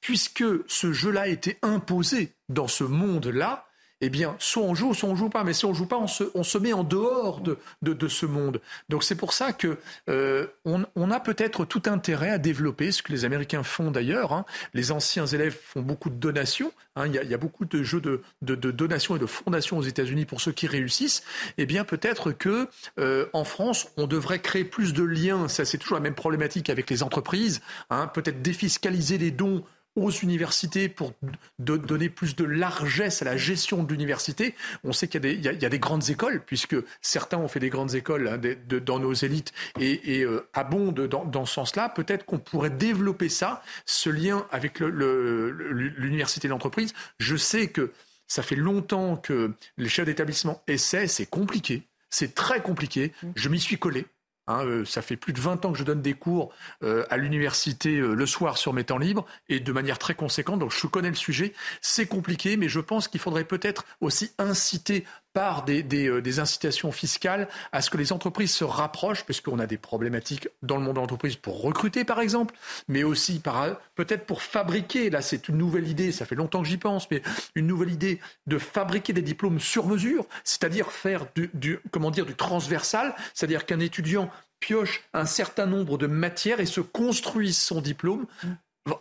puisque 0.00 0.44
ce 0.68 0.92
jeu-là 0.92 1.22
a 1.22 1.26
été 1.26 1.58
imposé 1.62 2.36
dans 2.48 2.68
ce 2.68 2.84
monde-là, 2.84 3.66
eh 4.00 4.10
bien, 4.10 4.36
soit 4.38 4.62
on 4.62 4.74
joue, 4.74 4.92
soit 4.92 5.08
on 5.08 5.16
joue 5.16 5.28
pas. 5.28 5.44
Mais 5.44 5.52
si 5.52 5.64
on 5.64 5.74
joue 5.74 5.86
pas, 5.86 5.98
on 5.98 6.06
se, 6.06 6.24
on 6.34 6.42
se 6.42 6.58
met 6.58 6.72
en 6.72 6.84
dehors 6.84 7.40
de, 7.40 7.58
de, 7.82 8.08
ce 8.08 8.26
monde. 8.26 8.60
Donc 8.88 9.04
c'est 9.04 9.14
pour 9.14 9.32
ça 9.32 9.52
que 9.52 9.78
euh, 10.10 10.46
on, 10.64 11.10
a 11.10 11.20
peut-être 11.20 11.64
tout 11.64 11.82
intérêt 11.86 12.30
à 12.30 12.38
développer 12.38 12.92
ce 12.92 13.02
que 13.02 13.12
les 13.12 13.24
Américains 13.24 13.62
font 13.62 13.90
d'ailleurs. 13.90 14.32
Hein. 14.32 14.44
Les 14.74 14.92
anciens 14.92 15.26
élèves 15.26 15.56
font 15.58 15.80
beaucoup 15.80 16.10
de 16.10 16.16
donations. 16.16 16.72
Hein. 16.96 17.06
Il, 17.06 17.14
y 17.14 17.34
a, 17.34 17.38
beaucoup 17.38 17.64
de 17.64 17.82
jeux 17.82 18.00
de, 18.00 18.20
de, 18.42 18.70
donations 18.70 19.16
et 19.16 19.18
de 19.18 19.26
fondations 19.26 19.78
aux 19.78 19.82
États-Unis 19.82 20.26
pour 20.26 20.40
ceux 20.40 20.52
qui 20.52 20.66
réussissent. 20.66 21.22
Eh 21.56 21.66
bien, 21.66 21.84
peut-être 21.84 22.32
que 22.32 22.68
euh, 22.98 23.26
en 23.32 23.44
France, 23.44 23.88
on 23.96 24.06
devrait 24.06 24.40
créer 24.40 24.64
plus 24.64 24.92
de 24.92 25.02
liens. 25.02 25.48
Ça, 25.48 25.64
c'est 25.64 25.78
toujours 25.78 25.96
la 25.96 26.02
même 26.02 26.14
problématique 26.14 26.68
avec 26.68 26.90
les 26.90 27.02
entreprises. 27.02 27.62
Hein. 27.90 28.08
Peut-être 28.08 28.42
défiscaliser 28.42 29.18
les 29.18 29.30
dons 29.30 29.64
aux 29.96 30.10
universités 30.10 30.88
pour 30.88 31.12
donner 31.58 32.08
plus 32.08 32.34
de 32.34 32.44
largesse 32.44 33.22
à 33.22 33.24
la 33.24 33.36
gestion 33.36 33.84
de 33.84 33.92
l'université. 33.92 34.54
On 34.82 34.92
sait 34.92 35.08
qu'il 35.08 35.24
y, 35.24 35.48
a 35.48 35.68
des 35.68 35.78
grandes 35.78 36.10
écoles, 36.10 36.42
puisque 36.44 36.76
certains 37.00 37.38
ont 37.38 37.48
fait 37.48 37.60
des 37.60 37.70
grandes 37.70 37.94
écoles 37.94 38.28
hein, 38.28 38.40
dans 38.84 38.98
nos 38.98 39.12
élites 39.12 39.52
et, 39.78 40.22
euh, 40.22 40.48
abondent 40.52 41.06
dans, 41.06 41.46
ce 41.46 41.54
sens-là. 41.54 41.88
Peut-être 41.88 42.24
qu'on 42.24 42.38
pourrait 42.38 42.70
développer 42.70 43.28
ça, 43.28 43.62
ce 43.86 44.10
lien 44.10 44.46
avec 44.50 44.80
l'université 44.80 46.48
et 46.48 46.50
l'entreprise. 46.50 46.92
Je 47.18 47.36
sais 47.36 47.68
que 47.68 47.92
ça 48.26 48.42
fait 48.42 48.56
longtemps 48.56 49.16
que 49.16 49.52
les 49.76 49.88
chefs 49.88 50.06
d'établissement 50.06 50.62
essaient, 50.66 51.06
c'est 51.06 51.26
compliqué. 51.26 51.82
C'est 52.10 52.34
très 52.34 52.62
compliqué. 52.62 53.12
Je 53.34 53.48
m'y 53.48 53.60
suis 53.60 53.78
collé. 53.78 54.06
Hein, 54.46 54.64
euh, 54.66 54.84
ça 54.84 55.00
fait 55.00 55.16
plus 55.16 55.32
de 55.32 55.40
20 55.40 55.64
ans 55.64 55.72
que 55.72 55.78
je 55.78 55.84
donne 55.84 56.02
des 56.02 56.12
cours 56.12 56.52
euh, 56.82 57.04
à 57.08 57.16
l'université 57.16 57.96
euh, 57.96 58.14
le 58.14 58.26
soir 58.26 58.58
sur 58.58 58.74
mes 58.74 58.84
temps 58.84 58.98
libres 58.98 59.24
et 59.48 59.58
de 59.58 59.72
manière 59.72 59.98
très 59.98 60.14
conséquente, 60.14 60.58
donc 60.58 60.70
je 60.70 60.86
connais 60.86 61.08
le 61.08 61.14
sujet. 61.14 61.54
C'est 61.80 62.06
compliqué, 62.06 62.58
mais 62.58 62.68
je 62.68 62.80
pense 62.80 63.08
qu'il 63.08 63.20
faudrait 63.20 63.44
peut-être 63.44 63.86
aussi 64.02 64.32
inciter 64.38 65.06
par 65.34 65.64
des, 65.64 65.84
euh, 66.08 66.22
des, 66.22 66.38
incitations 66.38 66.92
fiscales 66.92 67.48
à 67.72 67.82
ce 67.82 67.90
que 67.90 67.98
les 67.98 68.12
entreprises 68.12 68.54
se 68.54 68.64
rapprochent, 68.64 69.24
puisqu'on 69.24 69.58
a 69.58 69.66
des 69.66 69.76
problématiques 69.76 70.48
dans 70.62 70.76
le 70.76 70.82
monde 70.82 70.94
de 70.94 71.00
l'entreprise 71.00 71.36
pour 71.36 71.60
recruter, 71.60 72.04
par 72.04 72.20
exemple, 72.20 72.54
mais 72.88 73.02
aussi 73.02 73.40
par, 73.40 73.76
peut-être 73.96 74.24
pour 74.24 74.42
fabriquer, 74.42 75.10
là 75.10 75.20
c'est 75.20 75.48
une 75.48 75.58
nouvelle 75.58 75.88
idée, 75.88 76.12
ça 76.12 76.24
fait 76.24 76.36
longtemps 76.36 76.62
que 76.62 76.68
j'y 76.68 76.78
pense, 76.78 77.10
mais 77.10 77.20
une 77.56 77.66
nouvelle 77.66 77.90
idée 77.90 78.20
de 78.46 78.58
fabriquer 78.58 79.12
des 79.12 79.22
diplômes 79.22 79.58
sur 79.58 79.86
mesure, 79.86 80.24
c'est-à-dire 80.44 80.92
faire 80.92 81.26
du, 81.34 81.50
du, 81.52 81.80
comment 81.90 82.12
dire, 82.12 82.26
du 82.26 82.34
transversal, 82.34 83.14
c'est-à-dire 83.34 83.66
qu'un 83.66 83.80
étudiant 83.80 84.30
pioche 84.60 85.02
un 85.12 85.26
certain 85.26 85.66
nombre 85.66 85.98
de 85.98 86.06
matières 86.06 86.60
et 86.60 86.66
se 86.66 86.80
construise 86.80 87.58
son 87.58 87.80
diplôme 87.80 88.26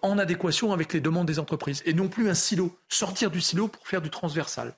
en 0.02 0.18
adéquation 0.18 0.74
avec 0.74 0.94
les 0.94 1.00
demandes 1.00 1.28
des 1.28 1.40
entreprises, 1.40 1.84
et 1.86 1.94
non 1.94 2.08
plus 2.08 2.30
un 2.30 2.34
silo, 2.34 2.76
sortir 2.90 3.30
du 3.30 3.40
silo 3.40 3.68
pour 3.68 3.88
faire 3.88 4.02
du 4.02 4.10
transversal. 4.10 4.74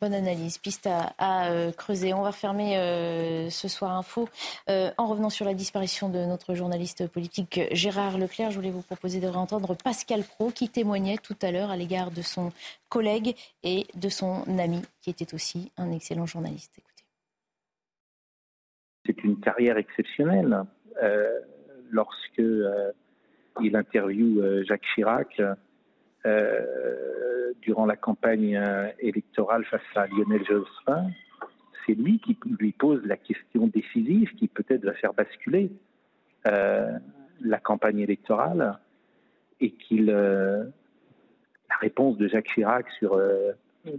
Bonne 0.00 0.14
analyse, 0.14 0.58
piste 0.58 0.88
à, 0.88 1.50
euh, 1.52 1.70
creuser. 1.70 2.12
On 2.14 2.22
va 2.22 2.28
refermer 2.30 2.76
euh, 2.78 3.48
ce 3.48 3.68
soir 3.68 3.92
info 3.92 4.28
euh, 4.68 4.90
en 4.98 5.06
revenant 5.06 5.30
sur 5.30 5.46
la 5.46 5.54
disparition 5.54 6.08
de 6.08 6.18
notre 6.18 6.54
journaliste 6.54 7.06
politique 7.08 7.60
Gérard 7.70 8.18
Leclerc. 8.18 8.50
Je 8.50 8.56
voulais 8.56 8.72
vous 8.72 8.82
proposer 8.82 9.20
de 9.20 9.28
réentendre 9.28 9.76
Pascal 9.76 10.24
Pro 10.24 10.50
qui 10.50 10.68
témoignait 10.68 11.16
tout 11.18 11.36
à 11.40 11.52
l'heure 11.52 11.70
à 11.70 11.76
l'égard 11.76 12.10
de 12.10 12.22
son 12.22 12.50
collègue 12.88 13.36
et 13.62 13.86
de 13.94 14.08
son 14.08 14.42
ami 14.58 14.82
qui 15.00 15.10
était 15.10 15.32
aussi 15.32 15.70
un 15.76 15.92
excellent 15.92 16.26
journaliste. 16.26 16.76
Écoutez. 16.76 17.04
C'est 19.06 19.24
une 19.24 19.40
carrière 19.40 19.78
exceptionnelle. 19.78 20.64
lorsque 21.90 22.42
il 23.60 23.76
interviewe 23.76 24.64
Jacques 24.64 24.86
Chirac, 24.94 25.40
euh, 26.26 27.52
durant 27.60 27.84
la 27.84 27.96
campagne 27.96 28.56
euh, 28.56 28.88
électorale 28.98 29.64
face 29.66 29.82
à 29.94 30.06
Lionel 30.06 30.42
Jospin, 30.46 31.10
c'est 31.84 31.92
lui 31.92 32.18
qui 32.18 32.38
lui 32.58 32.72
pose 32.72 33.04
la 33.04 33.18
question 33.18 33.66
décisive 33.66 34.34
qui 34.36 34.48
peut-être 34.48 34.84
va 34.84 34.94
faire 34.94 35.12
basculer 35.12 35.70
euh, 36.46 36.92
la 37.42 37.58
campagne 37.58 37.98
électorale 37.98 38.78
et 39.60 39.70
qu'il 39.72 40.06
la 40.06 40.66
réponse 41.80 42.16
de 42.16 42.26
Jacques 42.26 42.48
Chirac 42.54 42.86
sur 42.98 43.20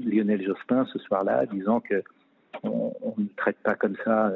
Lionel 0.04 0.44
Jospin 0.44 0.86
ce 0.92 1.00
soir-là, 1.00 1.46
disant 1.46 1.80
que 1.80 2.04
on, 2.64 2.94
ne 3.18 3.28
traite 3.36 3.58
pas 3.58 3.76
comme 3.76 3.96
ça. 4.04 4.34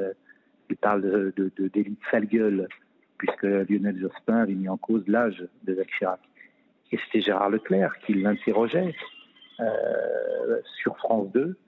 il 0.68 0.76
parle 0.76 1.02
de, 1.02 1.32
de, 1.36 1.68
d'élite 1.68 2.00
sale 2.10 2.26
gueule, 2.26 2.68
puisque 3.18 3.42
Lionel 3.42 3.98
Jospin 4.00 4.38
avait 4.38 4.54
mis 4.54 4.68
en 4.68 4.76
cause 4.76 5.02
l'âge 5.08 5.44
de 5.64 5.74
Jacques 5.74 5.92
Chirac. 5.98 6.20
Et 6.92 6.98
c'était 7.04 7.20
Gérard 7.20 7.50
Leclerc 7.50 7.92
qui 8.06 8.14
l'interrogeait 8.14 8.94
euh, 9.60 10.60
sur 10.82 10.96
France 10.96 11.30
2. 11.32 11.58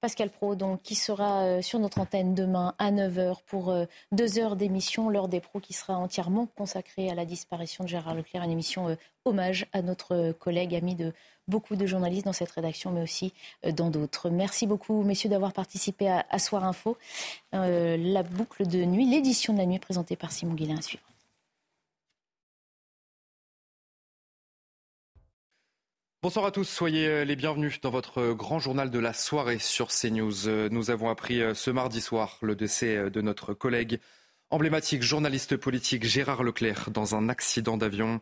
Pascal 0.00 0.30
Pro, 0.30 0.56
donc, 0.56 0.82
qui 0.82 0.96
sera 0.96 1.44
euh, 1.44 1.62
sur 1.62 1.78
notre 1.78 2.00
antenne 2.00 2.34
demain 2.34 2.74
à 2.78 2.90
9h 2.90 3.36
pour 3.46 3.70
euh, 3.70 3.84
deux 4.10 4.38
heures 4.38 4.56
d'émission, 4.56 5.08
l'heure 5.08 5.28
des 5.28 5.40
pros 5.40 5.60
qui 5.60 5.72
sera 5.72 5.96
entièrement 5.96 6.46
consacrée 6.46 7.08
à 7.08 7.14
la 7.14 7.24
disparition 7.24 7.84
de 7.84 7.88
Gérard 7.88 8.16
Leclerc, 8.16 8.42
une 8.42 8.50
émission 8.50 8.96
hommage 9.24 9.66
à 9.72 9.80
notre 9.80 10.32
collègue, 10.32 10.74
ami 10.74 10.96
de 10.96 11.12
beaucoup 11.46 11.76
de 11.76 11.86
journalistes 11.86 12.24
dans 12.24 12.32
cette 12.32 12.50
rédaction, 12.50 12.90
mais 12.90 13.02
aussi 13.02 13.32
dans 13.64 13.90
d'autres. 13.90 14.28
Merci 14.28 14.66
beaucoup, 14.66 15.02
messieurs, 15.04 15.30
d'avoir 15.30 15.52
participé 15.52 16.08
à, 16.08 16.38
Soir 16.38 16.64
Info. 16.64 16.96
la 17.52 18.22
boucle 18.24 18.66
de 18.66 18.84
nuit, 18.84 19.06
l'édition 19.06 19.52
de 19.52 19.58
la 19.58 19.66
nuit 19.66 19.78
présentée 19.78 20.16
par 20.16 20.32
Simon 20.32 20.54
Guillain 20.54 20.80
à. 20.80 21.11
Bonsoir 26.22 26.46
à 26.46 26.52
tous, 26.52 26.68
soyez 26.68 27.08
euh, 27.08 27.24
les 27.24 27.34
bienvenus 27.34 27.80
dans 27.80 27.90
votre 27.90 28.18
euh, 28.18 28.32
grand 28.32 28.60
journal 28.60 28.92
de 28.92 28.98
la 29.00 29.12
soirée 29.12 29.58
sur 29.58 29.88
CNews. 29.88 30.46
Euh, 30.46 30.68
nous 30.70 30.92
avons 30.92 31.10
appris 31.10 31.42
ce 31.52 31.72
mardi 31.72 32.00
soir 32.00 32.38
le 32.42 32.54
décès 32.54 33.10
de 33.10 33.20
notre 33.20 33.54
collègue 33.54 33.98
emblématique 34.48 35.02
journaliste 35.02 35.56
politique 35.56 36.04
Gérard 36.04 36.44
Leclerc 36.44 36.92
dans 36.92 37.16
un 37.16 37.28
accident 37.28 37.76
d'avion. 37.76 38.20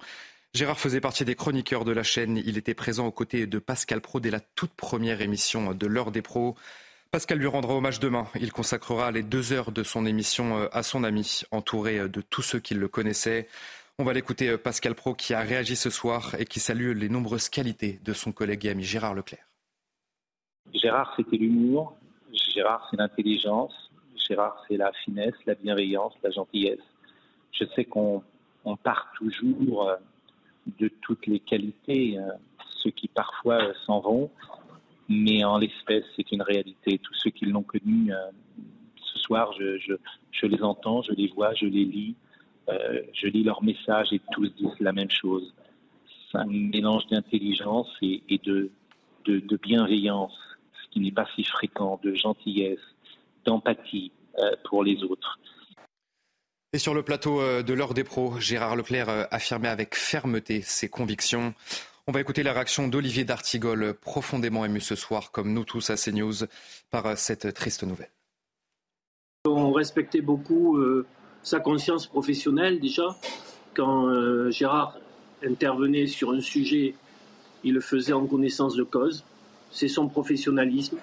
Gérard 0.54 0.80
faisait 0.80 1.02
partie 1.02 1.26
des 1.26 1.34
chroniqueurs 1.34 1.84
de 1.84 1.92
la 1.92 2.02
chaîne. 2.02 2.38
Il 2.38 2.56
était 2.56 2.72
présent 2.72 3.06
aux 3.06 3.12
côtés 3.12 3.46
de 3.46 3.58
Pascal 3.58 4.00
Pro 4.00 4.18
dès 4.18 4.30
la 4.30 4.40
toute 4.40 4.72
première 4.72 5.20
émission 5.20 5.74
de 5.74 5.86
l'heure 5.86 6.10
des 6.10 6.22
pros. 6.22 6.56
Pascal 7.10 7.36
lui 7.36 7.48
rendra 7.48 7.74
hommage 7.74 8.00
demain. 8.00 8.28
Il 8.40 8.50
consacrera 8.50 9.10
les 9.10 9.22
deux 9.22 9.52
heures 9.52 9.72
de 9.72 9.82
son 9.82 10.06
émission 10.06 10.70
à 10.72 10.82
son 10.82 11.04
ami, 11.04 11.42
entouré 11.50 12.08
de 12.08 12.22
tous 12.22 12.40
ceux 12.40 12.60
qui 12.60 12.72
le 12.72 12.88
connaissaient. 12.88 13.46
On 14.00 14.04
va 14.04 14.14
l'écouter 14.14 14.56
Pascal 14.56 14.94
Pro 14.94 15.12
qui 15.12 15.34
a 15.34 15.40
réagi 15.40 15.76
ce 15.76 15.90
soir 15.90 16.34
et 16.38 16.46
qui 16.46 16.58
salue 16.58 16.96
les 16.96 17.10
nombreuses 17.10 17.50
qualités 17.50 18.00
de 18.02 18.14
son 18.14 18.32
collègue 18.32 18.64
et 18.64 18.70
ami 18.70 18.82
Gérard 18.82 19.12
Leclerc. 19.12 19.46
Gérard, 20.72 21.12
c'était 21.18 21.36
l'humour. 21.36 21.98
Gérard, 22.32 22.88
c'est 22.90 22.96
l'intelligence. 22.96 23.74
Gérard, 24.26 24.56
c'est 24.66 24.78
la 24.78 24.90
finesse, 25.04 25.34
la 25.44 25.54
bienveillance, 25.54 26.14
la 26.22 26.30
gentillesse. 26.30 26.80
Je 27.52 27.66
sais 27.76 27.84
qu'on 27.84 28.22
part 28.82 29.12
toujours 29.18 29.90
de 30.78 30.88
toutes 31.02 31.26
les 31.26 31.40
qualités, 31.40 32.16
ceux 32.78 32.92
qui 32.92 33.06
parfois 33.08 33.60
s'en 33.84 34.00
vont, 34.00 34.30
mais 35.10 35.44
en 35.44 35.58
l'espèce, 35.58 36.04
c'est 36.16 36.32
une 36.32 36.40
réalité. 36.40 36.98
Tous 37.00 37.14
ceux 37.16 37.30
qui 37.32 37.44
l'ont 37.44 37.64
connu 37.64 38.14
euh, 38.14 38.16
ce 38.96 39.18
soir, 39.18 39.52
je, 39.58 40.46
les 40.46 40.62
entends, 40.62 41.02
je 41.02 41.12
les 41.12 41.28
vois, 41.28 41.52
je 41.52 41.66
les 41.66 41.84
lis, 41.84 42.14
euh, 42.70 43.02
je 43.12 43.26
lis 43.26 43.42
leurs 43.42 43.62
messages 43.62 44.12
et 44.12 44.20
tous 44.32 44.48
disent 44.56 44.80
la 44.80 44.92
même 44.92 45.10
chose. 45.10 45.54
C'est 46.30 46.38
un 46.38 46.46
mélange 46.46 47.06
d'intelligence 47.08 47.88
et, 48.02 48.40
de, 48.44 48.70
de, 49.24 49.56
bienveillance, 49.56 50.36
ce 50.82 50.90
qui 50.90 51.00
n'est 51.00 51.12
pas 51.12 51.26
si 51.34 51.44
fréquent, 51.44 52.00
de 52.02 52.14
gentillesse, 52.14 52.80
d'empathie 53.44 54.12
euh, 54.38 54.52
pour 54.68 54.84
les 54.84 55.02
autres. 55.02 55.38
Et 56.72 56.78
sur 56.78 56.94
le 56.94 57.02
plateau 57.02 57.40
de 57.62 57.72
l'heure 57.72 57.94
des 57.94 58.04
pros, 58.04 58.38
Gérard 58.38 58.76
Leclerc 58.76 59.26
affirmait 59.32 59.68
avec 59.68 59.96
fermeté 59.96 60.62
ses 60.62 60.88
convictions. 60.88 61.52
On 62.06 62.12
va 62.12 62.20
écouter 62.20 62.44
la 62.44 62.52
réaction 62.52 62.86
d'Olivier 62.86 63.24
D'Artigol, 63.24 63.94
profondément 63.94 64.64
ému 64.64 64.80
ce 64.80 64.94
soir, 64.94 65.32
comme 65.32 65.52
nous 65.52 65.64
tous 65.64 65.90
à 65.90 65.96
CNews, 65.96 66.46
par 66.90 67.18
cette 67.18 67.54
triste 67.54 67.82
nouvelle. 67.82 68.10
On 69.46 69.72
respectait 69.72 70.20
beaucoup 70.20 70.76
euh, 70.76 71.06
sa 71.42 71.60
conscience 71.60 72.06
professionnelle 72.06 72.80
déjà. 72.80 73.16
Quand 73.74 74.06
euh, 74.06 74.50
Gérard 74.50 74.98
intervenait 75.44 76.06
sur 76.06 76.32
un 76.32 76.40
sujet, 76.40 76.94
il 77.64 77.74
le 77.74 77.80
faisait 77.80 78.12
en 78.12 78.26
connaissance 78.26 78.74
de 78.74 78.82
cause. 78.82 79.24
C'est 79.70 79.88
son 79.88 80.08
professionnalisme, 80.08 80.98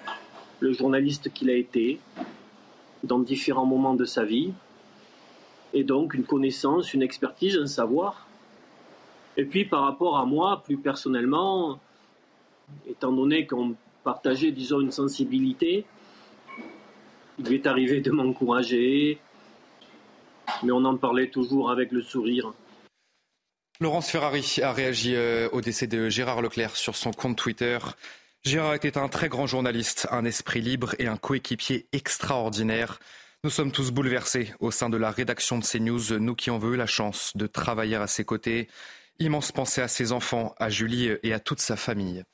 le 0.60 0.72
journaliste 0.72 1.32
qu'il 1.32 1.50
a 1.50 1.54
été 1.54 1.98
dans 3.02 3.18
différents 3.18 3.66
moments 3.66 3.94
de 3.94 4.04
sa 4.04 4.24
vie. 4.24 4.52
Et 5.72 5.84
donc 5.84 6.14
une 6.14 6.24
connaissance, 6.24 6.94
une 6.94 7.02
expertise, 7.02 7.56
un 7.56 7.66
savoir 7.66 8.28
et 9.38 9.44
puis 9.44 9.64
par 9.64 9.82
rapport 9.82 10.18
à 10.18 10.26
moi, 10.26 10.62
plus 10.64 10.76
personnellement, 10.76 11.78
étant 12.88 13.12
donné 13.12 13.46
qu'on 13.46 13.76
partageait, 14.02 14.50
disons, 14.50 14.80
une 14.80 14.90
sensibilité, 14.90 15.86
il 17.38 17.46
lui 17.46 17.54
est 17.54 17.66
arrivé 17.68 18.00
de 18.00 18.10
m'encourager, 18.10 19.20
mais 20.62 20.72
on 20.72 20.84
en 20.84 20.96
parlait 20.96 21.28
toujours 21.28 21.70
avec 21.70 21.92
le 21.92 22.02
sourire. 22.02 22.52
Laurence 23.80 24.10
Ferrari 24.10 24.58
a 24.62 24.72
réagi 24.72 25.14
euh, 25.14 25.48
au 25.52 25.60
décès 25.60 25.86
de 25.86 26.08
Gérard 26.08 26.42
Leclerc 26.42 26.76
sur 26.76 26.96
son 26.96 27.12
compte 27.12 27.36
Twitter. 27.36 27.78
Gérard 28.42 28.74
était 28.74 28.98
un 28.98 29.08
très 29.08 29.28
grand 29.28 29.46
journaliste, 29.46 30.08
un 30.10 30.24
esprit 30.24 30.60
libre 30.60 30.94
et 30.98 31.06
un 31.06 31.16
coéquipier 31.16 31.86
extraordinaire. 31.92 32.98
Nous 33.44 33.50
sommes 33.50 33.70
tous 33.70 33.92
bouleversés 33.92 34.52
au 34.58 34.72
sein 34.72 34.90
de 34.90 34.96
la 34.96 35.12
rédaction 35.12 35.58
de 35.58 35.64
CNews, 35.64 36.18
nous 36.18 36.34
qui 36.34 36.50
avons 36.50 36.72
eu 36.72 36.76
la 36.76 36.86
chance 36.86 37.36
de 37.36 37.46
travailler 37.46 37.94
à 37.94 38.08
ses 38.08 38.24
côtés. 38.24 38.68
Immense 39.20 39.52
pensée 39.52 39.80
à 39.80 39.88
ses 39.88 40.10
enfants, 40.10 40.54
à 40.58 40.70
Julie 40.70 41.10
et 41.22 41.32
à 41.32 41.38
toute 41.38 41.60
sa 41.60 41.76
famille. 41.76 42.24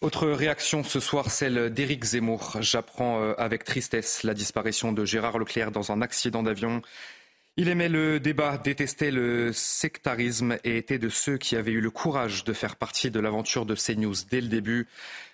Autre 0.00 0.28
réaction 0.28 0.84
ce 0.84 1.00
soir, 1.00 1.30
celle 1.30 1.70
d'Éric 1.70 2.04
Zemmour. 2.04 2.56
J'apprends 2.60 3.20
euh, 3.20 3.34
avec 3.36 3.64
tristesse 3.64 4.22
la 4.22 4.32
disparition 4.32 4.92
de 4.92 5.04
Gérard 5.04 5.38
Leclerc 5.38 5.70
dans 5.70 5.90
un 5.90 6.00
accident 6.00 6.42
d'avion. 6.42 6.82
Il 7.60 7.68
aimait 7.68 7.88
le 7.88 8.20
débat, 8.20 8.56
détestait 8.56 9.10
le 9.10 9.52
sectarisme 9.52 10.58
et 10.62 10.76
était 10.76 11.00
de 11.00 11.08
ceux 11.08 11.38
qui 11.38 11.56
avaient 11.56 11.72
eu 11.72 11.80
le 11.80 11.90
courage 11.90 12.44
de 12.44 12.52
faire 12.52 12.76
partie 12.76 13.10
de 13.10 13.18
l'aventure 13.18 13.66
de 13.66 13.74
CNews 13.74 14.14
dès 14.30 14.40
le 14.40 14.46
début. 14.46 14.86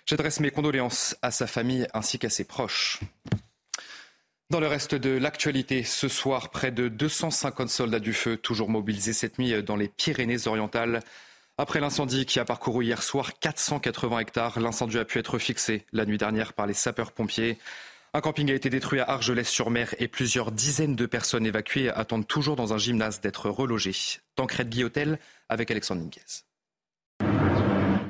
J'adresse 0.07 0.39
mes 0.39 0.49
condoléances 0.49 1.15
à 1.21 1.29
sa 1.29 1.45
famille 1.45 1.85
ainsi 1.93 2.17
qu'à 2.17 2.31
ses 2.31 2.43
proches. 2.43 2.99
Dans 4.49 4.59
le 4.59 4.65
reste 4.65 4.95
de 4.95 5.11
l'actualité, 5.11 5.83
ce 5.83 6.07
soir, 6.07 6.49
près 6.49 6.71
de 6.71 6.87
250 6.87 7.69
soldats 7.69 7.99
du 7.99 8.11
feu, 8.11 8.37
toujours 8.37 8.69
mobilisés 8.69 9.13
cette 9.13 9.37
nuit 9.37 9.61
dans 9.61 9.75
les 9.75 9.87
Pyrénées-Orientales. 9.87 11.01
Après 11.59 11.79
l'incendie 11.79 12.25
qui 12.25 12.39
a 12.39 12.45
parcouru 12.45 12.85
hier 12.85 13.03
soir 13.03 13.37
480 13.37 14.17
hectares, 14.17 14.59
l'incendie 14.59 14.97
a 14.97 15.05
pu 15.05 15.19
être 15.19 15.37
fixé 15.37 15.85
la 15.93 16.07
nuit 16.07 16.17
dernière 16.17 16.53
par 16.53 16.65
les 16.65 16.73
sapeurs-pompiers. 16.73 17.59
Un 18.15 18.21
camping 18.21 18.49
a 18.49 18.53
été 18.53 18.69
détruit 18.69 19.01
à 19.01 19.09
Argelès-sur-Mer 19.09 19.93
et 19.99 20.07
plusieurs 20.07 20.53
dizaines 20.53 20.95
de 20.95 21.05
personnes 21.05 21.45
évacuées 21.45 21.89
attendent 21.89 22.25
toujours 22.25 22.55
dans 22.55 22.73
un 22.73 22.77
gymnase 22.77 23.19
d'être 23.19 23.49
relogées. 23.49 24.21
Tancred 24.37 24.69
Guillotel 24.69 25.19
avec 25.49 25.69
Alexandre 25.69 25.99
Ninguez. 25.99 26.45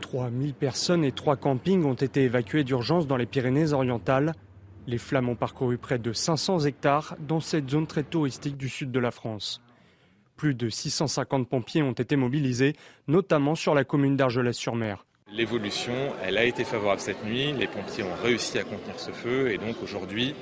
3000 0.02 0.54
personnes 0.54 1.04
et 1.04 1.12
trois 1.12 1.38
campings 1.38 1.86
ont 1.86 1.96
été 1.96 2.22
évacués 2.22 2.64
d'urgence 2.64 3.08
dans 3.08 3.18
les 3.18 3.26
Pyrénées-Orientales. 3.26 4.36
Les 4.86 5.00
flammes 5.00 5.30
ont 5.30 5.36
parcouru 5.36 5.80
près 5.80 5.98
de 5.98 6.14
500 6.14 6.66
hectares 6.66 7.16
dans 7.20 7.40
cette 7.40 7.68
zone 7.68 7.88
très 7.88 8.04
touristique 8.04 8.58
du 8.58 8.70
sud 8.70 8.92
de 8.92 9.00
la 9.00 9.10
France. 9.10 9.60
Plus 10.36 10.54
de 10.54 10.70
650 10.70 11.50
pompiers 11.50 11.82
ont 11.82 11.94
été 11.94 12.16
mobilisés, 12.16 12.76
notamment 13.08 13.56
sur 13.56 13.74
la 13.74 13.84
commune 13.84 14.18
d'Argelès-sur-Mer. 14.18 15.04
L'évolution, 15.36 15.94
elle 16.24 16.38
a 16.38 16.46
été 16.46 16.64
favorable 16.64 17.02
cette 17.02 17.26
nuit. 17.26 17.52
Les 17.52 17.68
pompiers 17.68 18.04
ont 18.04 18.24
réussi 18.24 18.58
à 18.58 18.64
contenir 18.64 18.98
ce 18.98 19.12
feu 19.12 19.52
et 19.52 19.58
donc 19.58 19.76
aujourd'hui, 19.84 20.34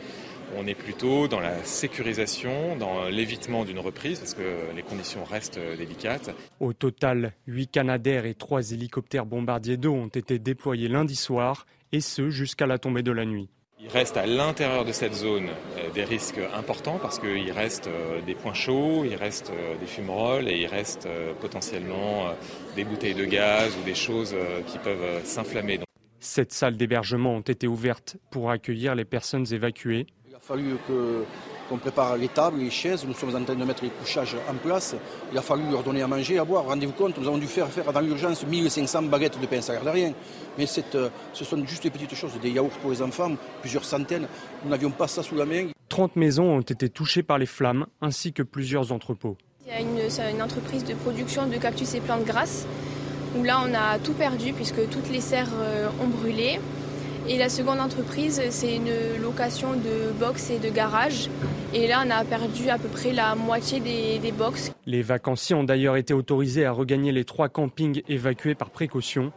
on 0.56 0.68
est 0.68 0.76
plutôt 0.76 1.28
dans 1.28 1.40
la 1.40 1.64
sécurisation, 1.64 2.76
dans 2.76 3.06
l'évitement 3.10 3.66
d'une 3.66 3.80
reprise 3.80 4.20
parce 4.20 4.36
que 4.36 4.76
les 4.76 4.84
conditions 4.84 5.24
restent 5.24 5.60
délicates. 5.80 6.30
Au 6.60 6.74
total, 6.74 7.34
8 7.48 7.72
Canadair 7.72 8.26
et 8.28 8.36
3 8.36 8.72
hélicoptères 8.72 9.26
bombardiers 9.26 9.78
d'eau 9.78 9.94
ont 9.94 10.10
été 10.10 10.38
déployés 10.38 10.90
lundi 10.90 11.16
soir 11.16 11.66
et 11.92 12.00
ce 12.00 12.30
jusqu'à 12.30 12.68
la 12.68 12.78
tombée 12.78 13.02
de 13.02 13.12
la 13.12 13.26
nuit. 13.26 13.50
Il 13.86 13.90
reste 13.90 14.16
à 14.16 14.26
l'intérieur 14.26 14.86
de 14.86 14.94
cette 14.94 15.14
zone 15.14 15.50
euh, 15.78 15.90
des 15.94 16.06
risques 16.06 16.40
importants 16.56 17.00
parce 17.02 17.20
qu'il 17.20 17.52
reste 17.52 17.88
euh, 17.88 18.22
des 18.22 18.34
points 18.34 18.54
chauds, 18.54 19.04
il 19.04 19.16
reste 19.16 19.50
euh, 19.50 19.76
des 19.78 19.86
fumerolles 19.86 20.48
et 20.48 20.62
il 20.62 20.68
reste 20.68 21.06
potentiellement 21.42 22.34
des 22.78 22.86
bouteilles 22.86 23.14
de 23.14 23.26
gaz 23.26 23.76
ou 23.78 23.84
des 23.84 23.94
choses 23.94 24.34
qui 24.68 24.78
peuvent 24.78 25.24
s'inflammer. 25.26 25.82
Sept 26.22 26.54
salles 26.54 26.78
d'hébergement 26.78 27.36
ont 27.36 27.42
été 27.42 27.68
ouvertes 27.68 28.16
pour 28.32 28.52
accueillir 28.52 28.96
les 28.96 29.04
personnes 29.04 29.46
évacuées. 29.52 30.08
Il 30.30 30.36
a 30.36 30.40
fallu 30.40 30.78
que 30.88 31.26
on 31.72 31.78
prépare 31.78 32.18
les 32.18 32.28
tables, 32.28 32.60
les 32.60 32.70
chaises, 32.70 33.06
nous 33.06 33.14
sommes 33.14 33.36
en 33.36 33.44
train 33.44 33.56
de 33.56 33.66
mettre 33.66 33.84
les 33.84 33.90
couchages 33.90 34.36
en 34.50 34.56
place. 34.56 34.96
Il 35.32 35.38
a 35.38 35.42
fallu 35.42 35.64
leur 35.72 35.84
donner 35.84 36.02
à 36.02 36.08
manger, 36.08 36.38
à 36.40 36.46
boire. 36.46 36.66
Rendez-vous 36.66 36.94
compte, 36.94 37.18
nous 37.18 37.28
avons 37.28 37.38
dû 37.38 37.48
faire, 37.48 37.68
faire 37.68 37.92
dans 37.92 38.02
l'urgence 38.02 38.46
1500 38.46 39.04
baguettes 39.04 39.40
de 39.40 39.46
pain, 39.46 39.62
ça 39.62 39.80
ne 39.80 39.90
rien. 39.90 40.14
Mais 40.58 40.66
euh, 40.96 41.10
ce 41.34 41.46
sont 41.46 41.66
juste 41.66 41.84
des 41.84 41.90
petites 41.90 42.16
choses, 42.16 42.32
des 42.42 42.52
yaourts 42.52 42.78
pour 42.82 42.92
les 42.92 43.02
enfants, 43.02 43.32
plusieurs 43.62 43.86
centaines. 43.86 44.28
Nous 44.64 44.70
n'avions 44.70 44.92
pas 44.92 45.08
ça 45.08 45.24
sous 45.24 45.36
la 45.36 45.46
main. 45.46 45.68
30 45.90 46.16
maisons 46.16 46.58
ont 46.58 46.62
été 46.62 46.90
touchées 46.90 47.24
par 47.24 47.38
les 47.38 47.46
flammes, 47.46 47.86
ainsi 48.02 48.34
que 48.34 48.44
plusieurs 48.44 48.92
entrepôts. 48.92 49.38
Il 49.66 49.72
y 49.72 49.76
a 49.76 49.80
une, 49.80 50.36
une 50.36 50.42
entreprise 50.42 50.84
de 50.84 50.94
production 50.94 51.48
de 51.48 51.58
cactus 51.58 51.94
et 51.94 52.02
plantes 52.02 52.26
grasses, 52.26 52.68
où 53.38 53.44
là 53.44 53.62
on 53.66 53.74
a 53.74 53.98
tout 54.00 54.14
perdu 54.14 54.54
puisque 54.54 54.90
toutes 54.90 55.10
les 55.10 55.22
serres 55.22 55.54
euh, 55.56 55.88
ont 56.02 56.08
brûlé. 56.08 56.60
Et 57.30 57.38
la 57.38 57.48
seconde 57.48 57.80
entreprise, 57.80 58.42
c'est 58.50 58.76
une 58.76 58.92
location 59.22 59.74
de 59.74 60.12
box 60.20 60.50
et 60.50 60.60
de 60.60 60.70
garage. 60.70 61.30
Et 61.74 61.88
là, 61.88 62.04
on 62.06 62.10
a 62.10 62.26
perdu 62.26 62.70
à 62.70 62.78
peu 62.78 62.90
près 62.90 63.14
la 63.14 63.34
moitié 63.36 63.80
des, 63.80 64.20
des 64.20 64.34
box. 64.34 64.74
Les 64.86 65.02
vacanciers 65.02 65.56
ont 65.56 65.64
d'ailleurs 65.64 65.96
été 65.96 66.14
autorisés 66.14 66.66
à 66.66 66.74
regagner 66.74 67.14
les 67.14 67.24
trois 67.24 67.48
campings 67.48 68.02
évacués 68.10 68.56
par 68.56 68.72
précaution. 68.72 69.32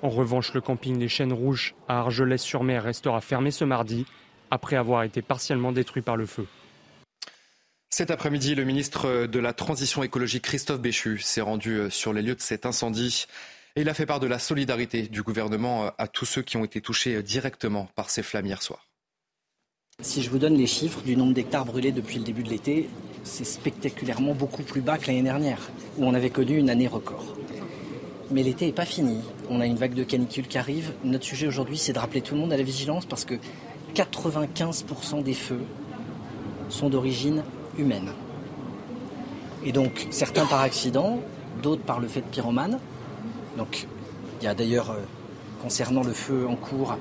En 0.00 0.10
revanche, 0.10 0.54
le 0.54 0.60
camping 0.60 0.96
des 0.96 1.08
Chênes 1.08 1.32
Rouges 1.32 1.74
à 1.88 1.98
Argelès-sur-Mer 1.98 2.84
restera 2.84 3.20
fermé 3.20 3.50
ce 3.50 3.64
mardi, 3.64 4.06
après 4.52 4.76
avoir 4.76 5.02
été 5.02 5.20
partiellement 5.20 5.72
détruit 5.72 6.02
par 6.02 6.16
le 6.16 6.24
feu. 6.24 6.46
Cet 7.90 8.12
après-midi, 8.12 8.54
le 8.54 8.62
ministre 8.62 9.26
de 9.26 9.38
la 9.40 9.52
Transition 9.52 10.04
écologique 10.04 10.44
Christophe 10.44 10.80
Béchu 10.80 11.18
s'est 11.18 11.40
rendu 11.40 11.90
sur 11.90 12.12
les 12.12 12.22
lieux 12.22 12.36
de 12.36 12.40
cet 12.40 12.64
incendie. 12.64 13.26
Et 13.76 13.82
il 13.82 13.88
a 13.88 13.94
fait 13.94 14.06
part 14.06 14.20
de 14.20 14.26
la 14.26 14.38
solidarité 14.38 15.02
du 15.02 15.22
gouvernement 15.22 15.86
euh, 15.86 15.90
à 15.98 16.08
tous 16.08 16.24
ceux 16.24 16.42
qui 16.42 16.56
ont 16.56 16.64
été 16.64 16.80
touchés 16.80 17.16
euh, 17.16 17.22
directement 17.22 17.88
par 17.94 18.10
ces 18.10 18.22
flammes 18.22 18.46
hier 18.46 18.62
soir. 18.62 18.86
Si 20.00 20.22
je 20.22 20.30
vous 20.30 20.38
donne 20.38 20.54
les 20.54 20.66
chiffres 20.66 21.02
du 21.02 21.16
nombre 21.16 21.34
d'hectares 21.34 21.64
brûlés 21.64 21.90
depuis 21.90 22.18
le 22.18 22.24
début 22.24 22.44
de 22.44 22.50
l'été, 22.50 22.88
c'est 23.24 23.44
spectaculairement 23.44 24.34
beaucoup 24.34 24.62
plus 24.62 24.80
bas 24.80 24.96
que 24.96 25.08
l'année 25.08 25.22
dernière, 25.22 25.70
où 25.96 26.04
on 26.04 26.14
avait 26.14 26.30
connu 26.30 26.56
une 26.56 26.70
année 26.70 26.86
record. 26.86 27.36
Mais 28.30 28.42
l'été 28.42 28.66
n'est 28.66 28.72
pas 28.72 28.84
fini. 28.84 29.20
On 29.50 29.60
a 29.60 29.66
une 29.66 29.76
vague 29.76 29.94
de 29.94 30.04
canicule 30.04 30.46
qui 30.46 30.58
arrive. 30.58 30.92
Notre 31.02 31.24
sujet 31.24 31.46
aujourd'hui, 31.46 31.78
c'est 31.78 31.92
de 31.92 31.98
rappeler 31.98 32.20
tout 32.20 32.34
le 32.34 32.40
monde 32.40 32.52
à 32.52 32.56
la 32.56 32.62
vigilance 32.62 33.06
parce 33.06 33.24
que 33.24 33.34
95% 33.94 35.22
des 35.22 35.34
feux 35.34 35.64
sont 36.68 36.90
d'origine 36.90 37.42
humaine. 37.76 38.12
Et 39.64 39.72
donc, 39.72 40.06
certains 40.10 40.46
par 40.46 40.60
accident, 40.60 41.20
d'autres 41.62 41.82
par 41.82 41.98
le 42.00 42.06
fait 42.06 42.20
de 42.20 42.26
pyromane. 42.26 42.78
Donc, 43.58 43.88
il 44.40 44.44
y 44.44 44.46
a 44.46 44.54
d'ailleurs, 44.54 44.92
euh, 44.92 45.00
concernant 45.60 46.04
le 46.04 46.12
feu 46.12 46.46
en 46.46 46.54
cours, 46.54 46.96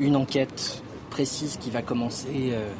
une 0.00 0.16
enquête 0.16 0.82
précise 1.10 1.58
qui 1.58 1.70
va 1.70 1.82
commencer 1.82 2.50
euh, 2.52 2.72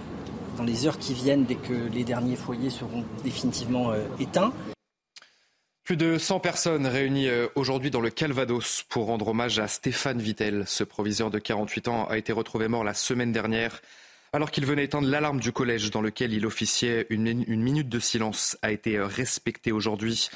dans 0.57 0.65
les 0.65 0.87
heures 0.87 0.99
qui 0.99 1.13
viennent 1.13 1.45
dès 1.45 1.57
que 1.57 1.75
les 1.93 2.05
derniers 2.05 2.37
foyers 2.37 2.71
seront 2.71 3.05
définitivement 3.23 3.93
euh, 3.93 4.01
éteints. 4.19 4.53
Plus 5.85 5.99
de 5.99 6.17
100 6.17 6.41
personnes 6.41 6.87
réunies 6.87 7.29
aujourd'hui 7.57 7.91
dans 7.91 8.01
le 8.01 8.09
Calvados 8.09 8.85
pour 8.89 9.07
rendre 9.07 9.29
hommage 9.29 9.59
à 9.59 9.67
Stéphane 9.67 10.21
Vittel. 10.21 10.63
Ce 10.67 10.85
proviseur 10.85 11.31
de 11.31 11.41
48 11.41 11.89
ans 11.89 12.07
a 12.07 12.17
été 12.17 12.33
retrouvé 12.33 12.69
mort 12.69 12.85
la 12.85 12.95
semaine 12.95 13.33
dernière 13.33 13.83
alors 14.33 14.53
qu'il 14.53 14.65
venait 14.65 14.85
éteindre 14.85 15.09
l'alarme 15.09 15.41
du 15.41 15.53
collège 15.53 15.91
dans 15.91 16.01
lequel 16.01 16.33
il 16.33 16.47
officiait. 16.47 17.07
Une, 17.11 17.45
minute 17.45 17.89
de 17.89 17.99
silence 17.99 18.57
a 18.63 18.71
été 18.71 18.99
respectée 19.01 19.73
aujourd'hui. 19.73 20.31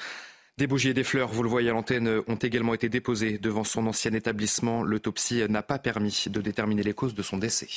Des 0.59 0.67
bougies 0.67 0.89
et 0.89 0.95
des 0.95 1.05
fleurs, 1.05 1.29
vous 1.29 1.43
le 1.43 1.51
voyez 1.51 1.69
à 1.69 1.75
l'antenne, 1.75 2.23
ont 2.27 2.37
également 2.37 2.73
été 2.73 2.89
déposées 2.89 3.37
devant 3.37 3.63
son 3.63 3.87
ancien 3.87 4.15
établissement. 4.15 4.83
L'autopsie 4.83 5.43
n'a 5.51 5.63
pas 5.63 5.79
permis 5.79 6.25
de 6.29 6.41
déterminer 6.41 6.83
les 6.83 6.95
causes 6.95 7.15
de 7.15 7.23
son 7.23 7.37
décès. 7.37 7.69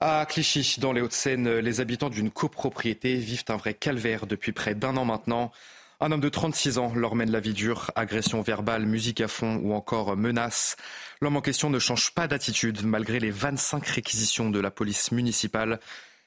À 0.00 0.26
Clichy, 0.28 0.80
dans 0.80 0.92
les 0.92 1.00
Hauts-de-Seine, 1.00 1.58
les 1.58 1.80
habitants 1.80 2.10
d'une 2.10 2.32
copropriété 2.32 3.14
vivent 3.14 3.44
un 3.48 3.56
vrai 3.56 3.74
calvaire 3.74 4.26
depuis 4.26 4.50
près 4.50 4.74
d'un 4.74 4.96
an 4.96 5.04
maintenant. 5.04 5.52
Un 6.00 6.10
homme 6.10 6.20
de 6.20 6.28
36 6.28 6.78
ans 6.78 6.92
leur 6.96 7.14
mène 7.14 7.30
la 7.30 7.38
vie 7.38 7.54
dure, 7.54 7.92
agression 7.94 8.42
verbale, 8.42 8.86
musique 8.86 9.20
à 9.20 9.28
fond 9.28 9.60
ou 9.62 9.74
encore 9.74 10.16
menaces. 10.16 10.76
L'homme 11.20 11.36
en 11.36 11.40
question 11.40 11.70
ne 11.70 11.78
change 11.78 12.10
pas 12.10 12.26
d'attitude 12.26 12.84
malgré 12.84 13.20
les 13.20 13.30
25 13.30 13.86
réquisitions 13.86 14.50
de 14.50 14.58
la 14.58 14.72
police 14.72 15.12
municipale. 15.12 15.78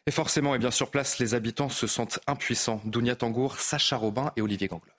Et 0.07 0.11
forcément, 0.11 0.55
et 0.55 0.57
bien 0.57 0.71
sur 0.71 0.89
place, 0.89 1.19
les 1.19 1.35
habitants 1.35 1.67
se 1.67 1.85
sentent 1.85 2.21
impuissants. 2.27 2.79
Dounia 2.85 3.17
Tangour, 3.17 3.59
Sacha 3.59 3.97
Robin 3.97 4.31
et 4.37 4.41
Olivier 4.41 4.69
Gangloff. 4.69 4.93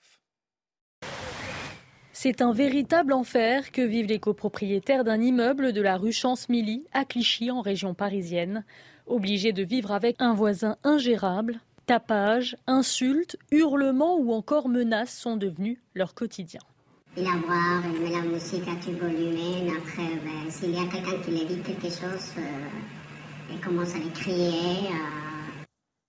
C'est 2.13 2.43
un 2.43 2.53
véritable 2.53 3.13
enfer 3.13 3.71
que 3.71 3.81
vivent 3.81 4.05
les 4.05 4.19
copropriétaires 4.19 5.03
d'un 5.03 5.19
immeuble 5.19 5.73
de 5.73 5.81
la 5.81 5.97
rue 5.97 6.11
Chance-Milly 6.11 6.85
à 6.93 7.05
Clichy 7.05 7.49
en 7.49 7.61
région 7.61 7.95
parisienne. 7.95 8.65
Obligés 9.07 9.51
de 9.51 9.63
vivre 9.63 9.93
avec 9.93 10.17
un 10.19 10.35
voisin 10.35 10.77
ingérable, 10.83 11.59
tapages, 11.87 12.55
insultes, 12.67 13.35
hurlements 13.51 14.17
ou 14.17 14.31
encore 14.31 14.69
menaces 14.69 15.17
sont 15.17 15.37
devenus 15.37 15.79
leur 15.95 16.13
quotidien. 16.13 16.61
Il 17.17 17.25
a 17.25 17.35
boire, 17.37 17.81
il 17.91 18.01
met 18.01 18.11
la 18.11 18.21
musique 18.21 18.67
à 18.67 18.75
tout 18.75 18.91
volume. 18.91 19.73
Après, 19.75 20.15
ben, 20.23 20.51
s'il 20.51 20.75
y 20.75 20.77
a 20.77 20.85
quelqu'un 20.85 21.19
qui 21.23 21.31
lui 21.31 21.45
dit 21.45 21.61
quelque 21.61 21.87
chose, 21.87 22.33
euh, 22.37 22.41
il 23.51 23.59
commence 23.59 23.95
à 23.95 23.99
les 23.99 24.11
crier. 24.11 24.87
Euh, 24.87 25.63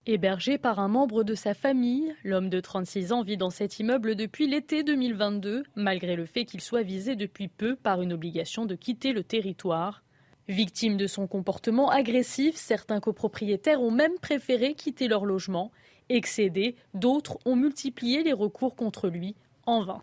Hébergé 0.06 0.58
par 0.58 0.80
un 0.80 0.88
membre 0.88 1.24
de 1.24 1.34
sa 1.34 1.54
famille, 1.54 2.14
l'homme 2.24 2.48
de 2.48 2.60
36 2.60 3.12
ans 3.12 3.22
vit 3.22 3.36
dans 3.36 3.50
cet 3.50 3.78
immeuble 3.78 4.16
depuis 4.16 4.46
l'été 4.46 4.82
2022, 4.82 5.62
malgré 5.76 6.16
le 6.16 6.26
fait 6.26 6.46
qu'il 6.46 6.60
soit 6.60 6.82
visé 6.82 7.16
depuis 7.16 7.48
peu 7.48 7.76
par 7.76 8.00
une 8.00 8.12
obligation 8.12 8.64
de 8.64 8.74
quitter 8.74 9.12
le 9.12 9.22
territoire. 9.22 10.02
Victime 10.48 10.96
de 10.96 11.06
son 11.06 11.26
comportement 11.26 11.90
agressif, 11.90 12.56
certains 12.56 12.98
copropriétaires 12.98 13.82
ont 13.82 13.92
même 13.92 14.18
préféré 14.20 14.74
quitter 14.74 15.06
leur 15.06 15.24
logement. 15.24 15.70
Excédés, 16.08 16.74
d'autres 16.94 17.38
ont 17.44 17.54
multiplié 17.54 18.22
les 18.22 18.32
recours 18.32 18.74
contre 18.74 19.08
lui 19.08 19.36
en 19.66 19.84
vain. 19.84 20.02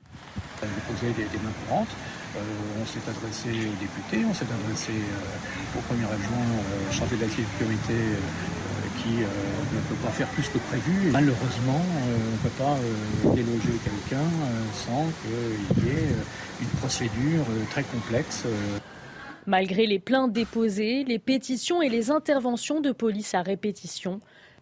des, 0.62 0.68
mains 0.68 1.52
courantes. 1.68 1.96
Euh, 2.38 2.82
on 2.82 2.86
s'est 2.86 3.02
adressé 3.10 3.50
aux 3.50 3.78
députés, 3.82 4.26
on 4.30 4.34
s'est 4.34 4.46
adressé 4.46 4.92
euh, 4.94 5.78
au 5.78 5.82
premier 5.82 6.06
adjoint 6.06 6.46
euh, 6.54 6.92
chargé 6.92 7.16
de 7.16 7.22
la 7.22 7.30
sécurité 7.30 7.94
qui 9.02 9.14
ne 9.14 9.82
peut 9.90 10.02
pas 10.04 10.12
faire 10.12 10.28
plus 10.30 10.48
que 10.50 10.58
prévu. 10.58 11.12
Malheureusement, 11.12 11.82
on 12.04 12.32
ne 12.32 12.38
peut 12.38 12.58
pas 12.58 12.78
déloger 13.36 13.78
quelqu'un 13.84 14.26
sans 14.74 15.06
qu'il 15.22 15.86
y 15.86 15.90
ait 15.90 16.08
une 16.60 16.68
procédure 16.80 17.46
très 17.70 17.84
complexe. 17.84 18.46
Malgré 19.46 19.86
les 19.86 20.00
plaintes 20.00 20.34
déposées, 20.34 21.04
les 21.04 21.20
pétitions 21.20 21.84
et 21.84 21.90
les 21.90 22.10
interventions 22.10 22.82
de 22.82 22.92
police 22.92 23.36
à 23.36 23.44
répétition, 23.44 24.20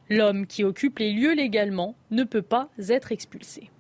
l'homme 0.10 0.48
qui 0.48 0.66
occupe 0.66 1.00
les 1.00 1.14
lieux 1.14 1.34
légalement 1.34 1.96
ne 2.12 2.26
peut 2.26 2.42
pas 2.42 2.70
être 2.90 3.14
expulsé. 3.14 3.72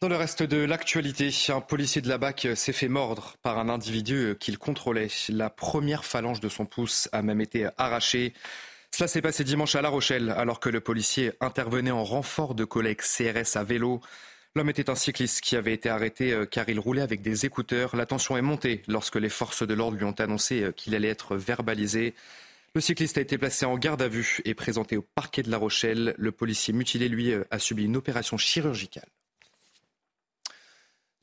Dans 0.00 0.08
le 0.08 0.14
reste 0.14 0.44
de 0.44 0.58
l'actualité, 0.58 1.30
un 1.48 1.60
policier 1.60 2.00
de 2.00 2.08
la 2.08 2.18
BAC 2.18 2.46
s'est 2.54 2.72
fait 2.72 2.86
mordre 2.86 3.34
par 3.42 3.58
un 3.58 3.68
individu 3.68 4.36
qu'il 4.38 4.56
contrôlait. 4.56 5.08
La 5.28 5.50
première 5.50 6.04
phalange 6.04 6.38
de 6.38 6.48
son 6.48 6.66
pouce 6.66 7.08
a 7.10 7.20
même 7.20 7.40
été 7.40 7.68
arrachée. 7.78 8.32
Cela 8.92 9.08
s'est 9.08 9.22
passé 9.22 9.42
dimanche 9.42 9.74
à 9.74 9.82
La 9.82 9.88
Rochelle, 9.88 10.30
alors 10.30 10.60
que 10.60 10.68
le 10.68 10.80
policier 10.80 11.32
intervenait 11.40 11.90
en 11.90 12.04
renfort 12.04 12.54
de 12.54 12.64
collègues 12.64 13.00
CRS 13.00 13.56
à 13.56 13.64
vélo. 13.64 14.00
L'homme 14.54 14.70
était 14.70 14.88
un 14.88 14.94
cycliste 14.94 15.40
qui 15.40 15.56
avait 15.56 15.74
été 15.74 15.88
arrêté 15.88 16.32
euh, 16.32 16.46
car 16.46 16.68
il 16.68 16.78
roulait 16.78 17.02
avec 17.02 17.20
des 17.20 17.44
écouteurs. 17.44 17.96
La 17.96 18.06
tension 18.06 18.36
est 18.36 18.42
montée 18.42 18.82
lorsque 18.86 19.16
les 19.16 19.28
forces 19.28 19.66
de 19.66 19.74
l'ordre 19.74 19.96
lui 19.96 20.04
ont 20.04 20.12
annoncé 20.12 20.62
euh, 20.62 20.70
qu'il 20.70 20.94
allait 20.94 21.08
être 21.08 21.36
verbalisé. 21.36 22.14
Le 22.74 22.80
cycliste 22.80 23.18
a 23.18 23.20
été 23.20 23.36
placé 23.36 23.66
en 23.66 23.76
garde 23.76 24.02
à 24.02 24.08
vue 24.08 24.38
et 24.44 24.54
présenté 24.54 24.96
au 24.96 25.02
parquet 25.02 25.42
de 25.42 25.50
La 25.50 25.58
Rochelle. 25.58 26.14
Le 26.18 26.30
policier 26.30 26.72
mutilé, 26.72 27.08
lui, 27.08 27.32
euh, 27.32 27.44
a 27.50 27.58
subi 27.58 27.84
une 27.84 27.96
opération 27.96 28.36
chirurgicale. 28.36 29.08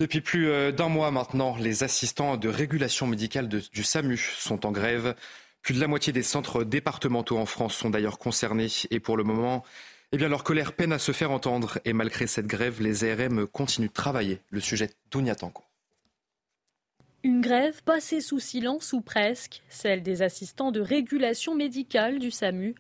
Depuis 0.02 0.20
plus 0.20 0.50
euh, 0.50 0.74
d'un 0.74 0.90
mois 0.90 1.10
maintenant, 1.10 1.56
les 1.56 1.84
assistants 1.84 2.36
de 2.36 2.50
régulation 2.50 3.08
médicale 3.08 3.48
du 3.48 3.84
SAMU 3.84 4.18
sont 4.18 4.66
en 4.66 4.72
grève. 4.72 5.16
Plus 5.62 5.74
de 5.74 5.80
la 5.80 5.88
moitié 5.88 6.12
des 6.12 6.22
centres 6.22 6.66
départementaux 6.66 7.38
en 7.38 7.46
France 7.46 7.76
sont 7.76 7.90
d'ailleurs 7.90 8.20
concernés 8.20 8.68
et 8.92 9.00
pour 9.00 9.16
le 9.16 9.24
moment, 9.24 9.64
eh 10.12 10.18
leur 10.18 10.44
colère 10.44 10.74
peine 10.74 10.92
à 10.92 11.00
se 11.00 11.14
faire 11.14 11.32
entendre 11.32 11.80
et 11.86 11.94
malgré 11.94 12.28
cette 12.28 12.46
grève, 12.46 12.82
les 12.82 13.10
ARM 13.10 13.48
continuent 13.48 13.88
de 13.88 13.94
travailler. 13.94 14.42
Le 14.50 14.60
sujet 14.60 14.90
d'Ouniatanko. 15.12 15.64
Une 17.24 17.40
grève 17.40 17.82
passée 17.82 18.20
sous 18.20 18.40
silence 18.40 18.92
ou 18.92 19.00
presque, 19.00 19.64
celle 19.70 20.04
des 20.04 20.22
assistants 20.22 20.72
de 20.72 20.82
régulation 20.82 21.56
médicale 21.56 22.20
du 22.20 22.32
SAMU 22.32 22.76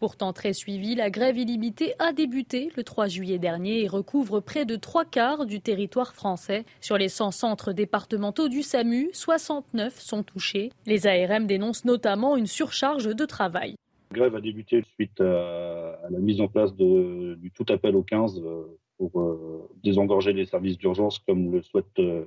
Pourtant 0.00 0.32
très 0.32 0.54
suivie, 0.54 0.94
la 0.94 1.10
grève 1.10 1.36
illimitée 1.36 1.92
a 1.98 2.14
débuté 2.14 2.70
le 2.74 2.84
3 2.84 3.08
juillet 3.08 3.38
dernier 3.38 3.82
et 3.82 3.86
recouvre 3.86 4.40
près 4.40 4.64
de 4.64 4.76
trois 4.76 5.04
quarts 5.04 5.44
du 5.44 5.60
territoire 5.60 6.14
français. 6.14 6.64
Sur 6.80 6.96
les 6.96 7.10
100 7.10 7.32
centres 7.32 7.74
départementaux 7.74 8.48
du 8.48 8.62
SAMU, 8.62 9.10
69 9.12 10.00
sont 10.00 10.22
touchés. 10.22 10.70
Les 10.86 11.06
ARM 11.06 11.46
dénoncent 11.46 11.84
notamment 11.84 12.38
une 12.38 12.46
surcharge 12.46 13.14
de 13.14 13.26
travail. 13.26 13.74
La 14.12 14.20
grève 14.20 14.36
a 14.36 14.40
débuté 14.40 14.82
suite 14.94 15.20
à, 15.20 15.98
la 16.08 16.18
mise 16.18 16.40
en 16.40 16.48
place 16.48 16.74
du 16.74 17.50
tout 17.54 17.66
appel 17.68 17.94
au 17.94 18.02
15 18.02 18.40
euh, 18.42 18.78
pour 18.96 19.20
euh, 19.20 19.68
désengorger 19.84 20.32
les 20.32 20.46
services 20.46 20.78
d'urgence 20.78 21.18
comme 21.18 21.52
le 21.52 21.60
souhaite 21.60 21.98
euh, 21.98 22.24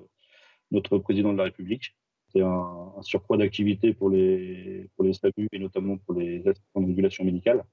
notre 0.69 1.00
président 1.00 1.34
de 1.34 1.40
la 1.40 1.45
République 1.45 1.95
c'est 2.34 2.42
un, 2.42 2.92
surcroît 3.02 3.38
d'activité 3.38 3.94
pour 3.94 4.10
les, 4.10 4.90
pour 4.95 5.06
les 5.06 5.14
et 5.52 5.60
notamment 5.60 5.98
pour 5.98 6.16
les 6.16 6.48
assistants 6.48 6.82
de 6.82 6.88
régulation 6.88 7.24
médicale. 7.24 7.64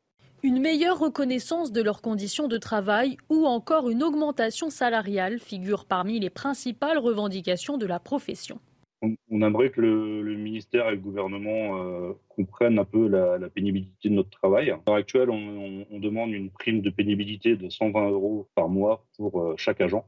Une 0.43 0.61
meilleure 0.61 0.99
reconnaissance 0.99 1.71
de 1.71 1.83
leurs 1.83 2.01
conditions 2.01 2.49
de 2.49 2.57
travail 2.57 3.19
ou 3.29 3.45
encore 3.45 3.91
une 3.91 4.03
augmentation 4.03 4.71
salariale 4.71 5.39
figurent 5.39 5.85
parmi 5.85 6.19
les 6.19 6.31
principales 6.31 6.99
revendications 6.99 7.77
de 7.77 7.87
la 7.87 8.01
profession. 8.01 8.59
On, 9.03 9.43
aimerait 9.43 9.71
que 9.71 9.81
le, 9.81 10.37
ministère 10.37 10.89
et 10.89 10.93
le 10.93 10.99
gouvernement 10.99 11.83
euh, 11.83 12.13
comprennent 12.29 12.79
un 12.79 12.85
peu 12.85 13.09
la, 13.09 13.49
pénibilité 13.49 14.11
de 14.11 14.15
notre 14.15 14.31
travail. 14.31 14.71
À 14.71 14.81
l'heure 14.87 14.97
actuelle, 14.97 15.31
on, 15.31 15.99
demande 15.99 16.33
une 16.33 16.51
prime 16.51 16.81
de 16.81 16.91
pénibilité 16.91 17.57
de 17.57 17.69
120 17.69 18.11
euros 18.11 18.49
par 18.55 18.69
mois 18.69 19.07
pour 19.17 19.41
euh, 19.41 19.55
chaque 19.57 19.81
agent 19.81 20.07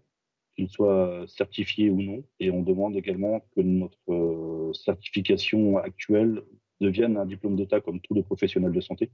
qu'il 0.57 0.69
soit 0.69 1.25
certifié 1.29 1.91
ou 1.91 2.03
non. 2.03 2.25
Et 2.41 2.51
on 2.51 2.63
demande 2.63 2.97
également 2.97 3.41
que 3.55 3.61
notre 3.61 3.99
euh, 4.09 4.73
certification 4.73 5.79
actuelle 5.79 6.43
devienne 6.81 7.17
un 7.17 7.27
diplôme 7.27 7.57
d'État 7.57 7.81
comme 7.81 8.01
tous 8.01 8.15
les 8.15 8.23
professionnels 8.23 8.73
de 8.73 8.81
santé. 8.81 9.11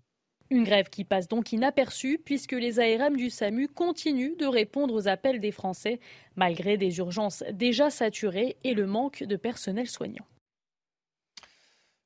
Une 0.51 0.65
grève 0.65 0.89
qui 0.89 1.05
passe 1.05 1.29
donc 1.29 1.53
inaperçue 1.53 2.19
puisque 2.25 2.53
les 2.53 2.81
ARM 2.81 3.17
du 3.17 3.29
SAMU 3.29 3.69
continuent 3.69 4.37
de 4.39 4.47
répondre 4.47 4.95
aux 4.95 5.07
appels 5.07 5.41
des 5.41 5.53
Français 5.53 6.01
malgré 6.37 6.79
des 6.79 6.99
urgences 6.99 7.45
déjà 7.53 7.91
saturées 7.91 8.57
et 8.65 8.73
le 8.73 8.87
manque 8.87 9.23
de 9.23 9.37
personnel 9.37 9.87
soignant. 9.87 10.25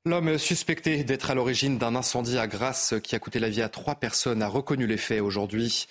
L'homme 0.05 0.37
suspecté 0.37 1.05
d'être 1.05 1.31
à 1.31 1.35
l'origine 1.35 1.77
d'un 1.77 1.95
incendie 1.95 2.37
à 2.37 2.45
Grasse 2.45 2.95
qui 3.01 3.15
a 3.15 3.19
coûté 3.19 3.39
la 3.39 3.49
vie 3.49 3.61
à 3.61 3.69
trois 3.69 3.95
personnes 3.95 4.41
a 4.41 4.49
reconnu 4.49 4.85
les 4.85 4.97
faits 4.97 5.21
aujourd'hui. 5.21 5.87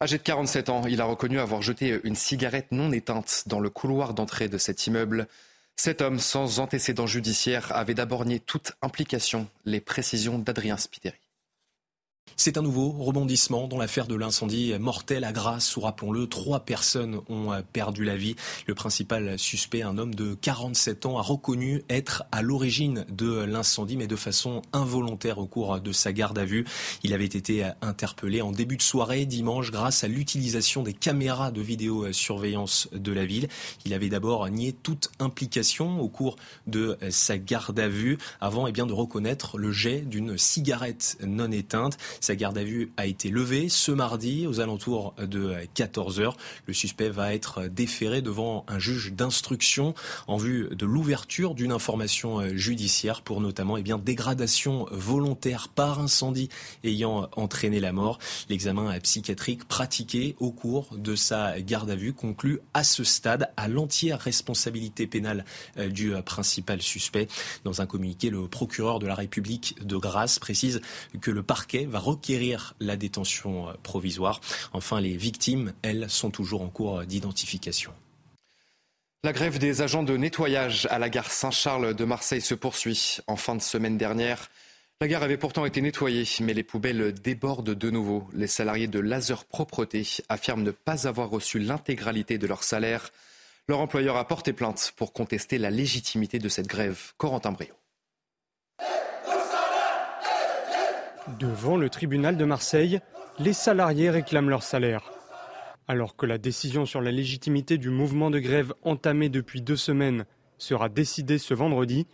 Âgé 0.00 0.18
de 0.18 0.22
47 0.22 0.68
ans, 0.68 0.82
il 0.86 1.00
a 1.00 1.04
reconnu 1.06 1.40
avoir 1.40 1.60
jeté 1.60 2.00
une 2.04 2.14
cigarette 2.14 2.70
non 2.70 2.92
éteinte 2.92 3.42
dans 3.46 3.58
le 3.58 3.68
couloir 3.68 4.14
d'entrée 4.14 4.48
de 4.48 4.56
cet 4.56 4.86
immeuble. 4.86 5.26
Cet 5.74 6.02
homme, 6.02 6.20
sans 6.20 6.60
antécédent 6.60 7.08
judiciaire, 7.08 7.74
avait 7.74 7.94
d'abord 7.94 8.24
nié 8.24 8.38
toute 8.38 8.74
implication. 8.80 9.48
Les 9.64 9.80
précisions 9.80 10.38
d'Adrien 10.38 10.76
Spiteri. 10.76 11.18
C'est 12.36 12.56
un 12.56 12.62
nouveau 12.62 12.90
rebondissement 12.90 13.68
dans 13.68 13.78
l'affaire 13.78 14.06
de 14.06 14.14
l'incendie 14.14 14.74
mortel 14.78 15.24
à 15.24 15.32
Grasse 15.32 15.76
où, 15.76 15.80
rappelons-le, 15.80 16.26
trois 16.26 16.60
personnes 16.60 17.20
ont 17.28 17.52
euh, 17.52 17.62
perdu 17.72 18.04
la 18.04 18.16
vie. 18.16 18.36
Le 18.66 18.74
principal 18.74 19.38
suspect, 19.38 19.82
un 19.82 19.98
homme 19.98 20.14
de 20.14 20.34
47 20.34 21.06
ans, 21.06 21.18
a 21.18 21.22
reconnu 21.22 21.82
être 21.88 22.24
à 22.32 22.42
l'origine 22.42 23.04
de 23.10 23.44
l'incendie, 23.44 23.96
mais 23.96 24.06
de 24.06 24.16
façon 24.16 24.62
involontaire 24.72 25.38
au 25.38 25.46
cours 25.46 25.80
de 25.80 25.92
sa 25.92 26.12
garde 26.12 26.38
à 26.38 26.44
vue. 26.44 26.64
Il 27.02 27.12
avait 27.12 27.24
été 27.24 27.70
interpellé 27.82 28.42
en 28.42 28.52
début 28.52 28.76
de 28.76 28.82
soirée 28.82 29.26
dimanche 29.26 29.70
grâce 29.70 30.04
à 30.04 30.08
l'utilisation 30.08 30.82
des 30.82 30.94
caméras 30.94 31.50
de 31.50 31.60
vidéosurveillance 31.60 32.88
de 32.92 33.12
la 33.12 33.24
ville. 33.24 33.48
Il 33.84 33.94
avait 33.94 34.08
d'abord 34.08 34.48
nié 34.48 34.72
toute 34.72 35.10
implication 35.18 36.00
au 36.00 36.08
cours 36.08 36.36
de 36.66 36.98
sa 37.10 37.38
garde 37.38 37.78
à 37.78 37.88
vue 37.88 38.18
avant 38.40 38.66
eh 38.66 38.72
bien, 38.72 38.86
de 38.86 38.92
reconnaître 38.92 39.58
le 39.58 39.72
jet 39.72 40.00
d'une 40.00 40.38
cigarette 40.38 41.18
non 41.24 41.50
éteinte. 41.50 41.96
Sa 42.20 42.36
garde 42.36 42.58
à 42.58 42.64
vue 42.64 42.92
a 42.96 43.06
été 43.06 43.30
levée 43.30 43.68
ce 43.68 43.92
mardi 43.92 44.46
aux 44.46 44.60
alentours 44.60 45.14
de 45.18 45.54
14 45.74 46.20
heures. 46.20 46.36
Le 46.66 46.74
suspect 46.74 47.08
va 47.08 47.34
être 47.34 47.68
déféré 47.68 48.22
devant 48.22 48.64
un 48.68 48.78
juge 48.78 49.12
d'instruction 49.12 49.94
en 50.26 50.36
vue 50.36 50.68
de 50.72 50.86
l'ouverture 50.86 51.54
d'une 51.54 51.72
information 51.72 52.56
judiciaire 52.56 53.22
pour 53.22 53.40
notamment 53.40 53.76
eh 53.76 53.82
bien, 53.82 53.98
dégradation 53.98 54.86
volontaire 54.90 55.68
par 55.68 56.00
incendie 56.00 56.48
ayant 56.84 57.28
entraîné 57.36 57.80
la 57.80 57.92
mort. 57.92 58.18
L'examen 58.48 58.98
psychiatrique 59.00 59.66
pratiqué 59.66 60.36
au 60.38 60.50
cours 60.50 60.96
de 60.96 61.14
sa 61.14 61.60
garde 61.60 61.90
à 61.90 61.96
vue 61.96 62.12
conclut 62.12 62.60
à 62.74 62.84
ce 62.84 63.04
stade 63.04 63.50
à 63.56 63.68
l'entière 63.68 64.20
responsabilité 64.20 65.06
pénale 65.06 65.44
euh, 65.78 65.88
du 65.88 66.12
principal 66.24 66.82
suspect. 66.82 67.28
Dans 67.64 67.80
un 67.80 67.86
communiqué, 67.86 68.30
le 68.30 68.48
procureur 68.48 68.98
de 68.98 69.06
la 69.06 69.14
République 69.14 69.76
de 69.84 69.96
Grasse 69.96 70.38
précise 70.38 70.80
que 71.20 71.30
le 71.30 71.42
parquet 71.42 71.86
va 71.86 71.98
requérir 72.08 72.74
la 72.80 72.96
détention 72.96 73.68
euh, 73.68 73.72
provisoire. 73.82 74.40
Enfin, 74.72 75.00
les 75.00 75.16
victimes, 75.16 75.72
elles, 75.82 76.08
sont 76.08 76.30
toujours 76.30 76.62
en 76.62 76.68
cours 76.68 77.04
d'identification. 77.04 77.92
La 79.24 79.32
grève 79.32 79.58
des 79.58 79.82
agents 79.82 80.04
de 80.04 80.16
nettoyage 80.16 80.86
à 80.90 80.98
la 80.98 81.08
gare 81.08 81.30
Saint-Charles 81.30 81.94
de 81.94 82.04
Marseille 82.04 82.40
se 82.40 82.54
poursuit. 82.54 83.18
En 83.26 83.36
fin 83.36 83.56
de 83.56 83.60
semaine 83.60 83.98
dernière, 83.98 84.48
la 85.00 85.08
gare 85.08 85.22
avait 85.22 85.36
pourtant 85.36 85.64
été 85.64 85.80
nettoyée, 85.80 86.24
mais 86.40 86.54
les 86.54 86.62
poubelles 86.62 87.12
débordent 87.12 87.74
de 87.74 87.90
nouveau. 87.90 88.28
Les 88.32 88.46
salariés 88.46 88.86
de 88.86 89.00
Laser 89.00 89.44
Propreté 89.44 90.04
affirment 90.28 90.62
ne 90.62 90.70
pas 90.70 91.06
avoir 91.08 91.30
reçu 91.30 91.58
l'intégralité 91.58 92.38
de 92.38 92.46
leur 92.46 92.62
salaire. 92.62 93.10
Leur 93.68 93.80
employeur 93.80 94.16
a 94.16 94.26
porté 94.26 94.52
plainte 94.52 94.92
pour 94.96 95.12
contester 95.12 95.58
la 95.58 95.70
légitimité 95.70 96.38
de 96.38 96.48
cette 96.48 96.68
grève. 96.68 97.12
Corentin 97.16 97.52
Brio. 97.52 97.74
Devant 101.36 101.76
le 101.76 101.90
tribunal 101.90 102.36
de 102.36 102.44
Marseille, 102.44 103.00
les 103.38 103.52
salariés 103.52 104.08
réclament 104.08 104.48
leur 104.48 104.62
salaire. 104.62 105.12
Alors 105.86 106.16
que 106.16 106.24
la 106.24 106.38
décision 106.38 106.86
sur 106.86 107.02
la 107.02 107.10
légitimité 107.10 107.76
du 107.76 107.90
mouvement 107.90 108.30
de 108.30 108.38
grève 108.38 108.72
entamé 108.82 109.28
depuis 109.28 109.60
deux 109.60 109.76
semaines 109.76 110.24
sera 110.56 110.88
décidée 110.88 111.38
ce 111.38 111.54
vendredi, 111.54 112.06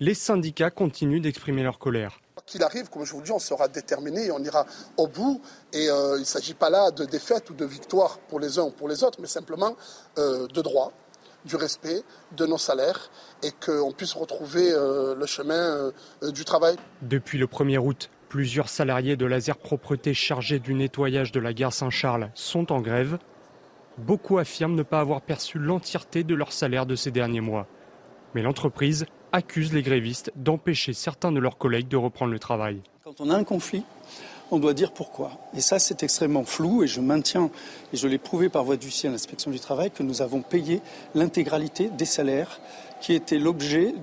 les 0.00 0.14
syndicats 0.14 0.70
continuent 0.70 1.20
d'exprimer 1.20 1.62
leur 1.62 1.78
colère. 1.78 2.20
Qu'il 2.44 2.62
arrive, 2.62 2.90
comme 2.90 3.04
je 3.04 3.12
vous 3.12 3.20
le 3.20 3.24
dis, 3.24 3.32
on 3.32 3.38
sera 3.38 3.68
déterminé 3.68 4.26
et 4.26 4.30
on 4.30 4.38
ira 4.40 4.66
au 4.96 5.06
bout. 5.06 5.40
Et 5.72 5.88
euh, 5.88 6.16
il 6.16 6.20
ne 6.20 6.24
s'agit 6.24 6.54
pas 6.54 6.68
là 6.68 6.90
de 6.90 7.04
défaite 7.04 7.48
ou 7.50 7.54
de 7.54 7.64
victoire 7.64 8.18
pour 8.18 8.40
les 8.40 8.58
uns 8.58 8.64
ou 8.64 8.70
pour 8.70 8.88
les 8.88 9.04
autres, 9.04 9.20
mais 9.20 9.28
simplement 9.28 9.76
euh, 10.18 10.46
de 10.48 10.60
droit, 10.60 10.92
du 11.44 11.56
respect 11.56 12.02
de 12.36 12.46
nos 12.46 12.58
salaires 12.58 13.10
et 13.42 13.52
qu'on 13.52 13.92
puisse 13.92 14.12
retrouver 14.12 14.70
euh, 14.72 15.14
le 15.14 15.26
chemin 15.26 15.92
du 16.22 16.44
travail. 16.44 16.76
Depuis 17.02 17.38
le 17.38 17.46
1er 17.46 17.78
août, 17.78 18.10
Plusieurs 18.36 18.68
salariés 18.68 19.16
de 19.16 19.24
Laser 19.24 19.56
Propreté 19.56 20.12
chargés 20.12 20.58
du 20.58 20.74
nettoyage 20.74 21.32
de 21.32 21.40
la 21.40 21.54
gare 21.54 21.72
Saint-Charles 21.72 22.30
sont 22.34 22.70
en 22.70 22.82
grève. 22.82 23.16
Beaucoup 23.96 24.36
affirment 24.36 24.74
ne 24.74 24.82
pas 24.82 25.00
avoir 25.00 25.22
perçu 25.22 25.58
l'entièreté 25.58 26.22
de 26.22 26.34
leur 26.34 26.52
salaire 26.52 26.84
de 26.84 26.96
ces 26.96 27.10
derniers 27.10 27.40
mois. 27.40 27.66
Mais 28.34 28.42
l'entreprise 28.42 29.06
accuse 29.32 29.72
les 29.72 29.80
grévistes 29.80 30.32
d'empêcher 30.36 30.92
certains 30.92 31.32
de 31.32 31.40
leurs 31.40 31.56
collègues 31.56 31.88
de 31.88 31.96
reprendre 31.96 32.30
le 32.30 32.38
travail. 32.38 32.82
Quand 33.04 33.22
on 33.22 33.30
a 33.30 33.34
un 33.34 33.42
conflit, 33.42 33.84
on 34.50 34.58
doit 34.58 34.74
dire 34.74 34.92
pourquoi. 34.92 35.30
Et 35.56 35.62
ça, 35.62 35.78
c'est 35.78 36.02
extrêmement 36.02 36.44
flou 36.44 36.82
et 36.82 36.86
je 36.86 37.00
maintiens, 37.00 37.48
et 37.94 37.96
je 37.96 38.06
l'ai 38.06 38.18
prouvé 38.18 38.50
par 38.50 38.64
voie 38.64 38.76
d'huissier 38.76 39.08
à 39.08 39.12
l'inspection 39.12 39.50
du 39.50 39.60
travail, 39.60 39.90
que 39.90 40.02
nous 40.02 40.20
avons 40.20 40.42
payé 40.42 40.82
l'intégralité 41.14 41.88
des 41.88 42.04
salaires 42.04 42.60
qui 43.00 43.14
étaient 43.14 43.38
l'objet 43.38 43.94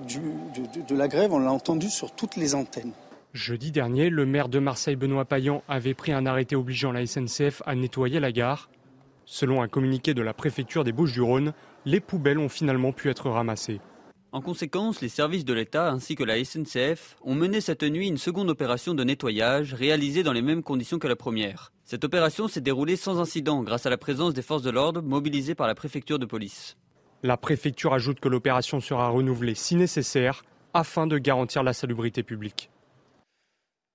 de 0.88 0.94
la 0.96 1.06
grève. 1.06 1.32
On 1.32 1.38
l'a 1.38 1.52
entendu 1.52 1.88
sur 1.88 2.10
toutes 2.10 2.34
les 2.34 2.56
antennes. 2.56 2.90
Jeudi 3.34 3.72
dernier, 3.72 4.10
le 4.10 4.26
maire 4.26 4.48
de 4.48 4.60
Marseille, 4.60 4.94
Benoît 4.94 5.24
Payan, 5.24 5.64
avait 5.66 5.92
pris 5.92 6.12
un 6.12 6.24
arrêté 6.24 6.54
obligeant 6.54 6.92
la 6.92 7.04
SNCF 7.04 7.62
à 7.66 7.74
nettoyer 7.74 8.20
la 8.20 8.30
gare. 8.30 8.70
Selon 9.24 9.60
un 9.60 9.66
communiqué 9.66 10.14
de 10.14 10.22
la 10.22 10.32
préfecture 10.32 10.84
des 10.84 10.92
Bouches-du-Rhône, 10.92 11.52
les 11.84 11.98
poubelles 11.98 12.38
ont 12.38 12.48
finalement 12.48 12.92
pu 12.92 13.10
être 13.10 13.28
ramassées. 13.28 13.80
En 14.30 14.40
conséquence, 14.40 15.00
les 15.00 15.08
services 15.08 15.44
de 15.44 15.52
l'État 15.52 15.90
ainsi 15.90 16.14
que 16.14 16.22
la 16.22 16.44
SNCF 16.44 17.16
ont 17.22 17.34
mené 17.34 17.60
cette 17.60 17.82
nuit 17.82 18.06
une 18.06 18.18
seconde 18.18 18.50
opération 18.50 18.94
de 18.94 19.02
nettoyage 19.02 19.74
réalisée 19.74 20.22
dans 20.22 20.32
les 20.32 20.40
mêmes 20.40 20.62
conditions 20.62 21.00
que 21.00 21.08
la 21.08 21.16
première. 21.16 21.72
Cette 21.84 22.04
opération 22.04 22.46
s'est 22.46 22.60
déroulée 22.60 22.94
sans 22.94 23.18
incident 23.18 23.64
grâce 23.64 23.84
à 23.84 23.90
la 23.90 23.98
présence 23.98 24.34
des 24.34 24.42
forces 24.42 24.62
de 24.62 24.70
l'ordre 24.70 25.02
mobilisées 25.02 25.56
par 25.56 25.66
la 25.66 25.74
préfecture 25.74 26.20
de 26.20 26.26
police. 26.26 26.76
La 27.24 27.36
préfecture 27.36 27.94
ajoute 27.94 28.20
que 28.20 28.28
l'opération 28.28 28.78
sera 28.78 29.08
renouvelée 29.08 29.56
si 29.56 29.74
nécessaire 29.74 30.44
afin 30.72 31.08
de 31.08 31.18
garantir 31.18 31.64
la 31.64 31.72
salubrité 31.72 32.22
publique. 32.22 32.70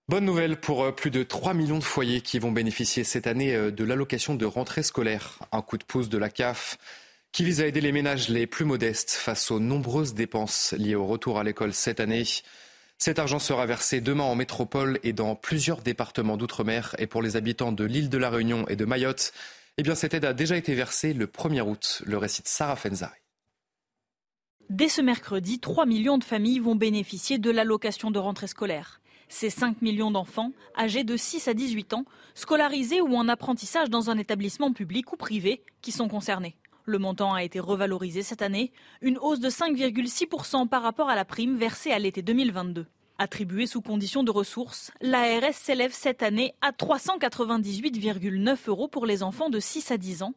Bonne 0.09 0.25
nouvelle 0.25 0.59
pour 0.59 0.85
euh, 0.85 0.91
plus 0.91 1.11
de 1.11 1.21
3 1.21 1.53
millions 1.53 1.77
de 1.77 1.83
foyers 1.83 2.21
qui 2.21 2.39
vont 2.39 2.51
bénéficier 2.51 3.03
cette 3.03 3.27
année 3.27 3.53
euh, 3.53 3.69
de 3.69 3.83
l'allocation 3.83 4.33
de 4.33 4.43
rentrée 4.43 4.81
scolaire. 4.81 5.38
Un 5.51 5.61
coup 5.61 5.77
de 5.77 5.83
pouce 5.83 6.09
de 6.09 6.17
la 6.17 6.31
CAF 6.31 6.79
qui 7.31 7.43
vise 7.43 7.61
à 7.61 7.67
aider 7.67 7.79
les 7.79 7.91
ménages 7.91 8.27
les 8.27 8.47
plus 8.47 8.65
modestes 8.65 9.11
face 9.11 9.51
aux 9.51 9.59
nombreuses 9.59 10.15
dépenses 10.15 10.73
liées 10.75 10.95
au 10.95 11.05
retour 11.05 11.38
à 11.38 11.43
l'école 11.43 11.75
cette 11.75 11.99
année. 11.99 12.23
Cet 12.97 13.19
argent 13.19 13.38
sera 13.38 13.67
versé 13.67 14.01
demain 14.01 14.23
en 14.23 14.33
métropole 14.33 14.97
et 15.03 15.13
dans 15.13 15.35
plusieurs 15.35 15.83
départements 15.83 16.38
d'outre-mer. 16.38 16.95
Et 16.97 17.05
pour 17.05 17.21
les 17.21 17.35
habitants 17.35 17.71
de 17.71 17.83
l'île 17.83 18.09
de 18.09 18.17
la 18.17 18.31
Réunion 18.31 18.67
et 18.67 18.75
de 18.75 18.85
Mayotte, 18.85 19.31
eh 19.77 19.83
bien, 19.83 19.93
cette 19.93 20.15
aide 20.15 20.25
a 20.25 20.33
déjà 20.33 20.57
été 20.57 20.73
versée 20.73 21.13
le 21.13 21.27
1er 21.27 21.61
août. 21.61 22.01
Le 22.07 22.17
récit 22.17 22.41
de 22.41 22.47
Sarah 22.47 22.77
Fenzari. 22.77 23.13
Dès 24.71 24.89
ce 24.89 25.01
mercredi, 25.01 25.59
3 25.59 25.85
millions 25.85 26.17
de 26.17 26.23
familles 26.23 26.57
vont 26.57 26.75
bénéficier 26.75 27.38
de 27.38 27.51
l'allocation 27.51 28.09
de 28.09 28.17
rentrée 28.17 28.47
scolaire. 28.47 29.01
Ces 29.32 29.51
5 29.51 29.83
millions 29.83 30.09
d'enfants, 30.09 30.53
âgés 30.75 31.03
de 31.03 31.16
6 31.16 31.48
à 31.48 31.53
18 31.53 31.93
ans, 31.93 32.06
scolarisés 32.33 32.99
ou 32.99 33.16
en 33.16 33.30
apprentissage 33.30 33.91
dans 33.91 34.09
un 34.09 34.17
établissement 34.17 34.74
public 34.74 35.14
ou 35.14 35.17
privé, 35.17 35.61
qui 35.83 35.91
sont 35.91 36.08
concernés. 36.08 36.58
Le 36.85 36.98
montant 36.98 37.35
a 37.35 37.43
été 37.43 37.59
revalorisé 37.59 38.24
cette 38.24 38.41
année, 38.41 38.72
une 39.01 39.19
hausse 39.19 39.40
de 39.40 39.49
5,6% 39.49 40.67
par 40.67 40.82
rapport 40.82 41.09
à 41.09 41.16
la 41.16 41.25
prime 41.25 41.58
versée 41.58 41.91
à 41.91 41.99
l'été 41.99 42.24
2022. 42.24 42.88
Attribuée 43.19 43.67
sous 43.67 43.82
condition 43.82 44.24
de 44.24 44.32
ressources, 44.32 44.90
l'ARS 44.99 45.53
s'élève 45.53 45.93
cette 45.93 46.24
année 46.24 46.56
à 46.61 46.72
398,9 46.72 48.58
euros 48.67 48.88
pour 48.88 49.06
les 49.06 49.22
enfants 49.22 49.51
de 49.51 49.59
6 49.59 49.91
à 49.91 49.98
10 49.98 50.24
ans, 50.24 50.33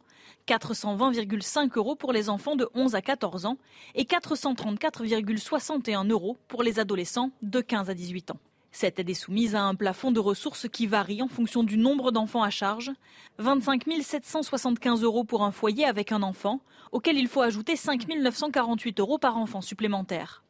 420,5 0.47 1.79
euros 1.79 1.97
pour 1.97 2.13
les 2.13 2.29
enfants 2.29 2.57
de 2.57 2.69
11 2.75 2.95
à 2.95 3.01
14 3.01 3.47
ans 3.47 3.57
et 3.95 4.05
434,61 4.05 6.11
euros 6.11 6.37
pour 6.49 6.63
les 6.63 6.79
adolescents 6.79 7.31
de 7.41 7.63
15 7.63 7.89
à 7.89 7.95
18 7.95 8.33
ans. 8.33 8.39
Cette 8.73 8.99
aide 8.99 9.11
est 9.11 9.15
soumise 9.15 9.55
à 9.55 9.63
un 9.63 9.75
plafond 9.75 10.11
de 10.11 10.19
ressources 10.19 10.67
qui 10.69 10.87
varie 10.87 11.23
en 11.23 11.29
fonction 11.29 11.63
du 11.63 11.77
nombre 11.77 12.11
d'enfants 12.11 12.43
à 12.43 12.49
charge. 12.49 12.91
25 13.39 13.85
775 14.03 15.03
euros 15.03 15.25
pour 15.25 15.45
un 15.45 15.53
foyer 15.53 15.85
avec 15.85 16.11
un 16.11 16.23
enfant, 16.23 16.61
auquel 16.91 17.19
il 17.19 17.29
faut 17.29 17.43
ajouter 17.43 17.77
5 17.77 18.09
948 18.09 18.99
euros 19.01 19.19
par 19.19 19.37
enfant 19.37 19.61
supplémentaire. 19.61 20.43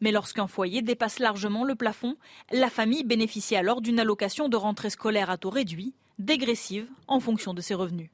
Mais 0.00 0.12
lorsqu'un 0.12 0.46
foyer 0.46 0.80
dépasse 0.80 1.18
largement 1.18 1.64
le 1.64 1.74
plafond, 1.74 2.16
la 2.50 2.70
famille 2.70 3.04
bénéficie 3.04 3.56
alors 3.56 3.82
d'une 3.82 4.00
allocation 4.00 4.48
de 4.48 4.56
rentrée 4.56 4.90
scolaire 4.90 5.28
à 5.28 5.36
taux 5.36 5.50
réduit, 5.50 5.94
dégressive 6.18 6.86
en 7.06 7.20
fonction 7.20 7.52
de 7.52 7.60
ses 7.60 7.74
revenus. 7.74 8.08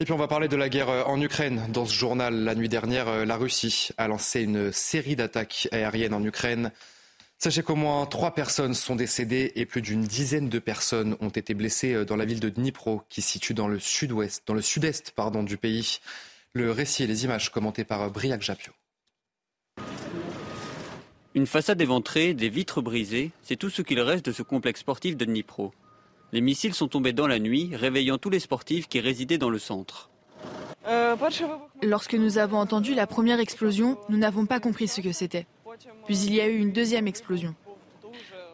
Et 0.00 0.04
puis 0.04 0.12
on 0.12 0.18
va 0.18 0.28
parler 0.28 0.48
de 0.48 0.56
la 0.56 0.68
guerre 0.68 0.90
euh, 0.90 1.04
en 1.04 1.20
Ukraine. 1.20 1.68
Dans 1.70 1.86
ce 1.86 1.94
journal, 1.94 2.44
la 2.44 2.54
nuit 2.54 2.68
dernière, 2.68 3.08
euh, 3.08 3.24
la 3.24 3.36
Russie 3.36 3.90
a 3.96 4.08
lancé 4.08 4.42
une 4.42 4.70
série 4.70 5.16
d'attaques 5.16 5.68
aériennes 5.72 6.12
en 6.12 6.22
Ukraine. 6.22 6.70
Sachez 7.38 7.62
qu'au 7.62 7.76
moins 7.76 8.06
trois 8.06 8.34
personnes 8.34 8.72
sont 8.72 8.96
décédées 8.96 9.52
et 9.56 9.66
plus 9.66 9.82
d'une 9.82 10.02
dizaine 10.02 10.48
de 10.48 10.58
personnes 10.58 11.16
ont 11.20 11.28
été 11.28 11.52
blessées 11.52 11.92
euh, 11.92 12.04
dans 12.04 12.16
la 12.16 12.24
ville 12.24 12.40
de 12.40 12.48
Dnipro, 12.48 13.02
qui 13.10 13.20
se 13.20 13.32
situe 13.32 13.52
dans 13.52 13.68
le 13.68 13.78
sud-ouest, 13.78 14.42
dans 14.46 14.54
le 14.54 14.62
sud-est 14.62 15.10
pardon, 15.10 15.42
du 15.42 15.58
pays. 15.58 15.98
Le 16.54 16.70
récit 16.70 17.02
et 17.02 17.06
les 17.06 17.24
images 17.24 17.50
commentés 17.50 17.84
par 17.84 18.02
euh, 18.02 18.08
Briac 18.08 18.40
Japio. 18.40 18.72
Une 21.34 21.46
façade 21.46 21.78
éventrée, 21.82 22.32
des 22.32 22.48
vitres 22.48 22.80
brisées, 22.80 23.30
c'est 23.42 23.56
tout 23.56 23.68
ce 23.68 23.82
qu'il 23.82 24.00
reste 24.00 24.24
de 24.24 24.32
ce 24.32 24.42
complexe 24.42 24.80
sportif 24.80 25.18
de 25.18 25.26
Dnipro. 25.26 25.74
Les 26.32 26.40
missiles 26.40 26.72
sont 26.72 26.88
tombés 26.88 27.12
dans 27.12 27.26
la 27.26 27.38
nuit, 27.38 27.76
réveillant 27.76 28.16
tous 28.16 28.30
les 28.30 28.40
sportifs 28.40 28.88
qui 28.88 29.00
résidaient 29.00 29.36
dans 29.36 29.50
le 29.50 29.58
centre. 29.58 30.08
Lorsque 31.82 32.14
nous 32.14 32.38
avons 32.38 32.58
entendu 32.58 32.94
la 32.94 33.06
première 33.06 33.40
explosion, 33.40 33.98
nous 34.08 34.16
n'avons 34.16 34.46
pas 34.46 34.60
compris 34.60 34.88
ce 34.88 35.02
que 35.02 35.12
c'était. 35.12 35.46
Puis 36.06 36.18
il 36.18 36.34
y 36.34 36.40
a 36.40 36.48
eu 36.48 36.56
une 36.56 36.72
deuxième 36.72 37.06
explosion. 37.06 37.54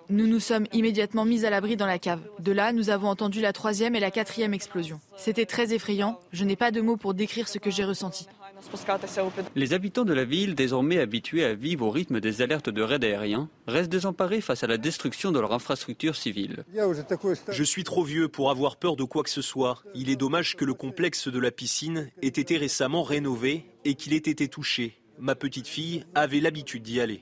Nous 0.09 0.27
nous 0.27 0.41
sommes 0.41 0.67
immédiatement 0.73 1.25
mis 1.25 1.47
à 1.47 1.51
l'abri 1.51 1.77
dans 1.77 1.87
la 1.87 1.99
cave. 1.99 2.21
De 2.39 2.53
là, 2.53 2.73
nous 2.73 2.91
avons 2.91 3.09
entendu 3.09 3.41
la 3.41 3.53
troisième 3.53 3.95
et 3.95 4.01
la 4.01 4.11
quatrième 4.11 4.53
explosion. 4.53 5.01
C'était 5.17 5.47
très 5.47 5.73
effrayant. 5.73 6.19
Je 6.33 6.45
n'ai 6.45 6.57
pas 6.57 6.71
de 6.71 6.81
mots 6.81 6.97
pour 6.97 7.15
décrire 7.15 7.49
ce 7.49 7.59
que 7.59 7.71
j'ai 7.71 7.85
ressenti. 7.85 8.27
Les 9.57 9.73
habitants 9.73 10.05
de 10.05 10.13
la 10.13 10.25
ville, 10.25 10.55
désormais 10.55 10.99
habitués 10.99 11.45
à 11.45 11.55
vivre 11.55 11.87
au 11.87 11.91
rythme 11.91 12.21
des 12.21 12.43
alertes 12.43 12.69
de 12.69 12.83
raids 12.83 13.05
aériens, 13.05 13.49
restent 13.67 13.91
désemparés 13.91 14.41
face 14.41 14.63
à 14.63 14.67
la 14.67 14.77
destruction 14.77 15.33
de 15.33 15.41
leur 15.41 15.53
infrastructure 15.53 16.15
civile. 16.17 16.65
Je 17.49 17.65
suis 17.65 17.85
trop 17.85 18.05
vieux 18.05 18.29
pour 18.29 18.51
avoir 18.51 18.77
peur 18.77 18.97
de 18.97 19.05
quoi 19.05 19.23
que 19.23 19.31
ce 19.31 19.43
soit. 19.43 19.83
Il 19.95 20.11
est 20.11 20.17
dommage 20.17 20.57
que 20.57 20.65
le 20.65 20.75
complexe 20.75 21.29
de 21.29 21.39
la 21.39 21.51
piscine 21.51 22.11
ait 22.23 22.29
été 22.29 22.57
récemment 22.57 23.03
rénové 23.03 23.67
et 23.85 23.95
qu'il 23.95 24.13
ait 24.13 24.17
été 24.17 24.49
touché. 24.49 25.02
Ma 25.23 25.37
petite 25.37 25.69
fille 25.69 26.05
avait 26.17 26.41
l'habitude 26.41 26.83
d'y 26.83 27.01
aller. 27.01 27.21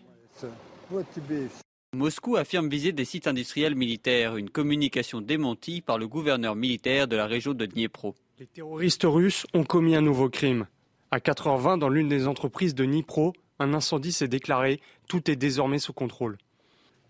Moscou 1.94 2.36
affirme 2.36 2.70
viser 2.70 2.92
des 2.92 3.04
sites 3.04 3.26
industriels 3.26 3.74
militaires, 3.74 4.36
une 4.38 4.48
communication 4.48 5.20
démentie 5.20 5.82
par 5.82 5.98
le 5.98 6.08
gouverneur 6.08 6.56
militaire 6.56 7.08
de 7.08 7.16
la 7.16 7.26
région 7.26 7.52
de 7.52 7.66
Dniepro. 7.66 8.14
Les 8.38 8.46
terroristes 8.46 9.04
russes 9.04 9.46
ont 9.52 9.64
commis 9.64 9.96
un 9.96 10.00
nouveau 10.00 10.30
crime. 10.30 10.66
À 11.10 11.18
4h20, 11.18 11.78
dans 11.78 11.90
l'une 11.90 12.08
des 12.08 12.26
entreprises 12.26 12.74
de 12.74 12.86
Dnipro, 12.86 13.34
un 13.58 13.74
incendie 13.74 14.12
s'est 14.12 14.28
déclaré. 14.28 14.80
Tout 15.06 15.30
est 15.30 15.36
désormais 15.36 15.78
sous 15.78 15.92
contrôle. 15.92 16.38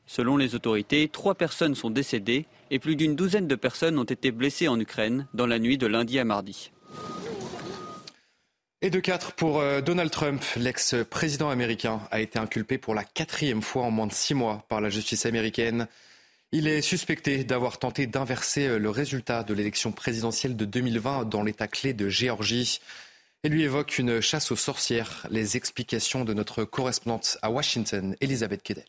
Selon 0.06 0.36
les 0.36 0.56
autorités, 0.56 1.06
trois 1.06 1.36
personnes 1.36 1.76
sont 1.76 1.90
décédées 1.90 2.46
et 2.72 2.80
plus 2.80 2.96
d'une 2.96 3.14
douzaine 3.14 3.46
de 3.46 3.54
personnes 3.54 3.96
ont 3.96 4.02
été 4.02 4.32
blessées 4.32 4.66
en 4.66 4.80
Ukraine 4.80 5.28
dans 5.34 5.46
la 5.46 5.60
nuit 5.60 5.78
de 5.78 5.86
lundi 5.86 6.18
à 6.18 6.24
mardi. 6.24 6.72
Et 8.83 8.89
de 8.89 8.99
quatre 8.99 9.33
pour 9.33 9.60
euh, 9.60 9.83
Donald 9.83 10.10
Trump, 10.10 10.42
l'ex-président 10.57 11.50
américain, 11.50 12.00
a 12.10 12.20
été 12.23 12.39
inculpé 12.39 12.78
pour 12.78 12.94
la 12.94 13.05
quatrième 13.05 13.60
fois 13.60 13.83
en 13.83 13.91
moins 13.91 14.07
de 14.07 14.12
six 14.12 14.33
mois 14.33 14.65
par 14.70 14.81
la 14.81 14.89
justice 14.89 15.26
américaine. 15.26 15.86
Il 16.50 16.67
est 16.67 16.81
suspecté 16.81 17.44
d'avoir 17.44 17.78
tenté 17.78 18.07
d'inverser 18.07 18.68
euh, 18.68 18.78
le 18.78 18.89
résultat 18.89 19.42
de 19.42 19.52
l'élection 19.52 19.92
présidentielle 19.92 20.57
de 20.57 20.65
2020 20.65 21.26
dans 21.26 21.42
l'état 21.42 21.68
clé 21.68 21.92
de 21.92 22.09
Géorgie 22.09 22.81
et 23.44 23.50
lui 23.50 23.65
évoque 23.65 23.99
une 23.99 24.23
chasse 24.23 24.50
aux 24.50 24.57
sorcières. 24.57 25.26
Les 25.28 25.59
explications 25.59 26.25
de 26.25 26.33
notre 26.33 26.65
correspondante 26.65 27.36
à 27.42 27.50
Washington, 27.50 28.17
Elisabeth 28.23 28.62
Kedel. 28.62 28.84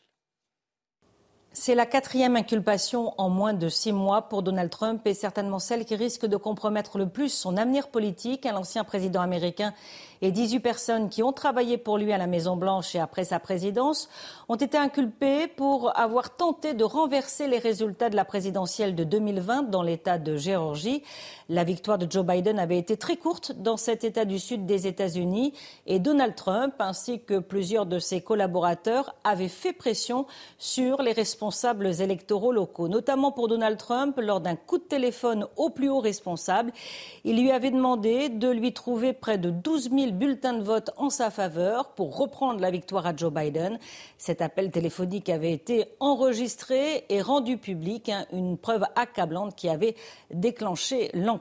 C'est 1.53 1.75
la 1.75 1.85
quatrième 1.85 2.37
inculpation 2.37 3.13
en 3.17 3.27
moins 3.27 3.53
de 3.53 3.67
six 3.67 3.91
mois 3.91 4.21
pour 4.29 4.41
Donald 4.41 4.69
Trump 4.69 5.05
et 5.05 5.13
certainement 5.13 5.59
celle 5.59 5.83
qui 5.83 5.95
risque 5.95 6.25
de 6.25 6.37
compromettre 6.37 6.97
le 6.97 7.09
plus 7.09 7.27
son 7.27 7.57
avenir 7.57 7.89
politique. 7.89 8.45
L'ancien 8.45 8.85
président 8.85 9.19
américain 9.19 9.73
et 10.21 10.31
18 10.31 10.61
personnes 10.61 11.09
qui 11.09 11.23
ont 11.23 11.33
travaillé 11.33 11.77
pour 11.77 11.97
lui 11.97 12.13
à 12.13 12.17
la 12.17 12.25
Maison-Blanche 12.25 12.95
et 12.95 12.99
après 12.99 13.25
sa 13.25 13.39
présidence 13.39 14.07
ont 14.47 14.55
été 14.55 14.77
inculpées 14.77 15.47
pour 15.47 15.97
avoir 15.99 16.37
tenté 16.37 16.73
de 16.73 16.85
renverser 16.85 17.47
les 17.47 17.59
résultats 17.59 18.09
de 18.09 18.15
la 18.15 18.23
présidentielle 18.23 18.95
de 18.95 19.03
2020 19.03 19.63
dans 19.63 19.83
l'État 19.83 20.17
de 20.17 20.37
Géorgie. 20.37 21.03
La 21.51 21.65
victoire 21.65 21.97
de 21.97 22.09
Joe 22.09 22.25
Biden 22.25 22.59
avait 22.59 22.77
été 22.77 22.95
très 22.95 23.17
courte 23.17 23.51
dans 23.51 23.75
cet 23.75 24.05
État 24.05 24.23
du 24.23 24.39
sud 24.39 24.65
des 24.65 24.87
États-Unis 24.87 25.51
et 25.85 25.99
Donald 25.99 26.33
Trump 26.33 26.73
ainsi 26.79 27.19
que 27.19 27.39
plusieurs 27.39 27.85
de 27.85 27.99
ses 27.99 28.21
collaborateurs 28.21 29.13
avaient 29.25 29.49
fait 29.49 29.73
pression 29.73 30.27
sur 30.57 31.01
les 31.01 31.11
responsables 31.11 31.87
électoraux 32.01 32.53
locaux, 32.53 32.87
notamment 32.87 33.33
pour 33.33 33.49
Donald 33.49 33.77
Trump 33.77 34.17
lors 34.21 34.39
d'un 34.39 34.55
coup 34.55 34.77
de 34.77 34.83
téléphone 34.83 35.45
au 35.57 35.69
plus 35.69 35.89
haut 35.89 35.99
responsable. 35.99 36.71
Il 37.25 37.41
lui 37.41 37.51
avait 37.51 37.71
demandé 37.71 38.29
de 38.29 38.47
lui 38.49 38.71
trouver 38.71 39.11
près 39.11 39.37
de 39.37 39.49
12 39.49 39.89
000 39.91 40.11
bulletins 40.13 40.53
de 40.53 40.63
vote 40.63 40.91
en 40.95 41.09
sa 41.09 41.31
faveur 41.31 41.89
pour 41.89 42.15
reprendre 42.15 42.61
la 42.61 42.71
victoire 42.71 43.05
à 43.05 43.13
Joe 43.13 43.33
Biden. 43.33 43.77
Cet 44.17 44.41
appel 44.41 44.71
téléphonique 44.71 45.27
avait 45.27 45.51
été 45.51 45.83
enregistré 45.99 47.03
et 47.09 47.21
rendu 47.21 47.57
public, 47.57 48.07
hein, 48.07 48.25
une 48.31 48.57
preuve 48.57 48.85
accablante 48.95 49.53
qui 49.53 49.67
avait 49.67 49.95
déclenché 50.31 51.11
l'enquête. 51.13 51.40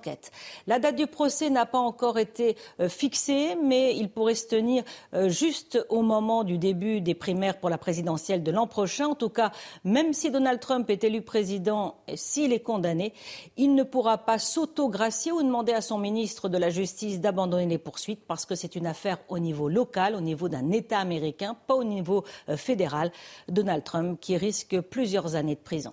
La 0.66 0.78
date 0.78 0.96
du 0.96 1.06
procès 1.06 1.50
n'a 1.50 1.66
pas 1.66 1.78
encore 1.78 2.18
été 2.18 2.56
euh, 2.80 2.88
fixée, 2.88 3.56
mais 3.62 3.96
il 3.96 4.10
pourrait 4.10 4.34
se 4.34 4.46
tenir 4.46 4.82
euh, 5.14 5.28
juste 5.28 5.84
au 5.88 6.02
moment 6.02 6.44
du 6.44 6.58
début 6.58 7.00
des 7.00 7.14
primaires 7.14 7.58
pour 7.58 7.70
la 7.70 7.78
présidentielle 7.78 8.42
de 8.42 8.50
l'an 8.50 8.66
prochain. 8.66 9.08
En 9.08 9.14
tout 9.14 9.28
cas, 9.28 9.52
même 9.84 10.12
si 10.12 10.30
Donald 10.30 10.60
Trump 10.60 10.88
est 10.90 11.04
élu 11.04 11.22
président, 11.22 11.96
et 12.08 12.16
s'il 12.16 12.52
est 12.52 12.60
condamné, 12.60 13.12
il 13.56 13.74
ne 13.74 13.82
pourra 13.82 14.18
pas 14.18 14.38
s'autogracier 14.38 15.32
ou 15.32 15.42
demander 15.42 15.72
à 15.72 15.80
son 15.80 15.98
ministre 15.98 16.48
de 16.48 16.58
la 16.58 16.70
Justice 16.70 17.20
d'abandonner 17.20 17.66
les 17.66 17.78
poursuites 17.78 18.24
parce 18.26 18.46
que 18.46 18.54
c'est 18.54 18.76
une 18.76 18.86
affaire 18.86 19.18
au 19.28 19.38
niveau 19.38 19.68
local, 19.68 20.14
au 20.14 20.20
niveau 20.20 20.48
d'un 20.48 20.70
État 20.72 20.98
américain, 20.98 21.56
pas 21.66 21.74
au 21.74 21.84
niveau 21.84 22.24
euh, 22.48 22.56
fédéral. 22.56 23.12
Donald 23.48 23.84
Trump 23.84 24.18
qui 24.20 24.36
risque 24.36 24.80
plusieurs 24.80 25.34
années 25.34 25.54
de 25.54 25.60
prison. 25.60 25.92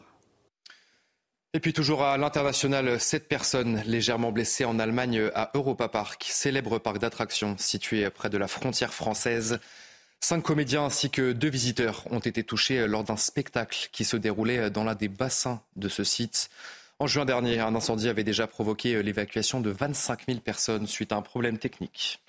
Et 1.54 1.60
puis 1.60 1.74
toujours 1.74 2.04
à 2.04 2.18
l'international, 2.18 3.00
sept 3.00 3.28
personnes 3.28 3.82
légèrement 3.86 4.32
blessées 4.32 4.66
en 4.66 4.80
Allemagne 4.80 5.30
à 5.34 5.50
Europa 5.54 5.88
Park, 5.88 6.26
célèbre 6.30 6.78
parc 6.78 7.00
d'attractions 7.00 7.56
situé 7.58 8.10
près 8.10 8.30
de 8.30 8.38
la 8.38 8.48
frontière 8.48 8.94
française. 8.94 9.60
Cinq 10.20 10.42
comédiens 10.42 10.86
ainsi 10.86 11.10
que 11.10 11.32
deux 11.32 11.50
visiteurs 11.50 12.04
ont 12.12 12.20
été 12.20 12.44
touchés 12.44 12.86
lors 12.86 13.04
d'un 13.04 13.18
spectacle 13.18 13.90
qui 13.92 14.04
se 14.04 14.18
déroulait 14.18 14.70
dans 14.70 14.84
l'un 14.84 14.96
des 14.96 15.08
bassins 15.08 15.62
de 15.78 15.88
ce 15.90 16.04
site. 16.04 16.50
En 17.00 17.08
juin 17.08 17.26
dernier, 17.26 17.60
un 17.60 17.76
incendie 17.76 18.10
avait 18.10 18.24
déjà 18.24 18.48
provoqué 18.48 19.02
l'évacuation 19.02 19.62
de 19.62 19.70
25 19.70 20.26
000 20.28 20.40
personnes 20.40 20.88
suite 20.88 21.12
à 21.12 21.16
un 21.16 21.22
problème 21.22 21.60
technique. 21.60 22.20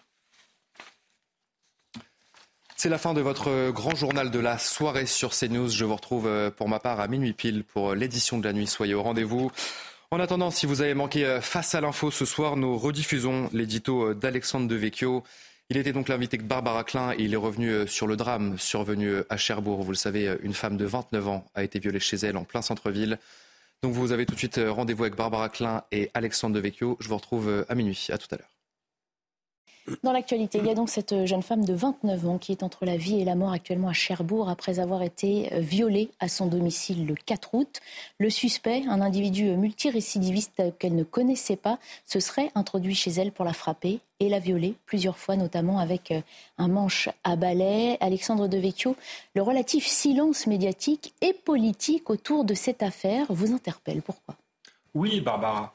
C'est 2.81 2.89
la 2.89 2.99
fin 2.99 3.13
de 3.13 3.21
votre 3.21 3.73
grand 3.73 3.97
journal 3.97 4.31
de 4.31 4.39
la 4.39 4.57
soirée 4.57 5.07
sur 5.07 5.31
CNews. 5.37 5.69
Je 5.69 5.85
vous 5.85 5.97
retrouve 5.97 6.29
euh, 6.29 6.49
pour 6.49 6.69
ma 6.69 6.79
part 6.79 7.01
à 7.01 7.09
minuit 7.09 7.33
pile 7.33 7.65
pour 7.65 7.93
l'édition 7.93 8.39
de 8.39 8.45
la 8.45 8.53
nuit. 8.53 8.69
Soyez 8.69 8.95
au 8.95 9.03
rendez-vous. 9.03 9.51
En 10.13 10.21
attendant, 10.21 10.53
si 10.53 10.65
vous 10.65 10.81
avez 10.81 10.95
manqué 10.95 11.27
euh, 11.27 11.41
face 11.41 11.75
à 11.75 11.81
l'info 11.81 12.13
ce 12.13 12.25
soir, 12.25 12.55
nous 12.55 12.79
rediffusons 12.79 13.51
l'édito 13.53 14.11
euh, 14.11 14.15
d'Alexandre 14.15 14.69
Devecchio. 14.69 15.25
Il 15.71 15.77
était 15.77 15.93
donc 15.93 16.09
l'invité 16.09 16.37
de 16.37 16.45
Barbara 16.45 16.85
Klein 16.85 17.15
et 17.19 17.25
il 17.25 17.35
est 17.35 17.37
revenu 17.37 17.89
sur 17.89 18.07
le 18.07 18.15
drame 18.15 18.57
survenu 18.61 19.23
à 19.29 19.37
Cherbourg. 19.37 19.83
Vous 19.83 19.91
le 19.91 19.97
savez, 19.97 20.39
une 20.45 20.55
femme 20.55 20.77
de 20.77 20.85
29 20.85 21.27
ans 21.27 21.45
a 21.57 21.65
été 21.65 21.81
violée 21.81 21.99
chez 21.99 22.17
elle 22.19 22.37
en 22.37 22.45
plein 22.45 22.63
centre-ville. 22.63 23.19
Donc 23.83 23.93
vous 23.93 24.13
avez 24.13 24.25
tout 24.25 24.35
de 24.35 24.39
suite 24.39 24.61
rendez-vous 24.65 25.03
avec 25.03 25.17
Barbara 25.17 25.49
Klein 25.49 25.83
et 25.91 26.13
Alexandre 26.15 26.55
Devecchio. 26.55 26.97
Je 27.01 27.09
vous 27.09 27.17
retrouve 27.17 27.67
à 27.69 27.75
minuit. 27.75 28.07
À 28.11 28.19
tout 28.19 28.29
à 28.31 28.37
l'heure. 28.37 28.58
Dans 30.03 30.13
l'actualité, 30.13 30.59
il 30.59 30.67
y 30.67 30.71
a 30.71 30.75
donc 30.75 30.89
cette 30.89 31.27
jeune 31.27 31.43
femme 31.43 31.65
de 31.65 31.73
29 31.73 32.27
ans 32.27 32.39
qui 32.39 32.53
est 32.53 32.63
entre 32.63 32.85
la 32.85 32.97
vie 32.97 33.21
et 33.21 33.25
la 33.25 33.35
mort 33.35 33.53
actuellement 33.53 33.89
à 33.89 33.93
Cherbourg 33.93 34.49
après 34.49 34.81
avoir 34.81 35.03
été 35.03 35.51
violée 35.53 36.11
à 36.21 36.29
son 36.29 36.47
domicile 36.47 37.07
le 37.07 37.15
4 37.15 37.55
août. 37.55 37.81
Le 38.19 38.31
suspect, 38.31 38.85
un 38.89 39.01
individu 39.01 39.45
multirécidiviste 39.57 40.63
qu'elle 40.79 40.95
ne 40.95 41.05
connaissait 41.05 41.57
pas, 41.57 41.79
se 42.07 42.21
serait 42.21 42.51
introduit 42.55 42.95
chez 42.95 43.11
elle 43.11 43.33
pour 43.33 43.45
la 43.45 43.53
frapper 43.53 44.01
et 44.21 44.29
la 44.29 44.39
violer 44.39 44.75
plusieurs 44.87 45.19
fois, 45.19 45.37
notamment 45.37 45.79
avec 45.79 46.11
euh, 46.11 46.21
un 46.59 46.69
manche 46.69 47.09
à 47.25 47.37
balai. 47.37 47.97
Alexandre 48.01 48.49
Devecchio, 48.49 48.97
le 49.35 49.43
relatif 49.43 49.87
silence 49.87 50.47
médiatique 50.47 51.15
et 51.21 51.33
politique 51.33 52.11
autour 52.11 52.45
de 52.45 52.55
cette 52.55 52.83
affaire 52.83 53.27
vous 53.31 53.53
interpelle. 53.53 54.03
Pourquoi? 54.03 54.35
Oui, 54.95 55.21
Barbara. 55.21 55.73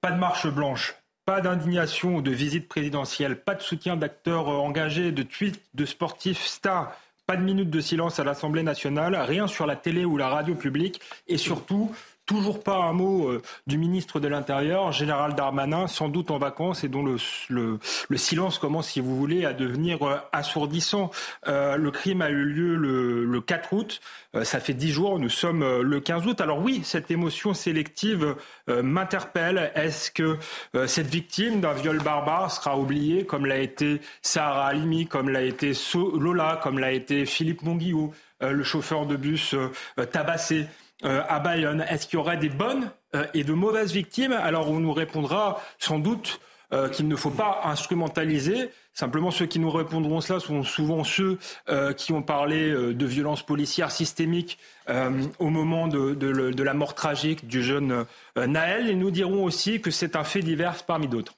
Pas 0.00 0.10
de 0.10 0.18
marche 0.18 0.48
blanche, 0.48 0.96
pas 1.24 1.40
d'indignation 1.40 2.16
ou 2.16 2.22
de 2.22 2.30
visite 2.30 2.68
présidentielle, 2.68 3.40
pas 3.40 3.54
de 3.54 3.62
soutien 3.62 3.96
d'acteurs 3.96 4.48
euh, 4.48 4.56
engagés, 4.56 5.12
de 5.12 5.22
tweets 5.22 5.62
de 5.74 5.84
sportifs 5.84 6.44
stars, 6.44 6.96
pas 7.26 7.36
de 7.36 7.42
minute 7.42 7.70
de 7.70 7.80
silence 7.80 8.18
à 8.18 8.24
l'Assemblée 8.24 8.62
nationale, 8.62 9.14
rien 9.14 9.46
sur 9.46 9.66
la 9.66 9.76
télé 9.76 10.04
ou 10.04 10.16
la 10.16 10.28
radio 10.28 10.54
publique. 10.54 11.00
Et 11.28 11.38
surtout 11.38 11.94
Toujours 12.32 12.64
pas 12.64 12.76
un 12.76 12.94
mot 12.94 13.28
euh, 13.28 13.42
du 13.66 13.76
ministre 13.76 14.18
de 14.18 14.26
l'Intérieur, 14.26 14.90
général 14.90 15.34
Darmanin, 15.34 15.86
sans 15.86 16.08
doute 16.08 16.30
en 16.30 16.38
vacances 16.38 16.82
et 16.82 16.88
dont 16.88 17.02
le, 17.02 17.16
le, 17.50 17.78
le 18.08 18.16
silence 18.16 18.58
commence, 18.58 18.88
si 18.88 19.00
vous 19.00 19.14
voulez, 19.14 19.44
à 19.44 19.52
devenir 19.52 20.02
euh, 20.02 20.16
assourdissant. 20.32 21.10
Euh, 21.46 21.76
le 21.76 21.90
crime 21.90 22.22
a 22.22 22.30
eu 22.30 22.44
lieu 22.44 22.76
le, 22.76 23.26
le 23.26 23.40
4 23.42 23.74
août. 23.74 24.00
Euh, 24.34 24.44
ça 24.44 24.60
fait 24.60 24.72
dix 24.72 24.90
jours. 24.92 25.18
Nous 25.18 25.28
sommes 25.28 25.82
le 25.82 26.00
15 26.00 26.26
août. 26.26 26.40
Alors 26.40 26.58
oui, 26.58 26.80
cette 26.84 27.10
émotion 27.10 27.52
sélective 27.52 28.34
m'interpelle. 28.66 29.70
Est-ce 29.74 30.10
que 30.10 30.38
cette 30.86 31.08
victime 31.08 31.60
d'un 31.60 31.74
viol 31.74 31.98
barbare 32.02 32.50
sera 32.50 32.78
oubliée, 32.78 33.26
comme 33.26 33.44
l'a 33.44 33.58
été 33.58 34.00
Sarah 34.22 34.68
Halimi, 34.68 35.06
comme 35.06 35.28
l'a 35.28 35.42
été 35.42 35.72
Lola, 36.18 36.58
comme 36.62 36.78
l'a 36.78 36.92
été 36.92 37.26
Philippe 37.26 37.60
Monguillot, 37.60 38.14
le 38.40 38.62
chauffeur 38.62 39.04
de 39.04 39.16
bus 39.16 39.54
tabassé? 40.12 40.66
Euh, 41.04 41.22
à 41.28 41.40
Bayonne 41.40 41.84
Est-ce 41.88 42.06
qu'il 42.06 42.18
y 42.18 42.20
aurait 42.20 42.36
des 42.36 42.48
bonnes 42.48 42.90
euh, 43.14 43.26
et 43.34 43.44
de 43.44 43.52
mauvaises 43.52 43.92
victimes? 43.92 44.32
Alors 44.32 44.70
on 44.70 44.78
nous 44.78 44.92
répondra 44.92 45.60
sans 45.78 45.98
doute 45.98 46.40
euh, 46.72 46.88
qu'il 46.88 47.08
ne 47.08 47.16
faut 47.16 47.30
pas 47.30 47.62
instrumentaliser. 47.64 48.70
Simplement, 48.94 49.30
ceux 49.30 49.46
qui 49.46 49.58
nous 49.58 49.70
répondront 49.70 50.20
cela 50.20 50.38
sont 50.38 50.62
souvent 50.62 51.02
ceux 51.02 51.38
qui 51.96 52.12
ont 52.12 52.22
parlé 52.22 52.70
de 52.70 53.06
violences 53.06 53.42
policières 53.42 53.90
systémiques 53.90 54.58
au 55.38 55.48
moment 55.48 55.88
de, 55.88 56.62
la 56.62 56.74
mort 56.74 56.94
tragique 56.94 57.46
du 57.46 57.62
jeune 57.62 58.04
Naël. 58.36 58.90
Et 58.90 58.94
nous 58.94 59.10
dirons 59.10 59.44
aussi 59.44 59.80
que 59.80 59.90
c'est 59.90 60.14
un 60.14 60.24
fait 60.24 60.42
divers 60.42 60.84
parmi 60.84 61.08
d'autres. 61.08 61.32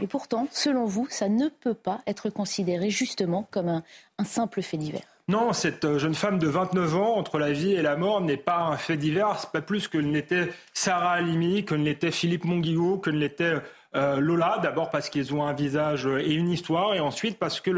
Et 0.00 0.06
pourtant, 0.06 0.46
selon 0.52 0.84
vous, 0.84 1.08
ça 1.10 1.28
ne 1.28 1.48
peut 1.48 1.74
pas 1.74 2.02
être 2.06 2.30
considéré 2.30 2.88
justement 2.88 3.48
comme 3.50 3.82
un 4.18 4.24
simple 4.24 4.62
fait 4.62 4.76
divers. 4.76 5.11
Non, 5.28 5.52
cette 5.52 5.84
euh, 5.84 5.98
jeune 6.00 6.14
femme 6.14 6.40
de 6.40 6.48
29 6.48 6.96
ans, 6.96 7.16
entre 7.16 7.38
la 7.38 7.52
vie 7.52 7.72
et 7.72 7.82
la 7.82 7.96
mort, 7.96 8.20
n'est 8.20 8.36
pas 8.36 8.58
un 8.58 8.76
fait 8.76 8.96
divers, 8.96 9.46
pas 9.52 9.62
plus 9.62 9.86
que 9.86 9.98
ne 9.98 10.12
l'était 10.12 10.52
Sarah 10.74 11.12
Halimi, 11.12 11.64
que 11.64 11.76
ne 11.76 11.84
l'était 11.84 12.10
Philippe 12.10 12.44
Monguillot, 12.44 12.98
que 12.98 13.10
ne 13.10 13.18
l'était 13.18 13.54
euh, 13.94 14.18
Lola. 14.18 14.58
D'abord 14.62 14.90
parce 14.90 15.08
qu'ils 15.08 15.32
ont 15.32 15.46
un 15.46 15.52
visage 15.52 16.06
et 16.06 16.34
une 16.34 16.50
histoire, 16.50 16.94
et 16.94 17.00
ensuite 17.00 17.38
parce 17.38 17.60
que 17.60 17.70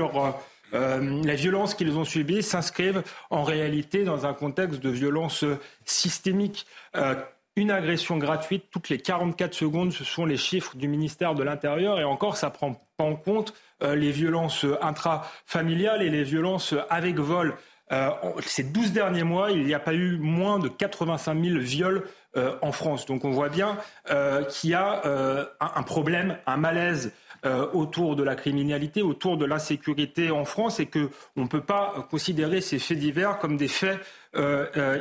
euh, 0.72 1.22
les 1.22 1.36
violences 1.36 1.74
qu'ils 1.74 1.98
ont 1.98 2.04
subies 2.04 2.42
s'inscrivent 2.42 3.02
en 3.28 3.42
réalité 3.42 4.04
dans 4.04 4.24
un 4.24 4.32
contexte 4.32 4.80
de 4.80 4.88
violence 4.88 5.44
systémique. 5.84 6.66
Une 7.56 7.70
agression 7.70 8.18
gratuite 8.18 8.64
toutes 8.70 8.88
les 8.88 8.98
44 8.98 9.54
secondes, 9.54 9.92
ce 9.92 10.04
sont 10.04 10.26
les 10.26 10.36
chiffres 10.36 10.76
du 10.76 10.88
ministère 10.88 11.34
de 11.34 11.42
l'Intérieur, 11.42 12.00
et 12.00 12.04
encore, 12.04 12.36
ça 12.36 12.50
prend 12.50 12.74
pas 12.96 13.04
en 13.04 13.16
compte 13.16 13.54
euh, 13.82 13.94
les 13.94 14.10
violences 14.10 14.66
intrafamiliales 14.82 16.02
et 16.02 16.10
les 16.10 16.24
violences 16.24 16.74
avec 16.90 17.18
vol 17.18 17.56
ces 18.40 18.64
12 18.64 18.92
derniers 18.92 19.22
mois, 19.22 19.50
il 19.50 19.64
n'y 19.64 19.74
a 19.74 19.78
pas 19.78 19.94
eu 19.94 20.16
moins 20.16 20.58
de 20.58 20.68
85 20.68 21.40
000 21.40 21.58
viols 21.58 22.04
en 22.62 22.72
France. 22.72 23.06
Donc 23.06 23.24
on 23.24 23.30
voit 23.30 23.50
bien 23.50 23.76
qu'il 24.48 24.70
y 24.70 24.74
a 24.74 25.02
un 25.60 25.82
problème, 25.82 26.38
un 26.46 26.56
malaise 26.56 27.12
autour 27.44 28.16
de 28.16 28.22
la 28.22 28.34
criminalité, 28.34 29.02
autour 29.02 29.36
de 29.36 29.44
l'insécurité 29.44 30.30
en 30.30 30.44
France 30.44 30.80
et 30.80 30.86
qu'on 30.86 31.10
ne 31.36 31.46
peut 31.46 31.60
pas 31.60 32.06
considérer 32.10 32.60
ces 32.60 32.78
faits 32.78 32.98
divers 32.98 33.38
comme 33.38 33.56
des 33.56 33.68
faits 33.68 34.00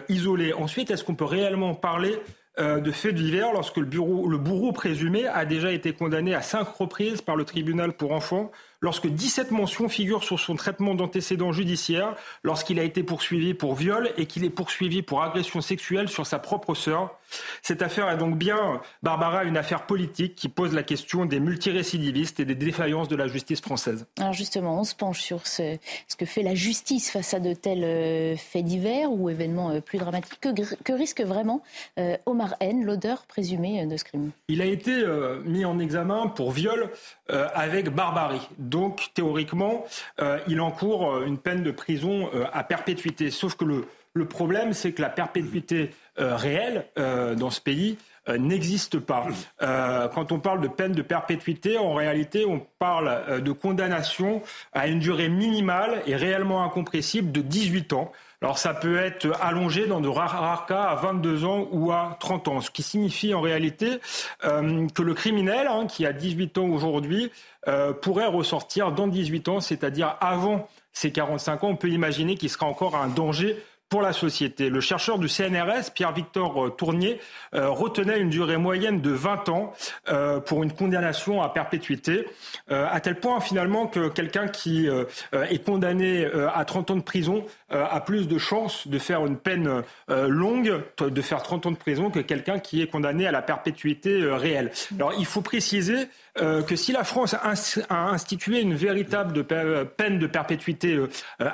isolés. 0.10 0.54
Ensuite, 0.54 0.92
est-ce 0.92 1.04
qu'on 1.04 1.16
peut 1.16 1.24
réellement 1.26 1.74
parler 1.74 2.20
euh, 2.60 2.80
de 2.80 2.92
faits 2.92 3.16
divers 3.16 3.52
lorsque 3.52 3.78
le, 3.78 3.86
bureau, 3.86 4.28
le 4.28 4.38
bourreau 4.38 4.72
présumé 4.72 5.26
a 5.26 5.44
déjà 5.44 5.72
été 5.72 5.94
condamné 5.94 6.36
à 6.36 6.44
cinq 6.44 6.68
reprises 6.68 7.22
par 7.22 7.36
le 7.36 7.46
tribunal 7.46 7.94
pour 7.94 8.12
enfants 8.12 8.52
lorsque 8.84 9.08
17 9.08 9.50
mentions 9.52 9.90
figurent 9.90 10.24
sur 10.24 10.40
son 10.40 10.56
traitement 10.56 10.94
d'antécédents 10.94 11.54
judiciaires, 11.54 12.16
lorsqu'il 12.44 12.80
a 12.80 12.84
été 12.84 13.02
poursuivi 13.02 13.54
pour 13.56 13.74
viol 13.74 14.12
et 14.18 14.28
qu'il 14.28 14.44
est 14.44 14.50
poursuivi 14.52 15.02
pour 15.02 15.24
agression 15.24 15.62
sexuelle 15.62 16.10
sur 16.10 16.28
sa 16.28 16.38
propre 16.38 16.76
sœur. 16.76 17.18
Cette 17.62 17.82
affaire 17.82 18.10
est 18.10 18.18
donc 18.18 18.38
bien, 18.38 18.82
Barbara, 19.02 19.46
une 19.46 19.58
affaire 19.58 19.86
politique 19.86 20.36
qui 20.36 20.50
pose 20.50 20.74
la 20.74 20.84
question 20.84 21.26
des 21.26 21.40
multirécidivistes 21.40 22.40
et 22.40 22.46
des 22.46 22.56
défaillances 22.56 23.08
de 23.08 23.16
la 23.16 23.28
justice 23.28 23.62
française. 23.62 24.06
Alors 24.20 24.34
justement, 24.34 24.80
on 24.80 24.84
se 24.84 24.94
penche 24.94 25.22
sur 25.22 25.48
ce, 25.48 25.78
que 26.18 26.26
fait 26.26 26.44
la 26.44 26.54
justice 26.54 27.10
face 27.10 27.34
à 27.34 27.40
de 27.40 27.54
tels 27.54 27.84
euh, 27.84 28.36
faits 28.36 28.66
divers 28.66 29.12
ou 29.12 29.30
événements 29.30 29.72
euh, 29.72 29.80
plus 29.80 29.98
dramatiques. 29.98 30.40
Que, 30.42 30.94
risque 30.94 31.22
vraiment 31.22 31.64
euh, 32.00 32.18
Omar 32.26 32.56
N, 32.60 32.84
l'odeur 32.84 33.26
présumé 33.26 33.86
de 33.86 33.98
ce 33.98 34.04
crime? 34.04 34.32
Il 34.50 34.62
a 34.62 34.66
été 34.66 35.04
mis 35.46 35.64
en 35.66 35.80
examen 35.80 36.28
pour 36.28 36.52
viol 36.52 36.92
avec 37.30 37.90
barbarie. 37.90 38.48
Donc, 38.74 39.12
théoriquement, 39.14 39.86
euh, 40.20 40.40
il 40.48 40.60
encourt 40.60 41.14
euh, 41.14 41.26
une 41.28 41.38
peine 41.38 41.62
de 41.62 41.70
prison 41.70 42.28
euh, 42.34 42.46
à 42.54 42.64
perpétuité. 42.64 43.30
Sauf 43.30 43.54
que 43.54 43.66
le, 43.66 44.26
problème, 44.26 44.74
c'est 44.74 44.94
que 44.94 45.02
la 45.02 45.10
perpétuité 45.10 45.92
réelle 46.18 46.86
dans 46.96 47.50
ce 47.50 47.60
pays 47.60 47.98
n'existe 48.38 49.00
pas. 49.00 49.26
quand 49.60 50.32
on 50.32 50.40
parle 50.40 50.62
de 50.62 50.68
peine 50.68 50.92
de 50.92 51.02
perpétuité, 51.02 51.80
en 51.80 51.96
réalité, 51.96 52.46
on 52.46 52.60
parle 52.78 53.42
de 53.42 53.52
condamnation 53.52 54.44
à 54.72 54.88
une 54.88 55.00
durée 55.00 55.30
minimale 55.30 56.04
et 56.06 56.16
réellement 56.16 56.64
incompressible 56.64 57.32
de 57.32 57.42
18 57.42 57.94
ans. 57.94 58.12
Alors 58.44 58.58
ça 58.58 58.74
peut 58.74 58.98
être 58.98 59.32
allongé 59.42 59.88
dans 59.88 60.02
de 60.02 60.10
rares, 60.10 60.66
cas 60.66 60.84
à 60.84 60.96
22 60.96 61.46
ans 61.46 61.70
ou 61.72 61.94
à 61.94 62.18
30 62.20 62.50
ans, 62.50 62.60
ce 62.60 62.70
qui 62.70 62.84
signifie 62.84 63.34
en 63.34 63.40
réalité 63.40 64.00
que 64.42 65.02
le 65.02 65.14
criminel, 65.14 65.68
hein, 65.68 65.88
qui 65.88 66.06
a 66.06 66.12
18 66.12 66.58
ans 66.58 66.66
aujourd'hui, 66.66 67.32
euh, 67.70 67.94
pourrait 67.94 68.28
ressortir 68.28 68.92
dans 68.92 69.08
18 69.08 69.48
ans, 69.48 69.62
c'est-à-dire 69.62 70.18
avant 70.20 70.68
ses 70.92 71.14
45 71.14 71.64
ans. 71.64 71.70
On 71.70 71.76
peut 71.78 71.88
imaginer 71.88 72.36
qu'il 72.36 72.50
sera 72.50 72.66
encore 72.66 72.98
un 72.98 73.08
danger 73.08 73.64
pour 73.94 74.02
la 74.02 74.12
société. 74.12 74.70
Le 74.72 74.82
chercheur 74.82 75.20
du 75.20 75.30
CNRS, 75.30 75.92
Pierre-Victor 75.94 76.66
euh, 76.66 76.70
Tournier, 76.72 77.20
euh, 77.54 77.70
retenait 77.70 78.20
une 78.20 78.32
durée 78.32 78.58
moyenne 78.58 79.02
de 79.02 79.12
20 79.12 79.50
ans 79.50 79.72
euh, 80.10 80.40
pour 80.40 80.64
une 80.64 80.72
condamnation 80.72 81.44
à 81.44 81.50
perpétuité, 81.50 82.26
à 82.72 83.00
tel 83.02 83.20
point 83.20 83.40
finalement 83.40 83.86
que 83.86 84.08
quelqu'un 84.10 84.48
qui 84.48 84.88
est 84.88 85.64
condamné 85.64 86.26
à 86.54 86.66
30 86.66 86.92
ans 86.92 86.96
de 86.96 87.02
prison 87.02 87.46
a 87.74 88.00
plus 88.02 88.28
de 88.28 88.38
chances 88.38 88.88
de 88.88 89.00
faire 89.00 89.26
une 89.26 89.38
peine 89.38 89.84
longue, 90.10 90.82
de 91.00 91.22
faire 91.22 91.42
30 91.42 91.66
ans 91.66 91.72
de 91.72 91.78
prison, 91.78 92.10
que 92.10 92.20
quelqu'un 92.20 92.60
qui 92.60 92.82
est 92.82 92.88
condamné 92.88 93.28
à 93.28 93.32
la 93.32 93.42
perpétuité 93.42 94.24
réelle. 94.24 94.72
Alors 94.96 95.14
il 95.18 95.26
faut 95.26 95.42
préciser 95.42 96.08
que 96.36 96.76
si 96.76 96.92
la 96.92 97.04
France 97.04 97.36
a 97.36 98.10
institué 98.10 98.62
une 98.62 98.74
véritable 98.74 99.44
peine 99.44 100.20
de 100.20 100.28
perpétuité 100.28 101.00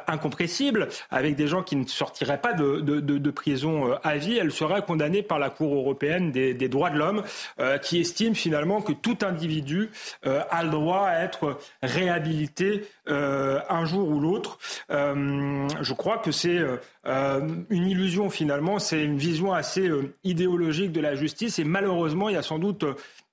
incompressible, 0.08 0.88
avec 1.12 1.36
des 1.36 1.48
gens 1.48 1.64
qui 1.64 1.76
ne 1.76 1.86
sortiraient 1.86 2.42
pas 2.42 2.54
de, 2.54 3.32
prison 3.32 3.92
euh, 3.92 3.96
à 4.04 4.18
vie, 4.18 4.38
elle 4.38 4.52
serait 4.52 4.82
condamnée 4.82 5.22
par 5.22 5.40
la 5.40 5.50
Cour 5.50 5.76
européenne 5.76 6.32
des, 6.32 6.70
droits 6.70 6.90
de 6.90 6.98
l'homme, 6.98 7.24
euh, 7.60 7.78
qui 7.78 8.00
estime 8.00 8.36
finalement 8.36 8.82
que 8.82 8.92
tout 8.92 9.18
individu 9.22 9.90
euh, 10.26 10.42
a 10.50 10.64
le 10.64 10.70
droit 10.70 11.06
à 11.08 11.24
être 11.24 11.58
réhabilité 11.82 12.86
un 13.08 13.86
jour 13.86 14.08
ou 14.08 14.20
l'autre. 14.20 14.60
je 14.90 15.94
crois 15.94 16.09
que 16.18 16.32
c'est 16.32 16.60
une 17.06 17.88
illusion 17.88 18.30
finalement, 18.30 18.80
c'est 18.80 19.04
une 19.04 19.18
vision 19.18 19.54
assez 19.54 19.90
idéologique 20.24 20.92
de 20.92 21.02
la 21.02 21.16
justice 21.16 21.60
et 21.60 21.64
malheureusement, 21.64 22.30
il 22.30 22.34
y 22.34 22.38
a 22.38 22.42
sans 22.42 22.60
doute 22.60 22.86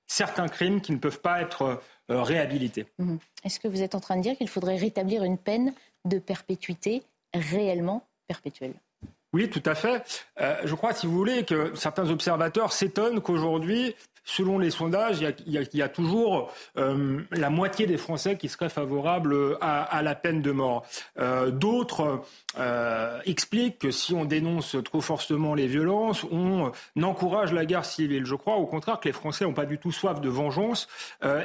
certains 0.05 0.47
crimes 0.47 0.81
qui 0.81 0.91
ne 0.91 0.97
peuvent 0.97 1.19
pas 1.19 1.41
être 1.41 1.81
réhabilités. 2.09 2.85
Mmh. 2.99 3.17
Est-ce 3.43 3.59
que 3.59 3.67
vous 3.67 3.81
êtes 3.81 3.95
en 3.95 3.99
train 3.99 4.15
de 4.15 4.21
dire 4.21 4.37
qu'il 4.37 4.47
faudrait 4.47 4.77
rétablir 4.77 5.23
une 5.23 5.37
peine 5.37 5.73
de 6.05 6.19
perpétuité 6.19 7.03
réellement 7.33 8.05
perpétuelle? 8.27 8.73
Oui, 9.33 9.49
tout 9.49 9.63
à 9.65 9.75
fait. 9.75 10.03
Euh, 10.39 10.55
je 10.63 10.73
crois, 10.73 10.93
si 10.93 11.05
vous 11.05 11.13
voulez, 11.13 11.43
que 11.43 11.75
certains 11.75 12.09
observateurs 12.09 12.71
s'étonnent 12.71 13.21
qu'aujourd'hui, 13.21 13.95
selon 14.27 14.59
les 14.59 14.71
sondages, 14.71 15.19
il 15.47 15.67
y 15.73 15.81
a, 15.81 15.89
toujours 15.89 16.51
euh, 16.77 17.21
la 17.31 17.49
moitié 17.49 17.87
des 17.87 17.97
Français 17.97 18.35
qui 18.37 18.49
seraient 18.49 18.69
favorables 18.69 19.57
à, 19.61 20.01
la 20.03 20.15
peine 20.15 20.41
de 20.41 20.51
mort. 20.51 20.85
Euh, 21.17 21.49
d'autres 21.49 22.21
euh, 22.59 23.19
expliquent 23.25 23.79
que 23.79 23.91
si 23.91 24.13
on 24.13 24.25
dénonce 24.25 24.75
trop 24.83 24.99
fortement 24.99 25.55
les 25.55 25.67
violences, 25.67 26.25
on 26.29 26.71
encourage 27.01 27.53
la 27.53 27.65
guerre 27.65 27.85
civile. 27.85 28.25
Je 28.25 28.35
crois 28.35 28.57
au 28.57 28.65
contraire 28.65 28.99
que 28.99 29.07
les 29.07 29.13
Français 29.13 29.45
n'ont 29.45 29.53
pas 29.53 29.65
du 29.65 29.77
tout 29.77 29.93
soif 29.93 30.19
de 30.19 30.29
vengeance 30.29 30.89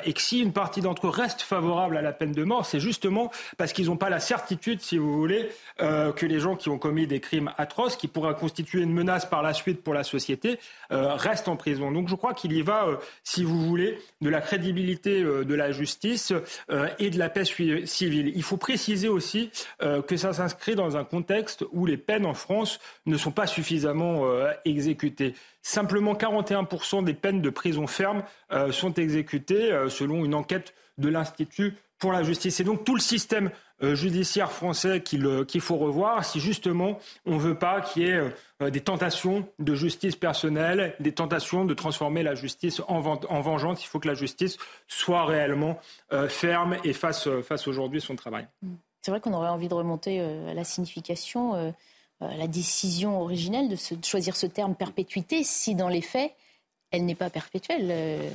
et 0.05 0.13
que 0.13 0.21
si 0.21 0.41
une 0.41 0.53
partie 0.53 0.81
d'entre 0.81 1.07
eux 1.07 1.11
reste 1.11 1.43
favorable 1.43 1.97
à 1.97 2.03
la 2.03 2.13
peine 2.13 2.33
de 2.33 2.43
mort, 2.43 2.67
c'est 2.67 2.81
justement 2.81 3.31
parce 3.59 3.73
qu'ils 3.73 3.87
n'ont 3.87 3.97
pas 3.97 4.11
la 4.11 4.19
certitude, 4.19 4.81
si 4.81 4.99
vous 4.99 5.15
voulez, 5.17 5.49
que 5.79 6.27
les 6.27 6.41
gens 6.41 6.57
qui 6.57 6.69
ont 6.69 6.79
commis 6.79 7.07
des 7.07 7.21
crimes 7.21 7.53
atroces, 7.59 7.97
qui 7.97 8.09
pourraient 8.09 8.35
constituer 8.35 8.83
une 8.83 8.93
menace 8.93 9.25
par 9.25 9.43
la 9.43 9.55
suite 9.55 9.85
pour 9.85 9.95
la 9.95 10.03
société, 10.03 10.59
restent 10.91 11.49
en 11.49 11.57
prison. 11.57 11.93
Donc 11.93 12.09
je 12.09 12.17
crois 12.17 12.35
qu'il 12.35 12.53
y 12.53 12.63
va 12.63 12.72
euh, 12.73 12.97
si 13.25 13.45
vous 13.45 13.61
voulez, 13.63 13.99
de 14.21 14.29
la 14.29 14.41
crédibilité 14.41 15.23
euh, 15.23 15.45
de 15.45 15.55
la 15.55 15.73
justice 15.73 16.33
euh, 16.71 16.89
et 16.99 17.11
de 17.11 17.19
la 17.19 17.29
paix 17.29 17.45
civile. 17.45 18.33
Il 18.35 18.43
faut 18.43 18.57
préciser 18.57 19.09
aussi 19.09 19.51
que 19.81 20.17
ça 20.17 20.33
s'inscrit 20.33 20.75
dans 20.75 20.97
un 20.97 21.05
contexte 21.05 21.65
où 21.73 21.87
les 21.87 21.97
peines 21.97 22.27
en 22.27 22.35
France 22.35 22.79
ne 23.07 23.17
sont 23.17 23.31
pas 23.31 23.47
suffisamment 23.47 24.27
exécutées. 24.65 25.35
Simplement 25.63 26.15
41% 26.15 27.05
des 27.05 27.15
peines 27.15 27.41
de 27.41 27.51
prison 27.51 27.87
ferme 27.87 28.23
sont 28.71 28.95
exécutées 28.95 29.87
selon 29.89 30.25
une 30.25 30.35
enquête 30.35 30.75
de 30.99 31.09
l'Institut 31.09 31.75
pour 31.99 32.13
la 32.13 32.23
justice. 32.23 32.57
C'est 32.57 32.65
donc 32.65 32.85
tout 32.85 32.95
le 32.95 33.01
système 33.01 33.51
judiciaire 33.83 34.53
français 34.53 35.03
qu'il 35.03 35.61
faut 35.61 35.77
revoir 35.77 36.25
si 36.25 36.41
justement 36.41 36.99
on 37.27 37.35
ne 37.35 37.41
veut 37.41 37.59
pas 37.59 37.81
qu'il 37.81 38.03
y 38.03 38.07
ait 38.07 38.33
euh, 38.63 38.71
des 38.71 38.81
tentations 38.81 39.47
de 39.59 39.75
justice 39.75 40.17
personnelle, 40.17 40.95
des 41.01 41.13
tentations 41.13 41.65
de 41.65 41.75
transformer 41.75 42.23
la 42.23 42.35
justice 42.35 42.81
en, 42.89 43.01
vengeance. 43.01 43.85
Il 43.85 43.87
faut 43.89 43.99
que 43.99 44.09
la 44.09 44.15
justice 44.15 44.57
soit 44.87 45.25
réellement 45.25 45.79
euh, 46.13 46.29
ferme 46.29 46.77
et 46.85 46.93
fasse, 46.93 47.27
aujourd'hui 47.67 48.01
son 48.01 48.17
travail. 48.17 48.47
C'est 49.01 49.11
vrai 49.11 49.21
qu'on 49.21 49.35
aurait 49.35 49.49
envie 49.49 49.69
de 49.69 49.75
remonter 49.75 50.21
à 50.21 50.55
la 50.55 50.63
signification, 50.63 51.75
à 52.21 52.37
la 52.37 52.47
décision 52.47 53.21
originelle 53.21 53.69
de, 53.69 53.77
choisir 54.05 54.37
ce 54.37 54.47
terme 54.47 54.77
perpétuité 54.77 55.43
si 55.43 55.75
dans 55.75 55.89
les 55.89 56.03
faits, 56.03 56.33
elle 56.93 57.05
n'est 57.05 57.17
pas 57.17 57.31
perpétuelle. 57.31 58.33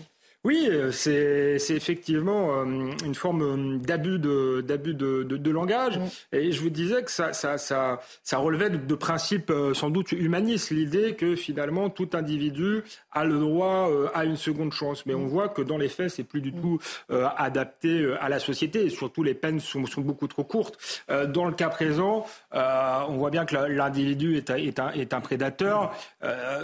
Oui, 0.48 0.70
euh, 0.72 0.94
c'est 0.94 1.76
effectivement 1.76 2.62
euh, 2.62 2.92
une 3.04 3.16
forme 3.16 3.42
euh, 3.42 3.78
d'abus 3.80 4.18
de, 4.18 4.64
d'abus 4.66 4.94
de, 4.94 5.24
de, 5.24 5.52
langage. 5.52 6.00
Mm. 6.00 6.06
Et 6.32 6.52
je 6.54 6.62
vous 6.62 6.70
disais 6.70 7.04
que 7.04 7.12
ça, 7.12 7.34
ça, 7.34 7.58
ça, 7.58 8.00
ça 8.24 8.38
relevait 8.38 8.70
de, 8.70 8.96
principes 8.96 9.52
sans 9.74 9.90
doute 9.90 10.14
humanistes, 10.14 10.70
l'idée 10.70 11.16
que 11.16 11.36
finalement 11.36 11.90
tout 11.90 12.12
individu 12.14 12.84
a 13.12 13.26
le 13.26 13.40
droit 13.40 13.90
à 14.14 14.24
une 14.24 14.38
seconde 14.38 14.72
chance. 14.72 15.06
Mais 15.06 15.14
on 15.16 15.26
mm. 15.26 15.28
voit 15.28 15.50
que 15.50 15.62
dans 15.62 15.78
les 15.78 15.90
faits, 15.90 16.12
c'est 16.12 16.24
plus 16.24 16.40
du 16.40 16.54
mm. 16.54 16.62
tout 16.62 16.80
adapté 17.10 18.16
à 18.22 18.30
la 18.30 18.40
société 18.40 18.86
et 18.86 18.90
surtout 18.90 19.24
les 19.24 19.34
peines 19.34 19.60
sont, 19.60 19.86
sont 19.86 20.02
beaucoup 20.02 20.28
trop 20.28 20.46
courtes. 20.46 21.04
Dans 21.10 21.44
le 21.44 21.52
cas 21.52 21.68
présent, 21.68 22.26
on 22.54 23.18
voit 23.18 23.32
bien 23.32 23.46
que 23.46 23.56
l'individu 23.56 24.38
est, 24.38 24.50
est, 24.50 24.80
un, 24.80 24.92
est 24.92 25.14
un 25.14 25.20
prédateur. 25.20 25.94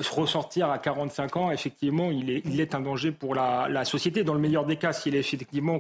ressortir 0.10 0.70
à 0.72 0.78
45 0.78 1.36
ans, 1.36 1.52
effectivement, 1.52 2.12
il 2.12 2.30
est, 2.30 2.44
il 2.46 2.62
est 2.62 2.76
un 2.76 2.80
danger 2.82 3.12
pour 3.12 3.36
la 3.36 3.73
la 3.74 3.86
société, 3.86 4.24
dans 4.24 4.34
le 4.34 4.40
meilleur 4.40 4.66
des 4.66 4.78
cas, 4.78 4.94
s'il 4.94 5.16
est 5.16 5.20
effectivement 5.20 5.80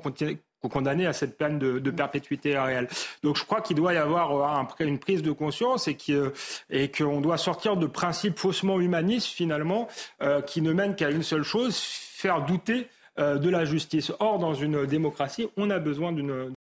condamné 0.69 1.05
à 1.05 1.13
cette 1.13 1.37
peine 1.37 1.59
de, 1.59 1.91
perpétuité 1.91 2.57
réelle. 2.57 2.87
Donc 3.21 3.37
je 3.37 3.45
crois 3.45 3.61
qu'il 3.61 3.75
doit 3.75 3.93
y 3.93 3.97
avoir 3.97 4.67
euh, 4.81 4.85
une 4.85 4.99
prise 4.99 5.21
de 5.21 5.31
conscience 5.31 5.87
et 5.87 6.91
qu'on 6.91 7.21
doit 7.21 7.37
sortir 7.37 7.77
de 7.77 7.85
principes 7.85 8.39
faussement 8.39 8.79
humanistes 8.79 9.27
finalement 9.27 9.87
euh, 10.21 10.41
qui 10.41 10.61
ne 10.61 10.73
mènent 10.73 10.95
qu'à 10.95 11.09
une 11.09 11.23
seule 11.23 11.43
chose, 11.43 11.77
faire 11.77 12.45
douter 12.45 12.87
euh, 13.19 13.37
de 13.37 13.49
la 13.49 13.65
justice. 13.65 14.11
Or, 14.19 14.39
dans 14.39 14.53
une 14.53 14.85
démocratie, 14.85 15.47
on 15.57 15.69
a 15.69 15.79
besoin 15.79 16.11
d'une 16.11 16.53